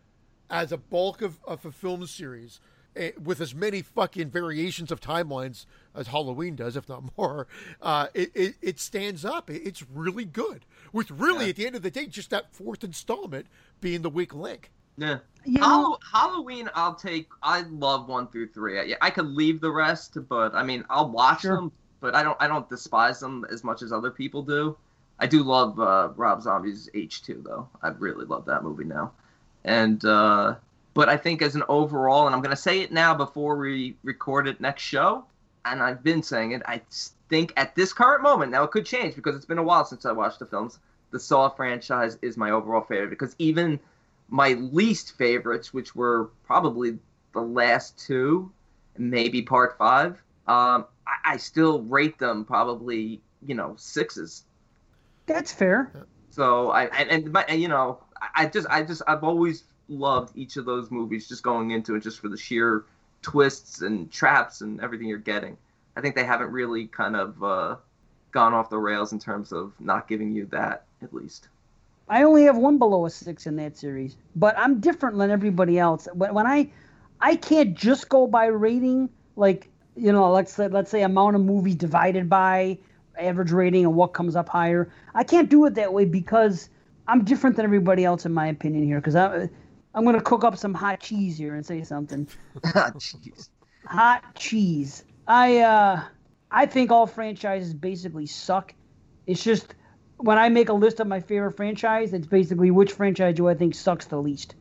As 0.49 0.71
a 0.73 0.77
bulk 0.77 1.21
of, 1.21 1.39
of 1.45 1.63
a 1.63 1.71
film 1.71 2.05
series, 2.07 2.59
with 3.21 3.41
as 3.41 3.53
many 3.55 3.81
fucking 3.81 4.29
variations 4.29 4.91
of 4.91 4.99
timelines 4.99 5.65
as 5.95 6.07
Halloween 6.07 6.55
does, 6.55 6.75
if 6.75 6.87
not 6.89 7.03
more, 7.17 7.47
uh, 7.81 8.07
it, 8.13 8.31
it, 8.35 8.55
it 8.61 8.79
stands 8.79 9.23
up. 9.25 9.49
It, 9.49 9.61
it's 9.65 9.83
really 9.89 10.25
good. 10.25 10.65
With 10.91 11.11
really, 11.11 11.49
at 11.49 11.55
the 11.55 11.65
end 11.65 11.75
of 11.75 11.81
the 11.81 11.91
day, 11.91 12.05
just 12.07 12.29
that 12.31 12.53
fourth 12.53 12.83
installment 12.83 13.47
being 13.81 14.01
the 14.01 14.09
weak 14.09 14.33
link. 14.33 14.71
Yeah. 14.97 15.19
You 15.45 15.59
know, 15.59 15.97
Halloween, 16.11 16.69
I'll 16.75 16.95
take. 16.95 17.29
I 17.41 17.61
love 17.61 18.09
one 18.09 18.27
through 18.27 18.49
three. 18.49 18.79
I, 18.79 18.95
I 19.01 19.09
could 19.09 19.27
leave 19.27 19.61
the 19.61 19.71
rest, 19.71 20.17
but 20.27 20.53
I 20.53 20.63
mean, 20.63 20.83
I'll 20.89 21.09
watch 21.09 21.41
Sure. 21.41 21.55
them. 21.55 21.71
But 22.01 22.15
I 22.15 22.23
don't. 22.23 22.37
I 22.41 22.47
don't 22.47 22.69
despise 22.69 23.19
them 23.19 23.45
as 23.51 23.63
much 23.63 23.81
as 23.81 23.91
other 23.93 24.11
people 24.11 24.41
do. 24.41 24.77
I 25.19 25.27
do 25.27 25.43
love 25.43 25.79
uh, 25.79 26.09
Rob 26.15 26.41
Zombie's 26.41 26.89
H 26.93 27.23
two 27.23 27.41
though. 27.45 27.67
I 27.81 27.89
really 27.89 28.25
love 28.25 28.45
that 28.45 28.63
movie 28.63 28.85
now. 28.85 29.11
And 29.65 30.03
uh, 30.05 30.55
but 30.99 31.07
I 31.07 31.15
think 31.15 31.41
as 31.41 31.55
an 31.55 31.63
overall, 31.69 32.25
and 32.25 32.35
I'm 32.35 32.41
gonna 32.41 32.57
say 32.57 32.81
it 32.81 32.91
now 32.91 33.13
before 33.15 33.55
we 33.55 33.95
record 34.03 34.49
it 34.49 34.59
next 34.59 34.81
show, 34.81 35.23
and 35.63 35.81
I've 35.81 36.03
been 36.03 36.21
saying 36.21 36.51
it. 36.51 36.61
I 36.65 36.81
think 37.29 37.53
at 37.55 37.73
this 37.73 37.93
current 37.93 38.21
moment, 38.21 38.51
now 38.51 38.63
it 38.63 38.71
could 38.71 38.85
change 38.85 39.15
because 39.15 39.33
it's 39.33 39.45
been 39.45 39.59
a 39.59 39.63
while 39.63 39.85
since 39.85 40.05
I 40.05 40.11
watched 40.11 40.39
the 40.39 40.45
films. 40.45 40.79
The 41.11 41.19
Saw 41.21 41.47
franchise 41.47 42.17
is 42.21 42.35
my 42.35 42.51
overall 42.51 42.81
favorite 42.81 43.11
because 43.11 43.33
even 43.39 43.79
my 44.27 44.55
least 44.55 45.17
favorites, 45.17 45.73
which 45.73 45.95
were 45.95 46.31
probably 46.45 46.99
the 47.31 47.43
last 47.43 47.97
two, 47.97 48.51
maybe 48.97 49.41
part 49.41 49.77
five, 49.77 50.21
um, 50.49 50.85
I, 51.07 51.35
I 51.35 51.37
still 51.37 51.81
rate 51.83 52.19
them 52.19 52.43
probably 52.43 53.21
you 53.47 53.55
know 53.55 53.73
sixes. 53.77 54.43
that's 55.27 55.53
fair. 55.53 55.93
So 56.29 56.71
I 56.71 56.87
and, 56.87 57.09
and, 57.09 57.37
and 57.47 57.61
you 57.61 57.69
know 57.69 57.99
I 58.35 58.47
just 58.47 58.67
I 58.69 58.83
just 58.83 59.01
I've 59.07 59.23
always 59.23 59.63
loved 59.89 60.37
each 60.37 60.57
of 60.57 60.65
those 60.65 60.91
movies 60.91 61.27
just 61.27 61.43
going 61.43 61.71
into 61.71 61.95
it 61.95 62.03
just 62.03 62.19
for 62.19 62.29
the 62.29 62.37
sheer 62.37 62.85
twists 63.21 63.81
and 63.81 64.11
traps 64.11 64.61
and 64.61 64.79
everything 64.81 65.07
you're 65.07 65.17
getting. 65.17 65.57
I 65.95 66.01
think 66.01 66.15
they 66.15 66.23
haven't 66.23 66.51
really 66.51 66.87
kind 66.87 67.15
of 67.15 67.43
uh, 67.43 67.75
gone 68.31 68.53
off 68.53 68.69
the 68.69 68.77
rails 68.77 69.11
in 69.11 69.19
terms 69.19 69.51
of 69.51 69.73
not 69.79 70.07
giving 70.07 70.31
you 70.33 70.45
that 70.47 70.85
at 71.01 71.13
least. 71.13 71.49
I 72.07 72.23
only 72.23 72.43
have 72.43 72.57
one 72.57 72.77
below 72.77 73.05
a 73.05 73.09
six 73.09 73.45
in 73.45 73.55
that 73.57 73.77
series, 73.77 74.15
but 74.35 74.57
I'm 74.57 74.79
different 74.79 75.17
than 75.17 75.29
everybody 75.29 75.77
else. 75.77 76.07
When, 76.13 76.33
when 76.33 76.47
I, 76.47 76.71
I 77.19 77.35
can't 77.35 77.75
just 77.75 78.09
go 78.09 78.25
by 78.25 78.45
rating, 78.45 79.09
like 79.35 79.69
you 79.95 80.11
know, 80.11 80.31
let's 80.31 80.53
say, 80.53 80.67
let's 80.67 80.89
say 80.89 81.03
amount 81.03 81.35
of 81.35 81.41
movie 81.41 81.75
divided 81.75 82.29
by 82.29 82.77
average 83.17 83.51
rating 83.51 83.85
and 83.85 83.95
what 83.95 84.13
comes 84.13 84.35
up 84.35 84.47
higher. 84.47 84.89
I 85.13 85.23
can't 85.23 85.49
do 85.49 85.65
it 85.65 85.75
that 85.75 85.91
way 85.93 86.05
because 86.05 86.69
I'm 87.07 87.25
different 87.25 87.57
than 87.57 87.65
everybody 87.65 88.05
else 88.05 88.25
in 88.25 88.33
my 88.33 88.47
opinion 88.47 88.85
here. 88.85 88.99
Because 88.99 89.15
I, 89.15 89.49
I'm 89.93 90.05
gonna 90.05 90.21
cook 90.21 90.43
up 90.43 90.57
some 90.57 90.73
hot 90.73 90.99
cheese 90.99 91.37
here 91.37 91.55
and 91.55 91.65
say 91.65 91.83
something. 91.83 92.27
hot 92.65 92.99
cheese. 92.99 93.49
hot 93.85 94.35
cheese. 94.35 95.03
I 95.27 95.59
uh 95.59 96.03
I 96.51 96.65
think 96.65 96.91
all 96.91 97.07
franchises 97.07 97.73
basically 97.73 98.25
suck. 98.25 98.73
It's 99.27 99.43
just 99.43 99.75
when 100.17 100.37
I 100.37 100.49
make 100.49 100.69
a 100.69 100.73
list 100.73 100.99
of 100.99 101.07
my 101.07 101.19
favorite 101.19 101.53
franchise, 101.53 102.13
it's 102.13 102.27
basically 102.27 102.71
which 102.71 102.91
franchise 102.91 103.35
do 103.35 103.47
I 103.47 103.53
think 103.53 103.73
sucks 103.73 104.05
the 104.05 104.21
least. 104.21 104.55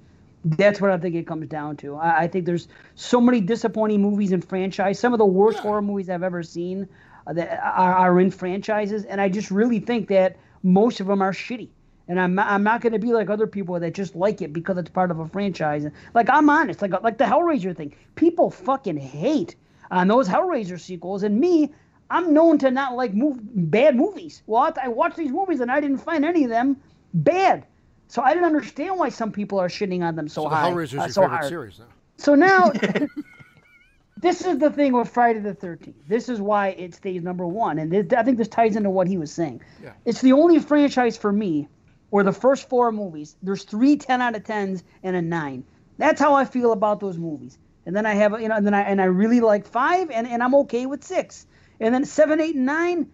That's 0.45 0.81
what 0.81 0.91
I 0.91 0.99
think 0.99 1.17
it 1.17 1.27
comes 1.27 1.49
down 1.49 1.77
to. 1.79 1.97
I, 1.97 2.23
I 2.23 2.29
think 2.29 2.47
there's 2.47 2.69
so 2.95 3.21
many 3.21 3.41
disappointing 3.41 4.01
movies 4.01 4.33
in 4.33 4.41
franchise. 4.41 4.99
Some 4.99 5.13
of 5.13 5.19
the 5.19 5.27
worst 5.27 5.59
horror 5.59 5.83
movies 5.83 6.09
I've 6.09 6.23
ever 6.23 6.43
seen 6.43 6.89
uh, 7.27 7.33
that 7.33 7.61
are, 7.63 7.95
are 7.95 8.21
in 8.21 8.31
franchises, 8.31 9.05
and 9.05 9.21
I 9.21 9.29
just 9.29 9.51
really 9.51 9.81
think 9.81 10.09
that 10.09 10.37
most 10.63 11.01
of 11.01 11.09
them 11.09 11.23
are 11.23 11.33
shitty. 11.33 11.71
And 12.09 12.19
I'm 12.19 12.35
not, 12.35 12.49
I'm 12.49 12.63
not 12.63 12.81
going 12.81 12.95
to 12.95 12.99
be 12.99 13.13
like 13.13 13.29
other 13.29 13.47
people 13.47 13.79
that 13.79 13.95
just 13.95 14.17
like 14.17 14.41
it 14.41 14.53
because 14.53 14.79
it's 14.79 14.91
part 14.91 15.11
of 15.11 15.21
a 15.21 15.29
franchise. 15.29 15.87
Like 16.15 16.31
I'm 16.31 16.49
honest, 16.49 16.81
like 16.81 17.03
like 17.03 17.19
the 17.19 17.25
Hellraiser 17.25 17.77
thing. 17.77 17.95
People 18.15 18.51
fucking 18.51 18.97
hate 18.97 19.57
on 19.91 20.09
those 20.09 20.29
Hellraiser 20.29 20.81
sequels, 20.81 21.23
and 21.23 21.39
me, 21.39 21.71
I'm 22.11 22.33
known 22.33 22.59
to 22.59 22.71
not 22.71 22.97
like 22.97 23.13
move, 23.15 23.39
bad 23.43 23.95
movies. 23.95 24.43
Well, 24.47 24.63
I, 24.63 24.87
I 24.87 24.89
watched 24.89 25.17
these 25.17 25.31
movies 25.31 25.61
and 25.61 25.71
I 25.71 25.81
didn't 25.81 25.99
find 25.99 26.25
any 26.25 26.45
of 26.45 26.51
them 26.51 26.79
bad. 27.13 27.67
So 28.09 28.23
I 28.23 28.33
didn't 28.33 28.47
understand 28.47 28.99
why 28.99 29.11
some 29.11 29.31
people 29.31 29.59
are 29.59 29.69
shitting 29.69 30.03
on 30.03 30.17
them 30.17 30.29
so, 30.29 30.45
So 30.45 30.49
high. 30.49 30.71
Hellraiser 30.71 30.85
is 30.85 30.95
uh, 30.95 31.03
your 31.03 31.09
so 31.11 31.23
favorite 31.23 31.37
hard. 31.37 31.49
series 31.49 31.79
now. 31.79 31.85
So 32.17 32.35
now, 32.35 32.73
this 34.17 34.47
is 34.47 34.59
the 34.59 34.71
thing 34.71 34.95
with 34.95 35.11
Friday 35.11 35.41
the 35.41 35.55
13th. 35.55 35.95
This 36.09 36.31
is 36.31 36.41
why 36.41 36.69
it 36.69 36.95
stays 36.95 37.23
number 37.23 37.47
one. 37.47 37.79
And 37.79 37.93
this, 37.93 38.07
I 38.17 38.23
think 38.23 38.39
this 38.39 38.49
ties 38.49 38.77
into 38.77 38.91
what 38.91 39.07
he 39.07 39.19
was 39.19 39.31
saying. 39.31 39.61
Yeah. 39.83 39.93
It's 40.07 40.23
the 40.23 40.33
only 40.33 40.59
franchise 40.59 41.19
for 41.19 41.31
me 41.31 41.69
where 42.11 42.25
the 42.25 42.33
first 42.33 42.69
four 42.69 42.91
movies, 42.93 43.37
there's 43.43 43.65
three 43.65 43.97
10 43.97 44.23
out 44.23 44.37
of 44.37 44.43
10s 44.45 44.83
and 45.03 45.17
a 45.17 45.23
9. 45.23 45.65
That's 45.99 46.21
how 46.21 46.35
I 46.35 46.45
feel 46.45 46.73
about 46.73 47.01
those 47.01 47.19
movies. 47.19 47.59
And 47.87 47.95
then 47.97 48.07
I 48.07 48.15
have, 48.15 48.41
you 48.41 48.49
know, 48.49 48.57
and 48.57 48.67
then 48.67 48.75
I, 48.75 48.83
and 48.83 49.01
I 49.01 49.05
really 49.05 49.41
like 49.41 49.67
five, 49.67 50.11
and, 50.11 50.27
and 50.27 50.43
I'm 50.43 50.55
okay 50.57 50.87
with 50.87 51.03
six. 51.05 51.47
And 51.81 51.95
then 51.95 52.05
seven, 52.05 52.41
eight, 52.41 52.55
and 52.55 52.67
nine, 52.67 53.11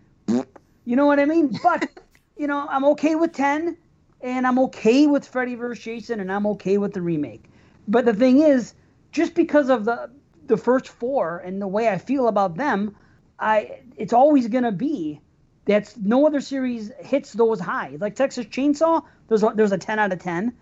you 0.85 0.97
know 0.97 1.07
what 1.07 1.21
I 1.21 1.25
mean? 1.25 1.59
But, 1.62 1.89
you 2.37 2.47
know, 2.47 2.66
I'm 2.69 2.85
okay 2.87 3.15
with 3.15 3.33
10, 3.33 3.77
and 4.21 4.47
I'm 4.47 4.59
okay 4.59 5.07
with 5.07 5.27
Freddy 5.27 5.55
vs. 5.55 5.85
Jason, 5.85 6.21
and 6.21 6.33
I'm 6.33 6.47
okay 6.49 6.79
with 6.79 6.93
the 6.93 7.03
remake. 7.03 7.45
But 7.87 8.05
the 8.05 8.15
thing 8.15 8.41
is, 8.41 8.75
just 9.12 9.35
because 9.35 9.69
of 9.69 9.85
the 9.85 10.11
the 10.47 10.57
first 10.59 10.89
four 10.89 11.39
and 11.39 11.61
the 11.61 11.66
way 11.66 11.89
I 11.89 11.97
feel 11.97 12.29
about 12.29 12.57
them, 12.57 12.97
I 13.39 13.81
it's 13.97 14.12
always 14.12 14.49
gonna 14.49 14.73
be 14.73 15.21
that's 15.66 15.97
no 15.97 16.27
other 16.27 16.41
series 16.41 16.91
hits 16.99 17.32
those 17.32 17.61
highs. 17.61 18.01
Like 18.01 18.15
Texas 18.16 18.47
Chainsaw, 18.47 19.03
there's 19.28 19.43
a, 19.43 19.53
there's 19.55 19.73
a 19.73 19.78
ten 19.78 19.99
out 19.99 20.12
of 20.12 20.19
ten, 20.19 20.53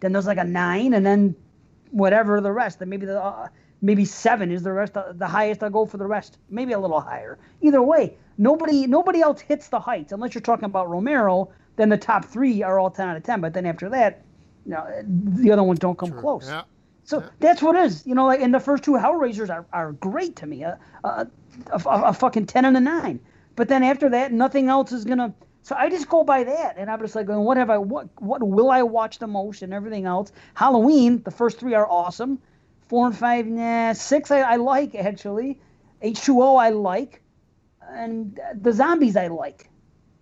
then 0.00 0.12
there's 0.12 0.26
like 0.26 0.38
a 0.38 0.44
nine, 0.44 0.94
and 0.94 1.04
then 1.06 1.34
whatever 1.90 2.40
the 2.40 2.52
rest. 2.52 2.78
Then 2.78 2.88
maybe 2.88 3.06
the 3.06 3.22
uh, 3.22 3.48
maybe 3.82 4.04
seven 4.04 4.50
is 4.50 4.62
the 4.62 4.72
rest. 4.72 4.96
uh, 4.96 5.12
The 5.12 5.26
highest 5.28 5.62
I'll 5.62 5.70
go 5.70 5.86
for 5.86 5.96
the 5.96 6.06
rest. 6.06 6.38
Maybe 6.50 6.72
a 6.72 6.78
little 6.78 7.00
higher. 7.00 7.38
Either 7.60 7.82
way, 7.82 8.16
nobody 8.36 8.86
nobody 8.86 9.20
else 9.20 9.40
hits 9.40 9.68
the 9.68 9.80
heights 9.80 10.12
unless 10.12 10.34
you're 10.34 10.42
talking 10.42 10.64
about 10.66 10.88
Romero. 10.90 11.50
Then 11.76 11.88
the 11.88 11.96
top 11.98 12.24
three 12.24 12.62
are 12.62 12.78
all 12.78 12.90
ten 12.90 13.08
out 13.08 13.16
of 13.16 13.22
ten. 13.22 13.40
But 13.40 13.54
then 13.54 13.64
after 13.66 13.88
that, 13.90 14.24
you 14.66 14.72
know, 14.72 14.86
the 15.06 15.50
other 15.52 15.62
ones 15.62 15.78
don't 15.78 15.96
come 15.98 16.10
close. 16.12 16.46
Yeah. 16.48 16.62
So 17.04 17.24
that's 17.40 17.62
what 17.62 17.74
it 17.76 17.84
is. 17.86 18.06
You 18.06 18.14
know, 18.14 18.26
like, 18.26 18.40
and 18.40 18.52
the 18.52 18.60
first 18.60 18.82
two 18.84 18.92
Hellraisers 18.92 19.48
are, 19.48 19.64
are 19.72 19.92
great 19.92 20.36
to 20.36 20.46
me. 20.46 20.62
A, 20.64 20.78
a, 21.04 21.26
a, 21.72 21.78
a 21.86 22.12
fucking 22.12 22.44
10 22.46 22.66
and 22.66 22.76
a 22.76 22.80
9. 22.80 23.18
But 23.58 23.66
then 23.66 23.82
after 23.82 24.08
that, 24.10 24.32
nothing 24.32 24.68
else 24.68 24.92
is 24.92 25.04
to. 25.04 25.34
So 25.64 25.74
I 25.76 25.90
just 25.90 26.08
go 26.08 26.22
by 26.22 26.44
that. 26.44 26.76
And 26.78 26.88
I'm 26.88 27.00
just 27.00 27.16
like, 27.16 27.26
what 27.26 27.56
have 27.56 27.70
I, 27.70 27.78
what, 27.78 28.06
what 28.22 28.40
will 28.40 28.70
I 28.70 28.84
watch 28.84 29.18
the 29.18 29.26
most 29.26 29.62
and 29.62 29.74
everything 29.74 30.06
else? 30.06 30.30
Halloween, 30.54 31.24
the 31.24 31.32
first 31.32 31.58
three 31.58 31.74
are 31.74 31.90
awesome. 31.90 32.38
Four 32.86 33.08
and 33.08 33.18
five, 33.18 33.46
nah. 33.46 33.94
Six, 33.94 34.30
I, 34.30 34.42
I 34.42 34.56
like, 34.56 34.94
actually. 34.94 35.58
H2O, 36.04 36.62
I 36.62 36.70
like. 36.70 37.20
And 37.90 38.38
the 38.54 38.72
zombies, 38.72 39.16
I 39.16 39.26
like. 39.26 39.68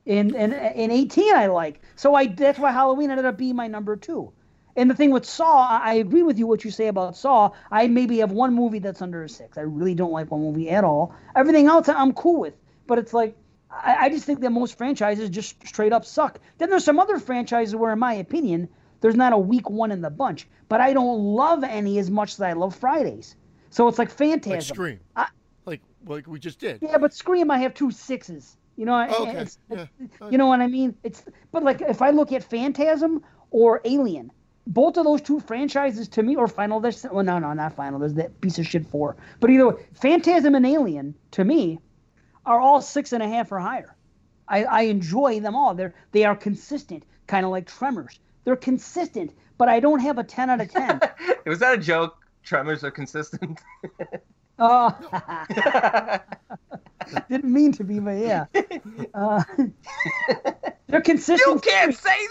And, 0.07 0.35
and, 0.35 0.55
and 0.55 0.91
18, 0.91 1.35
I 1.35 1.49
like. 1.49 1.83
So 1.95 2.15
I 2.15 2.29
that's 2.29 2.59
why 2.59 2.73
Halloween 2.73 3.11
ended 3.11 3.27
up 3.27 3.37
being 3.37 3.55
my 3.55 3.67
number 3.67 3.97
two. 3.97 4.33
And 4.77 4.89
the 4.89 4.95
thing 4.95 5.11
with 5.11 5.27
Saw, 5.27 5.79
I 5.79 5.93
agree 5.95 6.23
with 6.23 6.39
you 6.39 6.47
what 6.47 6.65
you 6.65 6.71
say 6.71 6.87
about 6.87 7.19
Saw. 7.19 7.51
I 7.71 7.87
maybe 7.89 8.17
have 8.19 8.33
one 8.33 8.55
movie 8.55 8.79
that's 8.79 9.03
under 9.03 9.25
a 9.25 9.29
six. 9.29 9.59
I 9.59 9.63
really 9.63 9.95
don't 9.95 10.13
like 10.13 10.31
one 10.31 10.41
movie 10.41 10.71
at 10.71 10.85
all. 10.85 11.15
Everything 11.35 11.67
else 11.67 11.87
I'm 11.91 12.15
cool 12.15 12.41
with. 12.41 12.55
But 12.87 12.99
it's 12.99 13.13
like 13.13 13.37
I, 13.71 13.97
I 14.07 14.09
just 14.09 14.25
think 14.25 14.41
that 14.41 14.51
most 14.51 14.79
franchises 14.79 15.29
just 15.31 15.67
straight 15.67 15.93
up 15.93 16.05
suck. 16.05 16.39
Then 16.59 16.71
there's 16.71 16.85
some 16.85 16.99
other 16.99 17.19
franchises 17.19 17.75
where, 17.77 17.93
in 17.93 17.99
my 17.99 18.15
opinion, 18.15 18.69
there's 19.01 19.17
not 19.17 19.33
a 19.33 19.39
weak 19.39 19.69
one 19.69 19.91
in 19.93 20.01
the 20.01 20.11
bunch. 20.11 20.47
But 20.69 20.81
I 20.81 20.93
don't 20.93 21.19
love 21.19 21.63
any 21.65 21.99
as 21.99 22.11
much 22.11 22.33
as 22.35 22.41
I 22.41 22.53
love 22.53 22.75
Fridays. 22.75 23.37
So 23.71 23.87
it's 23.89 23.99
like 23.99 24.11
Phantasm. 24.11 24.53
Like 24.53 24.63
Scream. 24.63 25.01
I- 25.17 25.29
like 25.67 25.81
like 26.07 26.27
we 26.27 26.39
just 26.39 26.59
did. 26.61 26.79
Yeah, 26.81 26.99
but 26.99 27.13
Scream, 27.13 27.51
I 27.51 27.59
have 27.59 27.75
two 27.75 27.91
sixes. 27.91 28.57
You 28.77 28.85
know, 28.85 29.07
oh, 29.11 29.23
Okay, 29.23 29.31
it's- 29.33 29.59
yeah. 29.71 29.87
you 30.31 30.39
know 30.39 30.47
what 30.47 30.61
I 30.61 30.67
mean? 30.67 30.95
It's 31.03 31.25
but 31.51 31.63
like 31.63 31.81
if 31.81 32.03
I 32.03 32.11
look 32.11 32.31
at 32.33 32.45
Phantasm 32.45 33.23
or 33.51 33.81
Alien, 33.85 34.31
both 34.67 34.97
of 34.97 35.05
those 35.05 35.23
two 35.23 35.41
franchises 35.41 36.09
to 36.09 36.23
me, 36.23 36.37
or 36.37 36.47
Final 36.49 36.81
Des 36.81 36.93
well, 37.11 37.25
no, 37.25 37.39
no, 37.39 37.53
not 37.53 37.75
Final. 37.75 37.99
There's 37.99 38.15
that 38.15 38.41
piece 38.41 38.59
of 38.59 38.67
shit 38.67 38.87
four. 38.87 39.17
But 39.41 39.51
either 39.51 39.69
way, 39.69 39.83
Phantasm 39.95 40.55
and 40.55 40.67
Alien 40.67 41.15
to 41.33 41.45
me 41.45 41.79
are 42.47 42.61
all 42.61 42.81
six 42.81 43.13
and 43.13 43.23
a 43.23 43.29
half 43.29 43.53
or 43.53 43.59
higher. 43.59 43.95
I, 44.49 44.65
I 44.65 44.81
enjoy 44.83 45.41
them 45.41 45.57
all. 45.57 45.75
They're 45.75 45.95
they 46.13 46.25
are 46.25 46.37
consistent, 46.37 47.05
kind 47.27 47.45
of 47.45 47.51
like 47.51 47.67
Tremors. 47.67 48.21
They're 48.45 48.57
consistent, 48.57 49.33
but 49.59 49.69
I 49.69 49.81
don't 49.81 49.99
have 50.01 50.19
a 50.19 50.25
ten 50.25 50.49
out 50.51 50.61
of 50.61 50.71
ten. 50.71 51.01
Was 51.47 51.59
that 51.59 51.75
a 51.75 51.79
joke? 51.79 52.17
Tremors 52.45 52.85
are 52.85 52.93
consistent. 52.93 53.61
Oh, 54.59 54.97
didn't 57.29 57.53
mean 57.53 57.73
to 57.73 57.85
be, 57.85 57.99
but 57.99 58.13
yeah. 58.13 58.47
Uh, 59.13 59.43
they're 60.87 61.01
consistent. 61.01 61.65
you 61.65 61.71
can't 61.71 61.95
series, 61.95 61.99
say 61.99 62.29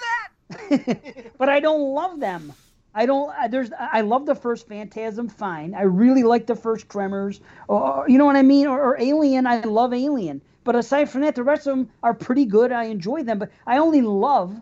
that. 0.79 1.31
but 1.37 1.49
I 1.49 1.59
don't 1.59 1.93
love 1.93 2.19
them. 2.21 2.53
I 2.95 3.05
don't. 3.05 3.29
I- 3.29 3.49
There's. 3.49 3.69
I 3.77 4.01
love 4.01 4.25
the 4.25 4.35
first 4.35 4.67
Phantasm. 4.67 5.27
Fine. 5.27 5.75
I 5.75 5.81
really 5.81 6.23
like 6.23 6.47
the 6.47 6.55
first 6.55 6.89
Tremors. 6.89 7.41
Or 7.67 8.05
you 8.07 8.17
know 8.17 8.25
what 8.25 8.37
I 8.37 8.41
mean? 8.41 8.67
Or, 8.67 8.79
or 8.81 8.99
Alien. 8.99 9.45
I 9.45 9.59
love 9.59 9.93
Alien. 9.93 10.41
But 10.63 10.75
aside 10.75 11.09
from 11.09 11.21
that, 11.21 11.35
the 11.35 11.43
rest 11.43 11.67
of 11.67 11.77
them 11.77 11.89
are 12.01 12.13
pretty 12.15 12.45
good. 12.45 12.71
I 12.71 12.85
enjoy 12.85 13.23
them. 13.23 13.37
But 13.37 13.51
I 13.67 13.77
only 13.77 14.01
love, 14.01 14.59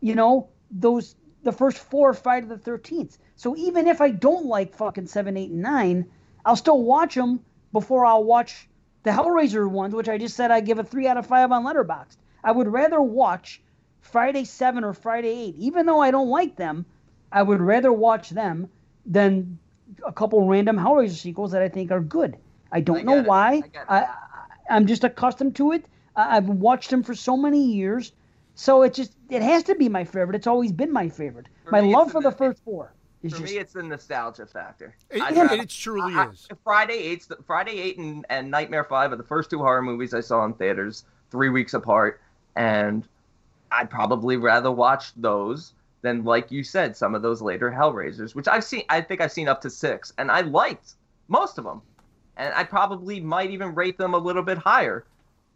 you 0.00 0.14
know, 0.14 0.48
those 0.70 1.14
the 1.44 1.52
first 1.52 1.78
four 1.78 2.14
Friday 2.14 2.46
the 2.46 2.58
Thirteenth. 2.58 3.18
So 3.36 3.54
even 3.56 3.86
if 3.86 4.00
I 4.00 4.10
don't 4.10 4.46
like 4.46 4.74
fucking 4.74 5.06
seven, 5.06 5.36
eight, 5.36 5.50
and 5.50 5.62
nine, 5.62 6.06
I'll 6.44 6.56
still 6.56 6.82
watch 6.82 7.14
them 7.14 7.40
before 7.72 8.06
I'll 8.06 8.24
watch 8.24 8.68
the 9.02 9.10
Hellraiser 9.10 9.68
ones, 9.68 9.94
which 9.94 10.08
I 10.08 10.16
just 10.16 10.36
said 10.36 10.50
I 10.50 10.60
give 10.60 10.78
a 10.78 10.84
three 10.84 11.06
out 11.06 11.18
of 11.18 11.26
five 11.26 11.52
on 11.52 11.64
Letterboxd. 11.64 12.16
I 12.42 12.52
would 12.52 12.68
rather 12.68 13.02
watch 13.02 13.60
Friday 14.00 14.44
seven 14.44 14.84
or 14.84 14.94
Friday 14.94 15.28
eight, 15.28 15.56
even 15.58 15.84
though 15.86 16.00
I 16.00 16.10
don't 16.10 16.28
like 16.28 16.56
them. 16.56 16.86
I 17.34 17.42
would 17.42 17.60
rather 17.60 17.92
watch 17.92 18.30
them 18.30 18.70
than 19.04 19.58
a 20.06 20.12
couple 20.12 20.46
random 20.46 20.76
Hellraiser 20.78 21.10
sequels 21.16 21.52
that 21.52 21.60
I 21.60 21.68
think 21.68 21.90
are 21.90 22.00
good. 22.00 22.36
I 22.72 22.80
don't 22.80 23.00
I 23.00 23.02
know 23.02 23.18
it. 23.18 23.26
why. 23.26 23.62
I, 23.88 23.98
I, 23.98 24.00
I 24.02 24.08
I'm 24.70 24.86
just 24.86 25.04
accustomed 25.04 25.54
to 25.56 25.72
it. 25.72 25.84
I, 26.16 26.36
I've 26.38 26.48
watched 26.48 26.88
them 26.90 27.02
for 27.02 27.14
so 27.14 27.36
many 27.36 27.62
years, 27.62 28.12
so 28.54 28.82
it 28.82 28.94
just 28.94 29.12
it 29.28 29.42
has 29.42 29.62
to 29.64 29.74
be 29.74 29.88
my 29.90 30.04
favorite. 30.04 30.36
It's 30.36 30.46
always 30.46 30.72
been 30.72 30.92
my 30.92 31.08
favorite. 31.08 31.46
For 31.64 31.72
my 31.72 31.82
me, 31.82 31.92
love 31.94 32.12
for 32.12 32.22
the- 32.22 32.30
the 32.30 32.36
first 32.36 32.62
four 32.64 32.92
is 33.22 33.32
For 33.32 33.40
just 33.40 33.52
me, 33.52 33.58
it's 33.58 33.72
the 33.74 33.82
nostalgia 33.82 34.46
factor. 34.46 34.94
It, 35.10 35.20
I'd 35.22 35.36
and 35.36 35.60
it 35.60 35.68
truly 35.68 36.14
I- 36.14 36.24
I- 36.26 36.30
is. 36.30 36.48
Friday 36.62 36.94
Eight, 36.98 37.26
Friday 37.46 37.78
Eight, 37.80 37.98
and, 37.98 38.24
and 38.30 38.50
Nightmare 38.50 38.84
Five 38.84 39.12
are 39.12 39.16
the 39.16 39.22
first 39.24 39.50
two 39.50 39.58
horror 39.58 39.82
movies 39.82 40.14
I 40.14 40.20
saw 40.20 40.44
in 40.44 40.54
theaters 40.54 41.04
three 41.30 41.48
weeks 41.50 41.74
apart, 41.74 42.20
and 42.56 43.06
I'd 43.72 43.90
probably 43.90 44.36
rather 44.36 44.70
watch 44.70 45.12
those 45.16 45.74
than, 46.04 46.22
like 46.22 46.52
you 46.52 46.62
said, 46.62 46.96
some 46.96 47.14
of 47.14 47.22
those 47.22 47.42
later 47.42 47.70
Hellraisers, 47.70 48.34
which 48.36 48.46
I've 48.46 48.62
seen. 48.62 48.84
I 48.90 49.00
think 49.00 49.20
I've 49.20 49.32
seen 49.32 49.48
up 49.48 49.60
to 49.62 49.70
six, 49.70 50.12
and 50.18 50.30
I 50.30 50.42
liked 50.42 50.92
most 51.26 51.58
of 51.58 51.64
them, 51.64 51.80
and 52.36 52.54
I 52.54 52.62
probably 52.62 53.18
might 53.18 53.50
even 53.50 53.74
rate 53.74 53.98
them 53.98 54.12
a 54.14 54.18
little 54.18 54.42
bit 54.42 54.58
higher. 54.58 55.06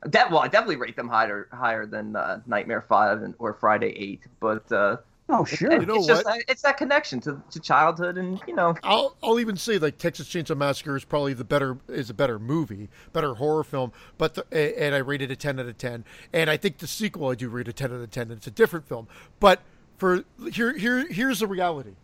That 0.03 0.31
well, 0.31 0.41
I 0.41 0.49
definitely 0.49 0.77
rate 0.77 0.97
them 0.97 1.09
higher 1.09 1.49
higher 1.53 1.85
than 1.85 2.17
uh, 2.17 2.41
Nightmare 2.47 2.81
Five 2.81 3.23
and 3.23 3.35
or 3.39 3.53
Friday 3.53 3.93
Eight, 3.97 4.23
but 4.41 4.71
uh, 4.73 4.97
oh 5.29 5.45
sure. 5.45 5.73
You 5.73 5.85
know 5.87 5.97
it's 5.97 6.07
just 6.07 6.25
what? 6.25 6.37
that- 6.37 6.45
it's 6.49 6.63
that 6.63 6.79
connection 6.79 7.21
to, 7.23 7.43
to 7.51 7.61
childhood, 7.61 8.17
and 8.17 8.41
you 8.47 8.55
know, 8.55 8.75
I'll 8.85 9.17
I'll 9.23 9.39
even 9.41 9.57
say 9.59 9.77
like 9.77 9.99
Texas 9.99 10.29
Chainsaw 10.29 10.57
Massacre 10.57 10.97
is 10.97 11.05
probably 11.05 11.35
the 11.35 11.45
better 11.45 11.77
is 11.89 12.09
a 12.09 12.15
better 12.15 12.39
movie, 12.39 12.89
better 13.13 13.35
horror 13.35 13.65
film. 13.65 13.93
But 14.17 14.35
the, 14.35 14.45
and 14.83 14.95
I 14.95 14.99
rated 14.99 15.31
it 15.31 15.41
ten 15.41 15.61
out 15.61 15.67
of 15.67 15.77
ten. 15.77 16.05
And 16.33 16.49
I 16.49 16.57
think 16.57 16.79
the 16.79 16.87
sequel 16.87 17.29
I 17.29 17.35
do 17.35 17.49
rate 17.51 17.69
a 17.69 17.73
ten 17.73 17.93
out 17.93 18.01
of 18.01 18.11
ten. 18.11 18.31
And 18.31 18.39
it's 18.39 18.47
a 18.47 18.53
different 18.53 18.89
film. 18.89 19.09
But 19.41 19.61
for 19.99 20.25
here 20.53 20.77
here 20.77 21.07
here's 21.09 21.41
the 21.41 21.47
reality. 21.47 21.95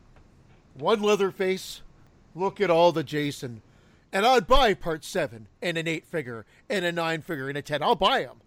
One 0.74 1.00
Leatherface, 1.00 1.80
look 2.34 2.60
at 2.60 2.68
all 2.68 2.90
the 2.92 3.04
Jason, 3.04 3.62
and 4.12 4.26
I'd 4.26 4.46
buy 4.46 4.74
part 4.74 5.04
seven 5.04 5.46
and 5.62 5.78
an 5.78 5.86
eight 5.88 6.04
figure 6.04 6.44
and 6.68 6.84
a 6.84 6.92
nine 6.92 7.22
figure 7.22 7.48
and 7.48 7.56
a 7.56 7.62
ten. 7.62 7.82
I'll 7.82 7.94
buy 7.94 8.22
them 8.24 8.38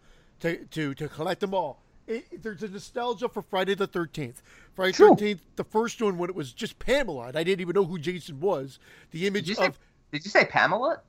to 0.41 0.65
to 0.65 0.93
to 0.93 1.07
collect 1.07 1.39
them 1.39 1.53
all. 1.53 1.81
It, 2.05 2.41
there's 2.43 2.63
a 2.63 2.67
nostalgia 2.69 3.27
for 3.27 3.41
Friday 3.41 3.73
the 3.75 3.87
Thirteenth. 3.87 4.41
Friday 4.75 4.91
the 4.91 4.97
Thirteenth, 5.09 5.41
the 5.55 5.63
first 5.63 6.01
one 6.01 6.17
when 6.17 6.29
it 6.29 6.35
was 6.35 6.53
just 6.53 6.79
Pamela, 6.79 7.27
and 7.29 7.37
I 7.37 7.43
didn't 7.43 7.61
even 7.61 7.73
know 7.73 7.85
who 7.85 7.97
Jason 7.97 8.39
was. 8.41 8.79
The 9.11 9.19
did 9.21 9.27
image 9.27 9.55
say 9.55 9.65
of 9.65 9.79
did 10.11 10.23
you 10.25 10.31
say 10.31 10.45
Pamela? 10.45 11.01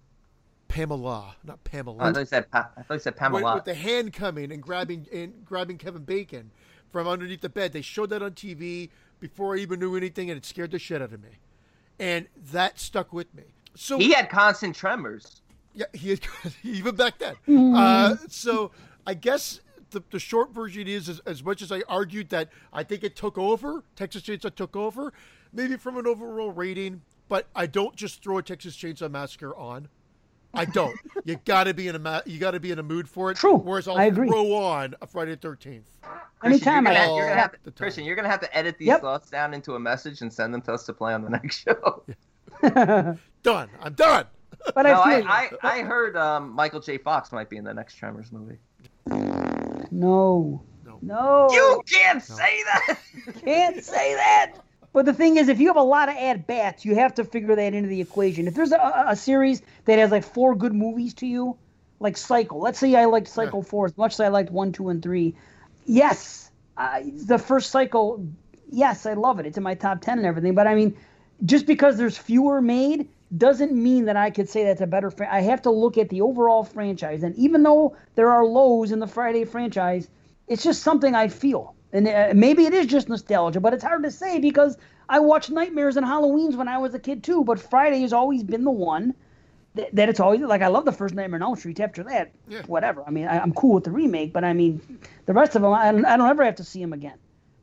Pamela, 0.68 1.34
not 1.44 1.58
Oh, 1.58 1.66
I 1.66 1.68
Pamela, 1.70 2.12
thought 2.12 2.18
you 2.20 2.26
said 2.26 2.50
pa- 2.50 2.70
I 2.76 2.82
thought 2.82 2.94
you 2.94 3.00
said 3.00 3.14
with, 3.14 3.18
Pamela. 3.18 3.54
with 3.54 3.64
the 3.64 3.74
hand 3.74 4.12
coming 4.12 4.52
and 4.52 4.62
grabbing 4.62 5.06
and 5.12 5.44
grabbing 5.44 5.78
Kevin 5.78 6.02
Bacon 6.04 6.50
from 6.90 7.06
underneath 7.06 7.40
the 7.40 7.48
bed. 7.48 7.72
They 7.72 7.82
showed 7.82 8.10
that 8.10 8.22
on 8.22 8.32
TV 8.32 8.90
before 9.20 9.56
I 9.56 9.58
even 9.58 9.80
knew 9.80 9.96
anything, 9.96 10.30
and 10.30 10.38
it 10.38 10.44
scared 10.44 10.70
the 10.70 10.78
shit 10.78 11.02
out 11.02 11.12
of 11.12 11.22
me. 11.22 11.30
And 11.98 12.28
that 12.52 12.78
stuck 12.78 13.12
with 13.12 13.34
me. 13.34 13.44
So 13.74 13.98
he 13.98 14.12
had 14.12 14.30
constant 14.30 14.74
tremors. 14.74 15.42
Yeah, 15.74 15.86
he 15.92 16.10
had, 16.10 16.20
even 16.62 16.96
back 16.96 17.18
then. 17.18 17.34
Uh, 17.76 18.16
so 18.28 18.70
I 19.06 19.14
guess 19.14 19.60
the, 19.90 20.02
the 20.10 20.18
short 20.18 20.52
version 20.52 20.86
is 20.88 21.08
as, 21.08 21.20
as 21.20 21.42
much 21.42 21.62
as 21.62 21.72
I 21.72 21.82
argued 21.88 22.28
that 22.30 22.48
I 22.72 22.82
think 22.82 23.04
it 23.04 23.16
took 23.16 23.38
over, 23.38 23.82
Texas 23.96 24.22
Chainsaw 24.22 24.54
took 24.54 24.76
over, 24.76 25.12
maybe 25.52 25.76
from 25.76 25.96
an 25.96 26.06
overall 26.06 26.50
rating, 26.50 27.02
but 27.28 27.46
I 27.54 27.66
don't 27.66 27.94
just 27.94 28.22
throw 28.22 28.38
a 28.38 28.42
Texas 28.42 28.76
Chainsaw 28.76 29.10
Massacre 29.10 29.54
on. 29.56 29.88
I 30.54 30.64
don't. 30.64 30.96
you 31.24 31.38
gotta 31.44 31.74
be 31.74 31.88
in 31.88 31.94
a 31.94 31.98
ma- 31.98 32.22
you 32.26 32.38
gotta 32.38 32.58
be 32.60 32.70
in 32.70 32.78
a 32.78 32.82
mood 32.82 33.08
for 33.08 33.30
it. 33.30 33.36
True. 33.36 33.56
Whereas 33.56 33.86
I'll 33.86 33.98
I 33.98 34.04
agree. 34.04 34.28
throw 34.28 34.54
on 34.54 34.94
a 35.02 35.06
Friday 35.06 35.32
the 35.32 35.36
Thirteenth. 35.36 35.86
Anytime 36.42 36.84
you're 36.84 36.94
I 36.94 36.96
gonna, 37.06 37.16
you're 37.16 37.28
gonna 37.28 37.40
have 37.40 37.52
to, 37.52 37.58
the 37.64 37.70
time. 37.70 37.76
Christian, 37.84 38.04
you're 38.04 38.16
gonna 38.16 38.28
have 38.30 38.40
to 38.40 38.56
edit 38.56 38.76
these 38.78 38.88
Yep. 38.88 39.00
thoughts 39.02 39.30
down 39.30 39.52
into 39.54 39.74
a 39.74 39.78
message 39.80 40.20
and 40.22 40.32
send 40.32 40.54
them 40.54 40.62
to 40.62 40.72
us 40.72 40.84
to 40.86 40.92
play 40.94 41.12
on 41.12 41.22
the 41.22 41.30
next 41.38 41.64
show. 41.64 42.02
Done. 43.42 43.68
I'm 43.80 43.92
done. 43.94 44.26
but 44.74 44.82
no, 44.82 44.92
I 44.92 45.00
I, 45.02 45.10
feel 45.16 45.20
you. 45.20 45.28
I, 45.28 45.50
I 45.62 45.82
heard 45.82 46.16
um, 46.16 46.50
Michael 46.52 46.80
J. 46.80 46.98
Fox 46.98 47.30
might 47.32 47.48
be 47.50 47.56
in 47.58 47.64
the 47.64 47.74
next 47.74 47.94
Tremors 47.94 48.32
movie. 48.32 48.58
no, 49.06 49.86
No. 49.90 50.62
no, 51.02 51.48
You 51.52 51.82
can't 51.90 52.22
say 52.22 52.62
that. 52.64 52.98
can't 53.44 53.82
say 53.84 54.14
that. 54.14 54.54
But 54.92 55.04
the 55.04 55.12
thing 55.12 55.36
is, 55.36 55.48
if 55.48 55.60
you 55.60 55.68
have 55.68 55.76
a 55.76 55.82
lot 55.82 56.08
of 56.08 56.16
at 56.16 56.46
bats, 56.46 56.84
you 56.84 56.94
have 56.94 57.14
to 57.16 57.24
figure 57.24 57.54
that 57.54 57.74
into 57.74 57.88
the 57.88 58.00
equation. 58.00 58.48
If 58.48 58.54
there's 58.54 58.72
a, 58.72 59.04
a 59.08 59.16
series 59.16 59.62
that 59.84 59.98
has 59.98 60.10
like 60.10 60.24
four 60.24 60.54
good 60.54 60.74
movies 60.74 61.14
to 61.14 61.26
you, 61.26 61.56
like 62.00 62.16
Psycho. 62.16 62.58
Let's 62.58 62.78
say 62.78 62.94
I 62.94 63.06
liked 63.06 63.28
Psycho 63.28 63.62
four 63.62 63.86
as 63.86 63.96
much 63.96 64.14
as 64.14 64.20
I 64.20 64.28
liked 64.28 64.50
one, 64.50 64.72
two, 64.72 64.88
and 64.88 65.02
three. 65.02 65.34
Yes, 65.84 66.50
I, 66.76 67.12
the 67.26 67.38
first 67.38 67.70
Psycho. 67.70 68.24
Yes, 68.70 69.06
I 69.06 69.14
love 69.14 69.40
it. 69.40 69.46
It's 69.46 69.56
in 69.56 69.62
my 69.62 69.74
top 69.74 70.00
ten 70.00 70.18
and 70.18 70.26
everything. 70.26 70.54
But 70.54 70.66
I 70.66 70.74
mean, 70.74 70.96
just 71.44 71.66
because 71.66 71.96
there's 71.96 72.16
fewer 72.16 72.60
made 72.60 73.08
doesn't 73.36 73.72
mean 73.72 74.06
that 74.06 74.16
I 74.16 74.30
could 74.30 74.48
say 74.48 74.64
that's 74.64 74.80
a 74.80 74.86
better. 74.86 75.10
Fran- 75.10 75.30
I 75.30 75.40
have 75.40 75.62
to 75.62 75.70
look 75.70 75.98
at 75.98 76.08
the 76.08 76.20
overall 76.20 76.64
franchise, 76.64 77.22
and 77.22 77.34
even 77.36 77.62
though 77.62 77.96
there 78.14 78.30
are 78.30 78.44
lows 78.44 78.92
in 78.92 79.00
the 79.00 79.06
Friday 79.06 79.44
franchise, 79.44 80.08
it's 80.46 80.62
just 80.62 80.82
something 80.82 81.14
I 81.14 81.28
feel. 81.28 81.74
And 81.92 82.06
uh, 82.06 82.32
maybe 82.34 82.66
it 82.66 82.74
is 82.74 82.86
just 82.86 83.08
nostalgia, 83.08 83.60
but 83.60 83.72
it's 83.72 83.82
hard 83.84 84.02
to 84.04 84.10
say 84.10 84.38
because 84.38 84.76
I 85.08 85.18
watched 85.20 85.50
Nightmares 85.50 85.96
and 85.96 86.06
Halloweens 86.06 86.54
when 86.56 86.68
I 86.68 86.76
was 86.78 86.92
a 86.94 86.98
kid 86.98 87.24
too. 87.24 87.44
But 87.44 87.58
Friday 87.58 88.00
has 88.02 88.12
always 88.12 88.42
been 88.42 88.64
the 88.64 88.70
one 88.70 89.14
that, 89.74 89.94
that 89.94 90.08
it's 90.10 90.20
always 90.20 90.40
like 90.42 90.60
I 90.60 90.66
love 90.66 90.84
the 90.84 90.92
first 90.92 91.14
Nightmare 91.14 91.38
on 91.38 91.42
Elm 91.42 91.56
Street. 91.56 91.80
After 91.80 92.02
that, 92.04 92.32
Yeah. 92.48 92.62
whatever. 92.66 93.02
I 93.06 93.10
mean, 93.10 93.26
I, 93.26 93.38
I'm 93.40 93.54
cool 93.54 93.74
with 93.74 93.84
the 93.84 93.90
remake, 93.90 94.32
but 94.34 94.44
I 94.44 94.52
mean, 94.52 94.80
the 95.26 95.32
rest 95.32 95.56
of 95.56 95.62
them, 95.62 95.72
I 95.72 95.90
don't, 95.92 96.04
I 96.04 96.16
don't 96.18 96.28
ever 96.28 96.44
have 96.44 96.56
to 96.56 96.64
see 96.64 96.80
them 96.80 96.92
again. 96.92 97.16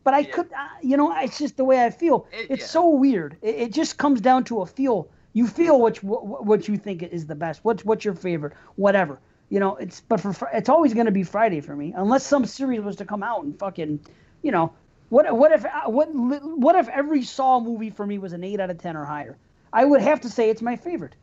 But 0.03 0.15
I 0.15 0.19
Yeah. 0.19 0.31
could, 0.31 0.53
uh, 0.53 0.67
you 0.81 0.97
know, 0.97 1.15
it's 1.19 1.37
just 1.37 1.55
the 1.57 1.65
way 1.65 1.83
I 1.85 1.91
feel. 1.91 2.27
It- 2.31 2.47
it's 2.49 2.61
yeah. 2.61 2.67
so 2.67 2.89
weird. 2.89 3.37
It, 3.43 3.55
it 3.55 3.73
just 3.73 3.97
comes 3.97 4.21
down 4.21 4.43
to 4.45 4.61
a 4.61 4.65
feel. 4.65 5.07
You 5.33 5.45
feel 5.47 5.79
which 5.81 6.01
what, 6.01 6.45
what 6.45 6.67
you 6.67 6.77
think 6.77 7.03
is 7.03 7.27
the 7.27 7.35
best. 7.35 7.59
What's 7.63 7.83
what's 7.85 8.05
your 8.05 8.13
favorite? 8.15 8.53
Whatever. 8.75 9.19
You 9.49 9.59
know, 9.59 9.75
it's 9.75 10.01
but 10.01 10.19
for 10.19 10.35
it's 10.53 10.69
always 10.69 10.93
going 10.93 11.05
to 11.05 11.11
be 11.11 11.23
Friday 11.23 11.61
for 11.61 11.75
me, 11.75 11.93
unless 11.95 12.25
some 12.25 12.45
series 12.45 12.81
was 12.81 12.95
to 12.97 13.05
come 13.05 13.21
out 13.23 13.43
and 13.43 13.57
fucking, 13.59 13.99
you 14.41 14.51
know, 14.51 14.73
what 15.09 15.31
what 15.37 15.51
if 15.51 15.63
uh, 15.65 15.69
what 15.89 16.07
what 16.13 16.75
if 16.75 16.87
every 16.89 17.21
Saw 17.23 17.59
movie 17.59 17.91
for 17.91 18.05
me 18.07 18.17
was 18.17 18.33
an 18.33 18.43
eight 18.43 18.59
out 18.59 18.69
of 18.71 18.79
ten 18.79 18.97
or 18.97 19.05
higher? 19.05 19.37
I 19.71 19.85
would 19.85 20.01
have 20.01 20.19
to 20.21 20.29
say 20.29 20.49
it's 20.49 20.61
my 20.63 20.75
favorite. 20.75 21.13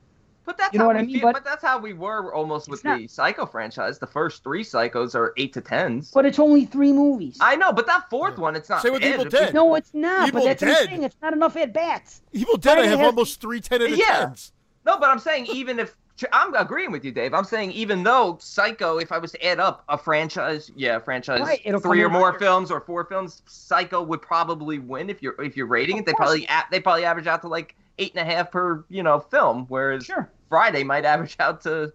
But 0.45 0.59
that's 0.59 0.73
You 0.73 0.81
know 0.81 0.85
how 0.87 0.89
what 0.89 0.97
we 0.97 1.03
I 1.03 1.07
mean? 1.07 1.15
feel- 1.21 1.23
But- 1.29 1.35
but 1.35 1.45
that's 1.45 1.63
how 1.63 1.79
we 1.79 1.93
were 1.93 2.35
almost 2.35 2.69
with 2.69 2.83
not- 2.85 2.99
the 2.99 3.07
Psycho 3.07 3.47
franchise. 3.47 4.01
The 4.01 4.09
first 4.09 4.43
three 4.43 4.65
Psychos 4.65 5.15
are 5.15 5.33
eight 5.37 5.53
to 5.53 5.61
tens. 5.61 6.11
But 6.11 6.27
it's 6.27 6.41
only 6.41 6.65
three 6.65 6.93
movies. 6.93 7.39
I 7.41 7.55
know, 7.55 7.73
but 7.73 7.87
that 7.87 8.11
fourth 8.11 8.39
one, 8.39 8.57
it's 8.57 8.69
not. 8.69 8.83
Same 8.83 8.93
with. 8.95 9.05
Evil 9.05 9.25
Dead. 9.27 9.55
no, 9.55 9.77
it's 9.77 9.95
not. 9.95 10.27
Evil 10.29 10.41
but 10.41 10.47
that's 10.49 10.63
what 10.63 10.69
I'm 10.69 10.75
Dead. 10.75 10.89
saying. 10.89 11.03
It's 11.05 11.17
not 11.23 11.33
enough 11.33 11.57
at 11.57 11.73
bats. 11.73 12.23
Evil 12.33 12.57
Dead, 12.57 12.73
I 12.73 12.75
Friday 12.75 12.89
have 12.89 12.99
has- 12.99 13.07
almost 13.07 13.41
three 13.41 13.61
ten 13.61 13.83
out 13.83 13.93
of 13.93 13.97
Yeah. 13.97 14.19
tens. 14.27 14.53
No, 14.85 14.99
but 14.99 15.11
I'm 15.11 15.21
saying 15.21 15.47
even 15.47 15.79
if 15.79 15.95
I'm 16.33 16.55
agreeing 16.55 16.93
with 16.93 17.05
you, 17.05 17.13
Dave. 17.13 17.35
I'm 17.35 17.45
saying 17.45 17.73
even 17.73 18.03
though 18.03 18.39
Psycho, 18.41 18.99
if 18.99 19.13
I 19.13 19.19
was 19.19 19.33
to 19.33 19.45
add 19.47 19.61
up 19.61 19.85
a 19.89 19.97
franchise, 19.99 20.71
yeah, 20.77 20.99
franchise, 20.99 21.41
Right, 21.41 21.61
three 21.83 22.03
or 22.03 22.09
more 22.09 22.39
films 22.39 22.71
or 22.71 22.81
four 22.81 23.05
films, 23.05 23.43
Psycho 23.47 24.03
would 24.03 24.23
probably 24.23 24.79
win 24.79 25.11
if 25.11 25.23
you're 25.23 25.41
if 25.43 25.57
you're 25.57 25.67
rating 25.67 25.97
Of 25.97 26.03
it. 26.03 26.07
They 26.07 26.13
course. 26.13 26.29
probably 26.29 26.49
they 26.71 26.81
probably 26.81 27.05
average 27.05 27.27
out 27.27 27.43
to 27.43 27.49
like 27.49 27.75
eight 27.99 28.13
and 28.17 28.29
a 28.29 28.31
half 28.35 28.51
per 28.51 28.85
you 28.89 29.03
know 29.03 29.21
film, 29.21 29.67
whereas 29.69 30.05
Sure. 30.05 30.31
Friday 30.49 30.85
might 30.85 31.05
average 31.05 31.37
out 31.41 31.61
to 31.63 31.93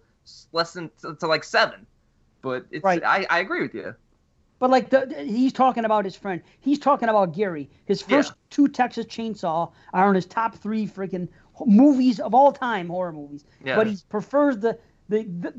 less 0.52 0.72
than 0.72 0.90
to, 1.02 1.14
to 1.16 1.26
like 1.26 1.44
seven. 1.44 1.86
But 2.42 2.66
it's 2.70 2.84
Right. 2.84 3.02
I, 3.04 3.26
I 3.30 3.38
agree 3.40 3.62
with 3.62 3.74
you. 3.74 3.94
But 4.58 4.70
like 4.70 4.90
the, 4.90 5.24
he's 5.24 5.52
talking 5.52 5.84
about 5.84 6.04
his 6.04 6.16
friend. 6.16 6.42
He's 6.60 6.78
talking 6.78 7.08
about 7.08 7.34
Gary. 7.34 7.70
His 7.86 8.02
first 8.02 8.30
Yeah. 8.30 8.36
two 8.50 8.68
Texas 8.68 9.06
Chainsaw 9.06 9.70
are 9.92 10.08
in 10.08 10.14
his 10.14 10.26
top 10.26 10.56
three 10.56 10.86
freaking 10.86 11.28
movies 11.64 12.18
of 12.20 12.34
all 12.34 12.52
time, 12.52 12.88
horror 12.88 13.12
movies. 13.12 13.44
Yeah. 13.64 13.76
But 13.76 13.86
he 13.86 13.96
prefers 14.08 14.58
the 14.58 14.78
the 15.08 15.22
the, 15.22 15.54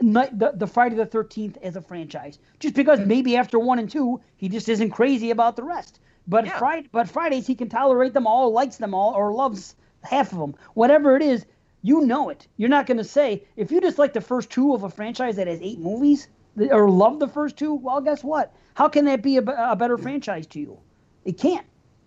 night 0.00 0.36
the, 0.38 0.52
the 0.54 0.66
Friday 0.66 0.96
the 0.96 1.06
Thirteenth 1.06 1.56
as 1.62 1.76
a 1.76 1.80
franchise, 1.80 2.38
just 2.58 2.74
because 2.74 2.98
mm. 2.98 3.06
maybe 3.06 3.36
after 3.36 3.58
one 3.58 3.78
and 3.78 3.88
two 3.90 4.20
he 4.36 4.48
just 4.48 4.68
isn't 4.68 4.90
crazy 4.90 5.30
about 5.30 5.56
the 5.56 5.62
rest. 5.62 6.00
But 6.26 6.46
Yeah. 6.46 6.58
Friday, 6.58 6.88
but 6.92 7.08
Fridays 7.08 7.46
he 7.46 7.54
can 7.54 7.68
tolerate 7.68 8.12
them 8.12 8.26
all, 8.26 8.52
likes 8.52 8.76
them 8.76 8.94
all, 8.94 9.14
or 9.14 9.32
loves 9.32 9.76
half 10.02 10.32
of 10.32 10.38
them. 10.38 10.54
Whatever 10.74 11.16
it 11.16 11.22
is, 11.22 11.46
You 11.84 12.02
know 12.02 12.28
it. 12.28 12.46
You're 12.56 12.68
not 12.68 12.86
going 12.86 12.98
to 12.98 13.04
say 13.04 13.44
if 13.56 13.72
you 13.72 13.80
just 13.80 13.98
like 13.98 14.12
the 14.12 14.20
first 14.20 14.50
two 14.50 14.72
of 14.72 14.84
a 14.84 14.88
franchise 14.88 15.36
that 15.36 15.48
has 15.48 15.60
eight 15.60 15.80
movies 15.80 16.28
or 16.58 16.88
love 16.90 17.18
the 17.18 17.28
first 17.28 17.56
two. 17.56 17.74
Well, 17.74 18.00
guess 18.00 18.22
what? 18.24 18.54
How 18.74 18.88
can 18.88 19.04
that 19.06 19.22
be 19.22 19.36
a, 19.36 19.42
a 19.42 19.76
better 19.76 19.98
franchise 19.98 20.46
to 20.48 20.60
you? 20.60 20.78
It 21.24 21.38
can't. 21.38 21.66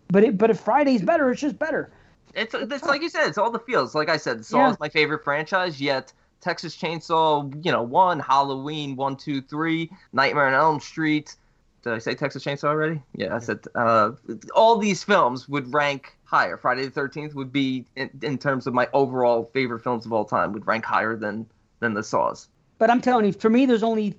But 0.09 0.23
it, 0.23 0.37
but 0.37 0.49
if 0.49 0.59
Friday's 0.59 1.01
better, 1.01 1.31
it's 1.31 1.41
just 1.41 1.57
better. 1.57 1.91
It's 2.33 2.53
it's 2.53 2.83
like 2.83 3.01
you 3.01 3.09
said, 3.09 3.27
it's 3.27 3.37
all 3.37 3.49
the 3.51 3.59
feels. 3.59 3.95
Like 3.95 4.09
I 4.09 4.17
said, 4.17 4.45
Saw 4.45 4.59
Yeah. 4.59 4.71
is 4.71 4.79
my 4.79 4.89
favorite 4.89 5.23
franchise. 5.23 5.79
Yet 5.79 6.11
Texas 6.41 6.75
Chainsaw, 6.75 7.65
you 7.65 7.71
know, 7.71 7.81
one, 7.81 8.19
Halloween, 8.19 8.95
one, 8.95 9.15
two, 9.15 9.41
three, 9.41 9.89
Nightmare 10.13 10.47
on 10.47 10.53
Elm 10.53 10.79
Street. 10.79 11.35
Did 11.83 11.93
I 11.93 11.97
say 11.99 12.13
Texas 12.15 12.43
Chainsaw 12.43 12.65
already? 12.65 13.01
Yeah, 13.15 13.35
I 13.35 13.39
said 13.39 13.59
uh, 13.75 14.11
all 14.53 14.77
these 14.77 15.03
films 15.03 15.47
would 15.47 15.71
rank 15.73 16.17
higher. 16.23 16.57
Friday 16.57 16.83
the 16.85 16.91
Thirteenth 16.91 17.35
would 17.35 17.51
be 17.51 17.85
in, 17.95 18.09
in 18.21 18.37
terms 18.37 18.67
of 18.67 18.73
my 18.73 18.89
overall 18.93 19.49
favorite 19.53 19.81
films 19.81 20.05
of 20.05 20.11
all 20.11 20.25
time 20.25 20.51
would 20.53 20.67
rank 20.67 20.83
higher 20.83 21.15
than 21.15 21.45
than 21.79 21.93
the 21.93 22.03
Saws. 22.03 22.47
But 22.79 22.89
I'm 22.89 23.01
telling 23.01 23.25
you, 23.25 23.31
for 23.33 23.49
me, 23.49 23.65
there's 23.65 23.83
only 23.83 24.15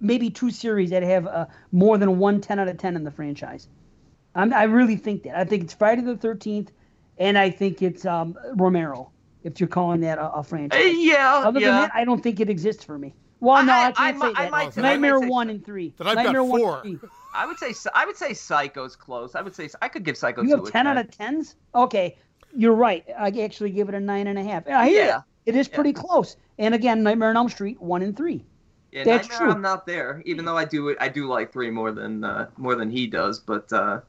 maybe 0.00 0.30
two 0.30 0.50
series 0.50 0.90
that 0.90 1.02
have 1.02 1.26
uh, 1.26 1.46
more 1.72 1.98
than 1.98 2.18
one 2.18 2.40
10 2.40 2.58
out 2.58 2.68
of 2.68 2.76
10 2.78 2.96
in 2.96 3.04
the 3.04 3.10
franchise. 3.10 3.68
I'm, 4.34 4.52
I 4.52 4.64
really 4.64 4.96
think 4.96 5.22
that. 5.24 5.36
I 5.38 5.44
think 5.44 5.64
it's 5.64 5.74
Friday 5.74 6.02
the 6.02 6.16
13th, 6.16 6.68
and 7.18 7.38
I 7.38 7.50
think 7.50 7.82
it's 7.82 8.04
um, 8.04 8.36
Romero, 8.54 9.10
if 9.44 9.60
you're 9.60 9.68
calling 9.68 10.00
that 10.00 10.18
a, 10.18 10.32
a 10.32 10.42
franchise. 10.42 10.80
Uh, 10.84 10.88
yeah, 10.88 11.42
Other 11.44 11.60
yeah. 11.60 11.66
than 11.70 11.80
that, 11.82 11.90
I 11.94 12.04
don't 12.04 12.20
think 12.22 12.40
it 12.40 12.50
exists 12.50 12.82
for 12.84 12.98
me. 12.98 13.14
Well, 13.40 13.64
no, 13.64 13.72
I, 13.72 13.88
I- 13.88 13.92
can't 13.92 14.16
I 14.16 14.20
say 14.20 14.26
I 14.36 14.42
that. 14.44 14.50
might 14.50 14.76
Nightmare 14.76 15.16
I 15.16 15.18
might 15.18 15.24
say- 15.26 15.30
one 15.30 15.50
and 15.50 15.64
three. 15.64 15.94
Then 15.98 16.06
I've 16.08 16.16
Nightmare 16.16 16.42
one 16.44 16.60
four. 16.60 16.80
and. 16.82 17.00
I 17.36 17.46
would 17.46 17.58
say 17.58 17.74
I 17.94 18.06
would 18.06 18.16
say 18.16 18.32
Psycho's 18.32 18.94
close. 18.96 19.34
I 19.34 19.42
would 19.42 19.54
say 19.56 19.68
I 19.82 19.88
could 19.88 20.04
give 20.04 20.16
Psycho 20.16 20.42
You 20.42 20.50
have 20.56 20.64
a 20.66 20.70
10 20.70 20.86
out 20.86 20.96
of 20.98 21.08
10s? 21.08 21.54
Okay, 21.74 22.16
you're 22.56 22.74
right. 22.74 23.04
I 23.18 23.28
actually 23.42 23.70
give 23.70 23.88
it 23.88 23.94
a 23.96 24.00
nine 24.00 24.28
and 24.28 24.38
a 24.38 24.44
half. 24.44 24.68
I 24.68 24.88
hear 24.88 25.04
Yeah. 25.04 25.16
you. 25.16 25.22
It 25.46 25.56
is 25.56 25.68
Yeah. 25.68 25.74
pretty 25.74 25.92
close. 25.94 26.36
And 26.58 26.74
again, 26.74 27.02
Nightmare 27.02 27.30
on 27.30 27.36
Elm 27.36 27.48
Street 27.48 27.80
one 27.82 28.02
and 28.02 28.16
three. 28.16 28.44
Yeah, 28.94 29.02
That's 29.02 29.26
true. 29.26 29.50
I'm 29.50 29.60
not 29.60 29.86
there, 29.86 30.22
even 30.24 30.44
though 30.44 30.56
I 30.56 30.64
do 30.64 30.94
I 31.00 31.08
do 31.08 31.26
like 31.26 31.52
three 31.52 31.68
more 31.68 31.90
than 31.90 32.22
uh, 32.22 32.46
more 32.56 32.76
than 32.76 32.88
he 32.90 33.08
does. 33.08 33.40
But 33.40 33.72
uh, 33.72 34.00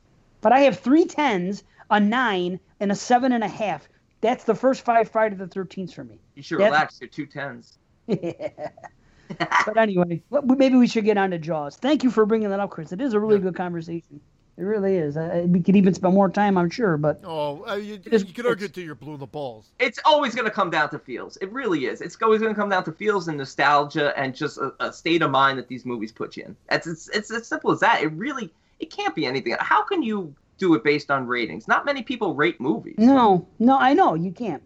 But 0.41 0.51
I 0.51 0.59
have 0.59 0.79
three 0.79 1.05
tens, 1.05 1.63
a 1.89 1.99
nine, 1.99 2.59
and 2.79 2.91
a 2.91 2.95
seven 2.95 3.31
and 3.31 3.43
a 3.43 3.47
half. 3.47 3.89
That's 4.21 4.43
the 4.43 4.53
first 4.53 4.85
five 4.85 5.09
Friday 5.09 5.35
the 5.35 5.47
13th 5.47 5.93
for 5.93 6.03
me. 6.03 6.19
you 6.35 6.43
should 6.43 6.59
Yeah. 6.59 6.65
relax. 6.67 7.01
You're 7.01 7.09
two 7.09 7.25
tens. 7.25 7.79
but 8.07 9.75
anyway, 9.75 10.21
maybe 10.29 10.75
we 10.75 10.85
should 10.87 11.03
get 11.05 11.17
on 11.17 11.31
to 11.31 11.39
Jaws. 11.39 11.77
Thank 11.77 12.03
you 12.03 12.11
for 12.11 12.27
bringing 12.27 12.49
that 12.49 12.59
up, 12.59 12.69
Chris. 12.69 12.91
It 12.91 13.01
is 13.01 13.13
a 13.13 13.19
really 13.19 13.35
Yeah. 13.37 13.41
good 13.41 13.55
conversation. 13.55 14.21
It 14.57 14.63
really 14.63 14.95
is. 14.95 15.17
Uh, 15.17 15.43
we 15.47 15.59
could 15.59 15.75
even 15.75 15.93
spend 15.93 16.13
more 16.13 16.29
time, 16.29 16.57
I'm 16.57 16.69
sure. 16.69 16.95
But 16.95 17.19
Oh, 17.25 17.65
uh, 17.67 17.75
you, 17.75 17.95
It's- 17.95 18.23
you 18.25 18.33
can 18.33 18.45
argue 18.45 18.69
till 18.69 18.83
you're 18.85 18.95
blue 18.95 19.15
in 19.15 19.19
the 19.19 19.27
balls. 19.27 19.71
It's 19.79 19.99
always 20.05 20.33
going 20.33 20.45
to 20.45 20.51
come 20.51 20.69
down 20.69 20.89
to 20.91 20.99
feels. 20.99 21.35
It 21.37 21.51
really 21.51 21.87
is. 21.87 21.99
It's 21.99 22.15
always 22.21 22.39
going 22.41 22.53
to 22.55 22.59
come 22.59 22.69
down 22.69 22.85
to 22.85 22.93
feels 22.93 23.27
and 23.27 23.37
nostalgia 23.37 24.17
and 24.17 24.33
just 24.33 24.57
a, 24.57 24.73
a 24.79 24.93
state 24.93 25.21
of 25.21 25.31
mind 25.31 25.57
that 25.59 25.67
these 25.67 25.85
movies 25.85 26.13
put 26.13 26.37
you 26.37 26.45
in. 26.45 26.55
It's, 26.71 26.87
it's 26.87 27.09
it's 27.09 27.31
as 27.31 27.47
simple 27.47 27.71
as 27.71 27.81
that. 27.81 28.01
It 28.01 28.07
really 28.13 28.53
it 28.79 28.91
can't 28.91 29.13
be 29.13 29.25
anything. 29.25 29.57
How 29.59 29.83
can 29.83 30.01
you 30.01 30.33
do 30.57 30.73
it 30.75 30.85
based 30.85 31.11
on 31.11 31.27
ratings? 31.27 31.67
Not 31.67 31.85
many 31.85 32.01
people 32.01 32.33
rate 32.33 32.61
movies. 32.61 32.95
no, 32.97 33.45
no, 33.59 33.77
I 33.77 33.93
know 33.93 34.13
you 34.13 34.31
can't. 34.31 34.63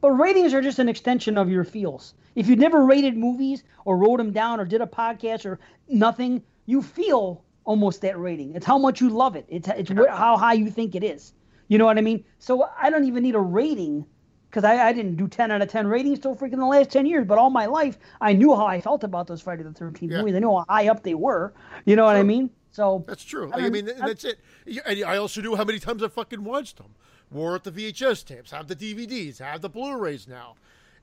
But 0.00 0.10
ratings 0.12 0.52
are 0.52 0.62
just 0.62 0.80
an 0.80 0.88
extension 0.88 1.38
of 1.38 1.48
your 1.48 1.62
feels. 1.64 2.14
If 2.34 2.48
you 2.48 2.56
never 2.56 2.84
rated 2.84 3.16
movies 3.16 3.62
or 3.84 3.96
wrote 3.98 4.16
them 4.18 4.32
down 4.32 4.58
or 4.58 4.64
did 4.64 4.80
a 4.80 4.86
podcast 4.86 5.44
or 5.46 5.58
nothing, 5.88 6.42
you 6.66 6.82
feel 6.82 7.42
almost 7.68 8.00
that 8.00 8.18
rating. 8.18 8.54
It's 8.54 8.64
how 8.64 8.78
much 8.78 9.00
you 9.02 9.10
love 9.10 9.36
it. 9.36 9.44
It's 9.48 9.68
it's 9.68 9.90
wh- 9.90 10.08
how 10.08 10.36
high 10.38 10.54
you 10.54 10.70
think 10.70 10.94
it 10.94 11.04
is. 11.04 11.34
You 11.68 11.76
know 11.76 11.84
what 11.84 11.98
I 11.98 12.00
mean? 12.00 12.24
So 12.38 12.66
I 12.80 12.88
don't 12.88 13.04
even 13.04 13.22
need 13.22 13.34
a 13.34 13.40
rating 13.40 14.06
because 14.48 14.64
I, 14.64 14.88
I 14.88 14.92
didn't 14.94 15.16
do 15.16 15.28
10 15.28 15.50
out 15.50 15.60
of 15.60 15.68
10 15.68 15.86
ratings 15.86 16.18
till 16.18 16.34
freaking 16.34 16.56
the 16.56 16.64
last 16.64 16.90
10 16.90 17.04
years. 17.04 17.26
But 17.26 17.36
all 17.36 17.50
my 17.50 17.66
life, 17.66 17.98
I 18.22 18.32
knew 18.32 18.54
how 18.56 18.64
I 18.66 18.80
felt 18.80 19.04
about 19.04 19.26
those 19.26 19.42
Friday 19.42 19.64
the 19.64 19.70
13th 19.70 20.10
Yeah. 20.10 20.18
movies. 20.20 20.34
I 20.34 20.38
knew 20.38 20.48
how 20.56 20.64
high 20.66 20.88
up 20.88 21.02
they 21.02 21.12
were. 21.14 21.52
You 21.84 21.94
know 21.96 22.04
what 22.06 22.16
I 22.16 22.22
mean? 22.22 22.48
So 22.70 23.04
That's 23.06 23.22
true. 23.22 23.50
I 23.52 23.66
I, 23.66 23.68
mean, 23.68 23.86
and 23.86 24.00
that's 24.08 24.24
it. 24.24 24.38
And 24.86 25.04
I 25.04 25.18
also 25.18 25.42
knew 25.42 25.54
how 25.54 25.64
many 25.64 25.78
times 25.78 26.02
I 26.02 26.08
fucking 26.08 26.42
watched 26.42 26.78
them. 26.78 26.94
Wore 27.30 27.54
at 27.54 27.64
the 27.64 27.70
VHS 27.70 28.24
tapes, 28.24 28.50
have 28.52 28.68
the 28.68 28.76
DVDs, 28.76 29.38
have 29.40 29.60
the 29.60 29.68
Blu-rays 29.68 30.26
now, 30.26 30.54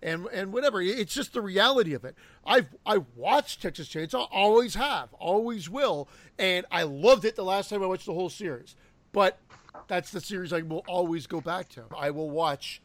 and 0.05 0.27
and 0.27 0.53
whatever. 0.53 0.81
It's 0.81 1.13
just 1.13 1.33
the 1.33 1.41
reality 1.41 1.93
of 1.93 2.05
it. 2.05 2.15
I've 2.45 2.67
I 2.85 2.99
watched 3.15 3.61
Texas 3.61 3.89
Chainsaw, 3.89 4.27
always 4.31 4.75
have, 4.75 5.11
always 5.15 5.69
will, 5.69 6.07
and 6.39 6.65
I 6.71 6.83
loved 6.83 7.25
it 7.25 7.35
the 7.35 7.43
last 7.43 7.69
time 7.69 7.81
I 7.83 7.87
watched 7.87 8.05
the 8.05 8.13
whole 8.13 8.29
series. 8.29 8.75
But 9.11 9.39
that's 9.87 10.11
the 10.11 10.21
series 10.21 10.53
I 10.53 10.61
will 10.61 10.83
always 10.87 11.25
go 11.27 11.41
back 11.41 11.69
to. 11.69 11.83
I 11.97 12.11
will 12.11 12.29
watch, 12.29 12.81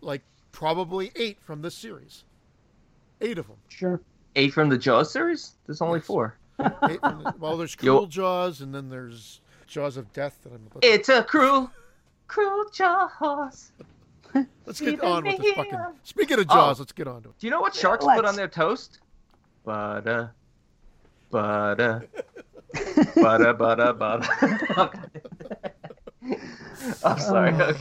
like 0.00 0.22
probably 0.52 1.10
eight 1.16 1.38
from 1.40 1.62
this 1.62 1.74
series, 1.74 2.24
eight 3.20 3.38
of 3.38 3.46
them. 3.48 3.56
sure. 3.68 4.00
Eight 4.36 4.52
from 4.52 4.68
the 4.68 4.78
Jaws 4.78 5.10
series. 5.12 5.54
There's 5.66 5.80
only 5.80 5.98
Yes. 5.98 6.06
four. 6.06 6.36
Eight 6.60 7.00
from 7.00 7.24
the- 7.24 7.34
well, 7.40 7.56
there's 7.56 7.74
Yo- 7.82 7.96
Cruel 7.96 8.06
Jaws, 8.06 8.60
and 8.60 8.72
then 8.72 8.88
there's 8.90 9.40
Jaws 9.66 9.96
of 9.96 10.12
Death. 10.12 10.38
That 10.44 10.50
I'm 10.52 10.66
about 10.70 10.82
to 10.82 10.88
It's 10.88 11.08
a 11.08 11.24
cruel, 11.24 11.68
cruel 12.28 12.66
Jaws. 12.72 13.72
Let's 14.66 14.80
get 14.80 15.02
on 15.02 15.24
with 15.24 15.38
this 15.40 15.52
fucking. 15.54 15.78
Speaking 16.04 16.38
of 16.38 16.46
Oh. 16.48 16.54
Jaws, 16.54 16.78
let's 16.78 16.92
get 16.92 17.06
on 17.08 17.22
to 17.22 17.30
it. 17.30 17.38
Do 17.38 17.46
you 17.46 17.50
know 17.50 17.60
what 17.60 17.74
sharks 17.74 18.04
let's. 18.04 18.18
put 18.20 18.24
on 18.28 18.36
their 18.36 18.48
toast? 18.48 19.00
Butter, 19.64 20.32
butter, 21.30 22.08
butter, 23.16 23.52
butter, 23.54 23.92
butter. 23.92 24.28
I'm 27.04 27.18
sorry. 27.18 27.52
Oh. 27.54 27.60
Okay. 27.70 27.78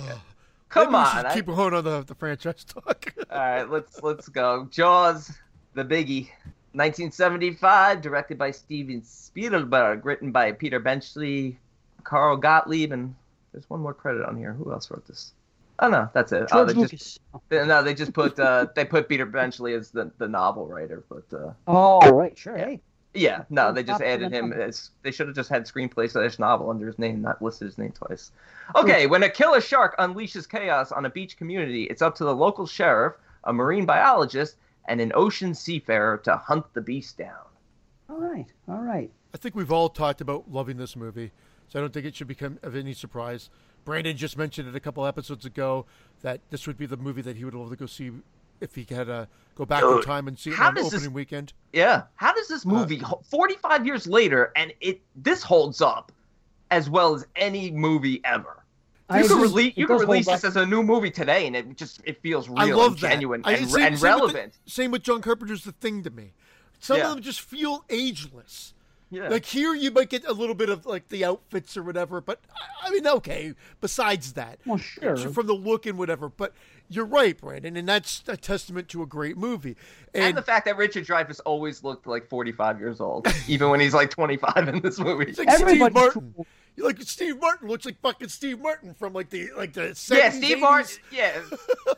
Come 0.70 0.92
Maybe 0.92 1.04
we 1.04 1.20
on. 1.20 1.26
I- 1.26 1.34
keep 1.34 1.46
going 1.48 1.74
on 1.74 1.84
the, 1.84 2.04
the 2.04 2.16
franchise 2.16 2.64
talk. 2.64 3.14
All 3.32 3.38
right, 3.40 3.70
let's 3.70 4.02
let's 4.04 4.28
go. 4.30 4.68
Jaws, 4.72 5.32
the 5.74 5.84
biggie. 5.84 6.30
1975, 6.74 8.00
directed 8.02 8.38
by 8.38 8.52
Steven 8.52 9.04
Spielberg, 9.04 10.06
written 10.06 10.32
by 10.32 10.52
Peter 10.52 10.80
Benchley, 10.80 11.58
Carl 12.04 12.38
Gottlieb, 12.38 12.92
and 12.92 13.16
there's 13.52 13.68
one 13.72 13.80
more 13.80 13.94
credit 13.96 14.24
on 14.24 14.38
here. 14.38 14.54
Who 14.54 14.72
else 14.72 14.92
wrote 14.92 15.08
this? 15.08 15.34
Oh 15.82 15.90
no, 15.90 16.10
that's 16.14 16.32
it. 16.32 16.44
Oh, 16.52 16.66
George 16.66 16.68
they 16.68 16.74
Lucas. 16.74 16.92
just 16.92 17.20
no, 17.52 17.84
they 17.84 17.94
just 17.94 18.14
put 18.14 18.40
uh, 18.40 18.68
they 18.76 18.86
put 18.86 19.08
Peter 19.08 19.26
Benchley 19.26 19.74
as 19.74 19.92
the, 19.92 20.12
the 20.18 20.28
novel 20.28 20.68
writer, 20.68 21.04
but 21.10 21.24
uh, 21.34 21.54
Oh, 21.68 22.10
right. 22.12 22.38
Sure. 22.38 22.58
Hey. 22.58 22.82
yeah, 23.14 23.44
no, 23.50 23.72
they 23.72 23.84
just 23.84 24.02
added 24.02 24.32
him. 24.34 24.52
As, 24.54 24.92
they 25.04 25.12
should 25.12 25.28
have 25.28 25.36
just 25.36 25.50
had 25.50 25.64
screenplay 25.66 26.12
slash 26.12 26.38
novel 26.38 26.70
under 26.70 26.86
his 26.86 27.00
name, 27.00 27.22
not 27.22 27.42
listed 27.42 27.68
his 27.68 27.78
name 27.78 27.92
twice. 27.94 28.32
Okay, 28.76 29.08
when 29.08 29.24
a 29.24 29.30
killer 29.30 29.62
shark 29.62 29.98
unleashes 29.98 30.48
chaos 30.50 30.92
on 30.92 31.06
a 31.06 31.10
beach 31.10 31.38
community, 31.38 31.86
it's 31.86 32.02
up 32.02 32.14
to 32.16 32.24
the 32.26 32.36
local 32.36 32.68
sheriff, 32.68 33.16
a 33.46 33.54
marine 33.54 33.86
biologist, 33.86 34.58
and 34.88 35.00
an 35.00 35.12
ocean 35.16 35.54
seafarer 35.56 36.18
to 36.18 36.36
hunt 36.36 36.66
the 36.74 36.82
beast 36.82 37.18
down. 37.18 37.46
All 38.10 38.20
right. 38.20 38.48
All 38.68 38.82
right. 38.82 39.10
I 39.34 39.38
think 39.38 39.56
we've 39.56 39.72
all 39.72 39.90
talked 39.90 40.20
about 40.22 40.52
loving 40.52 40.78
this 40.78 40.96
movie, 40.96 41.32
so 41.68 41.80
I 41.80 41.82
don't 41.82 41.94
think 41.94 42.06
it 42.06 42.16
should 42.16 42.28
become 42.28 42.60
of 42.64 42.76
any 42.76 42.94
surprise. 42.94 43.50
Brandon 43.90 44.16
just 44.16 44.38
mentioned 44.38 44.70
it 44.70 44.76
a 44.76 44.80
couple 44.80 45.04
episodes 45.08 45.46
ago 45.46 45.88
that 46.22 46.42
this 46.52 46.68
would 46.68 46.78
be 46.78 46.86
the 46.86 46.96
movie 46.96 47.24
that 47.24 47.36
he 47.36 47.44
would 47.44 47.56
love 47.56 47.72
to 47.72 47.76
go 47.76 47.88
see 47.88 48.12
if 48.62 48.76
he 48.76 48.86
had 48.94 49.08
to 49.08 49.28
go 49.56 49.66
back 49.66 49.82
in 49.84 50.02
time 50.04 50.28
and 50.28 50.38
see 50.38 50.52
it 50.52 50.60
on 50.60 50.78
opening 50.78 50.92
this- 50.92 51.08
weekend. 51.10 51.54
Yeah, 51.74 52.04
how 52.16 52.32
does 52.34 52.48
this 52.48 52.68
uh, 52.68 52.70
movie, 52.70 52.98
ho 53.00 53.20
45 53.32 53.88
years 53.88 54.06
later, 54.06 54.52
and 54.56 54.72
it 54.80 55.02
this 55.16 55.42
holds 55.42 55.82
up 55.82 56.12
as 56.70 56.88
well 56.88 57.16
as 57.16 57.26
any 57.36 57.72
movie 57.72 58.22
ever? 58.26 58.64
You 59.12 59.24
could, 59.24 59.32
agree. 59.32 59.42
release, 59.42 59.74
you 59.76 59.86
It 59.86 59.88
could 59.88 60.02
release 60.02 60.28
this 60.28 60.44
as 60.44 60.56
a 60.56 60.68
new 60.68 60.84
movie 60.84 61.10
today, 61.10 61.48
and 61.48 61.56
it 61.56 61.76
just 61.76 62.00
it 62.04 62.22
feels 62.22 62.48
real 62.48 62.60
I 62.60 62.66
love 62.66 62.92
and 62.92 63.02
that. 63.02 63.10
genuine 63.10 63.42
I- 63.44 63.54
and, 63.54 63.68
same- 63.68 63.68
and 63.68 63.72
same 63.72 63.92
with 63.92 64.00
the- 64.02 64.06
relevant. 64.06 64.60
same 64.68 64.92
with 64.92 65.02
John 65.02 65.22
Carpenter's 65.24 65.64
The 65.64 65.72
Thing 65.72 66.04
to 66.04 66.12
me. 66.12 66.34
Some 66.80 66.98
Yeah. 66.98 67.08
of 67.10 67.16
them 67.16 67.24
just 67.24 67.42
feel 67.42 67.84
ageless. 67.90 68.76
Yeah. 69.12 69.30
Like 69.30 69.46
here, 69.46 69.74
you 69.76 69.92
might 69.92 70.10
get 70.10 70.26
a 70.26 70.34
little 70.34 70.56
bit 70.56 70.70
of 70.70 70.86
like 70.86 71.10
the 71.10 71.26
outfits 71.26 71.76
or 71.78 71.84
whatever, 71.84 72.22
but 72.22 72.42
I- 72.56 72.88
I 72.88 72.92
mean, 72.92 73.06
okay. 73.08 73.54
Besides 73.82 74.34
that, 74.34 74.60
Well, 74.66 74.78
sure. 74.78 75.16
from 75.18 75.48
the 75.48 75.54
look 75.54 75.86
and 75.86 75.98
whatever. 75.98 76.30
But 76.30 76.54
you're 76.90 77.06
right, 77.06 77.40
Brandon, 77.40 77.76
and 77.78 77.88
that's 77.88 78.24
a 78.28 78.36
testament 78.38 78.88
to 78.90 79.04
a 79.04 79.06
great 79.06 79.38
movie. 79.38 79.76
and, 80.14 80.24
And, 80.24 80.38
the 80.38 80.42
fact 80.42 80.66
that 80.66 80.76
Richard 80.78 81.06
Dreyfuss 81.06 81.40
always 81.46 81.84
looked 81.84 82.08
like 82.08 82.28
45 82.28 82.80
years 82.80 83.00
old, 83.00 83.28
even 83.48 83.70
when 83.70 83.80
he's 83.80 83.94
like 83.94 84.10
25 84.10 84.68
in 84.70 84.82
this 84.82 84.98
movie. 85.00 85.26
it's 85.30 85.40
like 85.40 85.52
Steve 85.52 85.92
Martin. 85.94 86.34
cool. 86.36 86.48
You 86.76 86.86
like 86.86 87.02
Steve 87.02 87.40
Martin 87.42 87.68
looks 87.68 87.84
like 87.86 88.00
fucking 88.02 88.30
Steve 88.30 88.60
Martin 88.62 88.94
from 88.94 89.12
like 89.12 89.30
the 89.30 89.50
like 89.58 89.74
the 89.74 89.90
70s, 89.90 90.18
Yeah, 90.18 90.30
Steve 90.30 90.58
80s. 90.58 90.62
Martin. 90.62 90.98
Yeah, 91.12 91.42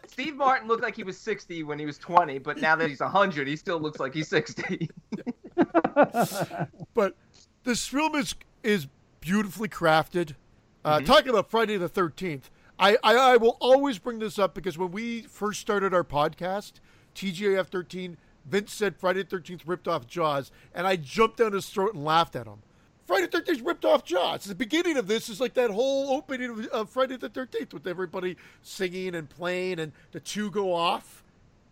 Steve 0.07 0.35
Martin 0.35 0.67
looked 0.67 0.81
like 0.81 0.95
he 0.95 1.03
was 1.03 1.17
60 1.19 1.61
when 1.63 1.77
he 1.77 1.85
was 1.85 1.99
20, 1.99 2.39
but 2.39 2.57
now 2.59 2.75
that 2.75 2.89
he's 2.89 2.99
100, 2.99 3.47
he 3.47 3.55
still 3.55 3.79
looks 3.79 3.99
like 3.99 4.13
he's 4.13 4.27
60. 4.27 4.89
But 6.93 7.15
this 7.63 7.87
film 7.87 8.15
is 8.15 8.35
is 8.63 8.87
beautifully 9.19 9.69
crafted. 9.69 10.35
Uh, 10.83 10.97
Mm-hmm. 10.97 11.05
Talking 11.05 11.29
about 11.29 11.49
Friday 11.51 11.77
the 11.77 11.87
Thirteenth, 11.89 12.49
I, 12.79 12.97
I 13.03 13.15
I 13.15 13.37
will 13.37 13.57
always 13.59 13.99
bring 13.99 14.19
this 14.19 14.39
up 14.39 14.53
because 14.55 14.77
when 14.77 14.91
we 14.91 15.21
first 15.21 15.61
started 15.61 15.93
our 15.93 16.03
podcast, 16.03 16.73
TGAF 17.15 17.67
thirteen, 17.67 18.17
Vince 18.45 18.73
said 18.73 18.95
Friday 18.97 19.21
the 19.23 19.29
Thirteenth 19.29 19.61
ripped 19.67 19.87
off 19.87 20.07
Jaws, 20.07 20.51
and 20.73 20.87
I 20.87 20.95
jumped 20.95 21.37
down 21.37 21.53
his 21.53 21.69
throat 21.69 21.93
and 21.93 22.03
laughed 22.03 22.35
at 22.35 22.47
him. 22.47 22.63
Friday 23.05 23.27
the 23.27 23.31
Thirteenth 23.31 23.61
ripped 23.61 23.85
off 23.85 24.03
Jaws. 24.03 24.45
The 24.45 24.55
beginning 24.55 24.97
of 24.97 25.05
this 25.07 25.29
is 25.29 25.39
like 25.39 25.53
that 25.53 25.69
whole 25.69 26.09
opening 26.11 26.49
of, 26.49 26.65
of 26.67 26.89
Friday 26.89 27.17
the 27.17 27.29
Thirteenth 27.29 27.73
with 27.75 27.85
everybody 27.85 28.37
singing 28.63 29.13
and 29.13 29.29
playing, 29.29 29.79
and 29.79 29.91
the 30.13 30.19
two 30.19 30.49
go 30.49 30.73
off. 30.73 31.23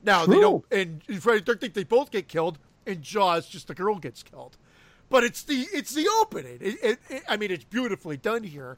Now 0.03 0.25
they 0.27 0.39
don't, 0.39 0.63
and 0.71 1.01
Friday 1.19 1.39
the 1.39 1.45
Thirteenth 1.45 1.73
they 1.73 1.83
both 1.83 2.11
get 2.11 2.27
killed. 2.27 2.59
In 2.85 3.01
Jaws, 3.01 3.47
just 3.47 3.67
the 3.67 3.75
girl 3.75 3.99
gets 3.99 4.23
killed. 4.23 4.57
But 5.09 5.23
it's 5.23 5.43
the 5.43 5.65
it's 5.73 5.93
the 5.93 6.07
opening. 6.21 6.57
It, 6.61 6.77
it, 6.83 6.99
it- 7.09 7.23
I 7.27 7.37
mean, 7.37 7.51
it's 7.51 7.63
beautifully 7.63 8.17
done 8.17 8.43
here. 8.43 8.77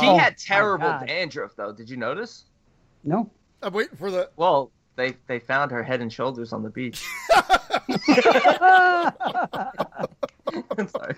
She 0.00 0.06
Uh, 0.06 0.16
had 0.16 0.38
terrible 0.38 0.86
God. 0.88 1.06
dandruff, 1.08 1.56
though. 1.56 1.72
Did 1.72 1.90
you 1.90 1.96
notice? 1.96 2.44
No. 3.02 3.30
I'm 3.62 3.72
waiting 3.74 3.96
for 3.96 4.10
the. 4.10 4.30
Well, 4.36 4.70
they 4.96 5.16
they 5.26 5.38
found 5.38 5.70
her 5.72 5.82
head 5.82 6.00
and 6.00 6.12
shoulders 6.12 6.52
on 6.52 6.62
the 6.62 6.70
beach. 6.70 7.04
I'm 10.76 10.88
sorry. 10.88 11.14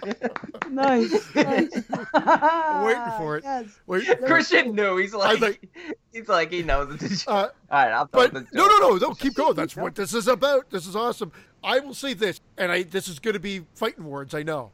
nice. 0.71 1.35
nice. 1.35 1.83
I'm 2.15 2.85
waiting 2.87 3.13
for 3.19 3.37
it. 3.37 3.45
Yes. 3.45 3.67
Wait, 3.87 4.07
Christian 4.27 4.75
knew. 4.75 4.97
He's 4.97 5.15
like, 5.15 5.41
like- 5.41 5.69
he's 6.13 6.29
like, 6.29 6.51
he 6.53 6.63
knows 6.63 7.03
it. 7.03 7.25
uh, 7.29 7.31
All 7.33 7.49
right, 7.71 7.91
I'll 7.93 8.07
tell 8.07 8.29
But 8.29 8.35
the 8.35 8.47
no, 8.53 8.67
no, 8.67 8.79
no, 8.79 8.97
no. 8.97 9.15
Keep 9.15 9.35
going. 9.35 9.55
That's 9.55 9.77
what 9.77 9.95
this 9.95 10.15
is 10.15 10.29
about. 10.29 10.71
This 10.71 10.87
is 10.87 10.97
awesome. 10.97 11.33
I 11.63 11.81
will 11.81 11.95
say 11.95 12.15
this, 12.15 12.41
and 12.57 12.71
I 12.71 12.83
this 12.83 13.09
is 13.09 13.19
going 13.19 13.35
to 13.35 13.41
be 13.41 13.63
fighting 13.75 14.05
words. 14.05 14.35
I 14.35 14.43
know. 14.43 14.71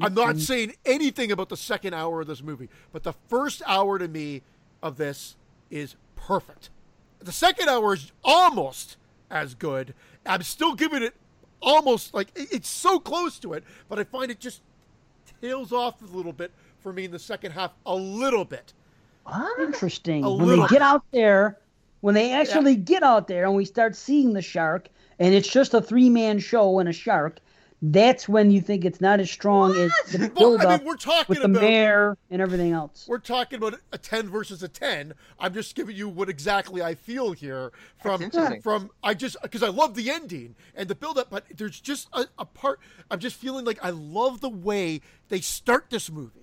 I'm 0.00 0.14
not 0.14 0.38
saying 0.38 0.74
anything 0.86 1.30
about 1.30 1.48
the 1.50 1.56
second 1.56 1.94
hour 1.94 2.22
of 2.22 2.26
this 2.26 2.42
movie, 2.42 2.68
but 2.92 3.02
the 3.02 3.12
first 3.28 3.62
hour 3.66 3.98
to 3.98 4.08
me 4.08 4.42
of 4.82 4.96
this 4.96 5.36
is 5.70 5.96
perfect. 6.16 6.70
The 7.20 7.30
second 7.32 7.68
hour 7.68 7.94
is 7.94 8.10
almost 8.24 8.96
as 9.30 9.54
good. 9.54 9.94
I'm 10.26 10.42
still 10.42 10.74
giving 10.74 11.02
it 11.02 11.14
almost 11.62 12.14
like 12.14 12.28
it's 12.34 12.68
so 12.68 12.98
close 12.98 13.38
to 13.40 13.52
it, 13.54 13.64
but 13.88 13.98
I 13.98 14.04
find 14.04 14.30
it 14.30 14.40
just 14.40 14.60
tails 15.40 15.72
off 15.72 16.02
a 16.02 16.16
little 16.16 16.32
bit 16.32 16.52
for 16.80 16.92
me 16.92 17.04
in 17.04 17.10
the 17.10 17.18
second 17.18 17.52
half, 17.52 17.72
a 17.86 17.94
little 17.94 18.44
bit. 18.44 18.72
Ah. 19.26 19.48
Interesting. 19.60 20.24
A 20.24 20.30
when 20.30 20.46
little. 20.46 20.66
they 20.66 20.74
get 20.74 20.82
out 20.82 21.04
there, 21.12 21.58
when 22.00 22.14
they 22.14 22.32
actually 22.32 22.76
get 22.76 23.02
out 23.02 23.28
there 23.28 23.44
and 23.44 23.54
we 23.54 23.64
start 23.64 23.94
seeing 23.96 24.32
the 24.32 24.42
shark, 24.42 24.88
and 25.18 25.34
it's 25.34 25.48
just 25.48 25.74
a 25.74 25.80
three 25.80 26.10
man 26.10 26.38
show 26.38 26.78
and 26.78 26.88
a 26.88 26.92
shark, 26.92 27.38
that's 27.84 28.28
when 28.28 28.50
you 28.52 28.60
think 28.60 28.84
it's 28.84 29.00
not 29.00 29.18
as 29.18 29.28
strong 29.30 29.76
as 29.76 29.90
the 30.12 30.18
Well, 30.36 30.56
build 30.56 30.60
I 30.60 30.74
up 30.74 30.80
mean, 30.80 30.86
we're 30.88 30.96
talking 30.96 31.26
with 31.28 31.38
the 31.40 31.44
about 31.46 31.62
mayor 31.62 32.16
and 32.30 32.40
everything 32.40 32.70
else. 32.72 33.06
we're 33.08 33.18
talking 33.18 33.56
about 33.58 33.74
a 33.92 33.98
10 33.98 34.28
versus 34.28 34.62
a 34.62 34.68
10 34.68 35.14
i'm 35.40 35.52
just 35.52 35.74
giving 35.74 35.96
you 35.96 36.08
what 36.08 36.28
exactly 36.28 36.80
i 36.80 36.94
feel 36.94 37.32
here 37.32 37.72
from 38.00 38.30
from 38.62 38.90
i 39.02 39.14
just 39.14 39.36
because 39.42 39.62
i 39.64 39.68
love 39.68 39.94
the 39.96 40.10
ending 40.10 40.54
and 40.76 40.88
the 40.88 40.94
build 40.94 41.18
up 41.18 41.28
but 41.28 41.44
there's 41.56 41.80
just 41.80 42.08
a, 42.12 42.26
a 42.38 42.44
part 42.44 42.78
i'm 43.10 43.18
just 43.18 43.34
feeling 43.36 43.64
like 43.64 43.78
i 43.84 43.90
love 43.90 44.40
the 44.40 44.48
way 44.48 45.00
they 45.28 45.40
start 45.40 45.86
this 45.90 46.10
movie. 46.10 46.38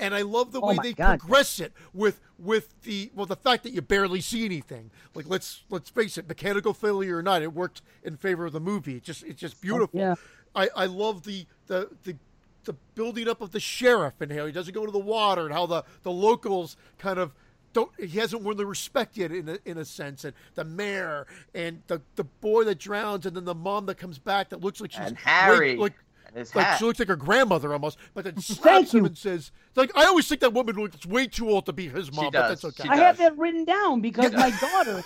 And 0.00 0.14
i 0.14 0.22
love 0.22 0.52
the 0.52 0.60
Oh 0.60 0.68
way 0.68 0.78
they 0.80 0.92
God. 0.92 1.18
progress 1.18 1.58
it 1.58 1.72
with 1.92 2.20
with 2.38 2.82
the 2.82 3.10
well 3.16 3.26
the 3.26 3.34
fact 3.34 3.64
that 3.64 3.72
you 3.72 3.82
barely 3.82 4.20
see 4.20 4.44
anything. 4.44 4.92
Like 5.12 5.26
let's 5.28 5.64
let's 5.70 5.90
face 5.90 6.16
it 6.16 6.28
mechanical 6.28 6.72
failure 6.72 7.16
or 7.16 7.22
not 7.22 7.42
it 7.42 7.52
worked 7.52 7.82
in 8.04 8.16
favor 8.16 8.46
of 8.46 8.52
the 8.52 8.60
movie. 8.60 8.94
It's 8.98 9.06
just 9.06 9.24
it's 9.24 9.40
just 9.40 9.56
oh, 9.56 9.60
beautiful. 9.60 9.98
yeah. 9.98 10.14
I 10.54 10.68
i 10.76 10.86
love 10.86 11.22
the 11.24 11.46
the 11.66 11.88
the 12.04 12.16
the 12.64 12.74
building 12.94 13.28
up 13.28 13.40
of 13.40 13.50
the 13.52 13.60
sheriff 13.60 14.14
and 14.20 14.30
how 14.30 14.44
he 14.44 14.52
doesn't 14.52 14.74
go 14.74 14.84
to 14.84 14.92
the 14.92 14.98
water 14.98 15.46
and 15.46 15.54
how 15.54 15.64
the, 15.64 15.82
the 16.02 16.10
locals 16.10 16.76
kind 16.98 17.18
of 17.18 17.32
don't 17.72 17.90
he 17.98 18.18
hasn't 18.18 18.42
won 18.42 18.56
the 18.58 18.66
respect 18.66 19.16
yet 19.16 19.30
in 19.32 19.48
a, 19.48 19.58
in 19.64 19.78
a 19.78 19.84
sense 19.84 20.24
and 20.24 20.34
the 20.54 20.64
mayor 20.64 21.26
and 21.54 21.82
the, 21.86 22.00
the 22.16 22.24
boy 22.24 22.64
that 22.64 22.78
drowns 22.78 23.24
and 23.24 23.34
then 23.36 23.44
the 23.46 23.54
mom 23.54 23.86
that 23.86 23.94
comes 23.96 24.18
back 24.18 24.50
that 24.50 24.60
looks 24.60 24.80
like 24.82 24.90
she's 24.92 25.00
And 25.00 25.16
Harry 25.18 25.76
like, 25.76 25.94
and 26.26 26.36
his 26.36 26.54
like 26.54 26.76
she 26.78 26.84
looks 26.84 26.98
like 26.98 27.08
her 27.08 27.16
grandmother 27.16 27.72
almost 27.72 27.96
but 28.12 28.24
then 28.24 28.34
Thank 28.38 28.44
slaps 28.60 28.92
him 28.92 29.00
you. 29.00 29.06
and 29.06 29.16
says 29.16 29.50
like 29.74 29.90
I 29.96 30.04
always 30.04 30.28
think 30.28 30.42
that 30.42 30.52
woman 30.52 30.76
looks 30.76 31.06
way 31.06 31.26
too 31.26 31.48
old 31.48 31.64
to 31.66 31.72
be 31.72 31.88
his 31.88 32.12
mom 32.12 32.30
but 32.32 32.48
that's 32.48 32.64
okay 32.66 32.82
She 32.82 32.88
I 32.90 32.96
does. 32.96 33.04
have 33.04 33.18
that 33.18 33.38
written 33.38 33.64
down 33.64 34.00
because 34.02 34.32
my 34.34 34.50
daughter, 34.60 35.02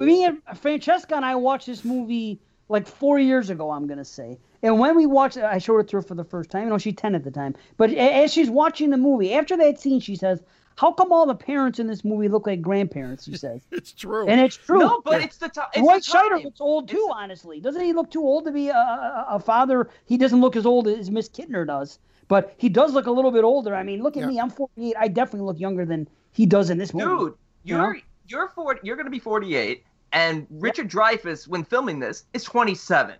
me 0.00 0.24
and 0.24 0.42
Francesca 0.56 1.14
and 1.16 1.24
I 1.24 1.34
watched 1.36 1.66
this 1.66 1.82
movie 1.84 2.40
like 2.68 2.86
four 2.86 3.18
years 3.18 3.50
ago. 3.50 3.70
I'm 3.70 3.86
gonna 3.86 4.04
say, 4.04 4.38
and 4.62 4.78
when 4.78 4.96
we 4.96 5.06
watched 5.06 5.36
it, 5.36 5.44
I 5.44 5.58
showed 5.58 5.78
it 5.80 5.88
to 5.88 5.96
her 5.96 6.02
for 6.02 6.14
the 6.14 6.24
first 6.24 6.50
time. 6.50 6.64
You 6.64 6.70
know, 6.70 6.78
she's 6.78 6.94
ten 6.96 7.14
at 7.14 7.24
the 7.24 7.30
time. 7.30 7.54
But 7.76 7.92
as 7.92 8.32
she's 8.32 8.50
watching 8.50 8.90
the 8.90 8.96
movie, 8.96 9.34
after 9.34 9.56
that 9.58 9.80
scene, 9.80 10.00
she 10.00 10.16
says, 10.16 10.42
"How 10.76 10.92
come 10.92 11.12
all 11.12 11.26
the 11.26 11.34
parents 11.34 11.78
in 11.78 11.86
this 11.86 12.04
movie 12.04 12.28
look 12.28 12.46
like 12.46 12.62
grandparents?" 12.62 13.24
She 13.24 13.36
says, 13.36 13.62
it's 13.70 13.92
true 13.92 14.26
and 14.26 14.40
it's 14.40 14.56
true. 14.56 14.78
No, 14.80 15.00
but 15.04 15.22
it's 15.22 15.36
the 15.38 15.48
time. 15.48 15.66
It's 15.74 15.86
Roy 15.86 15.94
the 15.96 16.00
time. 16.00 16.30
Scheider 16.40 16.44
looks 16.44 16.60
old 16.60 16.88
too. 16.88 16.96
It's- 16.96 17.12
honestly, 17.14 17.60
doesn't 17.60 17.82
he 17.82 17.92
look 17.92 18.10
too 18.10 18.22
old 18.22 18.44
to 18.46 18.52
be 18.52 18.68
a, 18.68 18.74
a, 18.76 19.26
a 19.30 19.38
father? 19.40 19.88
He 20.06 20.16
doesn't 20.16 20.40
look 20.40 20.56
as 20.56 20.64
old 20.66 20.88
as 20.88 21.10
Miss 21.10 21.28
Kintner 21.28 21.66
does, 21.66 21.98
but 22.28 22.54
he 22.56 22.68
does 22.68 22.92
look 22.94 23.06
a 23.06 23.10
little 23.12 23.30
bit 23.30 23.44
older. 23.44 23.74
I 23.74 23.82
mean, 23.82 24.02
look 24.02 24.16
at 24.16 24.20
Yeah. 24.22 24.28
me. 24.28 24.40
I'm 24.40 24.50
48. 24.50 24.94
I 24.98 25.08
definitely 25.08 25.46
look 25.46 25.60
younger 25.60 25.84
than 25.84 26.08
he 26.32 26.46
does 26.46 26.70
in 26.70 26.78
this 26.78 26.92
movie. 26.94 27.04
dude, 27.06 27.34
you 27.64 27.76
you're 27.76 27.92
know? 27.94 28.00
you're 28.26 28.48
40, 28.48 28.80
You're 28.82 28.96
gonna 28.96 29.10
be 29.10 29.18
48, 29.18 29.84
and 30.14 30.46
Richard 30.48 30.88
Dreyfuss, 30.88 31.46
when 31.46 31.64
filming 31.64 31.98
this, 31.98 32.24
is 32.32 32.44
27. 32.44 33.16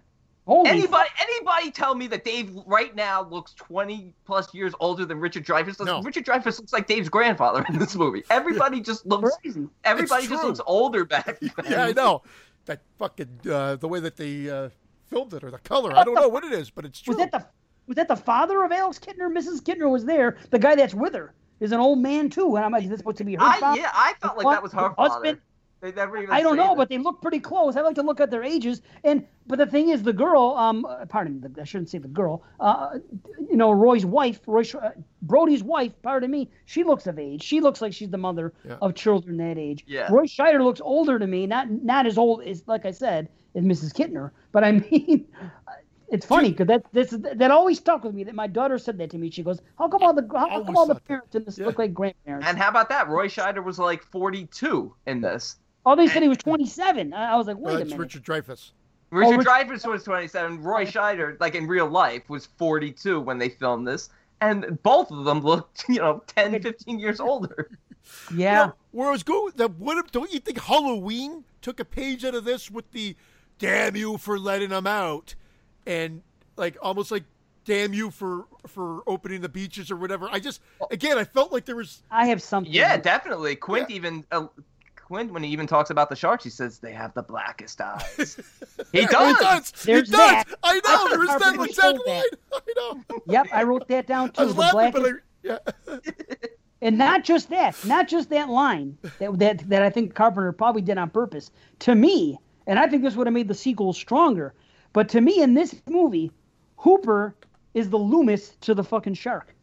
Holy 0.46 0.68
Anybody, 0.68 1.08
anybody 1.20 1.70
tell 1.70 1.94
me 1.94 2.06
that 2.08 2.22
Dave 2.24 2.54
right 2.66 2.94
now 2.94 3.22
looks 3.22 3.54
20 3.54 4.14
plus 4.26 4.52
years 4.54 4.74
older 4.78 5.04
than 5.06 5.18
Richard 5.18 5.44
Dreyfuss? 5.46 5.84
No. 5.84 6.02
Richard 6.02 6.26
Dreyfuss 6.26 6.58
looks 6.58 6.72
like 6.72 6.86
Dave's 6.86 7.08
grandfather 7.08 7.64
in 7.68 7.78
this 7.78 7.96
movie. 7.96 8.24
Everybody 8.30 8.80
just 8.80 9.06
looks. 9.06 9.36
crazy. 9.42 9.66
Everybody 9.84 10.26
just 10.26 10.44
looks 10.44 10.60
older 10.66 11.04
back 11.04 11.40
then. 11.40 11.50
yeah 11.68 11.84
I 11.86 11.92
know 11.92 12.22
that 12.66 12.80
fucking 12.98 13.40
uh, 13.50 13.76
the 13.76 13.88
way 13.88 14.00
that 14.00 14.16
they 14.16 14.50
uh, 14.50 14.68
filmed 15.06 15.32
it 15.34 15.44
or 15.44 15.50
the 15.50 15.58
color 15.58 15.96
I 15.96 16.04
don't 16.04 16.14
know 16.14 16.28
what 16.28 16.44
it 16.44 16.52
is 16.52 16.70
but 16.70 16.84
it's 16.84 17.00
true 17.00 17.14
Was 17.14 17.18
that 17.18 17.32
the 17.32 17.46
was 17.86 17.96
that 17.96 18.08
the 18.08 18.16
father 18.16 18.62
of 18.64 18.72
Alex 18.72 18.98
Kintner? 18.98 19.30
Mrs. 19.30 19.60
Kintner 19.62 19.90
was 19.90 20.04
there. 20.06 20.38
The 20.50 20.58
guy 20.58 20.74
that's 20.74 20.94
with 20.94 21.14
her 21.14 21.34
is 21.60 21.72
an 21.72 21.80
old 21.80 21.98
man 21.98 22.30
too. 22.30 22.56
And 22.56 22.64
I'm 22.64 22.72
like, 22.72 22.84
is 22.84 22.90
this 22.90 22.98
supposed 22.98 23.18
to 23.18 23.24
be 23.24 23.34
her 23.34 23.42
I, 23.42 23.58
father? 23.60 23.80
yeah, 23.80 23.90
I 23.92 24.14
felt 24.20 24.36
like 24.38 24.54
that 24.54 24.62
was 24.62 24.72
her 24.72 24.88
The 24.90 24.94
father. 24.94 25.38
Husband? 25.84 25.96
They 25.96 26.00
never 26.00 26.16
even. 26.18 26.30
I 26.34 26.42
don't 26.42 26.56
know, 26.56 26.68
that. 26.68 26.76
but 26.76 26.88
they 26.88 26.98
look 26.98 27.20
pretty 27.22 27.40
close. 27.40 27.76
I 27.76 27.80
like 27.82 27.94
to 27.96 28.02
look 28.02 28.20
at 28.20 28.30
their 28.30 28.42
ages. 28.42 28.82
And 29.04 29.26
but 29.46 29.58
the 29.58 29.66
thing 29.66 29.90
is, 29.90 30.02
the 30.02 30.12
girl, 30.12 30.54
um, 30.56 30.84
uh, 30.84 31.04
pardon 31.06 31.40
me, 31.40 31.48
I 31.60 31.64
shouldn't 31.64 31.90
say 31.90 31.98
the 31.98 32.08
girl. 32.08 32.42
Uh, 32.60 32.98
you 33.50 33.56
know, 33.56 33.70
Roy's 33.72 34.06
wife, 34.06 34.40
Roy, 34.46 34.64
uh, 34.82 34.90
Brody's 35.22 35.62
wife. 35.62 35.92
Pardon 36.02 36.30
me, 36.30 36.50
she 36.64 36.84
looks 36.84 37.06
of 37.06 37.18
age. 37.18 37.42
She 37.42 37.60
looks 37.60 37.80
like 37.82 37.92
she's 37.92 38.10
the 38.10 38.18
mother 38.18 38.52
Yeah. 38.64 38.76
of 38.80 38.94
children 38.94 39.36
that 39.38 39.58
age. 39.58 39.84
Yeah. 39.86 40.08
Roy 40.10 40.24
Scheider 40.24 40.62
looks 40.64 40.80
older 40.80 41.18
to 41.18 41.26
me, 41.26 41.46
not 41.46 41.70
not 41.70 42.06
as 42.06 42.16
old 42.18 42.42
as, 42.42 42.64
like 42.66 42.86
I 42.86 42.90
said, 42.90 43.28
as 43.54 43.64
Mrs. 43.64 43.92
Kintner. 43.94 44.30
But 44.52 44.64
I 44.64 44.72
mean. 44.90 45.26
It's 46.10 46.26
funny 46.26 46.50
because 46.50 46.66
that 46.68 46.84
this 46.92 47.10
that 47.18 47.50
always 47.50 47.78
stuck 47.78 48.04
with 48.04 48.14
me. 48.14 48.22
That 48.24 48.34
my 48.36 48.46
daughter 48.46 48.78
said 48.78 48.98
that 48.98 49.10
to 49.10 49.18
me. 49.18 49.30
She 49.30 49.42
goes, 49.42 49.60
"How 49.78 49.88
come 49.88 50.02
all 50.02 50.12
the 50.12 50.28
how 50.32 50.48
Always 50.48 50.66
come 50.66 50.76
all 50.76 50.86
the 50.86 50.94
thought 50.94 51.02
that. 51.02 51.08
parents 51.08 51.34
in 51.34 51.44
this 51.44 51.58
Yeah. 51.58 51.66
look 51.66 51.78
like 51.78 51.92
grandparents?" 51.94 52.46
And 52.46 52.56
how 52.58 52.68
about 52.68 52.88
that? 52.90 53.08
Roy 53.08 53.26
Scheider 53.26 53.64
was 53.64 53.78
like 53.80 54.04
42 54.04 54.94
in 55.06 55.22
this. 55.22 55.56
Oh, 55.86 55.94
they 55.96 56.06
said 56.06 56.22
he 56.22 56.28
was 56.28 56.38
27. 56.44 57.12
I 57.12 57.32
I 57.32 57.36
was 57.36 57.46
like, 57.46 57.56
Well, 57.58 57.74
"Wait 57.74 57.74
a 57.74 57.78
that's 57.78 57.90
minute." 57.90 58.02
Richard 58.02 58.24
Dreyfuss 58.24 58.70
Richard 59.10 59.38
Rich- 59.38 59.46
Dreyfuss 59.46 59.86
was 59.90 60.02
27. 60.04 60.62
Roy 60.62 60.84
Scheider, 60.86 61.36
like 61.40 61.54
in 61.54 61.66
real 61.68 61.86
life, 61.86 62.28
was 62.28 62.46
42 62.58 63.20
when 63.20 63.38
they 63.38 63.48
filmed 63.48 63.86
this. 63.86 64.08
And 64.40 64.82
both 64.82 65.10
of 65.12 65.24
them 65.24 65.40
looked, 65.40 65.84
you 65.88 65.96
know, 65.96 66.22
10, 66.26 66.60
15 66.60 66.98
years 66.98 67.20
older. 67.20 67.70
Yeah. 68.34 68.52
Now, 68.54 68.74
where 68.90 69.08
I 69.08 69.12
was 69.12 69.22
going, 69.22 69.46
with 69.46 69.56
that 69.56 69.70
what 69.76 69.96
if- 69.96 70.12
don't 70.12 70.30
you 70.30 70.38
think 70.38 70.60
Halloween 70.60 71.44
took 71.62 71.80
a 71.80 71.86
page 71.86 72.22
out 72.26 72.34
of 72.34 72.44
this 72.44 72.70
with 72.70 72.90
the 72.90 73.16
"damn 73.58 73.96
you 73.96 74.18
for 74.18 74.38
letting 74.38 74.68
them 74.68 74.86
out," 74.86 75.34
and 75.86 76.20
like 76.58 76.76
almost 76.82 77.10
like 77.10 77.24
"damn 77.64 77.94
you 77.94 78.10
for 78.10 78.44
for 78.66 79.02
opening 79.06 79.40
the 79.40 79.48
beaches" 79.48 79.90
or 79.90 79.96
whatever. 79.96 80.28
I 80.30 80.38
just 80.38 80.60
again, 80.90 81.16
I 81.16 81.24
felt 81.24 81.50
like 81.50 81.64
there 81.64 81.76
was 81.76 82.02
I 82.10 82.26
have 82.26 82.42
something. 82.42 82.70
Yeah, 82.70 82.98
definitely. 82.98 83.56
Quint 83.56 83.88
Yeah. 83.88 83.96
even, 83.96 84.24
uh, 84.30 84.48
Quint, 85.14 85.32
when 85.32 85.44
he 85.44 85.50
even 85.50 85.68
talks 85.68 85.90
about 85.90 86.08
the 86.08 86.16
sharks, 86.16 86.42
he 86.42 86.50
says 86.50 86.80
they 86.80 86.90
have 86.90 87.14
the 87.14 87.22
blackest 87.22 87.80
eyes. 87.80 88.36
he 88.92 89.06
does. 89.06 89.38
He 89.38 89.44
does. 89.44 89.72
There's 89.84 90.08
he 90.08 90.16
does. 90.16 90.44
that. 90.44 90.44
I 90.64 90.80
know. 90.84 91.08
There 91.08 91.22
is 91.22 91.28
that 91.28 91.40
Carpenter 91.40 91.64
exact 91.66 91.76
stole 91.78 91.92
line. 91.92 92.24
that. 92.50 92.62
I 92.66 92.72
know. 92.76 93.20
Yep, 93.26 93.46
I 93.52 93.62
wrote 93.62 93.86
that 93.86 94.08
down 94.08 94.32
too. 94.32 94.42
I 94.42 94.44
was 94.46 94.54
the 94.56 94.60
laughing, 94.60 94.90
black 94.90 94.92
but 94.92 95.06
I, 95.06 95.58
yeah. 95.92 95.98
and 96.82 96.98
not 96.98 97.22
just 97.22 97.48
that, 97.50 97.76
not 97.84 98.08
just 98.08 98.28
that 98.30 98.48
line 98.48 98.98
that, 99.20 99.38
that 99.38 99.68
that 99.68 99.82
I 99.84 99.90
think 99.90 100.16
Carpenter 100.16 100.50
probably 100.50 100.82
did 100.82 100.98
on 100.98 101.10
purpose. 101.10 101.52
To 101.78 101.94
me, 101.94 102.36
and 102.66 102.80
I 102.80 102.88
think 102.88 103.04
this 103.04 103.14
would 103.14 103.28
have 103.28 103.34
made 103.34 103.46
the 103.46 103.54
sequel 103.54 103.92
stronger. 103.92 104.52
But 104.92 105.08
to 105.10 105.20
me, 105.20 105.42
in 105.42 105.54
this 105.54 105.76
movie, 105.88 106.32
Hooper 106.78 107.36
is 107.74 107.88
the 107.88 107.98
Loomis 107.98 108.56
to 108.62 108.74
the 108.74 108.82
fucking 108.82 109.14
shark. 109.14 109.53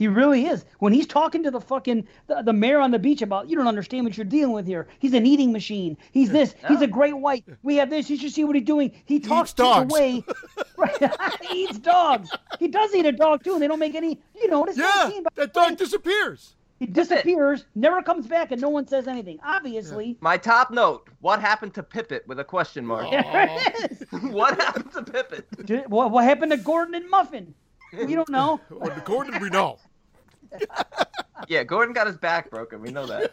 He 0.00 0.08
really 0.08 0.46
is. 0.46 0.64
When 0.78 0.94
he's 0.94 1.06
talking 1.06 1.42
to 1.42 1.50
the 1.50 1.60
fucking 1.60 2.08
the, 2.26 2.40
the 2.40 2.54
mayor 2.54 2.80
on 2.80 2.90
the 2.90 2.98
beach 2.98 3.20
about 3.20 3.50
you 3.50 3.56
don't 3.56 3.68
understand 3.68 4.06
what 4.06 4.16
you're 4.16 4.24
dealing 4.24 4.54
with 4.54 4.66
here. 4.66 4.88
He's 4.98 5.12
an 5.12 5.26
eating 5.26 5.52
machine. 5.52 5.98
He's 6.10 6.30
this. 6.30 6.54
He's 6.68 6.80
a 6.80 6.86
great 6.86 7.18
white. 7.18 7.44
We 7.62 7.76
have 7.76 7.90
this. 7.90 8.08
You 8.08 8.16
should 8.16 8.32
see 8.32 8.42
what 8.44 8.56
he's 8.56 8.64
doing. 8.64 8.92
He 9.04 9.20
talks 9.20 9.50
eats 9.50 9.54
dogs. 9.54 9.92
away. 9.92 10.24
Right. 10.78 11.12
he 11.42 11.64
eats 11.64 11.78
dogs. 11.78 12.30
He 12.58 12.66
does 12.68 12.94
eat 12.94 13.04
a 13.04 13.12
dog 13.12 13.44
too, 13.44 13.52
and 13.52 13.60
they 13.62 13.68
don't 13.68 13.78
make 13.78 13.94
any. 13.94 14.18
You 14.34 14.48
know, 14.48 14.64
this 14.64 14.78
Yeah, 14.78 15.10
scene, 15.10 15.22
by 15.24 15.28
that 15.34 15.52
the 15.52 15.60
dog 15.60 15.76
disappears. 15.76 16.56
he 16.78 16.86
disappears, 16.86 17.66
never 17.74 18.00
comes 18.00 18.26
back, 18.26 18.50
and 18.52 18.62
no 18.62 18.70
one 18.70 18.86
says 18.88 19.06
anything. 19.06 19.38
Obviously, 19.44 20.16
My 20.22 20.38
top 20.38 20.70
note: 20.70 21.10
What 21.20 21.42
happened 21.42 21.74
to 21.74 21.82
Pippet 21.82 22.26
with 22.26 22.40
a 22.40 22.44
question 22.44 22.86
mark? 22.86 23.10
there 23.10 23.22
it 23.50 23.90
is. 23.92 24.06
what 24.32 24.58
happened 24.58 24.90
to 24.92 25.02
Pippet? 25.02 25.86
What, 25.90 26.10
what 26.10 26.24
happened 26.24 26.52
to 26.52 26.56
Gordon 26.56 26.94
and 26.94 27.10
Muffin? 27.10 27.54
We 27.92 28.14
don't 28.14 28.30
know. 28.30 28.58
On 28.70 28.88
the 28.88 29.02
Gordon, 29.04 29.38
we 29.42 29.50
know. 29.50 29.76
Yeah, 31.48 31.64
Gordon 31.64 31.92
got 31.94 32.06
his 32.06 32.16
back 32.16 32.48
broken. 32.50 32.80
We 32.80 32.90
know 32.90 33.06
that. 33.06 33.32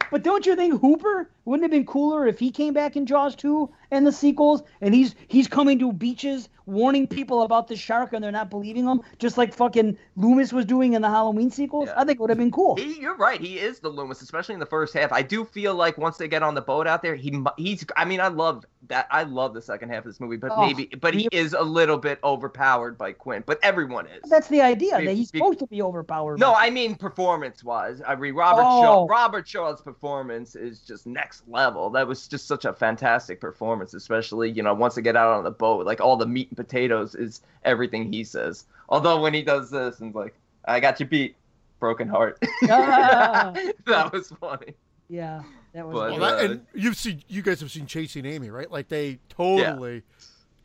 but 0.10 0.22
don't 0.22 0.46
you 0.46 0.56
think 0.56 0.80
Hooper 0.80 1.28
wouldn't 1.44 1.64
have 1.64 1.70
been 1.70 1.84
cooler 1.84 2.26
if 2.26 2.38
he 2.38 2.50
came 2.50 2.72
back 2.72 2.96
in 2.96 3.04
Jaws 3.06 3.34
2 3.36 3.68
and 3.90 4.06
the 4.06 4.12
sequels 4.12 4.62
and 4.80 4.94
he's 4.94 5.14
he's 5.28 5.46
coming 5.48 5.78
to 5.78 5.92
beaches 5.92 6.48
warning 6.66 7.06
people 7.06 7.42
about 7.42 7.68
the 7.68 7.76
shark 7.76 8.12
and 8.12 8.24
they're 8.24 8.32
not 8.32 8.50
believing 8.50 8.84
him, 8.84 9.00
just 9.20 9.38
like 9.38 9.54
fucking 9.54 9.96
Loomis 10.16 10.52
was 10.52 10.64
doing 10.64 10.94
in 10.94 11.02
the 11.02 11.08
Halloween 11.08 11.48
sequels? 11.48 11.86
Yeah. 11.88 11.94
I 11.96 12.04
think 12.04 12.18
it 12.18 12.20
would 12.20 12.30
have 12.30 12.38
been 12.38 12.50
cool. 12.50 12.74
He, 12.74 13.00
you're 13.00 13.14
right. 13.16 13.40
He 13.40 13.60
is 13.60 13.78
the 13.78 13.88
Loomis, 13.88 14.20
especially 14.20 14.54
in 14.54 14.58
the 14.58 14.66
first 14.66 14.92
half. 14.92 15.12
I 15.12 15.22
do 15.22 15.44
feel 15.44 15.76
like 15.76 15.96
once 15.96 16.16
they 16.16 16.26
get 16.26 16.42
on 16.42 16.54
the 16.56 16.60
boat 16.62 16.88
out 16.88 17.02
there, 17.02 17.14
he 17.14 17.40
he's. 17.56 17.84
I 17.96 18.04
mean, 18.04 18.20
I 18.20 18.26
love 18.28 18.64
that. 18.88 19.06
I 19.12 19.22
love 19.22 19.54
the 19.54 19.62
second 19.62 19.90
half 19.90 19.98
of 19.98 20.04
this 20.06 20.18
movie, 20.18 20.36
but 20.38 20.50
Oh, 20.56 20.66
maybe, 20.66 20.86
but 21.00 21.14
he 21.14 21.28
is 21.30 21.52
a 21.52 21.62
little 21.62 21.98
bit 21.98 22.18
overpowered 22.24 22.98
by 22.98 23.12
Quint. 23.12 23.46
But 23.46 23.60
everyone 23.62 24.06
is. 24.08 24.28
That's 24.28 24.48
the 24.48 24.60
idea 24.60 24.98
Be- 24.98 25.06
that 25.06 25.14
he's 25.14 25.30
be- 25.30 25.38
supposed 25.38 25.60
to 25.60 25.66
be 25.68 25.82
overpowered. 25.82 26.40
No, 26.40 26.52
I 26.52 26.70
mean 26.70 26.96
performance 26.96 27.62
wise. 27.62 28.02
I 28.04 28.16
mean 28.16 28.34
Robert 28.34 28.62
Oh. 28.64 28.82
Shaw. 28.82 29.06
Robert 29.08 29.46
Shaw's 29.46 29.80
performance 29.82 30.56
is 30.56 30.80
just 30.80 31.06
next 31.06 31.44
level. 31.48 31.90
That 31.90 32.08
was 32.08 32.26
just 32.26 32.48
such 32.48 32.64
a 32.64 32.72
fantastic 32.72 33.40
performance, 33.40 33.66
especially 33.82 34.50
you 34.50 34.62
know 34.62 34.74
once 34.74 34.94
they 34.94 35.02
get 35.02 35.16
out 35.16 35.32
on 35.36 35.44
the 35.44 35.50
boat, 35.50 35.86
like 35.86 36.00
all 36.00 36.16
the 36.16 36.26
meat 36.26 36.48
and 36.48 36.56
potatoes 36.56 37.14
is 37.14 37.42
everything 37.64 38.12
he 38.12 38.24
says. 38.24 38.64
Although 38.88 39.20
when 39.20 39.34
he 39.34 39.42
does 39.42 39.70
this 39.70 40.00
and 40.00 40.14
like, 40.14 40.34
I 40.64 40.80
got 40.80 41.00
you 41.00 41.06
beat, 41.06 41.36
broken 41.80 42.08
heart. 42.08 42.38
Ah. 42.70 43.52
that 43.86 44.12
was 44.12 44.28
funny. 44.40 44.74
yeah, 45.08 45.42
that 45.74 45.86
was. 45.86 45.94
But- 45.94 46.10
Well, 46.12 46.20
that, 46.20 46.44
uh, 46.44 46.52
and 46.52 46.66
you've 46.74 46.96
seen, 46.96 47.22
you 47.28 47.42
guys 47.42 47.60
have 47.60 47.70
seen 47.70 47.86
Chasing 47.86 48.24
Amy, 48.26 48.50
right? 48.50 48.70
Like 48.70 48.88
they 48.88 49.18
totally 49.28 50.02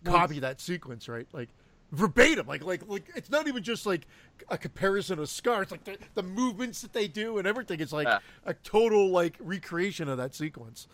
copy 0.04 0.40
that 0.40 0.60
sequence, 0.62 1.08
right? 1.10 1.28
Like 1.32 1.50
verbatim, 1.92 2.48
like 2.48 2.64
like 2.64 2.88
like 2.88 3.10
it's 3.16 3.30
not 3.30 3.48
even 3.48 3.64
just 3.64 3.86
like 3.86 4.08
a 4.50 4.58
comparison 4.58 5.20
of 5.20 5.30
Scar. 5.30 5.62
It's 5.64 5.72
like 5.72 5.84
the, 5.84 5.98
the 6.16 6.24
movements 6.24 6.82
that 6.82 6.94
they 6.94 7.08
do 7.08 7.38
and 7.38 7.46
everything. 7.48 7.80
It's 7.82 7.92
like 7.94 8.08
Yeah. 8.08 8.20
a 8.46 8.54
total 8.54 9.10
like 9.10 9.36
recreation 9.40 10.08
of 10.10 10.18
that 10.18 10.34
sequence. 10.34 10.88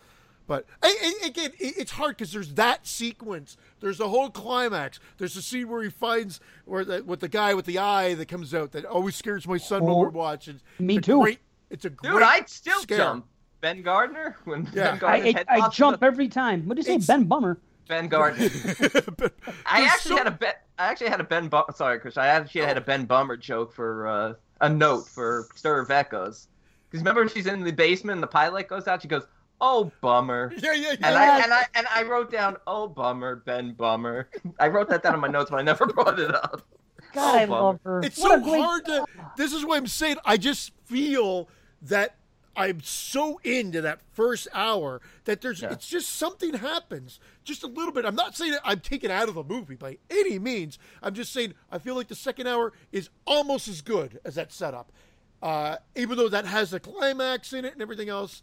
But 0.48 0.64
a- 0.82 0.86
a- 0.86 1.26
again, 1.28 1.52
it's 1.60 1.92
hard 1.92 2.16
because 2.16 2.32
there's 2.32 2.54
that 2.54 2.86
sequence. 2.86 3.56
There's 3.80 3.98
the 3.98 4.08
whole 4.08 4.30
climax. 4.30 4.98
There's 5.18 5.36
a 5.36 5.42
scene 5.42 5.68
where 5.68 5.82
he 5.84 5.90
finds 5.90 6.40
where 6.64 6.84
the, 6.84 7.04
with 7.04 7.20
the 7.20 7.28
guy 7.28 7.54
with 7.54 7.66
the 7.66 7.78
eye 7.78 8.14
that 8.14 8.26
comes 8.26 8.52
out 8.54 8.72
that 8.72 8.84
always 8.86 9.14
scares 9.14 9.46
my 9.46 9.58
son 9.58 9.84
when 9.84 9.92
Oh, 9.92 9.98
we're 9.98 10.08
watching. 10.08 10.60
me 10.80 10.96
It's 10.96 11.06
too. 11.06 11.20
Great, 11.20 11.38
it's 11.70 11.84
a 11.84 11.90
great 11.90 12.12
Dude, 12.14 12.22
I'd 12.22 12.48
still 12.48 12.80
scare. 12.80 12.96
jump. 12.98 13.26
Ben 13.60 13.82
Gardner 13.82 14.36
when 14.44 14.64
Yeah. 14.72 14.72
Ben 14.72 14.94
I, 14.94 14.98
Gardner 14.98 15.26
I, 15.26 15.32
head 15.32 15.46
I 15.48 15.60
pops 15.60 15.76
jump 15.76 15.94
up- 15.98 16.02
every 16.02 16.28
time. 16.28 16.66
What 16.66 16.74
do 16.76 16.80
you 16.80 16.84
say, 16.84 16.92
It's- 16.94 17.06
Ben 17.06 17.24
Bummer? 17.24 17.60
Ben 17.86 18.08
Gardner. 18.08 18.48
But 19.18 19.34
I 19.66 19.82
actually 19.84 20.10
so- 20.10 20.16
had 20.16 20.26
a 20.28 20.30
Ben. 20.32 20.54
I 20.78 20.86
actually 20.86 21.08
had 21.10 21.20
a 21.20 21.24
Ben. 21.24 21.48
Bum- 21.48 21.64
Sorry, 21.74 21.98
Chris. 22.00 22.16
I 22.16 22.28
actually 22.28 22.60
had 22.62 22.76
a 22.78 22.80
Ben 22.80 23.04
Bummer 23.04 23.36
joke 23.36 23.74
for 23.74 24.06
uh, 24.06 24.34
a 24.62 24.68
note 24.68 25.08
for 25.08 25.48
Stir 25.56 25.80
of 25.80 25.90
Echoes. 25.90 26.46
Because 26.88 27.00
remember, 27.02 27.20
when 27.22 27.28
she's 27.28 27.46
in 27.46 27.64
the 27.64 27.72
basement 27.72 28.14
and 28.14 28.22
the 28.22 28.26
pilot 28.28 28.68
goes 28.68 28.86
out. 28.88 29.02
She 29.02 29.08
goes, 29.08 29.24
"Oh 29.60 29.90
bummer." 30.00 30.52
Yeah, 30.56 30.72
yeah, 30.74 30.90
yeah. 30.90 30.96
And 31.02 31.16
I 31.16 31.42
and 31.42 31.52
I 31.52 31.64
and 31.74 31.86
I 31.94 32.02
wrote 32.04 32.30
down, 32.30 32.56
"Oh 32.66 32.88
bummer, 32.88 33.36
Ben 33.36 33.72
Bummer." 33.72 34.28
I 34.60 34.68
wrote 34.68 34.88
that 34.90 35.02
down 35.02 35.14
in 35.14 35.20
my 35.20 35.28
notes, 35.28 35.50
but 35.50 35.56
I 35.58 35.62
never 35.62 35.86
brought 35.94 36.18
it 36.18 36.34
up. 36.34 36.62
God, 37.14 37.34
Oh, 37.34 37.38
I 37.38 37.46
bummer. 37.46 37.62
love 37.62 37.80
her. 37.84 38.00
It's 38.02 38.18
What 38.20 38.44
so 38.44 38.60
hard 38.60 38.84
to. 38.86 39.04
This 39.36 39.52
is 39.52 39.64
what 39.64 39.78
I'm 39.78 39.86
saying. 39.86 40.16
I 40.24 40.36
just 40.36 40.72
feel 40.84 41.48
that 41.82 42.16
I'm 42.56 42.80
so 42.82 43.40
into 43.44 43.80
that 43.82 44.00
first 44.12 44.48
hour 44.52 45.00
that 45.24 45.40
there's. 45.40 45.62
Yeah. 45.62 45.70
It's 45.72 45.88
just 45.88 46.08
something 46.10 46.54
happens, 46.54 47.20
just 47.44 47.62
a 47.62 47.66
little 47.68 47.92
bit. 47.92 48.04
I'm 48.04 48.16
not 48.16 48.36
saying 48.36 48.52
that 48.52 48.60
I'm 48.64 48.80
taken 48.80 49.10
out 49.10 49.28
of 49.28 49.36
the 49.36 49.44
movie 49.44 49.76
by 49.76 49.98
any 50.10 50.38
means. 50.38 50.78
I'm 51.02 51.14
just 51.14 51.32
saying 51.32 51.54
I 51.70 51.78
feel 51.78 51.94
like 51.94 52.08
the 52.08 52.14
second 52.16 52.46
hour 52.48 52.72
is 52.92 53.10
almost 53.26 53.68
as 53.68 53.80
good 53.80 54.18
as 54.24 54.34
that 54.34 54.52
setup, 54.52 54.90
uh, 55.40 55.76
even 55.94 56.18
though 56.18 56.28
that 56.28 56.46
has 56.46 56.72
a 56.74 56.80
climax 56.80 57.52
in 57.52 57.64
it 57.64 57.72
and 57.74 57.80
everything 57.82 58.08
else. 58.08 58.42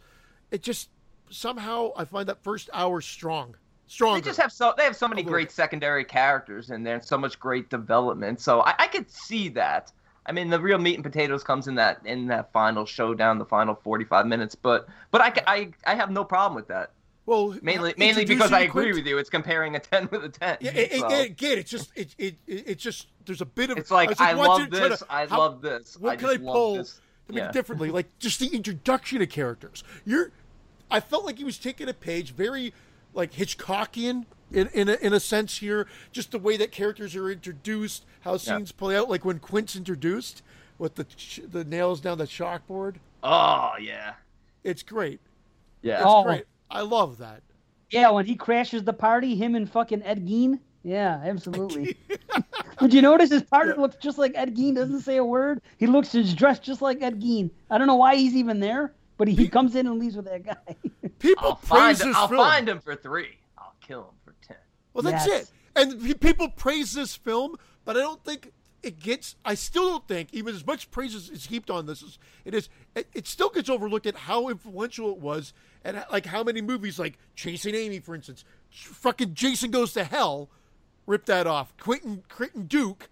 It 0.50 0.62
just 0.62 0.90
somehow 1.30 1.92
I 1.96 2.06
find 2.06 2.28
that 2.30 2.44
first 2.44 2.70
hour 2.74 3.02
strong, 3.02 3.56
stronger. 3.88 4.22
They 4.22 4.26
just 4.26 4.40
have 4.40 4.52
so 4.52 4.74
they 4.78 4.84
have 4.84 4.96
so 4.96 5.08
many 5.08 5.24
great 5.24 5.52
secondary 5.52 6.04
characters 6.06 6.70
in 6.70 6.84
there, 6.84 6.96
and 6.96 7.04
so 7.04 7.18
much 7.18 7.40
great 7.40 7.70
development. 7.70 8.40
So 8.42 8.62
I, 8.62 8.74
I 8.80 8.88
could 8.88 9.10
see 9.10 9.50
that. 9.50 9.92
I 10.28 10.32
mean, 10.32 10.50
the 10.50 10.60
real 10.60 10.80
meat 10.80 10.96
and 10.96 11.04
potatoes 11.04 11.44
comes 11.44 11.68
in 11.68 11.76
that 11.76 12.02
in 12.06 12.28
that 12.28 12.52
final 12.52 12.86
showdown, 12.86 13.38
the 13.38 13.46
final 13.46 13.76
forty 13.76 14.06
five 14.06 14.26
minutes. 14.26 14.56
But 14.56 14.88
but 15.12 15.22
I, 15.22 15.34
I 15.48 15.70
I 15.86 15.96
have 15.96 16.10
no 16.12 16.24
problem 16.24 16.56
with 16.56 16.68
that. 16.70 16.92
well 17.28 17.56
Mainly 17.62 17.92
uh, 17.92 17.96
mainly 17.98 18.26
because 18.26 18.52
I 18.52 18.62
agree 18.62 18.86
Quint- 18.86 18.96
with 18.98 19.08
you. 19.08 19.18
It's 19.20 19.30
comparing 19.30 19.76
a 19.76 19.80
ten 19.80 20.10
with 20.12 20.24
a 20.24 20.30
ten. 20.30 20.58
Yeah, 20.62 20.72
it, 20.72 21.00
So, 21.00 21.10
it, 21.10 21.26
again, 21.32 21.60
it's 21.60 21.70
just 21.70 21.92
it, 21.96 22.16
it 22.18 22.36
it 22.48 22.64
it's 22.68 22.84
just 22.84 23.08
there's 23.26 23.42
a 23.42 23.46
bit 23.46 23.70
of 23.70 23.78
it's 23.78 23.92
like 23.92 24.10
was 24.10 24.20
I, 24.20 24.34
love 24.34 24.70
this. 24.72 25.00
to- 25.00 25.06
I 25.14 25.28
how- 25.28 25.38
love 25.40 25.62
this. 25.62 25.96
What 25.98 26.14
I 26.14 26.16
can 26.16 26.30
I 26.30 26.38
pull 26.38 26.78
this. 26.78 26.94
to 27.28 27.34
make 27.34 27.38
Yeah. 27.44 27.50
it 27.50 27.54
differently? 27.54 27.92
Like 27.92 28.08
just 28.18 28.40
the 28.40 28.48
introduction 28.48 29.22
of 29.22 29.30
characters. 29.30 29.84
You're, 30.06 30.32
I 30.96 31.02
felt 31.02 31.26
like 31.26 31.38
he 31.38 31.44
was 31.44 31.58
taking 31.58 31.90
a 31.90 31.94
page 31.94 32.32
very 32.32 32.74
like 33.14 33.34
Hitchcockian 33.34 34.26
in 34.52 34.68
in 34.74 34.88
a, 34.88 34.94
in 34.96 35.12
a 35.14 35.20
sense 35.20 35.58
here. 35.58 35.88
Just 36.14 36.32
the 36.32 36.40
way 36.40 36.56
that 36.56 36.72
characters 36.72 37.16
are 37.18 37.30
introduced, 37.30 38.06
how 38.22 38.38
scenes 38.38 38.72
play 38.72 38.96
out. 38.98 39.10
Like 39.10 39.26
when 39.26 39.40
Quint's 39.40 39.76
introduced 39.76 40.42
with 40.78 40.96
the 40.96 41.04
ch- 41.04 41.42
the 41.52 41.66
nails 41.66 42.00
down 42.00 42.18
the 42.18 42.26
chalkboard. 42.26 42.96
Oh 43.24 43.74
yeah, 43.82 44.14
It's 44.64 44.84
great. 44.84 45.20
yeah. 45.82 45.96
It's 45.96 46.04
Oh. 46.08 46.24
great. 46.24 46.46
I 46.72 46.82
love 46.82 47.18
that. 47.18 47.42
Yeah, 47.92 48.12
when 48.12 48.26
he 48.26 48.36
crashes 48.36 48.84
the 48.84 48.94
party, 48.94 49.36
him 49.36 49.56
and 49.56 49.70
fucking 49.70 50.02
Ed 50.04 50.26
Gein. 50.26 50.60
Yeah, 50.84 51.20
absolutely. 51.26 51.98
Did 52.80 52.94
you 52.94 53.02
notice 53.02 53.30
his 53.32 53.44
partner 53.44 53.76
looks 53.76 53.96
just 53.98 54.18
like 54.18 54.32
Ed 54.36 54.56
Gein? 54.56 54.76
Doesn't 54.76 55.02
say 55.02 55.18
a 55.18 55.24
word. 55.26 55.62
He 55.78 55.88
looks 55.88 56.12
he's 56.14 56.34
dressed 56.34 56.64
just 56.64 56.82
like 56.82 57.02
Ed 57.02 57.20
Gein. 57.22 57.50
I 57.70 57.78
don't 57.78 57.88
know 57.88 57.96
why 57.96 58.16
he's 58.16 58.36
even 58.36 58.60
there, 58.60 58.94
but 59.18 59.28
he, 59.28 59.36
he 59.36 59.48
comes 59.48 59.76
in 59.76 59.88
and 59.88 60.00
leaves 60.00 60.16
with 60.16 60.26
that 60.26 60.44
guy. 60.46 60.76
People 61.20 61.48
I'll 61.50 61.56
find 61.56 61.98
praise 61.98 62.00
this 62.08 62.16
I'll 62.16 62.28
film. 62.28 62.40
find 62.40 62.68
him 62.70 62.80
for 62.80 62.96
three. 62.96 63.38
I'll 63.58 63.74
kill 63.82 64.02
him 64.02 64.16
for 64.24 64.34
ten. 64.46 64.58
Well, 64.94 65.04
that's 65.04 65.26
Yes. 65.28 65.44
it. 65.44 65.52
And 65.78 66.22
people 66.22 66.48
praise 66.48 66.94
this 66.94 67.16
film, 67.18 67.58
but 67.84 67.98
I 67.98 68.00
don't 68.00 68.24
think 68.24 68.54
it 68.82 68.98
gets. 69.00 69.36
I 69.44 69.56
still 69.56 69.90
don't 69.90 70.08
think, 70.08 70.34
even 70.34 70.56
as 70.56 70.66
much 70.66 70.90
praise 70.90 71.14
as 71.14 71.30
is 71.30 71.48
heaped 71.48 71.70
on 71.70 71.86
this 71.86 72.02
as 72.02 72.18
it 72.46 72.54
is, 72.54 72.70
it, 72.96 73.08
it 73.14 73.28
still 73.28 73.50
gets 73.50 73.70
overlooked 73.70 74.06
at 74.06 74.16
how 74.16 74.48
influential 74.48 75.12
it 75.12 75.18
was, 75.18 75.52
and 75.84 76.02
like 76.12 76.26
how 76.28 76.44
many 76.44 76.62
movies, 76.62 76.98
like 76.98 77.18
Chasing 77.36 77.76
Amy, 77.76 78.00
for 78.00 78.16
instance, 78.16 78.46
fucking 78.72 79.34
Jason 79.34 79.70
Goes 79.70 79.92
to 79.94 80.06
Hell, 80.06 80.50
rip 81.08 81.26
that 81.26 81.46
off. 81.46 81.76
Creighton 81.76 82.24
Creighton 82.30 82.68
Duke 82.68 83.10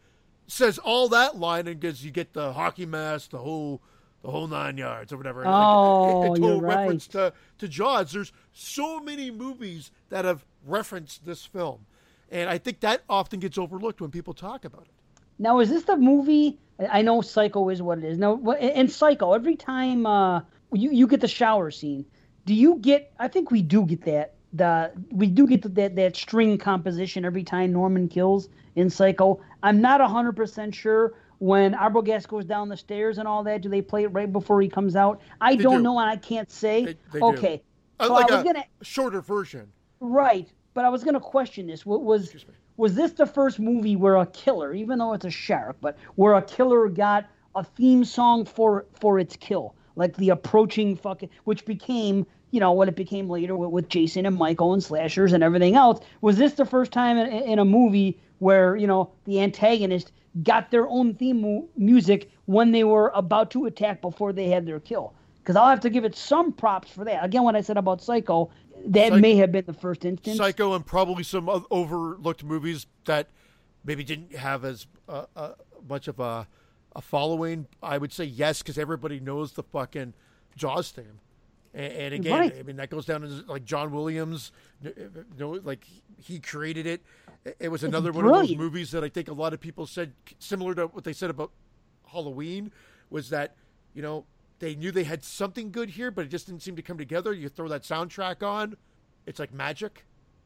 says 0.48 0.78
all 0.78 1.10
that 1.10 1.36
line 1.38 1.68
and 1.68 1.82
gives 1.82 2.06
you 2.06 2.12
get 2.12 2.32
the 2.32 2.54
hockey 2.54 2.86
mask, 2.86 3.32
the 3.32 3.40
whole. 3.40 3.82
The 4.24 4.32
whole 4.32 4.48
nine 4.48 4.78
yards, 4.78 5.12
or 5.12 5.18
whatever. 5.18 5.44
Like, 5.44 5.54
Oh, 5.54 6.30
a, 6.30 6.32
a 6.32 6.38
total 6.40 6.62
right. 6.62 6.78
reference 6.78 7.08
to, 7.08 7.34
to 7.58 7.68
Jaws. 7.68 8.14
There's 8.14 8.32
so 8.54 9.00
many 9.02 9.30
movies 9.30 9.92
that 10.10 10.24
have 10.24 10.46
referenced 10.66 11.26
this 11.26 11.46
film. 11.46 11.86
And 12.32 12.50
I 12.50 12.58
think 12.58 12.80
that 12.80 13.04
often 13.10 13.40
gets 13.42 13.58
overlooked 13.58 14.00
when 14.00 14.12
people 14.12 14.34
talk 14.34 14.64
about 14.66 14.84
it. 14.84 14.94
Now, 15.40 15.60
is 15.60 15.70
this 15.70 15.84
the 15.84 15.98
movie? 15.98 16.58
I 16.90 17.02
know 17.02 17.22
Psycho 17.22 17.68
is 17.70 17.82
what 17.82 17.98
it 17.98 18.06
is. 18.06 18.18
Now, 18.18 18.40
in 18.54 18.88
Psycho, 18.88 19.34
every 19.34 19.56
time 19.58 20.06
uh, 20.06 20.42
you 20.72 20.92
you 20.92 21.06
get 21.08 21.20
the 21.22 21.28
shower 21.28 21.70
scene, 21.70 22.06
do 22.46 22.54
you 22.54 22.78
get? 22.80 23.12
I 23.20 23.28
think 23.28 23.52
we 23.52 23.62
do 23.62 23.86
get 23.86 24.06
that. 24.06 24.36
The 24.54 24.92
we 25.12 25.28
do 25.28 25.48
get 25.48 25.76
that 25.76 25.96
that 25.96 26.16
string 26.16 26.58
composition 26.58 27.26
every 27.26 27.44
time 27.44 27.74
Norman 27.74 28.08
kills 28.08 28.48
in 28.76 28.90
Psycho. 28.90 29.42
I'm 29.62 29.82
not 29.82 30.00
hundred 30.02 30.36
percent 30.36 30.74
sure 30.74 31.14
when 31.44 31.74
Arbogast 31.74 32.30
goes 32.30 32.46
down 32.46 32.70
the 32.70 32.78
stairs 32.78 33.18
and 33.18 33.28
all 33.28 33.44
that. 33.44 33.62
Do 33.62 33.68
they 33.68 33.82
play 33.82 34.04
it 34.04 34.08
right 34.08 34.32
before 34.32 34.62
he 34.62 34.70
comes 34.70 34.96
out? 34.96 35.20
I 35.42 35.56
They 35.58 35.64
don't 35.64 35.78
do. 35.78 35.84
know, 35.84 36.00
and 36.00 36.10
I 36.10 36.16
can't 36.16 36.50
say. 36.50 36.86
They- 36.86 36.98
they 37.12 37.20
do. 37.20 37.26
okay, 37.26 37.64
Uh, 38.00 38.08
so 38.08 38.14
like 38.14 38.32
I 38.32 38.36
was 38.36 38.42
a 38.42 38.46
gonna 38.46 38.66
shorter 38.82 39.20
version. 39.22 39.68
Right, 40.00 40.48
but 40.74 40.86
I 40.86 40.90
was 40.90 41.04
going 41.04 41.16
to 41.16 41.20
question 41.20 41.68
this. 41.68 41.86
Wa- 41.86 41.98
Was 41.98 42.34
was 42.78 42.96
this 42.96 43.12
the 43.12 43.26
first 43.26 43.60
movie 43.60 43.96
where 43.98 44.16
a 44.16 44.26
killer, 44.26 44.74
even 44.74 44.98
though 45.00 45.12
it's 45.14 45.26
a 45.26 45.30
shark, 45.30 45.76
but 45.82 45.98
where 46.16 46.34
a 46.34 46.42
killer 46.42 46.88
got 46.88 47.26
a 47.56 47.64
theme 47.64 48.06
song 48.06 48.46
for 48.46 48.86
for 49.02 49.20
its 49.20 49.36
kill, 49.36 49.76
like 49.98 50.16
the 50.16 50.30
approaching 50.30 50.96
fucking, 50.96 51.30
which 51.44 51.66
became 51.66 52.26
you 52.52 52.60
know 52.62 52.72
what 52.72 52.88
it 52.88 52.96
became 52.96 53.30
later 53.30 53.56
with, 53.58 53.70
with 53.72 53.90
Jason 53.90 54.26
and 54.26 54.38
Michael 54.38 54.74
and 54.74 54.82
slashers 54.84 55.34
and 55.34 55.44
everything 55.44 55.76
else. 55.76 56.00
Was 56.22 56.38
this 56.38 56.54
the 56.54 56.66
first 56.66 56.92
time 56.94 57.18
in, 57.18 57.28
in 57.28 57.60
a 57.60 57.66
movie 57.66 58.18
where 58.40 58.76
you 58.78 58.88
know 58.88 59.12
the 59.26 59.42
antagonist 59.42 60.12
got 60.42 60.72
their 60.72 60.88
own 60.88 61.14
theme 61.14 61.42
mu- 61.42 61.68
music 61.78 62.32
when 62.46 62.72
they 62.72 62.84
were 62.84 63.12
about 63.14 63.52
to 63.52 63.66
attack 63.66 64.02
before 64.02 64.34
they 64.34 64.48
had 64.48 64.66
their 64.66 64.80
kill? 64.80 65.14
Because 65.38 65.56
I'll 65.56 65.70
have 65.70 65.82
to 65.82 65.90
give 65.90 66.06
it 66.06 66.16
some 66.16 66.52
props 66.54 66.90
for 66.90 67.04
that. 67.06 67.24
Again, 67.24 67.44
what 67.44 67.56
I 67.56 67.62
said 67.62 67.78
about 67.78 68.02
Psycho, 68.02 68.50
that 68.88 69.10
Psych- 69.10 69.22
may 69.22 69.36
have 69.36 69.52
been 69.52 69.66
the 69.66 69.74
first 69.74 70.06
instance. 70.06 70.38
Psycho 70.38 70.74
and 70.74 70.86
probably 70.86 71.24
some 71.24 71.50
overlooked 71.70 72.44
movies 72.44 72.88
that 73.06 73.28
maybe 73.84 74.04
didn't 74.04 74.36
have 74.36 74.64
as 74.66 74.88
uh, 75.08 75.26
uh, 75.36 75.52
much 75.88 76.08
of 76.08 76.20
a, 76.20 76.48
a 76.96 77.02
following. 77.02 77.68
I 77.82 77.98
would 77.98 78.14
say 78.14 78.24
yes, 78.24 78.62
because 78.62 78.78
everybody 78.78 79.20
knows 79.20 79.54
the 79.54 79.64
fucking 79.64 80.14
Jaws 80.56 80.92
theme. 80.92 81.20
And, 81.74 81.94
and 81.94 82.14
again, 82.14 82.40
Right. 82.40 82.56
I 82.60 82.64
mean 82.64 82.76
that 82.78 82.90
goes 82.90 83.06
down 83.06 83.22
to 83.22 83.28
like 83.48 83.66
John 83.66 83.92
Williams. 83.92 84.52
You 84.84 85.26
know, 85.38 85.52
like 85.64 85.86
he 86.18 86.40
created 86.40 86.86
it. 86.86 87.02
It- 87.46 87.58
It 87.60 87.68
was 87.70 87.84
another 87.84 88.12
one 88.12 88.26
of 88.26 88.32
those 88.48 88.56
movies 88.58 88.92
that 88.92 89.04
I 89.04 89.10
think 89.10 89.28
a 89.28 89.34
lot 89.34 89.54
of 89.54 89.60
people 89.60 89.86
said 89.88 90.14
similar 90.40 90.74
to 90.76 90.88
what 90.88 91.04
they 91.04 91.14
said 91.14 91.30
about 91.30 91.52
Halloween 92.06 92.72
was 93.10 93.30
that 93.30 93.56
you 93.94 94.02
know 94.02 94.26
they 94.60 94.76
knew 94.76 94.92
they 94.92 95.04
had 95.04 95.24
something 95.24 95.72
good 95.72 95.90
here, 95.90 96.10
but 96.12 96.26
it 96.26 96.30
just 96.30 96.46
didn't 96.48 96.62
seem 96.62 96.76
to 96.76 96.82
come 96.82 96.98
together. 96.98 97.34
You 97.34 97.50
throw 97.50 97.68
that 97.68 97.84
soundtrack 97.84 98.44
on, 98.44 98.78
it's 99.26 99.40
like 99.40 99.54
magic. 99.54 100.06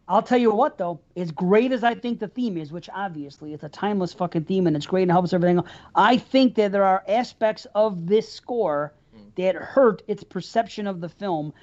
I'll 0.10 0.24
tell 0.24 0.38
you 0.38 0.52
what, 0.54 0.78
though, 0.78 1.02
as 1.18 1.32
great 1.32 1.74
as 1.74 1.84
I 1.84 1.94
think 1.94 2.20
the 2.20 2.30
theme 2.30 2.58
is, 2.58 2.72
which 2.72 2.90
obviously 2.96 3.54
it's 3.54 3.64
a 3.66 3.70
timeless 3.70 4.14
fucking 4.14 4.46
theme 4.46 4.66
and 4.66 4.76
it's 4.76 4.86
great 4.88 5.02
and 5.04 5.12
helps 5.12 5.34
everything. 5.34 5.62
I 5.96 6.18
think 6.18 6.56
that 6.56 6.72
there 6.72 6.86
are 6.86 7.04
aspects 7.10 7.68
of 7.76 8.08
this 8.08 8.32
score 8.32 8.94
that 9.38 9.56
hurt 9.56 10.02
its 10.08 10.24
perception 10.24 10.88
of 10.88 11.02
the 11.02 11.10
film. 11.10 11.54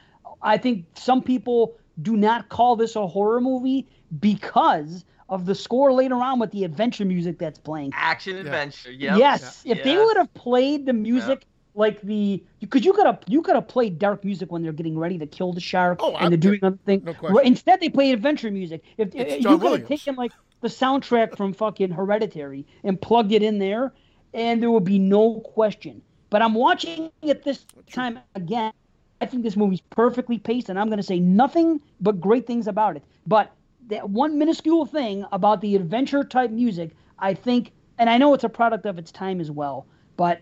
I 0.43 0.57
think 0.59 0.87
some 0.95 1.23
people 1.23 1.77
do 2.01 2.17
not 2.17 2.49
call 2.49 2.77
this 2.77 2.97
a 2.97 3.07
horror 3.07 3.41
movie 3.41 3.87
because 4.21 5.05
of 5.29 5.47
the 5.47 5.55
score 5.55 5.93
later 5.93 6.17
on 6.17 6.39
with 6.39 6.51
the 6.51 6.65
adventure 6.65 7.05
music 7.05 7.39
that's 7.39 7.59
playing. 7.59 7.93
Action 7.95 8.37
adventure. 8.37 8.91
Yep. 8.91 9.19
Yes, 9.19 9.63
if 9.65 9.83
they 9.83 9.97
would 9.97 10.17
have 10.17 10.33
played 10.35 10.87
the 10.87 10.93
music 10.93 11.47
like 11.77 12.01
the 12.03 12.43
because 12.61 12.85
you 12.85 12.93
could 12.93 13.07
have 13.07 13.19
you 13.27 13.43
could 13.43 13.57
have 13.57 13.67
played 13.67 13.99
dark 13.99 14.25
music 14.25 14.53
when 14.53 14.63
they're 14.63 14.73
getting 14.73 14.97
ready 14.99 15.19
to 15.19 15.27
kill 15.27 15.53
the 15.53 15.61
shark 15.61 15.99
Oh, 16.03 16.15
and 16.17 16.31
they're 16.31 16.37
doing 16.39 16.61
other 16.63 16.79
things. 16.85 17.05
no 17.05 17.15
question. 17.15 17.47
Instead, 17.47 17.81
they 17.81 17.89
played 17.89 18.15
adventure 18.15 18.51
music. 18.51 18.83
If 18.97 19.15
It's 19.15 19.45
you 19.45 19.59
could 19.59 19.81
have 19.81 19.89
taken 19.89 20.15
like 20.15 20.33
the 20.61 20.69
soundtrack 20.69 21.37
from 21.37 21.53
fucking 21.53 21.91
Hereditary 21.91 22.67
and 22.85 23.01
plugged 23.01 23.33
it 23.33 23.43
in 23.43 23.59
there, 23.59 23.93
and 24.33 24.63
there 24.63 24.71
would 24.71 24.85
be 24.85 24.99
no 24.99 25.41
question. 25.41 26.03
But 26.31 26.43
I'm 26.43 26.55
watching 26.55 27.11
it 27.23 27.45
this 27.45 27.65
time 27.93 28.19
again. 28.35 28.73
I 29.21 29.27
think 29.27 29.43
this 29.43 29.57
movie's 29.57 29.81
perfectly 29.81 30.39
paced, 30.39 30.69
and 30.69 30.79
I'm 30.79 30.89
going 30.89 30.99
to 30.99 31.03
say 31.03 31.21
nothing 31.21 31.81
but 32.01 32.21
great 32.21 32.47
things 32.47 32.67
about 32.67 32.97
it. 32.97 33.05
But 33.27 33.53
that 33.89 34.11
one 34.11 34.39
minuscule 34.39 34.87
thing 34.87 35.25
about 35.33 35.61
the 35.61 35.77
adventure 35.77 36.25
type 36.25 36.51
music, 36.51 36.91
I 37.19 37.35
think, 37.35 37.73
and 37.99 38.11
I 38.11 38.19
know 38.19 38.35
it's 38.35 38.45
a 38.45 38.49
product 38.49 38.87
of 38.87 38.99
its 38.99 39.13
time 39.13 39.41
as 39.41 39.51
well, 39.51 39.87
but 40.17 40.41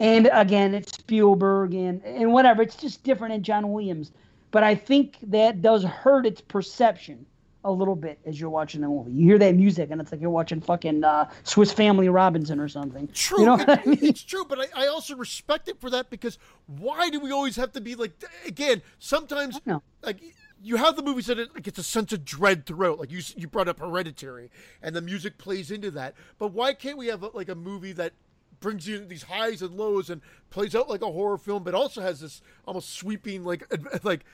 and 0.00 0.28
again, 0.32 0.74
it's 0.74 0.92
Spielberg 0.92 1.74
and 1.74 2.02
and 2.04 2.32
whatever. 2.32 2.62
It's 2.62 2.76
just 2.76 3.04
different 3.04 3.34
in 3.34 3.42
John 3.42 3.72
Williams, 3.72 4.10
but 4.50 4.62
I 4.62 4.74
think 4.74 5.18
that 5.22 5.62
does 5.62 5.84
hurt 5.84 6.26
its 6.26 6.40
perception 6.40 7.26
a 7.64 7.70
little 7.72 7.96
bit 7.96 8.18
as 8.26 8.38
you're 8.38 8.50
watching 8.50 8.82
the 8.82 8.88
movie. 8.88 9.12
You 9.12 9.26
hear 9.26 9.38
that 9.38 9.54
music, 9.54 9.90
and 9.90 10.00
it's 10.00 10.12
like 10.12 10.20
you're 10.20 10.30
watching 10.30 10.60
fucking 10.60 11.02
uh, 11.02 11.30
Swiss 11.42 11.72
Family 11.72 12.08
Robinson 12.08 12.60
or 12.60 12.68
something. 12.68 13.08
True, 13.14 13.40
You 13.40 13.46
know 13.46 13.56
what 13.56 13.68
I 13.68 13.82
mean? 13.86 13.98
it's 14.02 14.22
true, 14.22 14.44
but 14.44 14.60
I, 14.60 14.84
I 14.84 14.86
also 14.88 15.16
respect 15.16 15.68
it 15.68 15.80
for 15.80 15.90
that 15.90 16.10
because 16.10 16.38
why 16.66 17.10
do 17.10 17.20
we 17.20 17.32
always 17.32 17.56
have 17.56 17.72
to 17.72 17.80
be 17.80 17.94
like? 17.94 18.12
Again, 18.46 18.82
sometimes 18.98 19.60
know. 19.66 19.82
like 20.02 20.20
you 20.62 20.76
have 20.76 20.96
the 20.96 21.02
movies 21.02 21.26
that 21.26 21.38
it 21.38 21.54
like 21.54 21.66
it's 21.66 21.78
a 21.78 21.82
sense 21.82 22.12
of 22.12 22.24
dread 22.24 22.66
throughout. 22.66 22.98
Like 22.98 23.10
you 23.10 23.20
you 23.36 23.48
brought 23.48 23.68
up 23.68 23.80
Hereditary, 23.80 24.50
and 24.82 24.94
the 24.94 25.00
music 25.02 25.38
plays 25.38 25.70
into 25.70 25.90
that. 25.92 26.14
But 26.38 26.52
why 26.52 26.74
can't 26.74 26.98
we 26.98 27.06
have 27.08 27.24
like 27.34 27.48
a 27.48 27.54
movie 27.54 27.92
that 27.92 28.12
brings 28.60 28.88
you 28.88 29.04
these 29.04 29.24
highs 29.24 29.60
and 29.60 29.76
lows 29.76 30.08
and 30.08 30.22
plays 30.48 30.74
out 30.74 30.88
like 30.88 31.02
a 31.02 31.10
horror 31.12 31.36
film, 31.36 31.62
but 31.64 31.74
also 31.74 32.00
has 32.00 32.20
this 32.20 32.40
almost 32.66 32.90
sweeping 32.94 33.44
like 33.44 33.62
like 34.04 34.24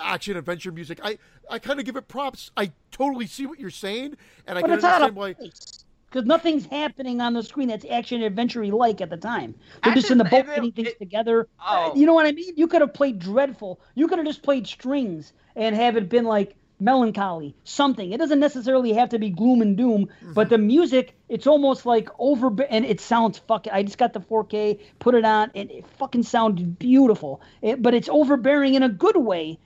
action 0.00 0.36
adventure 0.36 0.72
music? 0.72 1.00
I 1.02 1.18
I 1.50 1.58
kind 1.58 1.78
of 1.80 1.86
give 1.86 1.96
it 1.96 2.08
props. 2.08 2.50
I 2.56 2.72
totally 2.90 3.26
see 3.26 3.46
what 3.46 3.58
you're 3.58 3.70
saying, 3.70 4.16
and 4.46 4.58
I 4.58 4.60
But 4.62 4.68
can 4.68 4.76
it's 4.76 4.84
out 4.84 5.02
understand 5.02 5.10
of 5.10 5.16
why. 5.16 5.32
place 5.34 5.84
because 6.10 6.26
nothing's 6.26 6.66
happening 6.66 7.20
on 7.20 7.34
the 7.34 7.42
screen 7.42 7.68
that's 7.68 7.84
action 7.88 8.20
adventure 8.22 8.66
like 8.66 9.00
at 9.00 9.10
the 9.10 9.16
time. 9.16 9.54
They're 9.84 9.94
just 9.94 10.10
in 10.10 10.18
the 10.18 10.24
boat 10.24 10.40
it- 10.40 10.46
putting 10.54 10.72
things 10.72 10.88
it- 10.88 10.98
together. 10.98 11.46
Oh. 11.64 11.92
Uh, 11.92 11.94
You 11.94 12.04
know 12.06 12.14
what 12.14 12.26
I 12.26 12.32
mean? 12.32 12.52
You 12.56 12.66
could 12.66 12.80
have 12.80 12.92
played 12.94 13.20
dreadful. 13.20 13.78
You 13.94 14.08
could 14.08 14.18
have 14.18 14.26
just 14.26 14.42
played 14.42 14.66
strings 14.66 15.32
and 15.54 15.76
have 15.76 15.96
it 15.96 16.08
been 16.08 16.24
like 16.24 16.56
melancholy, 16.82 17.54
something. 17.62 18.10
It 18.10 18.16
doesn't 18.18 18.40
necessarily 18.40 18.92
have 18.94 19.10
to 19.10 19.18
be 19.18 19.30
gloom 19.30 19.60
and 19.62 19.76
doom, 19.76 20.08
but 20.34 20.48
the 20.48 20.58
music, 20.58 21.14
it's 21.28 21.46
almost 21.46 21.84
like 21.86 22.08
over 22.18 22.50
and 22.70 22.84
it 22.86 23.00
sounds 23.00 23.38
fucking. 23.38 23.72
I 23.72 23.82
just 23.82 23.98
got 23.98 24.12
the 24.14 24.20
4K, 24.20 24.80
put 24.98 25.14
it 25.14 25.24
on, 25.24 25.50
and 25.54 25.70
it 25.70 25.86
fucking 25.98 26.22
sounded 26.24 26.78
beautiful. 26.78 27.40
It, 27.62 27.82
but 27.82 27.92
it's 27.94 28.08
overbearing 28.08 28.74
in 28.74 28.82
a 28.82 28.88
good 28.88 29.16
way. 29.18 29.58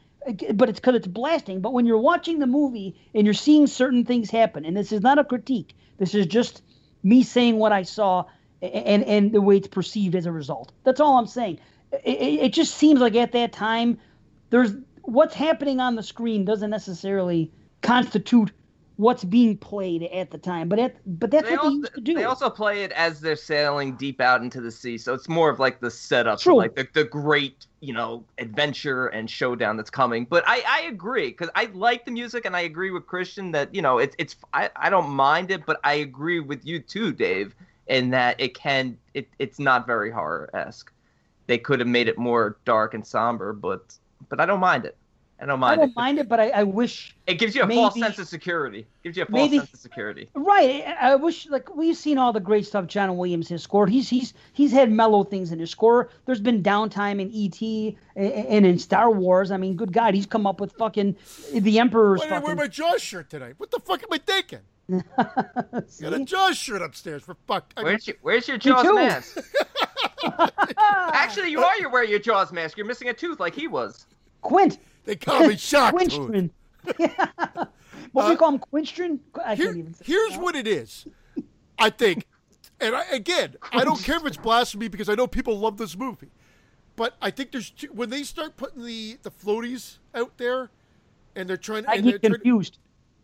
But 0.54 0.68
it's 0.68 0.80
because 0.80 0.94
it's 0.94 1.06
blasting. 1.06 1.60
But 1.60 1.72
when 1.72 1.86
you're 1.86 1.98
watching 1.98 2.38
the 2.38 2.46
movie 2.46 2.96
and 3.14 3.26
you're 3.26 3.34
seeing 3.34 3.66
certain 3.66 4.04
things 4.04 4.30
happen, 4.30 4.64
and 4.64 4.76
this 4.76 4.92
is 4.92 5.02
not 5.02 5.18
a 5.18 5.24
critique, 5.24 5.74
this 5.98 6.14
is 6.14 6.26
just 6.26 6.62
me 7.02 7.22
saying 7.22 7.58
what 7.58 7.72
I 7.72 7.82
saw 7.82 8.24
and 8.62 9.04
and 9.04 9.32
the 9.32 9.40
way 9.40 9.58
it's 9.58 9.68
perceived 9.68 10.14
as 10.14 10.26
a 10.26 10.32
result. 10.32 10.72
That's 10.84 11.00
all 11.00 11.18
I'm 11.18 11.26
saying. 11.26 11.58
It, 12.04 12.40
it, 12.42 12.52
just 12.52 12.74
seems 12.74 13.00
like 13.00 13.14
at 13.14 13.32
that 13.32 13.52
time, 13.52 13.98
there's 14.50 14.72
what's 15.02 15.34
happening 15.34 15.80
on 15.80 15.94
the 15.94 16.02
screen 16.02 16.44
doesn't 16.44 16.70
necessarily 16.70 17.52
constitute 17.82 18.50
what's 18.96 19.24
being 19.24 19.56
played 19.56 20.04
at 20.04 20.30
the 20.30 20.38
time. 20.38 20.68
But 20.68 20.78
at, 20.78 21.18
but 21.18 21.30
that's 21.30 21.48
They 21.48 21.56
what 21.56 21.64
also, 21.64 21.70
they 21.70 21.76
used 21.80 21.94
to 21.94 22.00
do. 22.00 22.14
they 22.14 22.24
also 22.24 22.48
play 22.50 22.84
it 22.84 22.92
as 22.92 23.20
they're 23.20 23.36
sailing 23.36 23.96
deep 23.96 24.20
out 24.20 24.42
into 24.42 24.60
the 24.60 24.70
sea, 24.70 24.98
so 24.98 25.14
it's 25.14 25.28
more 25.28 25.50
of 25.50 25.58
like 25.58 25.80
the 25.80 25.90
setup, 25.90 26.38
True. 26.40 26.54
for 26.54 26.58
like 26.62 26.74
the, 26.76 26.86
the 26.94 27.04
great, 27.04 27.66
you 27.80 27.92
know, 27.92 28.24
adventure 28.38 29.08
and 29.08 29.28
showdown 29.28 29.76
that's 29.76 29.90
coming. 29.90 30.26
But 30.28 30.44
I, 30.46 30.62
I 30.68 30.82
agree 30.82 31.28
because 31.28 31.50
I 31.54 31.66
like 31.74 32.04
the 32.04 32.12
music, 32.12 32.44
and 32.44 32.56
I 32.56 32.60
agree 32.60 32.90
with 32.90 33.06
Christian 33.06 33.50
that 33.52 33.74
you 33.74 33.82
know 33.82 33.98
it's 33.98 34.14
it's 34.18 34.36
I, 34.52 34.70
I 34.76 34.90
don't 34.90 35.10
mind 35.10 35.50
it, 35.50 35.66
but 35.66 35.80
I 35.84 35.94
agree 35.94 36.40
with 36.40 36.64
you 36.64 36.78
too, 36.80 37.12
Dave, 37.12 37.54
in 37.88 38.10
that 38.10 38.40
it 38.40 38.54
can 38.54 38.96
it 39.14 39.28
it's 39.38 39.58
not 39.58 39.86
very 39.86 40.10
horror 40.10 40.50
esque. 40.54 40.92
They 41.46 41.58
could 41.58 41.80
have 41.80 41.88
made 41.88 42.08
it 42.08 42.16
more 42.16 42.56
dark 42.64 42.94
and 42.94 43.06
somber, 43.06 43.52
but 43.52 43.96
but 44.28 44.40
I 44.40 44.46
don't 44.46 44.60
mind 44.60 44.84
it. 44.86 44.96
I 45.44 45.46
don't 45.46 45.60
mind. 45.60 45.74
I 45.74 45.76
mind 45.76 45.80
don't 45.82 45.90
it. 45.90 45.96
mind 45.96 46.18
it, 46.20 46.28
but 46.30 46.40
I, 46.40 46.48
I 46.48 46.62
wish 46.62 47.14
It 47.26 47.34
gives 47.34 47.54
you 47.54 47.62
a 47.64 47.68
false 47.68 47.98
sense 47.98 48.18
of 48.18 48.26
security. 48.26 48.86
Gives 49.02 49.18
you 49.18 49.24
a 49.24 49.26
false 49.26 49.36
maybe- 49.36 49.58
sense 49.58 49.74
of 49.74 49.78
security. 49.80 50.30
Right. 50.34 50.84
I 50.86 51.12
I 51.12 51.14
wish 51.16 51.46
like 51.50 51.76
we've 51.76 51.96
seen 51.98 52.16
all 52.16 52.32
the 52.32 52.40
great 52.40 52.64
stuff 52.64 52.86
John 52.86 53.14
Williams 53.18 53.50
has 53.50 53.62
scored. 53.62 53.90
He's 53.90 54.08
he's 54.08 54.32
he's 54.54 54.72
had 54.72 54.90
mellow 54.90 55.22
things 55.22 55.52
in 55.52 55.58
his 55.58 55.70
score. 55.70 56.08
There's 56.24 56.40
been 56.40 56.62
downtime 56.62 57.20
in 57.20 57.30
E.T. 57.30 57.98
and 58.16 58.64
in 58.64 58.78
Star 58.78 59.10
Wars. 59.10 59.50
I 59.50 59.58
mean, 59.58 59.76
good 59.76 59.92
God, 59.92 60.14
he's 60.14 60.24
come 60.24 60.46
up 60.46 60.62
with 60.62 60.72
fucking 60.72 61.14
the 61.52 61.78
Emperor's 61.78 62.20
Why 62.20 62.26
did 62.28 62.32
I 62.32 62.38
wear 62.38 62.54
my 62.56 62.66
Jaws 62.66 63.02
shirt 63.02 63.28
tonight? 63.28 63.56
What 63.58 63.70
the 63.70 63.80
fuck 63.80 64.02
am 64.02 64.08
I 64.12 64.18
thinking? 64.18 64.60
Got 65.18 66.12
a 66.14 66.24
Jaws 66.24 66.56
shirt 66.56 66.80
upstairs 66.80 67.22
for 67.22 67.36
fuck. 67.46 67.70
I- 67.76 67.82
Where's 67.82 68.06
your 68.06 68.16
Where's 68.22 68.48
your 68.48 68.56
Jaws 68.56 68.86
mask? 68.94 69.36
Actually, 70.78 71.50
you 71.50 71.62
are. 71.62 71.76
You're 71.78 71.90
wearing 71.90 72.08
your 72.08 72.18
Jaws 72.18 72.50
mask. 72.50 72.78
You're 72.78 72.86
missing 72.86 73.10
a 73.10 73.12
tooth, 73.14 73.40
like 73.40 73.54
he 73.54 73.68
was. 73.68 74.06
Quint. 74.40 74.78
They 75.04 75.16
call 75.16 75.46
me 75.46 75.56
Shark 75.58 75.98
Tooth. 75.98 76.10
Quinstrin. 76.12 76.50
what 78.12 78.22
do 78.22 78.28
we 78.28 78.34
uh, 78.34 78.36
call 78.36 78.52
him? 78.54 78.58
Quinstrin? 78.72 79.18
I 79.44 79.54
Here- 79.54 79.66
can't 79.66 79.78
even 79.78 79.94
say 79.94 80.04
here's 80.06 80.32
that. 80.32 80.40
what 80.42 80.54
it 80.56 80.66
is. 80.66 81.06
I 81.78 81.90
think, 81.90 82.26
and 82.80 82.94
I, 82.94 83.04
again, 83.10 83.56
I 83.72 83.84
don't 83.84 84.02
care 84.02 84.16
if 84.16 84.26
it's 84.26 84.36
blasphemy 84.42 84.88
because 84.88 85.08
I 85.08 85.14
know 85.14 85.26
people 85.26 85.58
love 85.58 85.76
this 85.76 85.96
movie, 85.96 86.30
but 86.96 87.14
I 87.20 87.30
think 87.30 87.52
there's 87.52 87.70
too, 87.70 87.88
when 87.92 88.10
they 88.10 88.22
start 88.22 88.56
putting 88.56 88.84
the 88.84 89.18
the 89.22 89.30
floaties 89.30 89.98
out 90.14 90.36
there, 90.38 90.70
and 91.34 91.48
they're 91.48 91.56
trying. 91.56 91.86
I 91.86 91.94
and 91.94 92.04
they're 92.06 92.18
get 92.18 92.28
trying, 92.28 92.34
confused. 92.40 92.78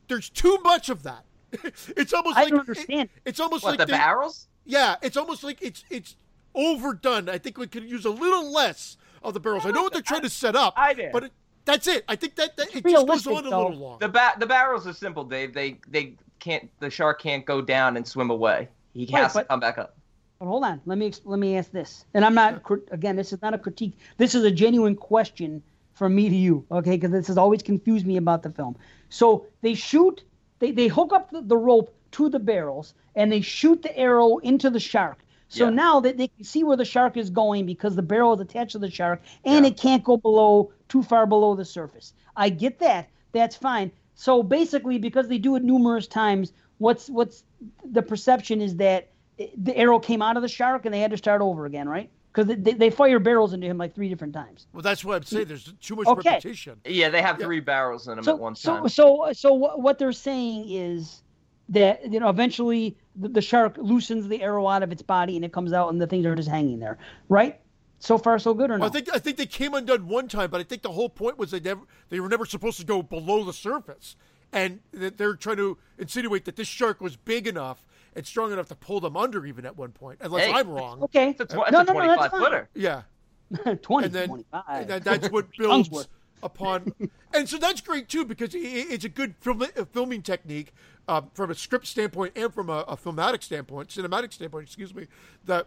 there's 0.09 0.29
too 0.31 0.59
much 0.65 0.89
of 0.89 1.03
that. 1.05 1.25
it's 1.53 2.13
almost 2.13 2.37
I 2.37 2.43
like 2.43 2.51
don't 2.51 2.61
understand. 2.61 3.03
it- 3.03 3.23
it's 3.25 3.41
almost 3.41 3.65
What 3.65 3.71
like 3.71 3.79
the 3.79 3.87
they- 3.87 3.93
barrels? 3.99 4.49
Yeah, 4.65 4.97
it's 5.03 5.17
almost 5.17 5.43
like 5.45 5.59
it's 5.63 5.85
it's 5.91 6.17
overdone. 6.55 7.29
I 7.29 7.39
think 7.39 7.57
we 7.59 7.67
could 7.67 7.85
use 7.89 8.05
a 8.05 8.11
little 8.11 8.51
less 8.53 8.97
of 9.23 9.35
the 9.35 9.41
barrels. 9.41 9.65
I 9.67 9.71
know 9.71 9.83
what 9.83 9.93
they're 9.93 10.03
trying 10.03 10.23
to 10.23 10.31
set 10.31 10.55
up, 10.57 10.75
I 10.77 10.95
did. 10.95 11.13
but 11.13 11.25
it, 11.25 11.33
that's 11.65 11.87
it. 11.87 12.05
I 12.09 12.17
think 12.17 12.37
that, 12.37 12.57
that 12.57 12.69
it 12.69 12.73
just 12.73 12.85
goes 12.85 12.95
realistic, 12.95 13.33
on 13.33 13.47
a 13.47 13.51
though. 13.51 13.69
little 13.69 13.79
long. 13.79 13.99
The 13.99 14.09
ba- 14.09 14.35
the 14.39 14.47
barrels 14.47 14.87
are 14.87 14.93
simple, 14.93 15.25
Dave. 15.25 15.55
They 15.55 15.79
they 15.89 16.15
can't. 16.39 16.71
The 16.81 16.91
shark 16.91 17.21
can't 17.21 17.45
go 17.45 17.61
down 17.63 17.97
and 17.97 18.07
swim 18.07 18.31
away. 18.31 18.69
He 18.95 19.07
Right, 19.13 19.23
has 19.23 19.33
to 19.35 19.45
come 19.45 19.61
back 19.61 19.79
up. 19.79 19.95
But 20.39 20.47
hold 20.47 20.65
on, 20.65 20.81
let 20.87 20.99
me 20.99 21.13
let 21.25 21.39
me 21.39 21.57
ask 21.57 21.71
this, 21.71 22.05
and 22.15 22.25
I'm 22.25 22.35
not 22.35 22.63
crit- 22.63 22.89
again. 22.91 23.17
This 23.17 23.33
is 23.33 23.41
not 23.43 23.55
a 23.55 23.59
critique. 23.59 23.93
This 24.17 24.35
is 24.35 24.43
a 24.45 24.51
genuine 24.51 24.97
question 24.97 25.63
from 25.93 26.15
me 26.15 26.29
to 26.31 26.35
you, 26.37 26.65
okay? 26.73 26.93
Because 26.93 27.11
this 27.11 27.27
has 27.27 27.37
always 27.37 27.63
confused 27.63 28.07
me 28.07 28.17
about 28.17 28.43
the 28.43 28.51
film. 28.51 28.75
So 29.11 29.47
they 29.61 29.75
shoot, 29.75 30.23
they 30.59 30.71
they 30.71 30.87
hook 30.89 31.13
up 31.13 31.31
the, 31.31 31.43
the 31.43 31.59
rope 31.59 31.95
to 32.13 32.31
the 32.31 32.39
barrels, 32.39 32.95
and 33.15 33.31
they 33.31 33.43
shoot 33.43 33.83
the 33.83 33.97
arrow 33.99 34.39
into 34.39 34.71
the 34.71 34.81
shark. 34.81 35.19
So 35.49 35.65
Yeah. 35.65 35.71
now 35.71 36.01
that 36.01 36.17
they 36.17 36.29
can 36.29 36.45
see 36.45 36.65
where 36.65 36.77
the 36.77 36.85
shark 36.87 37.17
is 37.19 37.29
going 37.29 37.67
because 37.67 37.95
the 37.97 38.03
barrel 38.03 38.33
is 38.33 38.41
attached 38.41 38.73
to 38.73 38.79
the 38.79 38.91
shark, 38.91 39.21
and 39.45 39.67
Yeah. 39.67 39.73
it 39.73 39.77
can't 39.77 40.03
go 40.03 40.17
below 40.17 40.73
too 40.91 41.03
far 41.03 41.25
below 41.27 41.55
the 41.55 41.65
surface. 41.65 42.13
I 42.37 42.51
get 42.51 42.79
that. 42.81 43.09
That's 43.33 43.57
fine. 43.57 43.91
So 44.15 44.43
basically, 44.43 44.99
because 44.99 45.29
they 45.29 45.39
do 45.39 45.57
it 45.57 45.63
numerous 45.65 46.07
times, 46.07 46.53
what's 46.77 47.09
what's 47.09 47.45
the 47.91 48.03
perception 48.03 48.61
is 48.61 48.77
that 48.77 49.13
the 49.57 49.75
arrow 49.75 49.99
came 49.99 50.21
out 50.21 50.37
of 50.37 50.43
the 50.43 50.49
shark 50.49 50.85
and 50.85 50.93
they 50.93 51.01
had 51.01 51.13
to 51.13 51.17
start 51.17 51.41
over 51.41 51.65
again, 51.65 51.89
right? 51.89 52.11
Because 52.35 52.55
they, 52.59 52.75
they 52.75 52.91
fire 52.91 53.19
barrels 53.19 53.55
into 53.55 53.67
him 53.67 53.79
like 53.79 53.95
three 53.95 54.09
different 54.09 54.35
times. 54.35 54.67
well, 54.73 54.83
that's 54.83 55.05
what 55.05 55.17
I'm 55.17 55.23
saying. 55.25 55.49
There's 55.49 55.73
too 55.81 55.97
much 55.97 56.07
Okay. 56.07 56.31
repetition. 56.31 56.81
Yeah, 56.85 57.09
they 57.09 57.23
have 57.23 57.39
three 57.39 57.61
barrels 57.61 58.07
in 58.07 58.17
them 58.17 58.25
So 58.25 58.35
at 58.35 58.39
one 58.41 58.55
so 58.55 58.73
time. 58.81 58.89
so 58.89 59.29
so 59.33 59.55
what 59.55 59.81
what 59.81 59.99
they're 59.99 60.13
saying 60.13 60.69
is 60.69 61.23
that 61.71 62.13
you 62.13 62.21
know 62.21 62.29
eventually 62.29 62.97
the, 63.17 63.29
the 63.29 63.41
shark 63.41 63.77
loosens 63.79 64.29
the 64.29 64.43
arrow 64.43 64.67
out 64.69 64.83
of 64.83 64.93
its 64.93 65.03
body 65.03 65.37
and 65.37 65.45
it 65.45 65.53
comes 65.53 65.73
out 65.73 65.89
and 65.91 66.01
the 66.01 66.07
things 66.07 66.27
are 66.27 66.35
just 66.35 66.49
hanging 66.49 66.79
there, 66.81 66.99
right? 67.29 67.60
So 68.01 68.17
far 68.19 68.39
so 68.39 68.55
good 68.55 68.71
or 68.71 68.79
no? 68.79 68.83
Well, 68.83 68.91
I 68.91 68.93
think 68.93 69.15
I 69.15 69.19
think 69.19 69.37
they 69.37 69.47
came 69.47 69.75
undone 69.75 70.09
one 70.09 70.27
time, 70.27 70.51
but 70.51 70.61
I 70.61 70.65
think 70.65 70.83
the 70.83 70.91
whole 70.91 71.09
point 71.11 71.39
was 71.39 71.51
they 71.51 71.61
never 71.61 71.83
they 72.09 72.19
were 72.19 72.29
never 72.29 72.47
supposed 72.47 72.79
to 72.81 72.85
go 72.87 73.03
below 73.03 73.45
the 73.45 73.53
surface, 73.53 74.17
and 74.53 74.81
that 74.93 75.19
they're 75.19 75.37
trying 75.37 75.59
to 75.59 75.77
insinuate 75.99 76.47
that 76.47 76.57
this 76.57 76.67
shark 76.67 77.01
was 77.01 77.17
big 77.17 77.47
enough 77.47 77.87
and 78.17 78.27
strong 78.27 78.53
enough 78.53 78.69
to 78.69 78.75
pull 78.75 79.01
them 79.01 79.17
under 79.17 79.45
even 79.47 79.67
at 79.67 79.77
one 79.77 79.93
point. 79.93 80.19
Unless 80.23 80.47
Hey. 80.47 80.53
I'm 80.53 80.69
wrong. 80.71 81.03
okay. 81.05 81.31
It's 81.31 81.41
a, 81.43 81.45
tw- 81.45 81.53
no, 81.55 81.63
a 81.65 81.71
no, 81.71 81.83
no, 81.83 81.93
25 81.93 82.19
that's 82.19 82.31
fine. 82.33 82.41
footer. 82.43 82.69
Yeah. 82.75 83.03
20, 83.83 84.07
and 84.07 84.15
then 84.15 84.29
25. 84.29 84.63
and 84.69 84.89
that, 84.91 85.05
that's 85.05 85.31
what 85.31 85.47
builds 85.59 86.09
upon 86.43 86.91
and 87.35 87.47
so 87.47 87.59
that's 87.59 87.83
great 87.83 88.09
too 88.09 88.25
because 88.25 88.55
i- 88.55 88.59
i 88.59 88.87
it's 88.89 89.05
a 89.05 89.11
good 89.11 89.35
film, 89.41 89.61
a 89.77 89.85
filming 89.85 90.23
technique 90.23 90.73
uh, 91.07 91.21
from 91.35 91.51
a 91.51 91.55
script 91.55 91.87
standpoint 91.87 92.33
and 92.35 92.55
from 92.55 92.71
a, 92.71 92.79
a 92.89 92.97
filmatic 92.97 93.43
standpoint 93.43 93.89
cinematic 93.91 94.33
standpoint 94.33 94.65
excuse 94.65 94.95
me 94.95 95.07
that 95.45 95.67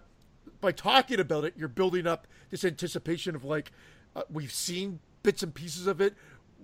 by 0.64 0.72
talking 0.72 1.20
about 1.20 1.44
it 1.44 1.54
you're 1.58 1.68
building 1.68 2.08
up 2.08 2.26
this 2.50 2.64
anticipation 2.64 3.36
of 3.36 3.44
like 3.44 3.72
uh, 4.16 4.22
we've 4.32 4.52
seen 4.54 5.00
bits 5.22 5.44
and 5.44 5.54
pieces 5.54 5.86
of 5.88 6.00
it 6.00 6.16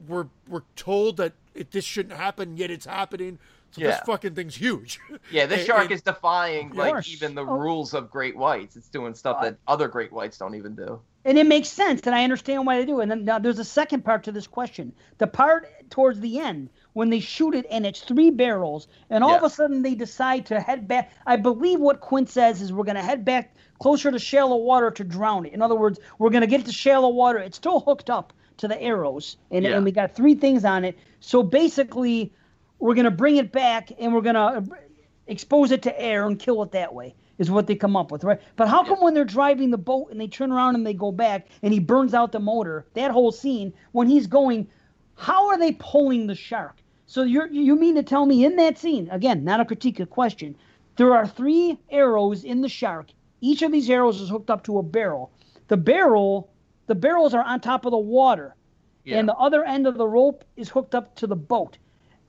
we're 0.07 0.27
we're 0.47 0.63
told 0.77 1.17
that 1.17 1.33
it, 1.53 1.71
this 1.71 1.83
shouldn't 1.83 2.15
happen 2.17 2.55
yet 2.55 2.71
it's 2.71 2.85
happening 2.85 3.37
so 3.71 3.81
this 3.81 3.99
fucking 4.05 4.33
thing's 4.33 4.55
huge 4.55 4.99
Yeah, 5.31 5.45
this 5.45 5.59
And- 5.59 5.67
shark 5.67 5.81
and- 5.83 5.91
is 5.91 6.01
defying 6.01 6.71
like 6.73 6.91
course. 6.91 7.09
even 7.11 7.35
the 7.35 7.41
Oh. 7.43 7.59
rules 7.59 7.93
of 7.93 8.09
great 8.09 8.35
whites. 8.35 8.75
It's 8.75 8.89
doing 8.89 9.13
stuff 9.13 9.43
that 9.43 9.57
other 9.67 9.87
great 9.87 10.11
whites 10.11 10.39
don't 10.39 10.55
even 10.55 10.73
do. 10.75 10.99
and 11.23 11.37
it 11.37 11.45
makes 11.45 11.69
sense, 11.69 12.01
and 12.07 12.15
I 12.15 12.23
understand 12.23 12.65
why 12.65 12.79
they 12.79 12.85
do. 12.87 12.99
And 13.01 13.11
then 13.11 13.25
now 13.25 13.37
there's 13.37 13.59
a 13.59 13.63
second 13.63 14.03
part 14.03 14.23
to 14.23 14.31
this 14.31 14.47
question. 14.47 14.91
The 15.19 15.27
part 15.27 15.69
towards 15.91 16.19
the 16.19 16.39
end 16.39 16.69
when 16.93 17.11
they 17.11 17.19
shoot 17.19 17.53
it 17.53 17.67
and 17.69 17.85
it's 17.85 17.99
three 17.99 18.31
barrels, 18.31 18.87
and 19.11 19.23
all 19.23 19.35
of 19.35 19.43
a 19.43 19.49
sudden 19.51 19.83
they 19.83 19.93
decide 19.93 20.47
to 20.47 20.59
head 20.59 20.87
back. 20.87 21.11
I 21.27 21.35
believe 21.35 21.79
what 21.79 21.99
Quint 21.99 22.27
says 22.29 22.63
is 22.63 22.73
we're 22.73 22.85
going 22.85 22.95
to 22.95 23.03
head 23.03 23.23
back 23.23 23.53
closer 23.79 24.11
to 24.11 24.19
shallow 24.19 24.57
water 24.57 24.91
to 24.91 25.03
drown 25.03 25.45
it. 25.45 25.53
In 25.53 25.61
other 25.61 25.75
words, 25.75 25.99
we're 26.17 26.29
going 26.29 26.41
to 26.41 26.47
get 26.47 26.59
it 26.61 26.65
to 26.67 26.71
shallow 26.73 27.09
water. 27.09 27.39
It's 27.39 27.57
still 27.57 27.79
hooked 27.79 28.09
up 28.09 28.33
to 28.57 28.67
the 28.67 28.81
arrows, 28.81 29.37
and, 29.51 29.63
Yeah. 29.63 29.75
and 29.75 29.85
we 29.85 29.91
got 29.91 30.13
three 30.13 30.35
things 30.35 30.65
on 30.65 30.83
it. 30.83 30.97
So 31.21 31.41
basically, 31.43 32.33
we're 32.79 32.93
going 32.93 33.05
to 33.05 33.11
bring 33.11 33.37
it 33.37 33.51
back 33.51 33.91
and 33.99 34.13
we're 34.13 34.21
going 34.21 34.35
to 34.35 34.63
expose 35.27 35.71
it 35.71 35.81
to 35.83 36.01
air 36.01 36.25
and 36.25 36.39
kill 36.39 36.63
it 36.63 36.71
that 36.71 36.93
way 36.93 37.13
is 37.37 37.49
what 37.51 37.67
they 37.67 37.75
come 37.75 37.95
up 37.95 38.11
with 38.11 38.23
right 38.23 38.41
but 38.55 38.67
how 38.67 38.83
come 38.83 38.99
when 38.99 39.13
they're 39.13 39.23
driving 39.23 39.69
the 39.69 39.77
boat 39.77 40.07
and 40.11 40.19
they 40.19 40.27
turn 40.27 40.51
around 40.51 40.75
and 40.75 40.85
they 40.85 40.93
go 40.93 41.11
back 41.11 41.47
and 41.61 41.71
he 41.71 41.79
burns 41.79 42.13
out 42.13 42.31
the 42.31 42.39
motor 42.39 42.85
that 42.95 43.11
whole 43.11 43.31
scene 43.31 43.71
when 43.91 44.07
he's 44.07 44.25
going 44.27 44.67
how 45.15 45.47
are 45.47 45.57
they 45.57 45.71
pulling 45.73 46.25
the 46.25 46.33
shark 46.35 46.81
so 47.05 47.21
you're 47.21 47.47
you 47.47 47.75
mean 47.75 47.93
to 47.95 48.03
tell 48.03 48.25
me 48.25 48.43
in 48.43 48.55
that 48.55 48.77
scene 48.77 49.07
again 49.11 49.43
not 49.43 49.59
a 49.59 49.65
critique 49.65 49.99
a 49.99 50.05
question 50.05 50.55
there 50.95 51.13
are 51.15 51.27
three 51.27 51.77
arrows 51.91 52.43
in 52.43 52.61
the 52.61 52.69
shark 52.69 53.07
each 53.41 53.61
of 53.61 53.71
these 53.71 53.89
arrows 53.89 54.19
is 54.21 54.29
hooked 54.29 54.49
up 54.49 54.63
to 54.63 54.77
a 54.79 54.83
barrel 54.83 55.31
the 55.67 55.77
barrel 55.77 56.49
the 56.87 56.95
barrels 56.95 57.33
are 57.33 57.43
on 57.43 57.59
top 57.59 57.85
of 57.85 57.91
the 57.91 57.97
water 57.97 58.55
Yeah. 59.03 59.19
and 59.19 59.27
the 59.27 59.35
other 59.35 59.63
end 59.63 59.87
of 59.87 59.97
the 59.97 60.07
rope 60.07 60.43
is 60.57 60.69
hooked 60.69 60.95
up 60.95 61.15
to 61.17 61.27
the 61.27 61.35
boat 61.35 61.77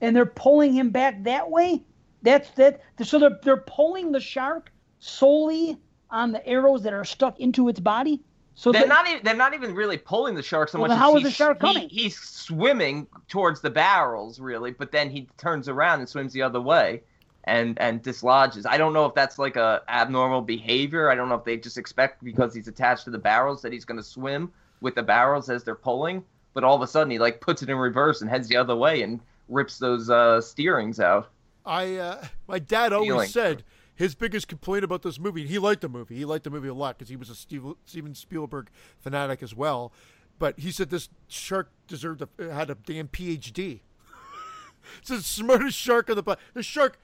and 0.01 0.15
they're 0.15 0.25
pulling 0.25 0.73
him 0.73 0.89
back 0.91 1.23
that 1.23 1.49
way 1.49 1.83
that's 2.23 2.49
that 2.51 2.81
so 3.03 3.19
they're, 3.19 3.39
they're 3.43 3.57
pulling 3.65 4.11
the 4.11 4.19
shark 4.19 4.71
solely 4.99 5.77
on 6.09 6.31
the 6.31 6.45
arrows 6.47 6.83
that 6.83 6.93
are 6.93 7.05
stuck 7.05 7.39
into 7.39 7.67
its 7.69 7.79
body 7.79 8.21
so 8.53 8.71
They're 8.71 8.85
not 8.85 9.07
even 9.07 9.21
they're 9.23 9.33
not 9.35 9.53
even 9.53 9.73
really 9.73 9.97
pulling 9.97 10.35
the 10.35 10.43
shark 10.43 10.69
so 10.69 10.79
Well, 10.79 10.89
much. 10.89 10.97
how 10.97 11.15
is 11.15 11.23
the 11.23 11.31
shark 11.31 11.57
he- 11.61 11.67
coming? 11.73 11.89
he's 11.89 12.19
swimming 12.19 13.07
towards 13.29 13.61
the 13.61 13.69
barrels, 13.69 14.39
really, 14.41 14.71
but 14.71 14.91
then 14.91 15.09
he 15.09 15.29
turns 15.37 15.69
around 15.69 15.99
and 16.01 16.09
swims 16.09 16.33
the 16.33 16.41
other 16.41 16.59
way 16.59 17.01
and 17.45 17.77
and 17.79 18.01
dislodges. 18.01 18.65
I 18.65 18.77
don't 18.77 18.93
know 18.93 19.05
if 19.05 19.15
that's 19.15 19.39
like 19.39 19.55
a 19.55 19.81
abnormal 19.89 20.41
behavior. 20.41 21.09
I 21.09 21.15
don't 21.15 21.29
know 21.29 21.35
if 21.35 21.43
they 21.43 21.57
just 21.57 21.77
expect 21.77 22.23
because 22.23 22.53
he's 22.53 22.67
attached 22.67 23.05
to 23.05 23.09
the 23.09 23.17
barrels 23.17 23.61
that 23.61 23.73
he's 23.73 23.85
going 23.85 23.97
to 23.97 24.03
swim 24.03 24.51
with 24.81 24.95
the 24.95 25.03
barrels 25.03 25.49
as 25.49 25.63
they're 25.63 25.75
pulling. 25.75 26.23
But 26.53 26.63
all 26.63 26.75
of 26.75 26.81
a 26.81 26.87
sudden 26.87 27.11
he 27.11 27.19
like 27.19 27.41
puts 27.41 27.61
it 27.61 27.69
in 27.69 27.77
reverse 27.77 28.21
and 28.21 28.29
heads 28.29 28.47
the 28.47 28.57
other 28.57 28.75
way 28.75 29.01
and 29.01 29.19
rips 29.47 29.77
those 29.77 30.09
uh, 30.09 30.41
steerings 30.41 30.99
out. 30.99 31.29
I 31.65 31.95
uh, 31.95 32.25
my 32.47 32.59
dad 32.59 32.93
always 32.93 33.09
Feeling. 33.09 33.29
said 33.29 33.63
his 33.95 34.15
biggest 34.15 34.47
complaint 34.47 34.83
about 34.83 35.03
this 35.03 35.19
movie. 35.19 35.45
He 35.45 35.59
liked 35.59 35.81
the 35.81 35.89
movie. 35.89 36.15
He 36.15 36.25
liked 36.25 36.43
the 36.43 36.49
movie 36.49 36.69
a 36.69 36.73
lot 36.73 36.97
because 36.97 37.09
he 37.09 37.15
was 37.15 37.29
a 37.29 37.35
Steve, 37.35 37.63
Steven 37.85 38.15
Spielberg 38.15 38.69
fanatic 38.99 39.43
as 39.43 39.55
well. 39.55 39.93
But 40.39 40.59
he 40.59 40.71
said 40.71 40.89
this 40.89 41.09
shark 41.27 41.69
deserved 41.87 42.23
a, 42.23 42.51
had 42.51 42.71
a 42.71 42.75
damn 42.75 43.07
PhD. 43.07 43.81
it's 44.99 45.09
the 45.09 45.21
smartest 45.21 45.77
shark 45.77 46.09
on 46.09 46.15
the 46.15 46.23
planet. 46.23 46.41
The 46.55 46.63
shark 46.63 46.99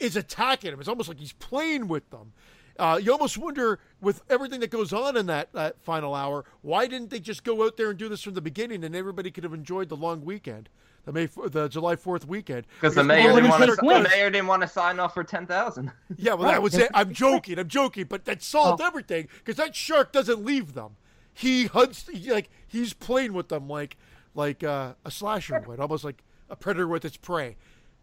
is 0.00 0.16
attacking 0.16 0.72
him. 0.72 0.80
It's 0.80 0.88
almost 0.88 1.08
like 1.08 1.18
he's 1.18 1.32
playing 1.34 1.88
with 1.88 2.08
them. 2.10 2.32
Uh, 2.78 2.98
you 3.02 3.12
almost 3.12 3.36
wonder, 3.36 3.78
with 4.00 4.22
everything 4.30 4.60
that 4.60 4.70
goes 4.70 4.90
on 4.92 5.14
in 5.16 5.26
that, 5.26 5.52
that 5.52 5.78
final 5.82 6.14
hour, 6.14 6.46
why 6.62 6.86
didn't 6.86 7.10
they 7.10 7.20
just 7.20 7.44
go 7.44 7.62
out 7.64 7.76
there 7.76 7.90
and 7.90 7.98
do 7.98 8.08
this 8.08 8.22
from 8.22 8.32
the 8.32 8.40
beginning, 8.40 8.82
and 8.84 8.96
everybody 8.96 9.30
could 9.30 9.44
have 9.44 9.52
enjoyed 9.52 9.90
the 9.90 9.96
long 9.96 10.24
weekend, 10.24 10.70
the 11.04 11.12
May, 11.12 11.26
the 11.26 11.68
July 11.68 11.94
Fourth 11.96 12.26
weekend? 12.26 12.66
Because 12.80 12.94
the 12.94 13.04
mayor 13.04 13.34
didn't 13.34 13.50
want 13.50 13.64
to. 13.64 13.76
The 13.76 14.08
mayor 14.10 14.30
didn't 14.30 14.46
want 14.46 14.62
to 14.62 14.68
sign 14.68 14.98
off 14.98 15.12
for 15.12 15.24
ten 15.24 15.46
thousand. 15.46 15.92
Yeah, 16.16 16.32
well, 16.34 16.44
Right, 16.46 16.52
that 16.52 16.62
was 16.62 16.74
it. 16.74 16.90
I'm 16.94 17.12
joking. 17.12 17.58
I'm 17.58 17.68
joking, 17.68 18.06
but 18.08 18.24
that 18.24 18.42
solved 18.42 18.80
Oh. 18.80 18.86
everything 18.86 19.28
because 19.38 19.56
that 19.56 19.74
shark 19.76 20.10
doesn't 20.12 20.42
leave 20.42 20.72
them. 20.72 20.96
He 21.34 21.66
hunts 21.66 22.08
he, 22.10 22.32
like 22.32 22.48
he's 22.66 22.94
playing 22.94 23.34
with 23.34 23.48
them 23.50 23.68
like 23.68 23.98
like 24.34 24.64
uh, 24.64 24.94
a 25.04 25.10
slasher 25.10 25.62
would, 25.66 25.80
almost 25.80 26.04
like 26.04 26.22
a 26.48 26.56
predator 26.56 26.88
with 26.88 27.04
its 27.04 27.18
prey. 27.18 27.56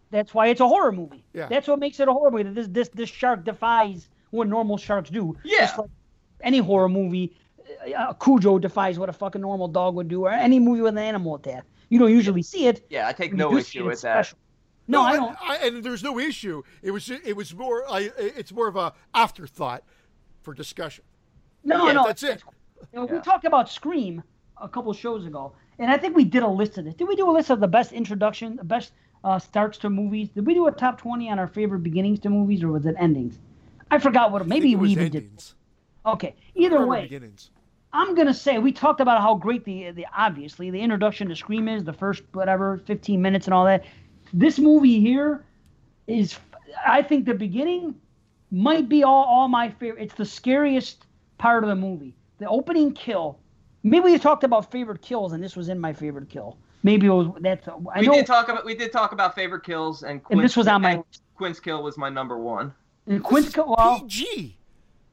That's 0.09 0.33
why 0.33 0.47
it's 0.47 0.61
a 0.61 0.67
horror 0.67 0.91
movie. 0.91 1.23
Yeah. 1.33 1.47
That's 1.47 1.67
what 1.67 1.79
makes 1.79 1.99
it 1.99 2.07
a 2.07 2.13
horror 2.13 2.31
movie. 2.31 2.43
that 2.43 2.55
This 2.55 2.67
this 2.67 2.89
this 2.89 3.09
shark 3.09 3.43
defies 3.43 4.09
what 4.31 4.47
normal 4.47 4.77
sharks 4.77 5.09
do. 5.09 5.35
Yeah. 5.43 5.59
Just 5.61 5.77
like 5.77 5.89
any 6.41 6.59
horror 6.59 6.89
movie, 6.89 7.35
uh, 7.97 8.13
Cujo 8.13 8.59
defies 8.59 8.97
what 8.99 9.09
a 9.09 9.13
fucking 9.13 9.41
normal 9.41 9.67
dog 9.67 9.95
would 9.95 10.07
do, 10.07 10.25
or 10.25 10.31
any 10.31 10.59
movie 10.59 10.81
with 10.81 10.93
an 10.93 10.97
animal 10.99 11.35
attack. 11.35 11.63
You 11.89 11.99
don't 11.99 12.11
usually 12.11 12.43
see 12.43 12.67
it. 12.67 12.85
Yeah, 12.89 13.07
I 13.07 13.13
take 13.13 13.33
no 13.33 13.55
issue 13.57 13.85
with 13.85 14.01
that. 14.01 14.25
special. 14.25 14.37
No, 14.89 15.01
I 15.01 15.15
don't. 15.17 15.35
I, 15.41 15.57
and 15.67 15.83
there's 15.83 16.03
no 16.03 16.17
issue. 16.19 16.63
It 16.81 16.91
was 16.91 17.09
it 17.09 17.35
was 17.35 17.53
more. 17.53 17.83
I, 17.89 18.09
it's 18.17 18.53
more 18.53 18.67
of 18.67 18.75
a 18.77 18.93
afterthought 19.13 19.83
for 20.41 20.53
discussion. 20.53 21.03
No, 21.65 21.87
Yeah, 21.87 21.93
no. 21.93 22.05
that's 22.05 22.23
it. 22.23 22.43
You 22.93 22.99
know, 22.99 23.05
We 23.05 23.19
talked 23.19 23.43
about 23.45 23.69
Scream 23.69 24.23
a 24.61 24.69
couple 24.69 24.93
shows 24.93 25.25
ago, 25.25 25.53
and 25.79 25.91
I 25.91 25.97
think 25.97 26.15
we 26.15 26.23
did 26.23 26.43
a 26.43 26.47
list 26.47 26.77
of 26.77 26.85
this. 26.85 26.93
Did 26.93 27.07
we 27.09 27.15
do 27.17 27.29
a 27.29 27.33
list 27.33 27.49
of 27.49 27.59
the 27.59 27.67
best 27.67 27.91
introduction, 27.91 28.55
the 28.55 28.63
best 28.63 28.93
uh, 29.23 29.39
starts 29.39 29.77
to 29.79 29.89
movies? 29.89 30.29
Did 30.29 30.45
we 30.45 30.53
do 30.53 30.67
a 30.67 30.71
top 30.71 30.99
twenty 30.99 31.29
on 31.29 31.39
our 31.39 31.47
favorite 31.47 31.79
beginnings 31.79 32.19
to 32.21 32.29
movies, 32.29 32.63
or 32.63 32.69
was 32.69 32.85
it 32.85 32.95
endings? 32.99 33.37
I 33.89 33.99
forgot 33.99 34.31
what. 34.31 34.47
Maybe 34.47 34.75
we 34.75 34.89
even 34.89 35.11
did. 35.11 35.43
Okay. 36.05 36.35
Either 36.55 36.85
way, 36.85 37.03
beginnings. 37.03 37.49
I'm 37.93 38.15
gonna 38.15 38.33
say 38.33 38.57
we 38.59 38.71
talked 38.71 38.99
about 38.99 39.21
how 39.21 39.35
great 39.35 39.63
the 39.65 39.91
the 39.91 40.05
obviously 40.15 40.69
the 40.69 40.79
introduction 40.79 41.29
to 41.29 41.35
Scream 41.35 41.67
is, 41.67 41.83
the 41.83 41.93
first 41.93 42.23
whatever 42.33 42.77
15 42.85 43.21
minutes 43.21 43.47
and 43.47 43.53
all 43.53 43.65
that. 43.65 43.85
This 44.33 44.59
movie 44.59 44.99
here 44.99 45.43
is, 46.05 46.37
I 46.85 47.01
think 47.01 47.25
the 47.25 47.33
beginning 47.33 47.95
might 48.51 48.89
be 48.89 49.03
all 49.03 49.23
all 49.23 49.47
my 49.47 49.69
favorite. 49.69 50.03
It's 50.03 50.13
the 50.15 50.25
scariest 50.25 51.05
part 51.37 51.63
of 51.63 51.69
the 51.69 51.75
movie. 51.75 52.15
The 52.39 52.47
opening 52.47 52.93
kill. 52.93 53.39
Maybe 53.83 54.11
we 54.11 54.19
talked 54.19 54.43
about 54.43 54.69
favorite 54.71 55.01
kills, 55.01 55.31
and 55.33 55.43
this 55.43 55.55
was 55.55 55.69
in 55.69 55.79
my 55.79 55.93
favorite 55.93 56.29
kill. 56.29 56.57
Maybe 56.87 57.07
it 57.07 57.09
was 57.11 57.27
that's. 57.41 57.67
I 57.67 57.99
we 57.99 58.07
know. 58.07 58.13
did 58.13 58.25
talk 58.25 58.47
about 58.47 58.63
we 58.65 58.73
did 58.73 58.91
talk 58.93 59.11
about 59.11 59.35
favorite 59.35 59.63
kills, 59.65 60.03
and, 60.03 60.21
and 60.31 60.39
this 60.39 60.55
was 60.55 60.67
on 60.67 60.81
my 60.81 60.91
and 60.91 61.03
Quint's 61.35 61.59
kill 61.59 61.83
was 61.83 61.97
my 61.97 62.09
number 62.09 62.37
one. 62.37 62.73
and 63.07 63.21
Quint's 63.21 63.53
kill. 63.53 63.75
Well, 63.77 63.99
PG. 63.99 64.57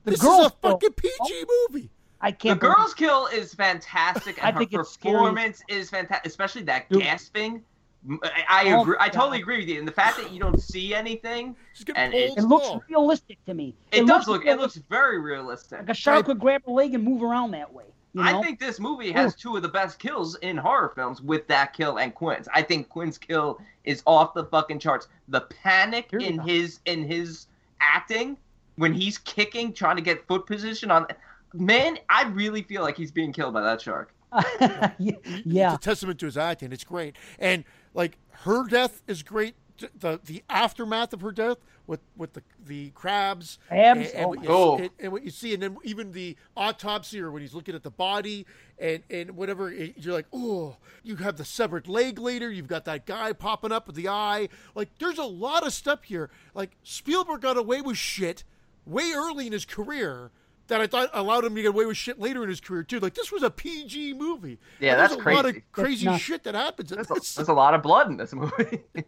the 0.04 0.10
This 0.12 0.20
girls 0.22 0.40
is 0.40 0.46
a 0.46 0.50
kill- 0.62 0.70
fucking 0.72 0.92
PG 0.92 1.44
movie. 1.70 1.90
I 2.20 2.30
can't. 2.30 2.60
The 2.60 2.68
girl's 2.68 2.94
kill 2.94 3.26
is 3.26 3.52
fantastic, 3.54 4.38
and 4.42 4.46
I 4.46 4.52
her 4.52 4.58
think 4.60 4.72
it's 4.72 4.90
scary. 4.92 5.14
performance 5.16 5.62
is 5.68 5.90
fantastic, 5.90 6.26
especially 6.26 6.62
that 6.62 6.88
Dude. 6.88 7.02
gasping. 7.02 7.62
M- 8.08 8.20
I, 8.22 8.66
I 8.68 8.72
Oh, 8.74 8.82
agree. 8.82 8.96
I 9.00 9.08
totally 9.08 9.38
agree 9.40 9.58
with 9.58 9.68
you. 9.68 9.78
And 9.78 9.88
the 9.88 9.92
fact 9.92 10.16
that 10.18 10.30
you 10.30 10.38
don't 10.38 10.60
see 10.60 10.94
anything, 10.94 11.56
And 11.96 12.12
pulled 12.12 12.38
It 12.38 12.42
looks 12.44 12.86
realistic 12.88 13.44
to 13.46 13.54
me. 13.54 13.74
it, 13.92 14.00
does 14.06 14.08
looks 14.08 14.28
look. 14.28 14.46
It 14.46 14.58
looks 14.60 14.76
very 14.76 15.20
realistic. 15.20 15.80
like 15.80 15.88
a 15.88 15.94
shark 15.94 16.28
would 16.28 16.38
grab 16.38 16.62
a 16.66 16.70
leg 16.70 16.94
and 16.94 17.02
move 17.02 17.22
around 17.22 17.50
that 17.52 17.72
way. 17.72 17.86
You 18.14 18.22
know? 18.22 18.38
I 18.38 18.42
think 18.42 18.60
this 18.60 18.78
movie 18.78 19.10
has 19.10 19.34
two 19.34 19.56
of 19.56 19.62
the 19.62 19.68
best 19.68 19.98
kills 19.98 20.36
in 20.36 20.56
horror 20.56 20.92
films 20.94 21.20
with 21.20 21.48
that 21.48 21.72
kill 21.72 21.98
and 21.98 22.14
Quint's. 22.14 22.48
I 22.54 22.62
think 22.62 22.88
Quint's 22.88 23.18
kill 23.18 23.60
is 23.82 24.04
off 24.06 24.34
the 24.34 24.44
fucking 24.44 24.78
charts. 24.78 25.08
The 25.28 25.40
panic 25.42 26.06
Here 26.10 26.20
in 26.20 26.36
go. 26.36 26.44
his 26.44 26.78
in 26.86 27.04
his 27.04 27.48
acting 27.80 28.36
when 28.76 28.94
he's 28.94 29.18
kicking, 29.18 29.72
trying 29.72 29.96
to 29.96 30.02
get 30.02 30.26
foot 30.28 30.46
position 30.46 30.92
on. 30.92 31.06
Man, 31.52 31.98
I 32.08 32.24
really 32.28 32.62
feel 32.62 32.82
like 32.82 32.96
he's 32.96 33.10
being 33.10 33.32
killed 33.32 33.52
by 33.52 33.62
that 33.62 33.80
shark. 33.80 34.14
yeah. 34.98 35.74
It's 35.74 35.74
a 35.74 35.78
testament 35.80 36.20
to 36.20 36.26
his 36.26 36.36
acting. 36.36 36.72
It's 36.72 36.84
great. 36.84 37.16
And 37.40 37.64
like 37.94 38.18
her 38.30 38.66
death 38.68 39.02
is 39.08 39.24
great. 39.24 39.56
The 39.98 40.20
the 40.24 40.44
aftermath 40.48 41.12
of 41.12 41.20
her 41.20 41.32
death 41.32 41.58
with 41.86 42.00
with 42.16 42.32
the 42.32 42.42
the 42.66 42.90
crabs 42.90 43.58
Crabs? 43.68 43.98
and, 43.98 44.16
and, 44.16 44.24
Oh 44.24 44.28
what 44.28 44.36
my 44.38 44.42
you, 44.42 44.48
God. 44.48 44.54
Oh. 44.56 44.78
and, 44.78 44.90
and 44.98 45.12
what 45.12 45.22
you 45.24 45.30
see, 45.30 45.52
and 45.54 45.62
then 45.62 45.76
even 45.84 46.12
the 46.12 46.36
autopsy 46.56 47.20
or 47.20 47.30
when 47.30 47.42
he's 47.42 47.54
looking 47.54 47.74
at 47.74 47.82
the 47.82 47.90
body 47.90 48.46
and 48.78 49.02
and 49.10 49.32
whatever, 49.36 49.70
it- 49.70 49.94
you're 49.98 50.14
like, 50.14 50.26
oh, 50.32 50.76
you 51.02 51.16
have 51.16 51.36
the 51.36 51.44
severed 51.44 51.86
leg 51.88 52.18
later. 52.18 52.50
You've 52.50 52.68
got 52.68 52.84
that 52.86 53.04
guy 53.06 53.32
popping 53.32 53.72
up 53.72 53.86
with 53.86 53.96
the 53.96 54.08
eye. 54.08 54.48
Like 54.74 54.88
there's 54.98 55.18
a 55.18 55.24
lot 55.24 55.66
of 55.66 55.72
stuff 55.72 56.04
here. 56.04 56.30
Like 56.54 56.76
Spielberg 56.82 57.42
got 57.42 57.56
away 57.58 57.80
with 57.82 57.96
shit 57.98 58.44
way 58.86 59.12
early 59.14 59.46
in 59.46 59.52
his 59.52 59.64
career. 59.64 60.30
That 60.68 60.80
I 60.80 60.86
thought 60.86 61.10
allowed 61.12 61.44
him 61.44 61.54
to 61.56 61.60
get 61.60 61.68
away 61.68 61.84
with 61.84 61.98
shit 61.98 62.18
later 62.18 62.42
in 62.42 62.48
his 62.48 62.58
career 62.62 62.82
too. 62.84 62.98
Like 62.98 63.12
this 63.12 63.30
was 63.30 63.42
a 63.42 63.50
PG 63.50 64.14
movie. 64.14 64.58
Yeah, 64.80 64.92
And 64.92 65.00
there's 65.00 65.10
that's 65.10 65.20
a 65.26 65.30
lot 65.30 65.44
of 65.44 65.52
crazy. 65.72 66.06
crazy 66.06 66.18
shit 66.18 66.42
that 66.44 66.54
happens 66.54 66.90
in 66.90 66.96
There's 66.96 67.10
a, 67.10 67.36
there's 67.36 67.48
a 67.48 67.52
lot 67.52 67.74
of 67.74 67.82
blood 67.82 68.08
in 68.08 68.16
this 68.16 68.32
movie. 68.32 68.80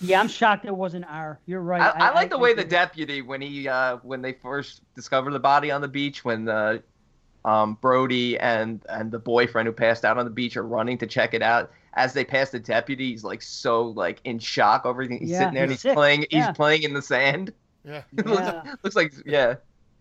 Yeah, 0.00 0.20
I'm 0.20 0.28
shocked 0.28 0.64
it 0.64 0.76
wasn't 0.76 1.04
R. 1.08 1.38
You're 1.46 1.60
right. 1.60 1.80
I, 1.80 2.08
I 2.10 2.14
like 2.14 2.30
the 2.30 2.38
way 2.38 2.52
the 2.54 2.64
deputy 2.64 3.22
when 3.22 3.40
he 3.40 3.68
uh, 3.68 3.98
when 4.02 4.22
they 4.22 4.32
first 4.32 4.82
discover 4.94 5.30
the 5.30 5.38
body 5.40 5.70
on 5.70 5.80
the 5.80 5.88
beach 5.88 6.24
when 6.24 6.44
the 6.44 6.82
um, 7.44 7.78
Brody 7.80 8.38
and 8.38 8.84
and 8.88 9.10
the 9.10 9.18
boyfriend 9.18 9.66
who 9.66 9.72
passed 9.72 10.04
out 10.04 10.18
on 10.18 10.24
the 10.24 10.30
beach 10.30 10.56
are 10.56 10.66
running 10.66 10.98
to 10.98 11.06
check 11.06 11.34
it 11.34 11.42
out. 11.42 11.70
As 11.94 12.12
they 12.12 12.24
pass 12.24 12.50
the 12.50 12.58
deputy, 12.58 13.10
he's 13.12 13.22
like 13.22 13.40
so 13.40 13.84
like 13.88 14.20
in 14.24 14.38
shock 14.40 14.84
over 14.84 15.02
everything. 15.02 15.20
He's 15.20 15.30
Yeah, 15.30 15.38
sitting 15.40 15.54
there 15.54 15.62
and 15.64 15.72
he's 15.72 15.80
he's 15.82 15.82
sick. 15.82 15.94
playing. 15.94 16.26
Yeah. 16.30 16.48
He's 16.48 16.56
playing 16.56 16.82
in 16.82 16.92
the 16.92 17.02
sand. 17.02 17.52
Yeah. 17.84 18.02
Yeah. 18.26 18.74
Looks 18.82 18.96
like 18.96 19.12
yeah. 19.24 19.54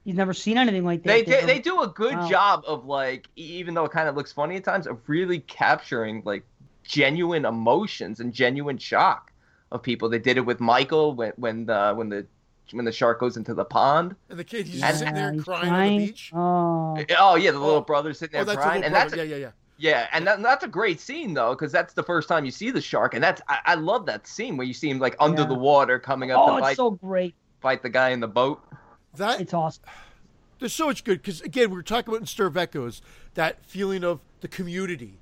He's 0.06 0.16
never 0.16 0.34
seen 0.34 0.58
anything 0.58 0.84
like 0.86 1.04
that. 1.04 1.08
They 1.10 1.22
They 1.22 1.42
do, 1.42 1.48
they 1.48 1.60
do 1.60 1.82
a 1.82 1.88
good 1.88 2.16
Wow. 2.16 2.28
job 2.30 2.64
of 2.66 2.86
like 2.86 3.30
even 3.36 3.74
though 3.74 3.86
it 3.86 3.92
kind 3.92 4.10
of 4.10 4.16
looks 4.16 4.32
funny 4.34 4.56
at 4.56 4.64
times 4.64 4.88
of 4.88 4.98
really 5.08 5.40
capturing 5.40 6.24
like 6.26 6.44
genuine 6.84 7.46
emotions 7.46 8.20
and 8.20 8.34
genuine 8.34 8.78
shock 8.78 9.32
of 9.74 9.84
people. 9.84 10.08
They 10.08 10.20
did 10.20 10.38
it 10.38 10.42
with 10.46 10.60
Michael 10.62 11.14
when 11.16 11.34
when 11.36 11.66
the 11.66 11.94
when 11.94 12.08
the 12.10 12.26
when 12.72 12.86
the 12.86 12.92
shark 12.92 13.20
goes 13.20 13.36
into 13.36 13.54
the 13.54 13.66
pond. 13.66 14.16
And 14.30 14.40
the 14.40 14.44
kid, 14.44 14.66
he's 14.68 14.82
And- 14.82 14.96
sitting 14.98 15.14
there 15.14 15.34
he's 15.34 15.44
crying, 15.44 15.70
on 15.74 15.98
the 15.98 16.06
beach. 16.08 16.32
Oh, 16.34 16.98
Oh 17.20 17.36
yeah, 17.36 17.52
the 17.52 17.60
little 17.60 17.76
Oh. 17.76 17.82
brother 17.82 18.14
sitting 18.14 18.40
oh, 18.40 18.44
there 18.46 18.54
Oh, 18.54 18.56
that's 18.56 18.66
crying, 18.66 18.82
little 18.82 18.96
and 18.98 19.10
brother. 19.10 19.18
that's 19.18 19.30
Yeah, 19.30 19.36
yeah, 19.38 19.42
yeah. 19.42 19.52
yeah, 19.78 20.08
and 20.14 20.26
that, 20.26 20.42
that's 20.42 20.64
a 20.64 20.68
great 20.68 21.00
scene 21.02 21.34
though, 21.34 21.52
because 21.54 21.72
that's 21.74 21.94
the 21.94 22.04
first 22.04 22.30
time 22.30 22.46
you 22.46 22.52
see 22.52 22.72
the 22.72 22.80
shark, 22.82 23.14
and 23.16 23.24
that's 23.24 23.42
I, 23.50 23.60
I 23.66 23.76
love 23.76 24.06
that 24.06 24.26
scene 24.28 24.56
where 24.58 24.66
you 24.66 24.74
see 24.74 24.90
him 24.90 25.00
like 25.00 25.16
under 25.20 25.42
Yeah. 25.42 25.48
the 25.50 25.56
water 25.56 26.00
coming 26.00 26.32
up 26.32 26.40
oh, 26.40 26.48
to 26.52 26.58
it's 26.58 26.62
fight 26.68 26.78
so 26.78 26.92
great. 26.92 27.36
fight 27.60 27.84
the 27.84 27.90
guy 27.90 28.10
in 28.12 28.22
the 28.22 28.28
boat. 28.30 28.64
That 29.16 29.42
It's 29.42 29.54
awesome. 29.54 29.84
there's 30.60 30.74
so 30.74 30.86
much 30.88 31.04
good 31.04 31.22
because 31.22 31.42
again 31.42 31.70
we 31.70 31.76
were 31.76 31.84
talking 31.84 32.10
about 32.12 32.22
in 32.22 32.28
Stir 32.28 32.46
of 32.48 32.56
Echoes 32.58 33.02
that 33.34 33.66
feeling 33.66 34.04
of 34.06 34.22
the 34.42 34.48
community 34.48 35.20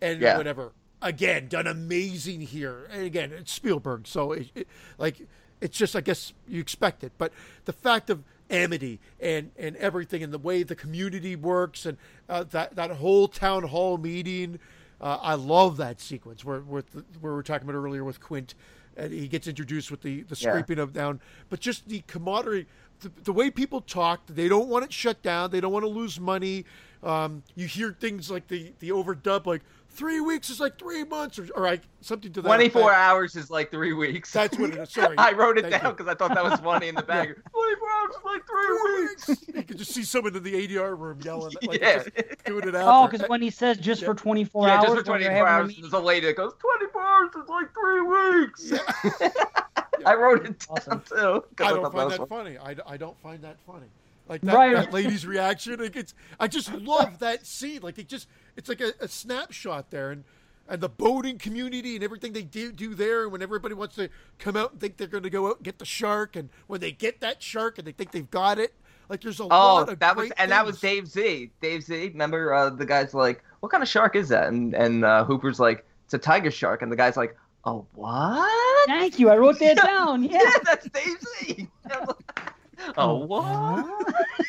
and 0.00 0.20
Yeah. 0.20 0.36
whatever. 0.38 0.72
Again, 1.04 1.48
done 1.48 1.66
amazing 1.66 2.40
here. 2.40 2.88
And 2.90 3.04
again, 3.04 3.30
it's 3.32 3.52
Spielberg, 3.52 4.06
so 4.06 4.32
it, 4.32 4.50
it, 4.54 4.68
like 4.96 5.20
it's 5.60 5.76
just 5.76 5.94
I 5.94 6.00
guess 6.00 6.32
you 6.48 6.60
expect 6.60 7.04
it, 7.04 7.12
but 7.18 7.30
the 7.66 7.74
fact 7.74 8.08
of 8.08 8.24
amity 8.50 9.00
and 9.20 9.50
and 9.58 9.76
everything 9.76 10.22
and 10.22 10.32
the 10.32 10.38
way 10.38 10.62
the 10.62 10.74
community 10.74 11.36
works 11.36 11.84
and 11.86 11.98
uh, 12.28 12.44
that 12.44 12.74
that 12.76 12.90
whole 12.92 13.28
town 13.28 13.64
hall 13.64 13.98
meeting. 13.98 14.58
Uh, 15.00 15.18
I 15.20 15.34
love 15.34 15.76
that 15.76 16.00
sequence 16.00 16.42
where 16.44 16.60
where, 16.60 16.82
the, 16.82 17.04
where 17.20 17.32
we 17.32 17.36
were 17.36 17.42
talking 17.42 17.68
about 17.68 17.76
earlier 17.78 18.02
with 18.04 18.20
Quint, 18.20 18.54
and 18.96 19.12
he 19.12 19.28
gets 19.28 19.46
introduced 19.46 19.90
with 19.90 20.00
the 20.00 20.22
the 20.22 20.36
Yeah. 20.40 20.52
scraping 20.52 20.78
of 20.78 20.94
down, 20.94 21.20
but 21.50 21.60
just 21.60 21.86
the 21.86 22.02
camaraderie, 22.06 22.66
the, 23.00 23.10
the 23.24 23.32
way 23.32 23.50
people 23.50 23.82
talk. 23.82 24.22
They 24.26 24.48
don't 24.48 24.68
want 24.68 24.86
it 24.86 24.92
shut 24.92 25.20
down. 25.22 25.50
They 25.50 25.60
don't 25.60 25.72
want 25.72 25.84
to 25.84 25.90
lose 25.90 26.18
money. 26.18 26.64
Um, 27.02 27.42
you 27.54 27.66
hear 27.66 27.92
things 27.92 28.30
like 28.30 28.48
the 28.48 28.72
the 28.78 28.88
overdub, 28.90 29.44
like 29.44 29.60
three 29.94 30.20
weeks 30.20 30.50
is 30.50 30.60
like 30.60 30.78
three 30.78 31.04
months, 31.04 31.38
or, 31.38 31.48
or 31.54 31.62
like 31.64 31.82
something 32.00 32.32
to 32.32 32.42
that. 32.42 32.48
Twenty 32.48 32.68
four 32.68 32.90
effect. 32.90 32.98
hours 32.98 33.36
is 33.36 33.50
like 33.50 33.70
three 33.70 33.92
weeks. 33.92 34.32
That's 34.32 34.58
what 34.58 34.70
it 34.70 34.78
is. 34.78 34.90
Sorry, 34.90 35.16
I 35.18 35.32
wrote 35.32 35.56
it 35.58 35.62
Thank 35.68 35.82
down 35.82 35.92
because 35.92 36.08
I 36.08 36.14
thought 36.14 36.34
that 36.34 36.44
was 36.44 36.58
funny 36.60 36.88
in 36.88 36.94
the 36.94 37.02
back. 37.02 37.28
Twenty 37.52 37.76
four 37.76 37.90
hours 37.90 38.14
is 38.16 38.24
like 38.24 38.42
three 38.46 39.04
weeks. 39.06 39.46
you 39.54 39.62
could 39.62 39.78
just 39.78 39.92
see 39.92 40.02
someone 40.02 40.34
in 40.36 40.42
the 40.42 40.52
ADR 40.68 40.98
room 40.98 41.20
yelling, 41.22 41.54
like 41.62 41.80
Yeah. 41.80 42.02
just 42.02 42.44
doing 42.44 42.68
it 42.68 42.74
out 42.74 42.88
Oh, 43.04 43.08
because 43.10 43.28
when 43.28 43.40
he 43.42 43.50
says 43.50 43.78
just 43.78 44.04
for 44.04 44.14
24 44.14 44.66
Yeah, 44.66 44.74
hours, 44.74 44.82
just 44.84 45.06
for 45.06 45.12
when 45.12 45.20
"Twenty-four 45.22 45.46
hours. 45.48 45.68
meeting- 45.68 45.82
There's 45.82 45.92
a 45.92 45.98
lady 45.98 46.26
that 46.26 46.36
goes 46.36 46.52
twenty 46.58 46.90
four 46.92 47.02
hours 47.02 47.30
is 47.34 47.48
like 47.48 47.72
three 47.74 48.00
weeks. 48.02 48.72
I 50.06 50.14
wrote 50.14 50.44
it 50.46 50.58
down 50.66 50.76
Awesome. 50.78 51.00
too. 51.00 51.44
'cause 51.56 51.66
I 51.66 51.70
don't 51.70 51.82
thought 51.82 51.92
find 51.92 52.08
was 52.10 52.18
that 52.18 52.28
funny. 52.28 52.56
funny. 52.56 52.76
I, 52.86 52.92
I 52.94 52.96
don't 52.96 53.18
find 53.22 53.42
that 53.42 53.56
funny. 53.66 53.86
Like 54.28 54.40
that, 54.42 54.54
Right. 54.54 54.74
that 54.74 54.92
lady's 54.92 55.26
reaction. 55.26 55.78
Like 55.80 55.96
it's 55.96 56.14
I 56.40 56.48
just 56.48 56.72
love 56.72 57.18
that 57.20 57.46
scene. 57.46 57.80
Like 57.82 57.98
it 57.98 58.08
just 58.08 58.26
it's 58.56 58.68
like 58.68 58.80
a, 58.80 58.92
a 59.00 59.08
snapshot 59.08 59.90
there 59.90 60.10
and 60.10 60.24
and 60.66 60.80
the 60.80 60.88
boating 60.88 61.36
community 61.38 61.94
and 61.94 62.02
everything 62.02 62.32
they 62.32 62.42
do 62.42 62.72
do 62.72 62.94
there. 62.94 63.24
And 63.24 63.32
when 63.32 63.42
everybody 63.42 63.74
wants 63.74 63.96
to 63.96 64.08
come 64.38 64.56
out 64.56 64.72
and 64.72 64.80
think 64.80 64.96
they're 64.96 65.06
going 65.06 65.24
to 65.24 65.30
go 65.30 65.48
out 65.48 65.56
and 65.56 65.64
get 65.64 65.78
the 65.78 65.84
shark, 65.84 66.36
and 66.36 66.48
when 66.66 66.80
they 66.80 66.92
get 66.92 67.20
that 67.20 67.42
shark 67.42 67.78
and 67.78 67.86
they 67.86 67.92
think 67.92 68.12
they've 68.12 68.30
got 68.30 68.58
it, 68.58 68.74
like 69.08 69.20
there's 69.20 69.40
a 69.40 69.48
Oh, 69.50 69.84
lot 69.84 69.88
of 69.90 69.98
that 70.00 70.16
was 70.16 70.28
great 70.28 70.32
and 70.38 70.50
that 70.52 70.64
was. 70.64 70.80
Dave 70.80 71.06
Z. 71.06 71.50
Dave 71.60 71.82
Z. 71.82 72.08
Remember 72.08 72.54
uh, 72.54 72.70
the 72.70 72.86
guy's 72.86 73.12
like, 73.14 73.44
"What 73.60 73.70
kind 73.70 73.82
of 73.82 73.88
shark 73.88 74.16
is 74.16 74.28
that?" 74.30 74.48
And 74.48 74.74
and 74.74 75.04
uh, 75.04 75.24
Hooper's 75.24 75.60
like, 75.60 75.84
"It's 76.06 76.14
a 76.14 76.18
tiger 76.18 76.50
shark." 76.50 76.82
And 76.82 76.90
the 76.90 76.96
guy's 76.96 77.16
like, 77.16 77.36
"Oh, 77.64 77.86
what?" 77.94 78.86
Thank 78.86 79.18
you. 79.18 79.28
I 79.30 79.36
wrote 79.36 79.58
that 79.60 79.76
down. 79.84 80.24
Yeah. 80.24 80.38
Yeah, 80.42 80.50
that's 80.64 80.88
Dave 80.88 81.20
Z. 81.20 81.68
I'm 81.90 82.06
like, 82.06 82.52
oh, 82.96 83.16
what? 83.26 83.86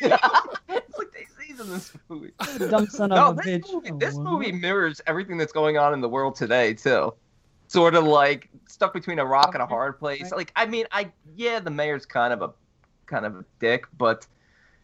it's 0.00 0.98
like 0.98 1.12
Dave 1.12 1.28
Z's 1.56 1.66
in 1.66 1.72
this 1.72 1.92
movie. 2.08 2.32
Dumb 2.70 2.86
son 2.86 3.10
No, 3.10 3.30
of 3.30 3.38
a 3.38 3.42
this 3.42 3.58
bitch. 3.58 3.72
movie, 3.72 3.90
Oh, 3.92 3.98
this 3.98 4.14
what? 4.14 4.24
movie 4.24 4.52
mirrors 4.52 5.00
everything 5.06 5.36
that's 5.38 5.52
going 5.52 5.78
on 5.78 5.92
in 5.92 6.00
the 6.00 6.08
world 6.08 6.36
today 6.36 6.74
too. 6.74 7.14
Sort 7.68 7.94
of 7.94 8.04
like 8.04 8.48
stuck 8.68 8.92
between 8.92 9.18
a 9.18 9.24
rock 9.26 9.54
and 9.54 9.62
a 9.62 9.66
hard 9.66 9.98
place. 9.98 10.22
right. 10.22 10.36
Like, 10.36 10.52
I 10.56 10.66
mean, 10.66 10.86
I 10.92 11.10
yeah, 11.34 11.58
the 11.60 11.70
mayor's 11.70 12.06
kind 12.06 12.32
of 12.32 12.42
a 12.42 12.50
kind 13.06 13.26
of 13.26 13.36
a 13.36 13.44
dick, 13.60 13.86
but 13.98 14.26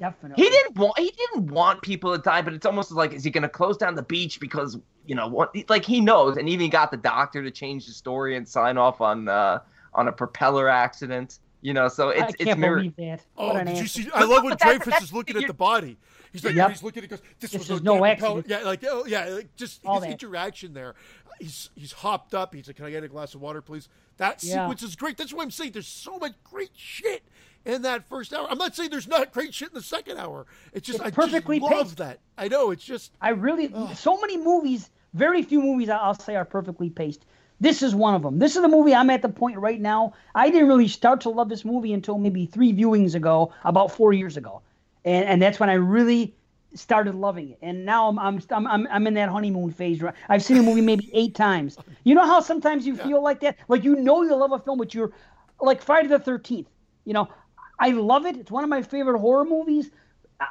Definitely. 0.01 0.43
he 0.43 0.51
didn't 0.51 0.77
want 0.77 0.99
he 0.99 1.11
didn't 1.13 1.47
want 1.53 1.81
people 1.83 2.17
to 2.17 2.21
die. 2.21 2.43
But 2.43 2.55
it's 2.55 2.67
almost 2.67 2.91
like, 2.91 3.13
is 3.13 3.23
he 3.23 3.31
going 3.31 3.43
to 3.43 3.49
close 3.49 3.77
down 3.77 3.95
the 3.95 4.03
beach 4.03 4.41
because 4.41 4.79
you 5.07 5.15
know 5.15 5.29
what? 5.29 5.55
Like 5.69 5.85
he 5.85 6.01
knows, 6.01 6.37
and 6.37 6.49
even 6.49 6.71
got 6.71 6.91
the 6.91 6.97
doctor 6.97 7.43
to 7.43 7.51
change 7.53 7.87
the 7.87 7.93
story 7.93 8.37
and 8.37 8.49
sign 8.49 8.77
off 8.79 9.01
on 9.01 9.29
uh, 9.29 9.61
on 9.95 10.09
a 10.09 10.13
propeller 10.13 10.69
accident. 10.69 11.39
You 11.61 11.75
know, 11.75 11.87
so 11.87 12.09
it's 12.09 12.35
it's 12.35 12.45
can't 12.45 12.59
mirror. 12.59 12.79
believe 12.79 12.97
that. 12.97 13.25
Oh, 13.37 13.49
What 13.49 13.57
an 13.59 13.67
did 13.69 13.79
you 13.79 13.87
see? 13.87 14.09
I 14.13 14.25
love 14.25 14.43
when 14.43 14.55
But 14.59 14.81
Dreyfuss 14.81 15.03
is 15.03 15.13
looking 15.13 15.37
at 15.37 15.47
the 15.47 15.55
body. 15.55 15.97
He's 16.33 16.45
like, 16.45 16.55
Yep. 16.55 16.71
he's 16.71 16.83
looking 16.83 17.01
at 17.03 17.05
it, 17.05 17.11
goes, 17.11 17.23
this, 17.41 17.51
This 17.53 17.69
was 17.69 17.83
no 17.83 18.05
accident. 18.05 18.47
Yeah, 18.49 18.61
like, 18.61 18.83
oh, 18.89 19.05
yeah, 19.07 19.27
like 19.27 19.55
just 19.57 19.85
All 19.85 19.97
his 19.97 20.05
that. 20.05 20.13
interaction 20.13 20.73
there. 20.75 20.95
He's 21.39 21.71
he's 21.75 21.93
hopped 21.93 22.35
up. 22.35 22.55
He's 22.55 22.67
like, 22.67 22.77
can 22.77 22.85
I 22.87 22.91
get 22.91 23.05
a 23.05 23.09
glass 23.09 23.35
of 23.35 23.41
water, 23.41 23.61
please? 23.61 23.89
That 24.19 24.43
Yeah. 24.43 24.65
sequence 24.65 24.83
is 24.83 24.97
great. 24.97 25.17
That's 25.17 25.33
what 25.33 25.43
I'm 25.43 25.51
saying. 25.51 25.73
There's 25.73 25.87
so 25.87 26.19
much 26.19 26.33
great 26.45 26.71
shit 26.75 27.23
in 27.65 27.83
that 27.83 28.05
first 28.09 28.33
hour. 28.33 28.47
I'm 28.51 28.59
not 28.59 28.75
saying 28.77 28.91
there's 28.91 29.09
not 29.09 29.33
great 29.33 29.53
shit 29.55 29.69
in 29.69 29.75
the 29.75 29.83
second 29.83 30.19
hour. 30.19 30.47
It's 30.73 30.87
just 30.87 30.99
It's 31.01 31.07
I 31.09 31.11
perfectly 31.11 31.59
just 31.61 31.73
love 31.73 31.87
paced. 31.87 31.97
that. 31.99 32.21
I 32.39 32.49
know. 32.49 32.71
It's 32.71 32.85
just 32.85 33.13
I 33.21 33.31
really 33.31 33.73
so 33.95 34.21
many 34.21 34.37
movies. 34.37 34.91
Very 35.15 35.43
few 35.43 35.61
movies 35.61 35.89
I'll 35.91 36.15
say 36.15 36.37
are 36.37 36.45
perfectly 36.45 36.89
paced. 36.91 37.27
This 37.61 37.83
is 37.83 37.95
one 37.95 38.15
of 38.15 38.23
them. 38.23 38.39
This 38.39 38.57
is 38.57 38.63
the 38.63 38.69
movie 38.69 38.95
I'm 38.95 39.11
at 39.11 39.23
the 39.23 39.29
point 39.29 39.57
right 39.59 39.81
now. 39.81 40.15
I 40.35 40.51
didn't 40.51 40.69
really 40.69 40.89
start 40.89 41.21
to 41.23 41.29
love 41.31 41.49
this 41.49 41.65
movie 41.65 41.93
until 41.93 42.19
maybe 42.19 42.47
three 42.47 42.73
viewings 42.73 43.15
ago, 43.15 43.53
about 43.65 43.93
four 43.93 44.13
years 44.13 44.37
ago, 44.37 44.63
and 45.05 45.25
and 45.27 45.43
that's 45.43 45.59
when 45.61 45.71
I 45.71 45.75
really 45.75 46.35
started 46.75 47.15
loving 47.15 47.51
it. 47.51 47.59
And 47.63 47.85
now 47.85 48.09
I'm 48.09 48.19
I'm 48.19 48.43
I'm 48.51 48.67
I'm, 48.67 48.89
I'm 48.91 49.07
in 49.07 49.15
that 49.15 49.29
honeymoon 49.29 49.71
phase. 49.73 50.03
Where 50.03 50.15
I've 50.29 50.43
seen 50.43 50.57
a 50.59 50.63
movie 50.63 50.81
maybe 50.81 51.11
eight 51.15 51.35
times. 51.35 51.79
You 52.05 52.15
know 52.15 52.27
how 52.27 52.41
sometimes 52.41 52.87
you 52.87 52.97
feel 52.97 53.23
like 53.23 53.41
that, 53.41 53.57
like 53.69 53.85
you 53.85 53.97
know 53.97 54.23
you 54.23 54.35
love 54.35 54.53
a 54.53 54.59
film, 54.59 54.79
but 54.79 54.95
you're 54.95 55.13
like 55.61 55.83
Friday 55.83 56.09
the 56.09 56.19
Thirteenth. 56.19 56.69
You 57.05 57.15
know, 57.15 57.29
I 57.79 57.91
love 57.91 58.27
it. 58.27 58.37
It's 58.37 58.51
one 58.51 58.65
of 58.65 58.71
my 58.71 58.83
favorite 58.83 59.19
horror 59.19 59.45
movies. 59.45 59.91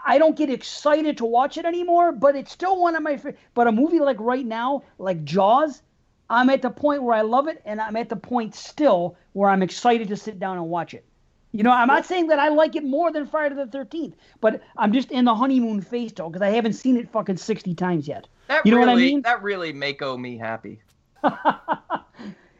I 0.05 0.17
don't 0.19 0.37
get 0.37 0.49
excited 0.49 1.17
to 1.17 1.25
watch 1.25 1.57
it 1.57 1.65
anymore, 1.65 2.13
but 2.13 2.35
it's 2.35 2.51
still 2.51 2.79
one 2.81 2.95
of 2.95 3.03
my 3.03 3.17
favorite. 3.17 3.39
But 3.53 3.67
a 3.67 3.71
movie 3.71 3.99
like 3.99 4.17
right 4.19 4.45
now, 4.45 4.83
like 4.97 5.25
Jaws, 5.25 5.81
I'm 6.29 6.49
at 6.49 6.61
the 6.61 6.69
point 6.69 7.03
where 7.03 7.15
I 7.15 7.21
love 7.21 7.47
it, 7.47 7.61
and 7.65 7.81
I'm 7.81 7.97
at 7.97 8.07
the 8.07 8.15
point 8.15 8.55
still 8.55 9.17
where 9.33 9.49
I'm 9.49 9.61
excited 9.61 10.07
to 10.09 10.17
sit 10.17 10.39
down 10.39 10.57
and 10.57 10.69
watch 10.69 10.93
it. 10.93 11.05
You 11.53 11.63
know, 11.63 11.71
I'm 11.71 11.87
not 11.87 12.05
saying 12.05 12.27
that 12.27 12.39
I 12.39 12.47
like 12.49 12.75
it 12.77 12.83
more 12.83 13.11
than 13.11 13.25
Friday 13.27 13.55
the 13.55 13.65
13th, 13.65 14.13
but 14.39 14.61
I'm 14.77 14.93
just 14.93 15.11
in 15.11 15.25
the 15.25 15.35
honeymoon 15.35 15.81
phase 15.81 16.13
though, 16.13 16.29
because 16.29 16.41
I 16.41 16.49
haven't 16.49 16.73
seen 16.73 16.95
it 16.97 17.09
fucking 17.11 17.37
60 17.37 17.73
times 17.75 18.07
yet. 18.07 18.27
That 18.47 18.65
You 18.65 18.71
know 18.71 18.77
really, 18.77 18.89
what 18.89 18.97
I 18.97 19.01
mean? 19.01 19.21
That 19.23 19.43
really 19.43 19.73
mako 19.73 20.17
me 20.17 20.37
happy. 20.37 20.79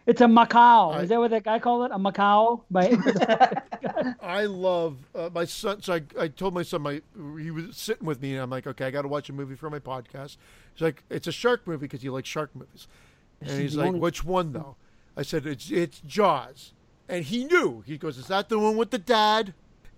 It's 0.08 0.20
a 0.20 0.26
Macau. 0.26 0.95
I- 0.95 1.03
Is 1.03 1.10
that 1.10 1.20
what 1.20 1.30
that 1.30 1.44
guy 1.44 1.60
called 1.60 1.86
it? 1.86 1.92
A 1.94 2.00
Macau? 2.00 2.61
By 2.72 2.98
I 4.22 4.45
love 4.45 4.98
uh, 5.16 5.30
my 5.34 5.45
son. 5.45 5.82
So 5.84 5.94
I, 5.94 6.02
I 6.20 6.28
told 6.28 6.53
my 6.56 6.64
son 6.64 6.82
my 6.82 7.02
he 7.40 7.52
was 7.52 7.78
sitting 7.78 8.06
with 8.08 8.20
me, 8.22 8.34
and 8.34 8.42
I'm 8.42 8.50
like, 8.50 8.66
okay, 8.66 8.86
I 8.86 8.92
got 8.92 9.03
to 9.03 9.08
watch 9.08 9.30
a 9.30 9.34
movie 9.34 9.56
for 9.56 9.70
my 9.70 9.80
podcast. 9.80 10.38
He's 10.74 10.82
like, 10.82 11.03
it's 11.10 11.28
a 11.28 11.32
shark 11.32 11.68
movie 11.68 11.82
because 11.86 12.03
you 12.03 12.11
like 12.11 12.26
shark 12.26 12.50
movies, 12.56 12.88
and 13.42 13.52
is 13.52 13.58
he's 13.58 13.76
like, 13.76 13.90
only- 13.90 14.00
which 14.00 14.24
one 14.26 14.53
though? 14.53 14.76
I 15.16 15.22
said 15.22 15.45
it's 15.45 15.70
it's 15.70 16.02
Jaws, 16.02 16.74
and 17.11 17.25
he 17.25 17.45
knew. 17.45 17.83
He 17.85 17.98
goes, 17.98 18.17
is 18.17 18.27
that 18.27 18.49
the 18.49 18.57
one 18.57 18.77
with 18.77 18.90
the 18.90 18.98
dad? 18.98 19.53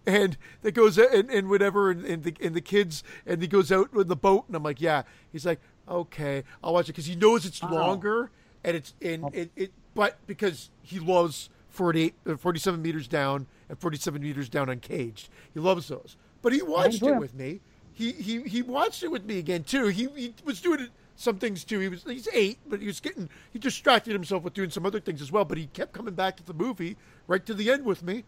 And 0.06 0.36
that 0.64 0.74
goes 0.74 0.98
and, 0.98 1.30
and 1.30 1.50
whatever, 1.50 1.90
and, 1.90 2.04
and 2.04 2.24
the 2.24 2.36
and 2.42 2.54
the 2.54 2.60
kids, 2.60 3.04
and 3.26 3.42
he 3.42 3.48
goes 3.48 3.72
out 3.72 3.94
with 3.94 4.10
the 4.10 4.18
boat, 4.18 4.44
and 4.48 4.56
I'm 4.58 4.64
like, 4.64 4.82
yeah. 4.82 5.04
He's 5.32 5.46
like, 5.46 5.62
okay, 5.88 6.44
I'll 6.62 6.74
watch 6.74 6.90
it 6.90 6.92
because 6.92 7.06
he 7.06 7.16
knows 7.16 7.46
it's 7.46 7.62
Wow. 7.62 7.72
longer, 7.72 8.30
and 8.66 8.76
it's 8.76 8.94
in 9.00 9.30
it, 9.32 9.52
it, 9.56 9.72
but 9.96 10.18
because 10.28 10.72
he 10.82 11.00
loves 11.00 11.50
48, 11.70 12.14
uh, 12.28 12.36
47 12.36 12.82
meters 12.82 13.08
down 13.08 13.48
and 13.70 13.80
47 13.80 14.22
meters 14.22 14.50
down 14.50 14.68
uncaged. 14.70 15.30
He 15.54 15.62
loves 15.62 15.88
those. 15.88 16.18
But 16.42 16.52
he 16.52 16.62
watched 16.62 17.02
it 17.02 17.20
with 17.20 17.34
me. 17.34 17.62
He, 17.94 18.12
he 18.12 18.42
he 18.42 18.62
watched 18.62 19.04
it 19.04 19.08
with 19.12 19.24
me 19.24 19.40
again 19.40 19.64
too. 19.64 19.88
He, 19.88 20.10
he 20.16 20.34
was 20.44 20.60
doing 20.60 20.82
it, 20.82 20.90
some 21.16 21.38
things 21.38 21.64
too. 21.64 21.80
He 21.80 21.90
was 21.90 22.04
he's 22.04 22.28
eight, 22.34 22.60
but 22.68 22.80
he 22.80 22.88
was 22.88 23.00
getting 23.00 23.30
he 23.52 23.60
distracted 23.60 24.14
himself 24.14 24.44
with 24.44 24.54
doing 24.54 24.70
some 24.70 24.86
other 24.86 25.00
things 25.00 25.22
as 25.22 25.32
well. 25.32 25.46
But 25.46 25.58
he 25.58 25.68
kept 25.68 25.94
coming 25.94 26.14
back 26.14 26.38
to 26.38 26.44
the 26.44 26.54
movie 26.54 26.98
right 27.28 27.46
to 27.46 27.54
the 27.54 27.72
end 27.72 27.86
with 27.86 28.04
me. 28.04 28.24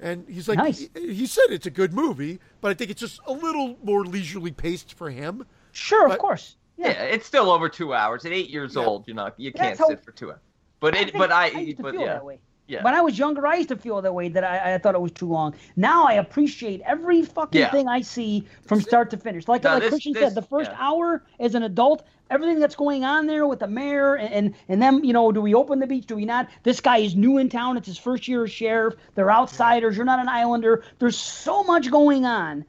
And 0.00 0.26
he's 0.28 0.48
like, 0.48 0.58
Nice. 0.58 0.88
he, 0.96 1.14
he 1.14 1.26
said 1.26 1.44
it's 1.50 1.66
a 1.66 1.70
good 1.70 1.92
movie, 1.92 2.40
but 2.60 2.70
I 2.72 2.74
think 2.74 2.90
it's 2.90 3.00
just 3.00 3.20
a 3.26 3.32
little 3.32 3.76
more 3.84 4.04
leisurely 4.04 4.50
paced 4.50 4.94
for 4.94 5.10
him. 5.10 5.46
sure, 5.72 6.08
But- 6.08 6.14
of 6.14 6.20
course. 6.20 6.56
Yeah, 6.76 6.88
Yeah. 6.88 7.02
it's 7.04 7.26
still 7.26 7.50
over 7.50 7.68
two 7.68 7.94
hours. 7.94 8.24
At 8.24 8.32
eight 8.32 8.48
years 8.50 8.74
Yeah. 8.74 8.82
old, 8.84 9.06
you 9.06 9.14
know, 9.14 9.30
you 9.36 9.52
can't 9.52 9.78
how- 9.78 9.86
sit 9.88 10.02
for 10.04 10.10
two 10.10 10.30
hours. 10.32 10.40
But 10.80 10.94
I 10.96 10.98
it, 10.98 11.04
think- 11.04 11.18
but 11.18 11.30
I, 11.30 11.46
used 11.48 11.76
to 11.76 11.82
but 11.84 11.92
feel 11.92 12.00
yeah, 12.00 12.14
that 12.14 12.24
way. 12.24 12.40
Yeah. 12.72 12.82
When 12.82 12.94
I 12.94 13.02
was 13.02 13.18
younger, 13.18 13.46
I 13.46 13.56
used 13.56 13.68
to 13.68 13.76
feel 13.76 14.00
that 14.00 14.14
way 14.14 14.30
that 14.30 14.44
I, 14.44 14.74
I 14.74 14.78
thought 14.78 14.94
it 14.94 15.00
was 15.00 15.12
too 15.12 15.28
long. 15.28 15.54
Now 15.76 16.04
I 16.06 16.14
appreciate 16.14 16.80
every 16.86 17.20
fucking 17.22 17.60
Yeah. 17.60 17.70
thing 17.70 17.86
I 17.86 18.00
see 18.00 18.46
from 18.66 18.80
start 18.80 19.10
to 19.10 19.18
finish. 19.18 19.46
Like, 19.46 19.62
No, 19.64 19.74
like 19.74 19.82
this- 19.82 19.90
Christian 19.90 20.14
this- 20.14 20.22
said, 20.22 20.34
the 20.34 20.40
first 20.42 20.70
yeah. 20.70 20.78
hour 20.80 21.22
as 21.38 21.54
an 21.54 21.64
adult, 21.64 22.02
everything 22.30 22.58
that's 22.60 22.74
going 22.74 23.04
on 23.04 23.26
there 23.26 23.46
with 23.46 23.58
the 23.58 23.66
mayor 23.68 24.14
and, 24.14 24.32
and 24.32 24.54
and 24.68 24.80
them, 24.80 25.04
you 25.04 25.12
know, 25.12 25.30
do 25.32 25.42
we 25.42 25.52
open 25.54 25.80
the 25.80 25.86
beach? 25.86 26.06
Do 26.06 26.16
we 26.16 26.24
not? 26.24 26.48
This 26.62 26.80
guy 26.80 26.96
is 26.98 27.14
new 27.14 27.36
in 27.36 27.50
town. 27.50 27.76
It's 27.76 27.86
his 27.88 27.98
first 27.98 28.26
year 28.26 28.44
as 28.44 28.50
sheriff. 28.50 28.94
They're 29.16 29.30
outsiders. 29.30 29.94
You're 29.94 30.06
not 30.06 30.18
an 30.18 30.28
islander. 30.30 30.82
There's 30.98 31.18
so 31.18 31.62
much 31.64 31.90
going 31.90 32.24
on. 32.24 32.64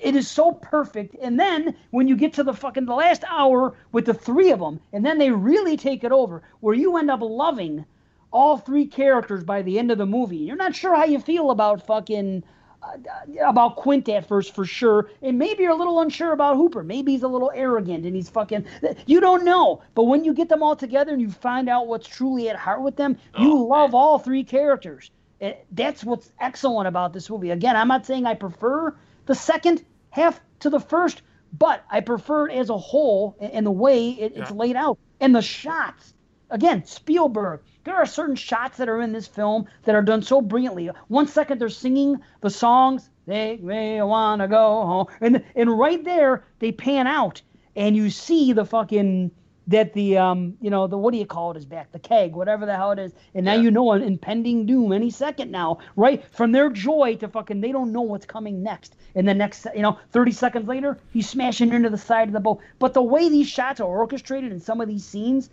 It 0.00 0.14
is 0.14 0.28
so 0.28 0.52
perfect. 0.52 1.16
And 1.20 1.40
then 1.40 1.74
when 1.90 2.06
you 2.06 2.14
get 2.14 2.34
to 2.34 2.44
the 2.44 2.54
fucking 2.54 2.84
the 2.84 2.94
last 2.94 3.24
hour 3.28 3.74
with 3.90 4.04
the 4.06 4.14
three 4.14 4.52
of 4.52 4.60
them, 4.60 4.78
and 4.92 5.04
then 5.04 5.18
they 5.18 5.32
really 5.32 5.76
take 5.76 6.04
it 6.04 6.12
over, 6.12 6.44
where 6.60 6.76
you 6.76 6.96
end 6.96 7.10
up 7.10 7.20
loving 7.20 7.84
all 8.32 8.56
three 8.58 8.86
characters 8.86 9.44
by 9.44 9.62
the 9.62 9.78
end 9.78 9.90
of 9.90 9.98
the 9.98 10.06
movie. 10.06 10.36
You're 10.38 10.56
not 10.56 10.74
sure 10.74 10.94
how 10.94 11.04
you 11.04 11.18
feel 11.20 11.50
about 11.50 11.86
fucking 11.86 12.42
uh, 12.82 12.96
about 13.44 13.76
Quint 13.76 14.08
at 14.08 14.26
first 14.26 14.54
for 14.54 14.64
sure, 14.64 15.10
and 15.20 15.38
maybe 15.38 15.62
you're 15.64 15.72
a 15.72 15.76
little 15.76 16.00
unsure 16.00 16.32
about 16.32 16.56
Hooper. 16.56 16.82
Maybe 16.82 17.12
he's 17.12 17.22
a 17.22 17.28
little 17.28 17.50
arrogant 17.54 18.06
and 18.06 18.16
he's 18.16 18.30
fucking. 18.30 18.64
You 19.06 19.20
don't 19.20 19.44
know. 19.44 19.82
But 19.94 20.04
when 20.04 20.24
you 20.24 20.32
get 20.32 20.48
them 20.48 20.62
all 20.62 20.76
together 20.76 21.12
and 21.12 21.20
you 21.20 21.30
find 21.30 21.68
out 21.68 21.88
what's 21.88 22.06
truly 22.08 22.48
at 22.48 22.56
heart 22.56 22.82
with 22.82 22.96
them, 22.96 23.18
you 23.38 23.52
Oh, 23.52 23.64
love 23.64 23.94
all 23.94 24.18
three 24.18 24.44
characters. 24.44 25.10
Eh, 25.42 25.54
That's 25.72 26.04
what's 26.04 26.32
excellent 26.40 26.88
about 26.88 27.12
this 27.12 27.28
movie. 27.28 27.50
Again, 27.50 27.76
I'm 27.76 27.88
not 27.88 28.06
saying 28.06 28.24
I 28.26 28.34
prefer 28.34 28.94
the 29.26 29.34
second 29.34 29.84
half 30.10 30.40
to 30.60 30.70
the 30.70 30.80
first, 30.80 31.20
but 31.58 31.84
I 31.90 32.00
prefer 32.00 32.48
it 32.48 32.54
as 32.54 32.70
a 32.70 32.78
whole 32.78 33.36
and 33.40 33.52
and 33.52 33.66
the 33.66 33.70
way 33.70 34.10
it, 34.10 34.32
it's 34.36 34.50
laid 34.50 34.76
out 34.76 34.98
and 35.20 35.34
the 35.34 35.42
shots. 35.42 36.14
Again, 36.50 36.84
Spielberg. 36.84 37.60
There 37.84 37.96
are 37.96 38.06
certain 38.06 38.36
shots 38.36 38.76
that 38.78 38.88
are 38.88 39.00
in 39.00 39.12
this 39.12 39.26
film 39.26 39.66
that 39.84 39.94
are 39.94 40.02
done 40.02 40.22
so 40.22 40.40
brilliantly. 40.42 40.90
One 41.08 41.26
second 41.26 41.60
they're 41.60 41.68
singing 41.68 42.20
the 42.40 42.50
songs, 42.50 43.08
"Take 43.26 43.62
me, 43.62 43.98
I 44.00 44.04
wanna 44.04 44.48
go 44.48 44.84
home," 44.84 45.06
and 45.20 45.42
and 45.54 45.78
right 45.78 46.02
there 46.04 46.44
they 46.58 46.72
pan 46.72 47.06
out 47.06 47.42
and 47.76 47.96
you 47.96 48.10
see 48.10 48.52
the 48.52 48.64
fucking 48.64 49.30
that 49.68 49.92
the 49.92 50.18
um 50.18 50.56
you 50.60 50.70
know 50.70 50.86
the 50.88 50.98
what 50.98 51.12
do 51.12 51.18
you 51.18 51.26
call 51.26 51.52
it 51.52 51.56
is 51.56 51.64
back 51.64 51.92
the 51.92 51.98
keg 51.98 52.34
whatever 52.34 52.66
the 52.66 52.74
hell 52.74 52.90
it 52.90 52.98
is 52.98 53.12
and 53.34 53.44
now 53.44 53.54
Yeah. 53.54 53.60
you 53.60 53.70
know 53.70 53.92
an 53.92 54.02
impending 54.02 54.66
doom 54.66 54.92
any 54.92 55.10
second 55.10 55.50
now 55.52 55.78
right 55.94 56.24
from 56.32 56.50
their 56.50 56.70
joy 56.70 57.16
to 57.20 57.28
fucking 57.28 57.60
they 57.60 57.70
don't 57.70 57.92
know 57.92 58.00
what's 58.00 58.26
coming 58.26 58.62
next 58.62 58.96
and 59.14 59.28
the 59.28 59.34
next 59.34 59.66
you 59.76 59.82
know 59.82 59.98
30 60.10 60.32
seconds 60.32 60.66
later 60.66 60.98
he's 61.12 61.28
smashing 61.28 61.72
into 61.72 61.88
the 61.90 61.98
side 61.98 62.28
of 62.28 62.32
the 62.32 62.40
boat 62.40 62.58
but 62.80 62.94
the 62.94 63.02
way 63.02 63.28
these 63.28 63.48
shots 63.48 63.80
are 63.80 63.86
orchestrated 63.86 64.50
in 64.50 64.58
some 64.60 64.80
of 64.80 64.88
these 64.88 65.04
scenes 65.04 65.50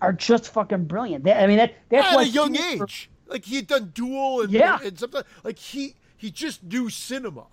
are 0.00 0.12
just 0.12 0.52
fucking 0.52 0.84
brilliant 0.84 1.24
That- 1.24 1.42
i 1.42 1.46
mean 1.46 1.58
that 1.58 1.74
that's 1.88 2.08
at 2.08 2.16
why 2.16 2.22
a 2.22 2.26
young 2.26 2.56
age. 2.56 3.10
Like 3.26 3.44
he 3.44 3.56
had 3.56 3.68
done 3.68 3.92
Duel 3.94 4.40
and 4.42 4.50
Yeah. 4.50 4.78
and, 4.82 4.98
something 4.98 5.22
like 5.44 5.56
he 5.58 5.94
he 6.16 6.32
just 6.32 6.64
knew 6.64 6.90
cinema, 6.90 7.46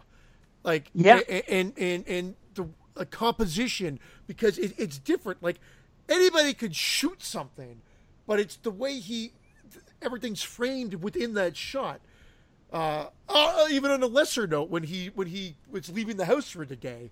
like 0.64 0.90
Yeah. 0.96 1.20
and 1.48 1.72
and 1.78 2.08
and 2.08 2.36
the 2.56 2.68
a 2.96 3.06
composition 3.06 4.00
because 4.26 4.58
it, 4.58 4.74
it's 4.80 4.98
different. 4.98 5.44
Like 5.44 5.60
anybody 6.10 6.56
could 6.56 6.76
shoot 6.76 7.22
something, 7.22 7.82
but 8.26 8.40
it's 8.40 8.56
the 8.56 8.72
way 8.72 8.98
he 8.98 9.34
everything's 10.02 10.42
framed 10.42 10.96
within 10.96 11.36
that 11.36 11.56
shot. 11.56 12.02
Uh, 12.74 13.08
uh, 13.30 13.66
even 13.70 13.92
on 13.92 14.02
a 14.02 14.08
lesser 14.08 14.48
note, 14.48 14.70
when 14.72 14.82
he 14.84 15.12
when 15.14 15.28
he 15.28 15.58
was 15.70 15.90
leaving 15.92 16.18
the 16.18 16.26
house 16.26 16.50
for 16.50 16.66
the 16.66 16.76
day, 16.76 17.12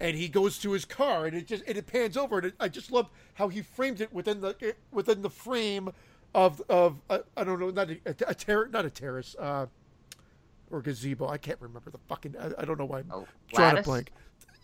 and 0.00 0.16
he 0.16 0.28
goes 0.28 0.58
to 0.58 0.72
his 0.72 0.84
car, 0.84 1.26
and 1.26 1.36
it 1.36 1.46
just 1.46 1.64
and 1.66 1.76
it 1.76 1.86
pans 1.86 2.16
over, 2.16 2.38
and 2.38 2.46
it, 2.48 2.54
I 2.60 2.68
just 2.68 2.92
love 2.92 3.10
how 3.34 3.48
he 3.48 3.62
framed 3.62 4.00
it 4.00 4.12
within 4.12 4.40
the 4.40 4.74
within 4.92 5.22
the 5.22 5.30
frame 5.30 5.90
of 6.34 6.60
of 6.68 7.00
uh, 7.08 7.20
I 7.36 7.44
don't 7.44 7.60
know, 7.60 7.70
not 7.70 7.90
a, 7.90 7.98
a, 8.06 8.14
a 8.28 8.34
ter- 8.34 8.68
not 8.68 8.84
a 8.84 8.90
terrace, 8.90 9.34
uh, 9.38 9.66
or 10.70 10.82
gazebo. 10.82 11.28
I 11.28 11.38
can't 11.38 11.60
remember 11.60 11.90
the 11.90 11.98
fucking. 12.08 12.34
I, 12.38 12.62
I 12.62 12.64
don't 12.64 12.78
know 12.78 12.84
why 12.84 13.00
I'm 13.00 13.12
Oh, 13.12 13.26
drawing 13.52 13.72
a 13.72 13.72
lattice? 13.74 13.86
blank. 13.86 14.12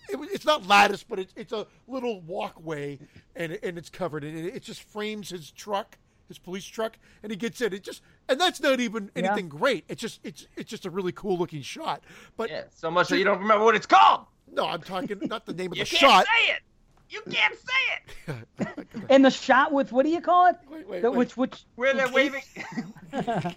It, 0.08 0.18
it's 0.32 0.44
not 0.44 0.66
lattice, 0.66 1.02
but 1.02 1.18
it's 1.18 1.32
it's 1.36 1.52
a 1.52 1.66
little 1.86 2.20
walkway, 2.22 2.98
and 3.36 3.58
and 3.62 3.78
it's 3.78 3.88
covered, 3.88 4.24
and 4.24 4.36
it, 4.36 4.56
it 4.56 4.62
just 4.62 4.82
frames 4.82 5.30
his 5.30 5.50
truck, 5.50 5.96
his 6.28 6.38
police 6.38 6.64
truck, 6.66 6.98
and 7.22 7.30
he 7.32 7.36
gets 7.36 7.60
in. 7.60 7.72
It 7.72 7.84
just 7.84 8.02
and 8.28 8.38
that's 8.38 8.60
not 8.60 8.80
even 8.80 9.10
Yeah. 9.14 9.24
anything 9.24 9.48
great. 9.48 9.84
It's 9.88 10.02
just 10.02 10.20
it's 10.24 10.46
it's 10.56 10.68
just 10.68 10.84
a 10.84 10.90
really 10.90 11.12
cool 11.12 11.38
looking 11.38 11.62
shot. 11.62 12.02
But 12.36 12.50
Yeah, 12.50 12.64
so 12.74 12.90
much 12.90 13.08
that 13.08 13.18
you 13.18 13.24
don't 13.24 13.38
remember 13.38 13.64
what 13.64 13.76
it's 13.76 13.86
called. 13.86 14.26
No, 14.52 14.66
I'm 14.66 14.80
talking 14.82 15.18
not 15.22 15.46
the 15.46 15.52
name 15.54 15.72
of 15.72 15.78
You 15.78 15.84
the 15.84 15.90
can't 15.90 16.00
shot. 16.00 16.26
say 16.26 16.52
it. 16.52 16.60
You 17.10 17.22
can't 17.30 17.54
say 17.54 18.34
it. 18.34 18.36
Oh 18.94 19.00
and 19.10 19.24
the 19.24 19.30
shot 19.30 19.72
with 19.72 19.90
what 19.92 20.04
do 20.04 20.10
you 20.10 20.20
call 20.20 20.46
it 20.46 20.56
Wait, 20.70 20.86
wait, 20.88 21.02
The- 21.02 21.10
wait. 21.10 21.16
which 21.18 21.36
which 21.36 21.64
Where 21.76 21.92
they're 21.94 22.10
waving. 22.10 22.42
God, 23.10 23.54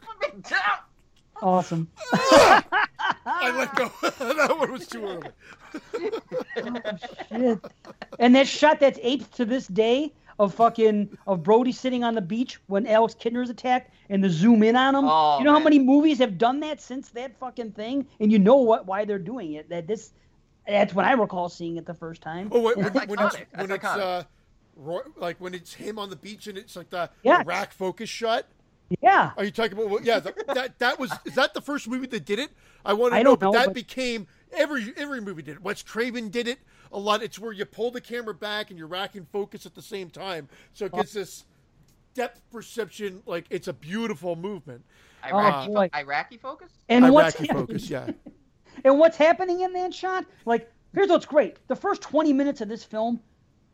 put 0.00 0.34
me 0.34 0.40
down. 0.48 0.78
awesome 1.42 1.88
I 2.12 3.52
let 3.56 3.74
go. 3.74 3.90
that 4.34 4.56
one 4.58 4.72
was 4.72 4.86
too 4.86 5.04
early. 5.04 5.28
oh, 6.56 6.80
Shit. 7.28 7.58
And 8.18 8.34
that 8.34 8.48
shot 8.48 8.80
that's 8.80 8.98
aped 9.02 9.34
to 9.36 9.44
this 9.44 9.66
day 9.66 10.12
of 10.38 10.54
fucking 10.54 11.16
of 11.26 11.42
Brody 11.42 11.72
sitting 11.72 12.04
on 12.04 12.14
the 12.14 12.20
beach 12.20 12.58
when 12.66 12.86
Alex 12.86 13.14
Kintner's 13.18 13.50
attacked 13.50 13.92
and 14.08 14.22
the 14.22 14.30
zoom 14.30 14.62
in 14.62 14.76
on 14.76 14.94
him. 14.94 15.04
Oh, 15.06 15.38
you 15.38 15.44
know 15.44 15.52
how 15.52 15.58
many 15.58 15.78
movies 15.78 16.18
have 16.18 16.38
done 16.38 16.60
that 16.60 16.80
since 16.80 17.08
that 17.10 17.36
fucking 17.38 17.72
thing? 17.72 18.06
And 18.20 18.30
you 18.30 18.38
know 18.38 18.56
what 18.56 18.86
why 18.86 19.04
they're 19.04 19.18
doing 19.18 19.54
it. 19.54 19.68
That 19.68 19.86
this 19.86 20.12
that's 20.66 20.94
when 20.94 21.06
I 21.06 21.12
recall 21.12 21.48
seeing 21.48 21.76
it 21.76 21.86
the 21.86 21.94
first 21.94 22.20
time. 22.22 22.48
Oh 22.52 22.60
wait, 22.60 22.76
when, 22.76 22.92
That's 22.92 23.06
when 23.08 23.18
it's 23.18 23.36
iconic. 23.36 23.46
when 23.58 23.68
That's 23.68 23.84
it's 23.84 23.92
iconic. 23.94 24.20
uh, 24.20 24.22
Roy, 24.76 25.00
like 25.16 25.40
when 25.40 25.54
it's 25.54 25.74
him 25.74 25.98
on 25.98 26.08
the 26.08 26.16
beach 26.16 26.46
and 26.46 26.56
it's 26.56 26.76
like 26.76 26.88
the, 26.90 27.10
Yes. 27.24 27.40
the 27.40 27.44
rack 27.48 27.72
focus 27.72 28.08
shot. 28.08 28.44
Yeah. 29.02 29.32
Are 29.36 29.44
you 29.44 29.50
talking 29.50 29.72
about? 29.72 29.90
Well, 29.90 30.00
yeah, 30.02 30.18
the, 30.20 30.32
that 30.54 30.78
that 30.78 30.98
was 31.00 31.12
is 31.24 31.34
that 31.34 31.52
the 31.52 31.60
first 31.60 31.88
movie 31.88 32.06
that 32.06 32.24
did 32.24 32.38
it? 32.38 32.50
I 32.86 32.94
want 32.94 33.12
to 33.12 33.18
I 33.18 33.22
know, 33.22 33.30
don't 33.36 33.40
but 33.40 33.46
know, 33.46 33.52
that 33.52 33.66
but- 33.66 33.74
became 33.74 34.26
every 34.52 34.94
every 34.96 35.20
movie 35.20 35.42
did 35.42 35.56
it. 35.56 35.62
Wes 35.62 35.82
Craven 35.82 36.28
did 36.30 36.46
it 36.48 36.58
a 36.92 36.98
lot. 36.98 37.22
It's 37.22 37.38
where 37.38 37.52
you 37.52 37.64
pull 37.64 37.90
the 37.90 38.00
camera 38.00 38.34
back 38.34 38.70
and 38.70 38.78
you're 38.78 38.88
racking 38.88 39.26
focus 39.32 39.66
at 39.66 39.74
the 39.74 39.82
same 39.82 40.10
time, 40.10 40.48
so 40.72 40.86
it 40.86 40.92
gets 40.92 41.12
this 41.12 41.44
depth 42.14 42.40
perception. 42.50 43.22
Like 43.26 43.46
it's 43.50 43.68
a 43.68 43.72
beautiful 43.72 44.36
movement. 44.36 44.84
Iraqi, 45.24 45.72
boy. 45.72 45.88
fo- 45.92 45.98
Iraqi 45.98 46.36
focus? 46.36 46.72
And 46.88 47.12
what's 47.12 47.36
Iraqi 47.36 47.52
focus, 47.52 47.90
yeah. 47.90 48.10
And 48.84 48.98
what's 48.98 49.16
happening 49.16 49.62
in 49.62 49.72
that 49.72 49.92
shot? 49.92 50.24
Like, 50.44 50.70
here's 50.94 51.08
what's 51.08 51.26
great. 51.26 51.56
The 51.66 51.74
first 51.74 52.00
20 52.02 52.32
minutes 52.32 52.60
of 52.60 52.68
this 52.68 52.84
film, 52.84 53.20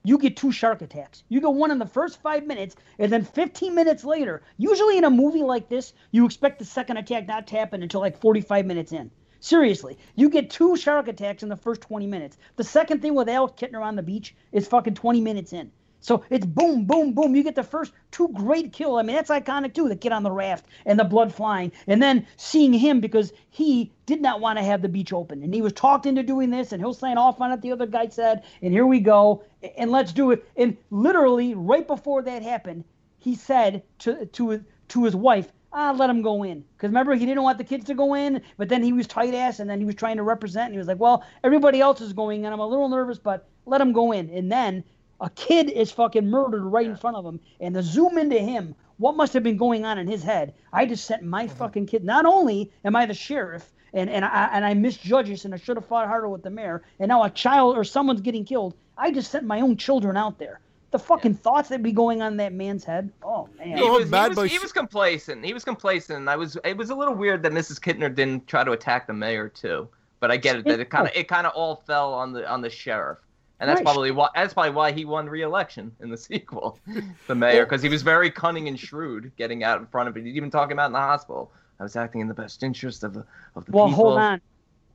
you 0.02 0.18
get 0.18 0.36
two 0.36 0.52
shark 0.52 0.82
attacks. 0.82 1.24
You 1.28 1.40
get 1.40 1.52
one 1.52 1.70
in 1.70 1.78
the 1.78 1.86
first 1.86 2.20
five 2.22 2.46
minutes, 2.46 2.76
and 2.98 3.12
then 3.12 3.24
15 3.24 3.74
minutes 3.74 4.04
later, 4.04 4.42
usually 4.56 4.98
in 4.98 5.04
a 5.04 5.10
movie 5.10 5.42
like 5.42 5.68
this, 5.68 5.92
you 6.10 6.24
expect 6.24 6.58
the 6.58 6.64
second 6.64 6.96
attack 6.98 7.26
not 7.26 7.46
to 7.48 7.56
happen 7.56 7.82
until 7.82 8.00
like 8.00 8.20
45 8.20 8.66
minutes 8.66 8.92
in. 8.92 9.10
Seriously, 9.44 9.98
you 10.14 10.30
get 10.30 10.48
two 10.48 10.74
shark 10.74 11.06
attacks 11.06 11.42
in 11.42 11.50
the 11.50 11.56
first 11.56 11.82
20 11.82 12.06
minutes. 12.06 12.38
The 12.56 12.64
second 12.64 13.02
thing 13.02 13.14
with 13.14 13.28
Alex 13.28 13.52
Kintner 13.60 13.84
on 13.84 13.94
the 13.94 14.02
beach 14.02 14.34
is 14.52 14.66
fucking 14.66 14.94
20 14.94 15.20
minutes 15.20 15.52
in. 15.52 15.70
So 16.00 16.24
it's 16.30 16.46
boom, 16.46 16.86
boom, 16.86 17.12
boom. 17.12 17.36
You 17.36 17.42
get 17.42 17.54
the 17.54 17.62
first 17.62 17.92
two 18.10 18.28
great 18.28 18.72
kill. 18.72 18.96
I 18.96 19.02
mean, 19.02 19.14
that's 19.14 19.28
iconic 19.28 19.74
too. 19.74 19.86
The 19.86 19.96
kid 19.96 20.12
on 20.12 20.22
the 20.22 20.30
raft 20.30 20.64
and 20.86 20.98
the 20.98 21.04
blood 21.04 21.30
flying, 21.30 21.72
and 21.86 22.02
then 22.02 22.26
seeing 22.38 22.72
him 22.72 23.00
because 23.00 23.34
he 23.50 23.92
did 24.06 24.22
not 24.22 24.40
want 24.40 24.58
to 24.58 24.64
have 24.64 24.80
the 24.80 24.88
beach 24.88 25.12
open, 25.12 25.42
and 25.42 25.52
he 25.52 25.60
was 25.60 25.74
talked 25.74 26.06
into 26.06 26.22
doing 26.22 26.48
this, 26.48 26.72
and 26.72 26.80
he'll 26.80 26.94
sign 26.94 27.18
off 27.18 27.42
on 27.42 27.52
it. 27.52 27.60
The 27.60 27.72
other 27.72 27.86
guy 27.86 28.08
said, 28.08 28.44
and 28.62 28.72
here 28.72 28.86
we 28.86 28.98
go, 28.98 29.44
and 29.76 29.90
let's 29.90 30.14
do 30.14 30.30
it. 30.30 30.42
And 30.56 30.78
literally, 30.90 31.54
right 31.54 31.86
before 31.86 32.22
that 32.22 32.42
happened, 32.42 32.84
he 33.18 33.34
said 33.34 33.82
to 33.98 34.24
to 34.24 34.64
to 34.88 35.04
his 35.04 35.14
wife, 35.14 35.52
ah, 35.74 35.90
let 35.90 36.08
him 36.08 36.22
go 36.22 36.42
in. 36.44 36.64
Because 36.76 36.88
remember, 36.88 37.14
he 37.14 37.26
didn't 37.26 37.42
want 37.42 37.58
the 37.58 37.64
kids 37.64 37.84
to 37.86 37.94
go 37.94 38.14
in, 38.14 38.40
but 38.56 38.68
then 38.68 38.82
he 38.82 38.92
was 38.92 39.06
tight 39.06 39.34
ass, 39.34 39.58
and 39.58 39.68
then 39.68 39.80
he 39.80 39.84
was 39.84 39.96
trying 39.96 40.16
to 40.16 40.22
represent, 40.22 40.66
and 40.66 40.74
he 40.74 40.78
was 40.78 40.86
like, 40.86 41.00
well, 41.00 41.24
everybody 41.42 41.80
else 41.80 42.00
is 42.00 42.12
going 42.12 42.44
and 42.44 42.54
I'm 42.54 42.60
a 42.60 42.66
little 42.66 42.88
nervous, 42.88 43.18
but 43.18 43.48
let 43.66 43.80
him 43.80 43.92
go 43.92 44.12
in. 44.12 44.30
And 44.30 44.50
then 44.50 44.84
a 45.20 45.28
kid 45.30 45.68
is 45.68 45.90
fucking 45.90 46.28
murdered 46.28 46.64
right 46.64 46.86
in 46.86 46.96
front 46.96 47.16
of 47.16 47.26
him, 47.26 47.40
and 47.60 47.74
the 47.74 47.82
zoom 47.82 48.16
into 48.16 48.38
him. 48.38 48.74
What 48.98 49.16
must 49.16 49.32
have 49.32 49.42
been 49.42 49.56
going 49.56 49.84
on 49.84 49.98
in 49.98 50.06
his 50.06 50.22
head? 50.22 50.54
I 50.72 50.86
just 50.86 51.04
sent 51.04 51.24
my 51.24 51.48
fucking 51.48 51.86
kid. 51.86 52.04
Not 52.04 52.26
only 52.26 52.70
am 52.84 52.94
I 52.94 53.06
the 53.06 53.14
sheriff, 53.14 53.72
and 53.92 54.08
and 54.08 54.24
I 54.24 54.50
and 54.52 54.64
I 54.64 54.74
misjudged 54.74 55.30
this, 55.30 55.44
and 55.44 55.52
I 55.52 55.56
should 55.56 55.76
have 55.76 55.86
fought 55.86 56.06
harder 56.06 56.28
with 56.28 56.44
the 56.44 56.50
mayor, 56.50 56.82
and 57.00 57.08
now 57.08 57.24
a 57.24 57.30
child 57.30 57.76
or 57.76 57.82
someone's 57.82 58.20
getting 58.20 58.44
killed. 58.44 58.74
I 58.96 59.10
just 59.10 59.32
sent 59.32 59.44
my 59.44 59.60
own 59.62 59.76
children 59.76 60.16
out 60.16 60.38
there. 60.38 60.60
The 60.94 61.00
fucking 61.00 61.34
thoughts 61.34 61.70
that 61.70 61.82
be 61.82 61.90
going 61.90 62.22
on 62.22 62.34
in 62.34 62.36
that 62.36 62.52
man's 62.52 62.84
head. 62.84 63.10
Oh 63.24 63.48
man. 63.58 63.76
He 63.76 63.82
was, 63.82 64.04
he, 64.08 64.40
was, 64.40 64.52
he 64.52 64.58
was 64.60 64.70
complacent. 64.70 65.44
He 65.44 65.52
was 65.52 65.64
complacent. 65.64 66.28
I 66.28 66.36
was. 66.36 66.56
It 66.64 66.76
was 66.76 66.90
a 66.90 66.94
little 66.94 67.14
weird 67.16 67.42
that 67.42 67.50
Mrs. 67.50 67.80
Kintner 67.80 68.14
didn't 68.14 68.46
try 68.46 68.62
to 68.62 68.70
attack 68.70 69.08
the 69.08 69.12
mayor 69.12 69.48
too. 69.48 69.88
But 70.20 70.30
I 70.30 70.36
get 70.36 70.54
it 70.54 70.64
that 70.66 70.78
it 70.78 70.90
kind 70.90 71.08
of 71.08 71.12
it 71.16 71.26
kind 71.26 71.48
of 71.48 71.52
all 71.54 71.74
fell 71.74 72.14
on 72.14 72.32
the 72.32 72.48
on 72.48 72.60
the 72.60 72.70
sheriff, 72.70 73.18
and 73.58 73.68
that's 73.68 73.78
Right. 73.78 73.84
probably 73.86 74.12
why 74.12 74.28
that's 74.36 74.54
probably 74.54 74.70
why 74.70 74.92
he 74.92 75.04
won 75.04 75.28
re-election 75.28 75.90
in 76.00 76.10
the 76.10 76.16
sequel, 76.28 76.78
the 77.26 77.34
mayor, 77.34 77.64
because 77.66 77.82
he 77.82 77.88
was 77.88 78.02
very 78.02 78.30
cunning 78.30 78.68
and 78.68 78.78
shrewd, 78.78 79.32
getting 79.36 79.64
out 79.64 79.80
in 79.80 79.86
front 79.86 80.08
of 80.08 80.16
it. 80.16 80.24
He'd 80.24 80.36
even 80.36 80.48
talk 80.48 80.70
about 80.70 80.86
in 80.86 80.92
the 80.92 81.00
hospital. 81.00 81.50
I 81.80 81.82
was 81.82 81.96
acting 81.96 82.20
in 82.20 82.28
the 82.28 82.34
best 82.34 82.62
interest 82.62 83.02
of 83.02 83.14
the 83.14 83.26
of 83.56 83.64
the 83.64 83.72
Well, 83.72 83.88
people. 83.88 84.04
Well, 84.04 84.12
hold 84.12 84.18
on. 84.20 84.40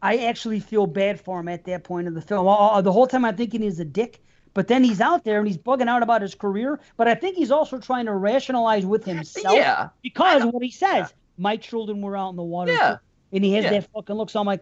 I 0.02 0.16
actually 0.28 0.62
feel 0.62 0.88
bad 0.88 1.20
for 1.20 1.42
him 1.42 1.50
at 1.50 1.66
that 1.66 1.84
point 1.84 2.08
of 2.08 2.14
the 2.14 2.22
film. 2.22 2.48
Uh, 2.48 2.80
The 2.82 2.94
whole 2.94 3.06
time 3.06 3.26
I'm 3.26 3.36
thinking 3.36 3.62
he's 3.62 3.82
a 3.82 3.86
dick, 3.86 4.22
but 4.60 4.68
But 4.68 4.68
then 4.68 4.84
he's 4.84 5.00
out 5.00 5.24
there 5.24 5.38
and 5.38 5.48
he's 5.48 5.58
bugging 5.58 5.88
out 5.88 6.04
about 6.04 6.22
his 6.22 6.36
career. 6.36 6.82
But 6.98 7.08
I 7.08 7.16
think 7.16 7.38
he's 7.38 7.50
also 7.50 7.80
trying 7.80 8.08
to 8.08 8.14
rationalize 8.14 8.86
with 8.86 9.06
himself. 9.06 9.56
Yeah. 9.56 9.88
Because 10.04 10.44
what 10.44 10.62
he 10.62 10.70
says, 10.70 11.14
my 11.38 11.56
children 11.56 12.02
were 12.02 12.18
out 12.18 12.32
in 12.32 12.36
the 12.36 12.44
water. 12.44 12.74
Yeah. 12.74 12.96
too." 12.96 13.38
And 13.38 13.46
he 13.46 13.54
has 13.54 13.64
Yeah. 13.64 13.70
that 13.80 13.90
fucking 13.94 14.18
look. 14.18 14.30
So 14.30 14.38
I'm 14.38 14.46
like, 14.46 14.62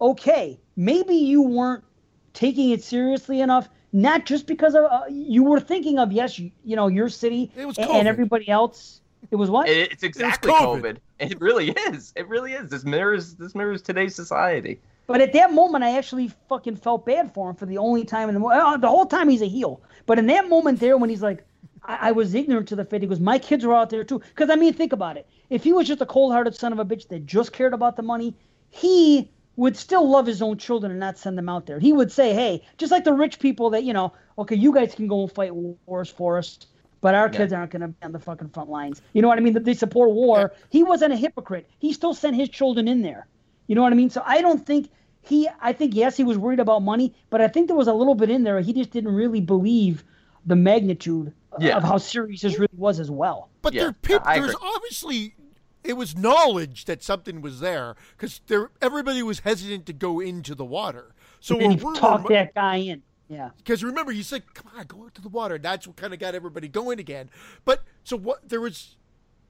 okay, 0.00 0.58
maybe 0.76 1.14
you 1.14 1.42
weren't 1.42 1.84
taking 2.32 2.70
it 2.70 2.82
seriously 2.82 3.42
enough. 3.42 3.68
Not 3.92 4.24
just 4.24 4.46
because 4.46 4.74
of 4.74 4.84
uh, 4.84 5.02
you 5.10 5.44
were 5.44 5.60
thinking 5.60 5.98
of 5.98 6.12
yes, 6.12 6.38
you, 6.38 6.50
you 6.64 6.74
know 6.74 6.88
your 6.88 7.10
city 7.10 7.52
and, 7.58 7.78
and 7.78 8.08
everybody 8.08 8.48
else. 8.48 9.02
It 9.30 9.36
was 9.36 9.50
what? 9.50 9.68
It, 9.68 9.92
it's 9.92 10.02
exactly 10.02 10.50
COVID. 10.50 10.80
COVID. 10.82 10.96
It 11.20 11.38
really 11.42 11.72
is. 11.88 12.14
It 12.16 12.26
really 12.26 12.54
is. 12.54 12.70
This 12.70 12.84
mirrors 12.84 13.34
this 13.34 13.54
mirrors 13.54 13.82
today's 13.82 14.14
society. 14.14 14.80
But 15.06 15.20
at 15.20 15.32
that 15.34 15.52
moment, 15.52 15.84
I 15.84 15.96
actually 15.96 16.32
fucking 16.48 16.76
felt 16.76 17.06
bad 17.06 17.32
for 17.32 17.50
him 17.50 17.56
for 17.56 17.66
the 17.66 17.78
only 17.78 18.04
time 18.04 18.28
in 18.28 18.34
the 18.34 18.40
mo- 18.40 18.50
uh, 18.50 18.76
the 18.76 18.88
whole 18.88 19.06
time 19.06 19.28
he's 19.28 19.42
a 19.42 19.48
heel. 19.48 19.80
But 20.04 20.18
in 20.18 20.26
that 20.26 20.48
moment 20.48 20.80
there, 20.80 20.96
when 20.96 21.10
he's 21.10 21.22
like, 21.22 21.44
I, 21.82 22.08
I 22.08 22.12
was 22.12 22.34
ignorant 22.34 22.68
to 22.68 22.76
the 22.76 22.84
fact 22.84 23.02
he 23.02 23.08
goes, 23.08 23.20
my 23.20 23.38
kids 23.38 23.64
were 23.64 23.74
out 23.74 23.90
there 23.90 24.04
too. 24.04 24.18
Because 24.18 24.50
I 24.50 24.56
mean, 24.56 24.72
think 24.74 24.92
about 24.92 25.16
it. 25.16 25.28
If 25.48 25.62
he 25.64 25.72
was 25.72 25.86
just 25.86 26.00
a 26.00 26.06
cold-hearted 26.06 26.54
son 26.54 26.72
of 26.72 26.78
a 26.78 26.84
bitch 26.84 27.08
that 27.08 27.24
just 27.26 27.52
cared 27.52 27.72
about 27.72 27.96
the 27.96 28.02
money, 28.02 28.34
he 28.70 29.30
would 29.54 29.76
still 29.76 30.08
love 30.08 30.26
his 30.26 30.42
own 30.42 30.58
children 30.58 30.90
and 30.90 31.00
not 31.00 31.18
send 31.18 31.38
them 31.38 31.48
out 31.48 31.66
there. 31.66 31.78
He 31.78 31.92
would 31.92 32.12
say, 32.12 32.34
hey, 32.34 32.62
just 32.76 32.92
like 32.92 33.04
the 33.04 33.12
rich 33.12 33.38
people 33.38 33.70
that 33.70 33.84
you 33.84 33.92
know, 33.92 34.12
okay, 34.38 34.56
you 34.56 34.72
guys 34.74 34.94
can 34.94 35.06
go 35.06 35.22
and 35.22 35.32
fight 35.32 35.54
wars 35.54 36.10
for 36.10 36.36
us. 36.36 36.58
But 37.00 37.14
our 37.14 37.28
kids 37.28 37.52
aren't 37.52 37.70
going 37.70 37.82
to 37.82 37.88
be 37.88 37.94
on 38.02 38.12
the 38.12 38.18
fucking 38.18 38.48
front 38.48 38.68
lines. 38.68 39.00
You 39.12 39.22
know 39.22 39.28
what 39.28 39.38
I 39.38 39.40
mean? 39.40 39.62
They 39.62 39.74
support 39.74 40.10
war. 40.10 40.52
He 40.70 40.82
wasn't 40.82 41.12
a 41.12 41.16
hypocrite. 41.16 41.70
He 41.78 41.92
still 41.92 42.14
sent 42.14 42.34
his 42.34 42.48
children 42.48 42.88
in 42.88 43.02
there. 43.02 43.28
You 43.66 43.74
know 43.74 43.82
what 43.82 43.92
I 43.92 43.96
mean? 43.96 44.10
So 44.10 44.22
I 44.24 44.40
don't 44.40 44.64
think 44.64 44.90
he. 45.22 45.48
I 45.60 45.72
think 45.72 45.94
yes, 45.94 46.16
he 46.16 46.24
was 46.24 46.38
worried 46.38 46.60
about 46.60 46.82
money, 46.82 47.14
but 47.30 47.40
I 47.40 47.48
think 47.48 47.66
there 47.66 47.76
was 47.76 47.88
a 47.88 47.94
little 47.94 48.14
bit 48.14 48.30
in 48.30 48.44
there. 48.44 48.60
He 48.60 48.72
just 48.72 48.90
didn't 48.90 49.14
really 49.14 49.40
believe 49.40 50.04
the 50.44 50.56
magnitude 50.56 51.32
Yeah. 51.58 51.76
of 51.76 51.82
how 51.82 51.98
serious 51.98 52.42
this 52.42 52.58
really 52.58 52.68
was 52.76 53.00
as 53.00 53.10
well. 53.10 53.48
But 53.62 53.72
Yeah, 53.74 53.82
there, 53.84 53.92
peop- 53.92 54.22
I 54.26 54.38
there's 54.38 54.54
obviously 54.62 55.34
it 55.82 55.94
was 55.94 56.16
knowledge 56.16 56.84
that 56.84 57.02
something 57.02 57.40
was 57.40 57.60
there 57.60 57.96
because 58.16 58.40
there 58.46 58.70
everybody 58.80 59.22
was 59.22 59.40
hesitant 59.40 59.86
to 59.86 59.92
go 59.92 60.20
into 60.20 60.54
the 60.54 60.64
water. 60.64 61.14
So 61.40 61.54
and 61.54 61.62
then 61.62 61.70
a 61.86 61.92
he 61.92 61.98
talked 61.98 62.28
that 62.28 62.54
guy 62.54 62.76
in. 62.76 63.02
Yeah. 63.28 63.50
because 63.56 63.82
remember 63.82 64.12
he 64.12 64.22
said, 64.22 64.54
"Come 64.54 64.70
on, 64.78 64.86
go 64.86 65.02
into 65.04 65.20
the 65.20 65.28
water." 65.28 65.58
That's 65.58 65.84
what 65.88 65.96
kind 65.96 66.12
of 66.12 66.20
got 66.20 66.36
everybody 66.36 66.68
going 66.68 67.00
again. 67.00 67.28
But 67.64 67.82
so 68.04 68.16
what? 68.16 68.48
There 68.48 68.60
was 68.60 68.94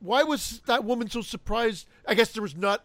why 0.00 0.22
was 0.22 0.62
that 0.66 0.82
woman 0.84 1.10
so 1.10 1.20
surprised? 1.20 1.86
I 2.08 2.14
guess 2.14 2.32
there 2.32 2.42
was 2.42 2.56
not. 2.56 2.84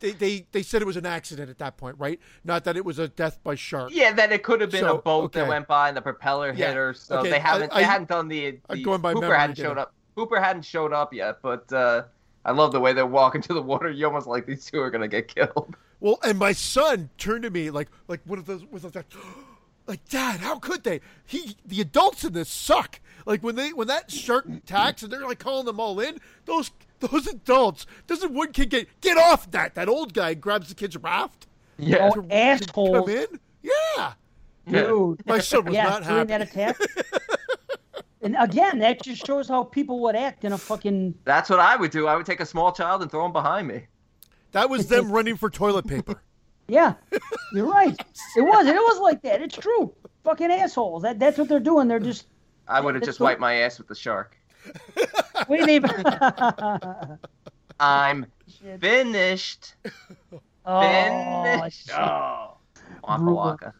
They, 0.00 0.12
they, 0.12 0.46
they 0.50 0.62
said 0.62 0.82
it 0.82 0.86
was 0.86 0.96
an 0.96 1.06
accident 1.06 1.50
at 1.50 1.58
that 1.58 1.76
point, 1.76 1.96
right? 1.98 2.18
Not 2.42 2.64
that 2.64 2.76
it 2.76 2.84
was 2.84 2.98
a 2.98 3.08
death 3.08 3.38
by 3.44 3.54
shark. 3.54 3.90
Yeah, 3.92 4.12
that 4.14 4.32
it 4.32 4.42
could 4.42 4.60
have 4.62 4.70
been 4.70 4.80
So, 4.80 4.96
a 4.96 5.02
boat 5.02 5.32
that 5.32 5.46
went 5.46 5.68
by 5.68 5.88
and 5.88 5.96
the 5.96 6.00
propeller 6.02 6.48
Yeah, 6.48 6.68
hit 6.68 6.76
her. 6.76 6.94
So 6.94 7.18
okay, 7.18 7.30
they 7.30 7.38
haven't 7.38 7.70
I- 7.72 7.80
they 7.80 7.84
I- 7.84 7.86
hadn't 7.90 8.08
done 8.08 8.28
the, 8.28 8.58
the 8.68 8.82
going 8.82 9.00
by 9.02 9.12
Hooper 9.12 9.20
memory 9.26 9.38
hadn't 9.38 9.56
showed 9.58 9.78
up. 9.78 9.94
Hooper 10.16 10.40
hadn't 10.40 10.62
showed 10.62 10.92
up 10.92 11.12
yet, 11.14 11.38
but 11.42 11.72
uh, 11.72 12.04
I 12.44 12.52
love 12.52 12.72
the 12.72 12.80
way 12.80 12.92
they 12.92 13.02
walk 13.02 13.34
into 13.34 13.52
the 13.54 13.62
water. 13.62 13.90
You 13.90 14.06
almost 14.06 14.26
like 14.26 14.46
these 14.46 14.64
two 14.64 14.80
are 14.80 14.90
gonna 14.90 15.06
get 15.08 15.28
killed. 15.28 15.76
Well, 16.00 16.18
and 16.24 16.38
my 16.38 16.52
son 16.52 17.10
turned 17.18 17.42
to 17.42 17.50
me 17.50 17.70
like 17.70 17.88
like 18.08 18.20
one 18.24 18.38
of 18.38 18.46
those 18.46 18.64
was 18.64 18.84
like, 18.84 19.04
like 19.86 20.08
Dad, 20.08 20.40
how 20.40 20.58
could 20.58 20.82
they? 20.82 21.00
He 21.26 21.56
the 21.66 21.80
adults 21.82 22.24
in 22.24 22.32
this 22.32 22.48
suck. 22.48 23.00
Like 23.26 23.42
when 23.42 23.54
they 23.56 23.72
when 23.74 23.88
that 23.88 24.10
shark 24.10 24.46
attacks 24.48 25.02
and 25.02 25.12
they're 25.12 25.26
like 25.26 25.38
calling 25.38 25.66
them 25.66 25.78
all 25.78 26.00
in, 26.00 26.18
those 26.46 26.70
those 27.00 27.26
adults 27.26 27.86
doesn't 28.06 28.32
one 28.32 28.52
kid 28.52 28.70
get 28.70 28.88
get 29.00 29.16
off 29.16 29.50
that? 29.50 29.74
That 29.74 29.88
old 29.88 30.14
guy 30.14 30.34
grabs 30.34 30.68
the 30.68 30.74
kid's 30.74 30.96
raft. 30.96 31.46
Yeah. 31.78 32.10
To- 32.10 32.22
to 32.22 32.34
assholes. 32.34 33.06
Come 33.06 33.08
in, 33.16 33.26
yeah. 33.62 34.12
Dude. 34.68 35.26
My 35.26 35.38
son 35.38 35.64
was 35.64 35.74
yeah, 35.74 35.84
not 35.84 36.02
during 36.04 36.28
happy. 36.28 36.28
that 36.28 36.42
attack. 36.42 36.76
and 38.22 38.36
again, 38.38 38.78
that 38.80 39.02
just 39.02 39.26
shows 39.26 39.48
how 39.48 39.64
people 39.64 40.00
would 40.00 40.14
act 40.14 40.44
in 40.44 40.52
a 40.52 40.58
fucking. 40.58 41.14
That's 41.24 41.50
what 41.50 41.58
I 41.58 41.76
would 41.76 41.90
do. 41.90 42.06
I 42.06 42.16
would 42.16 42.26
take 42.26 42.40
a 42.40 42.46
small 42.46 42.70
child 42.72 43.02
and 43.02 43.10
throw 43.10 43.24
him 43.24 43.32
behind 43.32 43.66
me. 43.66 43.86
That 44.52 44.68
was 44.70 44.86
them 44.88 45.10
running 45.12 45.36
for 45.36 45.48
toilet 45.50 45.86
paper. 45.86 46.22
Yeah, 46.68 46.94
you're 47.52 47.66
right. 47.66 47.98
It 48.36 48.42
was. 48.42 48.66
It 48.66 48.74
was 48.76 49.00
like 49.00 49.22
that. 49.22 49.42
It's 49.42 49.56
true. 49.56 49.92
Fucking 50.22 50.52
assholes. 50.52 51.02
That 51.02 51.18
that's 51.18 51.36
what 51.38 51.48
they're 51.48 51.58
doing. 51.58 51.88
They're 51.88 51.98
just. 51.98 52.26
I 52.68 52.80
would 52.80 52.94
have 52.94 53.02
just 53.02 53.18
what- 53.18 53.28
wiped 53.30 53.40
my 53.40 53.54
ass 53.54 53.78
with 53.78 53.88
the 53.88 53.94
shark. 53.96 54.36
Wait, 55.48 55.66
they. 55.66 55.80
I'm 57.80 58.26
Shit. 58.46 58.80
finished. 58.80 59.74
oh, 60.66 60.80
Finished. 60.80 61.86
shit. 61.86 61.98
Oh. 61.98 62.56
Waka 63.02 63.18
Brutal. 63.22 63.34
waka. 63.36 63.74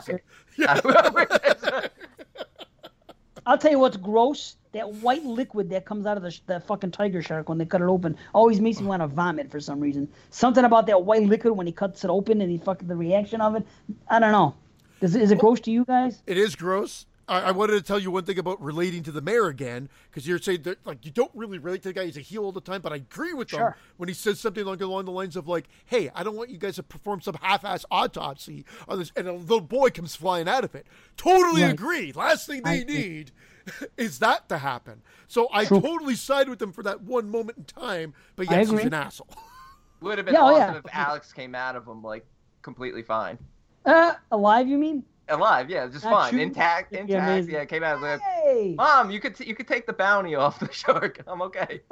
I'll 3.45 3.57
tell 3.57 3.71
you 3.71 3.79
what's 3.79 3.97
gross. 3.97 4.55
That 4.73 4.91
white 4.95 5.23
liquid 5.25 5.69
that 5.71 5.85
comes 5.85 6.05
out 6.05 6.17
of 6.17 6.23
the, 6.23 6.29
sh- 6.29 6.41
the 6.45 6.59
fucking 6.59 6.91
tiger 6.91 7.23
shark 7.23 7.49
when 7.49 7.57
they 7.57 7.65
cut 7.65 7.81
it 7.81 7.85
open 7.87 8.15
always 8.35 8.59
makes 8.61 8.79
me 8.79 8.85
want 8.85 9.01
to 9.01 9.07
vomit 9.07 9.49
for 9.49 9.59
some 9.59 9.79
reason. 9.79 10.07
Something 10.29 10.63
about 10.65 10.85
that 10.87 11.03
white 11.03 11.23
liquid 11.23 11.57
when 11.57 11.65
he 11.65 11.73
cuts 11.73 12.03
it 12.03 12.09
open 12.11 12.41
and 12.41 12.51
he 12.51 12.59
fucking 12.59 12.87
the 12.87 12.95
reaction 12.95 13.41
of 13.41 13.55
it. 13.55 13.65
I 14.07 14.19
don't 14.19 14.31
know. 14.31 14.53
Is, 15.01 15.15
it- 15.15 15.23
is 15.23 15.31
it 15.31 15.39
gross 15.39 15.59
to 15.61 15.71
you 15.71 15.85
guys? 15.85 16.21
It 16.27 16.37
is 16.37 16.55
gross. 16.55 17.07
I, 17.29 17.41
I 17.41 17.51
wanted 17.51 17.73
to 17.73 17.81
tell 17.81 17.99
you 17.99 18.11
one 18.11 18.25
thing 18.25 18.39
about 18.39 18.61
relating 18.61 19.03
to 19.03 19.11
the 19.11 19.21
mayor 19.21 19.47
again, 19.47 19.87
because 20.09 20.27
you're 20.27 20.39
saying 20.39 20.63
that 20.63 20.85
like 20.85 21.05
you 21.05 21.11
don't 21.11 21.31
really 21.35 21.57
relate 21.59 21.83
to 21.83 21.89
the 21.89 21.93
guy. 21.93 22.05
He's 22.05 22.17
a 22.17 22.21
heel 22.21 22.43
all 22.43 22.51
the 22.51 22.59
time, 22.59 22.81
but 22.81 22.91
I 22.91 22.97
agree 22.97 23.33
with 23.33 23.51
him 23.51 23.59
when 23.97 24.09
he 24.09 24.15
says 24.15 24.39
something 24.39 24.63
along, 24.63 24.81
along 24.81 25.05
the 25.05 25.11
lines 25.11 25.35
of 25.35 25.47
like, 25.47 25.67
"Hey, 25.85 26.09
I 26.15 26.23
don't 26.23 26.35
want 26.35 26.49
you 26.49 26.57
guys 26.57 26.75
to 26.75 26.83
perform 26.83 27.21
some 27.21 27.35
half-ass 27.41 27.85
autopsy 27.91 28.65
on 28.87 28.99
this," 28.99 29.11
and 29.15 29.27
a 29.27 29.33
little 29.33 29.61
boy 29.61 29.89
comes 29.91 30.15
flying 30.15 30.47
out 30.49 30.63
of 30.63 30.75
it. 30.75 30.87
Totally 31.15 31.61
Right. 31.61 31.73
agree. 31.73 32.11
Last 32.11 32.47
thing 32.47 32.63
they 32.63 32.81
I 32.81 32.83
need 32.83 33.31
is 33.97 34.19
that 34.19 34.49
to 34.49 34.57
happen. 34.57 35.01
So 35.27 35.47
I 35.53 35.65
True. 35.65 35.81
totally 35.81 36.15
side 36.15 36.49
with 36.49 36.59
them 36.59 36.71
for 36.71 36.83
that 36.83 37.01
one 37.01 37.29
moment 37.29 37.57
in 37.59 37.63
time, 37.65 38.13
but 38.35 38.49
I 38.49 38.57
yes, 38.57 38.69
he's 38.69 38.85
an 38.85 38.93
asshole. 38.93 39.27
Would 40.01 40.17
have 40.17 40.25
been 40.25 40.33
Yeah, 40.33 40.41
oh, 40.41 40.55
awesome 40.55 40.73
yeah. 40.73 40.79
if 40.79 40.85
Alex 40.93 41.31
came 41.33 41.53
out 41.53 41.75
of 41.75 41.85
him 41.85 42.01
like 42.01 42.25
completely 42.61 43.03
fine. 43.03 43.37
Uh, 43.85 44.13
alive, 44.31 44.67
you 44.67 44.77
mean? 44.77 45.03
Alive, 45.29 45.69
yeah, 45.69 45.87
just 45.87 46.03
Not 46.03 46.31
fine, 46.31 46.39
intact, 46.39 46.93
intact. 46.93 47.47
Yeah, 47.47 47.65
came 47.65 47.83
out 47.83 48.01
the. 48.01 48.19
Hey! 48.19 48.73
Mom, 48.77 49.11
you 49.11 49.19
could 49.19 49.35
t- 49.35 49.45
you 49.45 49.55
could 49.55 49.67
take 49.67 49.85
the 49.85 49.93
bounty 49.93 50.35
off 50.35 50.59
the 50.59 50.71
shark. 50.71 51.21
I'm 51.27 51.41
okay. 51.43 51.81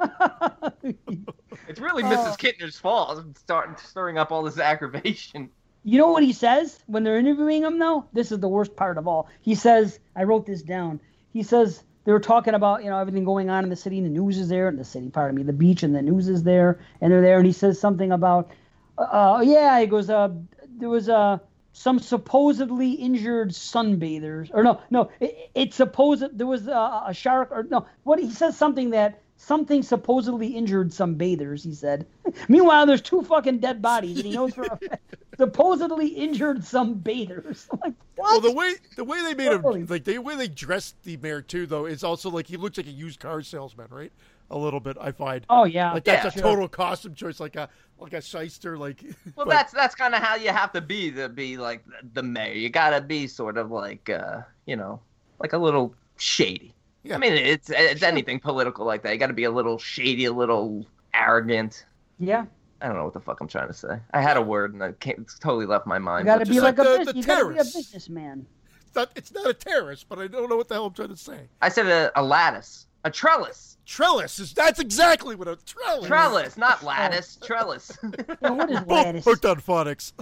It's 1.68 1.80
really 1.80 2.02
Oh. 2.02 2.06
Mrs. 2.06 2.38
Kintner's 2.38 2.78
fault. 2.78 3.18
I'm 3.18 3.34
starting 3.34 3.76
stirring 3.76 4.16
up 4.16 4.32
all 4.32 4.42
this 4.42 4.58
aggravation. 4.58 5.50
You 5.84 5.98
know 5.98 6.08
what 6.10 6.22
he 6.22 6.32
says 6.32 6.82
when 6.86 7.04
they're 7.04 7.18
interviewing 7.18 7.62
him, 7.62 7.78
though? 7.78 8.04
This 8.12 8.32
is 8.32 8.40
the 8.40 8.48
worst 8.48 8.74
part 8.74 8.96
of 8.98 9.06
all. 9.06 9.28
He 9.40 9.54
says, 9.54 10.00
I 10.16 10.24
wrote 10.24 10.46
this 10.46 10.62
down. 10.62 11.00
He 11.32 11.42
says 11.42 11.82
they 12.04 12.12
were 12.12 12.20
talking 12.20 12.54
about, 12.54 12.84
you 12.84 12.90
know, 12.90 12.98
everything 12.98 13.24
going 13.24 13.50
on 13.50 13.64
in 13.64 13.70
the 13.70 13.76
city, 13.76 13.98
and 13.98 14.06
the 14.06 14.10
news 14.10 14.38
is 14.38 14.48
there, 14.48 14.68
and 14.68 14.78
the 14.78 14.84
city, 14.84 15.10
pardon 15.10 15.36
me, 15.36 15.42
the 15.42 15.52
beach, 15.52 15.82
and 15.82 15.94
the 15.94 16.02
news 16.02 16.28
is 16.28 16.42
there, 16.42 16.80
and 17.00 17.12
they're 17.12 17.20
there, 17.20 17.36
and 17.36 17.46
he 17.46 17.52
says 17.52 17.78
something 17.78 18.12
about, 18.12 18.50
uh, 18.96 19.42
yeah, 19.44 19.78
he 19.78 19.86
goes, 19.86 20.08
uh, 20.08 20.30
there 20.78 20.88
was 20.88 21.08
uh, 21.08 21.38
some 21.72 21.98
supposedly 21.98 22.92
injured 22.92 23.50
sunbathers, 23.50 24.50
or 24.52 24.62
no, 24.62 24.80
no, 24.90 25.10
it, 25.20 25.50
it's 25.54 25.76
supposed 25.76 26.24
there 26.36 26.46
was 26.46 26.66
a, 26.66 27.02
a 27.06 27.14
shark, 27.14 27.50
or 27.50 27.64
no, 27.64 27.86
what 28.02 28.18
he 28.18 28.30
says 28.30 28.56
something 28.56 28.90
that 28.90 29.20
something 29.36 29.82
supposedly 29.82 30.48
injured 30.48 30.92
some 30.92 31.14
bathers. 31.14 31.62
He 31.64 31.74
said. 31.74 32.06
Meanwhile, 32.48 32.86
there's 32.86 33.02
two 33.02 33.22
fucking 33.22 33.58
dead 33.58 33.80
bodies, 33.80 34.16
and 34.16 34.26
he 34.26 34.32
knows 34.32 34.54
for 34.54 34.64
a 34.64 34.76
fact 34.88 35.16
supposedly 35.38 36.08
injured 36.08 36.64
some 36.64 36.94
bathers. 36.94 37.68
Like, 37.80 37.94
what? 38.16 38.32
Well, 38.32 38.40
the 38.40 38.52
way 38.52 38.74
the 38.96 39.04
way 39.04 39.22
they 39.22 39.34
made 39.34 39.50
Totally. 39.50 39.80
him, 39.80 39.86
like 39.86 40.02
the 40.02 40.18
way 40.18 40.34
they 40.34 40.48
dressed 40.48 41.00
the 41.04 41.16
mayor 41.18 41.40
too, 41.40 41.64
though, 41.64 41.86
is 41.86 42.02
also 42.02 42.28
like 42.28 42.48
he 42.48 42.56
looks 42.56 42.76
like 42.76 42.88
a 42.88 42.90
used 42.90 43.20
car 43.20 43.40
salesman, 43.42 43.86
right? 43.90 44.12
A 44.50 44.56
little 44.56 44.80
bit, 44.80 44.96
I 44.98 45.12
find. 45.12 45.44
oh 45.50 45.64
yeah, 45.64 45.92
like 45.92 46.04
that's 46.04 46.24
Yeah, 46.24 46.28
a 46.28 46.32
sure. 46.32 46.42
total 46.42 46.68
costume 46.68 47.14
choice, 47.14 47.38
like 47.38 47.56
a 47.56 47.68
like 47.98 48.14
a 48.14 48.20
shyster, 48.22 48.78
like. 48.78 49.02
Well, 49.36 49.44
but- 49.46 49.48
that's 49.50 49.72
that's 49.72 49.94
kind 49.94 50.14
of 50.14 50.22
how 50.22 50.36
you 50.36 50.48
have 50.50 50.72
to 50.72 50.80
be 50.80 51.10
to 51.12 51.28
be 51.28 51.56
like 51.58 51.84
the 52.14 52.22
mayor. 52.22 52.54
You 52.54 52.70
gotta 52.70 53.00
be 53.02 53.26
sort 53.26 53.58
of 53.58 53.70
like, 53.70 54.08
uh, 54.08 54.40
you 54.66 54.76
know, 54.76 55.00
like 55.38 55.52
a 55.52 55.58
little 55.58 55.94
shady. 56.16 56.74
Yeah. 57.02 57.16
I 57.16 57.18
mean, 57.18 57.34
it's 57.34 57.68
it's 57.70 58.02
anything 58.02 58.40
political 58.40 58.86
like 58.86 59.02
that. 59.02 59.12
You 59.12 59.18
got 59.18 59.28
to 59.28 59.32
be 59.34 59.44
a 59.44 59.50
little 59.50 59.78
shady, 59.78 60.24
a 60.24 60.32
little 60.32 60.84
arrogant. 61.14 61.84
yeah. 62.18 62.44
I 62.80 62.86
don't 62.86 62.96
know 62.96 63.04
what 63.04 63.12
the 63.14 63.20
fuck 63.20 63.40
I'm 63.40 63.48
trying 63.48 63.66
to 63.68 63.74
say. 63.74 63.98
I 64.12 64.20
had 64.20 64.36
a 64.36 64.42
word 64.42 64.72
and 64.72 64.80
it, 64.82 65.00
came, 65.00 65.16
it's 65.18 65.36
totally 65.38 65.66
left 65.66 65.84
my 65.86 65.96
You 65.96 66.00
mind. 66.00 66.26
got 66.26 66.38
to 66.38 66.46
be 66.46 66.60
like, 66.60 66.78
like 66.78 66.86
a 66.86 66.90
the- 66.90 66.98
business. 66.98 67.12
the 67.14 67.20
You 67.20 67.26
got 67.26 67.40
to 67.48 67.48
be 67.54 67.58
a 67.58 67.64
businessman. 67.64 68.46
It's 68.86 68.94
not, 68.94 69.10
it's 69.16 69.32
not 69.32 69.50
a 69.50 69.52
terrorist, 69.54 70.08
but 70.08 70.18
I 70.20 70.28
don't 70.28 70.48
know 70.48 70.56
what 70.56 70.68
the 70.68 70.74
hell 70.76 70.86
I'm 70.86 70.94
trying 70.94 71.08
to 71.08 71.16
say. 71.16 71.48
I 71.60 71.68
said 71.70 71.86
a, 71.86 72.12
a 72.18 72.22
lattice, 72.22 72.86
a 73.04 73.10
trellis, 73.10 73.76
Trellis 73.86 74.38
is 74.38 74.52
that's 74.52 74.80
exactly 74.80 75.34
what 75.34 75.48
a 75.48 75.56
trellis. 75.64 76.06
trellis, 76.06 76.56
not 76.58 76.82
lattice, 76.92 77.38
trellis. 77.42 77.96
Yeah, 78.42 78.50
what 78.50 78.70
is 78.70 78.86
lattice? 78.86 79.24
hooked 79.24 79.46
on 79.46 79.60
phonics. 79.60 80.12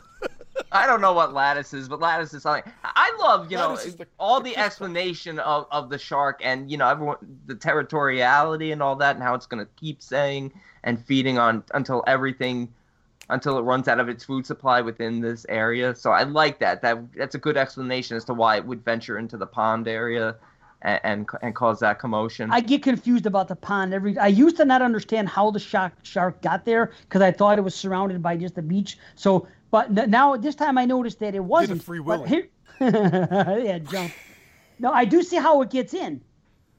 I 0.72 0.86
don't 0.86 1.00
know 1.00 1.12
what 1.12 1.34
lattice 1.34 1.74
is, 1.74 1.88
but 1.88 2.00
lattice 2.00 2.32
is 2.32 2.42
something. 2.44 2.62
I 2.84 3.14
love, 3.20 3.50
you 3.50 3.58
know, 3.58 3.70
Lattice 3.70 3.86
is 3.86 3.96
the- 3.96 4.06
all 4.18 4.40
the 4.40 4.56
explanation 4.66 5.38
of, 5.40 5.66
of 5.70 5.90
the 5.90 5.98
shark 5.98 6.40
and, 6.42 6.70
you 6.70 6.76
know, 6.78 6.88
everyone, 6.88 7.16
the 7.46 7.54
territoriality 7.54 8.72
and 8.72 8.82
all 8.82 8.96
that 8.96 9.16
and 9.16 9.22
how 9.22 9.34
it's 9.34 9.46
going 9.46 9.64
to 9.64 9.70
keep 9.76 10.00
saying 10.02 10.52
and 10.84 11.04
feeding 11.04 11.38
on 11.38 11.62
until 11.74 12.04
everything 12.06 12.72
until 13.28 13.58
it 13.58 13.62
runs 13.62 13.88
out 13.88 13.98
of 13.98 14.08
its 14.08 14.22
food 14.24 14.46
supply 14.46 14.80
within 14.80 15.20
this 15.20 15.44
area. 15.48 15.94
So 15.96 16.10
I 16.12 16.22
like 16.22 16.60
that. 16.60 16.80
That 16.82 17.12
that's 17.14 17.34
a 17.34 17.38
good 17.38 17.56
explanation 17.56 18.16
as 18.16 18.24
to 18.26 18.34
why 18.34 18.56
it 18.56 18.64
would 18.64 18.84
venture 18.84 19.18
into 19.18 19.36
the 19.36 19.46
pond 19.46 19.88
area 19.88 20.36
and 20.82 21.00
and, 21.04 21.28
and 21.42 21.54
cause 21.54 21.80
that 21.80 21.98
commotion. 21.98 22.50
I 22.52 22.60
get 22.60 22.82
confused 22.82 23.26
about 23.26 23.48
the 23.48 23.56
pond 23.56 23.94
every. 23.94 24.16
I 24.18 24.28
used 24.28 24.56
to 24.58 24.64
not 24.64 24.82
understand 24.82 25.28
how 25.28 25.50
the 25.50 25.58
shark 25.58 25.92
shark 26.02 26.40
got 26.42 26.64
there 26.64 26.92
because 27.02 27.22
I 27.22 27.32
thought 27.32 27.58
it 27.58 27.62
was 27.62 27.74
surrounded 27.74 28.22
by 28.22 28.36
just 28.36 28.54
the 28.54 28.62
beach. 28.62 28.98
So, 29.14 29.48
but 29.70 29.96
n- 29.96 30.10
now 30.10 30.36
this 30.36 30.54
time 30.54 30.78
I 30.78 30.84
noticed 30.84 31.18
that 31.20 31.34
it 31.34 31.44
wasn't. 31.44 31.82
free 31.82 31.98
But 32.00 32.20
willy. 32.20 32.28
here- 32.28 32.48
yeah, 32.80 33.78
jump. 33.78 34.12
No, 34.78 34.92
I 34.92 35.06
do 35.06 35.22
see 35.22 35.36
how 35.36 35.62
it 35.62 35.70
gets 35.70 35.94
in, 35.94 36.20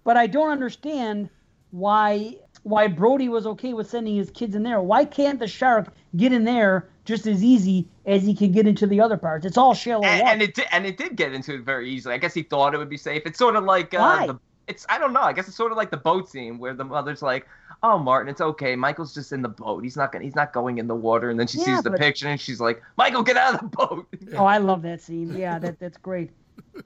but 0.03 0.15
I 0.17 0.27
don't 0.27 0.51
understand 0.51 1.29
why 1.71 2.35
why 2.63 2.87
Brody 2.87 3.29
was 3.29 3.45
okay 3.47 3.73
with 3.73 3.89
sending 3.89 4.15
his 4.15 4.29
kids 4.29 4.55
in 4.55 4.63
there. 4.63 4.81
Why 4.81 5.05
can't 5.05 5.39
the 5.39 5.47
shark 5.47 5.93
get 6.15 6.33
in 6.33 6.43
there 6.43 6.89
just 7.07 7.25
as 7.25 7.43
easy 7.43 7.87
as 8.05 8.21
he 8.23 8.35
can 8.35 8.51
get 8.51 8.67
into 8.67 8.85
the 8.85 9.01
other 9.01 9.17
parts? 9.17 9.45
It's 9.45 9.57
all 9.57 9.73
shallow 9.73 10.03
and, 10.03 10.21
water. 10.21 10.31
and 10.33 10.41
it 10.43 10.53
did, 10.53 10.65
and 10.71 10.85
it 10.85 10.97
did 10.97 11.15
get 11.15 11.33
into 11.33 11.55
it 11.55 11.61
very 11.61 11.89
easily. 11.89 12.13
I 12.13 12.17
guess 12.19 12.33
he 12.35 12.43
thought 12.43 12.75
it 12.75 12.77
would 12.77 12.89
be 12.89 12.97
safe. 12.97 13.23
It's 13.25 13.39
sort 13.39 13.55
of 13.55 13.63
like 13.63 13.93
uh, 13.93 13.97
Why? 13.97 14.27
the 14.27 14.39
it's 14.67 14.85
I 14.89 14.97
don't 14.99 15.13
know. 15.13 15.21
I 15.21 15.31
guess 15.31 15.47
it's 15.47 15.55
sort 15.55 15.71
of 15.71 15.77
like 15.77 15.89
the 15.91 15.97
boat 15.97 16.29
scene 16.29 16.59
where 16.59 16.73
the 16.73 16.83
mother's 16.83 17.21
like, 17.21 17.47
"Oh, 17.83 17.97
Martin, 17.97 18.29
it's 18.29 18.41
okay. 18.41 18.75
Michael's 18.75 19.13
just 19.13 19.31
in 19.31 19.41
the 19.41 19.47
boat. 19.49 19.81
He's 19.83 19.95
not 19.95 20.11
gonna. 20.11 20.25
He's 20.25 20.35
not 20.35 20.51
going 20.51 20.77
in 20.77 20.87
the 20.87 20.95
water." 20.95 21.29
And 21.29 21.39
then 21.39 21.47
she 21.47 21.57
Yeah, 21.59 21.63
sees 21.65 21.83
the 21.83 21.89
but- 21.91 21.99
picture 22.01 22.27
and 22.27 22.39
she's 22.39 22.59
like, 22.59 22.83
"Michael, 22.97 23.23
get 23.23 23.37
out 23.37 23.53
of 23.55 23.61
the 23.61 23.77
boat." 23.77 24.07
Oh, 24.35 24.45
I 24.45 24.57
love 24.57 24.81
that 24.81 25.01
scene. 25.01 25.33
Yeah, 25.35 25.57
that 25.59 25.79
that's 25.79 25.97
great. 25.97 26.31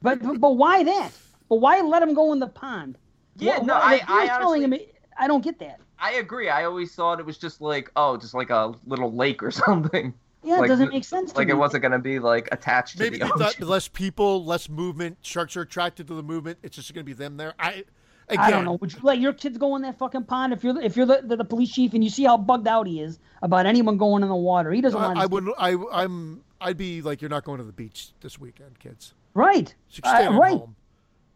But 0.04 0.22
but, 0.22 0.40
but 0.40 0.52
why 0.52 0.84
that? 0.84 1.10
But 1.50 1.56
why 1.56 1.82
let 1.82 2.04
him 2.04 2.14
go 2.14 2.32
in 2.34 2.40
the 2.40 2.48
pond? 2.48 2.98
Yeah, 3.38 3.60
Wh- 3.60 3.66
no, 3.66 3.74
why- 3.74 3.80
I- 3.80 3.90
like, 3.90 4.08
you're 4.08 4.18
I 4.20 4.28
telling 4.28 4.64
honestly- 4.66 4.86
him. 4.86 4.92
I 5.18 5.28
don't 5.28 5.44
get 5.44 5.58
that. 5.60 5.80
I 6.02 6.14
agree. 6.14 6.50
I 6.50 6.66
always 6.66 6.94
thought 6.96 7.20
it 7.20 7.26
was 7.26 7.38
just 7.38 7.62
like, 7.62 7.92
oh, 7.96 8.18
just 8.18 8.34
like 8.34 8.50
a 8.50 8.74
little 8.88 9.14
lake 9.14 9.42
or 9.44 9.52
something. 9.66 10.14
Yeah, 10.44 10.56
Like, 10.56 10.66
it 10.66 10.68
doesn't 10.70 10.90
make 10.90 11.04
sense 11.04 11.32
to 11.34 11.38
Like 11.38 11.48
me. 11.48 11.54
it 11.54 11.58
wasn't 11.58 11.84
gonna 11.84 12.00
be 12.00 12.18
like 12.18 12.50
attached 12.52 12.98
to 12.98 13.04
Maybe 13.04 13.20
the 13.20 13.26
they 13.26 13.30
thought 13.32 13.42
ocean. 13.56 13.68
less 13.68 13.88
people, 13.88 14.44
less 14.44 14.68
movement. 14.70 15.18
Sharks 15.22 15.56
are 15.56 15.62
attracted 15.62 16.08
to 16.08 16.16
the 16.16 16.24
movement. 16.24 16.58
It's 16.64 16.76
just 16.76 16.92
going 16.96 17.06
to 17.06 17.10
be 17.10 17.14
them 17.14 17.38
there. 17.38 17.54
I, 17.60 17.84
again, 18.28 18.40
I 18.46 18.50
don't 18.50 18.66
know. 18.66 18.74
Would 18.82 18.94
you 18.94 19.00
let 19.04 19.20
your 19.20 19.34
kids 19.34 19.60
go 19.60 19.76
in 19.76 19.84
that 19.84 20.00
fucking 20.00 20.24
pond 20.24 20.52
if 20.54 20.64
you're 20.64 20.74
the, 20.74 20.84
if 20.84 20.98
you're 20.98 21.06
the, 21.06 21.22
the, 21.24 21.36
the 21.38 21.46
police 21.46 21.72
chief 21.72 21.94
and 21.94 22.04
you 22.04 22.10
see 22.10 22.24
how 22.24 22.38
bugged 22.38 22.68
out 22.68 22.88
he 22.88 23.00
is 23.02 23.20
about 23.44 23.68
anyone 23.68 23.98
going 23.98 24.24
in 24.24 24.30
the 24.30 24.36
water? 24.36 24.72
He 24.72 24.82
doesn't 24.82 25.00
want. 25.00 25.20
I, 25.20 25.24
I 25.24 25.26
wouldn't. 25.28 25.54
I, 25.60 25.76
I'm. 25.94 26.44
I'd 26.60 26.78
be 26.78 27.04
like, 27.04 27.22
you're 27.22 27.30
not 27.30 27.44
going 27.44 27.60
to 27.60 27.64
the 27.64 27.72
beach 27.72 28.10
this 28.22 28.40
weekend, 28.40 28.80
kids. 28.80 29.14
Right. 29.36 29.74
So 29.90 30.00
stay 30.04 30.26
Uh, 30.26 30.34
right. 30.40 30.58
home. 30.58 30.76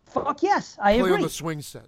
Fuck 0.08 0.42
yes, 0.42 0.78
I 0.82 0.94
Play 0.94 1.02
on 1.02 1.10
agree. 1.12 1.24
the 1.24 1.30
swing 1.30 1.62
set. 1.62 1.86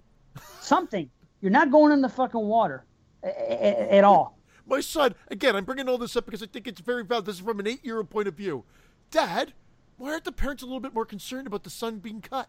Something. 0.60 1.10
You're 1.40 1.50
not 1.52 1.70
going 1.70 1.92
in 1.92 2.00
the 2.00 2.08
fucking 2.08 2.40
water 2.40 2.84
a- 3.22 3.28
a- 3.28 3.30
a- 3.30 3.94
at 3.98 4.04
all. 4.04 4.38
My 4.66 4.80
son, 4.80 5.14
again, 5.30 5.56
I'm 5.56 5.64
bringing 5.64 5.88
all 5.88 5.98
this 5.98 6.14
up 6.16 6.24
because 6.26 6.42
I 6.42 6.46
think 6.46 6.66
it's 6.66 6.80
very 6.80 7.04
valid. 7.04 7.24
This 7.26 7.36
is 7.36 7.40
from 7.42 7.58
an 7.60 7.66
eight-year-old 7.66 8.10
point 8.10 8.28
of 8.28 8.34
view. 8.34 8.64
Dad, 9.10 9.54
why 9.96 10.10
aren't 10.12 10.24
the 10.24 10.32
parents 10.32 10.62
a 10.62 10.66
little 10.66 10.80
bit 10.80 10.92
more 10.92 11.06
concerned 11.06 11.46
about 11.46 11.64
the 11.64 11.70
son 11.70 11.98
being 11.98 12.20
cut? 12.20 12.48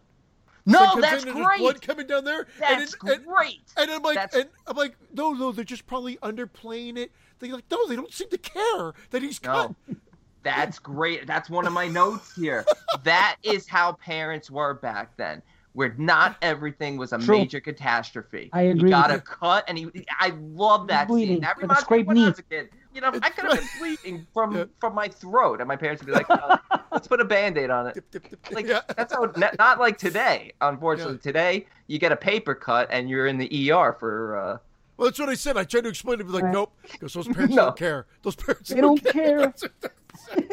no, 0.66 0.78
Son 0.84 1.00
that's 1.00 1.22
in 1.22 1.30
and 1.30 1.38
blood 1.38 1.58
great. 1.58 1.80
coming 1.80 2.06
down 2.06 2.22
there. 2.24 2.46
That's 2.58 2.94
and, 2.94 3.10
it- 3.10 3.16
and, 3.16 3.26
great. 3.26 3.62
And 3.78 3.90
I'm 3.90 4.02
like, 4.02 4.16
That's- 4.16 4.38
and 4.42 4.50
I'm 4.66 4.76
like, 4.76 4.94
no, 5.14 5.32
no, 5.32 5.52
they're 5.52 5.64
just 5.64 5.86
probably 5.86 6.16
underplaying 6.18 6.98
it. 6.98 7.10
They're 7.38 7.50
like, 7.54 7.64
no, 7.70 7.86
they 7.88 7.96
don't 7.96 8.12
seem 8.12 8.28
to 8.28 8.36
care 8.38 8.92
that 9.10 9.22
he's 9.22 9.38
cut. 9.38 9.74
No. 9.88 9.96
That's 10.42 10.78
great. 10.78 11.26
That's 11.26 11.48
one 11.48 11.66
of 11.66 11.72
my 11.72 11.88
notes 11.88 12.34
here. 12.36 12.66
that 13.04 13.36
is 13.42 13.66
how 13.66 13.92
parents 13.94 14.50
were 14.50 14.74
back 14.74 15.16
then, 15.16 15.40
where 15.72 15.94
not 15.98 16.36
everything 16.42 16.96
was 16.96 17.12
a 17.12 17.18
True. 17.18 17.38
major 17.38 17.60
catastrophe. 17.60 18.50
I 18.52 18.62
agree 18.62 18.88
He 18.88 18.90
got 18.90 19.10
a 19.10 19.20
cut, 19.20 19.64
and 19.68 19.78
he. 19.78 19.88
I 20.18 20.32
love 20.40 20.88
that 20.88 21.08
bleeding 21.08 21.36
scene. 21.36 21.42
That 21.42 21.58
reminds 21.58 21.88
me 21.90 22.02
when 22.02 22.18
I 22.18 22.28
was 22.30 22.38
a 22.38 22.42
kid. 22.42 22.70
You 22.92 23.00
know, 23.00 23.12
I 23.22 23.30
could 23.30 23.44
have 23.44 23.54
been 23.60 23.68
bleeding 23.78 24.26
from 24.34 24.56
Yeah. 24.56 24.64
from 24.80 24.94
my 24.94 25.06
throat, 25.08 25.60
and 25.60 25.68
my 25.68 25.76
parents 25.76 26.02
would 26.02 26.06
be 26.08 26.12
like, 26.12 26.26
"Uh, 26.28 26.58
"Let's 26.92 27.06
put 27.06 27.20
a 27.20 27.24
band-aid 27.24 27.70
on 27.70 27.86
it." 27.86 28.04
Like 28.50 28.66
yeah. 28.66 28.80
that's 28.96 29.12
how. 29.12 29.32
Not, 29.36 29.56
not 29.58 29.78
like 29.78 29.96
today. 29.96 30.52
Unfortunately, 30.60 31.18
today 31.18 31.66
you 31.86 31.98
get 32.00 32.10
a 32.10 32.16
paper 32.16 32.54
cut, 32.54 32.88
and 32.90 33.08
you're 33.08 33.26
in 33.28 33.38
the 33.38 33.70
ER 33.72 33.92
for. 33.98 34.36
Uh, 34.36 34.58
Well, 34.96 35.08
that's 35.08 35.20
what 35.20 35.28
I 35.28 35.34
said. 35.34 35.56
I 35.56 35.62
tried 35.64 35.82
to 35.84 35.88
explain 35.88 36.18
to 36.18 36.24
him, 36.24 36.32
like, 36.32 36.44
nope, 36.52 36.72
because 36.90 37.14
those 37.14 37.28
parents 37.28 37.54
No. 37.54 37.66
don't 37.66 37.76
care. 37.76 38.06
Those 38.22 38.34
parents 38.34 38.68
They 38.70 38.80
don't 38.80 39.02
care. 39.04 39.38
What 39.38 39.48
I 39.48 39.52
said. 39.56 39.70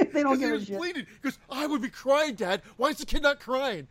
they 0.14 0.22
don't 0.24 0.34
'Cause 0.34 0.40
he 0.40 0.46
give 0.46 0.50
a 0.52 0.54
was 0.54 0.66
shit. 0.68 0.78
bleeding. 0.78 1.08
Because 1.22 1.40
I 1.50 1.66
would 1.66 1.82
be 1.82 1.90
crying, 1.90 2.36
Dad. 2.36 2.62
Why 2.78 2.90
is 2.90 2.98
the 3.00 3.06
kid 3.08 3.24
not 3.24 3.40
crying? 3.40 3.88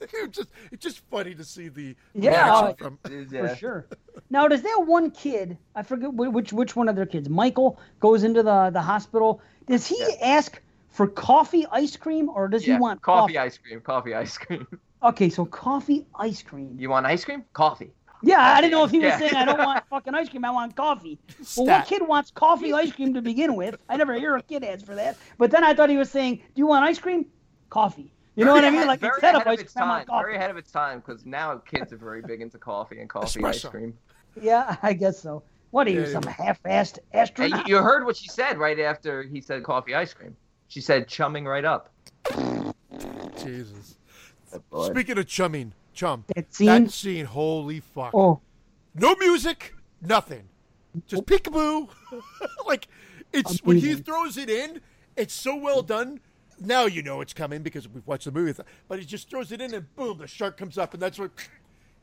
I'm 0.00 0.06
like, 0.12 0.28
it's 0.28 0.36
just 0.36 0.50
it's 0.72 0.82
just 0.82 0.98
funny 1.10 1.34
to 1.34 1.44
see 1.44 1.68
the 1.68 1.96
Yeah, 2.14 2.44
reaction 2.44 2.74
from. 2.78 2.98
yeah. 3.30 3.40
For 3.48 3.56
sure. 3.56 3.88
Now, 4.30 4.48
does 4.48 4.62
that 4.62 4.84
one 4.86 5.10
kid? 5.10 5.58
I 5.74 5.82
forget 5.82 6.12
which 6.12 6.52
which 6.52 6.74
one 6.76 6.88
of 6.88 6.96
their 6.96 7.06
kids. 7.06 7.28
Michael 7.28 7.80
goes 8.00 8.24
into 8.24 8.42
the 8.42 8.70
the 8.70 8.82
hospital. 8.82 9.40
Does 9.66 9.86
he 9.86 9.98
ask 10.22 10.60
for 10.88 11.06
coffee 11.08 11.66
ice 11.70 11.96
cream 11.96 12.28
or 12.28 12.48
does 12.48 12.66
Yeah, 12.66 12.74
he 12.74 12.80
want 12.80 13.02
coffee, 13.02 13.34
coffee? 13.34 13.38
ice 13.38 13.58
cream, 13.58 13.80
coffee 13.80 14.14
ice 14.14 14.38
cream. 14.38 14.66
Okay, 15.02 15.28
so 15.30 15.44
coffee 15.44 16.06
ice 16.14 16.42
cream. 16.42 16.76
You 16.78 16.90
want 16.90 17.06
ice 17.06 17.24
cream? 17.24 17.44
Coffee. 17.52 17.92
Yeah, 18.22 18.40
I 18.40 18.60
didn't 18.60 18.72
know 18.72 18.84
if 18.84 18.90
he 18.90 19.00
was 19.00 19.14
Yeah. 19.14 19.18
saying 19.18 19.36
I 19.36 19.44
don't 19.44 19.60
want 19.60 19.84
fucking 19.90 20.14
ice 20.14 20.28
cream. 20.28 20.44
I 20.44 20.50
want 20.50 20.74
coffee. 20.74 21.20
Well, 21.54 21.66
what 21.66 21.84
kid 21.84 22.06
wants 22.06 22.30
coffee 22.30 22.72
ice 22.72 22.92
cream 22.92 23.14
to 23.14 23.22
begin 23.22 23.54
with? 23.56 23.76
I 23.88 23.96
never 23.96 24.14
hear 24.14 24.34
a 24.36 24.42
kid 24.42 24.64
ask 24.64 24.84
for 24.86 24.94
that. 24.96 25.20
But 25.38 25.50
then 25.50 25.64
I 25.64 25.74
thought 25.74 25.90
he 25.90 25.98
was 25.98 26.10
saying, 26.10 26.36
"Do 26.38 26.42
you 26.56 26.66
want 26.66 26.84
ice 26.84 26.98
cream? 26.98 27.26
Coffee." 27.70 28.15
You 28.36 28.44
know 28.44 28.52
what 28.52 28.64
I 28.64 28.70
mean? 28.70 28.86
Like 28.86 29.00
very 29.00 29.14
instead 29.14 29.34
of 29.34 29.42
ahead 29.46 29.60
its 29.60 29.72
time. 29.72 29.88
want. 29.88 30.08
Very 30.08 30.36
ahead 30.36 30.50
of 30.50 30.58
its 30.58 30.70
time 30.70 31.00
because 31.04 31.24
now 31.24 31.56
kids 31.58 31.92
are 31.92 31.96
very 31.96 32.20
big 32.20 32.42
into 32.42 32.58
coffee 32.58 33.00
and 33.00 33.08
coffee 33.08 33.42
ice 33.42 33.64
cream. 33.64 33.94
Yeah, 34.40 34.76
I 34.82 34.92
guess 34.92 35.18
so. 35.20 35.42
What 35.70 35.86
are 35.86 35.90
you, 35.90 36.02
Yeah, 36.02 36.12
some 36.12 36.22
half-assed 36.22 36.98
Hey, 37.12 37.18
astronaut? 37.20 37.66
you, 37.66 37.76
you 37.76 37.82
heard 37.82 38.04
what 38.04 38.16
she 38.16 38.28
said 38.28 38.58
right 38.58 38.78
after 38.78 39.22
he 39.22 39.40
said 39.40 39.64
coffee 39.64 39.94
ice 39.94 40.12
cream. 40.12 40.36
She 40.68 40.80
said 40.80 41.08
chumming 41.08 41.46
right 41.46 41.64
up. 41.64 41.90
Jesus. 43.38 43.96
Oh, 44.52 44.62
boy. 44.70 44.86
Speaking 44.90 45.18
of 45.18 45.26
chumming, 45.26 45.72
chum. 45.92 46.24
That 46.34 46.52
scene? 46.54 46.66
That 46.84 46.90
scene, 46.90 47.24
holy 47.24 47.80
fuck. 47.80 48.12
Oh, 48.14 48.40
No 48.94 49.14
music, 49.16 49.74
nothing. 50.02 50.44
Just 51.06 51.24
peekaboo. 51.26 51.88
like 52.66 52.88
it's 53.32 53.58
when 53.62 53.78
he 53.78 53.94
throws 53.94 54.36
it 54.36 54.48
in, 54.48 54.80
it's 55.16 55.34
so 55.34 55.56
well 55.56 55.82
done. 55.82 56.20
Now 56.60 56.86
you 56.86 57.02
know 57.02 57.20
it's 57.20 57.32
coming 57.32 57.62
because 57.62 57.88
we've 57.88 58.06
watched 58.06 58.24
the 58.24 58.32
movie. 58.32 58.58
But 58.88 58.98
he 58.98 59.04
just 59.04 59.28
throws 59.30 59.52
it 59.52 59.60
in 59.60 59.74
and 59.74 59.94
boom, 59.96 60.18
the 60.18 60.26
shark 60.26 60.56
comes 60.56 60.78
up, 60.78 60.94
and 60.94 61.02
that's 61.02 61.18
what. 61.18 61.30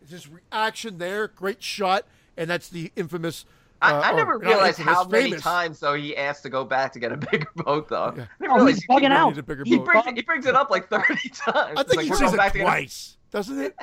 It's 0.02 0.12
this 0.12 0.28
reaction 0.30 0.98
there, 0.98 1.30
great 1.30 1.64
shot, 1.64 2.06
and 2.36 2.50
that's 2.50 2.68
the 2.68 2.92
infamous. 2.98 3.46
I, 3.82 3.92
uh, 3.94 4.00
I 4.02 4.12
or 4.12 4.16
never 4.18 4.34
not 4.40 4.46
realized 4.48 4.80
infamous, 4.80 4.98
how 4.98 5.08
many 5.08 5.24
famous. 5.30 5.42
times 5.42 5.80
though 5.80 5.94
he 5.94 6.16
asked 6.18 6.44
to 6.44 6.50
go 6.50 6.66
back 6.66 6.92
to 6.94 7.00
get 7.00 7.12
a 7.14 7.18
bigger 7.32 7.48
boat 7.56 7.88
though. 7.88 8.14
Yeah. 8.18 8.26
I 8.42 8.48
Oh, 8.60 8.66
he's 8.66 8.82
he, 8.84 8.88
bugging 8.88 9.12
out. 9.12 9.38
a 9.38 9.44
bigger 9.44 9.64
he 9.66 9.78
brings 9.78 10.06
it, 10.06 10.16
he 10.18 10.22
brings 10.24 10.46
it 10.46 10.56
up 10.56 10.70
like 10.70 10.90
thirty 10.90 11.30
times. 11.34 11.74
I 11.78 11.84
think 11.84 11.96
Like, 11.96 12.06
he 12.08 12.14
says 12.14 12.34
it 12.34 12.38
to 12.38 12.44
a- 12.60 12.62
twice, 12.64 13.18
doesn't 13.32 13.60
it? 13.62 13.76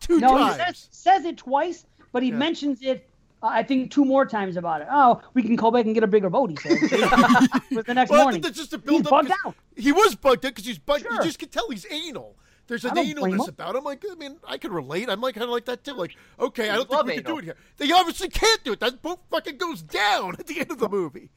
Two 0.00 0.20
no, 0.20 0.38
times. 0.38 0.56
he 0.56 0.62
says, 0.64 0.88
says 0.92 1.24
it 1.24 1.36
twice, 1.38 1.86
but 2.12 2.22
he 2.22 2.28
Yeah. 2.30 2.36
mentions 2.36 2.82
it. 2.82 3.08
Uh, 3.44 3.48
I 3.48 3.62
think 3.62 3.90
two 3.90 4.04
more 4.06 4.24
times 4.24 4.56
about 4.56 4.80
it. 4.80 4.88
Oh, 4.90 5.20
we 5.34 5.42
can 5.42 5.56
call 5.56 5.70
back 5.70 5.84
and 5.84 5.94
get 5.94 6.02
a 6.02 6.06
bigger 6.06 6.30
boat. 6.30 6.50
He 6.50 6.56
said. 6.56 6.80
Was 7.72 7.84
the 7.84 7.92
next 7.94 8.10
well, 8.10 8.22
morning. 8.24 8.40
think 8.42 8.54
that's 8.54 8.56
just 8.70 8.72
a 8.72 8.90
He's 8.90 9.02
up. 9.02 9.10
bugged 9.10 9.28
'cause 9.28 9.38
out. 9.44 9.54
He 9.76 9.92
was 9.92 10.14
bugged 10.14 10.46
out 10.46 10.52
because 10.54 10.64
he's 10.64 10.78
bugged. 10.78 11.02
Sure. 11.02 11.12
You 11.12 11.22
just 11.22 11.38
can 11.38 11.50
tell 11.50 11.68
he's 11.68 11.86
anal. 11.90 12.36
There's 12.66 12.84
an 12.86 12.96
I 12.96 13.04
analness 13.04 13.48
about 13.48 13.76
him. 13.76 13.84
Like, 13.84 14.02
I 14.10 14.14
mean, 14.14 14.36
I 14.48 14.56
can 14.56 14.72
relate. 14.72 15.10
I'm 15.10 15.20
like 15.20 15.34
kind 15.34 15.44
of 15.44 15.50
like 15.50 15.66
that 15.66 15.84
too. 15.84 15.92
Like, 15.92 16.16
okay, 16.40 16.70
I 16.70 16.76
don't 16.76 16.88
think 16.88 17.04
we 17.04 17.14
can 17.16 17.24
do 17.24 17.38
it 17.38 17.44
here. 17.44 17.56
They 17.76 17.92
obviously 17.92 18.28
can't 18.30 18.64
do 18.64 18.72
it. 18.72 18.80
That 18.80 19.02
boat 19.02 19.20
fucking 19.30 19.58
goes 19.58 19.82
down 19.82 20.36
at 20.38 20.46
the 20.46 20.60
end 20.60 20.70
of 20.70 20.78
the 20.78 20.88
movie. 20.88 21.28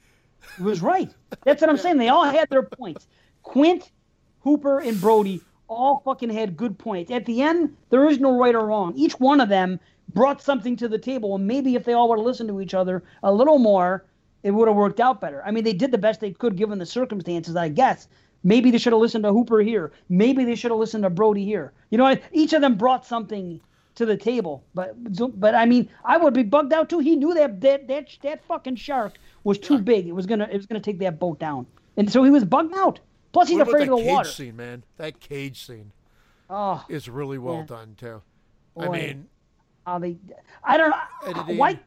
He 0.56 0.64
was 0.64 0.82
right. 0.82 1.11
That's 1.44 1.60
what 1.60 1.69
I'm 1.69 1.77
saying. 1.77 1.98
They 1.98 2.08
all 2.08 2.24
had 2.24 2.50
their 2.50 2.64
points. 2.64 3.08
Quint, 3.44 3.92
Hooper, 4.42 4.80
and 4.80 5.02
Brody 5.02 5.42
all 5.68 6.02
fucking 6.06 6.30
had 6.30 6.56
good 6.56 6.77
points. 6.80 7.11
At 7.11 7.26
the 7.26 7.42
end, 7.42 7.76
there 7.90 8.08
is 8.08 8.19
no 8.19 8.38
right 8.40 8.56
or 8.56 8.66
wrong. 8.66 8.94
Each 8.95 9.19
one 9.19 9.42
of 9.42 9.50
them 9.50 9.82
brought 10.14 10.42
something 10.42 10.76
to 10.77 10.88
the 10.88 10.98
table, 10.98 11.36
and 11.36 11.45
maybe 11.48 11.76
if 11.76 11.84
they 11.84 11.94
all 11.94 12.10
would 12.10 12.18
have 12.19 12.26
listened 12.26 12.50
to 12.50 12.61
each 12.61 12.74
other 12.74 13.03
a 13.24 13.32
little 13.34 13.60
more, 13.60 14.06
it 14.44 14.52
would 14.52 14.68
have 14.68 14.77
worked 14.77 15.00
out 15.00 15.19
better. 15.19 15.44
I 15.45 15.52
mean, 15.52 15.64
they 15.64 15.74
did 15.74 15.92
the 15.92 15.98
best 15.98 16.19
they 16.22 16.32
could 16.32 16.56
given 16.56 16.80
the 16.80 16.86
circumstances, 16.86 17.56
I 17.56 17.69
guess. 17.69 18.08
Maybe 18.44 18.72
they 18.72 18.77
should 18.77 18.94
have 18.94 19.02
listened 19.02 19.24
to 19.26 19.32
Hooper 19.34 19.60
here. 19.60 19.92
Maybe 20.10 20.45
they 20.45 20.56
should 20.56 20.72
have 20.72 20.80
listened 20.80 21.03
to 21.03 21.10
Brody 21.10 21.44
here. 21.44 21.74
You 21.90 21.98
know, 21.98 22.16
each 22.32 22.53
of 22.53 22.61
them 22.61 22.76
brought 22.76 23.06
something 23.06 23.60
to 23.95 24.06
the 24.06 24.16
table. 24.16 24.64
But 24.76 24.95
but 25.40 25.56
I 25.56 25.66
mean, 25.66 25.90
I 26.06 26.18
would 26.18 26.34
be 26.36 26.44
bugged 26.44 26.72
out 26.72 26.88
too. 26.90 27.00
He 27.00 27.16
knew 27.16 27.34
that 27.34 27.60
that 27.61 27.88
that, 27.88 28.16
that 28.22 28.44
fucking 28.45 28.76
shark 28.76 29.18
was 29.44 29.58
too 29.58 29.80
big. 29.80 30.08
It 30.08 30.14
was 30.14 30.27
gonna 30.27 30.48
it 30.52 30.56
was 30.56 30.68
gonna 30.68 30.80
take 30.80 31.00
that 31.00 31.19
boat 31.19 31.40
down, 31.40 31.66
and 31.98 32.10
so 32.11 32.24
he 32.24 32.30
was 32.30 32.45
bugged 32.45 32.76
out. 32.76 33.00
Plus, 33.34 33.50
he's 33.50 33.58
what 33.58 33.68
afraid 33.68 33.90
of 33.90 33.98
the 33.98 34.03
cage 34.03 34.08
water. 34.08 34.30
scene, 34.30 34.56
man? 34.56 34.84
That 34.98 35.19
cage 35.19 35.66
scene 35.66 35.92
Oh, 36.50 36.86
is 36.88 37.10
really 37.10 37.40
well 37.40 37.58
Yeah. 37.58 37.66
done 37.66 37.95
too. 37.98 38.22
I 38.80 38.88
mean, 38.88 39.27
how 39.88 39.98
they? 39.99 40.17
I 40.64 40.77
don't 40.77 40.90
know. 40.91 40.98
Editing. 41.25 41.57
Why? 41.57 41.80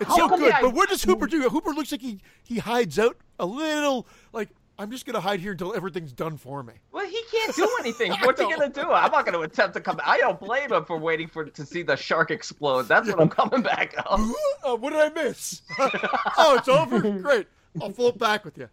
it's 0.00 0.08
how 0.08 0.16
so 0.16 0.28
good. 0.28 0.40
they- 0.54 0.62
But 0.62 0.72
what 0.74 0.88
does 0.88 1.02
Hooper 1.02 1.26
do? 1.26 1.42
Hooper 1.50 1.70
looks 1.72 1.90
like 1.92 2.00
he 2.00 2.20
he 2.44 2.58
hides 2.58 2.98
out 2.98 3.16
a 3.40 3.44
little. 3.44 4.06
Like, 4.32 4.48
I'm 4.78 4.92
just 4.92 5.04
gonna 5.04 5.20
hide 5.20 5.40
here 5.40 5.52
until 5.52 5.74
everything's 5.74 6.12
done 6.12 6.36
for 6.36 6.62
me. 6.62 6.74
Well, 6.92 7.04
he 7.04 7.20
can't 7.32 7.54
do 7.56 7.68
anything. 7.80 8.12
What's 8.22 8.40
he 8.40 8.48
gonna 8.48 8.68
do? 8.70 8.92
I'm 8.92 9.10
not 9.10 9.26
gonna 9.26 9.40
attempt 9.40 9.74
to 9.74 9.80
come. 9.80 10.00
I 10.04 10.18
don't 10.18 10.38
blame 10.38 10.72
him 10.72 10.84
for 10.84 10.96
waiting 10.96 11.26
for 11.26 11.44
to 11.44 11.66
see 11.66 11.82
the 11.82 11.96
shark 11.96 12.30
explode. 12.30 12.82
That's 12.84 13.08
what 13.08 13.20
I'm 13.20 13.28
coming 13.28 13.62
back 13.62 13.94
on. 14.06 14.32
uh, 14.64 14.76
what 14.76 14.90
did 14.90 15.00
I 15.00 15.08
miss? 15.10 15.62
oh, 15.78 16.54
it's 16.56 16.68
over. 16.68 17.00
Great. 17.00 17.48
I'll 17.82 17.90
float 17.92 18.18
back 18.18 18.44
with 18.44 18.56
you. 18.56 18.68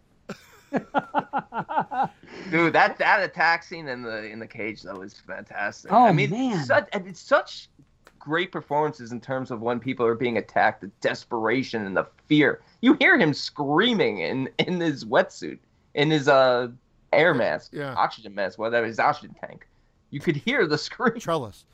Dude, 2.50 2.72
that 2.72 2.98
that 2.98 3.22
attack 3.22 3.62
scene 3.64 3.88
in 3.88 4.02
the 4.02 4.24
in 4.24 4.38
the 4.38 4.46
cage 4.46 4.82
though 4.82 5.00
is 5.02 5.14
fantastic. 5.14 5.92
Oh, 5.92 6.04
I 6.06 6.12
mean, 6.12 6.30
man. 6.30 6.64
such 6.64 6.88
and 6.92 7.06
it's 7.06 7.20
such 7.20 7.68
great 8.26 8.50
performances 8.50 9.12
in 9.12 9.20
terms 9.20 9.52
of 9.52 9.60
when 9.62 9.78
people 9.78 10.04
are 10.04 10.16
being 10.16 10.36
attacked, 10.36 10.80
the 10.80 10.88
desperation 11.00 11.86
and 11.86 11.96
the 11.96 12.04
fear. 12.26 12.60
You 12.80 12.94
hear 12.98 13.16
him 13.16 13.32
screaming 13.32 14.18
in 14.18 14.48
in 14.58 14.80
his 14.80 15.04
wetsuit, 15.04 15.60
in 15.94 16.10
his 16.10 16.26
uh 16.26 16.68
air 17.12 17.32
mask, 17.34 17.70
Yeah. 17.72 17.94
oxygen 17.94 18.34
mask, 18.34 18.58
whatever 18.58 18.84
his 18.86 18.98
oxygen 18.98 19.36
tank. 19.40 19.68
You 20.10 20.18
could 20.18 20.34
hear 20.36 20.66
the 20.66 20.76
scream. 20.76 21.20
Trellis. 21.20 21.64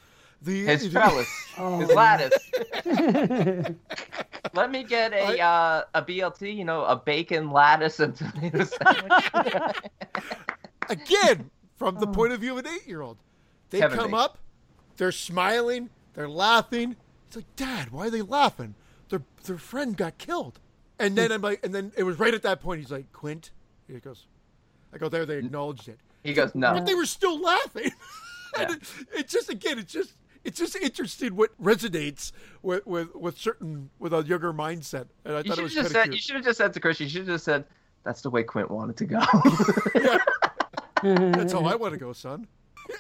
The 0.43 0.67
His 0.67 0.89
trellis, 0.93 1.29
Oh, 1.57 1.79
his 1.79 1.91
lattice. 1.95 2.51
Let 4.55 4.71
me 4.71 4.83
get 4.85 5.15
a 5.15 5.41
uh, 5.41 5.85
a 5.95 6.03
BLT, 6.03 6.55
you 6.55 6.65
know, 6.67 6.85
a 6.85 6.97
bacon 6.97 7.51
lattice 7.51 7.99
and 8.01 8.15
tomato 8.15 8.65
sandwich. 8.65 9.77
Again, 10.91 11.51
from 11.77 11.95
the 11.97 12.07
Oh. 12.07 12.13
point 12.13 12.33
of 12.35 12.41
view 12.41 12.53
of 12.59 12.59
an 12.59 12.67
eight-year-old, 12.75 13.17
they 13.71 13.79
Kevin 13.81 13.97
come 13.99 14.11
Bacon. 14.11 14.21
up, 14.25 14.39
they're 14.99 15.13
smiling, 15.13 15.89
they're 16.15 16.29
laughing. 16.29 16.97
It's 17.27 17.37
like, 17.37 17.57
Dad, 17.57 17.91
why 17.91 18.07
are 18.07 18.11
they 18.11 18.23
laughing? 18.23 18.75
Their 19.09 19.23
their 19.45 19.59
friend 19.59 19.97
got 19.97 20.19
killed. 20.19 20.59
And 20.99 21.17
then 21.17 21.29
hmm. 21.29 21.35
I'm 21.35 21.43
like, 21.43 21.65
and 21.65 21.75
then 21.75 21.93
it 21.97 22.05
was 22.05 22.19
right 22.19 22.35
at 22.35 22.43
that 22.43 22.61
point. 22.61 22.81
He's 22.81 22.93
like, 22.93 23.13
Quint. 23.13 23.51
He 23.89 23.99
goes, 23.99 24.27
I 24.93 24.99
go 24.99 25.09
there. 25.09 25.27
They 25.27 25.39
acknowledged 25.39 25.89
it, 25.89 25.99
He 26.23 26.33
goes, 26.33 26.55
no. 26.55 26.75
but 26.75 26.87
they 26.87 26.95
were 26.95 27.07
still 27.07 27.41
laughing. 27.41 27.91
and 28.59 28.71
Yeah. 28.71 28.77
it, 28.77 29.19
it 29.21 29.29
just 29.29 29.49
again, 29.51 29.79
it's 29.79 29.93
just 29.93 30.15
it's 30.45 30.59
just 30.59 30.77
interesting 30.77 31.37
what 31.37 31.51
resonates 31.63 32.33
with 32.63 32.87
with, 32.87 33.15
with 33.15 33.39
certain 33.39 33.91
with 33.99 34.13
a 34.13 34.23
younger 34.23 34.53
mindset. 34.53 35.07
And 35.25 35.35
I 35.35 35.39
You 35.39 35.45
thought 35.51 35.59
it 35.59 35.63
was 35.63 35.75
just 35.75 35.91
said. 35.93 36.07
You 36.07 36.13
cute. 36.13 36.23
should 36.23 36.37
have 36.37 36.45
just 36.45 36.59
said 36.59 36.73
to 36.75 36.81
Chris. 36.81 37.01
You 37.01 37.09
should 37.09 37.23
have 37.23 37.29
just 37.29 37.45
said, 37.45 37.65
"That's 38.05 38.23
the 38.23 38.31
way 38.31 38.43
Quint 38.43 38.71
wanted 38.71 38.97
to 38.99 39.07
go." 39.07 39.21
Yeah, 41.05 41.31
that's 41.33 41.53
how 41.53 41.65
I 41.65 41.75
want 41.75 41.95
to 41.95 41.99
go, 41.99 42.13
son. 42.13 42.47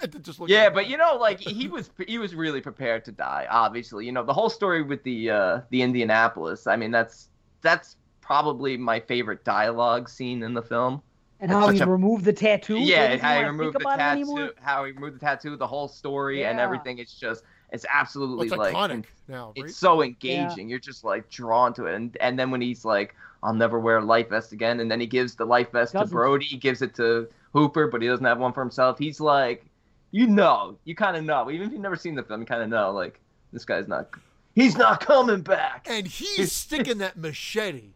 And 0.02 0.12
then 0.12 0.22
just 0.22 0.40
look 0.40 0.48
yeah, 0.48 0.64
at- 0.64 0.74
but 0.74 0.88
you 0.88 0.96
know, 0.96 1.16
like 1.16 1.40
he 1.40 1.68
was, 1.76 1.90
he 2.06 2.18
was 2.18 2.34
really 2.34 2.60
prepared 2.60 3.04
to 3.06 3.12
die. 3.12 3.46
Obviously, 3.50 4.06
you 4.06 4.12
know, 4.12 4.24
the 4.24 4.32
whole 4.32 4.50
story 4.50 4.82
with 4.82 5.02
the 5.04 5.30
uh, 5.30 5.60
the 5.70 5.82
Indianapolis. 5.82 6.66
I 6.66 6.76
mean, 6.76 6.90
that's 6.90 7.28
that's 7.60 7.96
probably 8.20 8.76
my 8.76 9.00
favorite 9.00 9.44
dialogue 9.44 10.08
scene 10.08 10.42
in 10.42 10.54
the 10.54 10.62
film. 10.62 11.02
and 11.40 11.50
how 11.50 11.68
he 11.68 11.80
a- 11.80 11.86
removed 11.86 12.24
the 12.24 12.32
tattoo. 12.32 12.78
yeah, 12.78 13.16
how 13.16 13.38
he 13.38 13.44
removed 13.44 13.74
the 13.76 13.80
tattoo, 13.80 14.50
how 14.60 14.84
he 14.84 14.92
removed 14.92 15.16
the 15.16 15.20
tattoo, 15.20 15.56
the 15.56 15.66
whole 15.66 15.88
story 15.88 16.44
and 16.44 16.58
everything. 16.60 16.98
It's 16.98 17.14
just, 17.18 17.44
it's 17.72 17.84
absolutely 17.92 18.48
Well, 18.48 18.60
it's 18.62 18.74
like 18.74 18.90
iconic 18.90 19.04
now, 19.28 19.52
right? 19.56 19.66
it's 19.66 19.76
so 19.76 20.02
engaging. 20.02 20.68
You're 20.68 20.78
just 20.78 21.04
like 21.04 21.28
drawn 21.30 21.74
to 21.74 21.86
it. 21.86 21.94
And 21.94 22.16
and 22.20 22.38
then 22.38 22.50
when 22.50 22.60
he's 22.60 22.84
like, 22.84 23.14
I'll 23.42 23.54
never 23.54 23.80
wear 23.80 23.98
a 23.98 24.04
life 24.04 24.28
vest 24.30 24.52
again, 24.52 24.78
and 24.80 24.90
then 24.90 25.00
he 25.00 25.06
gives 25.06 25.34
the 25.34 25.44
life 25.44 25.72
vest 25.72 25.92
to 25.92 25.98
Doesn't. 25.98 26.14
Brody, 26.14 26.44
he 26.44 26.56
gives 26.56 26.80
it 26.80 26.94
to 26.96 27.28
Hooper, 27.52 27.88
but 27.88 28.00
he 28.02 28.08
doesn't 28.08 28.24
have 28.24 28.38
one 28.38 28.52
for 28.52 28.60
himself. 28.60 28.98
He's 28.98 29.20
like, 29.20 29.66
you 30.12 30.26
know, 30.28 30.78
you 30.84 30.94
kind 30.94 31.16
of 31.16 31.24
know, 31.24 31.50
even 31.50 31.66
if 31.66 31.72
you've 31.72 31.80
never 31.82 31.96
seen 31.96 32.14
the 32.14 32.22
film, 32.22 32.40
you 32.40 32.46
kind 32.46 32.62
of 32.62 32.68
know, 32.68 32.92
like 32.92 33.20
this 33.52 33.64
guy's 33.64 33.88
not, 33.88 34.08
he's 34.54 34.76
not 34.76 35.00
coming 35.04 35.40
back. 35.42 35.86
and 35.90 36.06
he's 36.06 36.52
sticking 36.64 36.98
that 36.98 37.16
machete 37.16 37.90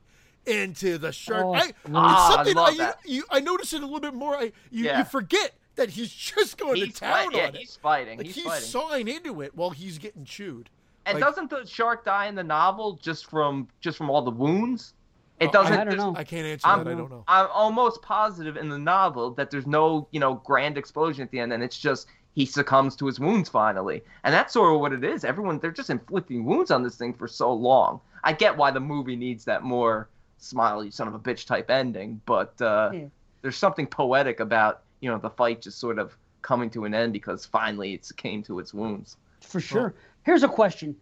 into 0.46 0.98
the 0.98 1.12
shark. 1.12 1.44
Oh, 1.44 1.54
I, 1.54 1.58
it's 1.58 1.68
it's 1.68 1.76
great. 1.84 1.94
Ah, 1.96 2.28
I 2.30 2.34
something 2.36 2.54
love 2.54 2.68
I, 2.74 2.76
that. 2.78 2.98
you, 3.04 3.24
I 3.30 3.40
notice 3.40 3.72
it 3.72 3.82
a 3.82 3.84
little 3.84 4.00
bit 4.00 4.14
more. 4.14 4.34
I 4.36 4.52
you, 4.70 4.84
Yeah. 4.84 4.98
you 4.98 5.04
forget 5.04 5.52
that 5.76 5.90
he's 5.90 6.10
just 6.10 6.56
going 6.56 6.76
He's 6.76 6.94
to 6.94 7.00
town 7.00 7.12
fight- 7.30 7.34
yeah, 7.36 7.48
on 7.48 7.54
it. 7.54 7.60
he's 7.60 7.76
fighting. 7.76 8.18
Like 8.18 8.26
he's, 8.26 8.36
he's, 8.36 8.44
fighting. 8.44 8.64
sawing 8.68 9.08
into 9.08 9.42
it 9.42 9.54
while 9.54 9.70
he's 9.70 9.98
getting 9.98 10.24
chewed. 10.24 10.70
and 11.04 11.20
like- 11.20 11.24
doesn't 11.24 11.50
the 11.50 11.66
shark 11.66 12.04
die 12.04 12.26
in 12.26 12.34
the 12.34 12.44
novel 12.44 12.98
just 13.02 13.28
from 13.28 13.68
just 13.80 13.98
from 13.98 14.08
all 14.08 14.22
the 14.22 14.30
wounds? 14.30 14.94
It 15.38 15.48
Oh, 15.48 15.52
doesn't. 15.52 15.72
I 15.78 15.84
don't 15.84 15.96
know. 15.96 16.14
I 16.16 16.24
can't 16.24 16.46
answer 16.46 16.66
I'm, 16.66 16.84
that. 16.84 16.90
I 16.90 16.94
don't 16.94 17.10
know. 17.10 17.24
I'm 17.28 17.48
almost 17.52 18.00
positive 18.02 18.56
in 18.56 18.68
the 18.68 18.78
novel 18.78 19.32
that 19.32 19.50
there's 19.50 19.66
no, 19.66 20.08
you 20.10 20.20
know, 20.20 20.34
grand 20.44 20.78
explosion 20.78 21.22
at 21.22 21.30
the 21.30 21.40
end, 21.40 21.52
and 21.52 21.62
it's 21.62 21.78
just 21.78 22.08
he 22.34 22.46
succumbs 22.46 22.96
to 22.96 23.06
his 23.06 23.18
wounds 23.20 23.48
finally, 23.48 24.02
and 24.24 24.32
that's 24.34 24.52
sort 24.52 24.74
of 24.74 24.80
what 24.80 24.92
it 24.92 25.04
is. 25.04 25.24
Everyone 25.24 25.58
they're 25.58 25.70
just 25.70 25.90
inflicting 25.90 26.44
wounds 26.44 26.70
on 26.70 26.82
this 26.82 26.96
thing 26.96 27.12
for 27.14 27.28
so 27.28 27.52
long. 27.52 28.00
I 28.24 28.32
get 28.32 28.56
why 28.56 28.70
the 28.70 28.80
movie 28.80 29.16
needs 29.16 29.44
that 29.44 29.62
more 29.62 30.08
smiley 30.38 30.90
son 30.90 31.08
of 31.08 31.14
a 31.14 31.18
bitch 31.18 31.46
type 31.46 31.70
ending, 31.70 32.20
but 32.26 32.60
uh, 32.60 32.90
Yeah. 32.92 33.04
there's 33.42 33.56
something 33.56 33.86
poetic 33.86 34.40
about 34.40 34.82
you 35.00 35.10
know 35.10 35.18
the 35.18 35.30
fight 35.30 35.60
just 35.62 35.78
sort 35.78 35.98
of 35.98 36.16
coming 36.42 36.70
to 36.70 36.84
an 36.84 36.94
end 36.94 37.12
because 37.12 37.44
finally 37.44 37.92
it 37.94 38.10
came 38.16 38.42
to 38.44 38.58
its 38.58 38.72
wounds. 38.72 39.16
For 39.40 39.60
sure. 39.60 39.94
Here's 40.24 40.42
a 40.42 40.48
question. 40.48 40.96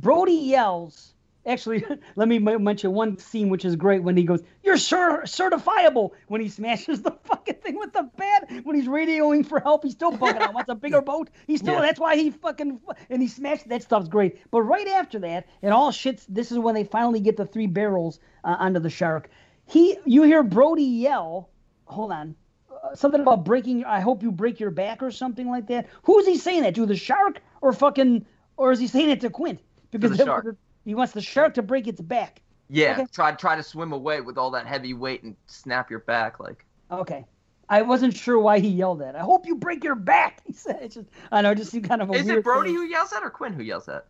Brody 0.00 0.32
yells. 0.32 1.14
Actually, 1.48 1.84
let 2.16 2.28
me 2.28 2.38
mention 2.38 2.92
one 2.92 3.18
scene 3.18 3.48
which 3.48 3.64
is 3.64 3.74
great 3.74 4.02
when 4.02 4.16
he 4.16 4.22
goes, 4.22 4.42
"You're 4.62 4.76
cer- 4.76 5.22
certifiable." 5.22 6.10
When 6.28 6.40
he 6.40 6.48
smashes 6.48 7.02
the 7.02 7.12
fucking 7.24 7.56
thing 7.56 7.78
with 7.78 7.92
the 7.92 8.08
bat, 8.16 8.50
when 8.64 8.76
he's 8.76 8.86
radioing 8.86 9.44
for 9.46 9.58
help, 9.58 9.82
he's 9.82 9.94
still 9.94 10.12
bugging 10.12 10.40
out. 10.40 10.52
Wants 10.54 10.68
a 10.70 10.74
bigger 10.74 11.00
boat? 11.12 11.30
He's 11.46 11.60
still. 11.60 11.74
Yeah. 11.74 11.80
That's 11.80 11.98
why 11.98 12.16
he 12.16 12.30
fucking 12.30 12.80
and 13.10 13.22
he 13.22 13.28
smashed. 13.28 13.68
That 13.68 13.82
stuff's 13.82 14.08
great. 14.08 14.38
But 14.50 14.62
right 14.62 14.86
after 14.88 15.18
that, 15.20 15.46
it 15.62 15.68
all 15.68 15.90
shits. 15.90 16.26
This 16.28 16.52
is 16.52 16.58
when 16.58 16.74
they 16.74 16.84
finally 16.84 17.20
get 17.20 17.36
the 17.36 17.46
three 17.46 17.66
barrels 17.66 18.20
uh, 18.44 18.56
onto 18.58 18.78
the 18.80 18.90
shark. 18.90 19.30
He, 19.66 19.98
you 20.04 20.22
hear 20.22 20.42
Brody 20.42 20.84
yell. 20.84 21.50
Hold 21.86 22.12
on. 22.12 22.36
Uh, 22.70 22.94
something 22.94 23.20
about 23.20 23.44
breaking. 23.44 23.84
I 23.84 24.00
hope 24.00 24.22
you 24.22 24.30
break 24.30 24.60
your 24.60 24.70
back 24.70 25.02
or 25.02 25.10
something 25.10 25.48
like 25.48 25.66
that. 25.68 25.88
Who's 26.02 26.26
he 26.26 26.36
saying 26.36 26.62
that 26.62 26.74
to? 26.74 26.86
The 26.86 26.96
shark 26.96 27.40
or 27.62 27.72
fucking? 27.72 28.26
Or 28.56 28.72
is 28.72 28.78
he 28.78 28.86
saying 28.86 29.10
it 29.10 29.20
to 29.22 29.30
Quint? 29.30 29.60
Because 29.90 30.10
the 30.10 30.16
that- 30.18 30.26
shark. 30.26 30.56
He 30.88 30.94
wants 30.94 31.12
the 31.12 31.20
shark 31.20 31.52
to 31.54 31.62
break 31.62 31.86
its 31.86 32.00
back. 32.00 32.40
Yeah, 32.70 32.92
Okay. 32.92 33.06
try 33.12 33.32
try 33.32 33.56
to 33.56 33.62
swim 33.62 33.92
away 33.92 34.22
with 34.22 34.38
all 34.38 34.50
that 34.52 34.66
heavy 34.66 34.94
weight 34.94 35.22
and 35.22 35.36
snap 35.46 35.90
your 35.90 35.98
back 35.98 36.40
like. 36.40 36.64
Okay. 36.90 37.26
I 37.68 37.82
wasn't 37.82 38.16
sure 38.16 38.38
why 38.38 38.58
he 38.60 38.68
yelled 38.68 39.00
that. 39.02 39.14
I 39.14 39.18
hope 39.20 39.44
you 39.46 39.54
break 39.56 39.84
your 39.84 39.94
back. 39.94 40.40
He 40.46 40.54
said. 40.54 40.78
It's 40.80 40.94
just, 40.94 41.08
I 41.30 41.42
know. 41.42 41.50
It 41.50 41.56
just 41.56 41.72
seemed 41.72 41.86
kind 41.86 42.00
of 42.00 42.08
a 42.08 42.14
Is 42.14 42.24
weird 42.24 42.38
it 42.38 42.44
Brody 42.44 42.70
thing. 42.70 42.76
who 42.78 42.84
yells 42.84 43.10
that 43.10 43.22
or 43.22 43.28
Quint 43.28 43.54
who 43.54 43.62
yells 43.62 43.84
that? 43.84 44.06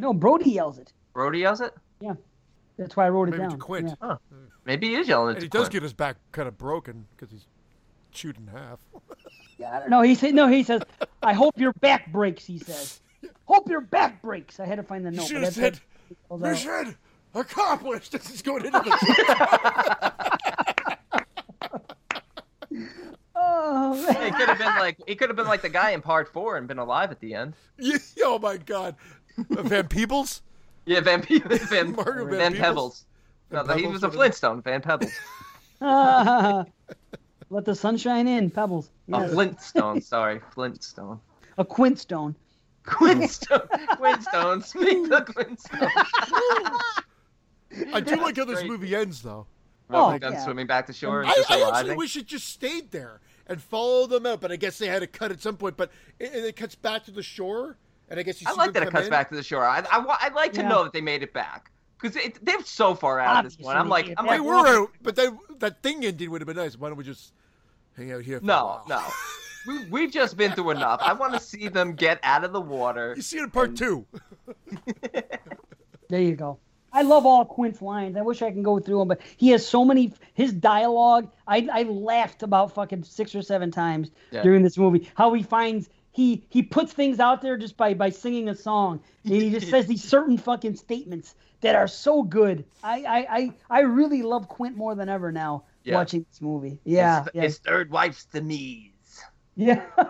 No, 0.00 0.12
Brody 0.12 0.50
yells 0.50 0.78
it. 0.80 0.92
Brody 1.14 1.38
yells 1.38 1.60
it. 1.60 1.72
Yeah, 2.00 2.14
that's 2.76 2.96
why 2.96 3.06
I 3.06 3.10
wrote 3.10 3.28
it 3.28 3.32
Maybe 3.38 3.44
to 3.44 3.48
down. 3.50 3.58
Quint. 3.60 3.94
Yeah. 4.02 4.16
Maybe 4.64 4.88
he 4.88 4.94
is 4.96 5.06
yelling 5.06 5.30
it 5.30 5.34
And 5.34 5.42
he 5.44 5.48
does 5.48 5.60
Quint. 5.68 5.72
get 5.74 5.82
his 5.84 5.92
back 5.92 6.16
kind 6.32 6.48
of 6.48 6.58
broken 6.58 7.06
because 7.14 7.30
he's 7.30 7.46
chewed 8.10 8.38
in 8.38 8.48
half. 8.48 8.80
Yeah, 9.56 9.76
I 9.76 9.78
don't 9.78 9.90
know. 9.90 10.02
He 10.02 10.16
said 10.16 10.34
no. 10.34 10.48
He 10.48 10.64
says, 10.64 10.82
"I 11.22 11.32
hope 11.34 11.56
your 11.58 11.72
back 11.74 12.10
breaks." 12.10 12.44
He 12.44 12.58
says, 12.58 13.00
"Hope 13.44 13.68
your 13.68 13.80
back 13.80 14.20
breaks." 14.22 14.58
I 14.58 14.66
had 14.66 14.76
to 14.76 14.82
find 14.82 15.04
the 15.06 15.10
You 15.12 15.16
note. 15.18 15.26
should 15.28 15.42
have 15.44 15.54
that's- 15.54 15.76
said, 15.78 15.80
that- 16.08 16.38
that- 16.40 16.50
"Mission 16.50 16.96
accomplished." 17.34 18.12
This 18.12 18.30
is 18.30 18.42
going 18.42 18.64
into 18.66 18.78
the. 18.80 20.12
Oh, 23.40 23.94
He 23.94 24.12
man. 24.12 24.32
could 24.34 24.48
have 24.48 24.58
been 24.58 24.76
like 24.78 24.96
he 25.06 25.14
could 25.14 25.28
have 25.28 25.36
been 25.36 25.46
like 25.46 25.62
the 25.62 25.68
guy 25.68 25.90
in 25.92 26.02
part 26.02 26.32
four 26.32 26.56
and 26.56 26.66
been 26.66 26.78
alive 26.78 27.10
at 27.10 27.20
the 27.20 27.34
end. 27.34 27.54
Yeah, 27.78 27.96
oh 28.24 28.38
my 28.38 28.56
God, 28.56 28.96
Uh, 29.56 29.62
Van 29.62 29.86
Peebles. 29.88 30.42
Yeah, 30.86 31.00
Van 31.00 31.20
Pe- 31.20 31.38
Van, 31.40 31.92
Mario 31.94 32.24
Van 32.26 32.38
Van, 32.38 32.52
Peebles? 32.52 32.60
Pebbles. 32.66 33.04
No, 33.50 33.62
Van 33.62 33.78
he 33.78 33.86
was 33.86 34.02
a. 34.04 34.10
Flintstone. 34.10 34.62
Van 34.62 34.80
Pebbles. 34.80 35.12
Let 37.50 37.64
the 37.66 37.74
sunshine 37.74 38.26
in, 38.26 38.50
Pebbles. 38.50 38.90
A 39.12 39.28
Flintstone. 39.28 40.00
Sorry, 40.00 40.40
Flintstone. 40.54 41.20
A 41.58 41.64
Quintstone. 41.64 42.34
Quintstone. 42.88 43.68
Quintstone. 43.96 44.62
Speak 44.62 45.08
the 45.08 45.22
Quintstone. 45.22 45.88
I 47.94 48.00
do 48.00 48.16
like 48.16 48.36
how 48.36 48.44
this 48.44 48.60
Great. 48.60 48.70
movie 48.70 48.94
ends, 48.96 49.22
though. 49.22 49.46
Oh, 49.90 50.06
Like, 50.08 50.24
I'm 50.24 50.32
yeah. 50.34 50.44
swimming 50.44 50.66
back 50.66 50.86
to 50.86 50.92
shore 50.92 51.22
and 51.22 51.30
I, 51.30 51.34
just 51.34 51.50
I 51.50 51.68
actually 51.78 51.96
wish 51.96 52.16
it 52.16 52.26
just 52.26 52.48
stayed 52.48 52.90
there 52.90 53.20
and 53.46 53.60
followed 53.62 54.10
them 54.10 54.26
out, 54.26 54.40
but 54.40 54.52
I 54.52 54.56
guess 54.56 54.76
they 54.78 54.86
had 54.86 55.00
to 55.00 55.06
cut 55.06 55.30
at 55.30 55.40
some 55.40 55.56
point. 55.56 55.76
But 55.76 55.90
it, 56.18 56.32
and 56.34 56.44
it 56.44 56.56
cuts 56.56 56.74
back 56.74 57.04
to 57.04 57.10
the 57.10 57.22
shore, 57.22 57.78
and 58.10 58.20
I 58.20 58.22
guess 58.22 58.40
you 58.42 58.48
I 58.48 58.52
see 58.52 58.58
like 58.58 58.72
that 58.74 58.82
it 58.82 58.90
cuts 58.90 59.06
in. 59.06 59.10
back 59.10 59.30
to 59.30 59.36
the 59.36 59.42
shore. 59.42 59.64
I, 59.64 59.78
I, 59.90 60.16
I'd 60.22 60.34
like 60.34 60.52
to 60.54 60.60
Yeah. 60.60 60.68
know 60.68 60.84
that 60.84 60.92
they 60.92 61.00
made 61.00 61.22
it 61.22 61.32
back 61.32 61.70
because 62.00 62.18
they're 62.42 62.60
so 62.64 62.94
far 62.94 63.18
out 63.20 63.44
of 63.44 63.50
this 63.50 63.56
point. 63.56 63.78
I'm 63.78 63.88
like, 63.88 64.12
I'm. 64.18 64.26
They 64.26 64.38
like, 64.38 64.42
were 64.42 64.66
out, 64.66 64.90
but 65.02 65.16
they, 65.16 65.28
that 65.60 65.82
thing 65.82 66.04
ending 66.04 66.30
would 66.30 66.42
have 66.42 66.46
been 66.48 66.56
nice. 66.56 66.76
Why 66.76 66.88
don't 66.88 66.98
we 66.98 67.04
just 67.04 67.32
hang 67.96 68.12
out 68.12 68.22
here? 68.22 68.38
For 68.40 68.44
a 68.44 68.46
no, 68.46 68.64
while? 68.64 68.84
no. 68.88 69.02
We, 69.68 69.84
we've 69.84 70.10
just 70.10 70.36
been 70.38 70.52
through 70.52 70.70
enough. 70.70 71.00
I 71.02 71.12
want 71.12 71.34
to 71.34 71.40
see 71.40 71.68
them 71.68 71.92
get 71.94 72.18
out 72.22 72.42
of 72.42 72.52
the 72.54 72.60
water. 72.60 73.12
You 73.14 73.22
see 73.22 73.36
it 73.38 73.42
in 73.44 73.50
part 73.50 73.76
two. 73.76 74.06
There 76.08 76.22
you 76.22 76.36
go. 76.36 76.58
I 76.90 77.02
love 77.02 77.26
all 77.26 77.44
Quint's 77.44 77.82
lines. 77.82 78.16
I 78.16 78.22
wish 78.22 78.40
I 78.40 78.50
can 78.50 78.62
go 78.62 78.78
through 78.80 79.00
them, 79.00 79.08
but 79.08 79.20
he 79.36 79.50
has 79.50 79.66
so 79.66 79.84
many. 79.84 80.12
His 80.32 80.52
dialogue, 80.54 81.30
I, 81.46 81.68
I 81.70 81.82
laughed 81.82 82.42
about 82.42 82.72
fucking 82.74 83.04
six 83.04 83.34
or 83.34 83.42
seven 83.42 83.70
times 83.70 84.10
Yeah. 84.30 84.42
during 84.42 84.62
this 84.62 84.78
movie. 84.78 85.10
How 85.14 85.34
he 85.34 85.42
finds 85.42 85.90
he 86.12 86.46
he 86.48 86.62
puts 86.62 86.94
things 86.94 87.20
out 87.20 87.42
there 87.42 87.58
just 87.58 87.76
by 87.76 87.92
by 87.92 88.08
singing 88.08 88.48
a 88.48 88.54
song, 88.54 89.00
and 89.24 89.34
he 89.34 89.50
just 89.50 89.68
says 89.70 89.86
these 89.86 90.02
certain 90.02 90.38
fucking 90.38 90.76
statements 90.76 91.34
that 91.60 91.74
are 91.74 91.88
so 91.88 92.22
good. 92.22 92.64
I 92.82 93.02
I 93.02 93.36
I, 93.36 93.52
I 93.68 93.80
really 93.80 94.22
love 94.22 94.48
Quint 94.48 94.74
more 94.74 94.94
than 94.94 95.10
ever 95.10 95.30
now 95.30 95.64
Yeah. 95.84 95.96
watching 95.96 96.24
this 96.30 96.40
movie. 96.40 96.78
Yeah, 96.84 97.24
his, 97.24 97.30
yeah, 97.34 97.42
his 97.42 97.58
third 97.58 97.90
wife's 97.90 98.24
the 98.24 98.40
knees. 98.40 98.92
Yeah. 99.58 99.82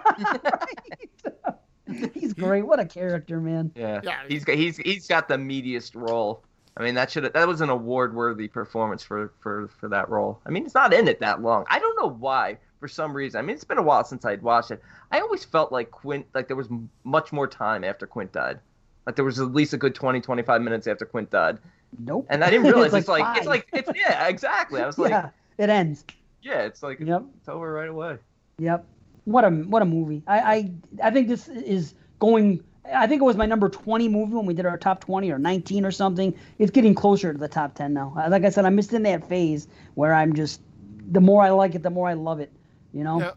He's 2.15 2.35
great. 2.35 2.67
What 2.67 2.79
a 2.81 2.85
character, 2.85 3.41
man. 3.41 3.73
Yeah, 3.75 4.01
Yeah. 4.05 4.19
he's 4.29 4.45
got 4.45 4.57
he's 4.57 4.77
he's 4.77 5.07
got 5.07 5.27
the 5.27 5.37
meatiest 5.37 5.93
role. 5.95 6.45
I 6.77 6.83
mean, 6.83 6.95
that 6.95 7.11
should 7.11 7.25
that 7.33 7.49
was 7.49 7.63
an 7.63 7.71
award 7.71 8.15
worthy 8.15 8.47
performance 8.47 9.03
for 9.03 9.33
for 9.41 9.69
for 9.81 9.89
that 9.89 10.09
role. 10.11 10.39
I 10.47 10.51
mean, 10.51 10.67
it's 10.67 10.75
not 10.75 10.93
in 10.93 11.09
it 11.09 11.19
that 11.21 11.41
long. 11.41 11.65
I 11.69 11.79
don't 11.79 11.97
know 12.01 12.11
why. 12.11 12.59
For 12.79 12.87
some 12.89 13.13
reason, 13.13 13.39
I 13.39 13.43
mean, 13.43 13.57
it's 13.57 13.65
been 13.65 13.79
a 13.79 13.83
while 13.83 14.05
since 14.05 14.25
I'd 14.25 14.43
watched 14.43 14.71
it. 14.71 14.81
I 15.11 15.19
always 15.21 15.45
felt 15.45 15.73
like 15.73 15.91
Quint, 15.91 16.27
like 16.35 16.47
there 16.47 16.57
was 16.57 16.69
m- 16.69 16.89
much 17.03 17.33
more 17.33 17.49
time 17.49 17.83
after 17.83 18.07
Quint 18.07 18.31
died. 18.33 18.61
Like 19.07 19.17
there 19.17 19.25
was 19.25 19.41
at 19.41 19.53
least 19.53 19.73
a 19.73 19.77
good 19.79 19.97
20, 19.97 20.21
25 20.21 20.63
minutes 20.63 20.87
after 20.87 21.05
Quint 21.05 21.29
died. 21.31 21.59
Nope. 21.99 22.27
And 22.31 22.45
I 22.45 22.51
didn't 22.51 22.67
realize 22.67 22.89
It's 22.95 22.99
it's 23.01 23.09
like, 23.09 23.37
it's 23.39 23.47
like 23.47 23.67
it's 23.73 23.91
yeah, 23.97 24.29
exactly. 24.29 24.81
I 24.81 24.87
was 24.87 24.97
like, 24.99 25.11
yeah, 25.11 25.31
it 25.57 25.71
ends. 25.71 26.05
yeah, 26.43 26.61
it's 26.61 26.83
like 26.85 27.01
Yep. 27.01 27.25
it's 27.39 27.49
over 27.49 27.73
right 27.73 27.89
away. 27.89 28.19
Yep. 28.59 28.87
What 29.29 29.45
a 29.45 29.51
what 29.51 29.83
a 29.83 29.85
movie. 29.85 30.23
I 30.27 30.39
I, 30.39 30.73
I 31.05 31.11
think 31.11 31.29
this 31.29 31.49
is 31.49 31.95
going. 32.19 32.65
I 32.91 33.07
think 33.07 33.21
it 33.21 33.25
was 33.25 33.37
my 33.37 33.45
number 33.45 33.69
20 33.69 34.09
movie 34.09 34.33
when 34.33 34.47
we 34.47 34.55
did 34.55 34.65
our 34.65 34.79
top 34.79 35.05
20 35.05 35.31
or 35.31 35.39
19 35.39 35.85
or 35.85 35.91
something. 35.91 36.35
It's 36.59 36.71
getting 36.71 36.95
closer 36.95 37.35
to 37.35 37.39
the 37.39 37.47
top 37.47 37.75
10 37.75 37.93
now. 37.93 38.15
Like 38.31 38.45
I 38.45 38.49
said, 38.49 38.65
I'm 38.65 38.79
just 38.79 38.95
in 38.95 39.03
that 39.03 39.29
phase 39.29 39.69
where 39.95 40.15
I'm 40.15 40.35
just 40.35 40.63
the 41.11 41.21
more 41.21 41.43
I 41.43 41.51
like 41.51 41.75
it, 41.75 41.83
the 41.83 41.91
more 41.91 42.09
I 42.09 42.15
love 42.15 42.41
it. 42.41 42.51
You 42.95 43.05
know. 43.05 43.21
Yeah, 43.21 43.33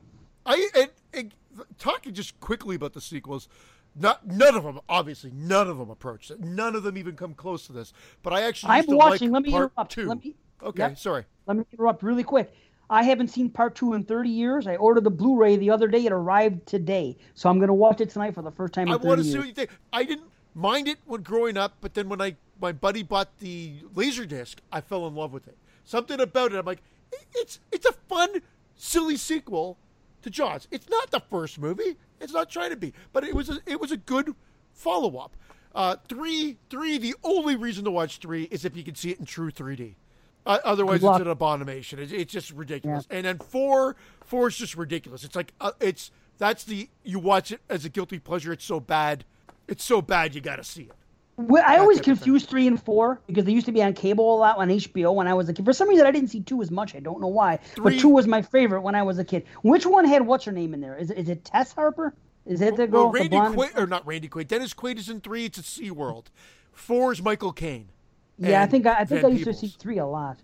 I 0.46 0.70
and, 0.76 0.90
and 1.14 1.34
talking 1.78 2.14
just 2.14 2.40
quickly 2.40 2.78
about 2.78 2.94
the 2.94 3.02
sequels. 3.02 3.50
Not 3.94 4.26
none 4.26 4.56
of 4.56 4.64
them, 4.64 4.80
obviously, 4.88 5.32
none 5.34 5.68
of 5.68 5.78
them 5.78 5.90
approach 5.90 6.32
it. 6.32 6.40
None 6.40 6.76
of 6.76 6.84
them 6.84 6.98
even 6.98 7.18
come 7.18 7.34
close 7.34 7.68
to 7.68 7.74
this. 7.74 7.92
But 8.24 8.32
I 8.32 8.44
actually 8.44 8.72
I'm 8.72 8.86
watching. 8.88 9.32
like 9.32 9.44
let 9.44 9.44
me 9.44 9.54
interrupt. 9.54 9.92
two. 9.92 10.08
Let 10.08 10.24
me 10.24 10.36
okay, 10.64 10.84
yep. 10.84 10.98
sorry. 10.98 11.26
let 11.46 11.58
me 11.58 11.66
interrupt 11.74 12.02
really 12.02 12.24
quick. 12.24 12.54
I 12.92 13.04
haven't 13.04 13.30
seen 13.30 13.50
part 13.50 13.74
two 13.74 13.94
in 13.94 14.04
30 14.04 14.30
years. 14.30 14.68
I 14.68 14.76
ordered 14.76 15.06
the 15.06 15.10
Blu-ray 15.10 15.56
the 15.56 15.70
other 15.70 15.88
day. 15.88 16.06
It 16.06 16.12
arrived 16.12 16.68
today, 16.68 17.18
so 17.34 17.50
I'm 17.50 17.58
gonna 17.58 17.74
watch 17.74 18.02
it 18.02 18.10
tonight 18.10 18.36
for 18.36 18.42
the 18.42 18.52
first 18.52 18.74
time 18.74 18.90
in 18.90 18.94
I 18.94 18.98
30 18.98 19.08
want 19.08 19.18
to 19.20 19.24
see 19.24 19.30
years. 19.30 19.40
what 19.40 19.48
you 19.48 19.54
think. 19.54 19.70
I 19.94 20.04
didn't 20.04 20.28
mind 20.54 20.90
it 20.90 20.98
when 21.06 21.22
growing 21.22 21.56
up, 21.56 21.78
but 21.80 21.94
then 21.94 22.10
when 22.10 22.22
I 22.22 22.36
my 22.60 22.74
buddy 22.74 23.02
bought 23.02 23.40
the 23.40 23.76
Laserdisc, 23.96 24.56
I 24.74 24.82
fell 24.82 25.08
in 25.08 25.16
love 25.16 25.32
with 25.32 25.48
it. 25.48 25.58
Something 25.86 26.20
about 26.20 26.52
it, 26.52 26.58
I'm 26.58 26.66
like, 26.66 26.84
it's 27.34 27.62
it's 27.72 27.86
a 27.86 27.94
fun, 27.94 28.42
silly 28.76 29.16
sequel 29.16 29.78
to 30.24 30.30
Jaws. 30.30 30.68
It's 30.70 30.90
not 30.90 31.12
the 31.12 31.22
first 31.22 31.60
movie. 31.60 31.98
It's 32.20 32.34
not 32.34 32.50
trying 32.50 32.72
to 32.72 32.76
be, 32.76 32.94
but 33.14 33.24
it 33.24 33.34
was 33.34 33.50
a, 33.50 33.60
it 33.66 33.80
was 33.80 33.92
a 33.94 33.98
good 33.98 34.36
follow 34.74 35.18
up. 35.18 35.38
Uh, 35.74 35.96
three, 36.10 36.58
three. 36.70 36.98
The 36.98 37.16
only 37.24 37.56
reason 37.56 37.86
to 37.86 37.92
watch 37.92 38.18
three 38.18 38.44
is 38.52 38.66
if 38.66 38.76
you 38.76 38.84
can 38.84 38.96
see 38.96 39.12
it 39.12 39.20
in 39.20 39.26
true 39.26 39.50
3D. 39.50 39.96
Uh, 40.46 40.58
otherwise, 40.64 41.04
it's 41.04 41.20
an 41.20 41.28
abomination. 41.28 42.00
It's, 42.00 42.12
it's 42.12 42.32
just 42.34 42.52
ridiculous. 42.52 43.06
And 43.10 43.26
then 43.26 43.38
four, 43.40 43.96
four 44.26 44.48
is 44.48 44.58
just 44.58 44.76
ridiculous. 44.76 45.24
It's 45.24 45.36
like 45.36 45.54
uh, 45.62 45.72
it's 45.80 46.12
that's 46.38 46.64
the 46.64 46.90
you 47.04 47.20
watch 47.20 47.52
it 47.52 47.62
as 47.70 47.86
a 47.86 47.90
guilty 47.90 48.20
pleasure. 48.20 48.52
It's 48.52 48.66
so 48.66 48.80
bad. 48.80 49.24
It's 49.68 49.84
so 49.84 50.02
bad 50.02 50.34
you 50.34 50.42
got 50.42 50.56
to 50.58 50.64
see 50.64 50.84
it. 50.84 50.92
Well, 51.38 51.64
I 51.66 51.78
always 51.78 52.02
confuse 52.02 52.46
three 52.46 52.68
and 52.68 52.82
four 52.82 53.20
because 53.26 53.46
they 53.46 53.52
used 53.52 53.66
to 53.66 53.72
be 53.72 53.82
on 53.82 53.94
cable 53.94 54.36
a 54.36 54.38
lot 54.38 54.58
on 54.58 54.68
HBO 54.70 55.14
when 55.16 55.28
I 55.28 55.34
was 55.34 55.50
a 55.50 55.54
kid. 55.54 55.66
For 55.66 55.74
some 55.74 55.90
reason, 55.90 56.06
I 56.06 56.12
didn't 56.12 56.30
see 56.30 56.42
two 56.42 56.62
as 56.62 56.70
much. 56.70 56.94
I 56.94 57.00
don't 57.00 57.22
know 57.22 57.28
why, 57.28 57.58
Three- 57.58 57.84
but 57.84 58.00
two 58.00 58.10
was 58.10 58.28
my 58.28 58.42
favorite 58.42 58.82
when 58.82 58.96
I 58.96 59.02
was 59.04 59.18
a 59.18 59.24
kid. 59.24 59.46
Which 59.64 59.86
one 59.86 60.06
had 60.06 60.26
what's 60.26 60.46
her 60.46 60.52
name 60.52 60.74
in 60.74 60.82
there? 60.82 60.96
Is 60.98 61.10
it, 61.10 61.18
is 61.18 61.30
it 61.30 61.46
Tess 61.46 61.72
Harper? 61.72 62.14
Is 62.46 62.60
that 62.60 62.76
the 62.76 62.86
girl? 62.86 63.06
Well, 63.06 63.12
Randy? 63.12 63.38
Quaid, 63.38 63.78
or 63.78 63.88
not 63.88 64.06
Randy 64.06 64.28
Quaid. 64.28 64.48
Dennis 64.48 64.74
Quaid 64.74 64.98
is 64.98 65.10
in 65.10 65.22
three. 65.22 65.46
It's 65.46 65.58
a 65.58 65.64
Sea 65.64 65.92
World. 65.92 66.30
Four 66.74 67.12
is 67.12 67.22
Michael 67.22 67.54
Caine. 67.54 67.90
Yeah, 68.50 68.64
I 68.64 68.66
think 68.66 68.86
I, 68.88 69.00
I 69.02 69.06
think 69.06 69.22
Van 69.22 69.32
I 69.32 69.34
used 69.34 69.46
to 69.46 69.54
see 69.54 69.68
three 69.68 70.00
a 70.00 70.06
lot. 70.06 70.38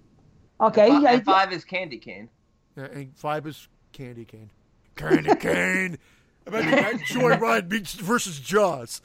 Okay, 0.61 0.87
Fi- 0.89 1.01
yeah, 1.01 1.13
and 1.13 1.25
five 1.25 1.51
is 1.51 1.63
Candy 1.65 1.97
Cane. 1.97 2.29
Yeah, 2.75 2.85
and 2.85 3.15
five 3.17 3.45
is 3.47 3.67
Candy 3.91 4.25
Cane. 4.25 4.51
Candy 4.95 5.35
Cane. 5.39 5.97
Imagine 6.45 6.71
that 6.71 6.93
Joyride 7.07 7.69
meets 7.71 7.93
versus 7.95 8.39
Jaws. 8.39 9.01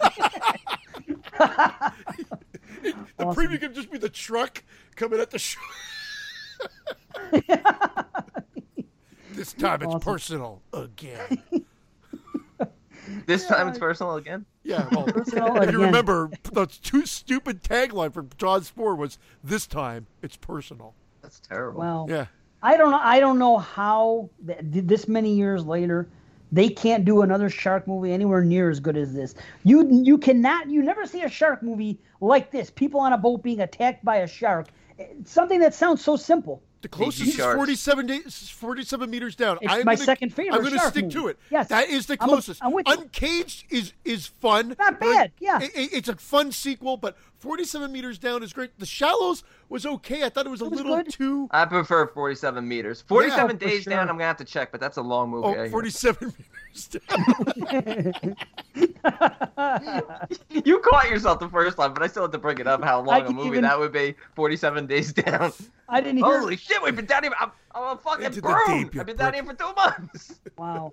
the 1.38 1.92
Awesome. 3.18 3.34
preview 3.34 3.60
could 3.60 3.74
just 3.74 3.90
be 3.90 3.98
the 3.98 4.08
truck 4.08 4.62
coming 4.96 5.20
at 5.20 5.30
the 5.30 5.38
show. 5.38 5.60
this 9.34 9.52
time 9.54 9.82
it's 9.82 9.86
Awesome. 9.94 10.00
personal 10.00 10.62
again. 10.72 11.42
This 13.26 13.46
time 13.46 13.68
it's 13.68 13.78
personal 13.78 14.16
again. 14.16 14.44
Yeah, 14.64 14.88
well, 14.92 15.04
Personal 15.04 15.56
if 15.56 15.62
you 15.72 15.78
again. 15.78 15.80
remember, 15.80 16.30
the 16.52 16.66
too 16.66 17.06
stupid 17.06 17.62
tagline 17.62 18.12
for 18.12 18.26
Jaws 18.36 18.68
4 18.68 18.94
was 18.96 19.18
"This 19.42 19.66
time 19.66 20.06
it's 20.22 20.36
personal." 20.36 20.94
That's 21.22 21.40
terrible. 21.40 21.80
well, 21.80 22.06
Yeah, 22.08 22.26
I 22.62 22.76
don't 22.76 22.90
know. 22.90 23.00
I 23.02 23.20
don't 23.20 23.38
know 23.38 23.58
how 23.58 24.30
this 24.40 25.08
many 25.08 25.34
years 25.34 25.64
later 25.64 26.08
they 26.50 26.68
can't 26.70 27.04
do 27.04 27.20
another 27.22 27.50
shark 27.50 27.86
movie 27.86 28.12
anywhere 28.12 28.42
near 28.42 28.70
as 28.70 28.80
good 28.80 28.96
as 28.96 29.12
this. 29.14 29.34
You 29.64 29.88
you 29.90 30.18
cannot. 30.18 30.70
You 30.70 30.82
never 30.82 31.06
see 31.06 31.22
a 31.22 31.28
shark 31.28 31.62
movie 31.62 31.98
like 32.20 32.50
this. 32.50 32.70
People 32.70 33.00
on 33.00 33.12
a 33.12 33.18
boat 33.18 33.42
being 33.42 33.60
attacked 33.60 34.04
by 34.04 34.16
a 34.16 34.26
shark. 34.26 34.68
It's 34.98 35.30
something 35.30 35.60
that 35.60 35.74
sounds 35.74 36.02
so 36.02 36.16
simple. 36.16 36.62
The 36.82 36.88
closest 36.88 37.22
is 37.28 37.36
47 37.36 38.06
days, 38.06 38.48
47 38.54 39.10
meters 39.10 39.34
down. 39.34 39.58
It's 39.60 39.72
I'm 39.72 39.84
my 39.84 39.94
gonna- 39.94 40.04
second 40.04 40.32
favorite 40.34 40.54
I'm 40.56 40.60
going 40.62 40.74
to 40.74 40.80
stick 40.86 41.04
movie. 41.06 41.14
to 41.14 41.28
it. 41.28 41.38
Yes. 41.50 41.68
that 41.68 41.88
is 41.88 42.06
the 42.06 42.16
I'm 42.20 42.28
a- 42.28 42.32
closest. 42.32 42.64
I'm 42.64 42.72
with 42.72 42.86
you. 42.86 42.94
Uncaged 42.94 43.64
is 43.70 43.92
is 44.04 44.26
fun. 44.26 44.76
Not 44.78 44.92
like, 44.92 45.00
bad, 45.00 45.32
yeah. 45.40 45.58
it- 45.60 45.72
it's 45.92 46.08
a 46.08 46.16
fun 46.16 46.52
sequel, 46.52 46.96
but 46.96 47.16
47 47.38 47.92
meters 47.92 48.18
down 48.18 48.42
is 48.42 48.52
great. 48.52 48.76
The 48.78 48.86
Shallows 48.86 49.44
was 49.68 49.86
okay. 49.86 50.24
I 50.24 50.28
thought 50.28 50.46
it 50.46 50.48
was 50.50 50.60
a 50.60 50.64
was 50.68 50.78
little 50.80 50.96
good. 50.96 51.10
too. 51.12 51.48
I 51.52 51.64
prefer 51.66 52.06
47 52.08 52.66
meters. 52.66 53.02
47 53.06 53.44
Oh, 53.44 53.48
for 53.48 53.54
days 53.54 53.82
sure. 53.84 53.92
down, 53.92 54.08
I'm 54.08 54.16
gonna 54.16 54.24
have 54.24 54.36
to 54.38 54.44
check, 54.44 54.72
but 54.72 54.80
that's 54.80 54.96
a 54.96 55.02
long 55.02 55.30
movie. 55.30 55.46
Oh, 55.46 55.52
I 55.54 55.66
Oh, 55.66 55.70
47 55.70 56.34
meters 56.74 56.88
down. 56.88 58.34
you 60.64 60.78
caught 60.80 61.08
yourself 61.08 61.38
the 61.40 61.48
first 61.48 61.76
time, 61.76 61.94
but 61.94 62.02
I 62.02 62.06
still 62.08 62.22
have 62.22 62.32
to 62.32 62.38
bring 62.38 62.58
it 62.58 62.66
up 62.66 62.82
how 62.82 63.00
long 63.00 63.26
a 63.26 63.30
movie 63.30 63.48
even- 63.50 63.62
that 63.62 63.78
would 63.78 63.92
be. 63.92 64.14
47 64.34 64.86
days 64.86 65.12
down. 65.12 65.52
I 65.88 66.00
didn't 66.00 66.18
hear. 66.18 66.40
Holy 66.40 66.56
shit, 66.56 66.82
we've 66.82 66.96
been 66.96 67.06
down 67.06 67.22
here. 67.22 67.32
I'm, 67.38 67.50
I'm 67.74 67.96
a 67.96 68.00
fucking 68.00 68.32
broom. 68.40 68.82
Deep, 68.90 69.00
I've 69.00 69.06
been 69.06 69.16
down 69.16 69.32
prick. 69.32 69.44
here 69.44 69.44
for 69.44 69.54
two 69.54 69.72
months. 69.74 70.40
Wow. 70.58 70.92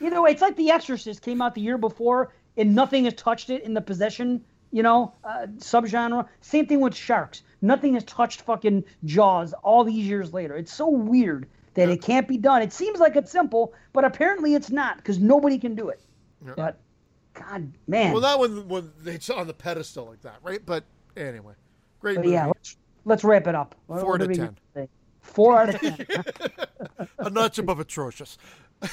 Either 0.00 0.20
way, 0.20 0.30
it's 0.32 0.42
like 0.42 0.56
The 0.56 0.70
Exorcist 0.70 1.22
came 1.22 1.40
out 1.40 1.54
the 1.54 1.60
year 1.62 1.78
before, 1.78 2.32
and 2.56 2.74
nothing 2.74 3.04
has 3.04 3.14
touched 3.14 3.48
it 3.50 3.62
in 3.62 3.72
the 3.72 3.80
possession, 3.80 4.44
you 4.76 4.82
know, 4.82 5.14
uh, 5.24 5.46
subgenre. 5.56 6.28
Same 6.42 6.66
thing 6.66 6.80
with 6.82 6.94
sharks. 6.94 7.40
Nothing 7.62 7.94
has 7.94 8.04
touched 8.04 8.42
fucking 8.42 8.84
Jaws 9.06 9.54
all 9.62 9.84
these 9.84 10.06
years 10.06 10.34
later. 10.34 10.54
It's 10.54 10.70
so 10.70 10.86
weird 10.90 11.46
that 11.72 11.88
it 11.88 12.02
can't 12.02 12.28
be 12.28 12.36
done. 12.36 12.60
It 12.60 12.74
seems 12.74 13.00
like 13.00 13.16
it's 13.16 13.32
simple, 13.32 13.72
but 13.94 14.04
apparently 14.04 14.54
it's 14.54 14.70
not 14.70 14.98
because 14.98 15.18
nobody 15.18 15.56
can 15.58 15.74
do 15.76 15.88
it. 15.88 16.02
But 16.56 16.78
God, 17.32 17.72
man. 17.88 18.12
well, 18.12 18.20
not 18.20 18.38
when 18.38 18.68
when 18.68 18.92
it's 19.06 19.30
on 19.30 19.46
the 19.46 19.54
pedestal 19.54 20.04
like 20.04 20.20
that, 20.20 20.36
right? 20.42 20.60
But 20.64 20.84
anyway, 21.16 21.54
great 21.98 22.16
but 22.16 22.24
movie. 22.26 22.34
yeah, 22.34 22.46
let's, 22.48 22.76
let's 23.06 23.24
wrap 23.24 23.46
it 23.46 23.54
up. 23.54 23.74
What- 23.86 24.02
Four 24.02 24.18
what 24.18 24.28
to 24.28 24.34
10. 24.74 24.88
Four 25.22 25.58
out 25.58 25.74
of 25.74 25.80
ten. 25.80 26.06
a 27.18 27.30
notch 27.30 27.56
above 27.58 27.80
atrocious. 27.80 28.36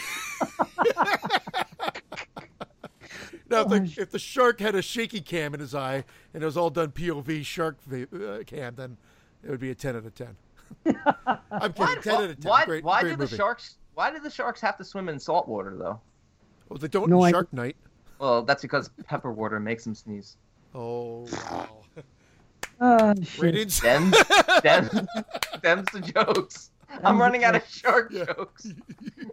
now, 3.53 3.61
if 3.61 3.95
the, 3.95 4.01
if 4.01 4.11
the 4.11 4.19
shark 4.19 4.59
had 4.59 4.75
a 4.75 4.81
shaky 4.81 5.21
cam 5.21 5.53
in 5.53 5.59
his 5.59 5.73
eye 5.73 6.03
and 6.33 6.43
it 6.43 6.45
was 6.45 6.57
all 6.57 6.69
done 6.69 6.91
POV 6.91 7.45
shark 7.45 7.77
vi- 7.83 8.07
uh, 8.25 8.43
cam, 8.43 8.75
then 8.75 8.97
it 9.43 9.49
would 9.49 9.59
be 9.59 9.69
a 9.71 9.75
10 9.75 9.95
out 9.95 10.05
of 10.05 10.13
10. 10.15 10.35
I'm 11.51 11.73
kidding. 11.73 12.01
10 12.01 12.13
out 12.15 12.23
of 12.23 12.39
10. 12.39 12.49
Why, 12.49 12.65
great, 12.65 12.83
why 12.83 13.01
great 13.01 13.17
do 13.17 13.25
the 13.25 13.35
sharks? 13.35 13.75
Why 13.93 14.11
do 14.11 14.19
the 14.19 14.29
sharks 14.29 14.59
have 14.61 14.77
to 14.77 14.83
swim 14.83 15.07
in 15.09 15.19
salt 15.19 15.47
water 15.47 15.75
though? 15.77 15.99
Well, 16.69 16.79
they 16.79 16.87
don't 16.87 17.09
No, 17.09 17.19
in 17.19 17.25
I- 17.25 17.31
Shark 17.31 17.53
Night. 17.53 17.75
Well, 18.19 18.41
that's 18.43 18.61
because 18.61 18.89
pepper 19.05 19.31
water 19.31 19.59
makes 19.59 19.83
them 19.83 19.95
sneeze. 19.95 20.37
Oh, 20.75 21.27
wow. 21.31 21.69
Oh, 22.81 23.13
shit. 23.21 23.41
Ratings? 23.41 23.79
Them, 23.79 24.11
them, 24.63 24.89
them's 25.61 25.85
the 25.93 26.01
jokes. 26.01 26.71
I'm 27.03 27.19
running 27.21 27.43
out 27.45 27.55
of 27.55 27.65
shark 27.69 28.11
Yeah. 28.11 28.25
jokes. 28.25 28.67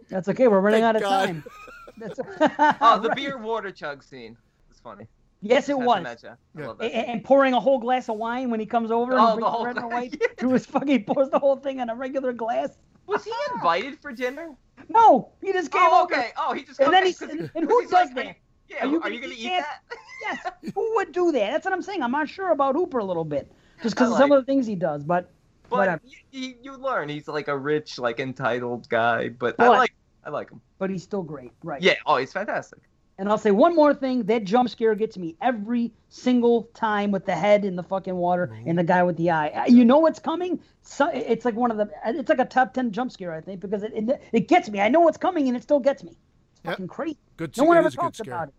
That's 0.09 0.29
okay. 0.29 0.47
We're 0.47 0.61
running 0.61 0.81
Thank 0.83 0.89
out 0.89 0.95
of 0.97 1.01
God. 1.01 1.25
time. 1.25 1.43
That's, 2.01 2.19
Oh, 2.81 2.99
the 2.99 3.13
beer 3.15 3.37
water 3.37 3.71
chug 3.71 4.03
scene. 4.03 4.37
It's 4.69 4.79
funny. 4.79 5.07
Yes, 5.43 5.69
it 5.69 5.73
Just 5.77 5.79
had 5.79 5.83
to 5.83 5.85
was. 5.85 6.37
Yeah. 6.57 6.67
love 6.67 6.77
A- 6.79 6.83
that. 6.83 6.91
a- 6.91 7.09
and 7.09 7.23
pouring 7.23 7.53
a 7.53 7.59
whole 7.59 7.79
glass 7.79 8.09
of 8.09 8.17
wine 8.17 8.49
when 8.51 8.59
he 8.59 8.65
comes 8.65 8.91
over 8.91 9.13
and 9.13 9.21
Oh, 9.21 9.27
the 9.29 9.35
brings 9.37 9.47
whole 9.51 9.65
red 9.65 9.77
and 9.77 9.85
thing. 9.85 9.91
white 9.91 10.17
Yeah. 10.21 10.27
to 10.37 10.49
his 10.53 10.65
fucking 10.65 10.87
he 10.87 10.99
pours 10.99 11.29
the 11.29 11.39
whole 11.39 11.55
thing 11.57 11.79
in 11.79 11.89
a 11.89 11.95
regular 11.95 12.31
glass. 12.33 12.77
Was 13.07 13.23
he 13.25 13.31
invited 13.55 13.99
for 13.99 14.11
dinner? 14.11 14.55
No, 14.89 15.31
he 15.41 15.51
just 15.53 15.69
oh, 15.73 15.77
came 15.77 15.89
Oh, 15.91 16.03
over. 16.03 16.13
okay. 16.15 16.29
Oh, 16.37 16.53
he 16.53 16.63
just. 16.63 16.79
And 16.79 16.93
then 16.93 17.03
okay, 17.03 17.09
he 17.09 17.13
'cause- 17.15 17.29
and, 17.29 17.39
and 17.41 17.51
'cause 17.53 17.63
who 17.69 17.81
does 17.83 17.91
like, 17.91 18.15
that? 18.15 18.35
Yeah, 18.69 18.85
Are 18.85 18.87
you 18.87 18.97
are 18.97 18.99
gonna 19.01 19.15
you 19.15 19.21
gonna 19.21 19.33
eat 19.33 19.39
eat 19.39 19.49
that? 19.49 19.81
that? 19.89 20.43
Yes, 20.63 20.73
who 20.75 20.95
would 20.95 21.11
do 21.11 21.31
that? 21.33 21.51
That's 21.51 21.65
what 21.65 21.73
I'm 21.73 21.81
saying. 21.81 22.03
I'm 22.03 22.11
not 22.11 22.29
sure 22.29 22.51
about 22.51 22.75
Hooper 22.75 22.99
a 22.99 23.03
little 23.03 23.25
bit, 23.25 23.51
just 23.83 23.95
because 23.95 24.11
I 24.11 24.13
of 24.13 24.17
some 24.19 24.31
of 24.31 24.41
the 24.41 24.45
things 24.45 24.65
he 24.67 24.75
does. 24.75 25.03
But 25.03 25.29
But 25.69 25.77
whatever. 25.79 26.01
you, 26.05 26.17
you, 26.31 26.55
you 26.61 26.77
learn 26.77 27.09
he's 27.09 27.27
like 27.27 27.47
a 27.49 27.57
rich, 27.57 27.97
like 27.99 28.19
entitled 28.21 28.87
guy. 28.87 29.27
But 29.29 29.55
I 29.59 29.67
like, 29.69 29.93
I 30.23 30.29
like 30.29 30.49
him. 30.49 30.61
but 30.77 30.89
he's 30.89 31.03
still 31.03 31.23
great, 31.23 31.51
right? 31.63 31.81
Yeah. 31.81 31.95
Oh, 32.05 32.17
he's 32.17 32.31
fantastic. 32.33 32.79
And 33.17 33.29
I'll 33.29 33.37
say 33.37 33.51
one 33.51 33.75
more 33.75 33.93
thing: 33.93 34.23
that 34.23 34.45
jump 34.45 34.69
scare 34.69 34.95
gets 34.95 35.17
me 35.17 35.35
every 35.41 35.91
single 36.09 36.63
time 36.73 37.11
with 37.11 37.25
the 37.25 37.35
head 37.35 37.65
in 37.65 37.75
the 37.75 37.83
fucking 37.83 38.15
water 38.15 38.55
and 38.65 38.77
the 38.77 38.83
guy 38.83 39.03
with 39.03 39.17
the 39.17 39.29
eye. 39.29 39.49
Uh, 39.49 39.65
You 39.67 39.85
know 39.85 39.99
what's 39.99 40.19
coming. 40.19 40.59
So 40.81 41.09
it's 41.13 41.45
like 41.45 41.55
one 41.55 41.69
of 41.71 41.77
the. 41.77 41.89
It's 42.05 42.29
like 42.29 42.39
a 42.39 42.45
top 42.45 42.73
ten 42.73 42.91
jump 42.91 43.11
scare, 43.11 43.33
I 43.33 43.41
think, 43.41 43.59
because 43.59 43.83
it 43.83 43.91
it, 43.93 44.21
it 44.31 44.47
gets 44.47 44.69
me. 44.69 44.79
I 44.81 44.87
know 44.89 45.01
what's 45.01 45.17
coming, 45.17 45.47
and 45.47 45.55
it 45.57 45.61
still 45.63 45.79
gets 45.79 46.03
me. 46.03 46.11
It's 46.11 46.61
Yep. 46.63 46.73
fucking 46.73 46.87
crazy. 46.87 47.17
Good 47.37 47.55
No 47.57 47.65
one 47.65 47.77
ever 47.77 47.87
is 47.89 47.93
a 47.93 47.97
good 47.97 48.01
talks 48.03 48.19
about 48.21 48.47
it. 48.47 48.53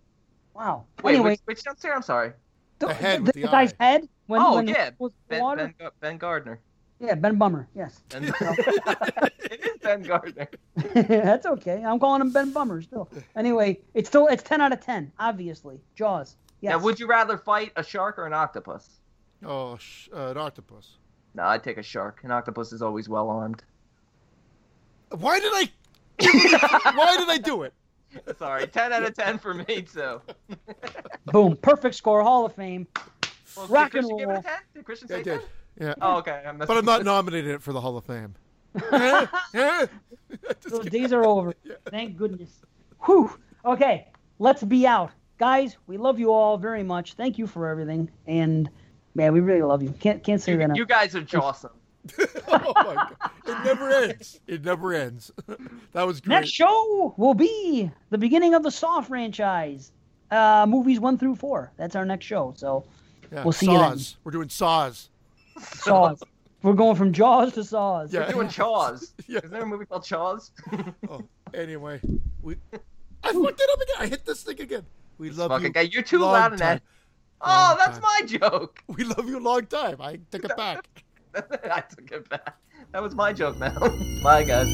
Wow. 0.54 0.84
Wait, 1.02 1.14
anyway, 1.14 1.30
which, 1.30 1.40
which 1.46 1.64
jump 1.64 1.78
scare? 1.78 1.94
I'm 1.94 2.02
sorry. 2.02 2.32
the, 2.78 2.86
The 2.88 2.94
head 2.94 3.18
the- 3.20 3.22
with 3.24 3.34
the 3.34 3.42
the 3.42 3.48
guy's 3.48 3.72
eye. 3.80 3.84
head 3.84 4.08
When, 4.26 4.40
oh 4.42 4.56
when 4.56 4.68
yeah, 4.68 4.90
was 4.98 5.12
in 5.12 5.16
the 5.28 5.34
Ben, 5.34 5.40
water? 5.40 5.74
ben, 5.78 5.90
ben 6.00 6.18
Gardner. 6.18 6.60
Yeah, 7.02 7.16
Ben 7.16 7.36
Bummer. 7.36 7.66
Yes. 7.74 8.00
Ben, 8.10 8.24
it 8.38 9.60
is 9.60 9.76
Ben 9.82 10.02
Gardner. 10.02 10.48
That's 10.94 11.46
okay. 11.46 11.82
I'm 11.84 11.98
calling 11.98 12.20
him 12.20 12.30
Ben 12.30 12.52
Bummer 12.52 12.80
still. 12.80 13.10
Anyway, 13.34 13.80
it's 13.94 14.08
still 14.08 14.28
it's 14.28 14.42
10 14.44 14.60
out 14.60 14.72
of 14.72 14.80
10. 14.80 15.10
Obviously, 15.18 15.80
Jaws. 15.96 16.36
Yes. 16.60 16.70
Now, 16.70 16.78
would 16.78 17.00
you 17.00 17.08
rather 17.08 17.36
fight 17.36 17.72
a 17.74 17.82
shark 17.82 18.18
or 18.18 18.26
an 18.26 18.32
octopus? 18.32 18.88
Oh, 19.44 19.76
sh- 19.78 20.08
uh, 20.14 20.28
an 20.28 20.36
octopus. 20.38 20.98
No, 21.34 21.42
I'd 21.42 21.64
take 21.64 21.76
a 21.78 21.82
shark. 21.82 22.20
An 22.22 22.30
octopus 22.30 22.72
is 22.72 22.82
always 22.82 23.08
well 23.08 23.28
armed. 23.28 23.64
Why 25.18 25.40
did 25.40 25.52
I? 25.52 25.68
Why 26.94 27.16
did 27.18 27.28
I 27.28 27.38
do 27.38 27.62
it? 27.62 27.74
Sorry, 28.38 28.66
ten 28.68 28.92
out 28.92 29.02
of 29.02 29.14
ten 29.14 29.38
for 29.38 29.54
me 29.54 29.82
too. 29.82 30.20
Boom. 31.26 31.56
Perfect 31.56 31.94
score. 31.96 32.22
Hall 32.22 32.46
of 32.46 32.54
Fame. 32.54 32.86
Well, 33.56 33.66
Rock 33.66 33.90
did 33.92 34.04
and 34.04 34.08
Christian 34.10 34.16
give 34.18 34.28
it 34.28 34.32
roll. 34.32 34.38
a 34.40 34.42
10? 34.42 34.52
Did 34.74 34.84
Christian 34.84 35.08
I 35.10 35.14
say 35.16 35.22
did. 35.22 35.40
10? 35.40 35.48
Yeah. 35.80 35.94
Oh, 36.00 36.18
okay. 36.18 36.42
I'm 36.46 36.58
But 36.58 36.70
I'm 36.70 36.84
not 36.84 37.04
nominated 37.04 37.62
for 37.62 37.72
the 37.72 37.80
Hall 37.80 37.96
of 37.96 38.04
Fame. 38.04 38.34
Just 38.90 39.90
Those 40.68 40.82
kidding. 40.84 41.02
days 41.02 41.12
are 41.12 41.24
over. 41.24 41.54
Thank 41.90 42.16
goodness. 42.16 42.50
Whew. 43.04 43.30
Okay, 43.64 44.08
let's 44.38 44.62
be 44.62 44.86
out. 44.86 45.10
Guys, 45.38 45.76
we 45.86 45.96
love 45.96 46.18
you 46.18 46.32
all 46.32 46.56
very 46.56 46.82
much. 46.82 47.14
Thank 47.14 47.38
you 47.38 47.46
for 47.46 47.66
everything. 47.68 48.10
And 48.26 48.68
man, 49.14 49.32
we 49.32 49.40
really 49.40 49.62
love 49.62 49.82
you. 49.82 49.90
Can't 50.00 50.22
can't 50.22 50.40
say 50.40 50.52
that 50.52 50.58
You, 50.58 50.64
enough. 50.64 50.76
you 50.78 50.86
guys 50.86 51.14
are 51.14 51.24
awesome. 51.40 51.70
oh 52.48 52.72
my 52.76 52.94
god! 52.94 53.16
It 53.46 53.64
never 53.64 53.90
ends. 53.90 54.40
It 54.46 54.64
never 54.64 54.92
ends. 54.94 55.30
that 55.92 56.06
was 56.06 56.20
great. 56.20 56.34
Next 56.36 56.50
show 56.50 57.14
will 57.16 57.34
be 57.34 57.90
the 58.10 58.18
beginning 58.18 58.54
of 58.54 58.62
the 58.62 58.70
Saw 58.70 59.00
franchise. 59.00 59.92
Uh, 60.30 60.64
movies 60.66 60.98
one 60.98 61.18
through 61.18 61.36
four. 61.36 61.70
That's 61.76 61.94
our 61.94 62.04
next 62.06 62.24
show. 62.24 62.54
So 62.56 62.84
Yeah, 63.30 63.44
we'll 63.44 63.52
see 63.52 63.66
you 63.66 63.78
then. 63.78 63.98
Saws. 63.98 64.16
We're 64.24 64.32
doing 64.32 64.48
Saws. 64.48 65.10
Saws. 65.60 66.22
We're 66.62 66.74
going 66.74 66.96
from 66.96 67.12
Jaws 67.12 67.52
to 67.54 67.64
Saws. 67.64 68.12
Yeah. 68.12 68.26
We're 68.26 68.32
doing 68.32 68.48
Chaws. 68.48 69.12
Yeah. 69.28 69.40
Is 69.44 69.50
there 69.50 69.62
a 69.62 69.66
movie 69.66 69.84
called 69.86 70.04
Chaws? 70.04 70.52
Oh, 71.10 71.22
anyway, 71.54 72.00
we. 72.42 72.56
I 73.24 73.32
fucked 73.32 73.60
it 73.60 73.70
up 73.72 73.80
again. 73.80 73.96
I 73.98 74.06
hit 74.06 74.24
this 74.24 74.42
thing 74.42 74.60
again. 74.60 74.84
We 75.18 75.30
love 75.30 75.50
Fucking 75.50 75.66
you. 75.66 75.72
guy, 75.72 75.80
you're 75.82 76.02
too 76.02 76.18
long 76.18 76.32
loud 76.32 76.52
in 76.52 76.58
that. 76.58 76.82
Oh, 77.40 77.46
Long 77.70 77.78
that's 77.78 77.98
time. 77.98 78.02
my 78.02 78.26
joke. 78.26 78.80
We 78.88 79.04
love 79.04 79.28
you 79.28 79.38
a 79.38 79.40
long 79.40 79.66
time. 79.66 79.96
I 80.00 80.18
take 80.30 80.44
it 80.44 80.56
back. 80.56 80.88
I 81.34 81.80
took 81.82 82.10
it 82.12 82.28
back. 82.28 82.54
That 82.92 83.02
was 83.02 83.14
my 83.14 83.32
joke 83.32 83.58
now. 83.58 83.78
Bye, 84.22 84.44
guys. 84.44 84.68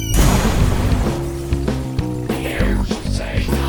You 2.31 2.85
say 3.13 3.45
no 3.49 3.68